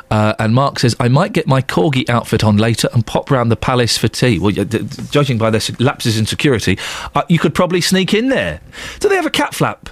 Uh, 0.08 0.34
and 0.38 0.54
Mark 0.54 0.78
says, 0.78 0.94
I 1.00 1.08
might 1.08 1.32
get 1.32 1.48
my 1.48 1.60
corgi 1.60 2.08
outfit 2.08 2.44
on 2.44 2.56
later 2.58 2.88
and 2.94 3.04
pop 3.04 3.28
round 3.28 3.50
the 3.50 3.56
palace 3.56 3.98
for 3.98 4.06
tea. 4.06 4.38
Well, 4.38 4.52
d- 4.52 4.62
d- 4.64 4.86
judging 5.10 5.36
by 5.36 5.50
their 5.50 5.60
lapses 5.80 6.16
in 6.16 6.26
security, 6.26 6.78
uh, 7.16 7.24
you 7.28 7.40
could 7.40 7.54
probably 7.56 7.80
sneak 7.80 8.14
in 8.14 8.28
there. 8.28 8.60
Do 9.00 9.08
they 9.08 9.16
have 9.16 9.26
a 9.26 9.30
cat 9.30 9.52
flap 9.52 9.88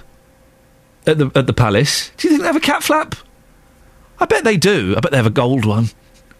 at 1.05 1.17
the 1.17 1.29
at 1.35 1.47
the 1.47 1.53
palace? 1.53 2.11
Do 2.15 2.27
you 2.27 2.31
think 2.31 2.43
they 2.43 2.47
have 2.47 2.55
a 2.55 2.61
cat 2.61 2.81
flap? 2.81 3.15
I 4.17 4.25
bet 4.25 4.45
they 4.45 4.55
do. 4.55 4.93
I 4.95 5.01
bet 5.01 5.11
they 5.11 5.17
have 5.17 5.25
a 5.25 5.29
gold 5.29 5.65
one 5.65 5.89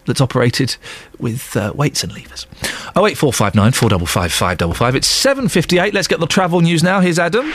that's 0.06 0.20
operated 0.20 0.76
with 1.18 1.56
uh, 1.56 1.72
weights 1.74 2.02
and 2.02 2.12
levers. 2.12 2.46
Oh 2.94 3.06
eight 3.06 3.18
four 3.18 3.32
five 3.32 3.54
nine 3.54 3.72
four 3.72 3.88
double 3.88 4.06
five 4.06 4.32
five 4.32 4.58
double 4.58 4.74
five. 4.74 4.94
It's 4.94 5.06
seven 5.06 5.48
fifty 5.48 5.78
eight. 5.78 5.94
Let's 5.94 6.08
get 6.08 6.20
the 6.20 6.26
travel 6.26 6.60
news 6.60 6.82
now. 6.82 7.00
Here's 7.00 7.18
Adam. 7.18 7.52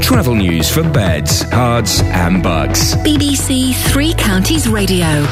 Travel 0.00 0.36
news 0.36 0.70
for 0.70 0.82
beds, 0.82 1.44
cards, 1.50 2.00
and 2.04 2.42
bugs. 2.42 2.94
BBC 2.96 3.74
Three 3.90 4.14
Counties 4.14 4.68
Radio. 4.68 5.26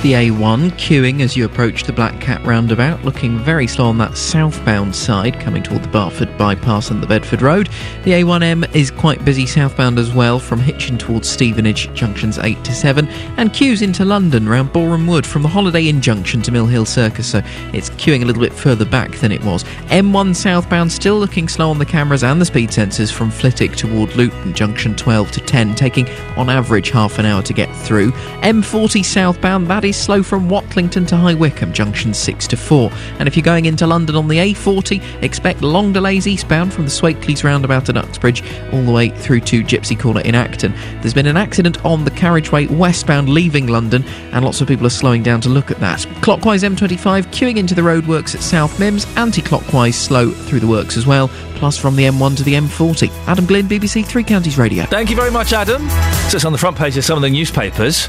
The 0.00 0.12
A1 0.12 0.70
queuing 0.74 1.22
as 1.22 1.36
you 1.36 1.44
approach 1.44 1.82
the 1.82 1.92
Black 1.92 2.20
Cat 2.20 2.40
roundabout, 2.46 3.04
looking 3.04 3.36
very 3.36 3.66
slow 3.66 3.86
on 3.86 3.98
that 3.98 4.16
southbound 4.16 4.94
side, 4.94 5.40
coming 5.40 5.60
toward 5.60 5.82
the 5.82 5.88
Barford 5.88 6.38
bypass 6.38 6.92
and 6.92 7.02
the 7.02 7.06
Bedford 7.08 7.42
Road. 7.42 7.68
The 8.04 8.12
A1M 8.12 8.72
is 8.76 8.92
quite 8.92 9.24
busy 9.24 9.44
southbound 9.44 9.98
as 9.98 10.14
well, 10.14 10.38
from 10.38 10.60
Hitchin 10.60 10.98
towards 10.98 11.28
Stevenage, 11.28 11.92
junctions 11.94 12.38
8 12.38 12.62
to 12.62 12.72
7, 12.72 13.08
and 13.08 13.52
queues 13.52 13.82
into 13.82 14.04
London 14.04 14.48
round 14.48 14.72
Boreham 14.72 15.08
Wood 15.08 15.26
from 15.26 15.42
the 15.42 15.48
Holiday 15.48 15.88
Inn 15.88 16.00
junction 16.00 16.42
to 16.42 16.52
Mill 16.52 16.66
Hill 16.66 16.86
Circus, 16.86 17.32
so 17.32 17.42
it's 17.72 17.90
queuing 17.90 18.22
a 18.22 18.24
little 18.24 18.40
bit 18.40 18.52
further 18.52 18.84
back 18.84 19.16
than 19.16 19.32
it 19.32 19.42
was. 19.42 19.64
M1 19.88 20.36
southbound 20.36 20.92
still 20.92 21.18
looking 21.18 21.48
slow 21.48 21.70
on 21.70 21.78
the 21.80 21.84
cameras 21.84 22.22
and 22.22 22.40
the 22.40 22.46
speed 22.46 22.70
sensors 22.70 23.12
from 23.12 23.32
Flitwick 23.32 23.74
toward 23.74 24.14
Luton, 24.14 24.54
junction 24.54 24.94
12 24.94 25.32
to 25.32 25.40
10, 25.40 25.74
taking 25.74 26.08
on 26.36 26.48
average 26.48 26.90
half 26.90 27.18
an 27.18 27.26
hour 27.26 27.42
to 27.42 27.52
get 27.52 27.74
through. 27.78 28.12
M40 28.42 29.04
southbound, 29.04 29.66
that 29.66 29.84
is 29.84 29.87
slow 29.92 30.22
from 30.22 30.48
Watlington 30.48 31.06
to 31.08 31.16
High 31.16 31.34
Wycombe, 31.34 31.72
junction 31.72 32.14
6 32.14 32.46
to 32.48 32.56
4. 32.56 32.90
And 33.18 33.28
if 33.28 33.36
you're 33.36 33.42
going 33.42 33.66
into 33.66 33.86
London 33.86 34.16
on 34.16 34.28
the 34.28 34.36
A40, 34.36 35.22
expect 35.22 35.62
long 35.62 35.92
delays 35.92 36.26
eastbound 36.26 36.72
from 36.72 36.84
the 36.84 36.90
Swakeleys 36.90 37.44
roundabout 37.44 37.88
at 37.88 37.96
Uxbridge 37.96 38.42
all 38.72 38.82
the 38.82 38.92
way 38.92 39.10
through 39.10 39.40
to 39.40 39.62
Gypsy 39.62 39.98
Corner 39.98 40.20
in 40.22 40.34
Acton. 40.34 40.72
There's 41.00 41.14
been 41.14 41.26
an 41.26 41.36
accident 41.36 41.84
on 41.84 42.04
the 42.04 42.10
carriageway 42.10 42.66
westbound 42.66 43.28
leaving 43.28 43.66
London, 43.66 44.04
and 44.32 44.44
lots 44.44 44.60
of 44.60 44.68
people 44.68 44.86
are 44.86 44.90
slowing 44.90 45.22
down 45.22 45.40
to 45.42 45.48
look 45.48 45.70
at 45.70 45.78
that. 45.80 46.06
Clockwise 46.22 46.62
M25 46.62 47.26
queuing 47.26 47.56
into 47.56 47.74
the 47.74 47.82
roadworks 47.82 48.34
at 48.34 48.42
South 48.42 48.78
Mimms, 48.78 49.06
anti 49.16 49.42
clockwise 49.42 49.96
slow 49.96 50.30
through 50.30 50.60
the 50.60 50.66
works 50.66 50.96
as 50.96 51.06
well, 51.06 51.30
plus 51.58 51.76
from 51.76 51.96
the 51.96 52.04
M1 52.04 52.36
to 52.38 52.42
the 52.42 52.54
M40. 52.54 53.10
Adam 53.26 53.46
Glynn, 53.46 53.68
BBC 53.68 54.06
Three 54.06 54.24
Counties 54.24 54.56
Radio. 54.56 54.84
Thank 54.84 55.10
you 55.10 55.16
very 55.16 55.30
much, 55.30 55.52
Adam. 55.52 55.88
So 56.30 56.36
it's 56.36 56.44
on 56.44 56.52
the 56.52 56.58
front 56.58 56.76
page 56.76 56.96
of 56.96 57.04
some 57.04 57.16
of 57.16 57.22
the 57.22 57.30
newspapers. 57.30 58.08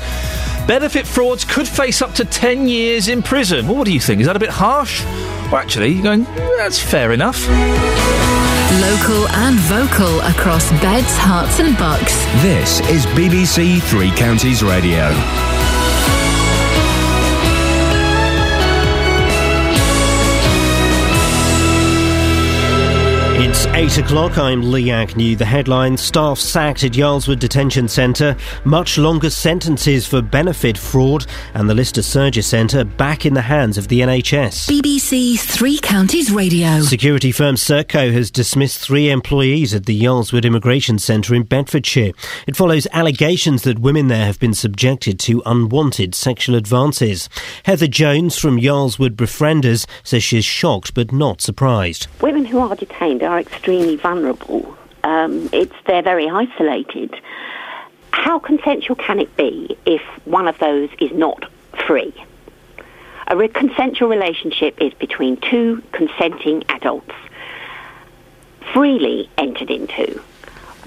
Benefit 0.67 1.07
frauds 1.07 1.43
could 1.43 1.67
face 1.67 2.01
up 2.01 2.13
to 2.15 2.25
10 2.25 2.67
years 2.67 3.07
in 3.07 3.23
prison. 3.23 3.67
Well, 3.67 3.75
what 3.77 3.85
do 3.85 3.93
you 3.93 3.99
think? 3.99 4.21
Is 4.21 4.27
that 4.27 4.35
a 4.35 4.39
bit 4.39 4.49
harsh? 4.49 5.03
Well, 5.03 5.55
actually, 5.55 5.89
you're 5.89 6.03
going, 6.03 6.23
that's 6.57 6.79
fair 6.79 7.11
enough. 7.11 7.47
Local 8.81 9.27
and 9.29 9.57
vocal 9.61 10.19
across 10.21 10.69
beds, 10.81 11.17
Herts, 11.17 11.59
and 11.59 11.75
bucks. 11.77 12.15
This 12.43 12.79
is 12.89 13.05
BBC 13.07 13.81
Three 13.81 14.11
Counties 14.11 14.61
Radio. 14.63 15.09
It's 23.41 23.67
8 23.67 23.99
o'clock. 23.99 24.37
I'm 24.37 24.69
Lee 24.69 24.91
Agnew. 24.91 25.37
The 25.37 25.45
headline 25.45 25.95
Staff 25.95 26.39
sacked 26.39 26.83
at 26.83 26.97
Yarl's 26.97 27.25
Wood 27.25 27.39
Detention 27.39 27.87
Centre, 27.87 28.35
much 28.65 28.97
longer 28.97 29.29
sentences 29.29 30.05
for 30.05 30.21
benefit 30.21 30.77
fraud, 30.77 31.25
and 31.53 31.69
the 31.69 31.73
Lister 31.73 32.01
Surgery 32.01 32.43
Centre 32.43 32.83
back 32.83 33.25
in 33.25 33.35
the 33.35 33.41
hands 33.41 33.77
of 33.77 33.87
the 33.87 34.01
NHS. 34.01 34.67
BBC 34.67 35.39
Three 35.39 35.79
Counties 35.79 36.33
Radio. 36.33 36.81
Security 36.81 37.31
firm 37.31 37.55
Serco 37.55 38.11
has 38.11 38.29
dismissed 38.29 38.81
three 38.81 39.09
employees 39.09 39.73
at 39.73 39.85
the 39.85 39.95
Yarl's 39.95 40.33
Wood 40.33 40.43
Immigration 40.43 40.99
Centre 40.99 41.33
in 41.33 41.43
Bedfordshire. 41.43 42.11
It 42.45 42.57
follows 42.57 42.87
allegations 42.91 43.61
that 43.61 43.79
women 43.79 44.09
there 44.09 44.25
have 44.25 44.41
been 44.41 44.53
subjected 44.53 45.17
to 45.19 45.41
unwanted 45.45 46.13
sexual 46.13 46.57
advances. 46.57 47.29
Heather 47.63 47.87
Jones 47.87 48.37
from 48.37 48.57
Yarl's 48.57 48.99
Wood 48.99 49.15
Befrienders 49.15 49.87
says 50.03 50.25
she's 50.25 50.43
shocked 50.43 50.93
but 50.93 51.13
not 51.13 51.39
surprised. 51.39 52.07
Women 52.19 52.43
who 52.43 52.59
are 52.59 52.75
detained 52.75 53.23
are 53.29 53.39
extremely 53.39 53.95
vulnerable. 53.95 54.75
Um, 55.03 55.49
it's 55.53 55.75
they're 55.85 56.01
very 56.01 56.27
isolated. 56.27 57.13
How 58.09 58.39
consensual 58.39 58.95
can 58.95 59.19
it 59.19 59.37
be 59.37 59.77
if 59.85 60.01
one 60.25 60.47
of 60.47 60.57
those 60.57 60.89
is 60.99 61.11
not 61.11 61.45
free? 61.85 62.11
A 63.27 63.37
re- 63.37 63.47
consensual 63.47 64.09
relationship 64.09 64.81
is 64.81 64.93
between 64.95 65.37
two 65.37 65.83
consenting 65.91 66.63
adults, 66.69 67.13
freely 68.73 69.29
entered 69.37 69.69
into. 69.69 70.19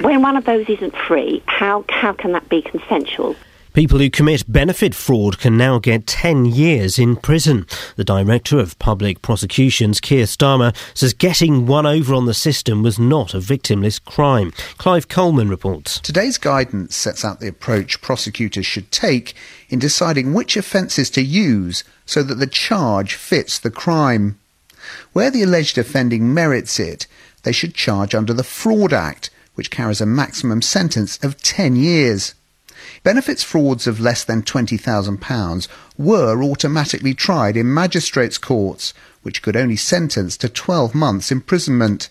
When 0.00 0.20
one 0.20 0.36
of 0.36 0.44
those 0.44 0.68
isn't 0.68 0.96
free, 0.96 1.42
how 1.46 1.84
how 1.88 2.12
can 2.12 2.32
that 2.32 2.48
be 2.48 2.60
consensual? 2.60 3.36
People 3.74 4.00
who 4.00 4.10
commit 4.10 4.44
benefit 4.52 4.94
fraud 4.94 5.38
can 5.38 5.56
now 5.56 5.78
get 5.78 6.06
10 6.06 6.44
years 6.44 6.98
in 6.98 7.16
prison. 7.16 7.66
The 7.96 8.04
Director 8.04 8.58
of 8.58 8.78
Public 8.78 9.22
Prosecutions, 9.22 9.98
Keir 9.98 10.26
Starmer, 10.26 10.76
says 10.94 11.14
getting 11.14 11.64
one 11.64 11.86
over 11.86 12.14
on 12.14 12.26
the 12.26 12.34
system 12.34 12.82
was 12.82 12.98
not 12.98 13.32
a 13.32 13.38
victimless 13.38 14.02
crime. 14.04 14.52
Clive 14.76 15.08
Coleman 15.08 15.48
reports. 15.48 16.00
Today's 16.00 16.36
guidance 16.36 16.94
sets 16.94 17.24
out 17.24 17.40
the 17.40 17.48
approach 17.48 18.02
prosecutors 18.02 18.66
should 18.66 18.92
take 18.92 19.34
in 19.70 19.78
deciding 19.78 20.34
which 20.34 20.54
offences 20.54 21.08
to 21.08 21.22
use 21.22 21.82
so 22.04 22.22
that 22.22 22.34
the 22.34 22.46
charge 22.46 23.14
fits 23.14 23.58
the 23.58 23.70
crime. 23.70 24.38
Where 25.14 25.30
the 25.30 25.42
alleged 25.42 25.78
offending 25.78 26.34
merits 26.34 26.78
it, 26.78 27.06
they 27.42 27.52
should 27.52 27.74
charge 27.74 28.14
under 28.14 28.34
the 28.34 28.44
Fraud 28.44 28.92
Act, 28.92 29.30
which 29.54 29.70
carries 29.70 30.02
a 30.02 30.06
maximum 30.06 30.60
sentence 30.60 31.18
of 31.24 31.40
10 31.40 31.76
years. 31.76 32.34
Benefits 33.02 33.42
frauds 33.42 33.86
of 33.88 33.98
less 33.98 34.22
than 34.22 34.42
£20,000 34.42 35.68
were 35.98 36.42
automatically 36.42 37.14
tried 37.14 37.56
in 37.56 37.74
magistrates' 37.74 38.38
courts, 38.38 38.94
which 39.22 39.42
could 39.42 39.56
only 39.56 39.76
sentence 39.76 40.36
to 40.36 40.48
12 40.48 40.94
months 40.94 41.32
imprisonment. 41.32 42.10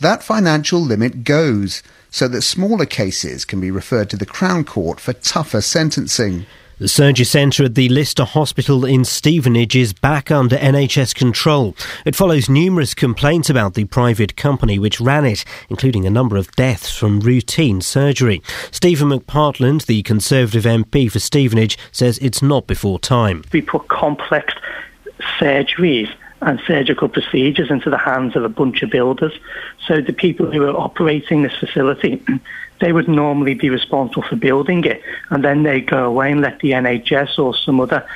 That 0.00 0.22
financial 0.22 0.80
limit 0.80 1.24
goes, 1.24 1.82
so 2.10 2.26
that 2.28 2.42
smaller 2.42 2.86
cases 2.86 3.44
can 3.44 3.60
be 3.60 3.70
referred 3.70 4.08
to 4.10 4.16
the 4.16 4.24
Crown 4.24 4.64
Court 4.64 4.98
for 4.98 5.12
tougher 5.12 5.60
sentencing. 5.60 6.46
The 6.78 6.88
surgery 6.88 7.24
centre 7.24 7.62
at 7.62 7.76
the 7.76 7.88
Lister 7.88 8.24
Hospital 8.24 8.84
in 8.84 9.04
Stevenage 9.04 9.76
is 9.76 9.92
back 9.92 10.32
under 10.32 10.56
NHS 10.56 11.14
control. 11.14 11.76
It 12.04 12.16
follows 12.16 12.48
numerous 12.48 12.94
complaints 12.94 13.48
about 13.48 13.74
the 13.74 13.84
private 13.84 14.36
company 14.36 14.80
which 14.80 15.00
ran 15.00 15.24
it, 15.24 15.44
including 15.70 16.04
a 16.04 16.10
number 16.10 16.36
of 16.36 16.50
deaths 16.56 16.92
from 16.92 17.20
routine 17.20 17.80
surgery. 17.80 18.42
Stephen 18.72 19.10
McPartland, 19.10 19.86
the 19.86 20.02
Conservative 20.02 20.64
MP 20.64 21.08
for 21.08 21.20
Stevenage, 21.20 21.78
says 21.92 22.18
it's 22.18 22.42
not 22.42 22.66
before 22.66 22.98
time. 22.98 23.44
We 23.52 23.62
put 23.62 23.86
complex 23.86 24.52
surgeries 25.38 26.12
and 26.42 26.60
surgical 26.66 27.08
procedures 27.08 27.70
into 27.70 27.88
the 27.88 27.98
hands 27.98 28.34
of 28.34 28.44
a 28.44 28.48
bunch 28.48 28.82
of 28.82 28.90
builders. 28.90 29.32
So 29.86 30.00
the 30.00 30.12
people 30.12 30.50
who 30.50 30.64
are 30.64 30.76
operating 30.76 31.42
this 31.42 31.54
facility, 31.54 32.20
they 32.80 32.92
would 32.92 33.08
normally 33.08 33.54
be 33.54 33.70
responsible 33.70 34.22
for 34.22 34.36
building 34.36 34.84
it, 34.84 35.02
and 35.30 35.44
then 35.44 35.62
they 35.62 35.80
go 35.80 36.04
away 36.04 36.32
and 36.32 36.40
let 36.40 36.60
the 36.60 36.72
NHS 36.72 37.38
or 37.38 37.54
some 37.54 37.80
other 37.80 38.06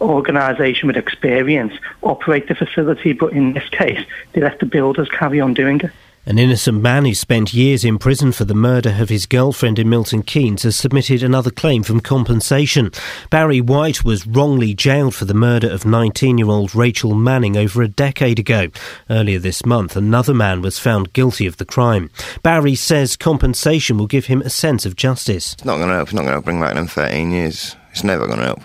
organisation 0.00 0.86
with 0.86 0.96
experience 0.96 1.72
operate 2.02 2.48
the 2.48 2.54
facility. 2.54 3.12
But 3.12 3.32
in 3.32 3.54
this 3.54 3.68
case, 3.70 4.04
they 4.32 4.40
let 4.40 4.60
the 4.60 4.66
builders 4.66 5.08
carry 5.08 5.40
on 5.40 5.54
doing 5.54 5.80
it. 5.80 5.92
An 6.28 6.38
innocent 6.38 6.82
man 6.82 7.06
who 7.06 7.14
spent 7.14 7.54
years 7.54 7.86
in 7.86 7.96
prison 7.96 8.32
for 8.32 8.44
the 8.44 8.54
murder 8.54 8.94
of 9.00 9.08
his 9.08 9.24
girlfriend 9.24 9.78
in 9.78 9.88
Milton 9.88 10.22
Keynes 10.22 10.64
has 10.64 10.76
submitted 10.76 11.22
another 11.22 11.50
claim 11.50 11.82
for 11.82 11.98
compensation. 12.00 12.90
Barry 13.30 13.62
White 13.62 14.04
was 14.04 14.26
wrongly 14.26 14.74
jailed 14.74 15.14
for 15.14 15.24
the 15.24 15.32
murder 15.32 15.70
of 15.70 15.86
19 15.86 16.36
year 16.36 16.48
old 16.48 16.74
Rachel 16.74 17.14
Manning 17.14 17.56
over 17.56 17.80
a 17.80 17.88
decade 17.88 18.38
ago. 18.38 18.68
Earlier 19.08 19.38
this 19.38 19.64
month, 19.64 19.96
another 19.96 20.34
man 20.34 20.60
was 20.60 20.78
found 20.78 21.14
guilty 21.14 21.46
of 21.46 21.56
the 21.56 21.64
crime. 21.64 22.10
Barry 22.42 22.74
says 22.74 23.16
compensation 23.16 23.96
will 23.96 24.06
give 24.06 24.26
him 24.26 24.42
a 24.42 24.50
sense 24.50 24.84
of 24.84 24.96
justice. 24.96 25.54
It's 25.54 25.64
not 25.64 25.78
going 25.78 25.88
to 25.88 25.94
help. 25.94 26.08
It's 26.08 26.14
not 26.14 26.26
going 26.26 26.36
to 26.36 26.42
bring 26.42 26.60
back 26.60 26.74
them 26.74 26.88
13 26.88 27.30
years. 27.30 27.74
It's 27.92 28.04
never 28.04 28.26
going 28.26 28.40
to 28.40 28.44
help. 28.44 28.60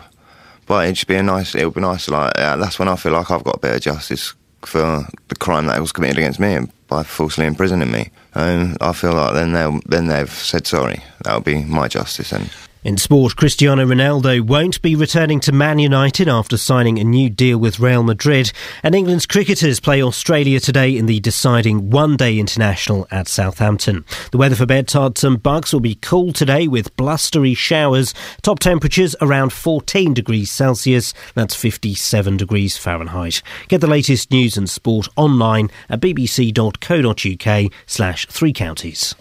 But 0.66 0.84
it'd 0.84 0.96
just 0.96 1.08
be 1.08 1.16
a 1.16 1.24
nice. 1.24 1.56
It'll 1.56 1.72
be 1.72 1.80
nice. 1.80 2.10
Like 2.10 2.34
yeah, 2.38 2.58
that's 2.58 2.78
when 2.78 2.90
I 2.90 2.98
feel 2.98 3.14
like 3.14 3.32
I've 3.32 3.46
got 3.46 3.56
a 3.56 3.60
bit 3.60 3.76
of 3.76 3.82
justice 3.82 4.34
for 4.68 5.06
the 5.28 5.36
crime 5.36 5.68
that 5.68 5.80
was 5.80 5.92
committed 5.92 6.18
against 6.18 6.40
me 6.40 6.54
and 6.54 6.72
by 6.88 7.04
falsely 7.04 7.46
imprisoning 7.46 7.92
me. 7.92 8.12
And 8.34 8.78
I 8.82 8.94
feel 8.94 9.14
like 9.14 9.34
then 9.34 9.54
they 9.54 9.80
then 9.86 10.08
they've 10.08 10.30
said 10.30 10.68
sorry. 10.68 11.02
That'll 11.24 11.42
be 11.42 11.64
my 11.64 11.88
justice 11.88 12.30
then. 12.32 12.50
In 12.84 12.98
sport, 12.98 13.38
Cristiano 13.38 13.86
Ronaldo 13.86 14.42
won't 14.42 14.82
be 14.82 14.94
returning 14.94 15.40
to 15.42 15.54
Man 15.54 15.80
United 15.80 16.28
after 16.28 16.58
signing 16.58 17.00
a 17.00 17.04
new 17.06 17.30
deal 17.30 17.58
with 17.58 17.80
Real 17.80 18.04
Madrid. 18.04 18.52
And 18.84 18.94
England's 18.94 19.26
cricketers 19.26 19.80
play 19.80 20.04
Australia 20.04 20.60
today 20.60 20.98
in 20.98 21.06
the 21.06 21.22
deciding 21.22 21.92
one 21.92 22.18
day 22.18 22.38
international 22.38 23.08
at 23.10 23.30
Southampton. 23.30 24.04
The 24.32 24.38
weather 24.38 24.58
for 24.58 24.66
Bedtards 24.66 25.24
and 25.24 25.42
Bucks 25.42 25.72
will 25.72 25.80
be 25.80 25.96
cool 25.96 26.34
today 26.34 26.68
with 26.68 26.94
blustery 26.98 27.54
showers. 27.54 28.14
Top 28.42 28.60
temperatures 28.60 29.16
around 29.22 29.54
14 29.54 30.14
degrees 30.14 30.52
Celsius. 30.52 31.14
That's 31.36 31.56
57 31.56 32.36
degrees 32.36 32.76
Fahrenheit. 32.76 33.42
Get 33.70 33.80
the 33.80 33.88
latest 33.88 34.30
news 34.30 34.58
and 34.58 34.70
sport 34.70 35.08
online 35.16 35.70
at 35.88 36.02
bbc.co.uk 36.02 37.72
slash 37.86 38.28
three 38.28 38.52
counties. 38.52 39.16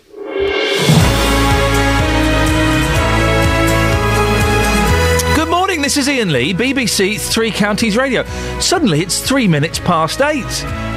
Morning, 5.83 5.97
this 5.97 6.09
is 6.09 6.09
Iain 6.09 6.33
Lee, 6.33 6.55
BBC 6.55 7.21
Three 7.21 7.51
Counties 7.51 7.97
Radio. 7.97 8.23
Suddenly 8.61 9.01
it's 9.01 9.21
three 9.21 9.49
minutes 9.49 9.81
past 9.81 10.21
eight. 10.21 10.45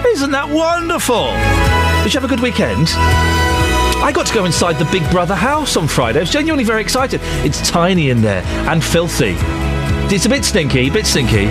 Isn't 0.05 0.29
that 0.29 0.47
wonderful? 0.47 1.25
Did 2.03 2.13
you 2.13 2.19
have 2.19 2.23
a 2.23 2.27
good 2.27 2.39
weekend? 2.39 2.89
I 2.93 4.11
got 4.13 4.27
to 4.27 4.33
go 4.35 4.45
inside 4.45 4.73
the 4.73 4.85
Big 4.91 5.01
Brother 5.09 5.33
house 5.33 5.75
on 5.75 5.87
Friday. 5.87 6.19
I 6.19 6.21
was 6.21 6.29
genuinely 6.29 6.65
very 6.65 6.83
excited. 6.83 7.19
It's 7.43 7.67
tiny 7.67 8.11
in 8.11 8.21
there 8.21 8.43
and 8.69 8.83
filthy. 8.83 9.33
It's 10.13 10.27
a 10.27 10.29
bit 10.29 10.45
stinky, 10.45 10.89
a 10.89 10.91
bit 10.91 11.07
stinky. 11.07 11.47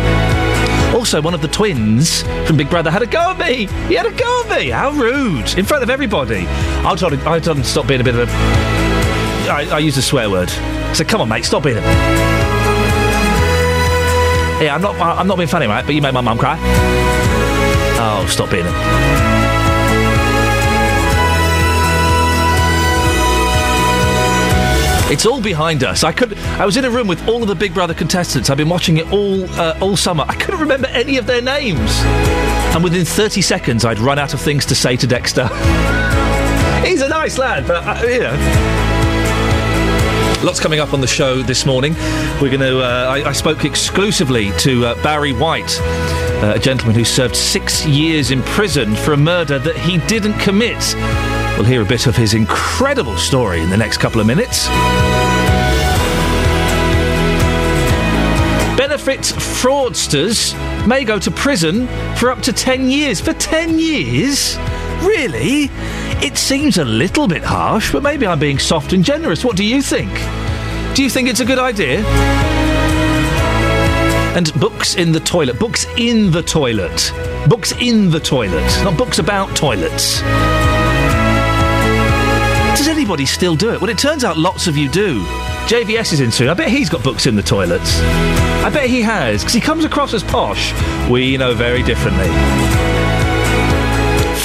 Also, 0.97 1.21
one 1.21 1.35
of 1.35 1.43
the 1.43 1.49
twins 1.49 2.23
from 2.47 2.57
Big 2.57 2.71
Brother 2.71 2.93
had 2.93 3.03
a 3.03 3.07
go 3.07 3.33
at 3.33 3.39
me. 3.39 3.67
He 3.89 3.95
had 3.95 4.07
a 4.07 4.13
go 4.13 4.43
at 4.45 4.61
me. 4.61 4.71
How 4.71 4.93
rude! 4.93 5.59
In 5.59 5.65
front 5.65 5.83
of 5.83 5.91
everybody. 5.91 6.47
I 6.47 6.95
told 6.95 7.15
him, 7.15 7.27
I 7.27 7.41
told 7.41 7.57
him 7.57 7.65
to 7.65 7.69
stop 7.69 7.89
being 7.89 8.01
a 8.01 8.05
bit 8.05 8.15
of 8.15 8.29
a. 8.29 8.33
I, 9.51 9.69
I 9.73 9.79
used 9.81 9.99
a 9.99 10.03
swear 10.03 10.31
word. 10.31 10.51
I 10.51 10.93
said, 10.93 11.09
"Come 11.09 11.21
on, 11.21 11.29
mate, 11.29 11.45
stop 11.45 11.65
being 11.65 11.79
a." 11.79 12.54
Yeah, 14.63 14.75
I'm 14.75 14.83
not. 14.83 14.95
I'm 15.01 15.27
not 15.27 15.37
being 15.37 15.49
funny, 15.49 15.67
right? 15.67 15.85
But 15.85 15.95
you 15.95 16.03
made 16.03 16.15
my 16.15 16.21
mum 16.21 16.39
cry. 16.39 16.57
Oh, 17.99 18.27
stop 18.29 18.51
being. 18.51 18.65
It's 25.13 25.27
all 25.27 25.41
behind 25.41 25.85
us. 25.85 26.03
I 26.03 26.13
could. 26.13 26.37
I 26.59 26.65
was 26.65 26.77
in 26.77 26.85
a 26.85 26.91
room 26.91 27.07
with 27.07 27.29
all 27.29 27.43
of 27.43 27.49
the 27.49 27.55
Big 27.55 27.75
Brother 27.75 27.95
contestants. 27.95 28.49
I've 28.49 28.57
been 28.57 28.69
watching 28.69 28.97
it 28.97 29.13
all 29.13 29.45
uh, 29.61 29.79
all 29.81 29.97
summer. 29.97 30.25
I 30.27 30.35
couldn't 30.35 30.61
remember 30.61 30.87
any 30.89 31.19
of 31.19 31.27
their 31.27 31.43
names. 31.43 31.91
And 32.75 32.83
within 32.83 33.05
30 33.05 33.43
seconds, 33.43 33.85
I'd 33.85 33.99
run 33.99 34.19
out 34.19 34.35
of 34.35 34.41
things 34.41 34.65
to 34.67 34.75
say 34.75 34.97
to 34.97 35.07
Dexter. 35.07 35.47
He's 36.85 37.03
a 37.03 37.09
nice 37.09 37.39
lad, 37.39 37.67
but 37.67 37.87
uh, 37.87 38.07
you 38.07 38.21
know. 38.21 38.94
Lots 40.45 40.61
coming 40.61 40.79
up 40.79 40.93
on 40.93 41.01
the 41.01 41.07
show 41.07 41.41
this 41.41 41.65
morning. 41.65 41.95
We're 42.39 42.51
going 42.51 42.61
to. 42.61 42.81
Uh, 42.81 43.07
I, 43.09 43.31
I, 43.31 43.33
spoke 43.33 43.65
exclusively 43.65 44.53
to 44.59 44.85
uh, 44.85 45.03
Barry 45.03 45.33
White, 45.33 45.81
uh, 45.81 46.53
a 46.55 46.59
gentleman 46.59 46.95
who 46.95 47.05
served 47.05 47.35
six 47.35 47.87
years 47.87 48.31
in 48.31 48.43
prison 48.43 48.95
for 48.95 49.15
a 49.15 49.17
murder 49.17 49.59
that 49.59 49.75
he 49.75 49.97
didn't 50.07 50.39
commit. 50.39 50.95
We'll 51.57 51.65
hear 51.65 51.81
a 51.81 51.87
bit 51.87 52.07
of 52.07 52.15
his 52.15 52.35
incredible 52.35 53.17
story 53.17 53.63
in 53.63 53.71
the 53.71 53.79
next 53.79 53.97
couple 53.97 54.21
of 54.21 54.27
minutes. 54.27 54.69
Benef- 58.77 58.95
counterfeit 58.95 59.39
fraudsters 59.39 60.55
may 60.87 61.05
go 61.05 61.19
to 61.19 61.31
prison 61.31 61.89
for 62.17 62.31
up 62.31 62.41
to 62.41 62.53
10 62.53 62.89
years. 62.89 63.21
For 63.21 63.33
10 63.33 63.79
years? 63.79 64.57
Really? 65.03 65.69
It 66.23 66.37
seems 66.37 66.79
a 66.79 66.85
little 66.85 67.27
bit 67.27 67.43
harsh, 67.43 67.93
but 67.93 68.03
maybe 68.03 68.27
I'm 68.27 68.39
being 68.39 68.59
soft 68.59 68.93
and 68.93 69.05
generous. 69.05 69.45
What 69.45 69.57
do 69.57 69.65
you 69.65 69.83
think? 69.83 70.11
Do 70.95 71.03
you 71.03 71.11
think 71.11 71.29
it's 71.29 71.41
a 71.41 71.45
good 71.45 71.59
idea? 71.59 72.05
And 74.37 74.53
books 74.61 74.97
in 74.97 75.13
the 75.13 75.21
toilet. 75.21 75.59
Books 75.59 75.87
in 75.97 76.31
the 76.31 76.43
toilet. 76.43 77.13
Books 77.49 77.73
in 77.81 78.11
the 78.11 78.21
toilet, 78.21 78.65
not 78.83 78.97
books 78.97 79.19
about 79.19 79.55
toilets. 79.55 80.21
Does 82.79 82.89
anybody 82.89 83.27
still 83.27 83.55
do 83.55 83.71
it? 83.71 83.81
Well, 83.81 83.91
it 83.91 83.99
turns 83.99 84.25
out 84.25 84.39
lots 84.39 84.67
of 84.67 84.77
you 84.77 84.89
do. 84.89 85.23
JVS 85.67 86.15
is 86.15 86.21
in 86.21 86.33
soon. 86.33 86.49
I 86.49 86.55
bet 86.55 86.69
he's 86.69 86.89
got 86.89 87.05
books 87.05 87.27
in 87.27 87.37
the 87.37 87.43
toilets. 87.43 88.01
I 88.65 88.71
bet 88.73 88.89
he 88.89 89.03
has, 89.03 89.43
because 89.43 89.55
he 89.55 89.61
comes 89.61 89.85
across 89.85 90.15
as 90.15 90.25
posh. 90.25 90.73
We 91.11 91.37
know 91.37 91.55
very 91.55 91.83
differently. 91.83 92.29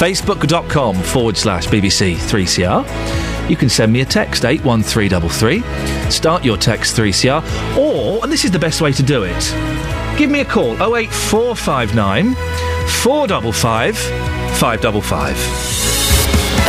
Facebook.com 0.00 0.96
forward 0.96 1.36
slash 1.36 1.66
BBC 1.68 2.14
3CR. 2.14 3.50
You 3.50 3.56
can 3.56 3.68
send 3.68 3.92
me 3.92 4.00
a 4.00 4.04
text, 4.06 4.46
81333. 4.46 6.10
Start 6.10 6.42
your 6.42 6.56
text 6.56 6.96
3CR. 6.96 7.42
Or, 7.76 8.22
and 8.22 8.32
this 8.32 8.46
is 8.46 8.50
the 8.50 8.58
best 8.58 8.80
way 8.80 8.92
to 8.92 9.02
do 9.02 9.24
it, 9.24 9.54
give 10.16 10.30
me 10.30 10.40
a 10.40 10.44
call, 10.46 10.72
08459 10.96 12.34
455 13.02 13.98
555. 14.56 15.36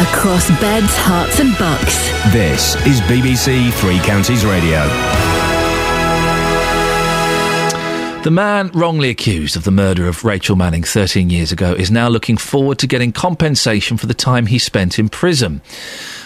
Across 0.08 0.50
beds, 0.60 0.94
hearts, 0.98 1.40
and 1.40 1.58
bucks. 1.58 2.10
This 2.34 2.76
is 2.86 3.00
BBC 3.02 3.72
Three 3.80 4.00
Counties 4.00 4.46
Radio. 4.46 5.31
The 8.24 8.30
man 8.30 8.70
wrongly 8.76 9.10
accused 9.10 9.56
of 9.56 9.64
the 9.64 9.72
murder 9.72 10.08
of 10.08 10.24
Rachel 10.24 10.56
Manning 10.56 10.84
13 10.84 11.32
years 11.32 11.52
ago 11.52 11.74
is 11.74 11.90
now 11.90 12.08
looking 12.08 12.38
forward 12.38 12.78
to 12.78 12.86
getting 12.86 13.12
compensation 13.12 13.98
for 13.98 14.06
the 14.06 14.14
time 14.14 14.46
he 14.46 14.60
spent 14.60 15.00
in 15.00 15.10
prison. 15.10 15.60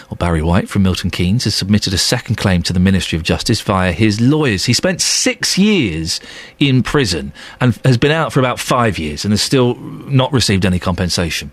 Well, 0.08 0.16
Barry 0.16 0.42
White 0.42 0.68
from 0.68 0.84
Milton 0.84 1.10
Keynes 1.10 1.44
has 1.44 1.54
submitted 1.56 1.92
a 1.92 1.98
second 1.98 2.36
claim 2.36 2.62
to 2.62 2.72
the 2.72 2.78
Ministry 2.78 3.16
of 3.16 3.24
Justice 3.24 3.60
via 3.60 3.90
his 3.90 4.20
lawyers. 4.20 4.66
He 4.66 4.72
spent 4.72 5.00
six 5.00 5.58
years 5.58 6.20
in 6.60 6.84
prison 6.84 7.32
and 7.60 7.76
has 7.84 7.98
been 7.98 8.12
out 8.12 8.32
for 8.32 8.38
about 8.38 8.60
five 8.60 8.98
years 8.98 9.24
and 9.24 9.32
has 9.32 9.42
still 9.42 9.74
not 9.74 10.32
received 10.32 10.64
any 10.64 10.78
compensation. 10.78 11.50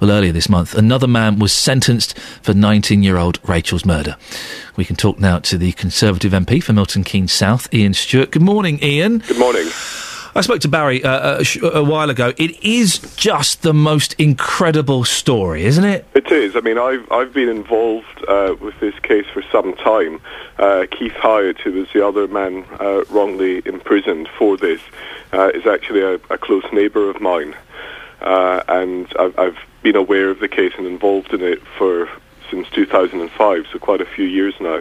Well, 0.00 0.10
earlier 0.10 0.32
this 0.32 0.50
month, 0.50 0.74
another 0.74 1.08
man 1.08 1.38
was 1.38 1.52
sentenced 1.52 2.18
for 2.42 2.52
19 2.52 3.02
year 3.02 3.16
old 3.16 3.40
Rachel's 3.48 3.86
murder. 3.86 4.16
We 4.76 4.84
can 4.84 4.94
talk 4.96 5.18
now 5.18 5.38
to 5.40 5.56
the 5.56 5.72
Conservative 5.72 6.32
MP 6.32 6.62
for 6.62 6.74
Milton 6.74 7.04
Keynes 7.04 7.32
South, 7.32 7.72
Iain 7.72 7.94
Stewart. 7.94 8.30
Good 8.30 8.42
morning, 8.42 8.78
Ian. 8.82 9.18
Good 9.18 9.38
morning. 9.38 9.66
I 10.34 10.40
spoke 10.42 10.60
to 10.60 10.68
Barry 10.68 11.02
uh, 11.02 11.38
a, 11.40 11.44
sh- 11.44 11.58
a 11.62 11.82
while 11.82 12.10
ago. 12.10 12.32
It 12.36 12.62
is 12.62 12.98
just 13.16 13.62
the 13.62 13.74
most 13.74 14.14
incredible 14.14 15.04
story, 15.04 15.64
isn't 15.64 15.84
it? 15.84 16.06
It 16.14 16.30
is. 16.30 16.56
I 16.56 16.60
mean, 16.60 16.78
I've 16.78 17.10
I've 17.10 17.32
been 17.32 17.48
involved 17.48 18.24
uh, 18.28 18.54
with 18.60 18.78
this 18.80 18.98
case 19.00 19.26
for 19.32 19.42
some 19.50 19.74
time. 19.76 20.20
Uh, 20.58 20.86
Keith 20.90 21.12
Hyatt, 21.14 21.58
who 21.60 21.72
was 21.72 21.88
the 21.92 22.06
other 22.06 22.26
man 22.28 22.64
uh, 22.80 23.04
wrongly 23.10 23.62
imprisoned 23.64 24.28
for 24.38 24.56
this, 24.56 24.80
uh, 25.32 25.50
is 25.54 25.66
actually 25.66 26.00
a, 26.00 26.14
a 26.30 26.38
close 26.38 26.64
neighbour 26.72 27.08
of 27.10 27.20
mine, 27.20 27.54
uh, 28.20 28.62
and 28.68 29.12
I've, 29.18 29.38
I've 29.38 29.58
been 29.82 29.96
aware 29.96 30.30
of 30.30 30.40
the 30.40 30.48
case 30.48 30.72
and 30.76 30.86
involved 30.86 31.32
in 31.32 31.42
it 31.42 31.62
for 31.76 32.08
since 32.50 32.68
2005, 32.70 33.66
so 33.72 33.78
quite 33.78 34.00
a 34.00 34.06
few 34.06 34.24
years 34.24 34.54
now. 34.60 34.80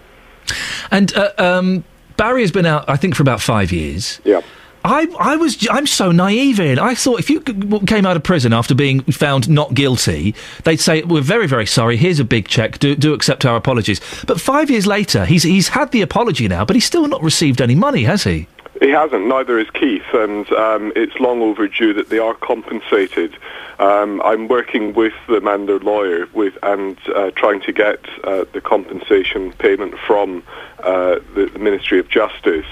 And 0.89 1.13
uh, 1.15 1.31
um, 1.37 1.83
Barry 2.15 2.41
has 2.41 2.51
been 2.51 2.65
out, 2.65 2.85
I 2.89 2.95
think, 2.95 3.13
for 3.15 3.21
about 3.23 3.41
five 3.41 3.71
years. 3.71 4.19
Yeah. 4.23 4.41
I, 4.87 5.07
I 5.19 5.35
was, 5.35 5.67
I'm 5.69 5.85
so 5.85 6.13
naive, 6.13 6.61
Iain. 6.61 6.79
I 6.79 6.95
thought 6.95 7.19
if 7.19 7.29
you 7.29 7.41
came 7.41 8.05
out 8.05 8.15
of 8.15 8.23
prison 8.23 8.53
after 8.53 8.73
being 8.73 9.01
found 9.01 9.49
not 9.49 9.73
guilty, 9.73 10.33
they'd 10.63 10.79
say, 10.79 11.03
"We're 11.03 11.21
very, 11.21 11.45
very 11.45 11.65
sorry. 11.65 11.97
Here's 11.97 12.19
a 12.19 12.23
big 12.23 12.47
check. 12.47 12.79
Do, 12.79 12.95
do 12.95 13.13
accept 13.13 13.45
our 13.45 13.57
apologies." 13.57 13.99
But 14.25 14.39
five 14.39 14.71
years 14.71 14.87
later, 14.87 15.25
he's 15.25 15.43
he's 15.43 15.67
had 15.69 15.91
the 15.91 16.01
apology 16.01 16.47
now, 16.47 16.63
but 16.63 16.75
he's 16.77 16.85
still 16.85 17.07
not 17.07 17.21
received 17.21 17.61
any 17.61 17.75
money, 17.75 18.03
has 18.03 18.23
he? 18.23 18.47
He 18.81 18.89
hasn't. 18.89 19.27
Neither 19.27 19.57
is 19.57 19.69
Keith, 19.71 20.05
and 20.13 20.51
um, 20.53 20.91
it's 20.95 21.19
long 21.19 21.41
overdue 21.41 21.93
that 21.93 22.09
they 22.09 22.19
are 22.19 22.33
compensated. 22.35 23.35
Um, 23.79 24.21
I'm 24.23 24.47
working 24.47 24.93
with 24.93 25.13
them 25.27 25.47
and 25.47 25.67
their 25.67 25.79
lawyer 25.79 26.27
with 26.33 26.57
and 26.61 26.97
uh, 27.15 27.31
trying 27.31 27.61
to 27.61 27.71
get 27.71 27.99
uh, 28.23 28.45
the 28.53 28.61
compensation 28.61 29.53
payment 29.53 29.97
from 29.99 30.43
uh, 30.79 31.19
the, 31.33 31.49
the 31.51 31.59
Ministry 31.59 31.99
of 31.99 32.09
Justice. 32.09 32.65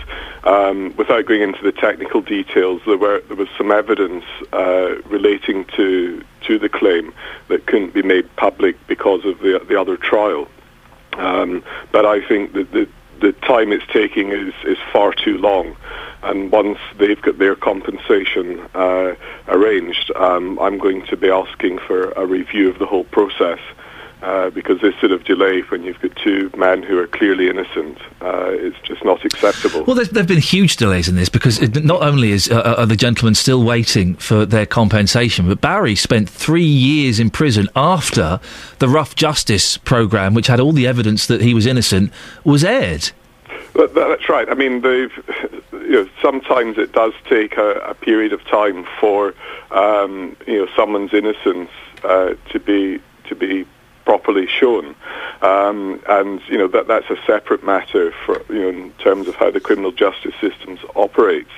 Um, 0.44 0.94
without 0.96 1.26
going 1.26 1.42
into 1.42 1.64
the 1.64 1.72
technical 1.72 2.22
details, 2.22 2.82
there 2.86 2.98
were 2.98 3.22
there 3.28 3.38
was 3.38 3.50
some 3.58 3.72
evidence 3.72 4.26
uh, 4.54 4.96
relating 5.06 5.66
to 5.76 6.24
to 6.42 6.60
the 6.60 6.70
claim 6.70 7.14
that 7.48 7.66
couldn't 7.66 7.94
be 7.94 8.04
made 8.04 8.34
public 8.36 8.76
because 8.88 9.26
of 9.26 9.40
the 9.40 9.60
the 9.68 9.80
other 9.80 9.98
trial. 9.98 10.48
Um, 11.14 11.64
but 11.92 12.06
I 12.06 12.26
think 12.28 12.54
that 12.54 12.72
the 13.22 13.32
time 13.32 13.72
it's 13.72 13.86
taking 13.88 14.32
is, 14.32 14.54
is 14.66 14.78
far 14.92 15.14
too 15.14 15.38
long. 15.38 15.76
And 16.24 16.52
once 16.52 16.80
they've 16.98 17.22
got 17.22 17.38
their 17.38 17.56
compensation 17.56 18.60
uh, 18.74 19.16
arranged, 19.48 20.12
um, 20.16 20.58
I'm 20.60 20.78
going 20.78 21.06
to 21.08 21.18
be 21.18 21.30
asking 21.30 21.80
for 21.80 22.12
a 22.12 22.26
review 22.26 22.70
of 22.70 22.80
the 22.80 22.86
whole 22.86 23.04
process. 23.04 23.60
Uh, 24.26 24.50
because 24.50 24.82
this 24.82 24.96
sort 25.00 25.12
of 25.12 25.24
delay, 25.24 25.62
when 25.70 25.84
you've 25.84 26.02
got 26.02 26.16
two 26.16 26.50
men 26.58 26.82
who 26.82 26.98
are 26.98 27.06
clearly 27.06 27.48
innocent, 27.48 27.96
uh, 28.22 28.50
is 28.54 28.74
just 28.82 29.06
not 29.06 29.24
acceptable. 29.24 29.84
Well, 29.84 29.96
there 29.96 30.06
have 30.16 30.28
been 30.28 30.40
huge 30.40 30.78
delays 30.78 31.08
in 31.08 31.16
this 31.16 31.30
because 31.30 31.62
it, 31.62 31.86
not 31.86 32.02
only 32.02 32.32
is 32.32 32.50
uh, 32.50 32.74
are 32.76 32.88
the 32.88 32.96
gentlemen 32.96 33.36
still 33.36 33.64
waiting 33.64 34.16
for 34.16 34.44
their 34.44 34.66
compensation, 34.66 35.48
but 35.48 35.62
Barry 35.62 35.94
spent 35.94 36.28
three 36.28 36.66
years 36.66 37.20
in 37.20 37.30
prison 37.30 37.70
after 37.76 38.40
the 38.80 38.90
Rough 38.90 39.14
Justice 39.14 39.78
program, 39.78 40.34
which 40.34 40.48
had 40.48 40.60
all 40.60 40.72
the 40.72 40.88
evidence 40.88 41.28
that 41.28 41.42
he 41.42 41.54
was 41.54 41.68
innocent, 41.68 42.12
was 42.44 42.64
aired. 42.64 43.12
That's 43.76 44.28
right. 44.28 44.50
I 44.50 44.56
mean, 44.56 44.82
they've, 44.82 45.14
you 45.72 45.92
know, 45.92 46.10
sometimes 46.20 46.80
it 46.80 46.94
does 46.94 47.14
take 47.30 47.58
a, 47.58 47.76
a 47.82 47.94
period 47.94 48.34
of 48.34 48.44
time 48.46 48.88
for 49.00 49.36
um, 49.70 50.36
you 50.48 50.66
know 50.66 50.68
someone's 50.76 51.14
innocence 51.14 51.70
uh, 52.04 52.34
to 52.50 52.60
be 52.60 53.00
to 53.26 53.36
be 53.36 53.68
properly 54.06 54.48
shown, 54.48 54.96
um, 55.42 56.02
and 56.08 56.42
you 56.48 56.58
know 56.58 56.68
that 56.68 56.88
that's 56.88 57.10
a 57.10 57.18
separate 57.26 57.64
matter 57.64 58.14
for 58.26 58.42
you 58.50 58.62
know 58.62 58.70
in 58.70 58.92
terms 58.94 59.28
of 59.28 59.36
how 59.36 59.52
the 59.52 59.60
criminal 59.60 59.92
justice 59.92 60.34
systems 60.40 60.80
operates. 60.96 61.52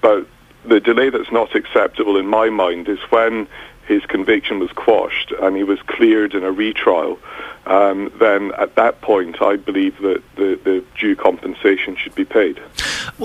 But 0.00 0.26
the 0.64 0.80
delay 0.80 1.10
that's 1.10 1.32
not 1.32 1.54
acceptable 1.54 2.16
in 2.16 2.26
my 2.26 2.50
mind 2.50 2.88
is 2.88 2.98
when 3.10 3.48
his 3.86 4.04
conviction 4.06 4.58
was 4.60 4.70
quashed 4.72 5.32
and 5.40 5.56
he 5.56 5.64
was 5.64 5.80
cleared 5.82 6.34
in 6.34 6.44
a 6.44 6.52
retrial. 6.52 7.18
Um, 7.66 8.12
then 8.18 8.52
at 8.58 8.74
that 8.76 9.00
point, 9.02 9.40
I 9.42 9.56
believe 9.56 9.98
that 10.02 10.22
the, 10.36 10.58
the 10.64 10.84
due 10.98 11.14
compensation 11.16 11.96
should 11.96 12.14
be 12.14 12.24
paid. 12.24 12.60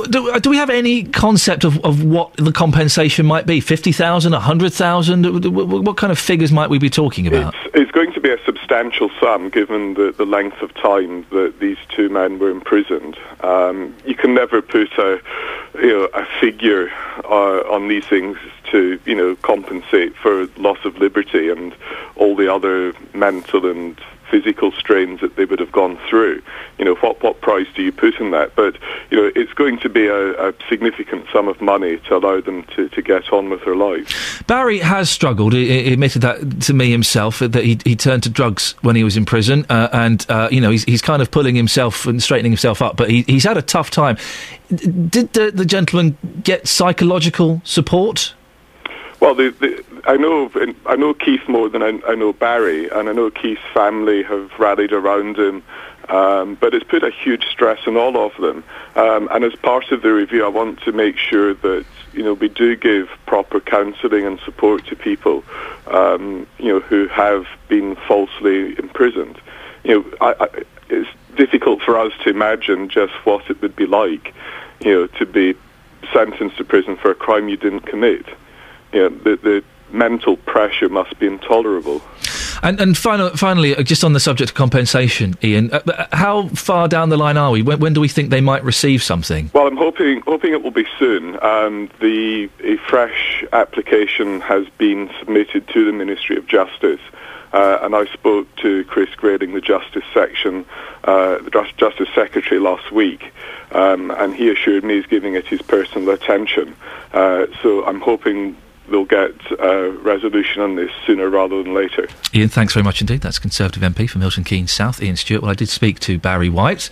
Do, 0.10 0.32
uh, 0.32 0.40
do 0.40 0.50
we 0.50 0.58
have 0.58 0.70
any 0.70 1.04
concept 1.04 1.64
of, 1.64 1.84
of 1.84 2.04
what 2.04 2.34
the 2.38 2.52
compensation 2.52 3.26
might 3.26 3.46
be? 3.46 3.60
50,000, 3.60 4.32
100,000? 4.32 5.22
W- 5.24 5.40
w- 5.40 5.82
What 5.82 5.98
kind 5.98 6.12
of 6.12 6.20
figures 6.20 6.52
might 6.52 6.70
we 6.70 6.78
be 6.80 6.90
talking 6.90 7.28
about? 7.28 7.56
It's 7.74 7.87
going 7.98 8.14
to 8.14 8.22
be 8.22 8.30
a 8.30 8.38
substantial 8.46 9.10
sum 9.20 9.50
given 9.50 9.96
the, 9.96 10.14
the 10.16 10.24
length 10.24 10.62
of 10.62 10.72
time 10.76 11.26
that 11.32 11.60
these 11.60 11.80
two 11.90 12.10
men 12.10 12.38
were 12.38 12.52
imprisoned. 12.52 13.18
Um, 13.40 13.96
you 14.06 14.14
can 14.14 14.36
never 14.36 14.62
put 14.62 14.92
a, 15.00 15.20
you 15.74 15.88
know, 15.88 16.10
a 16.14 16.24
figure 16.40 16.92
uh, 17.24 17.62
on 17.74 17.88
these 17.88 18.06
things 18.06 18.38
to 18.72 19.00
you 19.06 19.16
know 19.16 19.36
compensate 19.38 20.16
for 20.16 20.46
loss 20.58 20.78
of 20.86 20.96
liberty 21.00 21.50
and 21.50 21.74
all 22.16 22.36
the 22.36 22.54
other 22.54 22.94
mental 23.16 23.66
and 23.66 24.00
physical 24.30 24.72
strains 24.72 25.22
that 25.22 25.36
they 25.36 25.46
would 25.46 25.60
have 25.60 25.72
gone 25.72 25.98
through. 26.10 26.42
You 26.78 26.86
know, 26.86 26.96
what, 26.96 27.22
what 27.24 27.42
price 27.42 27.68
do 27.76 27.82
you 27.82 27.92
put 27.92 28.20
in 28.20 28.32
that? 28.32 28.56
But, 28.56 28.78
you 29.10 29.18
know, 29.18 29.32
it's 29.36 29.54
going 29.54 29.80
to 29.80 29.90
be 29.90 30.08
a, 30.08 30.50
a 30.50 30.54
significant 30.70 31.26
sum 31.32 31.48
of 31.48 31.62
money 31.62 31.98
to 31.98 32.18
allow 32.18 32.42
them 32.42 32.64
to, 32.76 32.90
to 32.90 33.02
get 33.02 33.32
on 33.32 33.50
with 33.50 33.64
their 33.66 33.76
life. 33.76 34.44
Barry 34.48 34.80
has 34.80 35.10
struggled. 35.10 35.54
He, 35.54 35.84
he 35.84 35.94
admitted 35.94 36.22
that 36.22 36.62
to 36.62 36.74
me 36.74 36.92
himself 36.92 37.40
that 37.40 37.56
he, 37.56 37.80
he 37.84 37.96
turned 37.96 38.24
to 38.24 38.30
drugs 38.30 38.76
when 38.82 38.96
he 38.96 39.04
was 39.04 39.18
in 39.18 39.26
prison, 39.26 39.66
uh, 39.70 39.90
and 39.94 40.26
uh, 40.30 40.50
you 40.52 40.62
know 40.62 40.70
he's, 40.72 40.84
he's 40.84 41.02
kind 41.02 41.22
of 41.22 41.32
pulling 41.32 41.56
himself 41.56 42.06
and 42.06 42.22
straightening 42.22 42.52
himself 42.52 42.82
up. 42.82 42.98
But 42.98 43.10
he, 43.10 43.24
he's 43.24 43.44
had 43.44 43.58
a 43.58 43.62
tough 43.62 43.90
time. 43.90 44.18
Did 44.70 45.34
the, 45.34 45.52
the 45.52 45.66
gentleman 45.66 46.18
get 46.44 46.68
psychological 46.68 47.62
support? 47.64 48.34
Well, 49.20 49.34
the, 49.34 49.50
the, 49.50 49.84
I 50.06 50.16
know 50.16 50.52
I 50.86 50.96
know 50.96 51.14
Keith 51.14 51.48
more 51.48 51.70
than 51.70 51.82
I, 51.82 52.00
I 52.08 52.16
know 52.16 52.34
Barry, 52.34 52.88
and 52.90 53.10
I 53.10 53.14
know 53.14 53.32
Keith's 53.32 53.62
family 53.74 54.24
have 54.24 54.52
rallied 54.60 54.94
around 54.94 55.38
him. 55.38 55.64
Um, 56.10 56.56
but 56.56 56.74
it's 56.74 56.86
put 56.86 57.04
a 57.04 57.12
huge 57.12 57.46
stress 57.48 57.80
on 57.86 57.98
all 57.98 58.16
of 58.18 58.32
them. 58.38 58.64
Um, 58.96 59.28
and 59.30 59.44
as 59.44 59.54
part 59.56 59.92
of 59.92 60.04
the 60.04 60.14
review, 60.14 60.46
I 60.46 60.48
want 60.48 60.82
to 60.84 60.94
make 60.94 61.18
sure 61.18 61.54
that 61.54 61.86
you 62.14 62.24
know 62.24 62.34
we 62.34 62.48
do 62.48 62.78
give 62.78 63.10
proper 63.26 63.60
counselling 63.60 64.26
and 64.26 64.40
support 64.42 64.86
to 64.88 64.96
people, 64.96 65.44
um, 65.88 66.48
you 66.60 66.70
know, 66.72 66.80
who 66.80 67.08
have 67.10 67.46
been 67.68 67.98
falsely 68.08 68.78
imprisoned. 68.80 69.42
You 69.84 70.00
know, 70.00 70.14
I, 70.22 70.46
I, 70.46 70.64
it's 70.90 71.10
difficult 71.36 71.82
for 71.82 72.00
us 72.00 72.14
to 72.24 72.30
imagine 72.30 72.88
just 72.90 73.14
what 73.26 73.50
it 73.50 73.62
would 73.62 73.76
be 73.76 73.86
like, 73.86 74.34
you 74.80 74.94
know, 74.94 75.08
to 75.08 75.26
be 75.26 75.56
sentenced 76.14 76.58
to 76.58 76.64
prison 76.64 76.96
for 76.96 77.12
a 77.12 77.16
crime 77.16 77.50
you 77.50 77.58
didn't 77.58 77.82
commit. 77.82 78.26
You 78.94 79.10
know, 79.10 79.10
the, 79.10 79.36
the 79.38 79.64
mental 79.92 80.38
pressure 80.38 80.90
must 80.90 81.18
be 81.20 81.28
intolerable. 81.28 82.02
And, 82.64 82.80
and 82.82 82.98
final, 82.98 83.30
finally, 83.30 83.76
uh, 83.76 83.84
just 83.84 84.04
on 84.04 84.14
the 84.14 84.20
subject 84.20 84.52
of 84.52 84.56
compensation, 84.56 85.36
Iain, 85.44 85.72
uh, 85.72 85.82
uh, 85.88 86.08
how 86.12 86.48
far 86.50 86.88
down 86.88 87.10
the 87.10 87.18
line 87.18 87.38
are 87.38 87.52
we? 87.52 87.62
When, 87.62 87.80
when 87.80 87.94
do 87.94 88.02
we 88.02 88.08
think 88.08 88.30
they 88.30 88.42
might 88.42 88.64
receive 88.64 89.04
something? 89.04 89.52
Well, 89.54 89.68
I'm 89.68 89.78
hoping 89.78 90.22
hoping 90.22 90.54
it 90.54 90.64
will 90.64 90.72
be 90.72 90.88
soon. 90.98 91.42
Um, 91.44 91.90
the 92.00 92.50
a 92.64 92.78
fresh 92.78 93.46
application 93.54 94.42
has 94.42 94.68
been 94.78 95.10
submitted 95.20 95.68
to 95.70 95.86
the 95.86 95.92
Ministry 95.92 96.38
of 96.38 96.48
Justice. 96.48 97.02
Uh, 97.54 97.80
and 97.82 97.96
I 97.96 98.06
spoke 98.08 98.54
to 98.58 98.84
Chris 98.86 99.10
Grayling, 99.16 99.54
the 99.54 99.62
Justice 99.62 100.04
Section, 100.14 100.66
uh, 101.06 101.38
the 101.38 101.50
Just- 101.50 101.78
Justice 101.78 102.10
Secretary 102.14 102.60
last 102.60 102.92
week, 102.92 103.32
um, 103.72 104.12
and 104.12 104.36
he 104.36 104.50
assured 104.50 104.84
me 104.84 104.96
he's 104.96 105.06
giving 105.06 105.36
it 105.36 105.48
his 105.48 105.62
personal 105.62 106.10
attention. 106.10 106.76
Uh, 107.14 107.46
so 107.64 107.86
I'm 107.86 108.02
hoping 108.02 108.58
they'll 108.90 109.06
get 109.06 109.32
a 109.60 109.90
resolution 110.02 110.62
on 110.62 110.76
this 110.76 110.92
sooner 111.06 111.30
rather 111.30 111.62
than 111.62 111.74
later. 111.74 112.08
Iain, 112.34 112.50
thanks 112.50 112.74
very 112.74 112.84
much 112.84 113.02
indeed. 113.02 113.22
That's 113.22 113.40
Conservative 113.40 113.84
MP 113.84 114.10
for 114.10 114.20
Milton 114.20 114.44
Keynes 114.44 114.72
South, 114.72 115.02
Iain 115.02 115.16
Stewart. 115.16 115.42
Well, 115.42 115.52
I 115.52 115.56
did 115.56 115.70
speak 115.70 116.00
to 116.02 116.18
Barry 116.18 116.50
White 116.50 116.90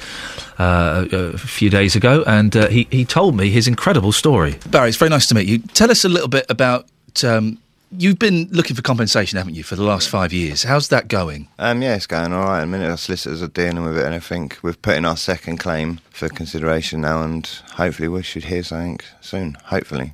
uh, 0.58 1.06
a 1.12 1.38
few 1.38 1.70
days 1.70 1.96
ago, 1.96 2.24
and 2.28 2.56
uh, 2.56 2.68
he, 2.68 2.88
he 2.92 3.06
told 3.06 3.36
me 3.36 3.50
his 3.50 3.68
incredible 3.68 4.12
story. 4.12 4.56
Barry, 4.68 4.90
it's 4.90 4.98
very 4.98 5.10
nice 5.10 5.28
to 5.28 5.36
meet 5.36 5.48
you. 5.48 5.60
Tell 5.60 5.92
us 5.92 6.04
a 6.06 6.10
little 6.10 6.30
bit 6.30 6.46
about. 6.50 6.88
Um, 7.24 7.60
you've 7.92 8.20
been 8.20 8.48
looking 8.52 8.76
for 8.76 8.82
compensation, 8.82 9.38
haven't 9.38 9.56
you, 9.56 9.64
for 9.64 9.76
the 9.76 9.84
last 9.84 10.10
five 10.10 10.34
years? 10.34 10.64
How's 10.64 10.90
that 10.90 11.08
going? 11.08 11.48
Um, 11.60 11.82
yeah, 11.82 11.96
it's 11.96 12.08
going 12.08 12.34
all 12.34 12.46
right. 12.46 12.62
A 12.62 12.66
minute, 12.66 12.90
our 12.90 12.98
solicitors 12.98 13.42
are 13.42 13.48
dealing 13.48 13.84
with 13.84 13.98
it, 13.98 14.06
and 14.06 14.14
I 14.14 14.20
think 14.20 14.58
we've 14.62 14.82
put 14.82 14.98
in 14.98 15.06
our 15.06 15.18
second 15.18 15.58
claim 15.58 16.00
for 16.10 16.30
consideration 16.30 17.02
now, 17.02 17.24
and 17.24 17.46
hopefully 17.74 18.08
we 18.08 18.24
should 18.24 18.46
hear 18.46 18.64
something 18.64 19.00
soon. 19.22 19.58
Hopefully. 19.66 20.14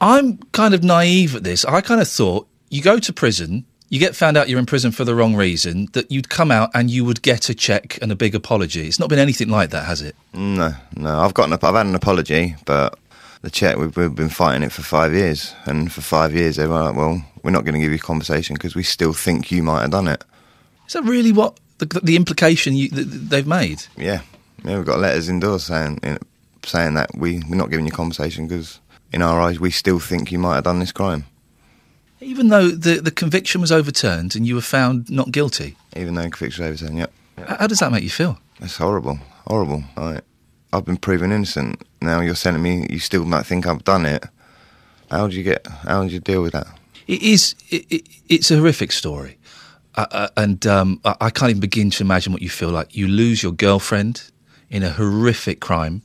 I'm 0.00 0.38
kind 0.52 0.74
of 0.74 0.82
naive 0.82 1.36
at 1.36 1.44
this. 1.44 1.64
I 1.64 1.80
kind 1.80 2.00
of 2.00 2.08
thought 2.08 2.48
you 2.70 2.82
go 2.82 2.98
to 2.98 3.12
prison, 3.12 3.64
you 3.88 3.98
get 3.98 4.16
found 4.16 4.36
out 4.36 4.48
you're 4.48 4.58
in 4.58 4.66
prison 4.66 4.92
for 4.92 5.04
the 5.04 5.14
wrong 5.14 5.34
reason, 5.34 5.88
that 5.92 6.10
you'd 6.10 6.28
come 6.28 6.50
out 6.50 6.70
and 6.74 6.90
you 6.90 7.04
would 7.04 7.22
get 7.22 7.48
a 7.48 7.54
check 7.54 7.98
and 8.00 8.10
a 8.10 8.16
big 8.16 8.34
apology. 8.34 8.86
It's 8.86 8.98
not 8.98 9.08
been 9.08 9.18
anything 9.18 9.48
like 9.48 9.70
that, 9.70 9.84
has 9.84 10.00
it? 10.00 10.16
No, 10.32 10.72
no. 10.96 11.18
I've 11.20 11.34
got 11.34 11.48
an, 11.48 11.52
I've 11.52 11.60
had 11.60 11.86
an 11.86 11.94
apology, 11.94 12.56
but 12.64 12.98
the 13.42 13.50
check 13.50 13.76
we've, 13.76 13.94
we've 13.96 14.14
been 14.14 14.28
fighting 14.28 14.62
it 14.62 14.72
for 14.72 14.82
five 14.82 15.12
years, 15.12 15.54
and 15.64 15.90
for 15.92 16.00
five 16.00 16.34
years 16.34 16.56
they 16.56 16.66
were 16.66 16.82
like, 16.82 16.94
"Well, 16.94 17.24
we're 17.42 17.50
not 17.50 17.64
going 17.64 17.74
to 17.74 17.80
give 17.80 17.92
you 17.92 17.98
compensation 17.98 18.54
because 18.54 18.74
we 18.74 18.82
still 18.82 19.12
think 19.12 19.50
you 19.50 19.62
might 19.62 19.82
have 19.82 19.90
done 19.90 20.08
it." 20.08 20.24
Is 20.86 20.92
that 20.94 21.04
really 21.04 21.32
what 21.32 21.58
the, 21.78 21.86
the 22.02 22.16
implication 22.16 22.74
you, 22.74 22.88
th- 22.88 23.06
they've 23.06 23.46
made? 23.46 23.84
Yeah, 23.96 24.22
yeah. 24.64 24.76
We've 24.76 24.86
got 24.86 24.98
letters 24.98 25.28
indoors 25.28 25.64
saying 25.64 26.00
in, 26.02 26.18
saying 26.64 26.94
that 26.94 27.10
we 27.16 27.42
we're 27.48 27.56
not 27.56 27.70
giving 27.70 27.86
you 27.86 27.92
compensation 27.92 28.46
because 28.46 28.79
in 29.12 29.22
our 29.22 29.40
eyes 29.40 29.58
we 29.60 29.70
still 29.70 29.98
think 29.98 30.30
you 30.32 30.38
might 30.38 30.56
have 30.56 30.64
done 30.64 30.78
this 30.80 30.92
crime, 30.92 31.24
Even 32.20 32.48
though 32.48 32.68
the, 32.68 33.00
the 33.00 33.10
conviction 33.10 33.60
was 33.60 33.72
overturned 33.72 34.36
and 34.36 34.46
you 34.46 34.54
were 34.54 34.60
found 34.60 35.10
not 35.10 35.30
guilty? 35.32 35.76
even 35.96 36.14
though 36.14 36.22
conviction 36.30 36.64
was 36.64 36.82
overturned. 36.82 36.98
Yep. 36.98 37.12
How 37.58 37.66
does 37.66 37.78
that 37.78 37.90
make 37.92 38.02
you 38.04 38.10
feel? 38.10 38.38
It's 38.60 38.76
horrible, 38.76 39.18
horrible. 39.46 39.82
Like, 39.96 40.22
I've 40.72 40.84
been 40.84 40.98
proven 40.98 41.32
innocent. 41.32 41.82
Now 42.02 42.20
you're 42.20 42.34
telling 42.34 42.62
me 42.62 42.86
you 42.90 42.98
still 42.98 43.24
might 43.24 43.46
think 43.46 43.66
I've 43.66 43.82
done 43.84 44.06
it. 44.06 44.24
How 45.10 45.26
do 45.26 45.34
you 45.36 45.42
get? 45.42 45.66
How 45.66 46.04
do 46.04 46.12
you 46.12 46.20
deal 46.20 46.42
with 46.42 46.52
that? 46.52 46.66
It 47.06 47.22
is. 47.22 47.54
It, 47.70 47.86
it, 47.90 48.08
it's 48.28 48.50
a 48.52 48.56
horrific 48.58 48.92
story, 48.92 49.38
uh, 49.96 50.06
uh, 50.12 50.28
and 50.36 50.64
um, 50.66 51.00
I, 51.04 51.16
I 51.22 51.30
can't 51.30 51.50
even 51.50 51.60
begin 51.60 51.90
to 51.90 52.04
imagine 52.04 52.32
what 52.32 52.42
you 52.42 52.50
feel 52.50 52.68
like. 52.70 52.94
You 52.94 53.08
lose 53.08 53.42
your 53.42 53.50
girlfriend 53.52 54.22
in 54.68 54.82
a 54.84 54.90
horrific 54.90 55.58
crime. 55.60 56.02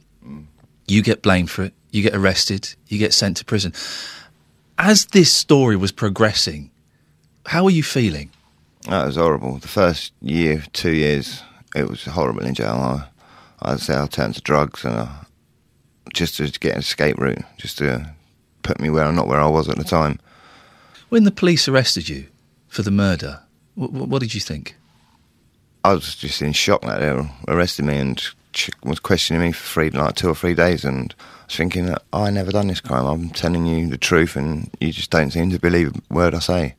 You 0.87 1.03
get 1.03 1.21
blamed 1.21 1.51
for 1.51 1.63
it. 1.65 1.73
You 1.95 2.01
get 2.01 2.13
arrested. 2.13 2.75
You 2.89 2.99
get 2.99 3.13
sent 3.13 3.37
to 3.37 3.45
prison. 3.45 3.71
As 4.77 5.05
this 5.05 5.31
story 5.31 5.77
was 5.77 5.93
progressing, 5.93 6.69
how 7.45 7.63
were 7.63 7.69
you 7.69 7.83
feeling? 7.83 8.31
That 8.89 9.05
was 9.05 9.15
horrible. 9.15 9.59
The 9.59 9.69
first 9.69 10.11
year, 10.19 10.61
two 10.73 10.91
years, 10.91 11.41
it 11.73 11.87
was 11.87 12.03
horrible 12.03 12.43
in 12.43 12.53
jail. 12.53 12.73
I, 12.73 13.07
I'd 13.61 13.79
say 13.79 13.97
I 13.97 14.07
turned 14.07 14.35
to 14.35 14.41
drugs 14.41 14.83
and 14.83 14.93
uh, 14.93 15.07
just 16.13 16.35
to 16.35 16.51
get 16.59 16.73
an 16.73 16.79
escape 16.79 17.17
route, 17.17 17.45
just 17.55 17.77
to 17.77 18.13
put 18.61 18.81
me 18.81 18.89
where 18.89 19.05
I'm 19.05 19.15
not 19.15 19.29
where 19.29 19.39
I 19.39 19.47
was 19.47 19.69
at 19.69 19.77
the 19.77 19.85
time. 19.85 20.19
When 21.07 21.23
the 21.23 21.31
police 21.31 21.65
arrested 21.69 22.09
you 22.09 22.25
for 22.67 22.81
the 22.81 22.91
murder, 22.91 23.39
what, 23.75 23.91
what 23.93 24.19
did 24.19 24.35
you 24.35 24.41
think? 24.41 24.75
I 25.85 25.93
was 25.93 26.13
just 26.13 26.41
in 26.41 26.51
shock 26.51 26.81
that 26.81 26.99
they 26.99 27.53
arrested 27.53 27.85
me 27.85 27.99
and 27.99 28.17
ch- 28.51 28.69
was 28.83 28.99
questioning 28.99 29.41
me 29.41 29.53
for 29.53 29.65
three, 29.65 29.89
like 29.91 30.15
two 30.15 30.27
or 30.27 30.35
three 30.35 30.55
days, 30.55 30.83
and 30.83 31.15
I 31.45 31.47
was 31.47 31.57
thinking 31.57 31.85
that 31.85 32.01
I 32.11 32.31
never 32.31 32.51
done 32.51 32.67
this 32.69 32.81
crime. 32.81 33.05
I'm 33.05 33.29
telling 33.29 33.67
you 33.67 33.87
the 33.87 33.99
truth, 33.99 34.35
and 34.35 34.67
you 34.79 34.91
just 34.91 35.11
don't 35.11 35.29
seem 35.29 35.51
to 35.51 35.59
believe 35.59 35.93
a 35.95 36.13
word 36.13 36.33
I 36.33 36.39
say. 36.39 36.73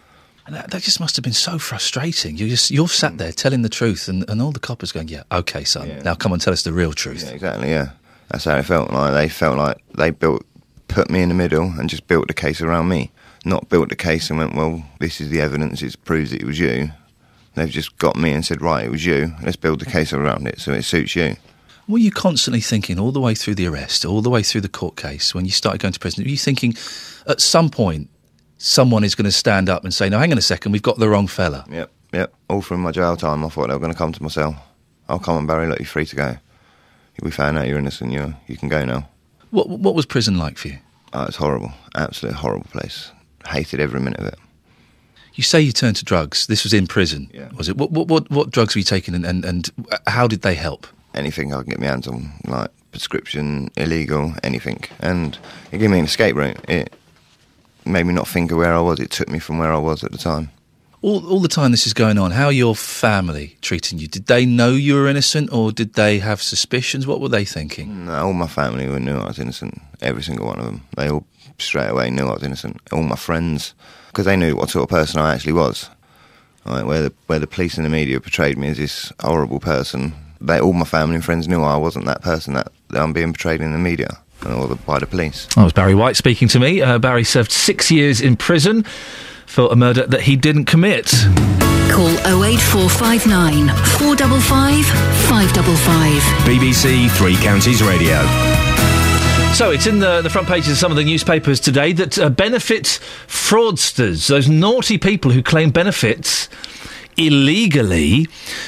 And 0.44 0.56
that, 0.56 0.72
that 0.72 0.82
just 0.82 0.98
must 0.98 1.14
have 1.14 1.22
been 1.22 1.32
so 1.32 1.56
frustrating. 1.56 2.36
You 2.36 2.48
just 2.48 2.72
you're 2.72 2.88
sat 2.88 3.12
mm. 3.12 3.18
there 3.18 3.30
telling 3.30 3.62
the 3.62 3.68
truth, 3.68 4.08
and, 4.08 4.28
and 4.28 4.42
all 4.42 4.50
the 4.50 4.58
coppers 4.58 4.90
going, 4.90 5.06
"Yeah, 5.06 5.22
okay, 5.30 5.62
son, 5.62 6.00
now 6.02 6.16
come 6.16 6.32
and 6.32 6.42
tell 6.42 6.52
us 6.52 6.64
the 6.64 6.72
real 6.72 6.92
truth." 6.92 7.22
Yeah, 7.22 7.30
exactly. 7.30 7.70
Yeah, 7.70 7.90
that's 8.28 8.44
how 8.44 8.56
it 8.56 8.64
felt. 8.64 8.90
Like 8.90 9.14
they 9.14 9.28
felt 9.28 9.56
like 9.56 9.80
they 9.96 10.10
built, 10.10 10.44
put 10.88 11.10
me 11.10 11.22
in 11.22 11.28
the 11.28 11.36
middle, 11.36 11.72
and 11.78 11.88
just 11.88 12.08
built 12.08 12.26
the 12.26 12.34
case 12.34 12.60
around 12.60 12.88
me. 12.88 13.12
Not 13.44 13.68
built 13.68 13.90
the 13.90 13.96
case 13.96 14.30
and 14.30 14.40
went, 14.40 14.56
well, 14.56 14.82
this 14.98 15.20
is 15.20 15.30
the 15.30 15.40
evidence. 15.40 15.80
It 15.80 15.96
proves 16.04 16.32
it 16.32 16.42
was 16.42 16.58
you. 16.58 16.90
They've 17.54 17.70
just 17.70 17.96
got 17.98 18.16
me 18.16 18.32
and 18.32 18.44
said, 18.44 18.60
right, 18.60 18.84
it 18.84 18.90
was 18.90 19.06
you. 19.06 19.32
Let's 19.40 19.54
build 19.54 19.78
the 19.78 19.86
case 19.86 20.12
around 20.12 20.48
it 20.48 20.58
so 20.58 20.72
it 20.72 20.82
suits 20.82 21.14
you. 21.14 21.36
Were 21.88 21.98
you 21.98 22.10
constantly 22.10 22.60
thinking 22.60 22.98
all 22.98 23.12
the 23.12 23.20
way 23.20 23.34
through 23.34 23.54
the 23.54 23.66
arrest, 23.66 24.04
all 24.04 24.20
the 24.22 24.30
way 24.30 24.42
through 24.42 24.62
the 24.62 24.68
court 24.68 24.96
case, 24.96 25.34
when 25.34 25.44
you 25.44 25.52
started 25.52 25.80
going 25.80 25.92
to 25.92 26.00
prison? 26.00 26.24
Were 26.24 26.30
you 26.30 26.36
thinking 26.36 26.74
at 27.28 27.40
some 27.40 27.70
point 27.70 28.10
someone 28.58 29.04
is 29.04 29.14
going 29.14 29.26
to 29.26 29.32
stand 29.32 29.68
up 29.68 29.84
and 29.84 29.94
say, 29.94 30.08
"No, 30.08 30.18
hang 30.18 30.32
on 30.32 30.38
a 30.38 30.42
second, 30.42 30.72
we've 30.72 30.82
got 30.82 30.98
the 30.98 31.08
wrong 31.08 31.26
fella"? 31.28 31.64
Yep, 31.70 31.90
yep. 32.12 32.34
All 32.50 32.60
through 32.60 32.78
my 32.78 32.90
jail 32.90 33.16
time, 33.16 33.44
I 33.44 33.48
thought 33.48 33.68
they 33.68 33.74
were 33.74 33.78
going 33.80 33.92
to 33.92 33.98
come 33.98 34.12
to 34.12 34.22
my 34.22 34.28
cell. 34.28 34.60
I'll 35.08 35.20
come 35.20 35.36
on, 35.36 35.46
Barry. 35.46 35.68
Look, 35.68 35.78
you're 35.78 35.86
free 35.86 36.06
to 36.06 36.16
go. 36.16 36.36
We 37.22 37.30
found 37.30 37.56
out 37.56 37.68
you're 37.68 37.78
innocent. 37.78 38.12
You 38.12 38.34
you 38.48 38.56
can 38.56 38.68
go 38.68 38.84
now. 38.84 39.08
What 39.50 39.68
what 39.68 39.94
was 39.94 40.06
prison 40.06 40.38
like 40.38 40.58
for 40.58 40.68
you? 40.68 40.78
Oh, 41.12 41.24
it's 41.24 41.36
horrible. 41.36 41.72
Absolutely 41.94 42.38
horrible 42.40 42.66
place. 42.70 43.12
Hated 43.46 43.78
every 43.80 44.00
minute 44.00 44.18
of 44.20 44.26
it. 44.26 44.38
You 45.34 45.42
say 45.44 45.60
you 45.60 45.70
turned 45.70 45.96
to 45.96 46.04
drugs. 46.04 46.46
This 46.48 46.64
was 46.64 46.72
in 46.72 46.86
prison, 46.86 47.30
Yeah. 47.32 47.50
was 47.56 47.68
it? 47.68 47.76
What 47.76 47.92
what 47.92 48.08
what, 48.08 48.28
what 48.30 48.50
drugs 48.50 48.74
were 48.74 48.80
you 48.80 48.84
taking, 48.84 49.14
and, 49.14 49.24
and 49.24 49.44
and 49.44 49.70
how 50.08 50.26
did 50.26 50.42
they 50.42 50.54
help? 50.54 50.86
Anything 51.16 51.52
I 51.52 51.62
can 51.62 51.70
get 51.70 51.80
my 51.80 51.86
hands 51.86 52.06
on, 52.06 52.32
like 52.46 52.70
prescription, 52.92 53.70
illegal, 53.76 54.34
anything. 54.42 54.84
And 55.00 55.38
it 55.72 55.78
gave 55.78 55.90
me 55.90 55.98
an 55.98 56.04
escape 56.04 56.36
route. 56.36 56.58
It 56.68 56.94
made 57.84 58.04
me 58.04 58.12
not 58.12 58.28
think 58.28 58.50
of 58.50 58.58
where 58.58 58.74
I 58.74 58.80
was. 58.80 59.00
It 59.00 59.10
took 59.10 59.28
me 59.28 59.38
from 59.38 59.58
where 59.58 59.72
I 59.72 59.78
was 59.78 60.04
at 60.04 60.12
the 60.12 60.18
time. 60.18 60.50
All 61.02 61.26
all 61.26 61.40
the 61.40 61.48
time 61.48 61.70
this 61.70 61.86
is 61.86 61.92
going 61.92 62.18
on. 62.18 62.32
How 62.32 62.46
are 62.46 62.52
your 62.52 62.74
family 62.74 63.56
treating 63.60 63.98
you? 63.98 64.08
Did 64.08 64.26
they 64.26 64.46
know 64.46 64.70
you 64.70 64.94
were 64.94 65.06
innocent, 65.06 65.52
or 65.52 65.72
did 65.72 65.94
they 65.94 66.18
have 66.18 66.42
suspicions? 66.42 67.06
What 67.06 67.20
were 67.20 67.28
they 67.28 67.44
thinking? 67.44 68.06
No, 68.06 68.26
all 68.26 68.32
my 68.32 68.46
family 68.46 68.86
knew 68.86 69.16
I 69.16 69.26
was 69.26 69.38
innocent. 69.38 69.80
Every 70.00 70.22
single 70.22 70.46
one 70.46 70.58
of 70.58 70.64
them. 70.64 70.82
They 70.96 71.08
all 71.10 71.26
straight 71.58 71.88
away 71.88 72.10
knew 72.10 72.26
I 72.26 72.34
was 72.34 72.42
innocent. 72.42 72.80
All 72.92 73.02
my 73.02 73.16
friends, 73.16 73.74
because 74.08 74.24
they 74.24 74.36
knew 74.36 74.56
what 74.56 74.70
sort 74.70 74.84
of 74.84 74.88
person 74.88 75.20
I 75.20 75.34
actually 75.34 75.52
was. 75.52 75.90
Like 76.64 76.86
where 76.86 77.02
the 77.02 77.12
where 77.26 77.38
the 77.38 77.46
police 77.46 77.76
and 77.76 77.84
the 77.84 77.90
media 77.90 78.20
portrayed 78.20 78.58
me 78.58 78.68
as 78.68 78.78
this 78.78 79.12
horrible 79.20 79.60
person, 79.60 80.14
they 80.40 80.60
all 80.60 80.72
my 80.72 80.84
family 80.84 81.16
and 81.16 81.24
friends 81.24 81.48
knew 81.48 81.62
I 81.62 81.76
wasn't 81.76 82.06
that 82.06 82.22
person 82.22 82.54
that, 82.54 82.72
that 82.90 83.02
I'm 83.02 83.12
being 83.12 83.32
portrayed 83.32 83.60
in 83.60 83.72
the 83.72 83.78
media 83.78 84.18
or 84.44 84.68
the, 84.68 84.76
by 84.76 84.98
the 84.98 85.06
police. 85.06 85.46
That 85.54 85.64
was 85.64 85.72
Barry 85.72 85.94
White 85.94 86.16
speaking 86.16 86.48
to 86.48 86.60
me. 86.60 86.82
Uh, 86.82 86.98
Barry 86.98 87.24
served 87.24 87.50
six 87.50 87.90
years 87.90 88.20
in 88.20 88.36
prison 88.36 88.84
for 89.46 89.72
a 89.72 89.76
murder 89.76 90.06
that 90.06 90.22
he 90.22 90.36
didn't 90.36 90.66
commit. 90.66 91.06
Call 91.90 92.10
08459 92.26 93.68
455 93.98 94.84
555. 95.28 96.22
BBC 96.44 97.10
Three 97.16 97.36
Counties 97.36 97.82
Radio. 97.82 98.20
So 99.54 99.70
it's 99.70 99.86
in 99.86 100.00
the, 100.00 100.20
the 100.20 100.28
front 100.28 100.48
pages 100.48 100.72
of 100.72 100.76
some 100.76 100.92
of 100.92 100.98
the 100.98 101.04
newspapers 101.04 101.60
today 101.60 101.94
that 101.94 102.18
uh, 102.18 102.28
benefit 102.28 103.00
fraudsters, 103.26 104.28
those 104.28 104.50
naughty 104.50 104.98
people 104.98 105.30
who 105.30 105.42
claim 105.42 105.70
benefits 105.70 106.50
illegally, 107.16 108.26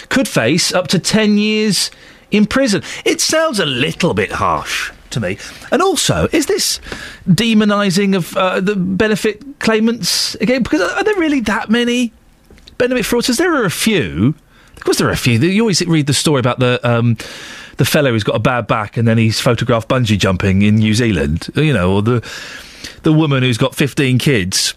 could 0.09 0.29
face 0.29 0.73
up 0.73 0.89
to 0.89 0.99
10 0.99 1.39
years 1.39 1.91
in 2.31 2.47
prison. 2.47 2.83
It 3.05 3.20
sounds 3.20 3.59
a 3.59 3.66
little 3.66 4.15
bit 4.15 4.33
harsh 4.33 4.93
to 5.11 5.20
me. 5.20 5.39
And 5.70 5.83
also, 5.83 6.29
is 6.33 6.47
this 6.47 6.81
demonising 7.29 8.16
of 8.16 8.37
uh, 8.37 8.61
the 8.61 8.77
benefit 8.77 9.59
claimants 9.59 10.35
again? 10.37 10.62
Because 10.62 10.81
are 10.81 11.05
there 11.05 11.16
really 11.16 11.41
that 11.41 11.70
many 11.70 12.12
benefit 12.77 13.05
fraudsters? 13.05 13.39
There 13.39 13.55
are 13.55 13.65
a 13.65 13.70
few. 13.70 14.35
Of 14.77 14.85
course, 14.85 14.99
there 14.99 15.09
are 15.09 15.12
a 15.12 15.16
few. 15.16 15.39
You 15.39 15.62
always 15.62 15.85
read 15.87 16.07
the 16.07 16.15
story 16.15 16.41
about 16.41 16.61
the 16.61 16.81
um, 16.89 17.16
the 17.79 17.85
fellow 17.85 18.11
who's 18.11 18.25
got 18.25 18.37
a 18.37 18.41
bad 18.41 18.66
back 18.66 18.97
and 18.97 19.09
then 19.09 19.19
he's 19.19 19.41
photographed 19.41 19.89
bungee 19.89 20.19
jumping 20.19 20.62
in 20.62 20.77
New 20.77 20.95
Zealand. 20.95 21.49
You 21.57 21.73
know, 21.73 21.95
or 21.95 22.03
the 22.03 22.31
the 23.03 23.12
woman 23.12 23.43
who's 23.43 23.59
got 23.59 23.75
fifteen 23.75 24.19
kids. 24.19 24.75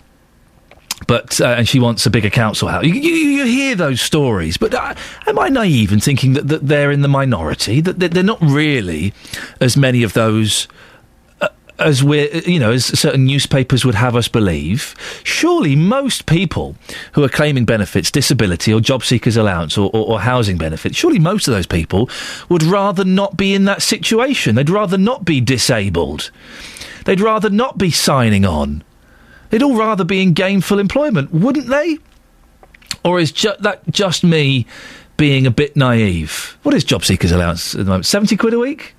But 1.07 1.41
uh, 1.41 1.55
and 1.57 1.67
she 1.67 1.79
wants 1.79 2.05
a 2.05 2.09
bigger 2.09 2.29
council 2.29 2.67
house. 2.67 2.83
You, 2.83 2.93
you, 2.93 3.11
you 3.11 3.45
hear 3.45 3.75
those 3.75 4.01
stories, 4.01 4.57
but 4.57 4.73
uh, 4.73 4.93
am 5.27 5.39
I 5.39 5.49
naive 5.49 5.91
in 5.91 5.99
thinking 5.99 6.33
that, 6.33 6.47
that 6.47 6.67
they're 6.67 6.91
in 6.91 7.01
the 7.01 7.07
minority? 7.07 7.81
That, 7.81 7.99
that 7.99 8.11
they're 8.11 8.23
not 8.23 8.41
really 8.41 9.13
as 9.59 9.75
many 9.75 10.03
of 10.03 10.13
those 10.13 10.67
uh, 11.41 11.49
as 11.79 12.03
we're, 12.03 12.29
you 12.45 12.59
know, 12.59 12.71
as 12.71 12.85
certain 12.85 13.25
newspapers 13.25 13.83
would 13.83 13.95
have 13.95 14.15
us 14.15 14.27
believe, 14.27 14.95
surely 15.23 15.75
most 15.75 16.27
people 16.27 16.75
who 17.13 17.23
are 17.23 17.29
claiming 17.29 17.65
benefits, 17.65 18.11
disability 18.11 18.71
or 18.71 18.79
job 18.79 19.03
seekers 19.03 19.35
allowance 19.35 19.77
or, 19.77 19.89
or, 19.93 20.05
or 20.13 20.19
housing 20.21 20.57
benefits, 20.57 20.95
surely 20.95 21.19
most 21.19 21.47
of 21.47 21.53
those 21.53 21.65
people 21.65 22.09
would 22.49 22.63
rather 22.63 23.03
not 23.03 23.35
be 23.35 23.53
in 23.53 23.65
that 23.65 23.81
situation. 23.81 24.55
They'd 24.55 24.69
rather 24.69 24.97
not 24.97 25.25
be 25.25 25.41
disabled. 25.41 26.29
They'd 27.05 27.21
rather 27.21 27.49
not 27.49 27.77
be 27.79 27.89
signing 27.89 28.45
on. 28.45 28.83
They'd 29.51 29.61
all 29.63 29.75
rather 29.77 30.03
be 30.03 30.21
in 30.21 30.33
gainful 30.33 30.79
employment, 30.79 31.31
wouldn't 31.33 31.67
they? 31.67 31.99
Or 33.03 33.19
is 33.19 33.31
ju- 33.31 33.53
that 33.59 33.83
just 33.89 34.23
me 34.23 34.65
being 35.17 35.45
a 35.45 35.51
bit 35.51 35.75
naive? 35.75 36.57
What 36.63 36.73
is 36.73 36.83
job 36.83 37.03
seekers 37.05 37.31
allowance 37.31 37.75
at 37.75 37.79
the 37.79 37.85
moment? 37.85 38.05
70 38.05 38.37
quid 38.37 38.53
a 38.53 38.59
week? 38.59 38.95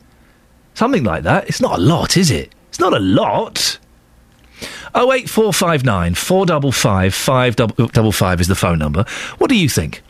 Something 0.74 1.04
like 1.04 1.22
that. 1.24 1.48
It's 1.48 1.60
not 1.60 1.78
a 1.78 1.82
lot, 1.82 2.16
is 2.16 2.30
it? 2.30 2.52
It's 2.68 2.80
not 2.80 2.92
a 2.94 2.98
lot. 3.00 3.78
08459 4.94 6.14
455 6.14 7.14
555 7.14 8.40
is 8.40 8.46
the 8.48 8.54
phone 8.54 8.78
number. 8.78 9.04
What 9.38 9.48
do 9.48 9.56
you 9.56 9.68
think? 9.68 10.02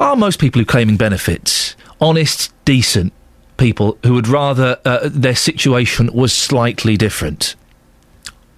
Are 0.00 0.16
most 0.16 0.38
people 0.40 0.60
who 0.60 0.64
claiming 0.66 0.96
benefits 0.96 1.76
honest, 2.00 2.52
decent 2.64 3.12
people 3.56 3.98
who 4.04 4.14
would 4.14 4.28
rather 4.28 4.78
uh, 4.84 5.00
their 5.04 5.36
situation 5.36 6.10
was 6.12 6.32
slightly 6.32 6.96
different? 6.96 7.54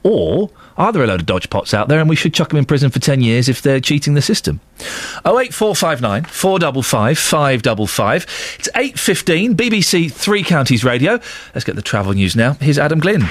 Or 0.07 0.51
are 0.77 0.93
there 0.93 1.03
a 1.03 1.07
load 1.09 1.21
of 1.21 1.27
dodgepots 1.27 1.75
out 1.75 1.89
there 1.89 1.99
and 1.99 2.09
we 2.09 2.15
should 2.15 2.33
chuck 2.33 2.51
them 2.51 2.59
in 2.59 2.65
prison 2.65 2.91
for 2.91 3.01
10 3.01 3.23
years 3.23 3.49
if 3.49 3.61
they're 3.61 3.81
cheating 3.81 4.15
the 4.15 4.23
system? 4.23 4.61
08459 5.25 6.23
455 6.27 7.19
555. 7.19 8.23
It's 8.61 8.69
8.15, 8.69 9.55
BBC 9.57 10.13
Three 10.13 10.45
Counties 10.45 10.85
Radio. 10.85 11.19
Let's 11.57 11.65
get 11.65 11.75
the 11.75 11.83
travel 11.83 12.13
news 12.13 12.37
now. 12.37 12.53
Here's 12.53 12.79
Adam 12.79 13.01
Glynn. 13.01 13.23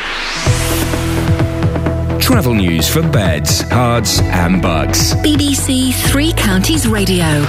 Travel 2.19 2.55
news 2.55 2.89
for 2.89 3.01
beds, 3.09 3.63
cards, 3.63 4.19
and 4.23 4.61
bugs. 4.61 5.13
BBC 5.15 5.93
Three 6.11 6.33
Counties 6.33 6.87
Radio. 6.89 7.45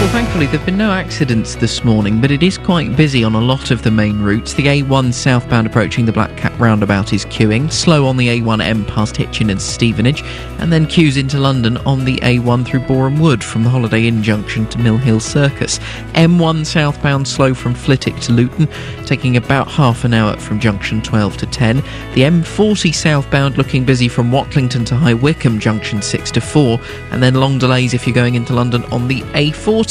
Well, 0.00 0.08
thankfully, 0.12 0.46
there 0.46 0.56
have 0.56 0.64
been 0.64 0.78
no 0.78 0.92
accidents 0.92 1.56
this 1.56 1.84
morning, 1.84 2.22
but 2.22 2.30
it 2.30 2.42
is 2.42 2.56
quite 2.56 2.96
busy 2.96 3.22
on 3.22 3.34
a 3.34 3.40
lot 3.40 3.70
of 3.70 3.82
the 3.82 3.90
main 3.90 4.22
routes. 4.22 4.54
The 4.54 4.62
A1 4.62 5.12
southbound 5.12 5.66
approaching 5.66 6.06
the 6.06 6.12
Black 6.12 6.34
Cat 6.38 6.58
roundabout 6.58 7.12
is 7.12 7.26
queuing, 7.26 7.70
slow 7.70 8.06
on 8.06 8.16
the 8.16 8.28
A1M 8.28 8.88
past 8.88 9.14
Hitchin 9.14 9.50
and 9.50 9.60
Stevenage, 9.60 10.22
and 10.58 10.72
then 10.72 10.86
queues 10.86 11.18
into 11.18 11.38
London 11.38 11.76
on 11.78 12.06
the 12.06 12.16
A1 12.20 12.64
through 12.64 12.80
Boreham 12.80 13.20
Wood 13.20 13.44
from 13.44 13.62
the 13.62 13.68
Holiday 13.68 14.06
Inn 14.06 14.22
junction 14.22 14.66
to 14.70 14.78
Mill 14.78 14.96
Hill 14.96 15.20
Circus. 15.20 15.78
M1 16.14 16.64
southbound 16.64 17.28
slow 17.28 17.52
from 17.52 17.74
Flitwick 17.74 18.16
to 18.20 18.32
Luton, 18.32 18.68
taking 19.04 19.36
about 19.36 19.68
half 19.68 20.04
an 20.04 20.14
hour 20.14 20.34
from 20.38 20.60
junction 20.60 21.02
12 21.02 21.36
to 21.36 21.46
10. 21.46 21.76
The 22.14 22.22
M40 22.22 22.94
southbound 22.94 23.58
looking 23.58 23.84
busy 23.84 24.08
from 24.08 24.30
Watlington 24.30 24.86
to 24.86 24.96
High 24.96 25.12
Wycombe 25.12 25.60
junction 25.60 26.00
6 26.00 26.30
to 26.30 26.40
4, 26.40 26.80
and 27.10 27.22
then 27.22 27.34
long 27.34 27.58
delays 27.58 27.92
if 27.92 28.06
you're 28.06 28.14
going 28.14 28.34
into 28.34 28.54
London 28.54 28.82
on 28.84 29.06
the 29.06 29.20
A40. 29.34 29.89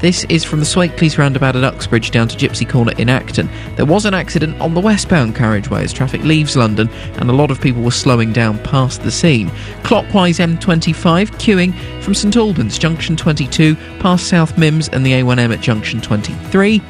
This 0.00 0.24
is 0.24 0.42
from 0.42 0.58
the 0.58 0.66
Swakeleys 0.66 1.18
roundabout 1.18 1.54
at 1.54 1.62
Uxbridge 1.62 2.10
down 2.10 2.26
to 2.28 2.36
Gypsy 2.36 2.68
Corner 2.68 2.92
in 2.98 3.08
Acton. 3.08 3.48
There 3.76 3.86
was 3.86 4.04
an 4.04 4.12
accident 4.12 4.60
on 4.60 4.74
the 4.74 4.80
westbound 4.80 5.36
carriageway 5.36 5.84
as 5.84 5.92
traffic 5.92 6.22
leaves 6.22 6.56
London, 6.56 6.88
and 7.18 7.30
a 7.30 7.32
lot 7.32 7.52
of 7.52 7.60
people 7.60 7.82
were 7.82 7.92
slowing 7.92 8.32
down 8.32 8.58
past 8.64 9.02
the 9.02 9.10
scene. 9.12 9.50
Clockwise 9.84 10.38
M25 10.38 11.30
queuing 11.36 11.72
from 12.02 12.14
St 12.14 12.34
Albans 12.34 12.76
junction 12.76 13.16
22 13.16 13.76
past 14.00 14.26
South 14.26 14.56
Mimms 14.56 14.92
and 14.92 15.06
the 15.06 15.12
A1M 15.12 15.54
at 15.54 15.60
junction 15.60 16.00
23. 16.00 16.82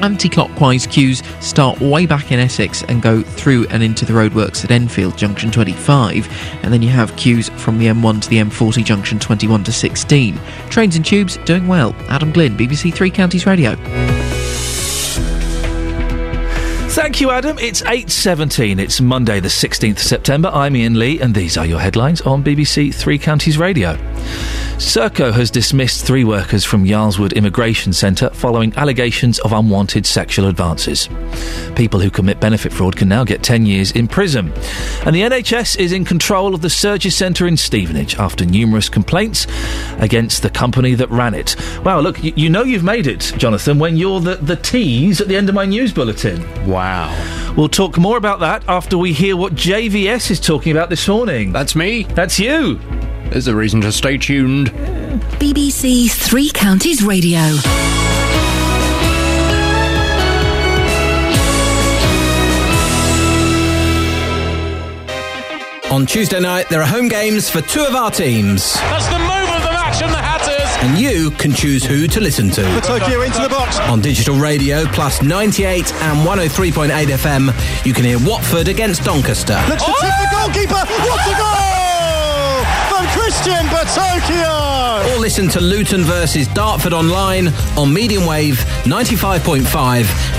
Anti-clockwise 0.00 0.86
queues 0.86 1.22
start 1.40 1.80
way 1.80 2.06
back 2.06 2.30
in 2.30 2.38
Essex 2.38 2.82
and 2.84 3.02
go 3.02 3.22
through 3.22 3.66
and 3.68 3.82
into 3.82 4.04
the 4.04 4.12
roadworks 4.12 4.64
at 4.64 4.70
Enfield 4.70 5.16
junction 5.16 5.50
25, 5.50 6.28
and 6.62 6.72
then 6.72 6.82
you 6.82 6.88
have 6.88 7.14
queues 7.16 7.48
from 7.50 7.78
the 7.78 7.86
M1 7.86 8.22
to 8.22 8.28
the 8.28 8.36
M40 8.36 8.84
junction 8.84 9.18
21 9.18 9.64
to 9.64 9.72
16. 9.72 10.40
Trains 10.70 10.96
and 10.96 11.04
tubes 11.04 11.36
doing 11.38 11.66
well. 11.66 11.94
Adam 12.08 12.32
Glynn, 12.32 12.56
BBC 12.56 12.94
Three 12.94 13.10
Counties 13.10 13.46
Radio. 13.46 13.76
Thank 16.98 17.20
you, 17.20 17.30
Adam. 17.30 17.56
It's 17.60 17.80
8.17. 17.82 18.80
It's 18.80 19.00
Monday, 19.00 19.38
the 19.38 19.46
16th 19.46 19.92
of 19.92 19.98
September. 20.00 20.48
I'm 20.52 20.74
Iain 20.74 20.98
Lee, 20.98 21.20
and 21.20 21.32
these 21.32 21.56
are 21.56 21.64
your 21.64 21.78
headlines 21.78 22.20
on 22.22 22.42
BBC 22.42 22.92
Three 22.92 23.20
Counties 23.20 23.56
Radio. 23.56 23.94
Serco 24.78 25.32
has 25.32 25.50
dismissed 25.50 26.04
three 26.04 26.24
workers 26.24 26.64
from 26.64 26.84
Yarl's 26.84 27.18
Wood 27.18 27.32
Immigration 27.32 27.92
Centre 27.92 28.30
following 28.30 28.72
allegations 28.76 29.38
of 29.40 29.52
unwanted 29.52 30.06
sexual 30.06 30.48
advances. 30.48 31.08
People 31.76 32.00
who 32.00 32.10
commit 32.10 32.40
benefit 32.40 32.72
fraud 32.72 32.96
can 32.96 33.08
now 33.08 33.24
get 33.24 33.42
10 33.42 33.66
years 33.66 33.92
in 33.92 34.06
prison. 34.06 34.52
And 35.04 35.14
the 35.14 35.22
NHS 35.22 35.78
is 35.78 35.92
in 35.92 36.04
control 36.04 36.54
of 36.54 36.62
the 36.62 36.68
Surgicentre 36.68 37.46
in 37.48 37.56
Stevenage 37.56 38.16
after 38.16 38.44
numerous 38.44 38.88
complaints 38.88 39.46
against 39.98 40.42
the 40.42 40.50
company 40.50 40.94
that 40.94 41.10
ran 41.10 41.34
it. 41.34 41.56
Wow, 41.84 42.00
look, 42.00 42.18
y- 42.22 42.32
you 42.36 42.48
know 42.48 42.62
you've 42.62 42.84
made 42.84 43.06
it, 43.06 43.32
Jonathan, 43.36 43.78
when 43.78 43.96
you're 43.96 44.20
the, 44.20 44.36
the 44.36 44.56
tease 44.56 45.20
at 45.20 45.28
the 45.28 45.36
end 45.36 45.48
of 45.48 45.54
my 45.54 45.64
news 45.64 45.92
bulletin. 45.92 46.40
Wow. 46.68 46.87
We'll 47.56 47.68
talk 47.68 47.98
more 47.98 48.16
about 48.16 48.40
that 48.40 48.62
after 48.68 48.96
we 48.96 49.12
hear 49.12 49.36
what 49.36 49.54
JVS 49.54 50.30
is 50.30 50.40
talking 50.40 50.72
about 50.72 50.90
this 50.90 51.08
morning. 51.08 51.52
That's 51.52 51.74
me. 51.74 52.04
That's 52.04 52.38
you. 52.38 52.76
There's 53.30 53.48
a 53.48 53.54
reason 53.54 53.80
to 53.82 53.92
stay 53.92 54.16
tuned. 54.16 54.70
BBC 55.40 56.10
Three 56.10 56.50
Counties 56.50 57.02
Radio. 57.02 57.40
On 65.90 66.04
Tuesday 66.04 66.38
night, 66.38 66.68
there 66.68 66.82
are 66.82 66.86
home 66.86 67.08
games 67.08 67.48
for 67.48 67.62
two 67.62 67.82
of 67.82 67.94
our 67.94 68.10
teams. 68.10 68.74
That's 68.74 69.06
the 69.06 69.18
move 69.18 69.48
of 69.56 69.62
the 69.62 69.72
match 69.72 69.98
from 69.98 70.10
the 70.10 70.18
Hatters. 70.18 70.57
And 70.80 70.96
you 70.96 71.32
can 71.32 71.52
choose 71.52 71.84
who 71.84 72.06
to 72.06 72.20
listen 72.20 72.50
to. 72.50 72.62
For 72.80 72.98
Tokyo 72.98 73.22
into 73.22 73.42
the 73.42 73.48
box. 73.48 73.80
On 73.80 74.00
digital 74.00 74.36
radio, 74.36 74.84
plus 74.86 75.20
98 75.22 75.92
and 75.94 76.26
103.8 76.26 76.90
FM, 76.90 77.84
you 77.84 77.92
can 77.92 78.04
hear 78.04 78.18
Watford 78.20 78.68
against 78.68 79.02
Doncaster. 79.02 79.60
Looks 79.68 79.84
to 79.84 79.90
tip 79.90 80.14
the 80.22 80.28
oh! 80.30 80.46
goalkeeper. 80.46 80.74
What 80.74 81.26
a 81.26 81.34
goal 81.34 81.78
from 82.88 83.06
Cristian 83.10 83.66
Battocchio. 83.74 85.14
Or 85.14 85.18
listen 85.18 85.48
to 85.48 85.60
Luton 85.60 86.02
versus 86.04 86.46
Dartford 86.48 86.92
online 86.92 87.48
on 87.76 87.92
medium 87.92 88.24
wave 88.24 88.58
95.5 88.84 89.64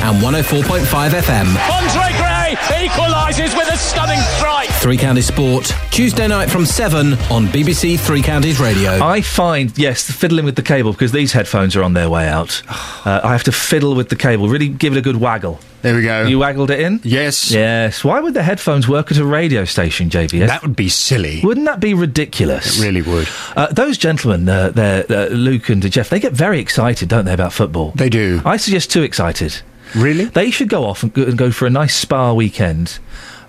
and 0.03 0.23
104.5 0.23 1.09
FM. 1.09 1.47
Andre 1.69 2.38
Gray 2.49 2.87
equalises 2.87 3.55
with 3.55 3.71
a 3.71 3.77
stunning 3.77 4.19
strike. 4.37 4.69
Three 4.81 4.97
Counties 4.97 5.27
Sport, 5.27 5.71
Tuesday 5.91 6.27
night 6.27 6.49
from 6.49 6.65
7 6.65 7.13
on 7.29 7.45
BBC 7.47 7.99
Three 7.99 8.23
Counties 8.23 8.59
Radio. 8.59 8.89
I 9.03 9.21
find, 9.21 9.77
yes, 9.77 10.09
fiddling 10.09 10.45
with 10.45 10.55
the 10.55 10.63
cable 10.63 10.91
because 10.91 11.11
these 11.11 11.31
headphones 11.31 11.75
are 11.75 11.83
on 11.83 11.93
their 11.93 12.09
way 12.09 12.27
out. 12.27 12.61
Uh, 12.99 13.21
I 13.23 13.31
have 13.31 13.45
to 13.45 13.53
fiddle 13.53 13.95
with 13.95 14.09
the 14.09 14.17
cable, 14.17 14.49
really 14.49 14.67
give 14.67 14.93
it 14.93 14.99
a 14.99 15.01
good 15.01 15.15
waggle. 15.15 15.57
There 15.81 15.95
we 15.95 16.03
go. 16.03 16.27
You 16.27 16.37
waggled 16.37 16.69
it 16.69 16.81
in? 16.81 16.99
Yes. 17.03 17.49
Yes. 17.49 18.03
Why 18.03 18.19
would 18.19 18.33
the 18.33 18.43
headphones 18.43 18.89
work 18.89 19.09
at 19.09 19.17
a 19.17 19.25
radio 19.25 19.63
station, 19.63 20.09
JVS? 20.09 20.47
That 20.47 20.61
would 20.61 20.75
be 20.75 20.89
silly. 20.89 21.39
Wouldn't 21.41 21.65
that 21.65 21.79
be 21.79 21.93
ridiculous? 21.93 22.77
It 22.77 22.85
really 22.85 23.01
would. 23.01 23.27
Uh, 23.55 23.67
those 23.67 23.97
gentlemen, 23.97 24.49
uh, 24.49 24.71
they're, 24.71 25.05
uh, 25.09 25.27
Luke 25.27 25.69
and 25.69 25.89
Jeff, 25.89 26.09
they 26.09 26.19
get 26.19 26.33
very 26.33 26.59
excited, 26.59 27.07
don't 27.07 27.23
they, 27.23 27.33
about 27.33 27.53
football? 27.53 27.93
They 27.95 28.09
do. 28.09 28.41
I 28.43 28.57
suggest 28.57 28.91
too 28.91 29.01
excited. 29.01 29.61
Really? 29.95 30.25
They 30.25 30.51
should 30.51 30.69
go 30.69 30.85
off 30.85 31.03
and 31.03 31.13
go, 31.13 31.23
and 31.23 31.37
go 31.37 31.51
for 31.51 31.65
a 31.65 31.69
nice 31.69 31.95
spa 31.95 32.33
weekend. 32.33 32.99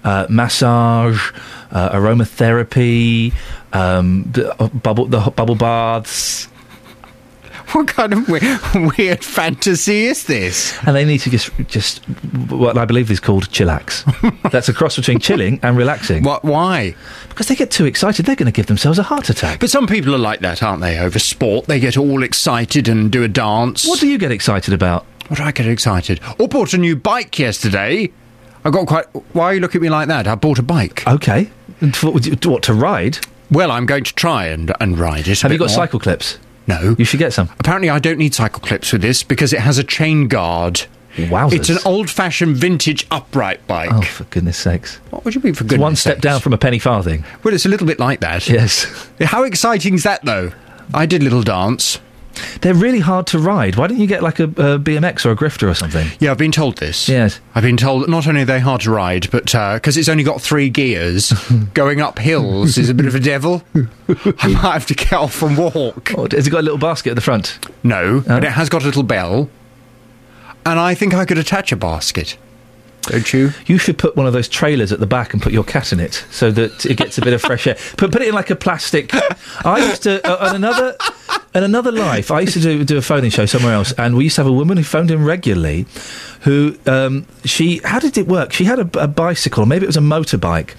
Uh, 0.03 0.27
massage, 0.31 1.31
uh, 1.71 1.91
aromatherapy, 1.91 3.35
um, 3.73 4.25
the, 4.33 4.51
uh, 4.61 4.69
bubble, 4.69 5.07
the 5.07 5.21
bubble 5.31 5.55
baths. 5.55 6.49
What 7.73 7.87
kind 7.87 8.13
of 8.13 8.29
weird, 8.29 8.97
weird 8.99 9.25
fantasy 9.25 10.07
is 10.07 10.25
this? 10.25 10.77
And 10.87 10.97
they 10.97 11.05
need 11.05 11.19
to 11.19 11.31
just, 11.31 11.53
just 11.69 11.99
what 12.49 12.77
I 12.77 12.85
believe 12.85 13.11
is 13.13 13.21
called 13.21 13.49
chillax. 13.51 14.03
That's 14.51 14.69
a 14.69 14.75
cross 14.75 14.97
between 14.97 15.21
chilling 15.21 15.61
and 15.63 15.77
relaxing. 15.77 16.25
What? 16.25 16.45
Why? 16.45 16.97
Because 17.29 17.47
they 17.47 17.55
get 17.55 17.71
too 17.71 17.85
excited, 17.85 18.27
they're 18.27 18.35
going 18.35 18.51
to 18.51 18.57
give 18.57 18.67
themselves 18.67 18.99
a 18.99 19.05
heart 19.05 19.31
attack. 19.31 19.61
But 19.61 19.71
some 19.71 19.87
people 19.87 20.15
are 20.15 20.19
like 20.19 20.41
that, 20.41 20.65
aren't 20.65 20.81
they? 20.81 20.99
Over 20.99 21.21
sport, 21.21 21.67
they 21.67 21.79
get 21.79 21.97
all 21.97 22.25
excited 22.25 22.89
and 22.89 23.13
do 23.13 23.23
a 23.23 23.29
dance. 23.29 23.87
What 23.87 24.01
do 24.01 24.09
you 24.09 24.19
get 24.19 24.33
excited 24.33 24.75
about? 24.75 25.07
What 25.31 25.37
do 25.37 25.43
I 25.45 25.53
get 25.53 25.67
excited? 25.67 26.21
Or 26.39 26.49
bought 26.49 26.75
a 26.75 26.79
new 26.79 26.97
bike 26.97 27.39
yesterday. 27.39 28.11
I 28.65 28.71
got 28.71 28.87
quite. 28.89 29.07
Why 29.33 29.45
are 29.45 29.55
you 29.55 29.61
looking 29.61 29.79
at 29.79 29.83
me 29.83 29.89
like 29.89 30.09
that? 30.09 30.27
I 30.27 30.35
bought 30.35 30.59
a 30.59 30.63
bike. 30.63 31.07
Okay. 31.07 31.49
For- 31.95 32.11
What, 32.11 32.63
to 32.65 32.75
ride? 32.75 33.19
Well, 33.51 33.71
I'm 33.71 33.87
going 33.87 34.05
to 34.05 34.15
try 34.15 34.47
and, 34.47 34.73
and 34.81 34.99
ride 34.99 35.29
it. 35.29 35.41
Have 35.41 35.53
you 35.53 35.59
got 35.59 35.69
more. 35.69 35.75
cycle 35.75 35.99
clips? 36.01 36.39
No. 36.67 36.95
You 36.99 37.05
should 37.05 37.19
get 37.21 37.33
some. 37.33 37.49
Apparently, 37.59 37.89
I 37.89 37.99
don't 38.01 38.19
need 38.19 38.35
cycle 38.35 38.61
clips 38.61 38.93
with 38.93 39.03
this 39.03 39.23
because 39.23 39.53
it 39.53 39.61
has 39.61 39.79
a 39.79 39.85
chain 39.85 40.29
guard. 40.29 40.83
Wowzers. 41.17 41.53
It's 41.53 41.69
an 41.71 41.79
old-fashioned 41.85 42.57
vintage 42.57 43.07
upright 43.11 43.67
bike. 43.67 43.91
Oh, 43.93 44.03
for 44.03 44.25
goodness 44.25 44.57
sakes. 44.57 44.97
What 45.11 45.25
would 45.25 45.35
you 45.35 45.41
mean 45.41 45.55
for 45.55 45.65
It's 45.65 45.71
goodness 45.71 45.83
one 45.83 45.97
step 45.97 46.15
sakes? 46.17 46.23
down 46.23 46.41
from 46.41 46.53
a 46.53 46.59
penny 46.59 46.79
farthing. 46.79 47.25
Well, 47.43 47.53
it's 47.55 47.67
a 47.67 47.69
little 47.69 47.87
bit 47.87 47.99
like 47.99 48.21
that. 48.21 48.49
Yes. 48.49 48.85
How 49.21 49.43
exciting 49.45 49.95
is 49.95 50.03
that, 50.05 50.25
though? 50.25 50.53
I 50.95 51.07
did 51.07 51.21
a 51.23 51.25
little 51.25 51.43
dance. 51.43 51.99
They're 52.61 52.75
really 52.75 53.01
hard 53.01 53.27
to 53.29 53.39
ride. 53.39 53.77
Why 53.77 53.87
don't 53.87 53.99
you 53.99 54.07
get 54.07 54.23
like 54.23 54.39
a, 54.39 54.45
a 54.45 54.79
BMX 54.79 55.25
or 55.25 55.31
a 55.31 55.37
grifter 55.37 55.69
or 55.69 55.75
something? 55.75 56.09
Yeah, 56.21 56.31
I've 56.31 56.39
been 56.39 56.53
told 56.53 56.77
this. 56.79 57.09
Yes. 57.09 57.41
I've 57.55 57.63
been 57.63 57.77
told 57.77 58.03
that 58.03 58.11
not 58.11 58.27
only 58.27 58.43
are 58.43 58.45
they 58.47 58.61
hard 58.61 58.83
to 58.83 58.91
ride, 58.91 59.31
but 59.31 59.45
because 59.45 59.97
it's 59.97 60.09
only 60.09 60.25
got 60.25 60.41
three 60.41 60.69
gears, 60.69 61.33
going 61.75 62.01
up 62.01 62.19
hills 62.19 62.79
is 62.79 62.89
a 62.89 62.95
bit 62.95 63.07
of 63.07 63.15
a 63.15 63.21
devil. 63.21 63.63
I 63.75 64.49
might 64.49 64.73
have 64.73 64.87
to 64.87 64.95
get 64.95 65.13
off 65.13 65.43
and 65.43 65.57
walk. 65.57 66.13
Oh, 66.17 66.29
has 66.31 66.47
it 66.47 66.51
got 66.51 66.61
a 66.61 66.63
little 66.63 66.79
basket 66.79 67.11
at 67.11 67.17
the 67.17 67.23
front? 67.23 67.59
No, 67.83 68.21
but 68.27 68.45
it 68.45 68.53
has 68.53 68.69
got 68.69 68.83
a 68.83 68.87
little 68.87 69.03
bell. 69.03 69.49
And 70.67 70.79
I 70.79 70.95
think 70.95 71.15
I 71.15 71.25
could 71.25 71.39
attach 71.39 71.73
a 71.73 71.77
basket. 71.77 72.37
Don't 73.03 73.33
you? 73.33 73.53
You 73.67 73.79
should 73.79 73.99
put 73.99 74.15
one 74.15 74.27
of 74.27 74.33
those 74.33 74.49
trailers 74.49 74.93
at 74.93 75.01
the 75.01 75.07
back 75.07 75.33
and 75.33 75.43
put 75.43 75.53
your 75.53 75.65
cat 75.65 75.93
in 75.93 76.01
it 76.01 76.25
so 76.31 76.51
that 76.51 76.85
it 76.85 76.97
gets 76.97 77.17
a 77.17 77.23
bit 77.23 77.33
of 77.33 77.41
fresh 77.41 77.67
air. 77.67 77.77
Put 77.97 78.13
put 78.13 78.21
it 78.23 78.29
in 78.29 78.35
like 78.35 78.51
a 78.51 78.57
plastic. 78.57 79.11
I 79.65 79.87
used 79.87 80.03
to 80.03 80.25
uh, 80.27 80.49
on 80.49 80.57
another 80.57 80.97
in 81.55 81.65
another 81.65 81.91
life. 81.91 82.31
I 82.31 82.41
used 82.41 82.55
to 82.55 82.61
do 82.61 82.85
do 82.85 82.97
a 82.97 83.03
phoning 83.03 83.31
show 83.31 83.47
somewhere 83.47 83.75
else, 83.75 83.93
and 83.93 84.17
we 84.17 84.25
used 84.25 84.37
to 84.37 84.43
have 84.43 84.51
a 84.51 84.53
woman 84.53 84.77
who 84.77 84.85
phoned 84.85 85.11
in 85.11 85.25
regularly. 85.25 85.87
Who 86.43 86.77
um, 86.87 87.27
she? 87.45 87.81
How 87.85 87.99
did 87.99 88.17
it 88.17 88.29
work? 88.29 88.53
She 88.53 88.65
had 88.65 88.79
a, 88.79 89.03
a 89.03 89.09
bicycle, 89.09 89.67
maybe 89.67 89.85
it 89.85 89.89
was 89.89 89.97
a 89.97 90.01
motorbike, 90.01 90.75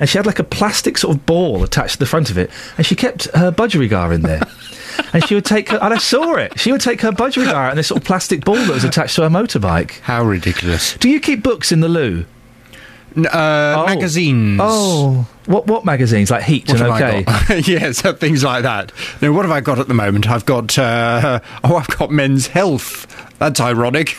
and 0.00 0.08
she 0.08 0.18
had 0.18 0.26
like 0.26 0.38
a 0.38 0.44
plastic 0.44 0.98
sort 0.98 1.16
of 1.16 1.26
ball 1.26 1.62
attached 1.62 1.94
to 1.94 1.98
the 1.98 2.06
front 2.06 2.30
of 2.30 2.38
it, 2.38 2.50
and 2.76 2.86
she 2.86 2.94
kept 2.94 3.24
her 3.34 3.50
budgerigar 3.50 4.14
in 4.14 4.22
there. 4.22 4.42
and 5.12 5.26
she 5.26 5.34
would 5.34 5.44
take 5.44 5.70
her, 5.70 5.78
and 5.78 5.92
I 5.92 5.98
saw 5.98 6.34
it. 6.36 6.58
She 6.58 6.72
would 6.72 6.80
take 6.80 7.00
her 7.00 7.10
budgerigar 7.10 7.68
and 7.68 7.78
this 7.78 7.88
sort 7.88 8.00
of 8.00 8.06
plastic 8.06 8.44
ball 8.44 8.56
that 8.56 8.70
was 8.72 8.84
attached 8.84 9.16
to 9.16 9.22
her 9.22 9.28
motorbike. 9.28 10.00
How 10.00 10.24
ridiculous! 10.24 10.96
Do 10.96 11.08
you 11.08 11.20
keep 11.20 11.42
books 11.42 11.72
in 11.72 11.80
the 11.80 11.88
loo? 11.88 12.26
Uh, 13.16 13.84
Magazines. 13.86 14.58
Oh, 14.62 15.28
what 15.46 15.66
what 15.66 15.84
magazines? 15.84 16.30
Like 16.30 16.42
Heat 16.44 16.68
What 16.68 16.80
and 16.80 16.92
have 16.92 17.02
OK. 17.02 17.22
Got? 17.22 17.68
yes, 17.68 18.00
things 18.18 18.42
like 18.42 18.62
that. 18.62 18.92
Now, 19.20 19.32
what 19.32 19.44
have 19.44 19.52
I 19.52 19.60
got 19.60 19.78
at 19.78 19.88
the 19.88 19.94
moment? 19.94 20.28
I've 20.28 20.46
got 20.46 20.76
uh, 20.78 21.40
oh, 21.64 21.76
I've 21.76 21.88
got 21.98 22.10
Men's 22.10 22.48
Health. 22.48 23.06
That's 23.38 23.60
ironic. 23.60 24.16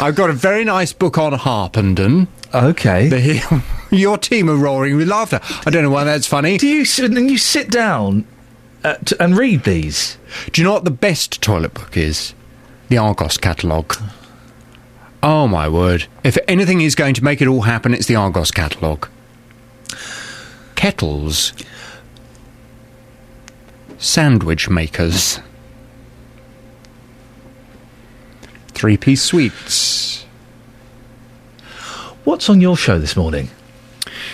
I've 0.00 0.14
got 0.14 0.30
a 0.30 0.34
very 0.34 0.64
nice 0.64 0.92
book 0.92 1.18
on 1.18 1.32
Harpenden. 1.34 2.28
Okay. 2.54 3.08
The, 3.08 3.62
your 3.90 4.18
team 4.18 4.48
are 4.48 4.56
roaring 4.56 4.96
with 4.96 5.08
laughter. 5.08 5.40
I 5.66 5.70
don't 5.70 5.82
know 5.82 5.90
why 5.90 6.04
that's 6.04 6.26
funny. 6.26 6.58
Do 6.58 6.66
you 6.66 6.84
sit, 6.84 7.10
and 7.10 7.30
you 7.30 7.38
sit 7.38 7.70
down 7.70 8.24
uh, 8.84 8.94
to, 8.94 9.22
and 9.22 9.36
read 9.36 9.64
these? 9.64 10.16
Do 10.52 10.60
you 10.60 10.66
know 10.66 10.72
what 10.72 10.84
the 10.84 10.90
best 10.90 11.42
toilet 11.42 11.74
book 11.74 11.96
is? 11.96 12.34
The 12.88 12.98
Argos 12.98 13.36
catalogue. 13.36 13.96
Oh 15.22 15.48
my 15.48 15.68
word! 15.68 16.06
If 16.22 16.38
anything 16.46 16.80
is 16.80 16.94
going 16.94 17.14
to 17.14 17.24
make 17.24 17.42
it 17.42 17.48
all 17.48 17.62
happen, 17.62 17.92
it's 17.92 18.06
the 18.06 18.16
Argos 18.16 18.50
catalogue. 18.50 19.08
Kettles. 20.76 21.52
Sandwich 23.98 24.70
makers. 24.70 25.40
Three 28.68 28.96
piece 28.96 29.22
sweets. 29.22 30.24
What's 32.22 32.48
on 32.48 32.60
your 32.60 32.76
show 32.76 32.98
this 32.98 33.16
morning? 33.16 33.50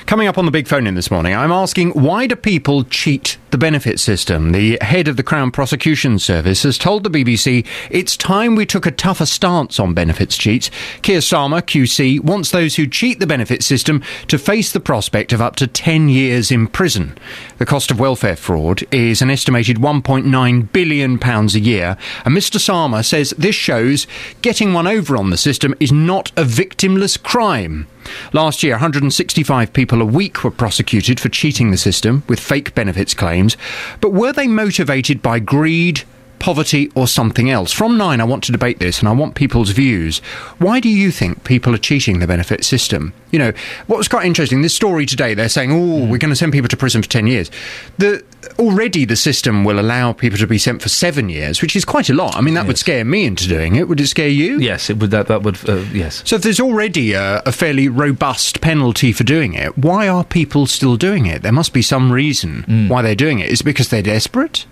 Coming 0.04 0.28
up 0.28 0.36
on 0.36 0.44
the 0.44 0.50
big 0.50 0.68
phone 0.68 0.86
in 0.86 0.96
this 0.96 1.10
morning, 1.10 1.34
I'm 1.34 1.50
asking 1.50 1.90
why 1.92 2.26
do 2.26 2.36
people 2.36 2.84
cheat 2.84 3.38
the 3.54 3.58
benefit 3.58 4.00
system? 4.00 4.50
The 4.50 4.78
head 4.80 5.06
of 5.06 5.16
the 5.16 5.22
Crown 5.22 5.52
Prosecution 5.52 6.18
Service 6.18 6.64
has 6.64 6.76
told 6.76 7.04
the 7.04 7.08
BBC 7.08 7.64
it's 7.88 8.16
time 8.16 8.56
we 8.56 8.66
took 8.66 8.84
a 8.84 8.90
tougher 8.90 9.26
stance 9.26 9.78
on 9.78 9.94
benefits 9.94 10.36
cheats. 10.36 10.72
Keir 11.02 11.20
Starmer, 11.20 11.62
QC, 11.62 12.18
wants 12.18 12.50
those 12.50 12.74
who 12.74 12.88
cheat 12.88 13.20
the 13.20 13.28
benefit 13.28 13.62
system 13.62 14.02
to 14.26 14.38
face 14.38 14.72
the 14.72 14.80
prospect 14.80 15.32
of 15.32 15.40
up 15.40 15.54
to 15.54 15.68
10 15.68 16.08
years 16.08 16.50
in 16.50 16.66
prison. 16.66 17.16
The 17.58 17.64
cost 17.64 17.92
of 17.92 18.00
welfare 18.00 18.34
fraud 18.34 18.82
is 18.92 19.22
an 19.22 19.30
estimated 19.30 19.76
£1.9 19.76 20.72
billion 20.72 21.22
a 21.22 21.46
year, 21.60 21.96
and 22.24 22.36
Mr 22.36 22.58
Starmer 22.58 23.04
says 23.04 23.30
this 23.38 23.54
shows 23.54 24.08
getting 24.42 24.72
one 24.72 24.88
over 24.88 25.16
on 25.16 25.30
the 25.30 25.36
system 25.36 25.76
is 25.78 25.92
not 25.92 26.32
a 26.36 26.42
victimless 26.42 27.22
crime. 27.22 27.86
Last 28.32 28.62
year, 28.62 28.74
165 28.74 29.72
people 29.72 30.02
a 30.02 30.04
week 30.04 30.44
were 30.44 30.50
prosecuted 30.50 31.20
for 31.20 31.28
cheating 31.28 31.70
the 31.70 31.76
system 31.76 32.22
with 32.28 32.40
fake 32.40 32.74
benefits 32.74 33.14
claims. 33.14 33.56
But 34.00 34.12
were 34.12 34.32
they 34.32 34.46
motivated 34.46 35.22
by 35.22 35.38
greed, 35.38 36.02
poverty, 36.44 36.92
or 36.94 37.08
something 37.08 37.48
else? 37.48 37.72
From 37.72 37.96
nine, 37.96 38.20
I 38.20 38.24
want 38.24 38.44
to 38.44 38.52
debate 38.52 38.78
this 38.78 38.98
and 38.98 39.08
I 39.08 39.12
want 39.12 39.34
people's 39.34 39.70
views. 39.70 40.18
Why 40.58 40.78
do 40.78 40.90
you 40.90 41.10
think 41.10 41.42
people 41.44 41.74
are 41.74 41.78
cheating 41.78 42.18
the 42.18 42.26
benefit 42.26 42.66
system? 42.66 43.14
You 43.30 43.38
know, 43.38 43.52
what 43.86 43.96
was 43.96 44.08
quite 44.08 44.26
interesting, 44.26 44.60
this 44.60 44.76
story 44.76 45.06
today, 45.06 45.32
they're 45.32 45.48
saying, 45.48 45.72
oh, 45.72 46.04
we're 46.04 46.18
going 46.18 46.28
to 46.28 46.36
send 46.36 46.52
people 46.52 46.68
to 46.68 46.76
prison 46.76 47.00
for 47.00 47.08
10 47.08 47.26
years. 47.28 47.50
The, 47.96 48.22
already 48.58 49.06
the 49.06 49.16
system 49.16 49.64
will 49.64 49.80
allow 49.80 50.12
people 50.12 50.38
to 50.38 50.46
be 50.46 50.58
sent 50.58 50.82
for 50.82 50.90
seven 50.90 51.30
years, 51.30 51.62
which 51.62 51.74
is 51.74 51.86
quite 51.86 52.10
a 52.10 52.14
lot. 52.14 52.36
I 52.36 52.42
mean, 52.42 52.52
that 52.52 52.66
would 52.66 52.76
scare 52.76 53.06
me 53.06 53.24
into 53.24 53.48
doing 53.48 53.76
it. 53.76 53.88
Would 53.88 54.02
it 54.02 54.08
scare 54.08 54.28
you? 54.28 54.58
Yes, 54.58 54.90
it 54.90 54.98
would. 54.98 55.12
That, 55.12 55.28
that 55.28 55.44
would. 55.44 55.66
Uh, 55.66 55.76
yes. 55.94 56.22
So 56.26 56.36
if 56.36 56.42
there's 56.42 56.60
already 56.60 57.14
a, 57.14 57.40
a 57.46 57.52
fairly 57.52 57.88
robust 57.88 58.60
penalty 58.60 59.12
for 59.12 59.24
doing 59.24 59.54
it, 59.54 59.78
why 59.78 60.08
are 60.08 60.24
people 60.24 60.66
still 60.66 60.96
doing 60.98 61.24
it? 61.24 61.40
There 61.40 61.52
must 61.52 61.72
be 61.72 61.80
some 61.80 62.12
reason 62.12 62.88
why 62.88 63.00
they're 63.00 63.14
doing 63.14 63.38
it. 63.38 63.48
Is 63.48 63.62
it 63.62 63.64
because 63.64 63.88
they're 63.88 64.02
desperate? 64.02 64.66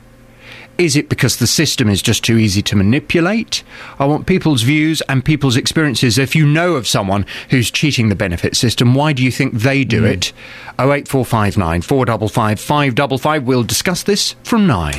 Is 0.78 0.96
it 0.96 1.08
because 1.08 1.36
the 1.36 1.46
system 1.46 1.88
is 1.88 2.02
just 2.02 2.24
too 2.24 2.38
easy 2.38 2.62
to 2.62 2.76
manipulate? 2.76 3.62
I 3.98 4.06
want 4.06 4.26
people's 4.26 4.62
views 4.62 5.02
and 5.08 5.24
people's 5.24 5.56
experiences. 5.56 6.18
If 6.18 6.34
you 6.34 6.46
know 6.46 6.74
of 6.74 6.86
someone 6.86 7.26
who's 7.50 7.70
cheating 7.70 8.08
the 8.08 8.14
benefit 8.14 8.56
system, 8.56 8.94
why 8.94 9.12
do 9.12 9.22
you 9.22 9.30
think 9.30 9.54
they 9.54 9.84
do 9.84 10.02
mm. 10.02 10.12
it? 10.12 10.32
08459 10.78 11.82
455 11.82 12.60
555. 12.60 13.44
We'll 13.44 13.62
discuss 13.62 14.02
this 14.02 14.34
from 14.42 14.66
9. 14.66 14.94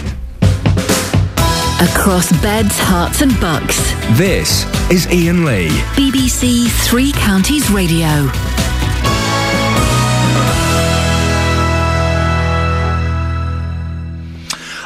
Across 1.82 2.32
beds, 2.42 2.78
hearts, 2.80 3.22
and 3.22 3.38
bucks. 3.42 3.78
This 4.18 4.64
is 4.90 5.08
Iain 5.08 5.44
Lee. 5.44 5.68
BBC 5.98 6.70
Three 6.88 7.12
Counties 7.12 7.70
Radio. 7.72 8.30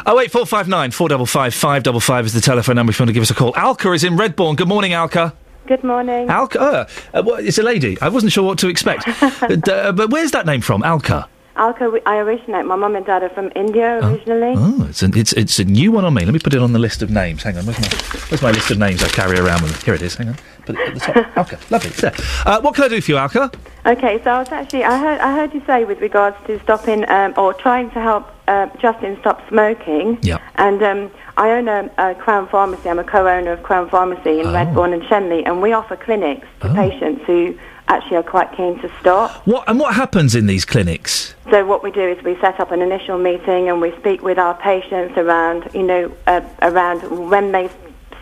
08459 0.08 0.92
455 0.92 1.54
555 1.54 2.26
is 2.28 2.34
the 2.34 2.40
telephone 2.40 2.76
number 2.78 2.92
if 2.92 3.00
you 3.00 3.04
want 3.04 3.10
to 3.10 3.14
give 3.14 3.24
us 3.24 3.30
a 3.30 3.36
call. 3.36 3.54
Alka 3.58 3.92
is 3.92 4.06
in 4.06 4.16
Redbourn. 4.16 4.56
Good 4.56 4.70
morning, 4.70 4.94
Alka. 4.94 5.34
Good 5.68 5.84
morning. 5.84 6.30
Alka. 6.30 6.88
Uh, 7.14 7.24
well, 7.26 7.36
it's 7.36 7.58
a 7.58 7.64
lady. 7.64 7.98
I 8.00 8.08
wasn't 8.08 8.32
sure 8.32 8.46
what 8.46 8.58
to 8.60 8.70
expect. 8.70 9.06
Uh, 9.48 9.72
uh, 9.72 9.92
but 9.92 10.10
where's 10.10 10.32
that 10.32 10.46
name 10.46 10.62
from? 10.62 10.82
Alka. 10.84 11.28
Alka, 11.58 11.92
I 12.06 12.18
originate. 12.18 12.66
My 12.66 12.76
mum 12.76 12.96
and 12.96 13.06
dad 13.06 13.24
are 13.24 13.30
from 13.30 13.52
India 13.56 14.00
originally. 14.04 14.54
Oh, 14.56 14.86
it's 14.90 15.02
a, 15.04 15.10
it's 15.14 15.34
it's 15.34 15.60
a 15.60 15.66
new 15.66 15.92
one 15.92 16.06
on 16.06 16.14
me. 16.14 16.24
Let 16.24 16.34
me 16.34 16.40
put 16.40 16.54
it 16.54 16.62
on 16.62 16.74
the 16.74 16.80
list 16.80 17.02
of 17.02 17.10
names. 17.10 17.44
Hang 17.44 17.58
on, 17.58 17.66
where's 17.66 17.80
my 17.80 17.88
where's 18.30 18.42
my 18.42 18.52
list 18.52 18.72
of 18.72 18.78
names 18.78 19.04
I 19.04 19.10
carry 19.10 19.38
around 19.40 19.64
with 19.64 19.74
me? 19.74 19.80
Here 19.84 19.94
it 19.94 20.02
is. 20.02 20.16
Hang 20.16 20.30
on, 20.30 20.36
put 20.66 20.76
it 20.78 20.88
at 20.88 20.94
the 20.94 21.00
top. 21.00 21.16
Alka, 21.38 21.60
lovely. 21.70 21.90
There. 21.90 22.14
Uh, 22.46 22.62
what 22.62 22.76
can 22.76 22.84
I 22.86 22.88
do 22.88 23.02
for 23.02 23.12
you, 23.12 23.18
Alka? 23.18 23.52
Okay, 23.86 24.22
so 24.24 24.32
I 24.32 24.40
was 24.40 24.50
actually 24.52 24.84
I 24.84 24.98
heard 24.98 25.20
I 25.20 25.36
heard 25.36 25.54
you 25.54 25.62
say 25.66 25.84
with 25.86 26.00
regards 26.00 26.38
to 26.48 26.60
stopping 26.62 27.10
um, 27.10 27.34
or 27.38 27.54
trying 27.54 27.90
to 27.92 28.02
help 28.02 28.30
uh, 28.48 28.68
Justin 28.80 29.18
stop 29.20 29.48
smoking. 29.50 30.20
Yeah. 30.22 30.40
And 30.56 30.82
um, 30.84 31.12
I 31.38 31.52
own 31.52 31.68
a, 31.68 31.90
a 31.98 32.16
Crown 32.16 32.48
Pharmacy. 32.50 32.90
I'm 32.90 33.00
a 33.00 33.04
co-owner 33.04 33.52
of 33.52 33.64
Crown 33.64 33.90
Pharmacy 33.90 34.40
in 34.40 34.48
Redbourn 34.48 34.94
and 34.94 35.04
Shenley, 35.04 35.44
and 35.46 35.62
we 35.62 35.74
offer 35.74 35.96
clinics 35.96 36.48
to 36.62 36.74
patients 36.74 37.24
who 37.26 37.58
actually 37.88 38.18
are 38.18 38.24
quite 38.24 38.52
keen 38.56 38.80
to 38.80 38.92
stop. 39.00 39.32
What 39.48 39.68
and 39.68 39.80
what 39.80 39.94
happens 39.96 40.36
in 40.36 40.46
these 40.48 40.66
clinics? 40.66 41.36
So 41.50 41.66
what 41.66 41.84
we 41.84 41.92
do 41.92 42.02
is 42.02 42.22
we 42.24 42.36
set 42.40 42.60
up 42.60 42.72
an 42.72 42.82
initial 42.82 43.18
meeting 43.18 43.70
and 43.70 43.80
we 43.82 43.96
speak 43.98 44.22
with 44.22 44.38
our 44.38 44.56
patients 44.56 45.18
around, 45.18 45.70
you 45.74 45.84
know, 45.84 46.12
uh, 46.28 46.42
around 46.62 47.30
when 47.30 47.52
they 47.52 47.70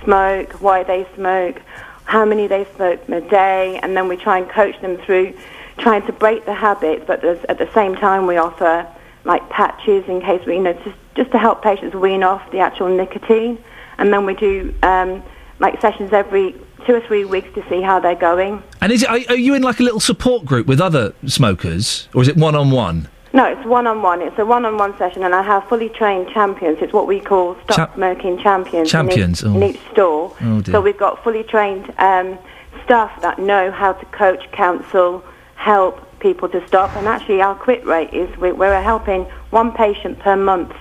smoke, 0.03 0.53
why 0.61 0.83
they 0.83 1.07
smoke, 1.15 1.59
how 2.05 2.23
many 2.25 2.47
they 2.47 2.65
smoke 2.75 3.07
a 3.09 3.21
day, 3.21 3.79
and 3.81 3.97
then 3.97 4.07
we 4.07 4.15
try 4.15 4.37
and 4.37 4.47
coach 4.49 4.79
them 4.81 4.97
through 4.97 5.33
trying 5.77 6.05
to 6.05 6.13
break 6.13 6.45
the 6.45 6.53
habit, 6.53 7.05
But 7.05 7.21
there's, 7.21 7.43
at 7.45 7.57
the 7.57 7.69
same 7.73 7.95
time, 7.95 8.27
we 8.27 8.37
offer 8.37 8.87
like 9.25 9.49
patches 9.49 10.07
in 10.07 10.21
case 10.21 10.45
we, 10.45 10.55
you 10.55 10.61
know, 10.61 10.73
just 10.73 10.97
just 11.15 11.31
to 11.31 11.37
help 11.37 11.63
patients 11.63 11.95
wean 11.95 12.23
off 12.23 12.51
the 12.51 12.59
actual 12.59 12.89
nicotine, 12.89 13.57
and 13.97 14.13
then 14.13 14.25
we 14.25 14.35
do 14.35 14.73
um, 14.83 15.23
like 15.59 15.81
sessions 15.81 16.13
every 16.13 16.53
two 16.85 16.93
or 16.93 17.01
three 17.01 17.25
weeks 17.25 17.47
to 17.55 17.67
see 17.69 17.81
how 17.81 17.99
they're 17.99 18.15
going. 18.15 18.61
And 18.81 18.91
is 18.91 19.03
it 19.03 19.09
are, 19.09 19.19
are 19.29 19.37
you 19.37 19.53
in 19.55 19.61
like 19.61 19.79
a 19.79 19.83
little 19.83 19.99
support 19.99 20.45
group 20.45 20.67
with 20.67 20.79
other 20.79 21.13
smokers, 21.25 22.07
or 22.13 22.21
is 22.21 22.27
it 22.27 22.37
one 22.37 22.55
on 22.55 22.71
one? 22.71 23.09
No, 23.35 23.43
it's 23.43 23.65
one-on-one. 23.65 24.21
It's 24.21 24.39
a 24.39 24.45
one-on-one 24.45 24.97
session, 24.97 25.21
and 25.23 25.35
I 25.35 25.41
have 25.41 25.67
fully 25.67 25.89
trained 25.89 26.29
champions. 26.29 26.77
It's 26.79 26.93
what 26.93 27.05
we 27.05 27.19
call 27.19 27.57
stop 27.65 27.93
smoking 27.93 28.37
champions. 28.41 28.89
Champions, 28.89 29.43
in 29.43 29.49
each, 29.49 29.53
oh. 29.53 29.57
in 29.57 29.75
each 29.75 29.91
store. 29.91 30.33
Oh, 30.39 30.63
so 30.63 30.79
we've 30.79 30.97
got 30.97 31.21
fully 31.21 31.43
trained 31.43 31.93
um, 31.97 32.39
staff 32.85 33.21
that 33.21 33.37
know 33.37 33.71
how 33.71 33.91
to 33.91 34.05
coach, 34.05 34.49
counsel, 34.53 35.21
help 35.55 35.99
people 36.21 36.47
to 36.47 36.65
stop. 36.65 36.95
And 36.95 37.09
actually, 37.09 37.41
our 37.41 37.55
quit 37.55 37.85
rate 37.85 38.13
is 38.13 38.29
we, 38.37 38.53
we're 38.53 38.81
helping 38.81 39.25
one 39.49 39.73
patient 39.73 40.17
per 40.19 40.37
month 40.37 40.71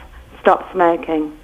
stop 0.40 0.70
smoking. 0.70 1.36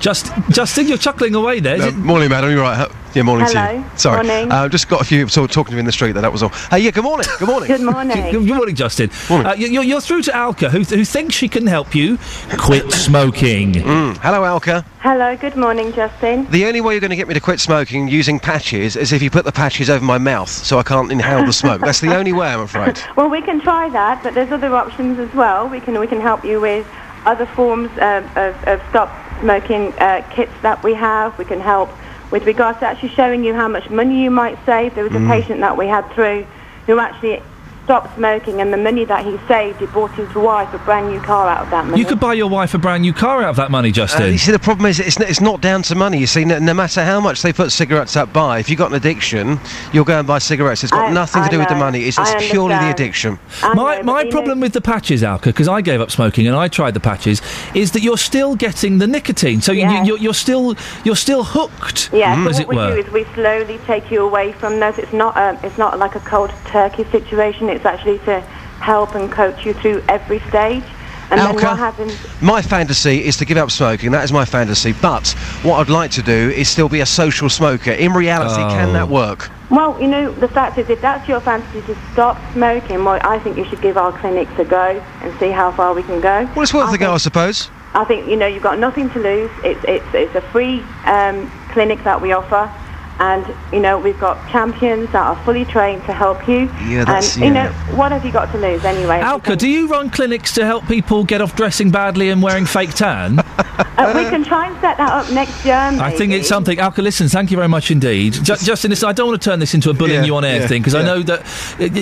Just, 0.00 0.30
Justin, 0.50 0.88
you're 0.88 0.98
chuckling 0.98 1.34
away 1.34 1.60
there. 1.60 1.78
No, 1.78 1.90
morning, 1.92 2.28
madam. 2.30 2.50
You're 2.50 2.62
right. 2.62 2.90
Yeah, 3.14 3.22
morning 3.22 3.46
to 3.46 3.74
you. 3.92 3.98
Sorry. 3.98 4.26
Morning. 4.26 4.52
Uh, 4.52 4.68
just 4.68 4.88
got 4.88 5.00
a 5.00 5.04
few 5.04 5.26
sort 5.28 5.48
of 5.48 5.54
talking 5.54 5.70
to 5.70 5.76
me 5.76 5.80
in 5.80 5.86
the 5.86 5.92
street. 5.92 6.12
There, 6.12 6.20
that 6.20 6.32
was 6.32 6.42
all. 6.42 6.50
Hey, 6.50 6.80
yeah. 6.80 6.90
Good 6.90 7.04
morning. 7.04 7.26
Good 7.38 7.48
morning. 7.48 7.68
Good 7.68 7.80
morning. 7.80 8.16
Good, 8.30 8.32
good 8.46 8.54
morning, 8.56 8.74
Justin. 8.74 9.10
Uh, 9.30 9.54
you- 9.56 9.68
you're, 9.68 9.82
you're 9.84 10.00
through 10.02 10.20
to 10.22 10.36
Alka, 10.36 10.68
who, 10.68 10.80
who 10.82 11.04
thinks 11.04 11.34
she 11.34 11.48
can 11.48 11.66
help 11.66 11.94
you 11.94 12.18
quit 12.58 12.92
smoking. 12.92 13.72
Mm. 13.72 14.18
Hello, 14.18 14.44
Alka. 14.44 14.84
Hello, 15.00 15.34
good 15.36 15.56
morning, 15.56 15.92
Justin. 15.94 16.46
The 16.50 16.66
only 16.66 16.80
way 16.82 16.92
you're 16.94 17.00
going 17.00 17.10
to 17.10 17.16
get 17.16 17.28
me 17.28 17.34
to 17.34 17.40
quit 17.40 17.58
smoking 17.60 18.06
using 18.08 18.38
patches 18.38 18.96
is 18.96 19.12
if 19.12 19.22
you 19.22 19.30
put 19.30 19.44
the 19.46 19.52
patches 19.52 19.88
over 19.88 20.04
my 20.04 20.18
mouth 20.18 20.48
so 20.50 20.78
I 20.78 20.82
can't 20.82 21.10
inhale 21.10 21.46
the 21.46 21.52
smoke. 21.54 21.80
That's 21.80 22.00
the 22.00 22.14
only 22.14 22.32
way, 22.34 22.48
I'm 22.48 22.60
afraid. 22.60 22.98
Well, 23.16 23.30
we 23.30 23.40
can 23.40 23.60
try 23.60 23.88
that, 23.90 24.22
but 24.22 24.34
there's 24.34 24.52
other 24.52 24.74
options 24.74 25.18
as 25.18 25.32
well. 25.34 25.68
We 25.68 25.80
can 25.80 25.98
we 25.98 26.06
can 26.06 26.20
help 26.20 26.44
you 26.44 26.60
with 26.60 26.86
other 27.24 27.46
forms 27.46 27.90
um, 27.98 28.24
of, 28.36 28.54
of 28.68 28.82
stop 28.90 29.08
smoking 29.40 29.92
uh, 29.98 30.22
kits 30.34 30.52
that 30.62 30.82
we 30.82 30.94
have. 30.94 31.36
We 31.38 31.44
can 31.44 31.60
help 31.60 31.90
with 32.30 32.44
regards 32.44 32.78
to 32.80 32.86
actually 32.86 33.10
showing 33.10 33.44
you 33.44 33.54
how 33.54 33.68
much 33.68 33.88
money 33.90 34.22
you 34.22 34.30
might 34.30 34.58
save. 34.66 34.94
There 34.94 35.04
was 35.04 35.12
a 35.14 35.18
Mm. 35.18 35.28
patient 35.28 35.60
that 35.60 35.76
we 35.76 35.86
had 35.86 36.04
through 36.12 36.46
who 36.86 36.98
actually 36.98 37.42
stopped 37.86 38.16
smoking, 38.16 38.60
and 38.60 38.72
the 38.72 38.76
money 38.76 39.04
that 39.04 39.24
he 39.24 39.38
saved, 39.46 39.78
he 39.78 39.86
bought 39.86 40.10
his 40.12 40.34
wife 40.34 40.74
a 40.74 40.78
brand 40.78 41.08
new 41.08 41.20
car 41.20 41.48
out 41.48 41.62
of 41.62 41.70
that 41.70 41.86
money. 41.86 42.00
You 42.00 42.04
could 42.04 42.18
buy 42.18 42.34
your 42.34 42.48
wife 42.48 42.74
a 42.74 42.78
brand 42.78 43.02
new 43.02 43.12
car 43.12 43.42
out 43.44 43.50
of 43.50 43.56
that 43.56 43.70
money, 43.70 43.90
Uh, 43.90 43.92
Justin. 43.92 44.32
you 44.32 44.38
see, 44.38 44.50
the 44.50 44.58
problem 44.58 44.86
is 44.86 44.98
it's, 44.98 45.20
n- 45.20 45.28
it's 45.28 45.40
not 45.40 45.60
down 45.60 45.82
to 45.82 45.94
money. 45.94 46.18
You 46.18 46.26
see, 46.26 46.44
no, 46.44 46.58
no 46.58 46.74
matter 46.74 47.04
how 47.04 47.20
much 47.20 47.42
they 47.42 47.52
put 47.52 47.70
cigarettes 47.70 48.16
up 48.16 48.32
by, 48.32 48.58
if 48.58 48.68
you've 48.68 48.78
got 48.80 48.90
an 48.90 48.96
addiction, 48.96 49.60
you'll 49.92 50.04
go 50.04 50.18
and 50.18 50.26
buy 50.26 50.38
cigarettes. 50.38 50.82
It's 50.82 50.90
got 50.92 51.10
I- 51.10 51.12
nothing 51.12 51.42
to 51.42 51.46
I 51.46 51.50
do 51.50 51.58
with 51.60 51.68
the 51.68 51.76
money. 51.76 52.00
It's, 52.06 52.18
it's 52.18 52.50
purely 52.50 52.70
the 52.70 52.74
understand. 52.74 52.94
addiction. 53.00 53.38
My, 53.74 54.02
my 54.02 54.24
problem 54.30 54.58
with 54.58 54.72
the 54.72 54.80
patches, 54.80 55.22
Alka, 55.22 55.50
because 55.50 55.68
I 55.68 55.80
gave 55.80 56.00
up 56.00 56.10
smoking 56.10 56.48
and 56.48 56.56
I 56.56 56.66
tried 56.66 56.94
the 56.94 57.00
patches, 57.00 57.40
is 57.72 57.92
that 57.92 58.02
you're 58.02 58.18
still 58.18 58.56
getting 58.56 58.98
the 58.98 59.06
nicotine. 59.06 59.60
So 59.60 59.70
you, 59.70 59.88
you're, 60.04 60.18
you're 60.18 60.34
still 60.34 60.74
you're 61.04 61.14
still 61.14 61.44
hooked, 61.44 62.10
Yeah, 62.12 62.42
so 62.42 62.50
as 62.50 62.56
what 62.56 62.62
it 62.62 62.68
we 62.68 62.76
were. 62.76 62.94
do 62.96 63.06
is 63.06 63.12
we 63.12 63.24
slowly 63.34 63.78
take 63.86 64.10
you 64.10 64.22
away 64.24 64.50
from 64.52 64.80
those. 64.80 64.98
It's 64.98 65.12
not 65.12 65.36
um, 65.36 65.56
it's 65.62 65.78
not 65.78 65.98
like 66.00 66.16
a 66.16 66.20
cold 66.20 66.50
turkey 66.66 67.04
situation. 67.04 67.68
It's 67.68 67.75
actually 67.84 68.18
to 68.20 68.40
help 68.80 69.14
and 69.14 69.30
coach 69.30 69.64
you 69.66 69.74
through 69.74 70.02
every 70.08 70.38
stage. 70.48 70.84
And 71.28 71.40
then 71.40 71.46
Alka, 71.48 71.64
what 71.66 71.78
happens? 71.78 72.16
My 72.40 72.62
fantasy 72.62 73.24
is 73.24 73.36
to 73.38 73.44
give 73.44 73.56
up 73.56 73.72
smoking. 73.72 74.12
That 74.12 74.22
is 74.22 74.32
my 74.32 74.44
fantasy. 74.44 74.92
But 75.02 75.28
what 75.64 75.80
I'd 75.80 75.88
like 75.90 76.12
to 76.12 76.22
do 76.22 76.50
is 76.54 76.68
still 76.68 76.88
be 76.88 77.00
a 77.00 77.06
social 77.06 77.48
smoker. 77.48 77.90
In 77.90 78.12
reality, 78.12 78.62
can 78.62 78.90
Oh. 78.90 78.92
that 78.92 79.08
work? 79.08 79.50
Well, 79.68 79.96
you 80.00 80.06
know, 80.06 80.30
the 80.30 80.46
fact 80.46 80.78
is, 80.78 80.88
if 80.88 81.00
that's 81.00 81.28
your 81.28 81.40
fantasy 81.40 81.82
to 81.82 81.96
stop 82.12 82.38
smoking, 82.52 83.04
well, 83.04 83.18
I 83.24 83.40
think 83.40 83.56
you 83.56 83.64
should 83.64 83.80
give 83.82 83.96
our 83.96 84.12
clinics 84.12 84.52
a 84.58 84.64
go 84.64 85.02
and 85.22 85.34
see 85.40 85.50
how 85.50 85.72
far 85.72 85.94
we 85.94 86.04
can 86.04 86.20
go. 86.20 86.48
Well, 86.54 86.62
it's 86.62 86.72
worth 86.72 86.92
a 86.94 86.98
go, 86.98 87.14
I 87.14 87.16
suppose. 87.16 87.70
I 87.94 88.04
think 88.04 88.28
you 88.28 88.36
know 88.36 88.46
you've 88.46 88.62
got 88.62 88.78
nothing 88.78 89.10
to 89.10 89.18
lose. 89.18 89.50
It's 89.64 89.82
it's 89.88 90.04
it's 90.14 90.34
a 90.36 90.42
free 90.52 90.84
um, 91.06 91.50
clinic 91.70 92.04
that 92.04 92.20
we 92.20 92.30
offer, 92.32 92.70
and 93.18 93.46
you 93.72 93.80
know 93.80 93.98
we've 93.98 94.18
got 94.20 94.36
champions 94.50 95.10
that 95.12 95.26
are 95.26 95.36
fully 95.44 95.64
trained 95.64 96.04
to 96.04 96.12
help 96.12 96.46
you. 96.48 96.70
Yeah, 96.86 97.04
that's- 97.04 97.36
and 97.36 97.44
you 97.44 97.50
know 97.50 97.68
what 97.96 98.12
have 98.12 98.24
you 98.24 98.32
got 98.32 98.50
to 98.52 98.58
lose 98.58 98.84
anyway? 98.84 99.20
Alka, 99.20 99.56
do 99.56 99.68
you 99.68 99.88
run 99.88 100.10
clinics 100.10 100.52
to 100.54 100.64
help 100.64 100.86
people 100.86 101.24
get 101.24 101.40
off 101.40 101.56
dressing 101.56 101.90
badly 101.90 102.28
and 102.30 102.42
wearing 102.42 102.66
fake 102.66 102.94
tan? 102.94 103.38
Uh, 103.98 104.12
we 104.14 104.24
can 104.28 104.44
try 104.44 104.66
and 104.68 104.78
set 104.80 104.96
that 104.98 105.08
up 105.10 105.30
next 105.32 105.64
year. 105.64 105.74
I 105.74 106.10
think 106.10 106.32
it's 106.32 106.48
something. 106.48 106.78
Alka, 106.78 107.00
listen, 107.00 107.28
thank 107.28 107.50
you 107.50 107.56
very 107.56 107.68
much 107.68 107.90
indeed. 107.90 108.34
Ju- 108.34 108.56
Justin, 108.56 108.90
listen, 108.90 109.08
I 109.08 109.12
don't 109.12 109.28
want 109.28 109.40
to 109.40 109.50
turn 109.50 109.58
this 109.58 109.72
into 109.74 109.88
a 109.88 109.94
bullying 109.94 110.20
Yeah, 110.20 110.26
you 110.26 110.36
on 110.36 110.44
air 110.44 110.60
yeah, 110.60 110.66
thing 110.66 110.82
because 110.82 110.94
I 110.94 111.02
know 111.02 111.22
that 111.22 111.42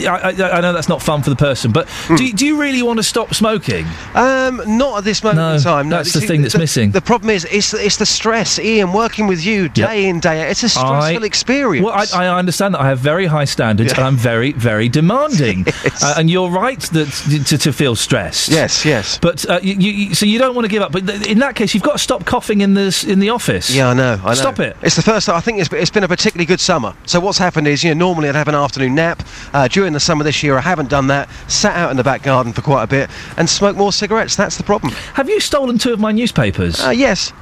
I, 0.09 0.31
I, 0.43 0.59
I 0.59 0.60
know 0.60 0.73
that's 0.73 0.89
not 0.89 1.02
fun 1.02 1.23
for 1.23 1.31
the 1.31 1.36
person. 1.36 1.70
But 1.70 1.89
do, 2.17 2.25
you- 2.25 2.33
do 2.33 2.47
you 2.47 2.60
really 2.60 2.83
want 2.83 2.99
to 2.99 3.02
stop 3.05 3.33
smoking? 3.34 3.86
Um, 4.15 4.60
not 4.67 4.99
at 4.99 5.05
this 5.05 5.23
moment 5.23 5.57
in 5.57 5.62
time. 5.62 5.89
No, 5.89 5.97
that's 5.99 6.15
You 6.15 6.20
the 6.20 6.26
thing 6.26 6.43
that's 6.43 6.57
missing. 6.59 6.91
The 6.91 7.01
problem 7.01 7.31
is, 7.31 7.44
it's 7.44 7.73
it's 7.75 7.97
the 7.97 8.07
stress, 8.07 8.59
Iain. 8.59 8.93
Working 8.93 9.26
with 9.28 9.44
you 9.44 9.68
day 9.68 10.09
in 10.09 10.18
day 10.20 10.43
out, 10.43 10.51
it's 10.51 10.62
a 10.65 10.68
stress. 10.68 10.84
I- 10.84 11.03
experience. 11.12 11.84
Well, 11.84 11.94
I, 11.94 12.26
I 12.26 12.39
understand 12.39 12.74
that 12.74 12.81
I 12.81 12.89
have 12.89 12.99
very 12.99 13.26
high 13.26 13.44
standards 13.44 13.92
and 13.92 14.00
I'm 14.00 14.16
very, 14.31 14.52
very 14.52 14.89
demanding. 14.89 15.66
Uh, 16.02 16.15
and 16.18 16.28
you're 16.28 16.50
right 16.50 16.81
that 16.81 17.07
to, 17.47 17.57
to 17.57 17.73
feel 17.73 17.94
stressed. 17.94 18.49
Yes, 18.49 18.84
yes. 18.84 19.18
But 19.18 19.49
uh, 19.49 19.60
you, 19.62 19.74
you, 19.74 20.15
so 20.15 20.26
you 20.26 20.39
don't 20.39 20.55
want 20.55 20.65
to 20.65 20.68
give 20.68 20.83
up. 20.83 20.92
But 20.92 21.07
th- 21.07 21.26
in 21.26 21.39
that 21.39 21.55
case, 21.55 21.73
you've 21.73 21.83
got 21.83 21.92
to 21.92 21.99
stop 21.99 22.24
coughing 22.26 22.62
in 22.62 22.74
the 22.74 23.07
in 23.08 23.20
the 23.20 23.31
office. 23.31 23.70
Yeah, 23.70 23.91
I 23.91 23.94
know. 23.94 24.20
I 24.23 24.31
know. 24.31 24.34
Stop 24.34 24.58
it. 24.60 24.76
It's 24.83 24.97
the 24.97 25.02
first. 25.02 25.28
I 25.28 25.41
think 25.41 25.60
it's, 25.60 25.73
it's 25.73 25.91
been 25.91 26.05
a 26.05 26.08
particularly 26.08 26.47
good 26.47 26.60
summer. 26.60 26.94
So 27.07 27.20
what's 27.20 27.39
happened 27.39 27.68
is, 27.68 27.84
you 27.84 27.94
know, 27.94 27.99
normally 27.99 28.28
I'd 28.28 28.34
have 28.34 28.49
an 28.49 28.55
afternoon 28.55 28.94
nap. 28.97 29.23
Uh, 29.52 29.68
during 29.68 29.92
the 29.92 30.00
summer 30.00 30.24
this 30.24 30.42
year, 30.42 30.57
I 30.58 30.60
haven't 30.62 30.89
done 30.91 31.07
that. 31.08 31.28
Sat 31.49 31.76
out 31.76 31.91
in 31.91 31.97
the 31.97 32.05
back 32.05 32.23
garden 32.23 32.52
for 32.52 32.62
quite 32.62 32.83
a 32.83 32.89
bit 32.89 33.08
and 33.36 33.49
smoked 33.49 33.78
more 33.78 33.92
cigarettes. 33.92 34.36
That's 34.36 34.57
the 34.57 34.65
problem. 34.65 34.92
Have 35.15 35.28
you 35.28 35.41
stolen 35.41 35.78
two 35.78 35.92
of 35.92 36.00
my 36.00 36.12
newspapers? 36.12 36.81
Uh, 36.84 36.91
yes. 36.91 37.33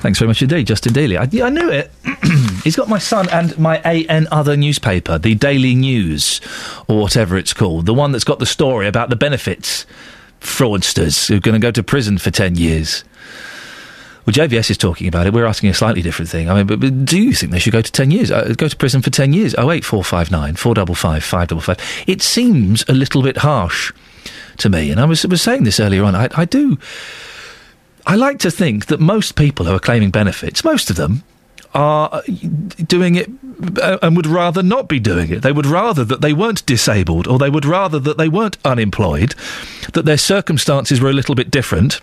Thanks 0.00 0.20
very 0.20 0.28
much 0.28 0.42
indeed, 0.42 0.66
Justin 0.66 0.92
Dealey. 0.92 1.16
I, 1.16 1.46
I 1.46 1.50
knew 1.50 1.68
it. 1.70 1.90
He's 2.62 2.76
got 2.76 2.88
my 2.88 2.98
son 2.98 3.28
and 3.30 3.58
my 3.58 3.78
AN 3.78 4.28
Other 4.30 4.56
newspaper, 4.56 5.18
the 5.18 5.34
Daily 5.34 5.74
News, 5.74 6.40
or 6.86 7.00
whatever 7.00 7.36
it's 7.36 7.52
called, 7.52 7.86
the 7.86 7.94
one 7.94 8.12
that's 8.12 8.24
got 8.24 8.38
the 8.38 8.46
story 8.46 8.86
about 8.86 9.10
the 9.10 9.16
benefits 9.16 9.86
fraudsters 10.40 11.28
who 11.28 11.36
are 11.36 11.40
going 11.40 11.60
to 11.60 11.64
go 11.64 11.72
to 11.72 11.82
prison 11.82 12.16
for 12.18 12.30
10 12.30 12.54
years. 12.54 13.02
Well, 14.24 14.34
JVS 14.34 14.70
is 14.70 14.78
talking 14.78 15.08
about 15.08 15.26
it. 15.26 15.32
We're 15.32 15.46
asking 15.46 15.70
a 15.70 15.74
slightly 15.74 16.02
different 16.02 16.30
thing. 16.30 16.50
I 16.50 16.54
mean, 16.54 16.66
but, 16.66 16.80
but 16.80 17.04
do 17.04 17.18
you 17.18 17.32
think 17.32 17.50
they 17.50 17.58
should 17.58 17.72
go 17.72 17.80
to 17.80 17.90
10 17.90 18.10
years? 18.10 18.30
Uh, 18.30 18.54
go 18.56 18.68
to 18.68 18.76
prison 18.76 19.00
for 19.02 19.10
10 19.10 19.32
years? 19.32 19.54
08459 19.54 20.54
455 20.54 21.24
555. 21.24 22.04
It 22.06 22.22
seems 22.22 22.84
a 22.88 22.92
little 22.92 23.22
bit 23.22 23.38
harsh 23.38 23.92
to 24.58 24.68
me. 24.68 24.90
And 24.90 25.00
I 25.00 25.06
was, 25.06 25.26
was 25.26 25.42
saying 25.42 25.64
this 25.64 25.80
earlier 25.80 26.04
on. 26.04 26.14
I, 26.14 26.28
I 26.36 26.44
do. 26.44 26.78
I 28.08 28.16
like 28.16 28.38
to 28.38 28.50
think 28.50 28.86
that 28.86 29.00
most 29.00 29.36
people 29.36 29.66
who 29.66 29.74
are 29.74 29.78
claiming 29.78 30.10
benefits, 30.10 30.64
most 30.64 30.88
of 30.88 30.96
them, 30.96 31.24
are 31.74 32.08
uh, 32.10 32.22
doing 32.86 33.16
it 33.16 33.28
uh, 33.82 33.98
and 34.00 34.16
would 34.16 34.26
rather 34.26 34.62
not 34.62 34.88
be 34.88 34.98
doing 34.98 35.30
it. 35.30 35.42
They 35.42 35.52
would 35.52 35.66
rather 35.66 36.04
that 36.04 36.22
they 36.22 36.32
weren't 36.32 36.64
disabled 36.64 37.28
or 37.28 37.38
they 37.38 37.50
would 37.50 37.66
rather 37.66 37.98
that 37.98 38.16
they 38.16 38.30
weren't 38.30 38.56
unemployed, 38.64 39.34
that 39.92 40.06
their 40.06 40.16
circumstances 40.16 41.02
were 41.02 41.10
a 41.10 41.12
little 41.12 41.34
bit 41.34 41.50
different. 41.50 42.00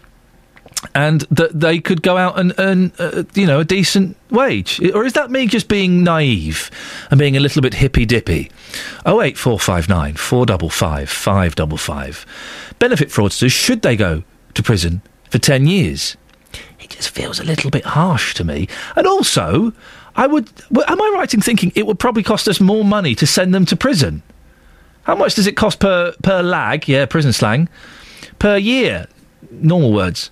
And 0.93 1.21
that 1.31 1.59
they 1.59 1.79
could 1.79 2.03
go 2.03 2.17
out 2.17 2.37
and 2.37 2.53
earn, 2.59 2.91
uh, 2.99 3.23
you 3.33 3.47
know, 3.47 3.61
a 3.61 3.65
decent 3.65 4.15
wage, 4.29 4.79
or 4.93 5.03
is 5.03 5.13
that 5.13 5.31
me 5.31 5.47
just 5.47 5.67
being 5.67 6.03
naive 6.03 6.69
and 7.09 7.17
being 7.17 7.35
a 7.35 7.39
little 7.39 7.63
bit 7.63 7.73
hippy 7.73 8.05
dippy? 8.05 8.51
Oh 9.03 9.19
eight 9.21 9.35
four 9.35 9.59
five 9.59 9.89
nine 9.89 10.13
four 10.13 10.45
double 10.45 10.69
five 10.69 11.09
five 11.09 11.55
double 11.55 11.77
five. 11.77 12.23
Benefit 12.77 13.09
fraudsters 13.09 13.51
should 13.51 13.81
they 13.81 13.95
go 13.95 14.23
to 14.53 14.61
prison 14.61 15.01
for 15.35 15.39
ten 15.39 15.67
years? 15.67 16.15
It 16.79 16.91
just 16.91 17.09
feels 17.09 17.41
a 17.41 17.43
little 17.43 17.69
bit 17.69 17.83
harsh 17.83 18.33
to 18.35 18.45
me. 18.45 18.69
And 18.95 19.05
also, 19.05 19.73
I 20.15 20.27
would. 20.27 20.49
Am 20.87 21.01
I 21.01 21.11
right 21.13 21.33
in 21.33 21.41
thinking 21.41 21.73
it 21.75 21.85
would 21.85 21.99
probably 21.99 22.23
cost 22.23 22.47
us 22.47 22.61
more 22.61 22.85
money 22.85 23.15
to 23.15 23.27
send 23.27 23.53
them 23.53 23.65
to 23.65 23.75
prison? 23.75 24.23
How 25.03 25.13
much 25.15 25.35
does 25.35 25.45
it 25.45 25.57
cost 25.57 25.81
per 25.81 26.13
per 26.23 26.41
lag? 26.41 26.87
Yeah, 26.87 27.05
prison 27.05 27.33
slang. 27.33 27.67
Per 28.39 28.55
year, 28.55 29.07
normal 29.51 29.91
words. 29.91 30.31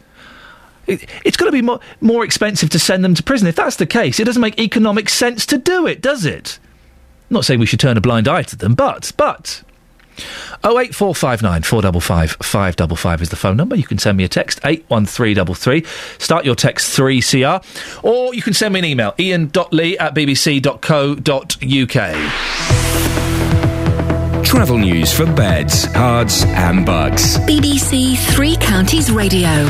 It, 0.87 1.09
it's 1.25 1.35
got 1.35 1.45
to 1.45 1.51
be 1.51 1.61
more 1.61 1.81
more 1.99 2.23
expensive 2.23 2.69
to 2.69 2.79
send 2.79 3.03
them 3.03 3.13
to 3.15 3.23
prison. 3.23 3.47
If 3.49 3.57
that's 3.57 3.75
the 3.75 3.85
case, 3.85 4.21
it 4.21 4.23
doesn't 4.23 4.41
make 4.41 4.57
economic 4.57 5.09
sense 5.09 5.45
to 5.47 5.57
do 5.57 5.85
it, 5.85 6.01
does 6.01 6.25
it? 6.25 6.59
I'm 7.29 7.35
not 7.35 7.45
saying 7.45 7.59
we 7.59 7.65
should 7.65 7.81
turn 7.81 7.97
a 7.97 8.01
blind 8.01 8.29
eye 8.29 8.43
to 8.43 8.55
them, 8.55 8.73
but 8.73 9.11
but. 9.17 9.63
08459 10.63 11.63
455 11.63 12.31
555 12.41 13.21
is 13.21 13.29
the 13.29 13.35
phone 13.35 13.57
number. 13.57 13.75
You 13.75 13.83
can 13.83 13.97
send 13.97 14.17
me 14.17 14.23
a 14.23 14.27
text, 14.27 14.59
81333. 14.63 15.83
Start 16.19 16.45
your 16.45 16.55
text 16.55 16.97
3CR. 16.97 18.03
Or 18.03 18.33
you 18.33 18.41
can 18.41 18.53
send 18.53 18.73
me 18.73 18.79
an 18.79 18.85
email, 18.85 19.13
ian.lee 19.19 19.97
at 19.97 20.15
bbc.co.uk. 20.15 21.23
Travel 24.45 24.77
news 24.77 25.11
for 25.11 25.25
beds, 25.25 25.87
cards, 25.87 26.43
and 26.45 26.85
bugs. 26.85 27.37
BBC 27.39 28.17
Three 28.33 28.55
Counties 28.57 29.11
Radio. 29.11 29.67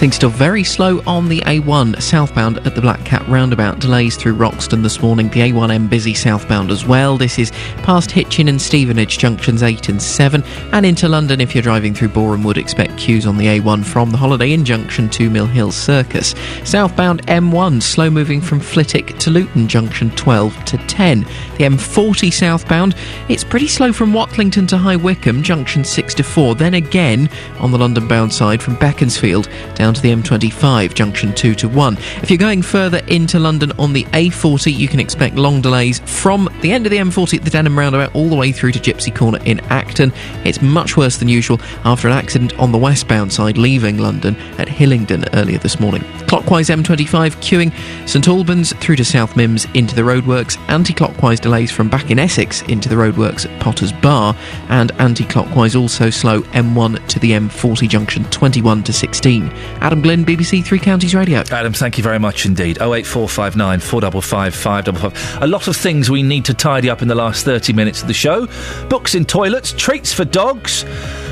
Things 0.00 0.16
still 0.16 0.30
very 0.30 0.64
slow 0.64 1.02
on 1.06 1.28
the 1.28 1.42
A1 1.42 2.00
southbound 2.00 2.56
at 2.66 2.74
the 2.74 2.80
Black 2.80 3.04
Cat 3.04 3.20
roundabout. 3.28 3.80
Delays 3.80 4.16
through 4.16 4.32
Roxton 4.32 4.80
this 4.80 5.02
morning. 5.02 5.28
The 5.28 5.40
A1M 5.40 5.90
busy 5.90 6.14
southbound 6.14 6.70
as 6.70 6.86
well. 6.86 7.18
This 7.18 7.38
is 7.38 7.50
past 7.82 8.10
Hitchin 8.10 8.48
and 8.48 8.58
Stevenage 8.58 9.18
junctions 9.18 9.62
8 9.62 9.90
and 9.90 10.00
7. 10.00 10.42
And 10.72 10.86
into 10.86 11.06
London 11.06 11.42
if 11.42 11.54
you're 11.54 11.60
driving 11.60 11.92
through 11.92 12.08
Boreham 12.08 12.42
Wood, 12.44 12.56
expect 12.56 12.96
queues 12.96 13.26
on 13.26 13.36
the 13.36 13.44
A1 13.44 13.84
from 13.84 14.10
the 14.10 14.16
Holiday 14.16 14.52
Inn 14.54 14.64
junction 14.64 15.10
to 15.10 15.28
Mill 15.28 15.44
Hill 15.44 15.70
Circus. 15.70 16.34
Southbound 16.64 17.26
M1 17.26 17.82
slow 17.82 18.08
moving 18.08 18.40
from 18.40 18.58
Flitwick 18.58 19.18
to 19.18 19.28
Luton 19.28 19.68
junction 19.68 20.10
12 20.12 20.64
to 20.64 20.78
10. 20.78 21.20
The 21.58 21.64
M40 21.64 22.32
southbound 22.32 22.96
it's 23.28 23.44
pretty 23.44 23.68
slow 23.68 23.92
from 23.92 24.14
Watlington 24.14 24.66
to 24.68 24.78
High 24.78 24.96
Wycombe 24.96 25.42
junction 25.42 25.84
6 25.84 26.14
to 26.14 26.22
4. 26.22 26.54
Then 26.54 26.72
again 26.72 27.28
on 27.58 27.70
the 27.70 27.76
London 27.76 28.08
bound 28.08 28.32
side 28.32 28.62
from 28.62 28.76
Beaconsfield 28.76 29.46
down 29.74 29.89
down 29.90 29.94
to 29.94 30.02
the 30.02 30.38
M25, 30.38 30.94
junction 30.94 31.34
2 31.34 31.54
to 31.56 31.68
1. 31.68 31.96
If 32.22 32.30
you're 32.30 32.38
going 32.38 32.62
further 32.62 32.98
into 33.08 33.40
London 33.40 33.72
on 33.76 33.92
the 33.92 34.04
A40, 34.04 34.72
you 34.72 34.86
can 34.86 35.00
expect 35.00 35.34
long 35.34 35.60
delays 35.60 35.98
from 36.00 36.48
the 36.60 36.70
end 36.70 36.86
of 36.86 36.90
the 36.90 36.98
M40 36.98 37.38
at 37.38 37.44
the 37.44 37.50
Denham 37.50 37.76
roundabout 37.76 38.14
all 38.14 38.28
the 38.28 38.36
way 38.36 38.52
through 38.52 38.70
to 38.72 38.78
Gypsy 38.78 39.14
Corner 39.14 39.40
in 39.44 39.58
Acton. 39.70 40.12
It's 40.44 40.62
much 40.62 40.96
worse 40.96 41.16
than 41.16 41.26
usual 41.26 41.60
after 41.84 42.06
an 42.06 42.14
accident 42.14 42.56
on 42.58 42.70
the 42.70 42.78
westbound 42.78 43.32
side 43.32 43.58
leaving 43.58 43.98
London 43.98 44.36
at 44.58 44.68
Hillingdon 44.68 45.24
earlier 45.32 45.58
this 45.58 45.80
morning. 45.80 46.04
Clockwise 46.28 46.68
M25 46.68 47.36
queuing 47.40 47.72
St 48.08 48.28
Albans 48.28 48.72
through 48.74 48.96
to 48.96 49.04
South 49.04 49.34
Mimms 49.34 49.66
into 49.74 49.96
the 49.96 50.02
roadworks, 50.02 50.56
anti 50.68 50.94
clockwise 50.94 51.40
delays 51.40 51.72
from 51.72 51.88
back 51.88 52.12
in 52.12 52.20
Essex 52.20 52.62
into 52.62 52.88
the 52.88 52.94
roadworks 52.94 53.44
at 53.44 53.60
Potters 53.60 53.92
Bar, 53.92 54.36
and 54.68 54.92
anti 55.00 55.24
clockwise 55.24 55.74
also 55.74 56.10
slow 56.10 56.42
M1 56.42 57.04
to 57.08 57.18
the 57.18 57.32
M40 57.32 57.88
junction 57.88 58.24
21 58.26 58.84
to 58.84 58.92
16. 58.92 59.50
Adam 59.80 60.02
Glynn, 60.02 60.24
BBC 60.24 60.62
Three 60.64 60.78
Counties 60.78 61.14
Radio. 61.14 61.42
Adam, 61.50 61.72
thank 61.72 61.96
you 61.96 62.04
very 62.04 62.18
much 62.18 62.44
indeed. 62.44 62.76
08459 62.78 63.80
455 63.80 64.54
555. 64.54 65.42
A 65.42 65.46
lot 65.46 65.68
of 65.68 65.76
things 65.76 66.10
we 66.10 66.22
need 66.22 66.44
to 66.44 66.54
tidy 66.54 66.90
up 66.90 67.02
in 67.02 67.08
the 67.08 67.14
last 67.14 67.44
30 67.44 67.72
minutes 67.72 68.02
of 68.02 68.08
the 68.08 68.14
show. 68.14 68.46
Books 68.88 69.14
in 69.14 69.24
toilets, 69.24 69.72
treats 69.72 70.12
for 70.12 70.24
dogs, 70.24 70.84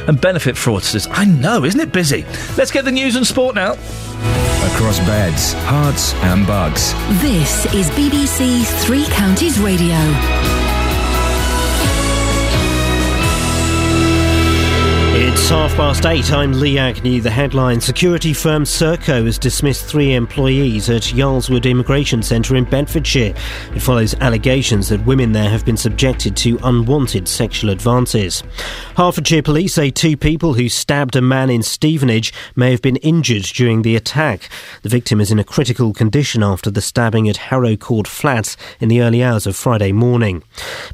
and 0.09 0.21
benefit 0.21 0.55
fraudsters. 0.57 1.07
I 1.11 1.27
know, 1.27 1.65
isn't 1.65 1.81
it 1.81 1.93
busy? 1.93 2.25
Let's 2.57 2.71
get 2.71 2.85
the 2.85 2.93
news 2.93 3.17
and 3.17 3.27
sport 3.27 3.55
now. 3.55 3.73
Across 3.73 5.01
beds, 5.01 5.53
hearts, 5.65 6.15
and 6.15 6.47
bugs. 6.47 6.93
This 7.21 7.67
is 7.75 7.89
BBC 7.91 8.65
Three 8.85 9.05
Counties 9.07 9.59
Radio. 9.61 10.68
It's 15.41 15.51
half 15.51 15.75
past 15.77 16.05
eight. 16.05 16.31
I'm 16.31 16.53
Lee 16.53 16.79
Agnew. 16.79 17.23
The 17.23 17.31
headline 17.31 17.81
Security 17.81 18.35
firm 18.35 18.65
Serco 18.65 19.25
has 19.25 19.39
dismissed 19.39 19.87
three 19.87 20.13
employees 20.13 20.91
at 20.91 21.15
Yarl's 21.15 21.49
Wood 21.49 21.65
Immigration 21.65 22.23
Centre 22.23 22.57
in 22.57 22.65
Bedfordshire. 22.65 23.35
It 23.75 23.81
follows 23.81 24.15
allegations 24.17 24.91
that 24.91 25.07
women 25.07 25.33
there 25.33 25.49
have 25.49 25.65
been 25.65 25.77
subjected 25.77 26.37
to 26.39 26.59
unwanted 26.65 27.29
sexual 27.29 27.71
advances. 27.71 28.43
Hertfordshire 28.97 29.43
police 29.43 29.73
say 29.75 29.91
two 29.91 30.19
people 30.19 30.53
who 30.53 30.69
stabbed 30.69 31.17
a 31.17 31.23
man 31.23 31.49
in 31.49 31.63
Stevenage 31.63 32.35
may 32.55 32.71
have 32.73 32.83
been 32.83 32.97
injured 32.97 33.45
during 33.45 33.83
the 33.83 33.97
attack. 33.97 34.51
The 34.83 34.91
victim 34.91 35.19
is 35.19 35.31
in 35.31 35.39
a 35.39 35.45
critical 35.45 35.95
condition 35.95 36.43
after 36.43 36.71
the 36.71 36.83
stabbing 36.83 37.27
at 37.27 37.37
Harrow 37.37 37.77
Court 37.77 38.07
Flats 38.07 38.57
in 38.81 38.89
the 38.89 39.01
early 39.01 39.23
hours 39.23 39.47
of 39.47 39.57
Friday 39.57 39.93
morning. 39.93 40.43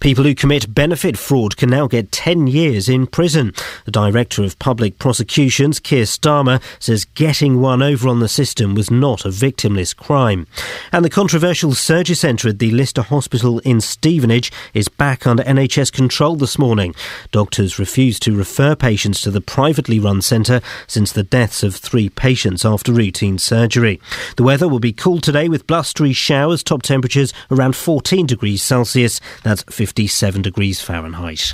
People 0.00 0.22
who 0.22 0.34
commit 0.34 0.74
benefit 0.74 1.18
fraud 1.18 1.56
can 1.56 1.70
now 1.70 1.88
get 1.88 2.12
10 2.12 2.46
years 2.46 2.88
in 2.88 3.08
prison. 3.08 3.52
The 3.86 3.90
Director 3.90 4.33
of 4.42 4.58
Public 4.58 4.98
Prosecutions, 4.98 5.78
Keir 5.78 6.04
Starmer, 6.04 6.62
says 6.80 7.04
getting 7.04 7.60
one 7.60 7.82
over 7.82 8.08
on 8.08 8.20
the 8.20 8.28
system 8.28 8.74
was 8.74 8.90
not 8.90 9.24
a 9.24 9.28
victimless 9.28 9.94
crime. 9.94 10.46
And 10.90 11.04
the 11.04 11.10
controversial 11.10 11.74
surgery 11.74 12.16
centre 12.16 12.48
at 12.48 12.58
the 12.58 12.70
Lister 12.70 13.02
Hospital 13.02 13.58
in 13.60 13.82
Stevenage 13.82 14.50
is 14.72 14.88
back 14.88 15.26
under 15.26 15.42
NHS 15.44 15.92
control 15.92 16.36
this 16.36 16.58
morning. 16.58 16.94
Doctors 17.30 17.78
refused 17.78 18.22
to 18.22 18.34
refer 18.34 18.74
patients 18.74 19.20
to 19.20 19.30
the 19.30 19.42
privately 19.42 20.00
run 20.00 20.22
centre 20.22 20.62
since 20.86 21.12
the 21.12 21.22
deaths 21.22 21.62
of 21.62 21.76
three 21.76 22.08
patients 22.08 22.64
after 22.64 22.92
routine 22.92 23.38
surgery. 23.38 24.00
The 24.36 24.42
weather 24.42 24.66
will 24.66 24.80
be 24.80 24.92
cool 24.92 25.20
today 25.20 25.48
with 25.48 25.66
blustery 25.66 26.14
showers, 26.14 26.62
top 26.62 26.80
temperatures 26.82 27.34
around 27.50 27.76
14 27.76 28.26
degrees 28.26 28.62
Celsius, 28.62 29.20
that's 29.42 29.62
57 29.64 30.40
degrees 30.40 30.80
Fahrenheit. 30.80 31.52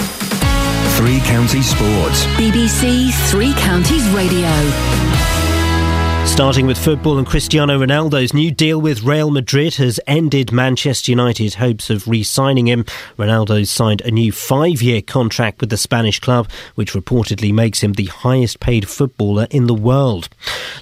Three 0.96 1.20
Counties 1.20 1.70
Sports. 1.70 2.26
BBC 2.36 2.69
Three 3.30 3.52
Counties 3.54 4.08
Radio. 4.10 4.48
Starting 6.26 6.66
with 6.66 6.78
football 6.78 7.18
and 7.18 7.26
Cristiano 7.26 7.78
Ronaldo's 7.78 8.32
new 8.32 8.50
deal 8.50 8.80
with 8.80 9.02
Real 9.02 9.30
Madrid 9.30 9.74
has 9.74 10.00
ended 10.06 10.52
Manchester 10.52 11.12
United's 11.12 11.56
hopes 11.56 11.90
of 11.90 12.08
re-signing 12.08 12.66
him. 12.66 12.84
Ronaldo 13.18 13.66
signed 13.66 14.00
a 14.00 14.10
new 14.10 14.32
five-year 14.32 15.02
contract 15.02 15.60
with 15.60 15.68
the 15.68 15.76
Spanish 15.76 16.18
club, 16.18 16.50
which 16.76 16.94
reportedly 16.94 17.52
makes 17.52 17.82
him 17.82 17.92
the 17.92 18.06
highest-paid 18.06 18.88
footballer 18.88 19.48
in 19.50 19.66
the 19.66 19.74
world. 19.74 20.30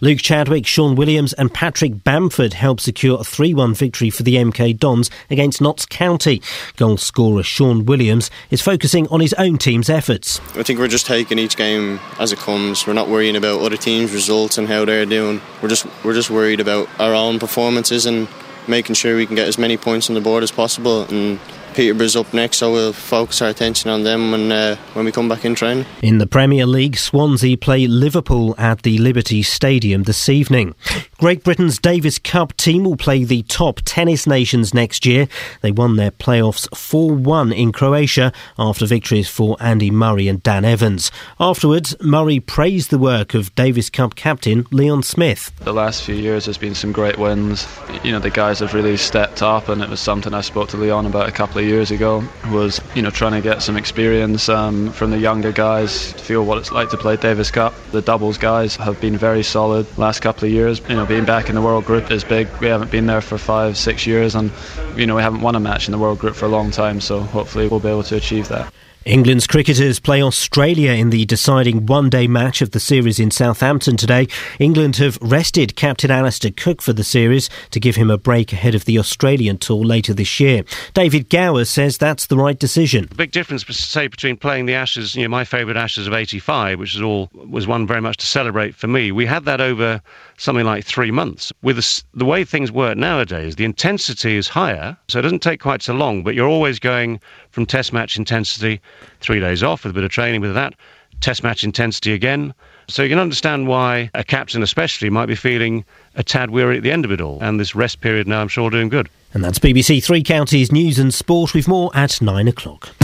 Luke 0.01 0.21
Chadwick, 0.21 0.65
Shaun 0.65 0.95
Williams 0.95 1.33
and 1.33 1.53
Patrick 1.53 2.05
Bamford 2.05 2.53
helped 2.53 2.83
secure 2.83 3.17
a 3.17 3.25
3-1 3.25 3.77
victory 3.77 4.11
for 4.11 4.23
the 4.23 4.37
MK 4.37 4.79
Dons 4.79 5.11
against 5.29 5.61
Notts 5.61 5.87
County. 5.87 6.41
Goal 6.77 6.99
scorer 6.99 7.43
Shaun 7.43 7.85
Williams 7.85 8.31
is 8.51 8.63
focusing 8.63 9.09
on 9.09 9.19
his 9.19 9.35
own 9.35 9.59
team's 9.59 9.91
efforts. 9.91 10.41
I 10.55 10.63
think 10.63 10.79
we're 10.79 10.87
just 10.87 11.07
taking 11.07 11.39
each 11.39 11.57
game 11.57 11.99
as 12.21 12.31
it 12.31 12.39
comes. 12.39 12.87
We're 12.87 12.93
not 12.93 13.09
worrying 13.09 13.35
about 13.35 13.61
other 13.61 13.77
teams' 13.77 14.13
results 14.13 14.57
and 14.57 14.69
how 14.69 14.85
they're 14.85 15.05
doing. 15.05 15.28
We're 15.63 15.69
just 15.69 15.87
we're 16.05 16.15
just 16.15 16.31
worried 16.31 16.61
about 16.61 16.89
our 16.99 17.15
own 17.15 17.39
performances 17.39 18.07
and 18.07 18.29
making 18.67 18.95
sure 18.95 19.17
we 19.17 19.27
can 19.27 19.37
get 19.37 19.49
as 19.49 19.59
many 19.59 19.77
points 19.77 20.09
on 20.11 20.15
the 20.15 20.21
board 20.21 20.43
as 20.43 20.51
possible. 20.51 21.03
And 21.05 21.39
Peterborough's 21.79 22.17
up 22.17 22.35
next, 22.35 22.57
so 22.57 22.73
we'll 22.73 22.93
focus 22.93 23.41
our 23.41 23.51
attention 23.51 23.89
on 23.89 24.03
them 24.03 24.33
when 24.33 24.51
uh, 24.51 24.75
when 24.95 25.05
we 25.05 25.13
come 25.13 25.29
back 25.29 25.45
in 25.45 25.55
training. 25.55 25.87
In 26.03 26.19
the 26.19 26.27
Premier 26.27 26.67
League, 26.67 26.97
Swansea 26.97 27.57
play 27.57 27.87
Liverpool 27.87 28.57
at 28.59 28.83
the 28.83 28.99
Liberty 28.99 29.45
Stadium 29.45 30.03
this 30.03 30.29
evening. 30.29 30.75
Great 31.19 31.45
Britain's 31.45 31.79
Davis 31.79 32.19
Cup 32.19 32.57
team 32.57 32.83
will 32.83 32.97
play 32.97 33.23
the 33.23 33.43
top 33.45 33.81
tennis 33.85 34.27
nations 34.27 34.75
next 34.75 35.07
year. 35.07 35.29
They 35.61 35.71
won 35.71 35.95
their 35.95 36.11
playoffs 36.11 36.69
4 36.77 37.15
1 37.15 37.53
in 37.53 37.71
Croatia 37.71 38.33
after 38.59 38.85
victories 38.85 39.29
for 39.29 39.57
Andy 39.61 39.93
Murray 39.93 40.27
and 40.27 40.43
Dan 40.43 40.65
Evans. 40.65 41.13
Afterwards, 41.39 41.95
Murray 42.01 42.41
praised 42.41 42.91
the 42.91 42.99
work 42.99 43.35
of 43.35 43.55
Davis 43.55 43.89
Cup 43.89 44.17
captain 44.17 44.67
Leon 44.73 45.05
Smith. 45.05 45.53
The 45.61 45.73
last 45.73 46.03
few 46.03 46.17
years 46.17 46.47
there's 46.47 46.59
been 46.59 46.75
some 46.75 46.91
great 46.91 47.19
wins. 47.19 47.69
You 48.03 48.11
know, 48.11 48.19
the 48.19 48.31
guys 48.31 48.59
have 48.59 48.75
really 48.75 48.97
stepped 48.97 49.43
up, 49.43 49.69
and 49.69 49.81
it 49.81 49.89
was 49.89 50.01
something 50.01 50.35
I 50.35 50.41
spoke 50.41 50.71
to 50.71 50.77
Leon 50.77 51.07
about 51.07 51.29
a 51.29 51.33
couple 51.33 51.59
of 51.59 51.68
years 51.69 51.91
ago. 51.91 52.25
Was 52.51 52.81
you 52.95 53.03
know 53.03 53.11
trying 53.11 53.33
to 53.33 53.41
get 53.41 53.63
some 53.63 53.77
experience 53.77 54.49
um, 54.49 54.91
from 54.93 55.11
the 55.11 55.19
younger 55.19 55.53
guys, 55.53 56.13
to 56.15 56.19
feel 56.19 56.45
what 56.45 56.59
it's 56.59 56.73
like 56.73 56.91
to 56.91 56.97
play 56.97 57.17
Davis 57.17 57.51
Cup. 57.51 57.75
The 57.93 58.03
doubles 58.03 58.39
guys 58.39 58.77
have 58.77 59.01
been 59.01 59.17
very 59.17 59.43
solid 59.43 59.87
last 59.99 60.21
couple 60.21 60.47
of 60.47 60.53
years. 60.53 60.81
You 60.89 60.97
know, 60.97 61.07
being 61.07 61.25
back 61.25 61.49
in 61.49 61.55
the 61.55 61.63
World 61.63 61.85
Group 61.85 62.11
is 62.11 62.25
big. 62.25 62.49
We 62.61 62.67
haven't 62.69 62.91
been 62.91 63.07
there 63.07 63.21
for 63.21 63.39
five, 63.39 63.77
six 63.77 64.07
years, 64.07 64.35
and 64.35 64.51
you 64.97 65.07
know 65.07 65.17
we 65.17 65.23
haven't 65.23 65.43
won 65.43 65.55
a 65.55 65.61
match 65.61 65.87
in 65.89 65.93
the 65.93 65.99
World 65.99 66.19
Group 66.19 66.35
for 66.35 66.47
a 66.47 66.51
long 66.51 66.71
time. 66.71 67.01
So 67.01 67.21
hopefully 67.21 67.69
we'll 67.69 67.81
be 67.81 67.89
able 67.89 68.05
to 68.05 68.17
achieve 68.17 68.49
that. 68.49 68.73
England's 69.05 69.47
cricketers 69.47 70.01
play 70.01 70.23
Australia 70.23 70.93
in 70.93 71.11
the 71.11 71.25
deciding 71.25 71.87
one 71.87 72.11
day 72.11 72.27
match 72.27 72.61
of 72.61 72.73
the 72.73 72.81
series 72.81 73.19
in 73.19 73.31
Southampton 73.31 73.97
today. 73.97 74.27
England 74.59 74.97
have 74.97 75.19
rested 75.23 75.77
captain 75.77 76.11
Alastair 76.11 76.51
Cook 76.51 76.83
for 76.83 76.93
the 76.93 77.05
series 77.05 77.49
to 77.71 77.81
give 77.81 77.97
him 77.97 78.11
a 78.11 78.19
break 78.19 78.53
ahead 78.53 78.75
of 78.75 78.85
the 78.85 78.99
Australian 78.99 79.57
tour 79.57 79.85
later 79.85 80.13
this 80.13 80.41
year. 80.41 80.65
David 80.95 81.31
Gower 81.31 81.65
says 81.65 81.97
that's 81.97 82.27
the 82.27 82.37
right 82.37 82.59
decision. 82.59 83.07
The 83.07 83.15
big 83.15 83.31
difference, 83.31 83.65
say, 83.65 84.09
between 84.09 84.37
playing 84.37 84.67
the 84.67 84.75
Ashes, 84.75 85.15
you 85.15 85.23
know, 85.23 85.29
my 85.29 85.45
favourite 85.45 85.79
Ashes 85.79 86.07
of 86.07 86.13
'85, 86.13 86.79
which 86.79 86.95
is 86.95 87.01
all 87.01 87.31
was 87.33 87.67
one 87.67 87.87
very 87.87 88.01
much 88.01 88.19
to 88.19 88.27
celebrate 88.27 88.75
for 88.75 88.89
me. 88.89 89.13
We 89.13 89.27
had 89.27 89.45
that 89.45 89.61
over 89.61 90.03
something 90.39 90.65
like 90.65 90.85
three 90.85 91.11
months. 91.11 91.53
With 91.63 91.77
the, 92.15 92.25
way 92.25 92.45
things 92.45 92.73
work 92.73 92.97
nowadays, 92.97 93.57
the 93.57 93.65
intensity 93.65 94.37
is 94.37 94.49
higher, 94.49 94.97
so 95.09 95.19
it 95.19 95.23
doesn't 95.23 95.43
take 95.43 95.61
quite 95.61 95.83
so 95.83 95.93
long. 95.93 96.23
But 96.23 96.35
you're 96.35 96.49
always 96.49 96.79
going 96.79 97.21
from 97.51 97.67
Test 97.67 97.93
match 97.93 98.17
intensity, 98.17 98.81
three 99.21 99.41
days 99.41 99.63
off 99.63 99.85
with 99.85 99.91
a 99.91 99.95
bit 99.95 100.05
of 100.05 100.11
training 100.11 100.41
with 100.41 100.55
that, 100.55 100.75
Test 101.21 101.43
match 101.43 101.65
intensity 101.65 102.13
again. 102.13 102.55
So 102.87 103.03
you 103.03 103.09
can 103.11 103.19
understand 103.19 103.67
why 103.67 104.11
a 104.15 104.25
captain, 104.25 104.63
especially, 104.63 105.11
might 105.11 105.27
be 105.27 105.35
feeling 105.35 105.85
a 106.15 106.23
tad 106.23 106.51
weary 106.51 106.79
at 106.79 106.83
the 106.83 106.93
end 106.93 107.05
of 107.05 107.13
it 107.13 107.21
all. 107.21 107.39
And 107.43 107.61
this 107.61 107.75
rest 107.75 108.01
period 108.01 108.27
now, 108.27 108.41
I'm 108.41 108.49
sure, 108.49 108.71
doing 108.71 108.89
good. 108.89 109.11
And 109.35 109.45
that's 109.45 109.59
BBC 109.59 110.03
Three 110.03 110.23
Counties 110.23 110.73
News 110.73 110.99
and 110.99 111.13
Sport 111.13 111.53
with 111.53 111.69
more 111.69 111.91
at 111.95 112.23
nine 112.23 112.49
o'clock. 112.49 112.95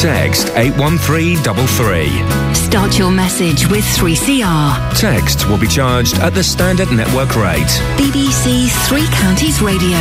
Text 0.00 0.48
81333. 0.56 2.54
Start 2.54 2.98
your 2.98 3.10
message 3.10 3.68
with 3.68 3.84
3CR. 3.84 4.98
Text 4.98 5.48
will 5.48 5.58
be 5.58 5.68
charged 5.68 6.18
at 6.18 6.34
the 6.34 6.42
standard 6.42 6.90
network 6.90 7.36
rate. 7.36 7.62
BBC 7.96 8.68
Three 8.88 9.06
Counties 9.12 9.62
Radio. 9.62 9.98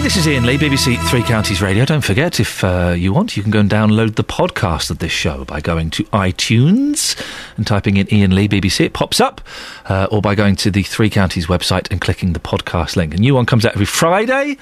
Morning, 0.00 0.14
this 0.14 0.26
is 0.26 0.32
Iain 0.32 0.46
Lee, 0.46 0.56
BBC 0.56 0.98
Three 1.10 1.22
Counties 1.22 1.60
Radio. 1.60 1.84
Don't 1.84 2.00
forget, 2.00 2.40
if 2.40 2.64
uh, 2.64 2.94
you 2.96 3.12
want, 3.12 3.36
you 3.36 3.42
can 3.42 3.52
go 3.52 3.60
and 3.60 3.68
download 3.68 4.14
the 4.14 4.24
podcast 4.24 4.90
of 4.90 4.98
this 4.98 5.12
show 5.12 5.44
by 5.44 5.60
going 5.60 5.90
to 5.90 6.04
iTunes 6.04 7.22
and 7.58 7.66
typing 7.66 7.98
in 7.98 8.08
Iain 8.10 8.34
Lee 8.34 8.48
BBC. 8.48 8.86
It 8.86 8.94
pops 8.94 9.20
up, 9.20 9.42
uh, 9.90 10.06
or 10.10 10.22
by 10.22 10.34
going 10.34 10.56
to 10.56 10.70
the 10.70 10.84
Three 10.84 11.10
Counties 11.10 11.48
website 11.48 11.90
and 11.90 12.00
clicking 12.00 12.32
the 12.32 12.40
podcast 12.40 12.96
link. 12.96 13.12
A 13.12 13.18
new 13.18 13.34
one 13.34 13.44
comes 13.44 13.66
out 13.66 13.74
every 13.74 13.84
Friday, 13.84 14.56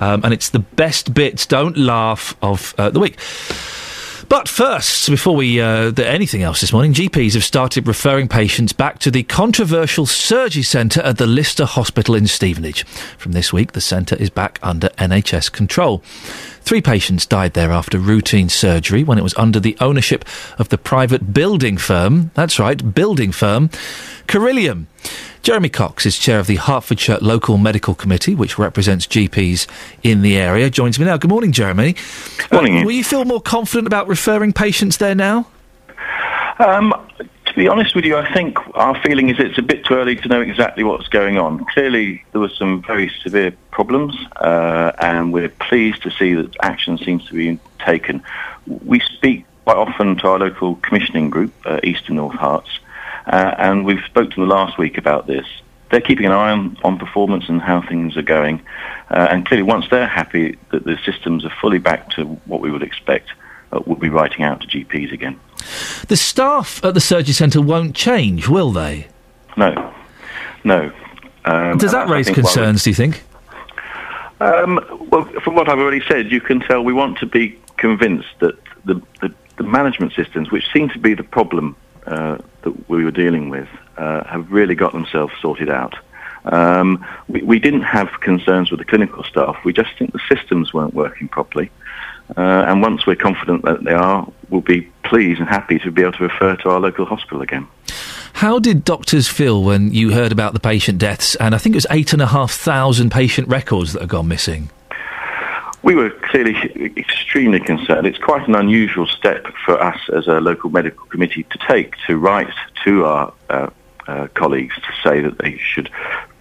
um, 0.00 0.24
and 0.24 0.32
it's 0.32 0.48
the 0.48 0.60
best 0.60 1.12
bits, 1.12 1.44
don't 1.44 1.76
laugh, 1.76 2.34
of 2.40 2.74
uh, 2.78 2.88
the 2.88 2.98
week. 2.98 3.18
But 4.28 4.48
first, 4.48 5.08
before 5.08 5.36
we 5.36 5.60
uh, 5.60 5.90
do 5.90 6.02
anything 6.02 6.42
else 6.42 6.60
this 6.60 6.72
morning, 6.72 6.92
GPs 6.92 7.34
have 7.34 7.44
started 7.44 7.86
referring 7.86 8.28
patients 8.28 8.72
back 8.72 8.98
to 9.00 9.10
the 9.10 9.22
controversial 9.24 10.06
Surgicentre 10.06 11.04
at 11.04 11.18
the 11.18 11.26
Lister 11.26 11.64
Hospital 11.64 12.14
in 12.14 12.26
Stevenage. 12.26 12.84
From 13.18 13.32
this 13.32 13.52
week, 13.52 13.72
the 13.72 13.80
centre 13.80 14.16
is 14.16 14.30
back 14.30 14.58
under 14.62 14.88
NHS 14.90 15.50
control. 15.50 16.02
Three 16.62 16.80
patients 16.80 17.26
died 17.26 17.54
there 17.54 17.72
after 17.72 17.98
routine 17.98 18.48
surgery 18.48 19.02
when 19.02 19.18
it 19.18 19.22
was 19.22 19.34
under 19.36 19.58
the 19.58 19.76
ownership 19.80 20.24
of 20.58 20.68
the 20.68 20.78
private 20.78 21.32
building 21.34 21.76
firm. 21.76 22.30
That's 22.34 22.58
right, 22.58 22.94
building 22.94 23.32
firm, 23.32 23.70
Carillion. 24.26 24.86
Jeremy 25.42 25.68
Cox 25.68 26.06
is 26.06 26.16
chair 26.16 26.38
of 26.38 26.46
the 26.46 26.56
Hertfordshire 26.56 27.18
Local 27.20 27.58
Medical 27.58 27.94
Committee, 27.94 28.34
which 28.34 28.58
represents 28.58 29.06
GPs 29.06 29.66
in 30.02 30.22
the 30.22 30.36
area. 30.36 30.70
Joins 30.70 30.98
me 30.98 31.04
now. 31.04 31.16
Good 31.16 31.30
morning, 31.30 31.50
Jeremy. 31.50 31.96
Good 32.38 32.52
Morning, 32.52 32.76
Iain. 32.76 32.86
will 32.86 32.92
you 32.92 33.02
feel 33.02 33.24
more 33.24 33.40
confident 33.40 33.88
about 33.88 34.06
referring 34.06 34.52
patients 34.52 34.98
there 34.98 35.16
now? 35.16 35.48
Um, 36.60 36.94
to 37.46 37.54
be 37.54 37.66
honest 37.66 37.94
with 37.94 38.04
you, 38.04 38.16
I 38.16 38.32
think 38.32 38.56
our 38.76 39.00
feeling 39.02 39.30
is 39.30 39.40
it's 39.40 39.58
a 39.58 39.62
bit 39.62 39.84
too 39.84 39.94
early 39.94 40.16
to 40.16 40.28
know 40.28 40.40
exactly 40.40 40.84
what's 40.84 41.08
going 41.08 41.38
on. 41.38 41.64
Clearly, 41.66 42.24
there 42.30 42.40
were 42.40 42.48
some 42.48 42.82
very 42.82 43.10
severe 43.22 43.52
problems, 43.72 44.16
uh, 44.36 44.92
and 44.98 45.32
we're 45.32 45.48
pleased 45.48 46.02
to 46.04 46.10
see 46.12 46.34
that 46.34 46.54
action 46.62 46.98
seems 46.98 47.26
to 47.26 47.34
be 47.34 47.58
taken. 47.84 48.22
We 48.66 49.00
speak 49.00 49.44
quite 49.64 49.76
often 49.76 50.16
to 50.18 50.28
our 50.28 50.38
local 50.38 50.76
commissioning 50.76 51.30
group, 51.30 51.52
uh, 51.66 51.80
East 51.82 52.04
and 52.06 52.16
North 52.16 52.36
Herts, 52.36 52.78
uh, 53.26 53.54
and 53.58 53.84
we've 53.84 54.04
spoke 54.04 54.30
to 54.30 54.40
them 54.40 54.48
last 54.48 54.78
week 54.78 54.98
about 54.98 55.26
this. 55.26 55.46
They're 55.90 56.00
keeping 56.00 56.26
an 56.26 56.32
eye 56.32 56.50
on, 56.50 56.78
on 56.82 56.98
performance 56.98 57.48
and 57.48 57.60
how 57.60 57.82
things 57.82 58.16
are 58.16 58.22
going, 58.22 58.62
uh, 59.10 59.28
and 59.30 59.46
clearly, 59.46 59.62
once 59.64 59.86
they're 59.90 60.06
happy 60.06 60.58
that 60.70 60.84
the 60.84 60.98
systems 61.04 61.44
are 61.44 61.52
fully 61.60 61.78
back 61.78 62.10
to 62.10 62.24
what 62.46 62.60
we 62.60 62.70
would 62.70 62.82
expect, 62.82 63.28
uh, 63.72 63.80
we'll 63.86 63.96
be 63.96 64.08
writing 64.08 64.42
out 64.42 64.62
to 64.62 64.66
GPs 64.66 65.12
again. 65.12 65.38
The 66.08 66.16
staff 66.16 66.84
at 66.84 66.94
the 66.94 67.00
Surgicentre 67.00 67.64
won't 67.64 67.94
change, 67.94 68.48
will 68.48 68.72
they? 68.72 69.08
No, 69.56 69.94
no. 70.64 70.90
Um, 71.44 71.78
Does 71.78 71.92
that 71.92 72.08
raise 72.08 72.30
concerns, 72.30 72.84
do 72.84 72.90
you 72.90 72.94
think? 72.94 73.22
Um, 74.40 74.80
well, 75.10 75.24
from 75.44 75.54
what 75.54 75.68
I've 75.68 75.78
already 75.78 76.02
said, 76.08 76.32
you 76.32 76.40
can 76.40 76.60
tell 76.60 76.82
we 76.82 76.92
want 76.92 77.18
to 77.18 77.26
be 77.26 77.58
convinced 77.76 78.28
that 78.40 78.58
the, 78.84 79.00
the, 79.20 79.32
the 79.56 79.62
management 79.62 80.14
systems, 80.14 80.50
which 80.50 80.64
seem 80.72 80.88
to 80.90 80.98
be 80.98 81.14
the 81.14 81.22
problem 81.22 81.76
uh, 82.06 82.38
that 82.62 82.88
we 82.88 83.04
were 83.04 83.10
dealing 83.10 83.48
with, 83.50 83.68
uh, 83.96 84.24
have 84.24 84.50
really 84.50 84.74
got 84.74 84.92
themselves 84.92 85.32
sorted 85.40 85.70
out. 85.70 85.94
Um, 86.44 87.04
we, 87.28 87.42
we 87.42 87.58
didn't 87.58 87.82
have 87.82 88.08
concerns 88.20 88.70
with 88.70 88.78
the 88.78 88.84
clinical 88.84 89.22
staff. 89.24 89.56
We 89.64 89.72
just 89.72 89.90
think 89.98 90.12
the 90.12 90.20
systems 90.28 90.74
weren't 90.74 90.94
working 90.94 91.28
properly. 91.28 91.70
Uh, 92.36 92.64
and 92.66 92.80
once 92.82 93.06
we're 93.06 93.16
confident 93.16 93.64
that 93.64 93.84
they 93.84 93.92
are, 93.92 94.26
we'll 94.48 94.60
be 94.60 94.82
pleased 95.04 95.40
and 95.40 95.48
happy 95.48 95.78
to 95.80 95.90
be 95.90 96.02
able 96.02 96.12
to 96.12 96.24
refer 96.24 96.56
to 96.56 96.70
our 96.70 96.80
local 96.80 97.04
hospital 97.04 97.42
again. 97.42 97.66
How 98.34 98.58
did 98.58 98.84
doctors 98.84 99.28
feel 99.28 99.62
when 99.62 99.92
you 99.92 100.12
heard 100.12 100.32
about 100.32 100.54
the 100.54 100.60
patient 100.60 100.98
deaths? 100.98 101.34
And 101.36 101.54
I 101.54 101.58
think 101.58 101.74
it 101.74 101.76
was 101.76 101.86
eight 101.90 102.12
and 102.12 102.22
a 102.22 102.26
half 102.26 102.50
thousand 102.50 103.12
patient 103.12 103.48
records 103.48 103.92
that 103.92 104.00
have 104.00 104.08
gone 104.08 104.28
missing. 104.28 104.70
We 105.82 105.94
were 105.96 106.10
clearly 106.10 106.54
extremely 106.96 107.58
concerned. 107.58 108.06
It's 108.06 108.18
quite 108.18 108.46
an 108.46 108.54
unusual 108.54 109.06
step 109.06 109.46
for 109.64 109.82
us 109.82 109.98
as 110.14 110.28
a 110.28 110.40
local 110.40 110.70
medical 110.70 111.06
committee 111.06 111.42
to 111.50 111.58
take 111.66 111.94
to 112.06 112.16
write 112.16 112.52
to 112.84 113.04
our 113.04 113.32
uh, 113.50 113.70
uh, 114.06 114.28
colleagues 114.34 114.76
to 114.76 114.92
say 115.02 115.20
that 115.20 115.38
they 115.38 115.58
should 115.58 115.90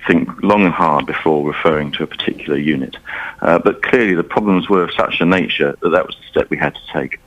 think 0.07 0.29
long 0.43 0.63
and 0.65 0.73
hard 0.73 1.05
before 1.07 1.47
referring 1.47 1.91
to 1.93 2.03
a 2.03 2.07
particular 2.07 2.57
unit. 2.57 2.97
Uh, 3.41 3.57
but 3.57 3.81
clearly 3.81 4.13
the 4.13 4.23
problems 4.23 4.69
were 4.69 4.83
of 4.83 4.91
such 4.93 5.21
a 5.21 5.25
nature 5.25 5.75
that 5.81 5.89
that 5.89 6.05
was 6.05 6.15
the 6.17 6.23
step 6.29 6.49
we 6.51 6.57
had 6.57 6.75
to 6.75 6.81
take. 6.93 7.19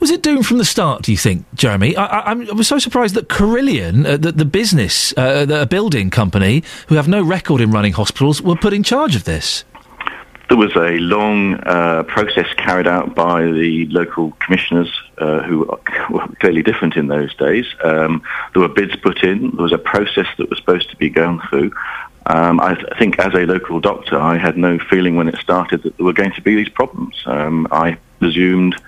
Was 0.00 0.10
it 0.10 0.22
doomed 0.22 0.46
from 0.46 0.58
the 0.58 0.64
start, 0.64 1.02
do 1.02 1.12
you 1.12 1.18
think, 1.18 1.46
Jeremy? 1.54 1.96
I, 1.96 2.04
I, 2.04 2.18
I'm- 2.28 2.46
was 2.56 2.68
so 2.68 2.78
surprised 2.78 3.14
that 3.14 3.28
Carillion, 3.28 4.04
uh, 4.04 4.16
the, 4.16 4.32
the 4.32 4.44
business, 4.44 5.14
uh, 5.16 5.44
the 5.46 5.66
building 5.66 6.10
company, 6.10 6.62
who 6.88 6.96
have 6.96 7.08
no 7.08 7.22
record 7.22 7.60
in 7.60 7.70
running 7.70 7.92
hospitals, 7.92 8.42
were 8.42 8.56
put 8.56 8.72
in 8.72 8.82
charge 8.82 9.16
of 9.16 9.24
this. 9.24 9.64
There 10.54 10.60
was 10.60 10.76
a 10.76 10.98
long 11.00 11.54
uh, 11.66 12.04
process 12.04 12.46
carried 12.56 12.86
out 12.86 13.16
by 13.16 13.42
the 13.42 13.86
local 13.86 14.30
commissioners 14.38 14.88
uh, 15.18 15.42
who 15.42 15.66
were 16.10 16.28
clearly 16.38 16.62
different 16.62 16.94
in 16.94 17.08
those 17.08 17.34
days. 17.34 17.66
Um, 17.82 18.22
there 18.52 18.62
were 18.62 18.68
bids 18.68 18.94
put 18.94 19.24
in. 19.24 19.50
There 19.50 19.64
was 19.64 19.72
a 19.72 19.78
process 19.78 20.28
that 20.38 20.48
was 20.48 20.60
supposed 20.60 20.90
to 20.90 20.96
be 20.96 21.10
going 21.10 21.40
through. 21.50 21.72
Um, 22.26 22.60
I 22.60 22.76
th- 22.76 22.86
think 23.00 23.18
as 23.18 23.34
a 23.34 23.46
local 23.46 23.80
doctor, 23.80 24.16
I 24.16 24.38
had 24.38 24.56
no 24.56 24.78
feeling 24.78 25.16
when 25.16 25.26
it 25.26 25.38
started 25.38 25.82
that 25.82 25.96
there 25.96 26.06
were 26.06 26.12
going 26.12 26.34
to 26.34 26.40
be 26.40 26.54
these 26.54 26.68
problems. 26.68 27.20
Um, 27.26 27.66
I 27.72 27.98
presumed 28.20 28.80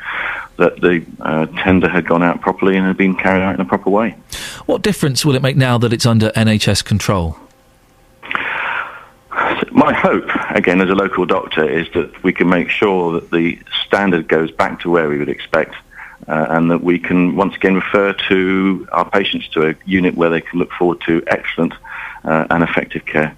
that 0.59 0.81
the 0.81 1.05
uh, 1.19 1.47
tender 1.65 1.89
had 1.89 2.07
gone 2.07 2.23
out 2.23 2.43
properly 2.43 2.77
and 2.77 2.87
had 2.87 2.97
been 2.97 3.17
carried 3.17 3.43
out 3.43 3.57
in 3.57 3.61
a 3.61 3.65
proper 3.65 3.91
way. 3.91 4.13
What 4.67 4.83
difference 4.83 5.25
will 5.25 5.35
it 5.35 5.43
make 5.43 5.57
now 5.57 5.79
that 5.79 5.93
it's 5.93 6.07
under 6.07 6.31
NHS 6.31 6.85
control? 6.85 7.37
My 9.87 9.93
hope, 9.93 10.29
again, 10.51 10.81
as 10.81 10.91
a 10.91 10.97
local 10.97 11.27
doctor, 11.27 11.65
is 11.65 11.87
that 11.95 12.25
we 12.25 12.33
can 12.33 12.49
make 12.49 12.71
sure 12.71 13.13
that 13.13 13.31
the 13.31 13.57
standard 13.87 14.27
goes 14.27 14.51
back 14.51 14.81
to 14.81 14.91
where 14.91 15.09
we 15.09 15.17
would 15.17 15.29
expect 15.29 15.77
uh, 16.27 16.47
and 16.49 16.73
that 16.73 16.83
we 16.83 16.99
can 16.99 17.37
once 17.37 17.55
again 17.55 17.77
refer 17.77 18.13
to 18.29 18.89
our 18.91 19.09
patients 19.09 19.47
to 19.51 19.69
a 19.69 19.77
unit 19.85 20.17
where 20.17 20.29
they 20.29 20.41
can 20.41 20.59
look 20.59 20.73
forward 20.73 21.01
to 21.03 21.23
excellent 21.29 21.73
uh, 22.25 22.49
and 22.51 22.65
effective 22.65 23.07
care. 23.07 23.37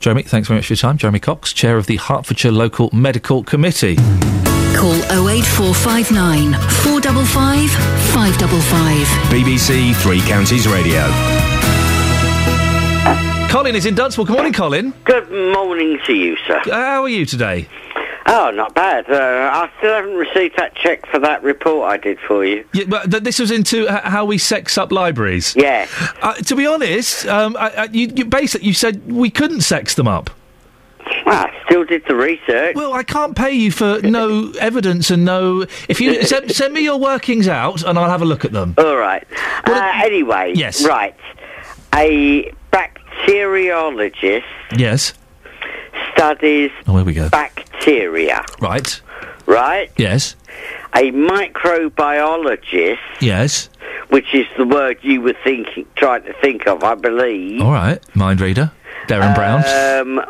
Jeremy, 0.00 0.24
thanks 0.24 0.48
very 0.48 0.58
much 0.58 0.66
for 0.66 0.72
your 0.72 0.78
time. 0.78 0.98
Jeremy 0.98 1.20
Cox, 1.20 1.52
chair 1.52 1.76
of 1.76 1.86
the 1.86 1.98
Hertfordshire 1.98 2.50
Local 2.50 2.90
Medical 2.92 3.44
Committee. 3.44 3.94
Call 4.74 4.96
08459 5.28 6.54
455 6.82 7.70
555. 7.70 9.06
BBC 9.30 9.94
Three 10.02 10.20
Counties 10.22 10.66
Radio. 10.66 11.06
Colin 13.48 13.74
is 13.74 13.86
in 13.86 13.94
Dunstable. 13.94 14.26
Good 14.26 14.34
morning, 14.34 14.52
Colin. 14.52 14.92
Good 15.04 15.30
morning 15.54 15.98
to 16.06 16.12
you, 16.12 16.36
sir. 16.46 16.60
How 16.66 17.02
are 17.02 17.08
you 17.08 17.24
today? 17.24 17.66
Oh, 18.26 18.50
not 18.50 18.74
bad. 18.74 19.08
Uh, 19.10 19.50
I 19.52 19.70
still 19.78 19.94
haven't 19.94 20.14
received 20.16 20.56
that 20.58 20.74
cheque 20.74 21.06
for 21.06 21.18
that 21.20 21.42
report 21.42 21.90
I 21.90 21.96
did 21.96 22.18
for 22.20 22.44
you. 22.44 22.66
Yeah, 22.74 22.84
but 22.86 23.10
th- 23.10 23.22
this 23.22 23.38
was 23.38 23.50
into 23.50 23.84
h- 23.84 24.02
how 24.04 24.26
we 24.26 24.36
sex 24.36 24.76
up 24.76 24.92
libraries. 24.92 25.56
Yeah. 25.56 25.86
Uh, 26.20 26.34
to 26.34 26.54
be 26.54 26.66
honest, 26.66 27.26
um, 27.26 27.56
I, 27.58 27.70
I, 27.70 27.84
you, 27.90 28.12
you 28.14 28.26
basically 28.26 28.66
you 28.68 28.74
said 28.74 29.10
we 29.10 29.30
couldn't 29.30 29.62
sex 29.62 29.94
them 29.94 30.06
up. 30.08 30.28
Well, 31.24 31.46
I 31.46 31.62
still 31.64 31.86
did 31.86 32.02
the 32.06 32.14
research. 32.16 32.76
Well, 32.76 32.92
I 32.92 33.02
can't 33.02 33.34
pay 33.34 33.52
you 33.52 33.72
for 33.72 34.02
no 34.02 34.52
evidence 34.60 35.10
and 35.10 35.24
no. 35.24 35.62
If 35.88 35.98
you 36.02 36.22
send, 36.22 36.50
send 36.52 36.74
me 36.74 36.82
your 36.82 36.98
workings 36.98 37.48
out, 37.48 37.82
and 37.82 37.98
I'll 37.98 38.10
have 38.10 38.20
a 38.20 38.26
look 38.26 38.44
at 38.44 38.52
them. 38.52 38.74
All 38.76 38.96
right. 38.98 39.26
Uh, 39.64 39.90
anyway, 40.04 40.52
Yes. 40.54 40.84
right. 40.86 41.16
A 41.94 42.52
bacteriologist 43.18 44.42
Yes. 44.76 45.14
studies 46.12 46.70
Oh, 46.86 46.96
here 46.96 47.04
we 47.04 47.14
go. 47.14 47.28
bacteria, 47.30 48.44
Right. 48.60 49.00
right? 49.46 49.90
Yes. 49.96 50.36
A 50.94 51.10
microbiologist, 51.12 52.98
Yes. 53.20 53.68
which 54.08 54.34
is 54.34 54.46
the 54.56 54.64
word 54.64 54.98
you 55.02 55.20
were 55.20 55.36
thinking, 55.44 55.86
trying 55.96 56.22
to 56.24 56.32
think 56.34 56.66
of, 56.66 56.82
I 56.82 56.94
believe. 56.94 57.60
All 57.62 57.72
right. 57.72 57.98
Mind 58.14 58.40
reader. 58.40 58.70
Derren 59.06 59.34
Brown. 59.34 59.64
Um, 59.64 60.22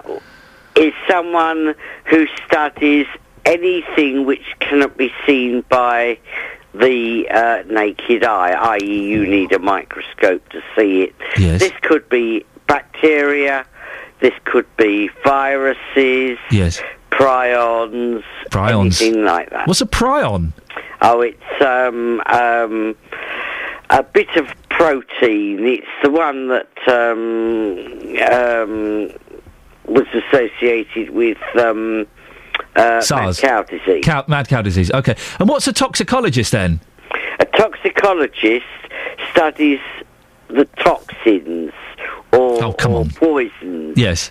is 0.77 0.93
someone 1.09 1.75
who 2.05 2.27
studies 2.47 3.07
anything 3.45 4.25
which 4.27 4.45
cannot 4.61 4.97
be 4.97 5.13
seen 5.27 5.65
by 5.69 6.19
the 6.75 7.29
uh, 7.31 7.63
naked 7.69 8.23
eye, 8.25 8.53
i.e., 8.77 9.03
you 9.09 9.27
need 9.27 9.51
a 9.53 9.59
microscope 9.59 10.47
to 10.51 10.61
see 10.77 11.03
it. 11.03 11.15
Yes. 11.37 11.61
This 11.61 11.73
could 11.83 12.09
be 12.09 12.45
bacteria. 13.01 13.67
This 14.21 14.35
could 14.45 14.67
be 14.77 15.11
viruses, 15.25 16.39
yes. 16.51 16.81
prions, 17.11 18.25
Prions. 18.51 19.01
anything 19.01 19.25
like 19.25 19.51
that. 19.51 19.69
What's 19.69 19.81
a 19.81 19.87
prion? 19.87 20.53
Oh, 21.03 21.21
it's 21.21 21.63
um, 21.63 22.21
um, 22.27 22.97
a 23.91 24.03
bit 24.03 24.35
of 24.37 24.49
protein. 24.71 25.65
It's 25.65 25.87
the 26.03 26.11
one 26.11 26.49
that 26.49 26.69
um, 26.89 27.87
um, 28.33 29.13
was 29.85 30.07
associated 30.13 31.11
with 31.11 31.39
um, 31.57 32.07
uh, 32.75 33.01
SARS. 33.01 33.41
mad 33.41 33.49
cow 33.49 33.63
disease. 33.63 34.05
Cow, 34.05 34.25
mad 34.27 34.49
cow 34.49 34.63
disease. 34.63 34.91
Okay. 34.91 35.15
And 35.39 35.49
what's 35.49 35.69
a 35.69 35.73
toxicologist 35.73 36.51
then? 36.51 36.81
A 37.39 37.45
toxicologist 37.45 38.67
studies 39.31 39.81
the 40.49 40.65
toxins 40.83 41.73
or, 42.33 42.63
Oh, 42.65 42.73
come 42.73 42.93
or 42.93 43.01
on. 43.01 43.11
poisons, 43.11 43.97
Yes. 43.97 44.31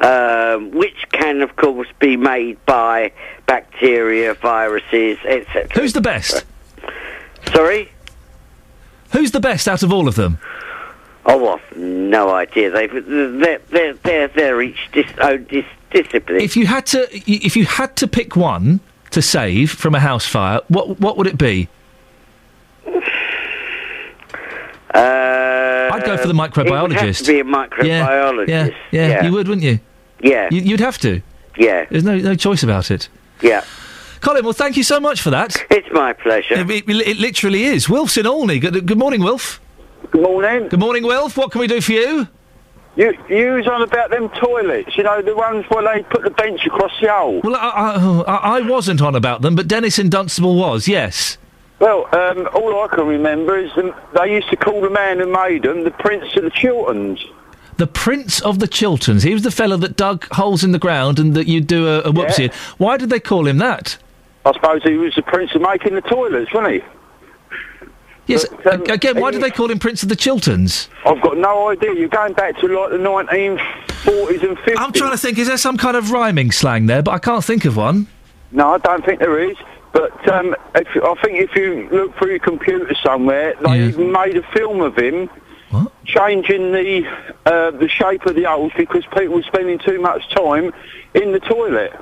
um, 0.00 0.70
which 0.72 0.96
can, 1.12 1.42
of 1.42 1.56
course, 1.56 1.88
be 1.98 2.16
made 2.16 2.56
by 2.66 3.12
bacteria, 3.46 4.34
viruses, 4.34 5.18
etc. 5.24 5.68
Who's 5.74 5.92
the 5.92 6.00
best? 6.00 6.44
Sorry? 7.52 7.90
Who's 9.12 9.30
the 9.30 9.40
best 9.40 9.66
out 9.68 9.82
of 9.82 9.92
all 9.92 10.06
of 10.08 10.14
them? 10.16 10.38
Oh, 11.26 11.54
I've 11.54 11.76
no 11.76 12.30
idea. 12.30 12.70
They've 12.70 12.90
they're 12.92 13.58
they're 13.70 13.94
they're, 13.94 14.28
they're 14.28 14.62
each 14.62 14.88
dis, 14.92 15.06
own 15.20 15.44
dis, 15.44 15.64
discipline. 15.90 16.40
If 16.40 16.56
you 16.56 16.66
had 16.66 16.86
to, 16.86 17.06
if 17.26 17.56
you 17.56 17.64
had 17.66 17.96
to 17.96 18.06
pick 18.06 18.34
one, 18.36 18.80
to 19.10 19.20
save 19.22 19.70
from 19.70 19.94
a 19.94 20.00
house 20.00 20.26
fire, 20.26 20.60
what 20.68 21.00
what 21.00 21.16
would 21.16 21.26
it 21.26 21.36
be? 21.38 21.68
Uh, 24.94 25.00
I'd 26.00 26.06
go 26.06 26.16
for 26.16 26.28
the 26.28 26.34
um, 26.34 26.40
It 26.40 26.56
would 26.56 26.66
have 26.92 27.06
microbiologist. 27.08 27.24
to 27.26 27.32
be 27.32 27.40
a 27.40 27.44
microbiologist. 27.44 28.48
Yeah, 28.48 28.68
yeah, 28.90 29.08
Yeah. 29.08 29.24
you 29.24 29.32
would, 29.32 29.48
wouldn't 29.48 29.64
you? 29.64 29.80
Yeah. 30.22 30.48
You, 30.50 30.60
you'd 30.62 30.80
have 30.80 30.98
to. 30.98 31.22
Yeah. 31.56 31.86
There's 31.90 32.04
no 32.04 32.16
no 32.18 32.34
choice 32.34 32.62
about 32.62 32.90
it. 32.90 33.08
Yeah. 33.42 33.62
Colin, 34.20 34.42
well, 34.44 34.52
thank 34.52 34.76
you 34.76 34.82
so 34.82 34.98
much 34.98 35.20
for 35.20 35.30
that. 35.30 35.56
It's 35.70 35.88
my 35.92 36.12
pleasure. 36.12 36.54
It, 36.54 36.68
it- 36.70 36.88
it 37.08 37.16
literally 37.18 37.64
is. 37.64 37.88
Wilf's 37.88 38.16
in 38.16 38.26
Olney. 38.26 38.58
Good, 38.58 38.86
good 38.86 38.98
morning, 38.98 39.22
Wilf. 39.22 39.60
Good 40.10 40.22
morning. 40.22 40.68
Good 40.68 40.80
morning, 40.80 41.04
Wilf. 41.04 41.36
What 41.36 41.52
can 41.52 41.60
we 41.60 41.66
do 41.68 41.80
for 41.80 41.92
you? 41.92 42.26
You, 42.96 43.12
you 43.28 43.52
was 43.52 43.68
on 43.68 43.82
about 43.82 44.10
them 44.10 44.28
toilets, 44.30 44.96
you 44.96 45.04
know, 45.04 45.22
the 45.22 45.36
ones 45.36 45.64
where 45.68 45.84
they 45.84 46.02
put 46.02 46.22
the 46.24 46.30
bench 46.30 46.66
across 46.66 46.90
the 47.00 47.06
hole. 47.12 47.40
Well, 47.44 47.54
I, 47.54 47.68
I, 47.68 47.94
I 48.26 48.58
I 48.58 48.60
wasn't 48.62 49.00
on 49.00 49.14
about 49.14 49.40
them, 49.42 49.54
but 49.54 49.68
Dennis 49.68 50.00
in 50.00 50.08
Dunstable 50.08 50.56
was, 50.56 50.88
yes. 50.88 51.38
Well, 51.80 52.06
um, 52.12 52.48
all 52.54 52.82
I 52.82 52.88
can 52.88 53.06
remember 53.06 53.56
is 53.56 53.70
um, 53.76 53.94
they 54.14 54.32
used 54.32 54.50
to 54.50 54.56
call 54.56 54.80
the 54.80 54.90
man 54.90 55.18
who 55.20 55.26
made 55.26 55.62
them 55.62 55.84
the 55.84 55.92
Prince 55.92 56.34
of 56.36 56.42
the 56.42 56.50
Chilterns. 56.50 57.24
The 57.76 57.86
Prince 57.86 58.40
of 58.40 58.58
the 58.58 58.66
Chilterns. 58.66 59.22
He 59.22 59.32
was 59.32 59.42
the 59.42 59.52
fellow 59.52 59.76
that 59.76 59.96
dug 59.96 60.26
holes 60.32 60.64
in 60.64 60.72
the 60.72 60.80
ground 60.80 61.20
and 61.20 61.34
that 61.34 61.46
you'd 61.46 61.68
do 61.68 61.86
a, 61.86 62.00
a 62.00 62.12
whoopsie. 62.12 62.46
in. 62.46 62.50
Why 62.78 62.96
did 62.96 63.10
they 63.10 63.20
call 63.20 63.46
him 63.46 63.58
that? 63.58 63.96
I 64.44 64.52
suppose 64.52 64.82
he 64.82 64.94
was 64.94 65.14
the 65.14 65.22
Prince 65.22 65.54
of 65.54 65.60
making 65.62 65.94
the 65.94 66.00
toilets, 66.00 66.52
wasn't 66.52 66.74
he? 66.74 66.82
Yes. 68.26 68.44
a- 68.64 68.92
again, 68.92 69.20
why 69.20 69.30
did 69.30 69.40
they 69.42 69.50
call 69.50 69.70
him 69.70 69.78
Prince 69.78 70.02
of 70.02 70.08
the 70.08 70.16
Chilterns? 70.16 70.88
I've 71.06 71.20
got 71.22 71.38
no 71.38 71.70
idea. 71.70 71.94
You're 71.94 72.08
going 72.08 72.32
back 72.34 72.58
to 72.58 72.66
like 72.66 72.90
the 72.90 72.96
1940s 72.98 74.42
and 74.48 74.58
50s. 74.58 74.74
I'm 74.76 74.92
trying 74.92 75.12
to 75.12 75.18
think. 75.18 75.38
Is 75.38 75.46
there 75.46 75.56
some 75.56 75.76
kind 75.76 75.96
of 75.96 76.10
rhyming 76.10 76.50
slang 76.50 76.86
there? 76.86 77.02
But 77.02 77.12
I 77.12 77.18
can't 77.20 77.44
think 77.44 77.64
of 77.64 77.76
one. 77.76 78.06
No, 78.50 78.74
I 78.74 78.78
don't 78.78 79.04
think 79.04 79.20
there 79.20 79.38
is. 79.38 79.56
But 79.92 80.28
um, 80.28 80.54
if, 80.74 80.88
I 81.02 81.14
think 81.22 81.38
if 81.40 81.54
you 81.56 81.88
look 81.90 82.16
through 82.16 82.30
your 82.30 82.38
computer 82.38 82.94
somewhere, 83.02 83.54
they 83.64 83.88
even 83.88 84.12
made 84.12 84.36
a 84.36 84.42
film 84.52 84.80
of 84.80 84.96
him 84.96 85.30
changing 86.04 86.72
the 86.72 87.06
uh, 87.44 87.70
the 87.72 87.88
shape 87.88 88.24
of 88.26 88.34
the 88.34 88.44
holes 88.44 88.72
because 88.76 89.04
people 89.06 89.34
were 89.34 89.42
spending 89.42 89.78
too 89.78 90.00
much 90.00 90.28
time 90.30 90.72
in 91.14 91.32
the 91.32 91.40
toilet. 91.40 91.92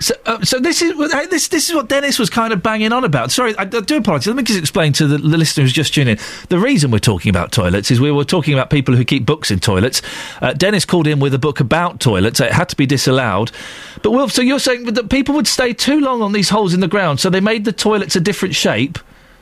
So, 0.00 0.14
uh, 0.26 0.44
so 0.44 0.60
this 0.60 0.80
is 0.80 0.96
this 1.28 1.48
this 1.48 1.68
is 1.68 1.74
what 1.74 1.88
Dennis 1.88 2.18
was 2.18 2.30
kind 2.30 2.52
of 2.52 2.62
banging 2.62 2.92
on 2.92 3.02
about. 3.02 3.32
Sorry, 3.32 3.56
I, 3.58 3.62
I 3.62 3.64
do 3.64 3.96
apologise. 3.96 4.28
Let 4.28 4.36
me 4.36 4.44
just 4.44 4.58
explain 4.58 4.92
to 4.94 5.06
the, 5.08 5.18
the 5.18 5.36
listener 5.36 5.64
who's 5.64 5.72
just 5.72 5.92
tuning 5.92 6.16
in. 6.16 6.24
The 6.48 6.58
reason 6.58 6.92
we're 6.92 7.00
talking 7.00 7.30
about 7.30 7.50
toilets 7.50 7.90
is 7.90 8.00
we 8.00 8.12
were 8.12 8.24
talking 8.24 8.54
about 8.54 8.70
people 8.70 8.94
who 8.94 9.04
keep 9.04 9.26
books 9.26 9.50
in 9.50 9.58
toilets. 9.58 10.00
Uh, 10.40 10.52
Dennis 10.52 10.84
called 10.84 11.08
in 11.08 11.18
with 11.18 11.34
a 11.34 11.38
book 11.38 11.58
about 11.58 11.98
toilets. 11.98 12.38
It 12.38 12.52
had 12.52 12.68
to 12.68 12.76
be 12.76 12.86
disallowed. 12.86 13.50
But 14.02 14.12
Wilf, 14.12 14.30
so 14.30 14.42
you're 14.42 14.60
saying 14.60 14.84
that 14.84 15.10
people 15.10 15.34
would 15.34 15.48
stay 15.48 15.72
too 15.72 16.00
long 16.00 16.22
on 16.22 16.32
these 16.32 16.50
holes 16.50 16.72
in 16.74 16.80
the 16.80 16.88
ground, 16.88 17.18
so 17.18 17.28
they 17.28 17.40
made 17.40 17.64
the 17.64 17.72
toilets 17.72 18.14
a 18.14 18.20
different 18.20 18.54
shape. 18.54 18.98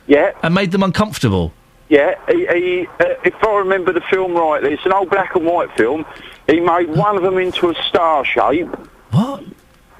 Yeah. 0.07 0.31
And 0.41 0.55
made 0.55 0.71
them 0.71 0.83
uncomfortable. 0.83 1.53
Yeah, 1.89 2.15
he, 2.27 2.47
he, 2.47 2.87
uh, 2.99 3.13
if 3.23 3.35
I 3.43 3.57
remember 3.57 3.93
the 3.93 4.01
film 4.01 4.33
rightly, 4.33 4.73
it's 4.73 4.85
an 4.85 4.93
old 4.93 5.09
black 5.09 5.35
and 5.35 5.45
white 5.45 5.71
film. 5.77 6.05
He 6.47 6.59
made 6.59 6.89
one 6.89 7.15
of 7.15 7.23
them 7.23 7.37
into 7.37 7.69
a 7.69 7.75
star 7.83 8.25
shape. 8.25 8.69
What? 9.11 9.43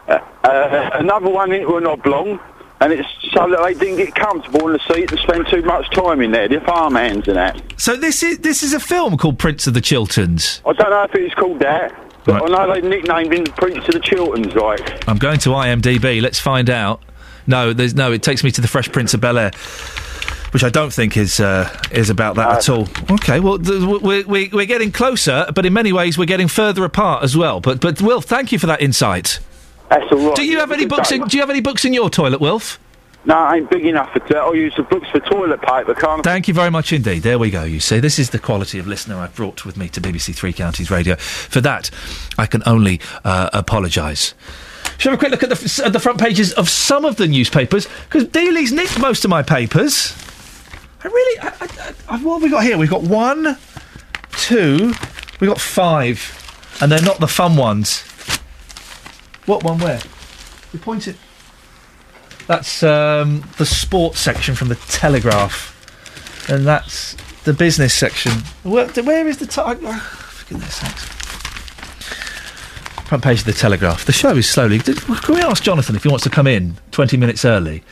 Uh, 0.08 0.20
uh, 0.44 0.90
another 0.94 1.30
one 1.30 1.52
into 1.52 1.76
an 1.78 1.86
oblong, 1.86 2.40
and 2.80 2.94
it's 2.94 3.08
so 3.34 3.50
that 3.50 3.62
they 3.64 3.74
didn't 3.74 3.98
get 3.98 4.16
comfortable 4.16 4.68
in 4.68 4.74
the 4.74 4.94
seat 4.94 5.12
and 5.12 5.20
spend 5.20 5.48
too 5.50 5.62
much 5.64 5.90
time 5.92 6.22
in 6.22 6.32
there, 6.32 6.48
the 6.48 6.62
farmhands 6.62 7.28
and 7.28 7.38
that. 7.38 7.62
So 7.78 7.96
this 7.96 8.24
is 8.24 8.40
this 8.40 8.64
is 8.64 8.74
a 8.74 8.80
film 8.80 9.18
called 9.18 9.38
Prince 9.40 9.68
of 9.68 9.74
the 9.74 9.82
Chilterns. 9.82 10.62
I 10.66 10.74
don't 10.74 10.90
know 10.90 11.04
if 11.04 11.16
it's 11.16 11.34
called 11.36 11.60
that, 11.60 11.94
but 12.26 12.44
I 12.44 12.48
know 12.66 12.74
they 12.74 12.88
nicknamed 12.88 13.34
him 13.34 13.44
Prince 13.46 13.88
of 13.88 13.94
the 13.94 14.00
Chilterns, 14.00 14.56
right? 14.56 15.10
I'm 15.10 15.18
going 15.18 15.40
to 15.40 15.50
IMDb. 15.50 16.22
Let's 16.22 16.40
find 16.40 16.70
out. 16.70 17.02
No, 17.46 17.74
there's 17.74 17.96
no. 17.96 18.12
It 18.12 18.24
takes 18.24 18.44
me 18.44 18.52
to 18.52 18.62
the 18.62 18.68
Fresh 18.68 18.92
Prince 18.92 19.14
of 19.14 19.22
Bel 19.22 19.38
Air, 19.38 19.52
which 20.52 20.64
I 20.64 20.70
don't 20.70 20.92
think 20.94 21.18
is 21.18 21.40
uh, 21.40 21.74
is 21.92 22.10
about 22.10 22.36
that 22.36 22.58
at 22.58 22.70
all. 22.70 22.88
Okay, 23.10 23.40
well 23.40 23.58
th- 23.58 23.82
we're, 24.02 24.26
we're 24.26 24.50
we're 24.52 24.66
getting 24.66 24.92
closer, 24.92 25.46
but 25.54 25.66
in 25.66 25.74
many 25.74 25.92
ways 25.92 26.18
we're 26.18 26.26
getting 26.26 26.48
further 26.48 26.84
apart 26.86 27.24
as 27.24 27.36
well. 27.36 27.60
But 27.60 27.82
but 27.82 28.02
Wilf, 28.02 28.26
thank 28.26 28.52
you 28.52 28.60
for 28.60 28.68
that 28.68 28.82
insight. 28.82 29.40
That's 29.90 30.12
all 30.12 30.28
right. 30.28 30.36
Do 30.36 30.46
you 30.46 30.60
have 30.60 30.72
any 30.72 30.86
books? 30.86 31.12
In, 31.12 31.24
do 31.24 31.38
you 31.38 31.42
have 31.42 31.50
any 31.50 31.62
books 31.62 31.86
in 31.86 31.94
your 31.94 32.10
toilet, 32.10 32.42
Wilf? 32.42 32.80
No, 33.28 33.36
I 33.36 33.58
ain't 33.58 33.70
big 33.70 33.86
enough 33.86 34.14
for 34.14 34.20
that. 34.20 34.38
I 34.38 34.54
use 34.54 34.74
the 34.78 34.84
books 34.84 35.10
for 35.10 35.20
toilet 35.20 35.62
paper, 35.62 35.94
can't 35.94 36.24
Thank 36.24 36.48
you 36.48 36.54
very 36.54 36.72
much 36.72 36.94
indeed. 36.94 37.24
There 37.24 37.38
we 37.38 37.50
go. 37.50 37.66
You 37.66 37.82
see, 37.82 38.00
this 38.00 38.20
is 38.20 38.30
the 38.30 38.40
quality 38.40 38.80
of 38.80 38.88
listener 38.88 39.18
I've 39.18 39.36
brought 39.36 39.66
with 39.66 39.76
me 39.76 39.90
to 39.90 40.00
BBC 40.00 40.34
Three 40.34 40.54
Counties 40.54 40.90
Radio. 40.90 41.18
For 41.18 41.60
that, 41.60 41.92
I 42.38 42.46
can 42.46 42.64
only 42.66 43.02
uh, 43.26 43.50
apologise. 43.52 44.34
Shall 44.98 45.12
we 45.12 45.18
have 45.18 45.20
a 45.20 45.20
quick 45.20 45.32
look 45.32 45.44
at 45.44 45.50
the, 45.50 45.84
at 45.86 45.92
the 45.92 46.00
front 46.00 46.22
pages 46.22 46.54
of 46.54 46.70
some 46.70 47.04
of 47.04 47.18
the 47.18 47.28
newspapers? 47.28 47.90
Because 48.06 48.30
Dealey's 48.30 48.72
nicked 48.72 48.98
most 48.98 49.26
of 49.26 49.30
my 49.30 49.44
papers. 49.44 50.16
I 51.04 51.08
really. 51.10 51.40
I, 51.40 51.48
I, 51.60 52.16
I, 52.16 52.18
what 52.24 52.36
have 52.36 52.44
we 52.44 52.50
got 52.50 52.64
here? 52.64 52.78
We've 52.78 52.90
got 52.90 53.04
one, 53.04 53.58
two, 54.32 54.94
we've 55.42 55.50
got 55.50 55.60
five, 55.60 56.78
and 56.82 56.90
they're 56.90 57.02
not 57.02 57.20
the 57.20 57.28
fun 57.28 57.58
ones. 57.58 58.07
What 59.48 59.64
one? 59.64 59.80
Where? 59.80 60.00
You 60.74 60.80
point 60.80 61.08
it. 61.08 61.16
That's 62.48 62.84
um, 62.84 63.44
the 63.58 63.66
sports 63.66 64.20
section 64.20 64.56
from 64.56 64.68
the 64.68 64.76
Telegraph, 64.76 65.74
and 66.50 66.66
that's 66.68 67.16
the 67.46 67.54
business 67.54 67.94
section. 67.94 68.34
Where, 68.64 68.88
where 68.88 69.28
is 69.28 69.38
the 69.38 69.48
time? 69.48 69.78
For 69.78 70.50
goodness 70.54 70.76
sakes. 70.76 71.06
Front 73.08 73.24
page 73.24 73.40
of 73.40 73.46
the 73.46 73.54
Telegraph. 73.54 74.06
The 74.06 74.12
show 74.12 74.36
is 74.36 74.50
slowly. 74.50 74.80
Did, 74.80 74.98
can 74.98 75.36
we 75.36 75.42
ask 75.42 75.64
Jonathan 75.64 75.96
if 75.96 76.04
he 76.04 76.10
wants 76.10 76.26
to 76.26 76.30
come 76.30 76.46
in 76.46 76.76
20 76.92 77.16
minutes 77.16 77.46
early? 77.46 77.84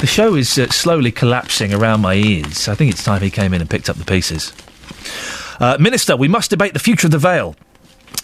The 0.00 0.06
show 0.06 0.34
is 0.34 0.58
uh, 0.58 0.68
slowly 0.68 1.12
collapsing 1.12 1.74
around 1.74 2.00
my 2.00 2.14
ears. 2.14 2.68
I 2.68 2.74
think 2.74 2.90
it's 2.90 3.04
time 3.04 3.20
he 3.20 3.30
came 3.30 3.52
in 3.52 3.60
and 3.60 3.68
picked 3.68 3.90
up 3.90 3.96
the 3.96 4.04
pieces. 4.06 4.54
Uh, 5.60 5.76
Minister, 5.78 6.16
we 6.16 6.26
must 6.26 6.48
debate 6.48 6.72
the 6.72 6.78
future 6.78 7.06
of 7.06 7.10
the 7.10 7.18
veil. 7.18 7.54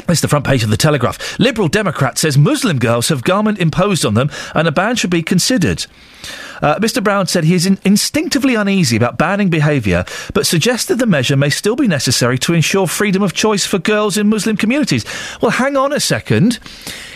This 0.06 0.18
is 0.18 0.22
the 0.22 0.28
front 0.28 0.46
page 0.46 0.62
of 0.62 0.70
the 0.70 0.76
Telegraph. 0.76 1.38
Liberal 1.38 1.68
Democrat 1.68 2.16
says 2.16 2.38
Muslim 2.38 2.78
girls 2.78 3.08
have 3.10 3.24
garment 3.24 3.58
imposed 3.58 4.06
on 4.06 4.14
them 4.14 4.30
and 4.54 4.66
a 4.66 4.72
ban 4.72 4.96
should 4.96 5.10
be 5.10 5.22
considered. 5.22 5.84
Uh, 6.62 6.78
Mr. 6.78 7.02
Browne 7.04 7.26
said 7.26 7.44
he 7.44 7.54
is 7.54 7.66
in- 7.66 7.78
instinctively 7.84 8.54
uneasy 8.54 8.96
about 8.96 9.18
banning 9.18 9.48
behaviour, 9.50 10.04
but 10.34 10.46
suggested 10.46 10.98
the 10.98 11.06
measure 11.06 11.36
may 11.36 11.50
still 11.50 11.76
be 11.76 11.86
necessary 11.86 12.38
to 12.38 12.54
ensure 12.54 12.86
freedom 12.86 13.22
of 13.22 13.32
choice 13.32 13.66
for 13.66 13.78
girls 13.78 14.16
in 14.16 14.28
Muslim 14.28 14.56
communities. 14.56 15.04
Well, 15.40 15.52
hang 15.52 15.76
on 15.76 15.92
a 15.92 16.00
second. 16.00 16.58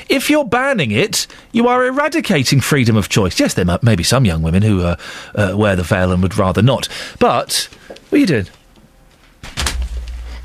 If 0.09 0.28
you're 0.28 0.44
banning 0.44 0.91
it, 0.91 1.26
you 1.52 1.68
are 1.68 1.86
eradicating 1.86 2.60
freedom 2.60 2.97
of 2.97 3.09
choice. 3.09 3.41
Yes, 3.41 3.55
there 3.55 3.65
may 3.83 3.97
be 3.97 4.05
some 4.05 4.25
young 4.25 4.42
women 4.42 4.62
who 4.62 4.83
uh, 4.83 4.97
uh, 5.34 5.55
wear 5.57 5.76
the 5.76 5.83
veil 5.83 6.12
and 6.12 6.23
would 6.23 6.36
rather 6.36 6.62
not. 6.62 6.89
But, 7.18 7.68
what 7.89 8.12
are 8.12 8.18
you 8.18 8.26
doing? 8.26 8.47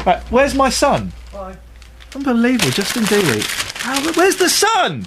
Right, 0.06 0.22
where's 0.32 0.56
my 0.56 0.70
son? 0.70 1.12
Unbelievable, 2.16 2.72
Justin 2.72 3.04
Dealey. 3.04 3.44
How, 3.82 4.02
where's 4.14 4.38
the 4.38 4.50
sun? 4.50 5.06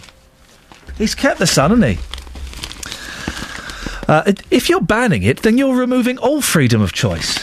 He's 0.97 1.15
kept 1.15 1.39
the 1.39 1.47
sun, 1.47 1.70
hasn't 1.70 1.99
he? 1.99 2.05
Uh, 4.09 4.33
if 4.51 4.69
you're 4.69 4.81
banning 4.81 5.23
it, 5.23 5.43
then 5.43 5.57
you're 5.57 5.77
removing 5.77 6.19
all 6.19 6.41
freedom 6.41 6.83
of 6.83 6.93
choice. 6.93 7.39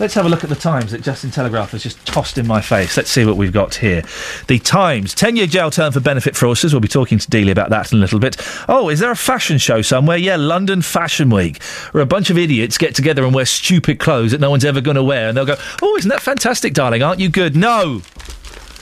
Let's 0.00 0.14
have 0.14 0.24
a 0.24 0.28
look 0.28 0.42
at 0.42 0.50
the 0.50 0.56
Times 0.56 0.90
that 0.92 1.02
Justin 1.02 1.30
Telegraph 1.30 1.72
has 1.72 1.82
just 1.82 2.04
tossed 2.06 2.38
in 2.38 2.46
my 2.46 2.60
face. 2.60 2.96
Let's 2.96 3.10
see 3.10 3.24
what 3.24 3.36
we've 3.36 3.52
got 3.52 3.74
here. 3.74 4.02
The 4.48 4.58
Times, 4.58 5.14
10 5.14 5.36
year 5.36 5.46
jail 5.46 5.70
term 5.70 5.92
for 5.92 6.00
benefit 6.00 6.34
fraudsters. 6.34 6.72
We'll 6.72 6.80
be 6.80 6.88
talking 6.88 7.18
to 7.18 7.28
Dealey 7.28 7.50
about 7.50 7.70
that 7.70 7.92
in 7.92 7.98
a 7.98 8.00
little 8.00 8.18
bit. 8.18 8.36
Oh, 8.68 8.88
is 8.88 9.00
there 9.00 9.10
a 9.10 9.16
fashion 9.16 9.58
show 9.58 9.82
somewhere? 9.82 10.16
Yeah, 10.16 10.36
London 10.36 10.80
Fashion 10.80 11.28
Week, 11.28 11.62
where 11.92 12.02
a 12.02 12.06
bunch 12.06 12.30
of 12.30 12.38
idiots 12.38 12.78
get 12.78 12.94
together 12.94 13.24
and 13.24 13.34
wear 13.34 13.44
stupid 13.44 13.98
clothes 13.98 14.30
that 14.30 14.40
no 14.40 14.50
one's 14.50 14.64
ever 14.64 14.80
going 14.80 14.96
to 14.96 15.04
wear. 15.04 15.28
And 15.28 15.36
they'll 15.36 15.44
go, 15.46 15.56
Oh, 15.82 15.96
isn't 15.96 16.08
that 16.08 16.22
fantastic, 16.22 16.72
darling? 16.72 17.02
Aren't 17.02 17.20
you 17.20 17.28
good? 17.28 17.54
No! 17.54 18.02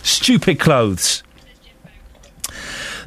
Stupid 0.02 0.58
clothes. 0.58 1.22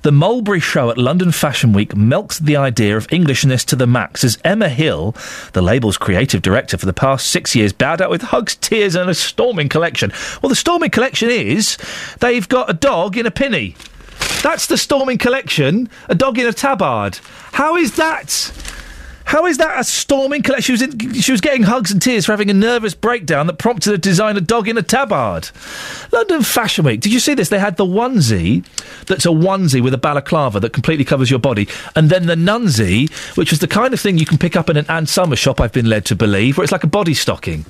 The 0.03 0.11
Mulberry 0.11 0.59
Show 0.59 0.89
at 0.89 0.97
London 0.97 1.31
Fashion 1.31 1.71
Week 1.71 1.95
milks 1.95 2.37
the 2.37 2.57
idea 2.57 2.97
of 2.97 3.07
Englishness 3.09 3.63
to 3.65 3.77
the 3.77 3.87
max 3.87 4.25
as 4.25 4.37
Emma 4.43 4.67
Hill, 4.67 5.15
the 5.53 5.61
label's 5.61 5.97
creative 5.97 6.41
director 6.41 6.77
for 6.77 6.85
the 6.85 6.91
past 6.91 7.27
six 7.27 7.55
years, 7.55 7.71
bowed 7.71 8.01
out 8.01 8.09
with 8.09 8.21
hugs, 8.21 8.55
tears, 8.55 8.95
and 8.95 9.09
a 9.09 9.13
storming 9.13 9.69
collection. 9.69 10.11
Well, 10.41 10.49
the 10.49 10.57
storming 10.57 10.89
collection 10.89 11.29
is 11.29 11.77
they've 12.19 12.49
got 12.49 12.69
a 12.69 12.73
dog 12.73 13.15
in 13.15 13.25
a 13.25 13.31
pinny. 13.31 13.77
That's 14.41 14.67
the 14.67 14.77
storming 14.77 15.19
collection, 15.19 15.87
a 16.09 16.15
dog 16.15 16.37
in 16.37 16.47
a 16.47 16.53
tabard. 16.53 17.19
How 17.53 17.77
is 17.77 17.95
that? 17.95 18.51
How 19.25 19.45
is 19.45 19.57
that 19.57 19.79
a 19.79 19.83
storming 19.83 20.41
collection? 20.41 20.75
She 20.75 20.85
was, 20.85 20.93
in, 20.93 21.13
she 21.13 21.31
was 21.31 21.41
getting 21.41 21.63
hugs 21.63 21.91
and 21.91 22.01
tears 22.01 22.25
for 22.25 22.33
having 22.33 22.49
a 22.49 22.53
nervous 22.53 22.93
breakdown 22.93 23.47
that 23.47 23.57
prompted 23.57 23.91
her 23.91 23.95
to 23.97 24.01
design 24.01 24.37
a 24.37 24.41
dog 24.41 24.67
in 24.67 24.77
a 24.77 24.81
tabard. 24.81 25.49
London 26.11 26.43
Fashion 26.43 26.85
Week. 26.85 26.99
Did 26.99 27.13
you 27.13 27.19
see 27.19 27.33
this? 27.33 27.49
They 27.49 27.59
had 27.59 27.77
the 27.77 27.85
onesie 27.85 28.65
that's 29.05 29.25
a 29.25 29.29
onesie 29.29 29.81
with 29.81 29.93
a 29.93 29.97
balaclava 29.97 30.59
that 30.59 30.73
completely 30.73 31.05
covers 31.05 31.29
your 31.29 31.39
body, 31.39 31.67
and 31.95 32.09
then 32.09 32.25
the 32.25 32.35
nunsie, 32.35 33.11
which 33.37 33.51
was 33.51 33.59
the 33.59 33.67
kind 33.67 33.93
of 33.93 33.99
thing 33.99 34.17
you 34.17 34.25
can 34.25 34.37
pick 34.37 34.55
up 34.55 34.69
in 34.69 34.77
an 34.77 34.85
Ann 34.89 35.07
Summer 35.07 35.35
shop, 35.35 35.59
I've 35.59 35.73
been 35.73 35.89
led 35.89 36.05
to 36.05 36.15
believe, 36.15 36.57
where 36.57 36.63
it's 36.63 36.71
like 36.71 36.83
a 36.83 36.87
body 36.87 37.13
stocking. 37.13 37.65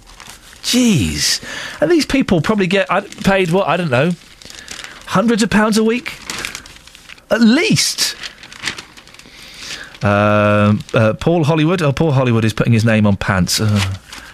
Jeez. 0.63 1.43
And 1.81 1.91
these 1.91 2.05
people 2.05 2.41
probably 2.41 2.67
get 2.67 2.87
paid, 3.23 3.51
what, 3.51 3.67
I 3.67 3.77
don't 3.77 3.91
know, 3.91 4.11
hundreds 5.07 5.43
of 5.43 5.49
pounds 5.49 5.77
a 5.77 5.83
week? 5.83 6.19
At 7.29 7.41
least. 7.41 8.15
Um, 10.03 10.81
uh, 10.93 11.13
Paul 11.19 11.43
Hollywood. 11.45 11.81
Oh, 11.81 11.93
Paul 11.93 12.11
Hollywood 12.11 12.43
is 12.45 12.53
putting 12.53 12.73
his 12.73 12.83
name 12.85 13.07
on 13.07 13.15
pants. 13.15 13.59
Uh, 13.61 13.67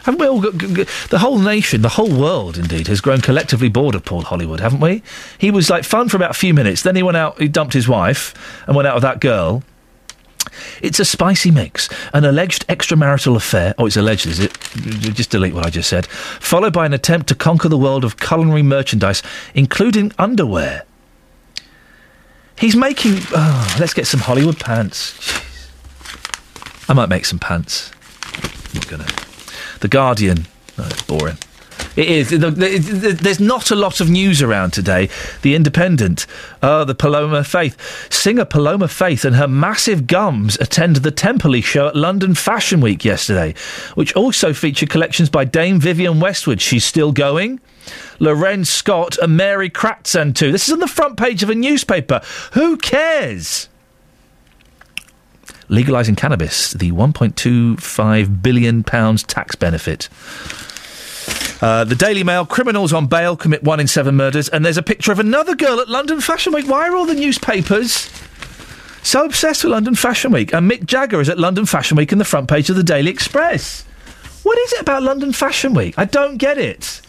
haven't 0.03 0.19
we 0.19 0.27
all 0.27 0.41
got, 0.41 0.57
g- 0.57 0.73
g- 0.73 0.85
the 1.09 1.19
whole 1.19 1.38
nation, 1.38 1.81
the 1.83 1.89
whole 1.89 2.09
world, 2.09 2.57
indeed, 2.57 2.88
has 2.88 3.01
grown 3.01 3.22
collectively 3.22 3.69
bored 3.69 3.93
of 3.95 4.03
Paul 4.03 4.22
Hollywood, 4.22 4.59
haven't 4.61 4.80
we? 4.80 5.03
He 5.38 5.51
was 5.51 5.69
like 5.69 5.83
fun 5.83 6.09
for 6.09 6.17
about 6.17 6.31
a 6.31 6.35
few 6.35 6.53
minutes. 6.53 6.81
Then 6.81 6.95
he 6.95 7.03
went 7.03 7.17
out, 7.17 7.39
he 7.39 7.48
dumped 7.48 7.73
his 7.73 7.88
wife 7.88 8.33
and 8.65 8.75
went 8.75 8.88
out 8.88 8.95
with 8.95 9.03
that 9.03 9.19
girl. 9.19 9.61
It's 10.81 10.99
a 10.99 11.06
spicy 11.06 11.51
mix. 11.51 11.89
An 12.14 12.25
alleged 12.25 12.65
extramarital 12.67 13.35
affair. 13.35 13.75
Oh, 13.77 13.85
it's 13.85 13.98
alleged, 13.98 14.25
is 14.25 14.39
it? 14.39 14.57
Just 15.14 15.30
delete 15.30 15.53
what 15.53 15.65
I 15.65 15.69
just 15.69 15.89
said. 15.89 16.07
Followed 16.07 16.73
by 16.73 16.85
an 16.88 16.93
attempt 16.93 17.27
to 17.27 17.35
conquer 17.35 17.69
the 17.69 17.77
world 17.77 18.03
of 18.03 18.17
culinary 18.17 18.64
merchandise, 18.64 19.22
including 19.53 20.11
underwear. 20.17 20.85
He's 22.57 22.75
making. 22.75 23.17
Oh, 23.35 23.77
let's 23.80 23.93
get 23.93 24.07
some 24.07 24.22
Hollywood 24.22 24.59
pants. 24.59 25.14
I 26.89 26.93
might 26.93 27.09
make 27.09 27.25
some 27.25 27.39
pants. 27.39 27.91
I'm 28.33 28.49
not 28.75 28.87
gonna. 28.87 29.05
The 29.79 29.87
Guardian. 29.87 30.47
It's 30.77 31.01
boring. 31.03 31.37
It 31.95 32.07
is. 32.09 32.29
The- 32.29 32.37
the- 32.51 32.77
the- 32.77 33.13
There's 33.13 33.39
not 33.39 33.71
a 33.71 33.75
lot 33.75 33.99
of 34.01 34.09
news 34.09 34.41
around 34.41 34.71
today. 34.73 35.09
The 35.43 35.55
Independent. 35.55 36.25
Oh, 36.61 36.83
the 36.83 36.95
Paloma 36.95 37.43
Faith. 37.43 37.77
Singer 38.11 38.45
Paloma 38.45 38.87
Faith 38.87 39.23
and 39.23 39.35
her 39.35 39.47
massive 39.47 40.07
gums 40.07 40.57
attended 40.59 41.03
the 41.03 41.11
Temperley 41.11 41.63
show 41.63 41.87
at 41.87 41.95
London 41.95 42.35
Fashion 42.35 42.81
Week 42.81 43.05
yesterday, 43.05 43.53
which 43.95 44.13
also 44.15 44.51
featured 44.53 44.89
collections 44.89 45.29
by 45.29 45.45
Dame 45.45 45.79
Vivienne 45.79 46.19
Westwood. 46.19 46.59
She's 46.61 46.85
still 46.85 47.11
going. 47.11 47.59
L'Wren 48.19 48.65
Scott 48.65 49.17
and 49.21 49.37
Mary 49.37 49.69
Katrantzou 49.69 50.35
too. 50.35 50.51
This 50.51 50.67
is 50.67 50.73
on 50.73 50.79
the 50.79 50.87
front 50.87 51.17
page 51.17 51.43
of 51.43 51.49
a 51.49 51.55
newspaper. 51.55 52.19
Who 52.53 52.75
cares? 52.77 53.68
Legalising 55.69 56.17
cannabis, 56.17 56.72
the 56.73 56.91
1.25 56.91 58.41
billion 58.41 58.83
pounds 58.83 59.23
tax 59.23 59.56
benefit. 59.56 60.09
Uh, 61.61 61.83
the 61.83 61.95
Daily 61.95 62.23
Mail, 62.23 62.45
criminals 62.45 62.91
on 62.91 63.06
bail 63.07 63.35
commit 63.35 63.64
one 63.64 63.80
in 63.80 63.88
seven 63.88 64.15
murders, 64.15 64.49
and 64.49 64.65
there's 64.65 64.77
a 64.77 64.83
picture 64.83 65.11
of 65.11 65.19
another 65.19 65.56
girl 65.56 65.80
at 65.80 65.88
London 65.89 66.22
Fashion 66.22 66.53
Week. 66.53 66.67
Why 66.67 66.88
are 66.88 66.95
all 66.95 67.06
the 67.06 67.14
newspapers 67.14 68.09
so 69.03 69.25
obsessed 69.25 69.64
with 69.64 69.72
London 69.72 69.93
Fashion 69.93 70.31
Week? 70.31 70.53
And 70.53 70.69
Mick 70.69 70.85
Jagger 70.85 71.22
is 71.22 71.30
at 71.30 71.38
London 71.38 71.65
Fashion 71.65 71.98
Week 71.98 72.11
in 72.11 72.17
the 72.17 72.25
front 72.25 72.49
page 72.49 72.69
of 72.69 72.75
the 72.75 72.83
Daily 72.83 73.11
Express. 73.11 73.83
What 74.43 74.57
is 74.57 74.73
it 74.73 74.81
about 74.81 75.03
London 75.03 75.33
Fashion 75.33 75.73
Week? 75.73 75.93
I 75.98 76.06
don't 76.06 76.38
get 76.38 76.57
it. 76.57 77.01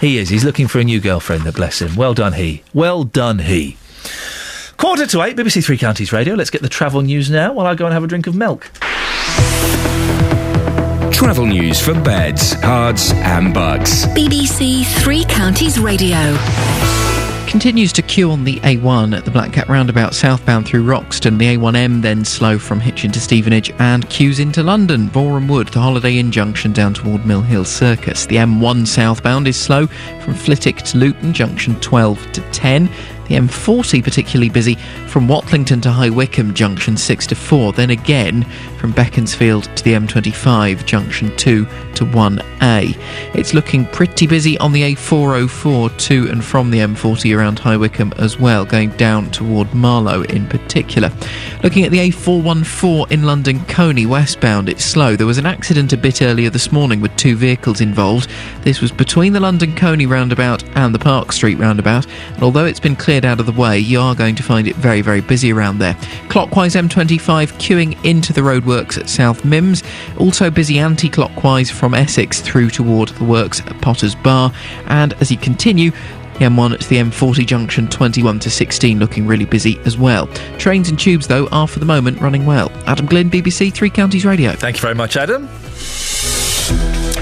He 0.00 0.18
is. 0.18 0.28
He's 0.30 0.44
looking 0.44 0.68
for 0.68 0.78
a 0.78 0.84
new 0.84 1.00
girlfriend, 1.00 1.52
bless 1.54 1.82
him. 1.82 1.96
Well 1.96 2.14
done, 2.14 2.32
he. 2.32 2.62
Well 2.72 3.04
done, 3.04 3.40
he. 3.40 3.76
Quarter 4.82 5.06
to 5.06 5.22
eight, 5.22 5.36
BBC 5.36 5.64
Three 5.64 5.78
Counties 5.78 6.12
Radio. 6.12 6.34
Let's 6.34 6.50
get 6.50 6.60
the 6.60 6.68
travel 6.68 7.02
news 7.02 7.30
now 7.30 7.52
while 7.52 7.68
I 7.68 7.76
go 7.76 7.84
and 7.84 7.94
have 7.94 8.02
a 8.02 8.08
drink 8.08 8.26
of 8.26 8.34
milk. 8.34 8.68
Travel 11.12 11.46
news 11.46 11.80
for 11.80 11.94
beds, 11.94 12.56
cards, 12.56 13.12
and 13.12 13.54
bugs. 13.54 14.06
BBC 14.06 14.84
Three 15.00 15.24
Counties 15.26 15.78
Radio. 15.78 16.36
Continues 17.46 17.92
to 17.92 18.02
queue 18.02 18.32
on 18.32 18.42
the 18.42 18.58
A1 18.60 19.16
at 19.16 19.24
the 19.24 19.30
Black 19.30 19.52
Cat 19.52 19.68
roundabout 19.68 20.14
southbound 20.14 20.66
through 20.66 20.84
Roxton. 20.84 21.38
The 21.38 21.56
A1M 21.56 22.02
then 22.02 22.24
slow 22.24 22.58
from 22.58 22.80
Hitchin 22.80 23.12
to 23.12 23.20
Stevenage 23.20 23.70
and 23.78 24.08
queues 24.10 24.40
into 24.40 24.64
London, 24.64 25.08
Borehamwood, 25.08 25.70
the 25.70 25.80
Holiday 25.80 26.18
Inn 26.18 26.32
junction 26.32 26.72
down 26.72 26.92
toward 26.94 27.24
Mill 27.24 27.42
Hill 27.42 27.64
Circus. 27.64 28.26
The 28.26 28.36
M1 28.36 28.88
southbound 28.88 29.46
is 29.46 29.56
slow 29.56 29.86
from 29.86 30.34
Flitwick 30.34 30.78
to 30.78 30.98
Luton, 30.98 31.32
junction 31.32 31.78
12 31.80 32.32
to 32.32 32.40
10. 32.52 32.88
The 33.28 33.36
M40 33.36 34.02
particularly 34.02 34.50
busy 34.50 34.74
from 35.06 35.28
Watlington 35.28 35.80
to 35.82 35.90
High 35.90 36.10
Wycombe, 36.10 36.54
junction 36.54 36.96
6 36.96 37.26
to 37.28 37.34
4. 37.34 37.72
Then 37.72 37.90
again 37.90 38.42
from 38.78 38.92
Beaconsfield 38.92 39.64
to 39.76 39.84
the 39.84 39.92
M25, 39.92 40.84
junction 40.84 41.36
2 41.36 41.66
to 41.94 42.04
1A. 42.04 42.98
It's 43.34 43.54
looking 43.54 43.86
pretty 43.86 44.26
busy 44.26 44.58
on 44.58 44.72
the 44.72 44.82
A404 44.94 45.98
to 45.98 46.28
and 46.30 46.44
from 46.44 46.70
the 46.70 46.78
M40 46.78 47.36
around 47.36 47.58
High 47.58 47.76
Wycombe 47.76 48.12
as 48.18 48.38
well, 48.38 48.64
going 48.64 48.90
down 48.90 49.30
toward 49.30 49.72
Marlow 49.74 50.22
in 50.22 50.46
particular. 50.46 51.10
Looking 51.62 51.84
at 51.84 51.90
the 51.90 52.10
A414 52.10 53.12
in 53.12 53.22
London 53.22 53.64
Colney 53.66 54.06
westbound, 54.06 54.68
it's 54.68 54.84
slow. 54.84 55.16
There 55.16 55.26
was 55.26 55.38
an 55.38 55.46
accident 55.46 55.92
a 55.92 55.96
bit 55.96 56.22
earlier 56.22 56.50
this 56.50 56.72
morning 56.72 57.00
with 57.00 57.14
two 57.16 57.36
vehicles 57.36 57.80
involved. 57.80 58.28
This 58.62 58.80
was 58.80 58.90
between 58.90 59.32
the 59.32 59.40
London 59.40 59.74
Colney 59.76 60.06
roundabout 60.06 60.64
and 60.76 60.94
the 60.94 60.98
Park 60.98 61.32
Street 61.32 61.58
roundabout, 61.58 62.06
and 62.34 62.42
although 62.42 62.64
it's 62.64 62.80
been 62.80 62.96
cleared 63.12 63.26
out 63.26 63.40
of 63.40 63.44
the 63.44 63.52
way, 63.52 63.78
you 63.78 64.00
are 64.00 64.14
going 64.14 64.34
to 64.34 64.42
find 64.42 64.66
it 64.66 64.74
very, 64.76 65.02
very 65.02 65.20
busy 65.20 65.52
around 65.52 65.76
there. 65.76 65.94
Clockwise 66.30 66.74
M25 66.74 67.52
queuing 67.58 68.02
into 68.06 68.32
the 68.32 68.40
roadworks 68.40 68.96
at 68.96 69.06
South 69.06 69.42
Mimms, 69.42 69.84
also 70.18 70.50
busy 70.50 70.78
anti 70.78 71.10
clockwise 71.10 71.70
from 71.70 71.92
Essex 71.92 72.40
through 72.40 72.70
toward 72.70 73.10
the 73.10 73.24
works 73.24 73.60
at 73.60 73.78
Potters 73.82 74.14
Bar, 74.14 74.50
and 74.86 75.12
as 75.20 75.30
you 75.30 75.36
continue, 75.36 75.90
the 75.90 76.46
M1 76.46 76.78
to 76.80 76.88
the 76.88 76.96
M40 76.96 77.44
junction 77.44 77.86
21 77.86 78.38
to 78.38 78.48
16 78.48 78.98
looking 78.98 79.26
really 79.26 79.44
busy 79.44 79.78
as 79.80 79.98
well. 79.98 80.26
Trains 80.56 80.88
and 80.88 80.98
tubes, 80.98 81.26
though, 81.26 81.48
are 81.48 81.68
for 81.68 81.80
the 81.80 81.84
moment 81.84 82.18
running 82.18 82.46
well. 82.46 82.72
Adam 82.86 83.04
Glynn, 83.04 83.30
BBC 83.30 83.74
Three 83.74 83.90
Counties 83.90 84.24
Radio. 84.24 84.52
Thank 84.52 84.76
you 84.76 84.80
very 84.80 84.94
much, 84.94 85.18
Adam. 85.18 85.50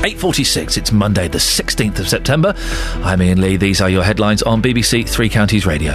8.46, 0.00 0.78
it's 0.78 0.92
Monday 0.92 1.28
the 1.28 1.36
16th 1.36 1.98
of 1.98 2.08
September. 2.08 2.54
I'm 3.04 3.20
Iain 3.20 3.38
Lee. 3.38 3.58
These 3.58 3.82
are 3.82 3.90
your 3.90 4.02
headlines 4.02 4.42
on 4.42 4.62
BBC 4.62 5.06
Three 5.06 5.28
Counties 5.28 5.66
Radio. 5.66 5.92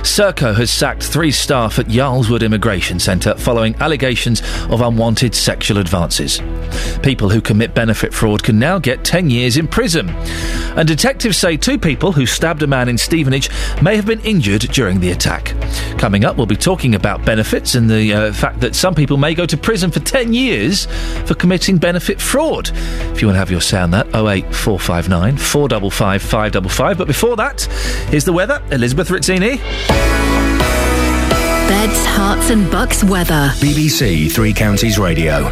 Serco 0.00 0.54
has 0.54 0.72
sacked 0.72 1.02
three 1.02 1.30
staff 1.30 1.78
at 1.78 1.90
Yarl's 1.90 2.30
Wood 2.30 2.42
Immigration 2.42 2.98
Centre 2.98 3.34
following 3.34 3.74
allegations 3.74 4.40
of 4.70 4.80
unwanted 4.80 5.34
sexual 5.34 5.76
advances. 5.76 6.40
People 7.02 7.28
who 7.28 7.42
commit 7.42 7.74
benefit 7.74 8.14
fraud 8.14 8.42
can 8.42 8.58
now 8.58 8.78
get 8.78 9.04
10 9.04 9.28
years 9.28 9.58
in 9.58 9.68
prison. 9.68 10.08
And 10.74 10.88
detectives 10.88 11.36
say 11.36 11.58
two 11.58 11.78
people 11.78 12.12
who 12.12 12.24
stabbed 12.24 12.62
a 12.62 12.66
man 12.66 12.88
in 12.88 12.96
Stevenage 12.96 13.50
may 13.82 13.96
have 13.96 14.06
been 14.06 14.20
injured 14.20 14.62
during 14.62 14.98
the 15.00 15.10
attack. 15.10 15.54
Coming 15.98 16.24
up, 16.24 16.38
we'll 16.38 16.46
be 16.46 16.56
talking 16.56 16.94
about 16.94 17.22
benefits 17.26 17.74
and 17.74 17.90
the 17.90 18.14
uh, 18.14 18.32
fact 18.32 18.60
that 18.60 18.74
some 18.74 18.94
people 18.94 19.18
may 19.18 19.34
go 19.34 19.44
to 19.44 19.58
prison 19.58 19.90
for 19.90 20.00
10 20.00 20.32
years 20.32 20.86
for 21.26 21.34
committing 21.34 21.76
benefit 21.76 22.18
fraud. 22.18 22.70
If 22.72 23.20
you 23.20 23.28
want 23.28 23.36
to 23.36 23.41
have 23.42 23.50
your 23.50 23.60
say 23.60 23.78
on 23.80 23.90
that, 23.90 24.06
08459 24.14 25.36
455 25.36 26.22
555. 26.22 26.98
But 26.98 27.06
before 27.08 27.34
that, 27.36 27.62
here's 28.08 28.24
the 28.24 28.32
weather. 28.32 28.62
Elizabeth 28.70 29.08
Rizzini. 29.08 29.58
Beds, 31.68 32.06
Herts, 32.06 32.50
and 32.52 32.70
bucks 32.70 33.02
weather. 33.02 33.50
BBC 33.56 34.30
Three 34.30 34.52
Counties 34.52 34.96
Radio. 34.96 35.50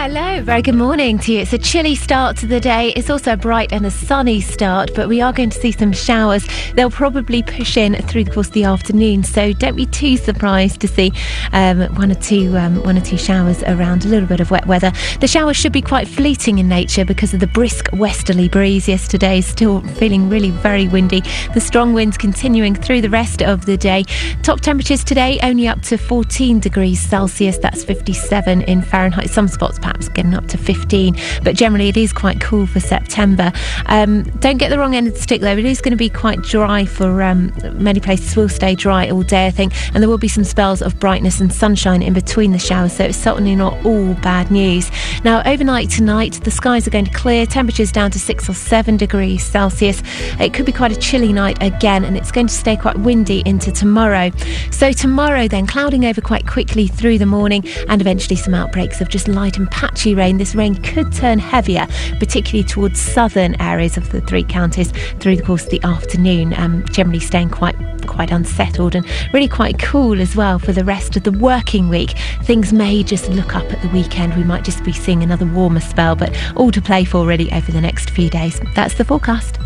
Hello, 0.00 0.40
very 0.42 0.62
good 0.62 0.76
morning 0.76 1.18
to 1.18 1.32
you. 1.32 1.40
It's 1.40 1.52
a 1.52 1.58
chilly 1.58 1.96
start 1.96 2.36
to 2.36 2.46
the 2.46 2.60
day. 2.60 2.92
It's 2.94 3.10
also 3.10 3.32
a 3.32 3.36
bright 3.36 3.72
and 3.72 3.84
a 3.84 3.90
sunny 3.90 4.40
start, 4.40 4.94
but 4.94 5.08
we 5.08 5.20
are 5.20 5.32
going 5.32 5.50
to 5.50 5.58
see 5.58 5.72
some 5.72 5.90
showers. 5.90 6.46
They'll 6.74 6.88
probably 6.88 7.42
push 7.42 7.76
in 7.76 7.96
through 8.02 8.22
the 8.22 8.30
course 8.30 8.46
of 8.46 8.52
the 8.52 8.62
afternoon, 8.62 9.24
so 9.24 9.52
don't 9.52 9.74
be 9.74 9.86
too 9.86 10.16
surprised 10.16 10.80
to 10.82 10.86
see 10.86 11.10
um, 11.52 11.80
one 11.96 12.12
or 12.12 12.14
two 12.14 12.56
um, 12.56 12.80
one 12.84 12.96
or 12.96 13.00
two 13.00 13.18
showers 13.18 13.64
around. 13.64 14.04
A 14.04 14.08
little 14.08 14.28
bit 14.28 14.38
of 14.38 14.52
wet 14.52 14.66
weather. 14.66 14.92
The 15.18 15.26
showers 15.26 15.56
should 15.56 15.72
be 15.72 15.82
quite 15.82 16.06
fleeting 16.06 16.60
in 16.60 16.68
nature 16.68 17.04
because 17.04 17.34
of 17.34 17.40
the 17.40 17.48
brisk 17.48 17.88
westerly 17.92 18.48
breeze 18.48 18.86
yesterday. 18.86 19.40
Still 19.40 19.80
feeling 19.80 20.28
really 20.28 20.50
very 20.50 20.86
windy. 20.86 21.22
The 21.54 21.60
strong 21.60 21.92
winds 21.92 22.16
continuing 22.16 22.76
through 22.76 23.00
the 23.00 23.10
rest 23.10 23.42
of 23.42 23.66
the 23.66 23.76
day. 23.76 24.04
Top 24.44 24.60
temperatures 24.60 25.02
today 25.02 25.40
only 25.42 25.66
up 25.66 25.82
to 25.82 25.98
14 25.98 26.60
degrees 26.60 27.00
Celsius. 27.00 27.58
That's 27.58 27.82
57 27.82 28.62
in 28.62 28.80
Fahrenheit. 28.80 29.30
Some 29.30 29.48
spots 29.48 29.80
perhaps 29.88 30.08
getting 30.10 30.34
up 30.34 30.46
to 30.48 30.58
15, 30.58 31.16
but 31.42 31.56
generally 31.56 31.88
it 31.88 31.96
is 31.96 32.12
quite 32.12 32.40
cool 32.40 32.66
for 32.66 32.80
September. 32.80 33.50
Um, 33.86 34.24
don't 34.40 34.58
get 34.58 34.68
the 34.68 34.78
wrong 34.78 34.94
end 34.94 35.08
of 35.08 35.14
the 35.14 35.20
stick 35.20 35.40
though. 35.40 35.56
It 35.56 35.64
is 35.64 35.80
going 35.80 35.92
to 35.92 35.96
be 35.96 36.10
quite 36.10 36.42
dry 36.42 36.84
for 36.84 37.22
um, 37.22 37.52
many 37.72 38.00
places. 38.00 38.36
Will 38.36 38.48
stay 38.48 38.74
dry 38.74 39.08
all 39.08 39.22
day, 39.22 39.46
I 39.46 39.50
think, 39.50 39.72
and 39.94 40.02
there 40.02 40.08
will 40.08 40.18
be 40.18 40.28
some 40.28 40.44
spells 40.44 40.82
of 40.82 41.00
brightness 41.00 41.40
and 41.40 41.52
sunshine 41.52 42.02
in 42.02 42.12
between 42.12 42.52
the 42.52 42.58
showers. 42.58 42.92
So 42.92 43.04
it's 43.04 43.18
certainly 43.18 43.56
not 43.56 43.84
all 43.86 44.14
bad 44.14 44.50
news. 44.50 44.90
Now 45.24 45.42
overnight 45.46 45.88
tonight, 45.88 46.40
the 46.44 46.50
skies 46.50 46.86
are 46.86 46.90
going 46.90 47.06
to 47.06 47.12
clear. 47.12 47.46
Temperatures 47.46 47.90
down 47.90 48.10
to 48.10 48.18
six 48.18 48.48
or 48.48 48.54
seven 48.54 48.96
degrees 48.98 49.42
Celsius. 49.42 50.02
It 50.38 50.52
could 50.52 50.66
be 50.66 50.72
quite 50.72 50.92
a 50.92 50.96
chilly 50.96 51.32
night 51.32 51.56
again, 51.62 52.04
and 52.04 52.16
it's 52.16 52.30
going 52.30 52.48
to 52.48 52.54
stay 52.54 52.76
quite 52.76 52.98
windy 52.98 53.42
into 53.46 53.72
tomorrow. 53.72 54.30
So 54.70 54.92
tomorrow, 54.92 55.48
then 55.48 55.66
clouding 55.66 56.04
over 56.04 56.20
quite 56.20 56.46
quickly 56.46 56.88
through 56.88 57.18
the 57.18 57.26
morning, 57.26 57.64
and 57.88 58.02
eventually 58.02 58.36
some 58.36 58.54
outbreaks 58.54 59.00
of 59.00 59.08
just 59.08 59.28
light 59.28 59.56
and 59.56 59.70
patchy 59.78 60.12
rain. 60.12 60.38
This 60.38 60.56
rain 60.56 60.74
could 60.74 61.12
turn 61.12 61.38
heavier, 61.38 61.86
particularly 62.18 62.64
towards 62.64 63.00
southern 63.00 63.54
areas 63.62 63.96
of 63.96 64.10
the 64.10 64.20
three 64.22 64.42
counties 64.42 64.90
through 65.20 65.36
the 65.36 65.42
course 65.44 65.62
of 65.62 65.70
the 65.70 65.80
afternoon. 65.84 66.52
Um, 66.56 66.84
generally 66.90 67.20
staying 67.20 67.50
quite 67.50 67.76
quite 68.08 68.32
unsettled 68.32 68.96
and 68.96 69.06
really 69.32 69.46
quite 69.46 69.78
cool 69.78 70.20
as 70.20 70.34
well 70.34 70.58
for 70.58 70.72
the 70.72 70.84
rest 70.84 71.14
of 71.14 71.22
the 71.22 71.30
working 71.30 71.88
week. 71.88 72.16
Things 72.42 72.72
may 72.72 73.04
just 73.04 73.28
look 73.28 73.54
up 73.54 73.70
at 73.72 73.80
the 73.80 73.88
weekend. 73.90 74.34
We 74.34 74.42
might 74.42 74.64
just 74.64 74.82
be 74.82 74.92
seeing 74.92 75.22
another 75.22 75.46
warmer 75.46 75.80
spell, 75.80 76.16
but 76.16 76.36
all 76.56 76.72
to 76.72 76.82
play 76.82 77.04
for 77.04 77.24
really 77.24 77.52
over 77.52 77.70
the 77.70 77.80
next 77.80 78.10
few 78.10 78.28
days. 78.28 78.60
That's 78.74 78.94
the 78.94 79.04
forecast. 79.04 79.58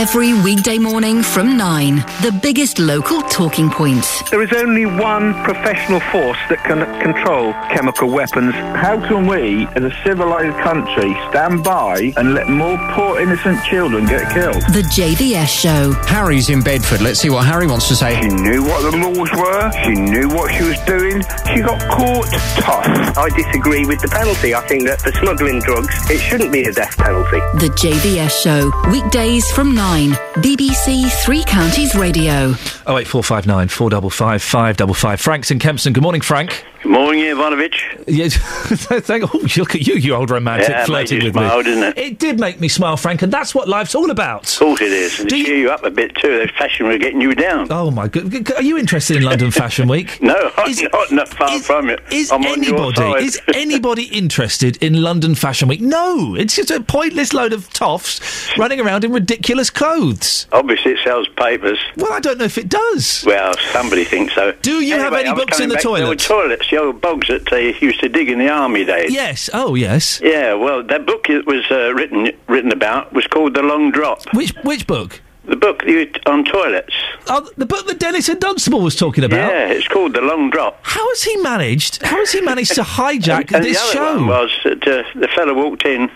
Every 0.00 0.32
weekday 0.32 0.78
morning 0.78 1.22
from 1.22 1.58
9, 1.58 1.96
the 2.22 2.32
biggest 2.42 2.78
local 2.78 3.20
talking 3.20 3.68
points. 3.68 4.22
There 4.30 4.40
is 4.40 4.50
only 4.50 4.86
one 4.86 5.34
professional 5.44 6.00
force 6.00 6.38
that 6.48 6.64
can 6.64 6.80
control 7.02 7.52
chemical 7.68 8.08
weapons. 8.08 8.54
How 8.54 8.98
can 9.06 9.26
we, 9.26 9.66
as 9.76 9.84
a 9.84 9.92
civilised 10.02 10.56
country, 10.60 11.12
stand 11.28 11.62
by 11.62 12.14
and 12.16 12.32
let 12.32 12.48
more 12.48 12.78
poor 12.92 13.20
innocent 13.20 13.62
children 13.66 14.06
get 14.06 14.32
killed? 14.32 14.62
The 14.72 14.88
JVS 14.88 15.48
Show. 15.48 15.92
Harry's 16.08 16.48
in 16.48 16.62
Bedford. 16.62 17.02
Let's 17.02 17.20
see 17.20 17.28
what 17.28 17.44
Harry 17.44 17.66
wants 17.66 17.86
to 17.88 17.94
say. 17.94 18.18
She 18.22 18.28
knew 18.28 18.64
what 18.64 18.80
the 18.90 18.96
laws 18.96 19.30
were. 19.36 19.70
She 19.84 20.00
knew 20.00 20.30
what 20.30 20.50
she 20.54 20.64
was 20.64 20.78
doing. 20.86 21.20
She 21.52 21.60
got 21.60 21.78
caught 21.90 22.26
tough. 22.56 23.18
I 23.18 23.28
disagree 23.36 23.84
with 23.84 24.00
the 24.00 24.08
penalty. 24.08 24.54
I 24.54 24.66
think 24.66 24.84
that 24.86 25.02
for 25.02 25.12
smuggling 25.12 25.60
drugs, 25.60 25.94
it 26.10 26.20
shouldn't 26.20 26.52
be 26.52 26.62
a 26.62 26.72
death 26.72 26.96
penalty. 26.96 27.40
The 27.58 27.68
JVS 27.76 28.30
Show. 28.42 28.72
Weekdays 28.90 29.44
from 29.52 29.74
9. 29.74 29.89
BBC 29.90 31.10
Three 31.24 31.42
Counties 31.42 31.96
Radio. 31.96 32.54
Oh 32.86 32.96
eight 32.96 33.08
four 33.08 33.24
five 33.24 33.44
nine 33.46 33.66
four 33.66 33.90
double 33.90 34.08
five 34.08 34.40
five 34.40 34.76
double 34.76 34.94
five. 34.94 35.20
Frank's 35.20 35.50
in 35.50 35.58
Kempston. 35.58 35.92
Good 35.92 36.02
morning, 36.04 36.20
Frank. 36.20 36.64
Good 36.82 36.92
morning, 36.92 37.24
Ivanovich. 37.24 37.84
Yes, 38.06 38.36
thank. 39.06 39.22
Oh, 39.34 39.38
look 39.58 39.74
at 39.74 39.86
you, 39.86 39.94
you 39.96 40.14
old 40.14 40.30
romantic, 40.30 40.70
Yeah, 40.70 40.86
flirting 40.86 41.22
with 41.22 41.34
smile, 41.34 41.58
me. 41.58 41.64
didn't 41.64 41.82
it? 41.84 41.98
It 41.98 42.18
did 42.18 42.40
make 42.40 42.58
me 42.58 42.68
smile, 42.68 42.96
Frank, 42.96 43.20
and 43.20 43.30
that's 43.30 43.54
what 43.54 43.68
life's 43.68 43.94
all 43.94 44.10
about. 44.10 44.50
Of 44.54 44.58
course 44.58 44.80
it 44.80 44.92
is. 44.92 45.20
And 45.20 45.28
to 45.28 45.44
cheer 45.44 45.56
you 45.56 45.70
up 45.70 45.84
a 45.84 45.90
bit 45.90 46.14
too. 46.16 46.38
The 46.40 46.48
fashion 46.56 46.86
were 46.86 46.96
getting 46.96 47.20
you 47.20 47.34
down. 47.34 47.68
Oh 47.70 47.90
my 47.90 48.08
good. 48.08 48.50
Are 48.52 48.62
you 48.62 48.78
interested 48.78 49.18
in 49.18 49.24
London 49.24 49.50
Fashion 49.50 49.88
Week? 49.88 50.18
No, 50.30 50.52
I'm 50.56 50.72
not, 50.92 51.12
not 51.12 51.28
far 51.28 51.58
from 51.60 51.90
it. 51.90 52.00
Is 52.12 52.30
I'm 52.30 52.44
anybody 52.44 53.24
is 53.24 53.40
anybody 53.54 54.04
interested 54.16 54.82
in 54.82 55.02
London 55.02 55.34
Fashion 55.34 55.66
Week? 55.68 55.80
No, 55.80 56.34
it's 56.34 56.54
just 56.56 56.70
a 56.70 56.80
pointless 56.80 57.32
load 57.32 57.52
of 57.52 57.68
toffs 57.70 58.56
running 58.56 58.80
around 58.80 59.04
in 59.04 59.12
ridiculous 59.12 59.70
clothes. 59.70 60.46
Obviously, 60.52 60.92
it 60.92 60.98
sells 61.02 61.26
papers. 61.28 61.78
Well, 61.96 62.12
I 62.12 62.20
don't 62.20 62.38
know 62.38 62.44
if 62.44 62.58
it 62.58 62.68
does. 62.68 63.24
Well, 63.26 63.54
somebody 63.72 64.04
thinks 64.04 64.34
so. 64.34 64.52
Do 64.62 64.84
you 64.84 64.98
have 64.98 65.12
any 65.14 65.32
books 65.34 65.58
in 65.60 65.68
the 65.68 65.76
toilet? 65.76 66.20
toilets, 66.20 66.69
the 66.70 66.78
old 66.78 67.00
bogs 67.00 67.28
that 67.28 67.48
they 67.50 67.74
used 67.78 68.00
to 68.00 68.08
dig 68.08 68.28
in 68.28 68.38
the 68.38 68.48
army 68.48 68.84
days. 68.84 69.12
Yes. 69.12 69.50
Oh, 69.52 69.74
yes. 69.74 70.20
Yeah, 70.22 70.54
well, 70.54 70.82
that 70.84 71.06
book 71.06 71.28
it 71.28 71.46
was 71.46 71.64
uh, 71.70 71.92
written 71.94 72.30
written 72.48 72.72
about 72.72 73.12
was 73.12 73.26
called 73.26 73.54
The 73.54 73.62
Long 73.62 73.90
Drop. 73.90 74.22
Which 74.34 74.54
which 74.64 74.86
book? 74.86 75.20
The 75.46 75.56
book 75.56 75.82
you, 75.84 76.08
on 76.26 76.44
toilets. 76.44 76.94
Oh, 77.26 77.48
the 77.56 77.66
book 77.66 77.86
that 77.86 77.98
Dennis 77.98 78.28
and 78.28 78.38
Dunstable 78.38 78.82
was 78.82 78.94
talking 78.94 79.24
about. 79.24 79.50
Yeah, 79.50 79.70
it's 79.70 79.88
called 79.88 80.14
The 80.14 80.20
Long 80.20 80.50
Drop. 80.50 80.78
How 80.82 81.08
has 81.08 81.22
he 81.24 81.36
managed? 81.38 82.02
How 82.02 82.18
has 82.18 82.30
he 82.30 82.40
managed 82.40 82.74
to 82.74 82.82
hijack 82.98 83.46
and, 83.46 83.56
and 83.56 83.64
this 83.64 83.78
the 83.78 83.84
other 83.84 83.92
show? 83.92 84.16
one 84.16 84.26
was 84.26 84.50
that 84.64 84.86
uh, 84.86 85.02
the 85.18 85.28
fellow 85.28 85.54
walked 85.54 85.84
in 85.84 86.10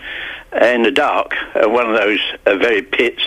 uh, 0.53 0.65
in 0.65 0.83
the 0.83 0.91
dark, 0.91 1.33
uh, 1.55 1.67
one 1.67 1.89
of 1.89 1.99
those 1.99 2.19
uh, 2.45 2.55
very 2.55 2.81
pits, 2.81 3.23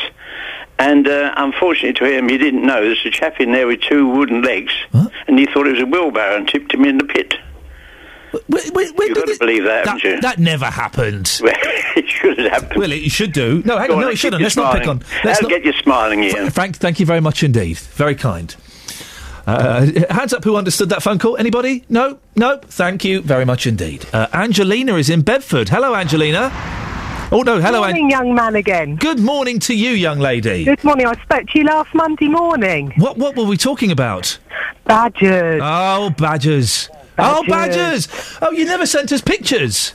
and 0.78 1.08
uh, 1.08 1.34
unfortunately 1.36 1.94
to 1.94 2.16
him, 2.16 2.28
he 2.28 2.39
didn't 2.39 2.65
know 2.65 2.82
there's 2.82 3.05
a 3.05 3.10
chap 3.10 3.40
in 3.40 3.52
there 3.52 3.66
with 3.66 3.81
two 3.81 4.08
wooden 4.08 4.42
legs, 4.42 4.73
and 4.92 5.39
he 5.39 5.47
thought 5.47 5.66
it 5.66 5.73
was 5.73 5.82
a 5.82 5.86
wheelbarrow 5.86 6.36
and 6.36 6.48
tipped 6.48 6.73
him 6.73 6.84
in 6.84 6.98
the 6.98 7.05
pit. 7.05 7.34
Wait, 8.32 8.70
wait, 8.74 8.94
wait, 8.94 9.08
You've 9.08 9.16
got 9.16 9.26
to 9.26 9.39
believe 9.39 9.65
that, 9.65 9.86
haven't 9.86 10.05
you? 10.05 10.20
That 10.20 10.39
never 10.39 10.66
happened. 10.66 11.40
Well, 11.48 12.05
it 12.05 12.08
should 12.08 12.39
have 12.39 12.52
happened. 12.52 12.78
Well, 12.78 12.92
it 12.92 13.10
should 13.10 13.32
do. 13.32 13.60
No, 13.65 13.76
hang 13.76 13.90
on, 13.90 13.97
on, 13.97 14.02
no, 14.02 14.08
it 14.10 14.18
shouldn't. 14.18 14.40
Let's 14.40 14.55
not 14.55 14.78
pick 14.78 14.86
on. 14.86 15.02
Let's 15.24 15.42
not, 15.42 15.50
get 15.50 15.65
you 15.65 15.73
smiling, 15.73 16.23
Iain. 16.23 16.50
Frank, 16.50 16.76
thank 16.76 17.00
you 17.00 17.07
very 17.07 17.20
much 17.20 17.42
indeed. 17.42 17.76
Very 17.78 18.15
kind. 18.15 18.55
Uh, 19.48 19.86
hands 20.10 20.32
up 20.32 20.44
who 20.44 20.55
understood 20.55 20.90
that 20.90 21.02
phone 21.02 21.18
call. 21.18 21.36
Anybody? 21.39 21.84
No? 21.89 22.18
No? 22.36 22.58
Thank 22.58 23.05
you 23.05 23.20
very 23.23 23.44
much 23.44 23.66
indeed. 23.66 24.07
Uh, 24.12 24.28
Angelina 24.32 24.94
is 24.94 25.10
in 25.10 25.23
Bedford. 25.23 25.70
Hello, 25.70 25.94
Angelina. 25.94 26.50
Oh, 27.31 27.42
no, 27.42 27.60
hello, 27.60 27.81
morning, 27.81 28.10
young 28.10 28.34
man 28.34 28.57
again. 28.57 28.97
Good 28.97 29.18
morning 29.20 29.58
to 29.60 29.74
you, 29.74 29.90
young 29.90 30.18
lady. 30.18 30.65
Good 30.65 30.82
morning. 30.82 31.07
I 31.07 31.15
spoke 31.23 31.47
to 31.48 31.58
you 31.58 31.65
last 31.66 31.94
Monday 31.94 32.26
morning. 32.28 32.90
What, 32.97 33.18
what 33.18 33.36
were 33.36 33.44
we 33.44 33.58
talking 33.58 33.90
about? 33.90 34.39
Badgers. 34.84 35.60
Oh, 35.62 36.08
badgers. 36.16 36.89
Oh, 37.18 37.44
Badgers. 37.47 38.08
Oh, 38.40 38.50
you 38.52 38.65
never 38.65 38.86
sent 38.86 39.12
us 39.12 39.20
pictures. 39.20 39.92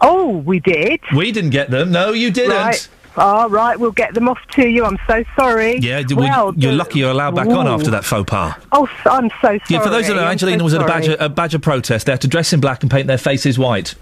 Oh, 0.00 0.38
we 0.38 0.60
did. 0.60 1.00
We 1.14 1.30
didn't 1.30 1.50
get 1.50 1.70
them. 1.70 1.90
No, 1.92 2.12
you 2.12 2.30
didn't. 2.30 2.52
Right. 2.52 2.88
All 3.16 3.50
right, 3.50 3.78
we'll 3.78 3.92
get 3.92 4.14
them 4.14 4.28
off 4.28 4.38
to 4.52 4.66
you. 4.66 4.84
I'm 4.84 4.98
so 5.06 5.24
sorry. 5.36 5.78
Yeah, 5.78 6.02
d- 6.02 6.14
well, 6.14 6.24
well, 6.46 6.54
you're 6.56 6.70
the- 6.72 6.78
lucky 6.78 7.00
you're 7.00 7.10
allowed 7.10 7.34
back 7.36 7.48
on 7.48 7.66
Ooh. 7.66 7.70
after 7.70 7.90
that 7.90 8.04
faux 8.04 8.28
pas. 8.30 8.54
Oh, 8.72 8.86
s- 8.86 8.90
I'm 9.06 9.28
so 9.28 9.36
sorry. 9.42 9.60
Yeah, 9.68 9.80
for 9.82 9.90
those 9.90 10.06
that 10.08 10.14
know, 10.14 10.22
I'm 10.24 10.32
Angelina 10.32 10.60
so 10.60 10.64
was 10.64 10.74
at 10.74 10.80
a 10.82 10.88
sorry. 10.88 11.00
badger, 11.02 11.16
a 11.20 11.28
badger 11.28 11.58
protest. 11.58 12.06
They 12.06 12.12
had 12.12 12.20
to 12.22 12.28
dress 12.28 12.52
in 12.52 12.60
black 12.60 12.82
and 12.82 12.90
paint 12.90 13.08
their 13.08 13.18
faces 13.18 13.58
white. 13.58 13.94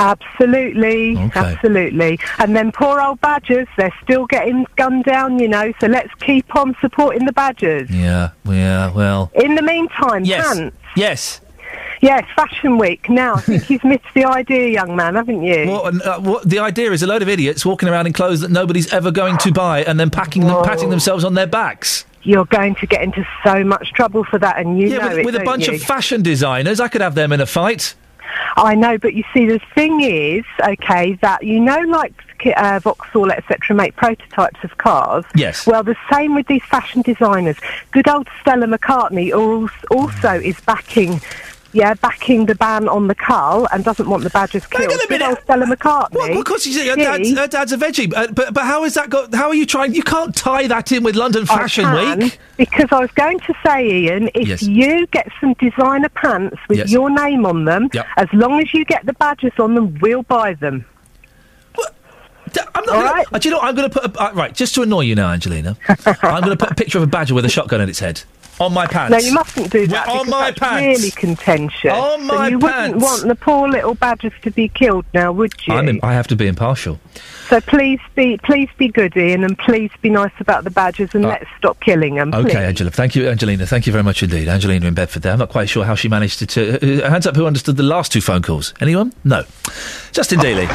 Absolutely, 0.00 1.16
Okay. 1.16 1.40
absolutely. 1.40 2.18
And 2.38 2.56
then 2.56 2.72
poor 2.72 3.00
old 3.00 3.20
Badgers, 3.20 3.68
they're 3.76 3.94
still 4.02 4.26
getting 4.26 4.66
gunned 4.76 5.04
down, 5.04 5.38
you 5.38 5.48
know, 5.48 5.72
so 5.80 5.86
let's 5.86 6.12
keep 6.20 6.54
on 6.56 6.74
supporting 6.80 7.26
the 7.26 7.32
Badgers. 7.32 7.90
Yeah, 7.90 8.30
yeah, 8.44 8.92
well. 8.92 9.30
In 9.34 9.54
the 9.54 9.62
meantime, 9.62 10.24
Yes. 10.24 10.46
pants. 10.46 10.76
Yes. 10.96 11.40
Yes, 12.00 12.24
Fashion 12.34 12.78
Week. 12.78 13.10
Now, 13.10 13.34
I 13.34 13.40
think 13.40 13.68
you've 13.70 13.84
missed 13.84 14.06
the 14.14 14.24
idea, 14.24 14.68
young 14.68 14.96
man, 14.96 15.16
haven't 15.16 15.42
you? 15.42 15.66
What, 15.68 16.06
uh, 16.06 16.18
what, 16.20 16.48
the 16.48 16.58
idea 16.58 16.90
is 16.92 17.02
a 17.02 17.06
load 17.06 17.20
of 17.20 17.28
idiots 17.28 17.64
walking 17.66 17.88
around 17.88 18.06
in 18.06 18.14
clothes 18.14 18.40
that 18.40 18.50
nobody's 18.50 18.90
ever 18.92 19.10
going 19.10 19.36
to 19.38 19.52
buy 19.52 19.82
and 19.82 20.00
then 20.00 20.08
packing 20.08 20.46
them, 20.46 20.64
patting 20.64 20.88
themselves 20.88 21.24
on 21.24 21.34
their 21.34 21.46
backs. 21.46 22.06
You're 22.22 22.46
going 22.46 22.74
to 22.76 22.86
get 22.86 23.02
into 23.02 23.26
so 23.44 23.64
much 23.64 23.92
trouble 23.92 24.24
for 24.24 24.38
that, 24.38 24.58
and 24.58 24.78
you 24.78 24.88
yeah, 24.88 24.98
know 24.98 25.08
with, 25.08 25.18
it, 25.18 25.24
with 25.26 25.36
a 25.36 25.44
bunch 25.44 25.68
you? 25.68 25.74
of 25.74 25.82
fashion 25.82 26.22
designers, 26.22 26.80
I 26.80 26.88
could 26.88 27.02
have 27.02 27.14
them 27.14 27.32
in 27.32 27.40
a 27.40 27.46
fight. 27.46 27.94
I 28.56 28.74
know, 28.74 28.98
but 28.98 29.14
you 29.14 29.24
see, 29.32 29.46
the 29.46 29.60
thing 29.74 30.00
is, 30.00 30.44
okay, 30.62 31.14
that 31.22 31.44
you 31.44 31.60
know, 31.60 31.78
like 31.80 32.12
uh, 32.56 32.80
Vauxhall, 32.82 33.30
etc., 33.30 33.76
make 33.76 33.96
prototypes 33.96 34.62
of 34.62 34.76
cars. 34.78 35.24
Yes. 35.34 35.66
Well, 35.66 35.82
the 35.82 35.96
same 36.12 36.34
with 36.34 36.46
these 36.46 36.64
fashion 36.64 37.02
designers. 37.02 37.56
Good 37.92 38.08
old 38.08 38.28
Stella 38.40 38.66
McCartney 38.66 39.30
al- 39.32 39.70
also 39.90 40.34
is 40.34 40.60
backing. 40.60 41.20
Yeah, 41.72 41.94
backing 41.94 42.46
the 42.46 42.56
ban 42.56 42.88
on 42.88 43.06
the 43.06 43.14
cull 43.14 43.68
and 43.72 43.84
doesn't 43.84 44.08
want 44.08 44.24
the 44.24 44.30
badgers 44.30 44.66
killed. 44.66 44.90
Good 45.08 45.22
old 45.22 45.38
Stella 45.44 45.66
McCartney. 45.66 46.14
Well, 46.14 46.34
because 46.42 46.66
you 46.66 46.72
see, 46.72 46.88
her 46.88 46.96
dad's, 46.96 47.30
her 47.32 47.46
dad's 47.46 47.72
a 47.72 47.76
veggie. 47.76 48.12
Uh, 48.12 48.26
but 48.32 48.52
but 48.52 48.64
how 48.64 48.82
is 48.82 48.94
that 48.94 49.08
got? 49.08 49.32
How 49.32 49.46
are 49.48 49.54
you 49.54 49.64
trying? 49.66 49.94
You 49.94 50.02
can't 50.02 50.34
tie 50.34 50.66
that 50.66 50.90
in 50.90 51.04
with 51.04 51.14
London 51.14 51.46
Fashion 51.46 51.84
can, 51.84 52.18
Week. 52.20 52.38
Because 52.56 52.88
I 52.90 52.98
was 52.98 53.10
going 53.12 53.38
to 53.40 53.54
say, 53.64 54.08
Iain, 54.08 54.30
if 54.34 54.48
Yes. 54.48 54.62
you 54.64 55.06
get 55.08 55.28
some 55.40 55.54
designer 55.54 56.08
pants 56.08 56.56
with 56.68 56.78
Yes. 56.78 56.90
your 56.90 57.08
name 57.08 57.46
on 57.46 57.64
them, 57.66 57.88
Yep. 57.92 58.06
as 58.16 58.28
long 58.32 58.60
as 58.60 58.74
you 58.74 58.84
get 58.84 59.06
the 59.06 59.12
badges 59.12 59.52
on 59.60 59.74
them, 59.76 59.96
we'll 60.00 60.24
buy 60.24 60.54
them. 60.54 60.84
I'm 62.74 62.84
not 62.84 62.86
gonna, 62.86 63.24
uh, 63.32 63.38
do 63.38 63.48
you 63.48 63.52
know? 63.52 63.58
what? 63.58 63.68
I'm 63.68 63.74
going 63.76 63.88
to 63.88 64.00
put 64.00 64.16
a, 64.16 64.20
uh, 64.20 64.32
right 64.32 64.52
just 64.52 64.74
to 64.74 64.82
annoy 64.82 65.02
you 65.02 65.14
now, 65.14 65.30
Angelina. 65.30 65.76
I'm 66.22 66.42
going 66.42 66.56
to 66.56 66.56
put 66.56 66.72
a 66.72 66.74
picture 66.74 66.98
of 66.98 67.04
a 67.04 67.06
badger 67.06 67.32
with 67.34 67.44
a 67.44 67.48
shotgun 67.48 67.80
in 67.80 67.88
its 67.88 68.00
head 68.00 68.22
on 68.60 68.74
my 68.74 68.86
pants. 68.86 69.10
No, 69.10 69.18
you 69.18 69.34
mustn't 69.34 69.72
do 69.72 69.86
that. 69.88 70.06
Well, 70.06 70.18
on 70.20 70.26
because 70.26 70.30
my 70.40 70.50
that's 70.50 70.58
pants. 70.60 70.98
Really 71.00 71.10
contentious. 71.10 71.92
On 71.92 72.26
my 72.26 72.44
and 72.44 72.50
you 72.52 72.58
wouldn't 72.58 72.92
pants. 72.92 73.02
want 73.02 73.26
the 73.28 73.34
poor 73.34 73.68
little 73.68 73.94
badgers 73.94 74.32
to 74.42 74.50
be 74.50 74.68
killed 74.68 75.04
now, 75.14 75.32
would 75.32 75.54
you? 75.66 75.74
I'm 75.74 75.88
in, 75.88 76.00
I 76.02 76.12
have 76.12 76.28
to 76.28 76.36
be 76.36 76.46
impartial. 76.46 77.00
So 77.48 77.60
please 77.60 77.98
be, 78.14 78.38
please 78.44 78.68
be 78.78 78.86
good, 78.88 79.16
Iain, 79.16 79.42
and 79.42 79.58
please 79.58 79.90
be 80.02 80.08
nice 80.08 80.30
about 80.38 80.62
the 80.62 80.70
badgers, 80.70 81.14
and 81.16 81.24
let's 81.24 81.46
stop 81.58 81.80
killing 81.80 82.14
them. 82.14 82.32
Okay, 82.32 82.44
please. 82.50 82.54
Angela. 82.56 82.90
Thank 82.92 83.16
you, 83.16 83.28
Angelina. 83.28 83.66
Thank 83.66 83.86
you 83.88 83.92
very 83.92 84.04
much 84.04 84.22
indeed. 84.22 84.46
Angelina 84.46 84.86
in 84.86 84.94
Bedford 84.94 85.22
there. 85.22 85.32
I'm 85.32 85.38
not 85.40 85.48
quite 85.48 85.68
sure 85.68 85.84
how 85.84 85.96
she 85.96 86.08
managed 86.08 86.38
to. 86.38 86.46
to 86.46 87.02
uh, 87.04 87.10
hands 87.10 87.26
up 87.26 87.34
who 87.34 87.46
understood 87.46 87.76
the 87.76 87.82
last 87.82 88.12
two 88.12 88.20
phone 88.20 88.42
calls. 88.42 88.72
Anyone? 88.80 89.12
No. 89.24 89.42
Justin 90.12 90.38
Dealey. 90.38 90.66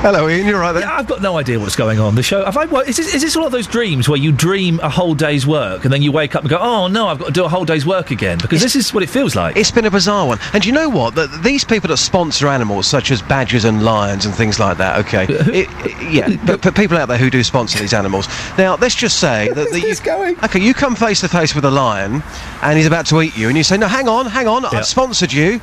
Hello, 0.00 0.26
Iain. 0.26 0.46
You're 0.46 0.58
right 0.60 0.72
there. 0.72 0.82
Yeah, 0.82 0.96
I've 0.96 1.06
got 1.06 1.20
no 1.20 1.36
idea 1.36 1.58
what's 1.60 1.76
going 1.76 2.00
on. 2.00 2.14
The 2.14 2.22
show. 2.22 2.42
Have 2.44 2.56
I? 2.56 2.64
wo- 2.64 2.80
Is 2.80 2.96
this, 2.96 3.14
is 3.14 3.20
this 3.20 3.36
one 3.36 3.44
of 3.44 3.52
those 3.52 3.66
dreams 3.66 4.08
where 4.08 4.18
you 4.18 4.32
dream 4.32 4.80
a 4.80 4.88
whole 4.88 5.14
day's 5.14 5.46
work 5.46 5.84
and 5.84 5.92
then 5.92 6.00
you 6.00 6.12
wake 6.12 6.34
up 6.34 6.42
and 6.42 6.50
go, 6.50 6.56
"Oh 6.58 6.88
no, 6.88 7.08
I've 7.08 7.18
got 7.18 7.26
to 7.26 7.32
do 7.32 7.44
a 7.44 7.48
whole 7.48 7.66
day's 7.66 7.84
work 7.84 8.10
again"? 8.10 8.38
Because 8.38 8.62
this 8.62 8.74
is 8.74 8.94
what 8.94 9.02
it 9.02 9.10
feels 9.10 9.36
like. 9.36 9.56
It's 9.56 9.70
been 9.70 9.84
a 9.84 9.90
bizarre 9.90 10.26
one. 10.26 10.38
And 10.54 10.64
you 10.64 10.72
know 10.72 10.88
what? 10.88 11.14
The, 11.14 11.26
these 11.42 11.62
people 11.64 11.88
that 11.88 11.98
sponsor 11.98 12.48
animals, 12.48 12.86
such 12.86 13.10
as 13.10 13.20
badgers 13.20 13.64
and 13.66 13.82
lions 13.84 14.24
and 14.24 14.34
things 14.34 14.58
like 14.58 14.78
that, 14.78 14.98
okay? 15.06 15.24
It- 15.24 15.68
it- 15.68 15.68
yeah, 16.10 16.36
but, 16.46 16.62
but 16.62 16.74
people 16.74 16.96
out 16.96 17.06
there 17.06 17.18
who 17.18 17.30
do 17.30 17.42
sponsor 17.42 17.78
these 17.78 17.94
animals. 17.94 18.28
Now, 18.58 18.76
let's 18.76 18.94
just 18.94 19.20
say 19.20 19.48
that, 19.48 19.70
that 19.72 19.80
you, 19.80 20.36
Okay, 20.44 20.60
you 20.60 20.74
come 20.74 20.94
face 20.96 21.20
to 21.20 21.28
face 21.28 21.54
with 21.54 21.64
a 21.64 21.70
lion 21.70 22.22
and 22.62 22.76
he's 22.76 22.86
about 22.86 23.06
to 23.06 23.20
eat 23.22 23.36
you, 23.36 23.48
and 23.48 23.56
you 23.56 23.64
say, 23.64 23.76
No, 23.76 23.88
hang 23.88 24.08
on, 24.08 24.26
hang 24.26 24.48
on, 24.48 24.64
I've 24.64 24.86
sponsored 24.86 25.32
you. 25.32 25.60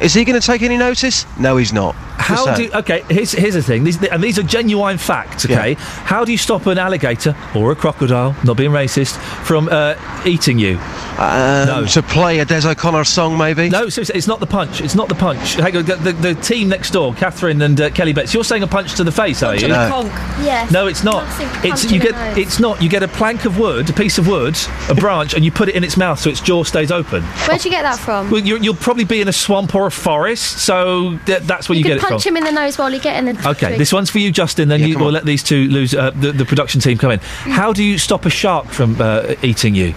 Is 0.00 0.14
he 0.14 0.24
going 0.24 0.38
to 0.40 0.46
take 0.46 0.62
any 0.62 0.76
notice? 0.76 1.26
No, 1.38 1.56
he's 1.56 1.72
not. 1.72 1.94
How 2.18 2.44
saying. 2.44 2.70
do 2.70 2.76
okay? 2.78 3.02
Here's 3.08 3.32
here's 3.32 3.54
the 3.54 3.62
thing. 3.62 3.84
These 3.84 4.02
and 4.04 4.22
these 4.22 4.38
are 4.38 4.42
genuine 4.42 4.98
facts. 4.98 5.44
Okay. 5.44 5.74
How 5.78 6.24
do 6.24 6.32
you 6.32 6.38
stop 6.38 6.66
an 6.66 6.76
alligator 6.78 7.36
or 7.54 7.70
a 7.72 7.76
crocodile, 7.76 8.34
not 8.42 8.56
being 8.56 8.72
racist, 8.72 9.16
from 9.44 9.68
uh, 9.70 9.94
eating 10.26 10.58
you? 10.58 10.78
Um, 11.18 11.86
To 11.86 12.02
play 12.02 12.40
a 12.40 12.44
Des 12.44 12.66
O'Connor 12.68 13.04
song, 13.04 13.38
maybe? 13.38 13.70
No, 13.70 13.88
seriously, 13.88 14.16
it's 14.16 14.26
not 14.26 14.40
the 14.40 14.46
punch. 14.46 14.80
It's 14.80 14.94
not 14.94 15.08
the 15.08 15.14
punch. 15.14 15.54
Hang 15.54 15.76
on, 15.76 15.84
the, 15.84 15.96
the, 15.96 16.12
the 16.12 16.34
team 16.34 16.68
next 16.68 16.90
door, 16.90 17.14
Catherine 17.14 17.62
and 17.62 17.80
uh, 17.80 17.90
Kelly 17.90 18.12
Betts. 18.12 18.34
You're 18.34 18.44
saying 18.44 18.62
a 18.62 18.66
punch 18.66 18.94
to 18.96 19.04
the 19.04 19.12
face, 19.12 19.42
are 19.42 19.54
you? 19.54 19.68
Yes. 19.68 20.70
No, 20.70 20.86
it's 20.88 21.04
not. 21.04 21.24
It's 21.64 21.90
you 21.90 22.00
get. 22.00 22.12
nose. 22.12 22.38
It's 22.38 22.60
not. 22.60 22.82
You 22.82 22.88
get 22.88 23.02
a 23.02 23.08
plank 23.08 23.44
of 23.44 23.58
wood, 23.58 23.88
a 23.88 23.92
piece 23.92 24.18
of 24.18 24.26
wood, 24.28 24.56
a 24.90 24.94
branch, 24.96 25.32
and 25.34 25.44
you 25.44 25.50
put 25.52 25.68
it 25.68 25.74
in 25.74 25.84
its 25.84 25.96
mouth 25.96 26.18
so 26.18 26.28
its 26.28 26.40
jaw 26.40 26.64
stays 26.64 26.90
open. 26.90 27.22
Where'd 27.22 27.64
you 27.64 27.70
get 27.70 27.82
that 27.82 27.98
from? 27.98 28.30
Well, 28.30 28.40
you 28.42 28.58
you'll 28.58 28.74
probably 28.74 29.04
be 29.04 29.20
in 29.20 29.28
a 29.28 29.32
swamp 29.32 29.74
or 29.74 29.85
a 29.86 29.90
forest, 29.90 30.58
so 30.58 31.18
th- 31.26 31.42
that's 31.42 31.68
where 31.68 31.76
you, 31.76 31.80
you 31.80 31.84
get 31.84 31.94
could 31.94 32.00
from. 32.00 32.10
punch 32.10 32.26
him 32.26 32.36
in 32.36 32.44
the 32.44 32.52
nose 32.52 32.78
while 32.78 32.90
you're 32.90 33.00
getting 33.00 33.34
the. 33.34 33.48
Okay, 33.50 33.68
thing. 33.68 33.78
this 33.78 33.92
one's 33.92 34.10
for 34.10 34.18
you, 34.18 34.30
Justin. 34.30 34.68
Then 34.68 34.80
you, 34.80 34.98
we'll 34.98 35.10
let 35.10 35.24
these 35.24 35.42
two 35.42 35.68
lose. 35.68 35.94
Uh, 35.94 36.10
the, 36.10 36.32
the 36.32 36.44
production 36.44 36.80
team 36.80 36.98
come 36.98 37.10
in. 37.12 37.18
Mm. 37.18 37.52
How 37.52 37.72
do 37.72 37.82
you 37.82 37.98
stop 37.98 38.24
a 38.26 38.30
shark 38.30 38.66
from 38.66 39.00
uh, 39.00 39.34
eating 39.42 39.74
you? 39.74 39.94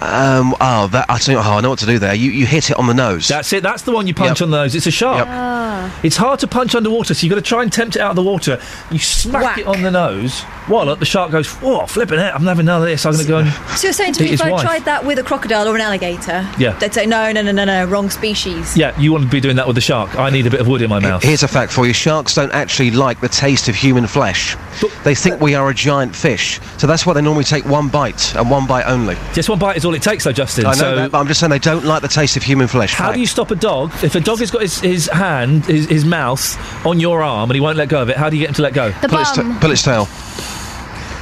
Um, 0.00 0.54
oh, 0.60 0.88
that 0.92 1.06
I 1.08 1.18
tell 1.18 1.34
you, 1.34 1.40
oh, 1.40 1.56
I 1.56 1.60
know 1.60 1.70
what 1.70 1.78
to 1.80 1.86
do 1.86 1.98
there. 1.98 2.14
You 2.14 2.30
you 2.30 2.46
hit 2.46 2.70
it 2.70 2.78
on 2.78 2.86
the 2.86 2.94
nose. 2.94 3.26
That's 3.28 3.52
it. 3.52 3.62
That's 3.62 3.82
the 3.82 3.92
one 3.92 4.06
you 4.06 4.14
punch 4.14 4.40
on 4.40 4.50
the 4.50 4.56
nose. 4.58 4.74
It's 4.74 4.86
a 4.86 4.90
shark. 4.90 5.26
Ah. 5.28 5.98
It's 6.02 6.16
hard 6.16 6.40
to 6.40 6.46
punch 6.46 6.74
underwater, 6.74 7.14
so 7.14 7.24
you've 7.26 7.30
got 7.30 7.36
to 7.36 7.42
try 7.48 7.62
and 7.62 7.72
tempt 7.72 7.96
it 7.96 8.00
out 8.00 8.10
of 8.10 8.16
the 8.16 8.22
water. 8.22 8.60
You 8.90 8.98
smack 8.98 9.58
it 9.58 9.66
on 9.66 9.82
the 9.82 9.90
nose. 9.90 10.42
While 10.68 10.94
the 10.96 11.04
shark 11.06 11.30
goes, 11.30 11.48
"Oh, 11.62 11.86
flipping 11.86 12.18
it! 12.18 12.32
I'm 12.34 12.42
having 12.44 12.66
none 12.66 12.82
of 12.82 12.88
this. 12.88 13.04
I'm 13.06 13.12
going 13.14 13.24
to 13.24 13.28
go 13.28 13.38
and 13.38 13.50
So 13.76 13.86
you're 13.88 13.92
saying 13.92 14.12
to 14.14 14.22
me 14.22 14.30
if 14.30 14.42
I 14.42 14.52
wife." 14.52 14.62
tried 14.62 14.84
that 14.84 15.04
with 15.04 15.18
a 15.18 15.22
crocodile 15.22 15.66
or 15.66 15.74
an 15.74 15.80
alligator, 15.80 16.46
Yeah. 16.58 16.72
they'd 16.78 16.92
say 16.92 17.06
no, 17.06 17.32
no, 17.32 17.40
no, 17.42 17.52
no, 17.52 17.64
no, 17.64 17.84
wrong 17.86 18.10
species. 18.10 18.76
Yeah, 18.76 18.98
you 19.00 19.10
want 19.12 19.24
to 19.24 19.30
be 19.30 19.40
doing 19.40 19.56
that 19.56 19.66
with 19.66 19.76
the 19.76 19.80
shark. 19.80 20.16
I 20.18 20.30
need 20.30 20.46
a 20.46 20.50
bit 20.50 20.60
of 20.60 20.68
wood 20.68 20.82
in 20.82 20.90
my 20.90 20.98
mouth. 21.00 21.22
Here's 21.22 21.42
a 21.42 21.48
fact 21.48 21.72
for 21.72 21.86
you: 21.86 21.92
sharks 21.92 22.34
don't 22.34 22.52
actually 22.52 22.90
like 22.90 23.20
the 23.20 23.28
taste 23.28 23.68
of 23.68 23.74
human 23.74 24.06
flesh. 24.06 24.56
they 25.04 25.14
think 25.14 25.40
we 25.40 25.54
are 25.54 25.68
a 25.70 25.74
giant 25.74 26.14
fish, 26.14 26.60
so 26.76 26.86
that's 26.86 27.06
why 27.06 27.14
they 27.14 27.22
normally 27.22 27.44
take 27.44 27.64
one 27.64 27.88
bite 27.88 28.34
and 28.36 28.50
one 28.50 28.66
bite 28.66 28.84
only. 28.86 29.16
Just 29.32 29.48
one 29.48 29.58
bite 29.58 29.76
is 29.76 29.84
all 29.88 29.94
it 29.94 30.02
takes, 30.02 30.24
though, 30.24 30.32
Justin. 30.32 30.66
I 30.66 30.70
know 30.70 30.74
so 30.76 30.94
that, 30.96 31.10
but 31.12 31.18
I'm 31.18 31.26
just 31.26 31.40
saying 31.40 31.50
they 31.50 31.58
don't 31.58 31.84
like 31.84 32.02
the 32.02 32.08
taste 32.08 32.36
of 32.36 32.42
human 32.42 32.68
flesh. 32.68 32.94
How 32.94 33.06
Fact. 33.06 33.14
do 33.14 33.20
you 33.20 33.26
stop 33.26 33.50
a 33.50 33.54
dog 33.56 33.90
if 34.04 34.14
a 34.14 34.20
dog 34.20 34.38
has 34.38 34.50
got 34.50 34.62
his, 34.62 34.78
his 34.80 35.06
hand, 35.08 35.64
his, 35.66 35.86
his 35.86 36.04
mouth 36.04 36.56
on 36.86 37.00
your 37.00 37.22
arm 37.22 37.50
and 37.50 37.54
he 37.56 37.60
won't 37.60 37.76
let 37.76 37.88
go 37.88 38.02
of 38.02 38.08
it? 38.10 38.16
How 38.16 38.30
do 38.30 38.36
you 38.36 38.42
get 38.42 38.50
him 38.50 38.54
to 38.54 38.62
let 38.62 38.74
go? 38.74 38.90
The 39.00 39.08
Pull 39.08 39.18
its 39.20 39.32
ta- 39.32 39.42
bum. 39.42 39.58
pull 39.60 39.70
its 39.72 39.82
tail. 39.82 40.06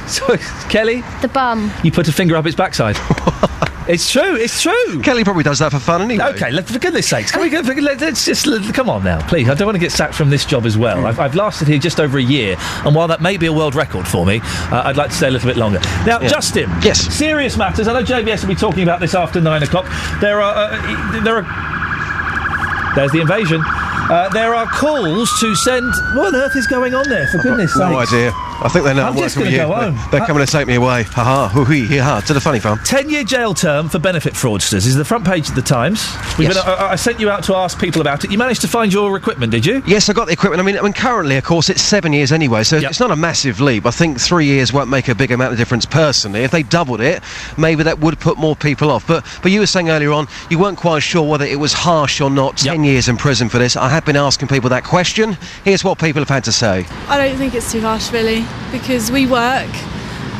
So, 0.17 0.37
Kelly, 0.69 1.01
The 1.21 1.27
bum. 1.27 1.71
you 1.83 1.91
put 1.91 2.07
a 2.07 2.11
finger 2.13 2.35
up 2.37 2.45
its 2.45 2.55
backside. 2.55 2.95
it's 3.89 4.09
true. 4.09 4.35
It's 4.35 4.61
true. 4.61 5.01
Kelly 5.01 5.23
probably 5.25 5.43
does 5.43 5.59
that 5.59 5.71
for 5.71 5.79
fun 5.79 6.01
anyway. 6.01 6.23
Okay, 6.35 6.49
let, 6.51 6.65
for 6.67 6.79
goodness 6.79 7.07
sakes, 7.09 7.31
can 7.31 7.41
we 7.41 7.49
go? 7.49 7.59
Let, 7.59 8.01
us 8.01 8.23
just 8.25 8.47
let- 8.47 8.73
come 8.73 8.89
on 8.89 9.03
now, 9.03 9.19
please. 9.27 9.49
I 9.49 9.53
don't 9.53 9.65
want 9.65 9.75
to 9.75 9.79
get 9.81 9.91
sacked 9.91 10.13
from 10.15 10.29
this 10.29 10.45
job 10.45 10.65
as 10.65 10.77
well. 10.77 11.05
I've, 11.05 11.19
I've 11.19 11.35
lasted 11.35 11.67
here 11.67 11.77
just 11.77 11.99
over 11.99 12.17
a 12.17 12.21
year, 12.23 12.55
and 12.85 12.95
while 12.95 13.07
that 13.09 13.21
may 13.21 13.35
be 13.37 13.47
a 13.47 13.53
world 13.53 13.75
record 13.75 14.07
for 14.07 14.25
me, 14.25 14.39
uh, 14.43 14.83
I'd 14.85 14.95
like 14.97 15.09
to 15.09 15.15
stay 15.15 15.27
a 15.27 15.31
little 15.31 15.49
bit 15.49 15.57
longer. 15.57 15.79
Now, 16.05 16.21
Yeah. 16.21 16.29
Justin. 16.29 16.69
Yes. 16.81 17.01
Serious 17.13 17.57
matters. 17.57 17.87
I 17.89 17.93
know 17.99 18.03
JVS 18.05 18.41
will 18.41 18.49
be 18.49 18.55
talking 18.55 18.83
about 18.83 18.99
this 19.01 19.13
after 19.13 19.41
nine 19.41 19.61
o'clock. 19.63 19.85
There 20.21 20.41
are 20.41 20.71
uh, 20.71 21.21
there 21.23 21.37
are. 21.43 22.95
There's 22.95 23.11
the 23.11 23.19
invasion. 23.21 23.61
Uh, 24.09 24.29
there 24.29 24.55
are 24.55 24.65
calls 24.67 25.29
to 25.41 25.53
send. 25.55 25.85
What 26.15 26.33
on 26.33 26.35
earth 26.35 26.55
is 26.55 26.65
going 26.67 26.95
on 26.95 27.07
there? 27.09 27.27
For 27.27 27.39
goodness 27.39 27.73
sake! 27.73 27.81
No 27.81 27.99
idea. 27.99 28.31
I 28.59 28.69
think 28.69 28.85
they're 28.85 28.95
now 28.95 29.09
I'm, 29.09 29.15
just 29.17 29.35
working 29.37 29.51
with 29.51 29.61
you. 29.61 29.67
go 29.67 29.79
They're- 29.79 29.91
They're 30.11 30.19
Ha- 30.21 30.25
coming 30.25 30.45
to 30.45 30.51
take 30.51 30.67
me 30.67 30.75
away. 30.75 31.03
Ha 31.03 31.23
ha. 31.23 31.49
Hoo 31.49 31.63
hee 31.65 31.85
hee 31.85 31.97
ha. 31.97 32.21
To 32.21 32.33
the 32.33 32.41
funny 32.41 32.59
farm. 32.59 32.79
10 32.83 33.09
year 33.09 33.23
jail 33.23 33.53
term 33.53 33.87
for 33.87 33.99
benefit 33.99 34.33
fraudsters 34.33 34.85
is 34.87 34.95
the 34.95 35.05
front 35.05 35.25
page 35.25 35.47
of 35.49 35.55
the 35.55 35.61
Times. 35.61 36.07
We've 36.37 36.47
Yes. 36.49 36.63
been- 36.63 36.73
I, 36.73 36.91
I 36.91 36.95
sent 36.95 37.19
you 37.19 37.29
out 37.29 37.43
to 37.45 37.55
ask 37.55 37.79
people 37.79 38.01
about 38.01 38.23
it. 38.23 38.31
You 38.31 38.37
managed 38.37 38.61
to 38.61 38.67
find 38.67 38.91
your 38.91 39.15
equipment, 39.15 39.51
did 39.51 39.65
you? 39.65 39.83
Yes, 39.85 40.09
I 40.09 40.13
got 40.13 40.25
the 40.27 40.33
equipment. 40.33 40.59
I 40.61 40.65
mean, 40.65 40.77
I 40.77 40.81
mean, 40.81 40.93
currently, 40.93 41.37
of 41.37 41.43
course, 41.43 41.69
it's 41.69 41.81
seven 41.81 42.13
years 42.13 42.31
anyway, 42.31 42.63
so 42.63 42.77
it's 42.77 42.99
not 42.99 43.11
a 43.11 43.15
massive 43.15 43.61
leap. 43.61 43.85
I 43.85 43.91
think 43.91 44.19
three 44.19 44.45
years 44.45 44.73
won't 44.73 44.89
make 44.89 45.07
a 45.07 45.15
big 45.15 45.31
amount 45.31 45.51
of 45.51 45.57
difference 45.59 45.85
personally. 45.85 46.43
If 46.43 46.51
they 46.51 46.63
doubled 46.63 47.01
it, 47.01 47.21
maybe 47.57 47.83
that 47.83 47.99
would 47.99 48.19
put 48.19 48.37
more 48.37 48.55
people 48.55 48.89
off. 48.89 49.05
But 49.07 49.23
but 49.43 49.51
you 49.51 49.59
were 49.59 49.67
saying 49.67 49.89
earlier 49.89 50.11
on, 50.11 50.27
you 50.49 50.57
weren't 50.57 50.77
quite 50.77 51.03
sure 51.03 51.21
whether 51.29 51.45
it 51.45 51.59
was 51.59 51.73
harsh 51.73 52.21
or 52.21 52.29
not. 52.31 52.57
Ten 52.57 52.83
years 52.83 53.07
in 53.07 53.17
prison 53.17 53.49
for 53.49 53.59
this. 53.59 53.75
I 53.75 53.89
have 53.89 54.03
been 54.05 54.15
asking 54.17 54.47
people 54.47 54.69
that 54.71 54.83
question. 54.83 55.37
Here's 55.63 55.83
what 55.83 55.99
people 55.99 56.21
have 56.21 56.29
had 56.29 56.43
to 56.45 56.51
say. 56.51 56.85
I 57.07 57.17
don't 57.17 57.37
think 57.37 57.53
it's 57.53 57.71
too 57.71 57.81
harsh, 57.81 58.11
really, 58.11 58.45
because 58.71 59.11
we 59.11 59.25
work 59.25 59.69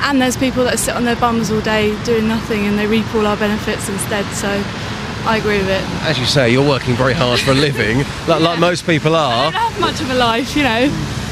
and 0.03 0.21
there's 0.21 0.37
people 0.37 0.63
that 0.63 0.79
sit 0.79 0.95
on 0.95 1.05
their 1.05 1.15
bums 1.15 1.51
all 1.51 1.61
day 1.61 1.91
doing 2.03 2.27
nothing 2.27 2.65
and 2.65 2.77
they 2.77 2.85
reap 2.87 3.05
all 3.15 3.25
our 3.25 3.37
benefits 3.37 3.89
instead, 3.89 4.25
so 4.33 4.47
I 5.25 5.37
agree 5.37 5.57
with 5.57 5.69
it. 5.69 5.83
As 6.03 6.19
you 6.19 6.25
say, 6.25 6.51
you're 6.51 6.67
working 6.67 6.95
very 6.95 7.13
hard 7.13 7.39
for 7.39 7.51
a 7.51 7.55
living, 7.55 7.99
like, 8.27 8.41
like 8.41 8.59
most 8.59 8.85
people 8.85 9.15
are. 9.15 9.47
I 9.47 9.51
don't 9.51 9.53
have 9.53 9.79
much 9.79 10.01
of 10.01 10.09
a 10.09 10.15
life, 10.15 10.55
you 10.55 10.63
know. 10.63 10.89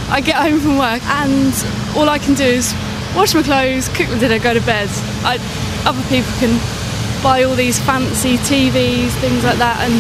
I 0.10 0.22
get 0.22 0.36
home 0.36 0.60
from 0.60 0.78
work 0.78 1.04
and 1.04 1.54
all 1.96 2.10
I 2.10 2.20
can 2.20 2.36
do 2.36 2.44
is 2.44 2.74
wash 3.16 3.34
my 3.34 3.44
clothes, 3.44 3.88
cook 3.90 4.10
my 4.10 4.20
dinner, 4.20 4.40
go 4.40 4.54
to 4.54 4.62
bed. 4.62 4.90
I, 5.24 5.38
other 5.86 6.02
people 6.10 6.32
can 6.40 6.60
buy 7.24 7.44
all 7.44 7.56
these 7.56 7.80
fancy 7.80 8.38
TVs, 8.38 9.10
things 9.22 9.44
like 9.44 9.58
that, 9.58 9.82
and 9.82 9.96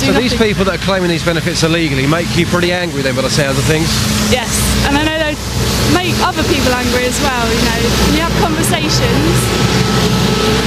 So 0.00 0.12
nothing. 0.16 0.22
these 0.22 0.38
people 0.40 0.64
that 0.64 0.80
are 0.80 0.84
claiming 0.88 1.12
these 1.12 1.24
benefits 1.24 1.62
illegally 1.62 2.06
make 2.06 2.24
you 2.32 2.46
pretty 2.46 2.72
angry 2.72 3.02
then 3.02 3.14
by 3.14 3.20
the 3.20 3.28
sounds 3.28 3.58
of 3.60 3.64
things? 3.68 3.84
Yes, 4.32 4.48
and 4.88 4.96
I 4.96 5.04
know 5.04 5.18
they 5.20 5.36
make 5.92 6.16
other 6.24 6.40
people 6.48 6.72
angry 6.72 7.04
as 7.04 7.20
well. 7.20 7.44
You 7.52 7.60
know, 7.68 7.80
when 8.08 8.14
you 8.16 8.24
have 8.24 8.32
conversations, 8.40 9.36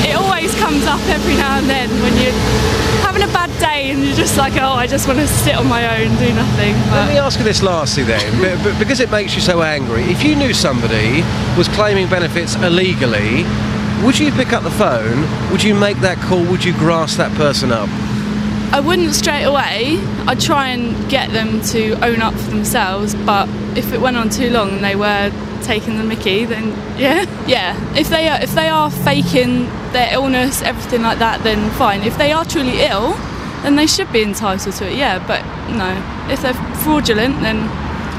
it 0.05 0.13
always 0.13 0.53
comes 0.61 0.85
up 0.85 1.01
every 1.09 1.33
now 1.33 1.57
and 1.57 1.65
then 1.65 1.89
when 2.05 2.13
you're 2.21 2.37
having 3.01 3.23
a 3.23 3.31
bad 3.33 3.49
day 3.57 3.89
and 3.89 4.05
you're 4.05 4.15
just 4.15 4.37
like, 4.37 4.53
oh, 4.61 4.77
I 4.77 4.85
just 4.85 5.07
want 5.07 5.17
to 5.17 5.27
sit 5.27 5.55
on 5.55 5.65
my 5.65 5.81
own, 5.97 6.13
do 6.21 6.29
nothing. 6.33 6.77
Let 6.93 7.09
me 7.09 7.17
ask 7.17 7.39
you 7.39 7.45
this 7.45 7.63
lastly 7.63 8.03
then, 8.03 8.21
because 8.77 8.99
it 8.99 9.09
makes 9.09 9.33
you 9.33 9.41
so 9.41 9.63
angry. 9.63 10.03
If 10.03 10.23
you 10.23 10.35
knew 10.35 10.53
somebody 10.53 11.25
was 11.57 11.67
claiming 11.69 12.07
benefits 12.07 12.53
illegally, 12.61 13.43
would 14.05 14.19
you 14.19 14.31
pick 14.31 14.53
up 14.53 14.61
the 14.61 14.71
phone? 14.77 15.25
Would 15.51 15.63
you 15.63 15.73
make 15.73 15.97
that 16.05 16.17
call? 16.21 16.45
Would 16.45 16.63
you 16.63 16.73
grass 16.73 17.15
that 17.17 17.31
person 17.33 17.71
up? 17.71 17.89
I 18.75 18.79
wouldn't 18.79 19.13
straight 19.13 19.43
away. 19.43 19.99
I'd 20.27 20.39
try 20.41 20.69
and 20.69 21.09
get 21.09 21.29
them 21.31 21.61
to 21.73 21.93
own 22.03 22.21
up 22.21 22.33
for 22.33 22.49
themselves, 22.49 23.13
but 23.13 23.47
if 23.77 23.93
it 23.93 24.01
went 24.01 24.17
on 24.17 24.29
too 24.29 24.49
long 24.49 24.71
and 24.71 24.83
they 24.83 24.95
were 24.95 25.31
taking 25.61 25.97
the 25.99 26.03
mickey, 26.03 26.45
then 26.45 26.69
yeah, 26.97 27.25
yeah. 27.47 27.95
If 27.95 28.09
they 28.09 28.27
are, 28.27 28.41
if 28.41 28.53
they 28.55 28.69
are 28.69 28.89
faking 28.89 29.65
their 29.93 30.11
illness, 30.13 30.61
everything 30.63 31.03
like 31.03 31.19
that, 31.19 31.43
then 31.43 31.69
fine. 31.77 32.01
If 32.01 32.17
they 32.17 32.31
are 32.31 32.43
truly 32.45 32.81
ill, 32.81 33.13
then 33.61 33.75
they 33.75 33.85
should 33.87 34.11
be 34.11 34.23
entitled 34.23 34.75
to 34.75 34.87
it. 34.91 34.97
Yeah, 34.97 35.19
but 35.27 35.41
no. 35.71 35.93
If 36.33 36.41
they're 36.41 36.53
fraudulent, 36.83 37.39
then 37.41 37.57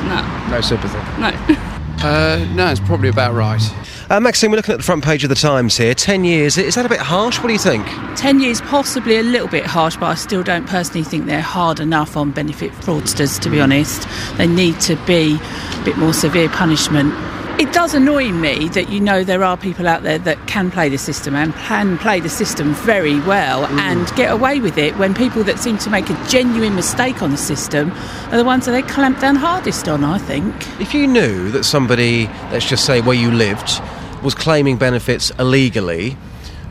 no, 0.08 0.49
No 0.50 0.60
sympathy. 0.60 0.99
no. 1.20 1.33
Uh, 2.05 2.44
no, 2.55 2.68
it's 2.68 2.81
probably 2.81 3.08
about 3.08 3.33
right. 3.33 3.62
Uh, 4.10 4.20
Maxine, 4.20 4.50
we're 4.50 4.57
looking 4.58 4.74
at 4.74 4.76
the 4.76 4.84
front 4.84 5.02
page 5.02 5.24
of 5.24 5.31
the 5.31 5.34
Times 5.34 5.78
here. 5.78 5.94
Ten 5.94 6.24
years, 6.24 6.58
is 6.58 6.74
that 6.74 6.84
a 6.84 6.91
bit 6.91 7.00
harsh? 7.00 7.39
What 7.39 7.47
do 7.47 7.55
you 7.55 7.58
think? 7.58 7.86
10 8.16 8.39
years 8.39 8.60
possibly 8.60 9.16
a 9.16 9.23
little 9.23 9.49
bit 9.49 9.65
harsh, 9.65 9.97
but 9.97 10.07
I 10.07 10.15
still 10.15 10.42
don't 10.42 10.66
personally 10.68 11.05
think 11.05 11.24
they're 11.24 11.41
hard 11.41 11.81
enough 11.81 12.15
on 12.15 12.31
benefit 12.31 12.73
fraudsters, 12.73 13.41
to 13.41 13.49
be 13.49 13.62
honest. 13.62 14.07
They 14.36 14.47
need 14.47 14.78
to 14.83 14.97
be 15.07 15.39
a 15.41 15.84
bit 15.86 15.97
more 15.97 16.12
severe 16.12 16.50
punishment. 16.50 17.15
It 17.58 17.73
does 17.73 17.94
annoy 17.94 18.31
me 18.33 18.68
that 18.70 18.91
you 18.91 19.00
know 19.00 19.23
there 19.23 19.44
are 19.44 19.57
people 19.57 19.86
out 19.86 20.02
there 20.02 20.18
that 20.18 20.49
can 20.49 20.73
play 20.73 20.89
the 20.89 20.99
system 20.99 21.36
and 21.36 21.55
can 21.55 21.97
play 21.99 22.18
the 22.18 22.28
system 22.28 22.74
very 22.74 23.20
well 23.20 23.65
and 23.66 24.07
get 24.16 24.33
away 24.33 24.58
with 24.58 24.76
it 24.76 24.97
when 24.97 25.15
people 25.15 25.44
that 25.44 25.60
seem 25.60 25.78
to 25.78 25.89
make 25.89 26.10
a 26.10 26.26
genuine 26.26 26.74
mistake 26.74 27.23
on 27.23 27.31
the 27.31 27.36
system 27.36 27.92
are 28.33 28.36
the 28.36 28.44
ones 28.44 28.66
that 28.66 28.73
they 28.73 28.83
clamp 28.83 29.20
down 29.20 29.36
hardest 29.36 29.89
on, 29.89 30.02
I 30.02 30.18
think. 30.18 30.52
If 30.81 30.94
you 30.94 31.07
knew 31.07 31.50
that 31.52 31.62
somebody, 31.62 32.26
let's 32.50 32.68
just 32.68 32.84
say 32.84 33.00
where 33.00 33.16
you 33.16 33.31
lived, 33.31 33.81
was 34.24 34.34
claiming 34.34 34.76
benefits 34.76 35.30
illegally, 35.38 36.16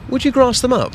would 0.10 0.26
you 0.26 0.32
grass 0.32 0.62
them 0.62 0.74
up? 0.74 0.94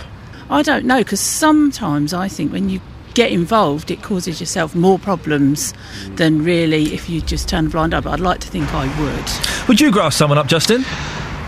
I 0.51 0.63
don't 0.63 0.85
know 0.85 0.99
because 0.99 1.21
sometimes 1.21 2.13
I 2.13 2.29
think 2.29 2.53
when 2.53 2.69
you 2.69 2.81
get 3.15 3.33
involved, 3.33 3.91
it 3.91 4.03
causes 4.03 4.41
yourself 4.41 4.75
more 4.75 4.99
problems 4.99 5.75
than 6.17 6.45
really 6.45 6.95
if 6.95 7.09
you 7.09 7.21
just 7.21 7.49
turn 7.49 7.67
a 7.67 7.69
blind 7.71 7.95
eye. 7.95 8.01
But 8.01 8.13
I'd 8.13 8.21
like 8.21 8.41
to 8.41 8.49
think 8.49 8.73
I 8.75 8.87
would. 9.01 9.69
Would 9.69 9.81
you 9.81 9.91
grass 9.91 10.17
someone 10.17 10.39
up, 10.39 10.47
Justin? 10.47 10.85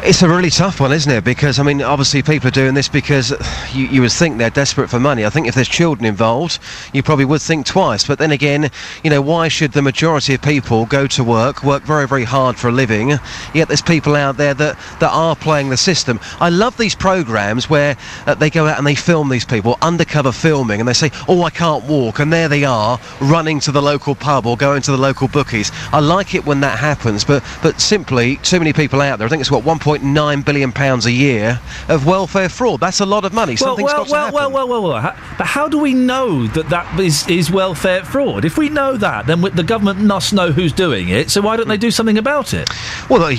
It's 0.02 0.22
a 0.22 0.28
really 0.28 0.48
tough 0.48 0.80
one, 0.80 0.92
isn't 0.92 1.12
it? 1.12 1.24
Because, 1.24 1.58
I 1.58 1.62
mean, 1.62 1.82
obviously 1.82 2.22
people 2.22 2.48
are 2.48 2.52
doing 2.52 2.72
this 2.72 2.88
because 2.88 3.32
you, 3.74 3.86
you 3.86 4.00
would 4.00 4.12
think 4.12 4.38
they're 4.38 4.48
desperate 4.48 4.88
for 4.88 4.98
money. 4.98 5.26
I 5.26 5.30
think 5.30 5.46
if 5.46 5.54
there's 5.54 5.68
children 5.68 6.06
involved, 6.06 6.58
you 6.94 7.02
probably 7.02 7.26
would 7.26 7.42
think 7.42 7.66
twice. 7.66 8.06
But 8.06 8.18
then 8.18 8.30
again, 8.30 8.70
you 9.04 9.10
know, 9.10 9.20
why 9.20 9.48
should 9.48 9.72
the 9.72 9.82
majority 9.82 10.32
of 10.32 10.40
people 10.40 10.86
go 10.86 11.06
to 11.08 11.22
work, 11.22 11.62
work 11.62 11.82
very, 11.82 12.08
very 12.08 12.24
hard 12.24 12.56
for 12.56 12.68
a 12.68 12.72
living, 12.72 13.10
yet 13.54 13.68
there's 13.68 13.82
people 13.82 14.16
out 14.16 14.38
there 14.38 14.54
that, 14.54 14.78
that 15.00 15.10
are 15.12 15.36
playing 15.36 15.68
the 15.68 15.76
system? 15.76 16.18
I 16.40 16.48
love 16.48 16.78
these 16.78 16.94
programs 16.94 17.68
where 17.68 17.96
uh, 18.26 18.34
they 18.34 18.48
go 18.48 18.66
out 18.66 18.78
and 18.78 18.86
they 18.86 18.94
film 18.94 19.28
these 19.28 19.44
people, 19.44 19.76
undercover 19.82 20.32
filming, 20.32 20.80
and 20.80 20.88
they 20.88 20.94
say, 20.94 21.10
oh, 21.28 21.42
I 21.42 21.50
can't 21.50 21.84
walk, 21.84 22.20
and 22.20 22.32
there 22.32 22.48
they 22.48 22.64
are, 22.64 22.98
running 23.20 23.60
to 23.60 23.72
the 23.72 23.82
local 23.82 24.14
pub 24.14 24.46
or 24.46 24.56
going 24.56 24.80
to 24.82 24.92
the 24.92 24.98
local 24.98 25.28
bookies. 25.28 25.70
I 25.92 26.00
like 26.00 26.34
it 26.34 26.46
when 26.46 26.60
that 26.60 26.78
happens, 26.78 27.22
but, 27.22 27.44
but 27.62 27.82
simply, 27.82 28.36
too 28.36 28.58
many 28.58 28.72
people 28.72 29.02
out 29.02 29.18
there. 29.18 29.26
I 29.26 29.28
think 29.28 29.42
it's 29.42 29.50
what, 29.50 29.64
1.9 29.98 30.44
billion 30.44 30.70
pounds 30.70 31.04
a 31.06 31.10
year 31.10 31.60
of 31.88 32.06
welfare 32.06 32.48
fraud. 32.48 32.78
That's 32.78 33.00
a 33.00 33.06
lot 33.06 33.24
of 33.24 33.32
money. 33.32 33.56
Well, 33.60 33.70
Something's 33.70 33.86
well, 33.86 33.96
got 33.96 34.06
to 34.06 34.12
well, 34.12 34.32
well, 34.32 34.50
well, 34.52 34.68
well, 34.68 34.82
well. 34.82 35.00
How, 35.00 35.16
but 35.36 35.48
how 35.48 35.68
do 35.68 35.78
we 35.78 35.94
know 35.94 36.46
that 36.46 36.68
that 36.68 37.00
is, 37.00 37.26
is 37.28 37.50
welfare 37.50 38.04
fraud? 38.04 38.44
If 38.44 38.56
we 38.56 38.68
know 38.68 38.96
that, 38.96 39.26
then 39.26 39.40
the 39.40 39.64
government 39.64 39.98
must 39.98 40.32
know 40.32 40.52
who's 40.52 40.72
doing 40.72 41.08
it. 41.08 41.28
So 41.30 41.40
why 41.40 41.56
don't 41.56 41.66
they 41.66 41.76
do 41.76 41.90
something 41.90 42.18
about 42.18 42.54
it? 42.54 42.68
Well, 43.08 43.26
they, 43.26 43.34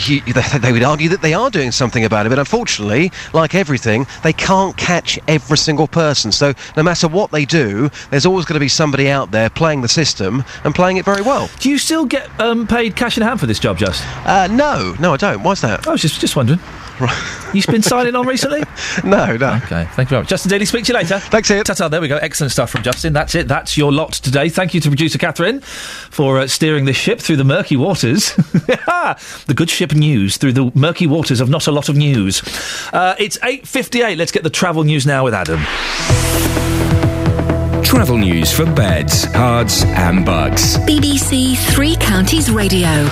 they 0.59 0.71
would 0.73 0.83
argue 0.83 1.07
that 1.09 1.21
they 1.21 1.33
are 1.33 1.49
doing 1.49 1.71
something 1.71 2.03
about 2.03 2.25
it, 2.25 2.29
but 2.29 2.39
unfortunately, 2.39 3.13
like 3.31 3.55
everything, 3.55 4.05
they 4.21 4.33
can't 4.33 4.75
catch 4.75 5.17
every 5.29 5.57
single 5.57 5.87
person. 5.87 6.33
So 6.33 6.53
no 6.75 6.83
matter 6.83 7.07
what 7.07 7.31
they 7.31 7.45
do, 7.45 7.89
there's 8.09 8.25
always 8.25 8.43
going 8.43 8.55
to 8.55 8.59
be 8.59 8.67
somebody 8.67 9.09
out 9.09 9.31
there 9.31 9.49
playing 9.49 9.81
the 9.81 9.87
system 9.87 10.43
and 10.65 10.75
playing 10.75 10.97
it 10.97 11.05
very 11.05 11.21
well. 11.21 11.49
Do 11.61 11.69
you 11.69 11.77
still 11.77 12.05
get 12.05 12.29
um, 12.41 12.67
paid 12.67 12.97
cash 12.97 13.15
in 13.15 13.23
hand 13.23 13.39
for 13.39 13.45
this 13.45 13.59
job, 13.59 13.77
Just? 13.77 14.03
Uh, 14.25 14.47
no, 14.47 14.95
no, 14.99 15.13
I 15.13 15.17
don't. 15.17 15.43
Why's 15.43 15.61
that? 15.61 15.87
Was 15.87 16.01
just 16.01 16.19
just 16.19 16.35
wondering. 16.41 16.59
You've 17.53 17.65
been 17.67 17.81
signing 17.81 18.15
on 18.15 18.27
recently? 18.35 18.63
no, 19.03 19.35
no. 19.37 19.53
Okay, 19.63 19.85
thank 19.93 19.97
you 19.97 20.05
very 20.09 20.21
much. 20.21 20.29
Justin 20.29 20.51
Dealey, 20.51 20.67
speak 20.67 20.85
to 20.85 20.93
you 20.93 20.97
later. 20.97 21.19
Thanks, 21.19 21.49
Iain. 21.49 21.63
Ta-ta, 21.63 21.87
there 21.87 22.01
we 22.01 22.07
go. 22.07 22.17
Excellent 22.17 22.51
stuff 22.51 22.69
from 22.69 22.83
Justin. 22.83 23.13
That's 23.13 23.35
it. 23.35 23.47
That's 23.47 23.77
your 23.77 23.91
lot 23.91 24.13
today. 24.13 24.49
Thank 24.49 24.73
you 24.73 24.81
to 24.81 24.89
producer 24.89 25.17
Catherine 25.17 25.61
for 25.61 26.39
uh, 26.39 26.47
steering 26.47 26.85
this 26.85 26.97
ship 26.97 27.19
through 27.19 27.37
the 27.37 27.43
murky 27.43 27.75
waters. 27.75 28.33
the 28.35 29.53
good 29.55 29.69
ship 29.69 29.93
news 29.93 30.37
through 30.37 30.53
the 30.53 30.71
murky 30.75 31.07
waters 31.07 31.41
of 31.41 31.49
not 31.49 31.67
a 31.67 31.71
lot 31.71 31.89
of 31.89 31.95
news. 31.95 32.41
Uh, 32.93 33.15
it's 33.19 33.37
8.58. 33.39 34.17
Let's 34.17 34.31
get 34.31 34.43
the 34.43 34.49
travel 34.49 34.83
news 34.83 35.05
now 35.05 35.23
with 35.23 35.33
Adam. 35.33 35.59
Travel 37.83 38.17
news 38.17 38.53
for 38.53 38.65
beds, 38.65 39.25
cards, 39.27 39.83
and 39.83 40.25
bugs. 40.25 40.77
BBC 40.79 41.57
Three 41.73 41.95
Counties 41.97 42.49
Radio. 42.49 43.05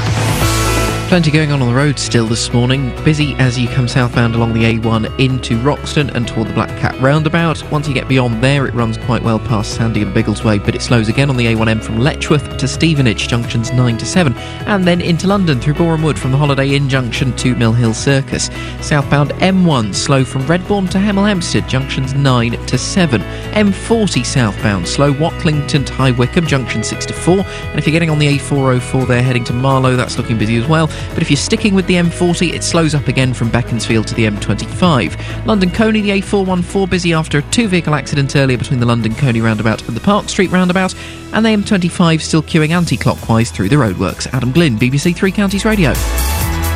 Plenty 1.10 1.32
going 1.32 1.52
on 1.52 1.60
on 1.60 1.68
the 1.68 1.74
road 1.74 1.98
still 1.98 2.28
this 2.28 2.54
morning. 2.54 2.94
Busy 3.04 3.34
as 3.40 3.58
you 3.58 3.68
come 3.68 3.88
southbound 3.88 4.36
along 4.36 4.54
the 4.54 4.62
A1 4.62 5.20
into 5.20 5.58
Roxton 5.64 6.12
and 6.16 6.28
toward 6.28 6.50
the 6.50 6.54
Black 6.54 6.70
Cat 6.78 6.96
roundabout. 7.02 7.64
Once 7.72 7.88
you 7.88 7.96
get 7.96 8.08
beyond 8.08 8.44
there, 8.44 8.68
it 8.68 8.76
runs 8.76 8.96
quite 9.00 9.24
well 9.24 9.40
past 9.40 9.74
Sandy 9.74 10.04
and 10.04 10.14
Biggleswade, 10.14 10.64
but 10.64 10.76
it 10.76 10.84
slows 10.84 11.10
again 11.10 11.32
on 11.32 11.36
the 11.36 11.48
A1M 11.48 11.82
from 11.82 11.98
Letchworth 11.98 12.60
to 12.60 12.68
Stevenage, 12.68 13.28
junctions 13.28 13.74
9 13.74 13.98
to 13.98 14.06
7, 14.06 14.34
and 14.68 14.86
then 14.86 15.02
into 15.02 15.26
London 15.26 15.60
through 15.60 15.74
Borehamwood 15.74 16.16
from 16.16 16.30
the 16.30 16.38
Holiday 16.38 16.76
Inn 16.76 16.88
junction 16.88 17.36
to 17.38 17.56
Mill 17.56 17.74
Hill 17.74 17.96
Circus. 17.96 18.52
Southbound 18.80 19.32
M1 19.32 19.96
slow 19.96 20.24
from 20.24 20.44
Redbourn 20.44 20.92
to 20.92 21.00
Hemel 21.00 21.28
Hempstead, 21.28 21.68
junctions 21.68 22.14
9 22.14 22.52
to 22.68 22.78
7. 22.78 23.22
M40 23.22 24.24
southbound 24.24 24.88
slow 24.88 25.12
Watlington 25.12 25.88
to 25.88 25.94
High 25.94 26.12
Wycombe, 26.12 26.46
junction 26.46 26.84
6 26.84 27.08
to 27.08 27.14
4. 27.14 27.40
And 27.40 27.80
if 27.80 27.88
you're 27.88 27.94
getting 27.94 28.12
on 28.12 28.20
the 28.20 28.38
A404 28.38 29.08
there 29.08 29.24
heading 29.24 29.44
to 29.46 29.54
Marlow, 29.54 29.96
that's 29.96 30.20
looking 30.20 30.38
busy 30.38 30.58
as 30.58 30.68
well. 30.68 30.88
But 31.14 31.22
if 31.22 31.30
you're 31.30 31.38
sticking 31.38 31.74
with 31.74 31.88
the 31.88 31.96
M40, 31.96 32.54
it 32.54 32.64
slows 32.64 32.96
up 32.96 33.08
again 33.08 33.34
from 33.34 33.50
Beaconsfield 33.50 34.08
to 34.08 34.16
the 34.16 34.26
M25. 34.26 35.46
London 35.46 35.72
Colney, 35.72 36.02
the 36.02 36.22
A414, 36.22 36.90
busy 36.90 37.14
after 37.14 37.40
a 37.40 37.42
two 37.44 37.68
vehicle 37.68 37.96
accident 37.96 38.36
earlier 38.36 38.58
between 38.58 38.80
the 38.80 38.86
London 38.86 39.16
Colney 39.16 39.42
roundabout 39.42 39.88
and 39.88 39.96
the 39.96 40.02
Park 40.02 40.30
Street 40.30 40.52
roundabout. 40.52 40.94
And 41.34 41.46
the 41.46 41.50
M25 41.50 42.22
still 42.22 42.42
queuing 42.42 42.70
anti 42.70 42.98
clockwise 42.98 43.52
through 43.52 43.70
the 43.70 43.76
roadworks. 43.76 44.28
Adam 44.34 44.52
Glynn, 44.52 44.78
BBC 44.78 45.16
Three 45.16 45.32
Counties 45.32 45.66
Radio. 45.66 45.94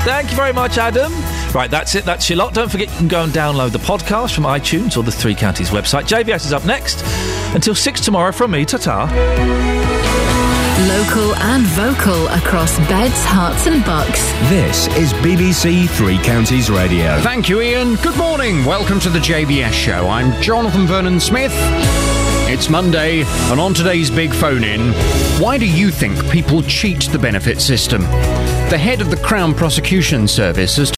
Thank 0.03 0.31
you 0.31 0.35
very 0.35 0.51
much, 0.51 0.77
Adam. 0.77 1.13
Right, 1.53 1.71
that's 1.71 1.95
it. 1.95 2.03
That's 2.03 2.29
your 2.29 2.37
lot. 2.37 2.53
Don't 2.53 2.69
forget 2.69 2.91
you 2.91 2.97
can 2.97 3.07
go 3.07 3.23
and 3.23 3.31
download 3.31 3.71
the 3.71 3.79
podcast 3.79 4.35
from 4.35 4.43
iTunes 4.43 4.97
or 4.97 5.03
the 5.03 5.11
Three 5.13 5.33
Counties 5.33 5.69
website. 5.69 6.03
JVS 6.03 6.45
is 6.45 6.51
up 6.51 6.65
next. 6.65 7.03
Until 7.55 7.73
six 7.73 8.01
tomorrow 8.01 8.33
from 8.33 8.51
me. 8.51 8.65
Ta 8.65 8.77
ta. 8.77 9.72
Local 10.79 11.35
and 11.35 11.63
vocal 11.67 12.27
across 12.29 12.79
beds, 12.89 13.23
Herts, 13.25 13.71
and 13.71 13.85
bucks. 13.85 14.19
This 14.49 14.87
is 14.97 15.13
BBC 15.13 15.87
Three 15.87 16.17
Counties 16.17 16.69
Radio. 16.71 17.21
Thank 17.21 17.47
you, 17.47 17.61
Iain. 17.61 17.95
Good 17.97 18.17
morning. 18.17 18.65
Welcome 18.65 18.99
to 19.01 19.09
the 19.09 19.19
JVS 19.19 19.71
show. 19.71 20.09
I'm 20.09 20.41
Jonathan 20.41 20.87
Vernon 20.87 21.19
Smith. 21.19 21.53
It's 22.49 22.71
Monday, 22.71 23.21
and 23.51 23.59
on 23.59 23.75
today's 23.75 24.09
big 24.09 24.33
phone 24.33 24.63
in, 24.63 24.93
why 25.39 25.59
do 25.59 25.67
you 25.67 25.91
think 25.91 26.17
people 26.31 26.63
cheat 26.63 27.01
the 27.03 27.19
benefit 27.19 27.61
system? 27.61 28.01
The 28.01 28.79
head 28.79 28.99
of 28.99 29.11
the 29.11 29.17
Crown 29.17 29.53
Prosecution 29.53 30.27
Service 30.27 30.75
has 30.77 30.91